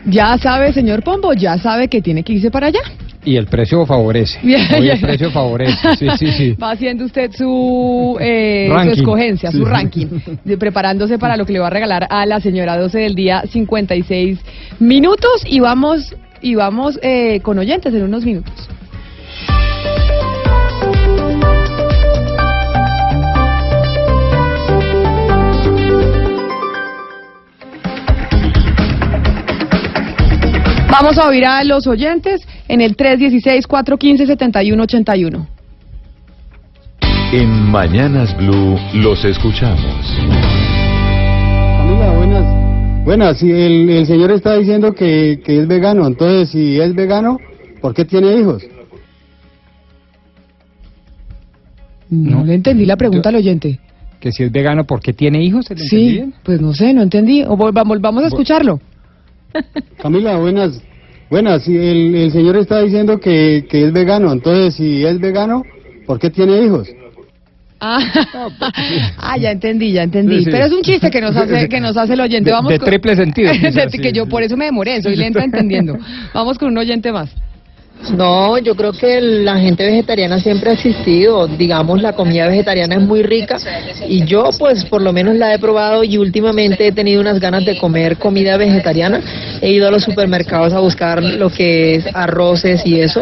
Ya 0.05 0.37
sabe, 0.37 0.71
señor 0.73 1.01
Pombo, 1.01 1.33
ya 1.33 1.57
sabe 1.57 1.87
que 1.87 2.03
tiene 2.03 2.21
que 2.21 2.33
irse 2.33 2.51
para 2.51 2.67
allá. 2.67 2.81
Y 3.25 3.35
el 3.35 3.47
precio 3.47 3.85
favorece. 3.85 4.39
Hoy 4.77 4.89
el 4.89 4.99
precio 5.01 5.31
favorece. 5.31 5.95
Sí, 5.97 6.07
sí, 6.17 6.31
sí. 6.31 6.53
Va 6.61 6.71
haciendo 6.71 7.03
usted 7.05 7.31
su, 7.33 8.17
eh, 8.21 8.69
su 8.83 8.89
escogencia, 8.91 9.51
su 9.51 9.65
ranking, 9.65 10.07
de- 10.45 10.57
preparándose 10.57 11.17
para 11.19 11.35
lo 11.35 11.45
que 11.45 11.53
le 11.53 11.59
va 11.59 11.67
a 11.67 11.71
regalar 11.71 12.07
a 12.09 12.25
la 12.25 12.39
señora 12.39 12.77
12 12.77 12.99
del 12.99 13.15
día, 13.15 13.43
56 13.49 14.39
minutos 14.79 15.43
y 15.45 15.59
vamos 15.59 16.15
y 16.41 16.55
vamos 16.55 16.99
eh, 17.01 17.39
con 17.41 17.57
oyentes 17.59 17.93
en 17.93 18.03
unos 18.03 18.23
minutos. 18.23 18.69
Vamos 30.89 31.17
a 31.17 31.27
oír 31.27 31.43
a 31.45 31.63
los 31.63 31.87
oyentes 31.87 32.41
en 32.67 32.81
el 32.81 32.95
316-415-7181. 32.95 35.47
En 37.33 37.49
Mañanas 37.71 38.35
Blue 38.37 38.77
los 38.93 39.25
escuchamos. 39.25 39.81
Camila, 41.77 42.11
buenas. 42.15 43.03
Buenas, 43.05 43.39
si 43.39 43.49
el, 43.51 43.89
el 43.89 44.05
señor 44.05 44.31
está 44.31 44.55
diciendo 44.57 44.93
que, 44.93 45.41
que 45.43 45.59
es 45.59 45.67
vegano, 45.67 46.07
entonces 46.07 46.49
si 46.49 46.79
es 46.79 46.93
vegano, 46.95 47.37
¿por 47.81 47.93
qué 47.93 48.05
tiene 48.05 48.33
hijos? 48.37 48.63
No, 52.09 52.45
le 52.45 52.53
entendí 52.55 52.85
la 52.85 52.95
pregunta 52.95 53.27
al 53.29 53.35
oyente. 53.35 53.79
Que 54.21 54.31
si 54.31 54.43
es 54.43 54.51
vegano, 54.51 54.85
¿por 54.85 55.01
qué 55.01 55.11
tiene 55.13 55.43
hijos? 55.43 55.65
¿Se 55.65 55.75
le 55.75 55.83
entendí 55.83 56.05
Sí, 56.07 56.11
bien? 56.13 56.33
pues 56.43 56.61
no 56.61 56.73
sé, 56.73 56.93
no 56.93 57.01
entendí. 57.01 57.43
O 57.43 57.57
volvamos, 57.57 57.99
vamos 58.01 58.23
a 58.23 58.27
escucharlo. 58.27 58.79
Camila, 60.01 60.37
buenas. 60.37 60.81
Buenas, 61.29 61.67
el, 61.67 62.15
el 62.15 62.31
señor 62.31 62.55
está 62.57 62.81
diciendo 62.81 63.19
que, 63.19 63.65
que 63.69 63.83
es 63.85 63.91
vegano, 63.91 64.31
entonces 64.31 64.75
si 64.75 65.03
es 65.05 65.19
vegano, 65.19 65.61
¿por 66.05 66.19
qué 66.19 66.29
tiene 66.29 66.61
hijos? 66.63 66.87
Ah, 67.81 67.99
ah, 69.17 69.37
ya 69.37 69.51
entendí, 69.51 69.91
ya 69.91 70.03
entendí. 70.03 70.37
Sí, 70.39 70.43
sí. 70.45 70.51
Pero 70.51 70.65
es 70.65 70.71
un 70.71 70.81
chiste 70.81 71.11
que 71.11 71.19
nos 71.21 71.35
hace, 71.35 71.67
que 71.67 71.79
nos 71.81 71.97
hace 71.97 72.13
el 72.13 72.21
oyente. 72.21 72.49
De- 72.49 72.53
Vamos 72.53 72.71
de 72.71 72.79
con- 72.79 72.87
triple 72.87 73.15
sentido, 73.15 73.51
quizás, 73.61 73.91
que 73.91 74.09
sí, 74.09 74.11
yo 74.13 74.25
por 74.25 74.41
eso 74.41 74.55
me 74.55 74.65
demoré, 74.65 75.01
soy 75.01 75.15
lenta 75.17 75.43
entendiendo. 75.43 75.97
Vamos 76.33 76.57
con 76.57 76.69
un 76.69 76.77
oyente 76.77 77.11
más. 77.11 77.29
No, 78.15 78.57
yo 78.57 78.75
creo 78.75 78.93
que 78.93 79.19
la 79.19 79.57
gente 79.59 79.85
vegetariana 79.85 80.39
siempre 80.39 80.69
ha 80.69 80.73
existido. 80.73 81.47
Digamos, 81.47 82.01
la 82.01 82.13
comida 82.13 82.47
vegetariana 82.47 82.95
es 82.95 83.01
muy 83.01 83.23
rica 83.23 83.57
y 84.07 84.23
yo, 84.25 84.49
pues, 84.57 84.85
por 84.85 85.01
lo 85.01 85.11
menos 85.11 85.35
la 85.35 85.53
he 85.53 85.59
probado 85.59 86.03
y 86.03 86.17
últimamente 86.17 86.87
he 86.87 86.91
tenido 86.91 87.21
unas 87.21 87.39
ganas 87.39 87.65
de 87.65 87.77
comer 87.77 88.17
comida 88.17 88.55
vegetariana. 88.57 89.21
He 89.61 89.71
ido 89.71 89.87
a 89.87 89.91
los 89.91 90.03
supermercados 90.03 90.73
a 90.73 90.79
buscar 90.79 91.21
lo 91.21 91.49
que 91.49 91.95
es 91.95 92.05
arroces 92.13 92.85
y 92.85 92.99
eso 92.99 93.21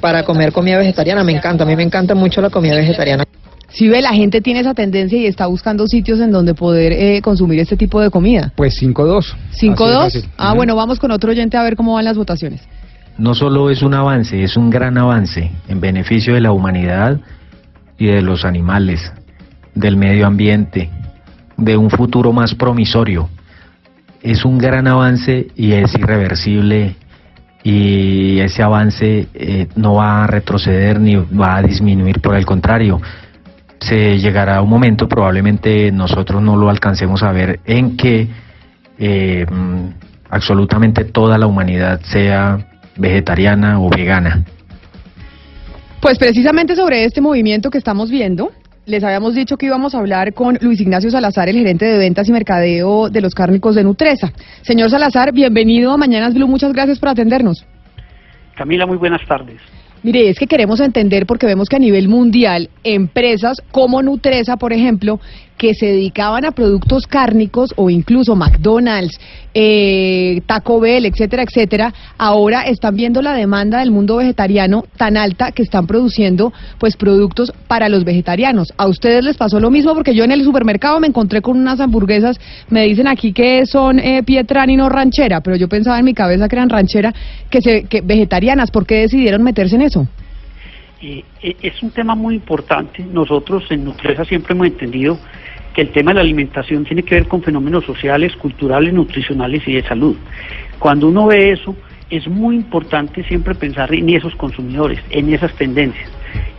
para 0.00 0.24
comer 0.24 0.52
comida 0.52 0.78
vegetariana. 0.78 1.24
Me 1.24 1.32
encanta, 1.32 1.64
a 1.64 1.66
mí 1.66 1.74
me 1.76 1.82
encanta 1.82 2.14
mucho 2.14 2.40
la 2.40 2.50
comida 2.50 2.76
vegetariana. 2.76 3.24
Si 3.70 3.86
ve, 3.86 4.00
la 4.00 4.12
gente 4.12 4.40
tiene 4.40 4.60
esa 4.60 4.72
tendencia 4.72 5.18
y 5.18 5.26
está 5.26 5.46
buscando 5.46 5.86
sitios 5.86 6.20
en 6.20 6.32
donde 6.32 6.54
poder 6.54 6.92
eh, 6.92 7.20
consumir 7.22 7.60
este 7.60 7.76
tipo 7.76 8.00
de 8.00 8.10
comida. 8.10 8.52
Pues 8.56 8.80
5-2. 8.82 9.34
Así 9.52 9.68
de 9.68 9.74
¿5-2? 9.74 10.02
fácil. 10.04 10.24
Ah, 10.38 10.54
bueno, 10.54 10.74
vamos 10.74 10.98
con 10.98 11.10
otro 11.10 11.30
oyente 11.30 11.56
a 11.56 11.62
ver 11.62 11.76
cómo 11.76 11.94
van 11.94 12.04
las 12.04 12.16
votaciones. 12.16 12.62
No 13.18 13.34
solo 13.34 13.68
es 13.68 13.82
un 13.82 13.94
avance, 13.94 14.42
es 14.42 14.56
un 14.56 14.70
gran 14.70 14.96
avance 14.96 15.50
en 15.66 15.80
beneficio 15.80 16.34
de 16.34 16.40
la 16.40 16.52
humanidad 16.52 17.20
y 17.98 18.06
de 18.06 18.22
los 18.22 18.44
animales, 18.44 19.12
del 19.74 19.96
medio 19.96 20.26
ambiente, 20.26 20.88
de 21.56 21.76
un 21.76 21.90
futuro 21.90 22.32
más 22.32 22.54
promisorio. 22.54 23.28
Es 24.22 24.44
un 24.44 24.58
gran 24.58 24.86
avance 24.86 25.48
y 25.56 25.72
es 25.72 25.94
irreversible 25.94 26.94
y 27.64 28.38
ese 28.38 28.62
avance 28.62 29.28
eh, 29.34 29.66
no 29.74 29.94
va 29.94 30.24
a 30.24 30.26
retroceder 30.28 31.00
ni 31.00 31.16
va 31.16 31.56
a 31.56 31.62
disminuir, 31.62 32.20
por 32.20 32.36
el 32.36 32.46
contrario. 32.46 33.00
Se 33.80 34.18
llegará 34.18 34.62
un 34.62 34.70
momento, 34.70 35.08
probablemente 35.08 35.90
nosotros 35.90 36.40
no 36.40 36.56
lo 36.56 36.70
alcancemos 36.70 37.22
a 37.24 37.32
ver, 37.32 37.60
en 37.64 37.96
que 37.96 38.28
eh, 38.98 39.46
mm, 39.50 39.88
absolutamente 40.30 41.04
toda 41.04 41.36
la 41.36 41.46
humanidad 41.46 42.00
sea 42.02 42.77
vegetariana 42.98 43.80
o 43.80 43.88
vegana. 43.88 44.44
Pues 46.00 46.18
precisamente 46.18 46.76
sobre 46.76 47.04
este 47.04 47.20
movimiento 47.20 47.70
que 47.70 47.78
estamos 47.78 48.10
viendo, 48.10 48.52
les 48.86 49.02
habíamos 49.04 49.34
dicho 49.34 49.56
que 49.56 49.66
íbamos 49.66 49.94
a 49.94 49.98
hablar 49.98 50.32
con 50.32 50.58
Luis 50.60 50.80
Ignacio 50.80 51.10
Salazar, 51.10 51.48
el 51.48 51.56
gerente 51.56 51.84
de 51.84 51.98
ventas 51.98 52.28
y 52.28 52.32
mercadeo 52.32 53.10
de 53.10 53.20
los 53.20 53.34
cárnicos 53.34 53.74
de 53.74 53.84
Nutresa. 53.84 54.32
Señor 54.62 54.90
Salazar, 54.90 55.32
bienvenido 55.32 55.92
a 55.92 55.96
Mañanas 55.96 56.34
Blue, 56.34 56.46
muchas 56.46 56.72
gracias 56.72 56.98
por 56.98 57.10
atendernos. 57.10 57.66
Camila, 58.54 58.86
muy 58.86 58.96
buenas 58.96 59.20
tardes. 59.26 59.60
Mire, 60.02 60.30
es 60.30 60.38
que 60.38 60.46
queremos 60.46 60.80
entender 60.80 61.26
porque 61.26 61.46
vemos 61.46 61.68
que 61.68 61.76
a 61.76 61.80
nivel 61.80 62.08
mundial 62.08 62.70
empresas 62.84 63.60
como 63.72 64.00
Nutresa, 64.00 64.56
por 64.56 64.72
ejemplo, 64.72 65.20
que 65.58 65.74
se 65.74 65.86
dedicaban 65.86 66.44
a 66.44 66.52
productos 66.52 67.06
cárnicos 67.06 67.74
o 67.76 67.90
incluso 67.90 68.36
McDonald's, 68.36 69.18
eh, 69.52 70.40
Taco 70.46 70.78
Bell, 70.78 71.04
etcétera, 71.04 71.42
etcétera, 71.42 71.92
ahora 72.16 72.62
están 72.62 72.94
viendo 72.94 73.20
la 73.20 73.34
demanda 73.34 73.80
del 73.80 73.90
mundo 73.90 74.16
vegetariano 74.16 74.84
tan 74.96 75.16
alta 75.16 75.50
que 75.50 75.62
están 75.62 75.86
produciendo 75.86 76.52
pues 76.78 76.96
productos 76.96 77.52
para 77.66 77.88
los 77.88 78.04
vegetarianos. 78.04 78.72
¿A 78.76 78.86
ustedes 78.86 79.24
les 79.24 79.36
pasó 79.36 79.58
lo 79.58 79.70
mismo? 79.70 79.94
Porque 79.94 80.14
yo 80.14 80.24
en 80.24 80.30
el 80.30 80.44
supermercado 80.44 81.00
me 81.00 81.08
encontré 81.08 81.42
con 81.42 81.58
unas 81.58 81.80
hamburguesas, 81.80 82.38
me 82.70 82.84
dicen 82.84 83.08
aquí 83.08 83.32
que 83.32 83.66
son 83.66 83.98
eh, 83.98 84.22
Pietrani 84.22 84.76
no 84.76 84.88
ranchera, 84.88 85.40
pero 85.40 85.56
yo 85.56 85.68
pensaba 85.68 85.98
en 85.98 86.04
mi 86.04 86.14
cabeza 86.14 86.48
que 86.48 86.56
eran 86.56 86.68
ranchera, 86.68 87.12
que, 87.50 87.60
se, 87.60 87.84
que 87.84 88.00
vegetarianas. 88.00 88.70
¿Por 88.70 88.86
qué 88.86 89.00
decidieron 89.00 89.42
meterse 89.42 89.74
en 89.74 89.82
eso? 89.82 90.06
Eh, 91.00 91.24
eh, 91.42 91.56
es 91.62 91.82
un 91.82 91.90
tema 91.90 92.14
muy 92.14 92.34
importante. 92.34 93.04
Nosotros 93.04 93.64
en 93.70 93.84
Nutresa 93.84 94.24
siempre 94.24 94.54
hemos 94.54 94.66
entendido 94.66 95.18
que 95.78 95.82
el 95.82 95.92
tema 95.92 96.10
de 96.10 96.16
la 96.16 96.22
alimentación 96.22 96.84
tiene 96.84 97.04
que 97.04 97.14
ver 97.14 97.28
con 97.28 97.40
fenómenos 97.40 97.84
sociales, 97.84 98.34
culturales, 98.34 98.92
nutricionales 98.92 99.62
y 99.68 99.74
de 99.74 99.84
salud. 99.84 100.16
Cuando 100.80 101.06
uno 101.06 101.28
ve 101.28 101.52
eso, 101.52 101.76
es 102.10 102.26
muy 102.26 102.56
importante 102.56 103.22
siempre 103.22 103.54
pensar 103.54 103.94
en 103.94 104.08
esos 104.08 104.34
consumidores, 104.34 104.98
en 105.10 105.32
esas 105.32 105.54
tendencias. 105.54 106.10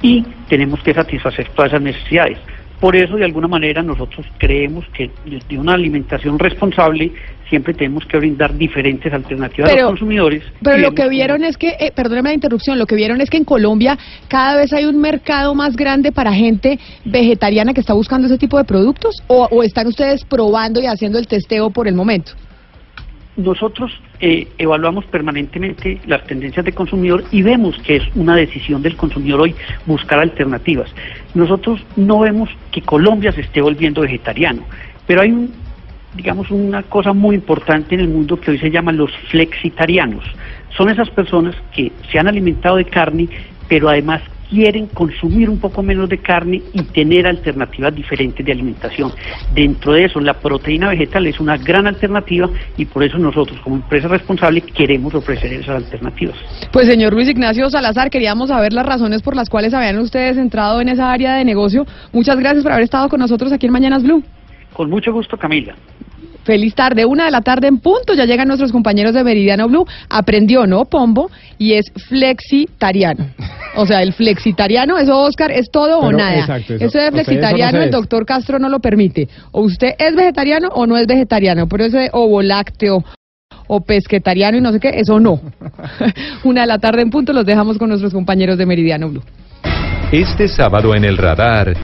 Y 0.01 0.23
tenemos 0.47 0.81
que 0.83 0.93
satisfacer 0.93 1.49
todas 1.49 1.73
esas 1.73 1.81
necesidades. 1.81 2.37
Por 2.79 2.95
eso, 2.95 3.17
de 3.17 3.25
alguna 3.25 3.47
manera, 3.47 3.83
nosotros 3.83 4.25
creemos 4.37 4.85
que 4.93 5.09
de 5.25 5.57
una 5.57 5.73
alimentación 5.73 6.39
responsable 6.39 7.11
siempre 7.49 7.73
tenemos 7.73 8.05
que 8.05 8.17
brindar 8.17 8.55
diferentes 8.55 9.11
alternativas 9.11 9.71
a 9.71 9.75
los 9.75 9.83
consumidores. 9.85 10.43
Pero 10.61 10.77
lo 10.77 10.93
que 10.93 11.09
vieron 11.09 11.43
es 11.43 11.57
que, 11.57 11.75
eh, 11.79 11.91
perdóneme 11.93 12.29
la 12.29 12.35
interrupción, 12.35 12.79
lo 12.79 12.85
que 12.85 12.95
vieron 12.95 13.21
es 13.21 13.29
que 13.29 13.37
en 13.37 13.43
Colombia 13.43 13.97
cada 14.27 14.55
vez 14.55 14.71
hay 14.71 14.85
un 14.85 15.01
mercado 15.01 15.55
más 15.55 15.75
grande 15.75 16.11
para 16.11 16.31
gente 16.31 16.79
vegetariana 17.05 17.73
que 17.73 17.81
está 17.81 17.93
buscando 17.93 18.27
ese 18.27 18.37
tipo 18.37 18.57
de 18.57 18.63
productos 18.63 19.15
o, 19.27 19.47
o 19.51 19.63
están 19.63 19.87
ustedes 19.87 20.23
probando 20.23 20.79
y 20.79 20.85
haciendo 20.85 21.17
el 21.19 21.27
testeo 21.27 21.71
por 21.71 21.87
el 21.87 21.95
momento. 21.95 22.33
Nosotros 23.39 23.89
eh, 24.19 24.49
evaluamos 24.57 25.05
permanentemente 25.05 26.01
las 26.05 26.25
tendencias 26.25 26.65
de 26.65 26.73
consumidor 26.73 27.23
y 27.31 27.41
vemos 27.41 27.77
que 27.83 27.95
es 27.95 28.03
una 28.15 28.35
decisión 28.35 28.81
del 28.81 28.97
consumidor 28.97 29.39
hoy 29.39 29.55
buscar 29.85 30.19
alternativas. 30.19 30.93
Nosotros 31.33 31.81
no 31.95 32.19
vemos 32.19 32.49
que 32.69 32.81
Colombia 32.81 33.31
se 33.31 33.39
esté 33.39 33.61
volviendo 33.61 34.01
vegetariano, 34.01 34.63
pero 35.07 35.21
hay 35.21 35.31
un, 35.31 35.53
digamos 36.15 36.51
una 36.51 36.83
cosa 36.83 37.13
muy 37.13 37.35
importante 37.35 37.95
en 37.95 38.01
el 38.01 38.09
mundo 38.09 38.37
que 38.41 38.51
hoy 38.51 38.59
se 38.59 38.71
llaman 38.71 38.97
los 38.97 39.15
flexitarianos. 39.29 40.25
Son 40.75 40.89
esas 40.89 41.09
personas 41.09 41.55
que 41.73 41.93
se 42.11 42.19
han 42.19 42.27
alimentado 42.27 42.75
de 42.75 42.85
carne, 42.85 43.29
pero 43.69 43.87
además 43.87 44.21
quieren 44.49 44.87
consumir 44.87 45.49
un 45.49 45.59
poco 45.59 45.83
menos 45.83 46.09
de 46.09 46.17
carne 46.17 46.61
y 46.73 46.81
tener 46.83 47.27
alternativas 47.27 47.93
diferentes 47.93 48.45
de 48.45 48.51
alimentación. 48.51 49.11
Dentro 49.53 49.93
de 49.93 50.05
eso, 50.05 50.19
la 50.19 50.33
proteína 50.33 50.89
vegetal 50.89 51.27
es 51.27 51.39
una 51.39 51.57
gran 51.57 51.87
alternativa 51.87 52.49
y 52.77 52.85
por 52.85 53.03
eso 53.03 53.17
nosotros 53.17 53.59
como 53.61 53.77
empresa 53.77 54.07
responsable 54.07 54.61
queremos 54.61 55.13
ofrecer 55.13 55.53
esas 55.53 55.83
alternativas. 55.83 56.35
Pues 56.71 56.87
señor 56.87 57.13
Luis 57.13 57.29
Ignacio 57.29 57.69
Salazar, 57.69 58.09
queríamos 58.09 58.49
saber 58.49 58.73
las 58.73 58.85
razones 58.85 59.21
por 59.21 59.35
las 59.35 59.49
cuales 59.49 59.73
habían 59.73 59.99
ustedes 59.99 60.37
entrado 60.37 60.81
en 60.81 60.89
esa 60.89 61.11
área 61.11 61.35
de 61.35 61.45
negocio. 61.45 61.85
Muchas 62.11 62.37
gracias 62.37 62.63
por 62.63 62.71
haber 62.71 62.83
estado 62.83 63.09
con 63.09 63.19
nosotros 63.19 63.51
aquí 63.51 63.67
en 63.67 63.73
Mañanas 63.73 64.03
Blue. 64.03 64.23
Con 64.73 64.89
mucho 64.89 65.11
gusto, 65.11 65.37
Camila. 65.37 65.75
Feliz 66.43 66.73
tarde, 66.73 67.05
una 67.05 67.25
de 67.25 67.31
la 67.31 67.41
tarde 67.41 67.67
en 67.67 67.77
punto, 67.79 68.13
ya 68.13 68.25
llegan 68.25 68.47
nuestros 68.47 68.71
compañeros 68.71 69.13
de 69.13 69.23
Meridiano 69.23 69.67
Blue, 69.67 69.85
aprendió, 70.09 70.65
¿no? 70.65 70.85
Pombo, 70.85 71.29
y 71.57 71.73
es 71.73 71.85
flexitariano. 72.07 73.27
O 73.75 73.85
sea, 73.85 74.01
el 74.01 74.13
flexitariano, 74.13 74.97
eso 74.97 75.17
Oscar, 75.19 75.51
es 75.51 75.69
todo 75.71 75.99
o 75.99 76.11
nada. 76.11 76.39
exacto, 76.39 76.73
eso- 76.73 76.85
eso 76.85 76.85
de 76.85 76.87
o 76.87 76.89
sea, 76.91 77.01
eso 77.07 77.11
no 77.11 77.23
flexitariano, 77.23 77.81
el 77.83 77.91
doctor 77.91 78.25
Castro 78.25 78.57
no 78.59 78.69
lo 78.69 78.79
permite. 78.79 79.27
O 79.51 79.61
usted 79.61 79.93
es 79.99 80.15
vegetariano 80.15 80.69
o 80.69 80.87
no 80.87 80.97
es 80.97 81.05
vegetariano, 81.05 81.67
pero 81.67 81.85
eso 81.85 81.97
de 81.97 82.09
ovo 82.13 82.41
lácteo 82.41 83.03
o 83.67 83.81
pesquetariano 83.81 84.57
y 84.57 84.61
no 84.61 84.71
sé 84.71 84.79
qué, 84.79 84.89
eso 84.95 85.19
no. 85.19 85.39
una 86.43 86.61
de 86.61 86.67
la 86.67 86.79
tarde 86.79 87.01
en 87.03 87.11
punto, 87.11 87.31
los 87.33 87.45
dejamos 87.45 87.77
con 87.77 87.89
nuestros 87.89 88.13
compañeros 88.13 88.57
de 88.57 88.65
Meridiano 88.65 89.09
Blue. 89.09 89.21
Este 90.11 90.47
sábado 90.47 90.95
en 90.95 91.05
el 91.05 91.17
radar. 91.17 91.77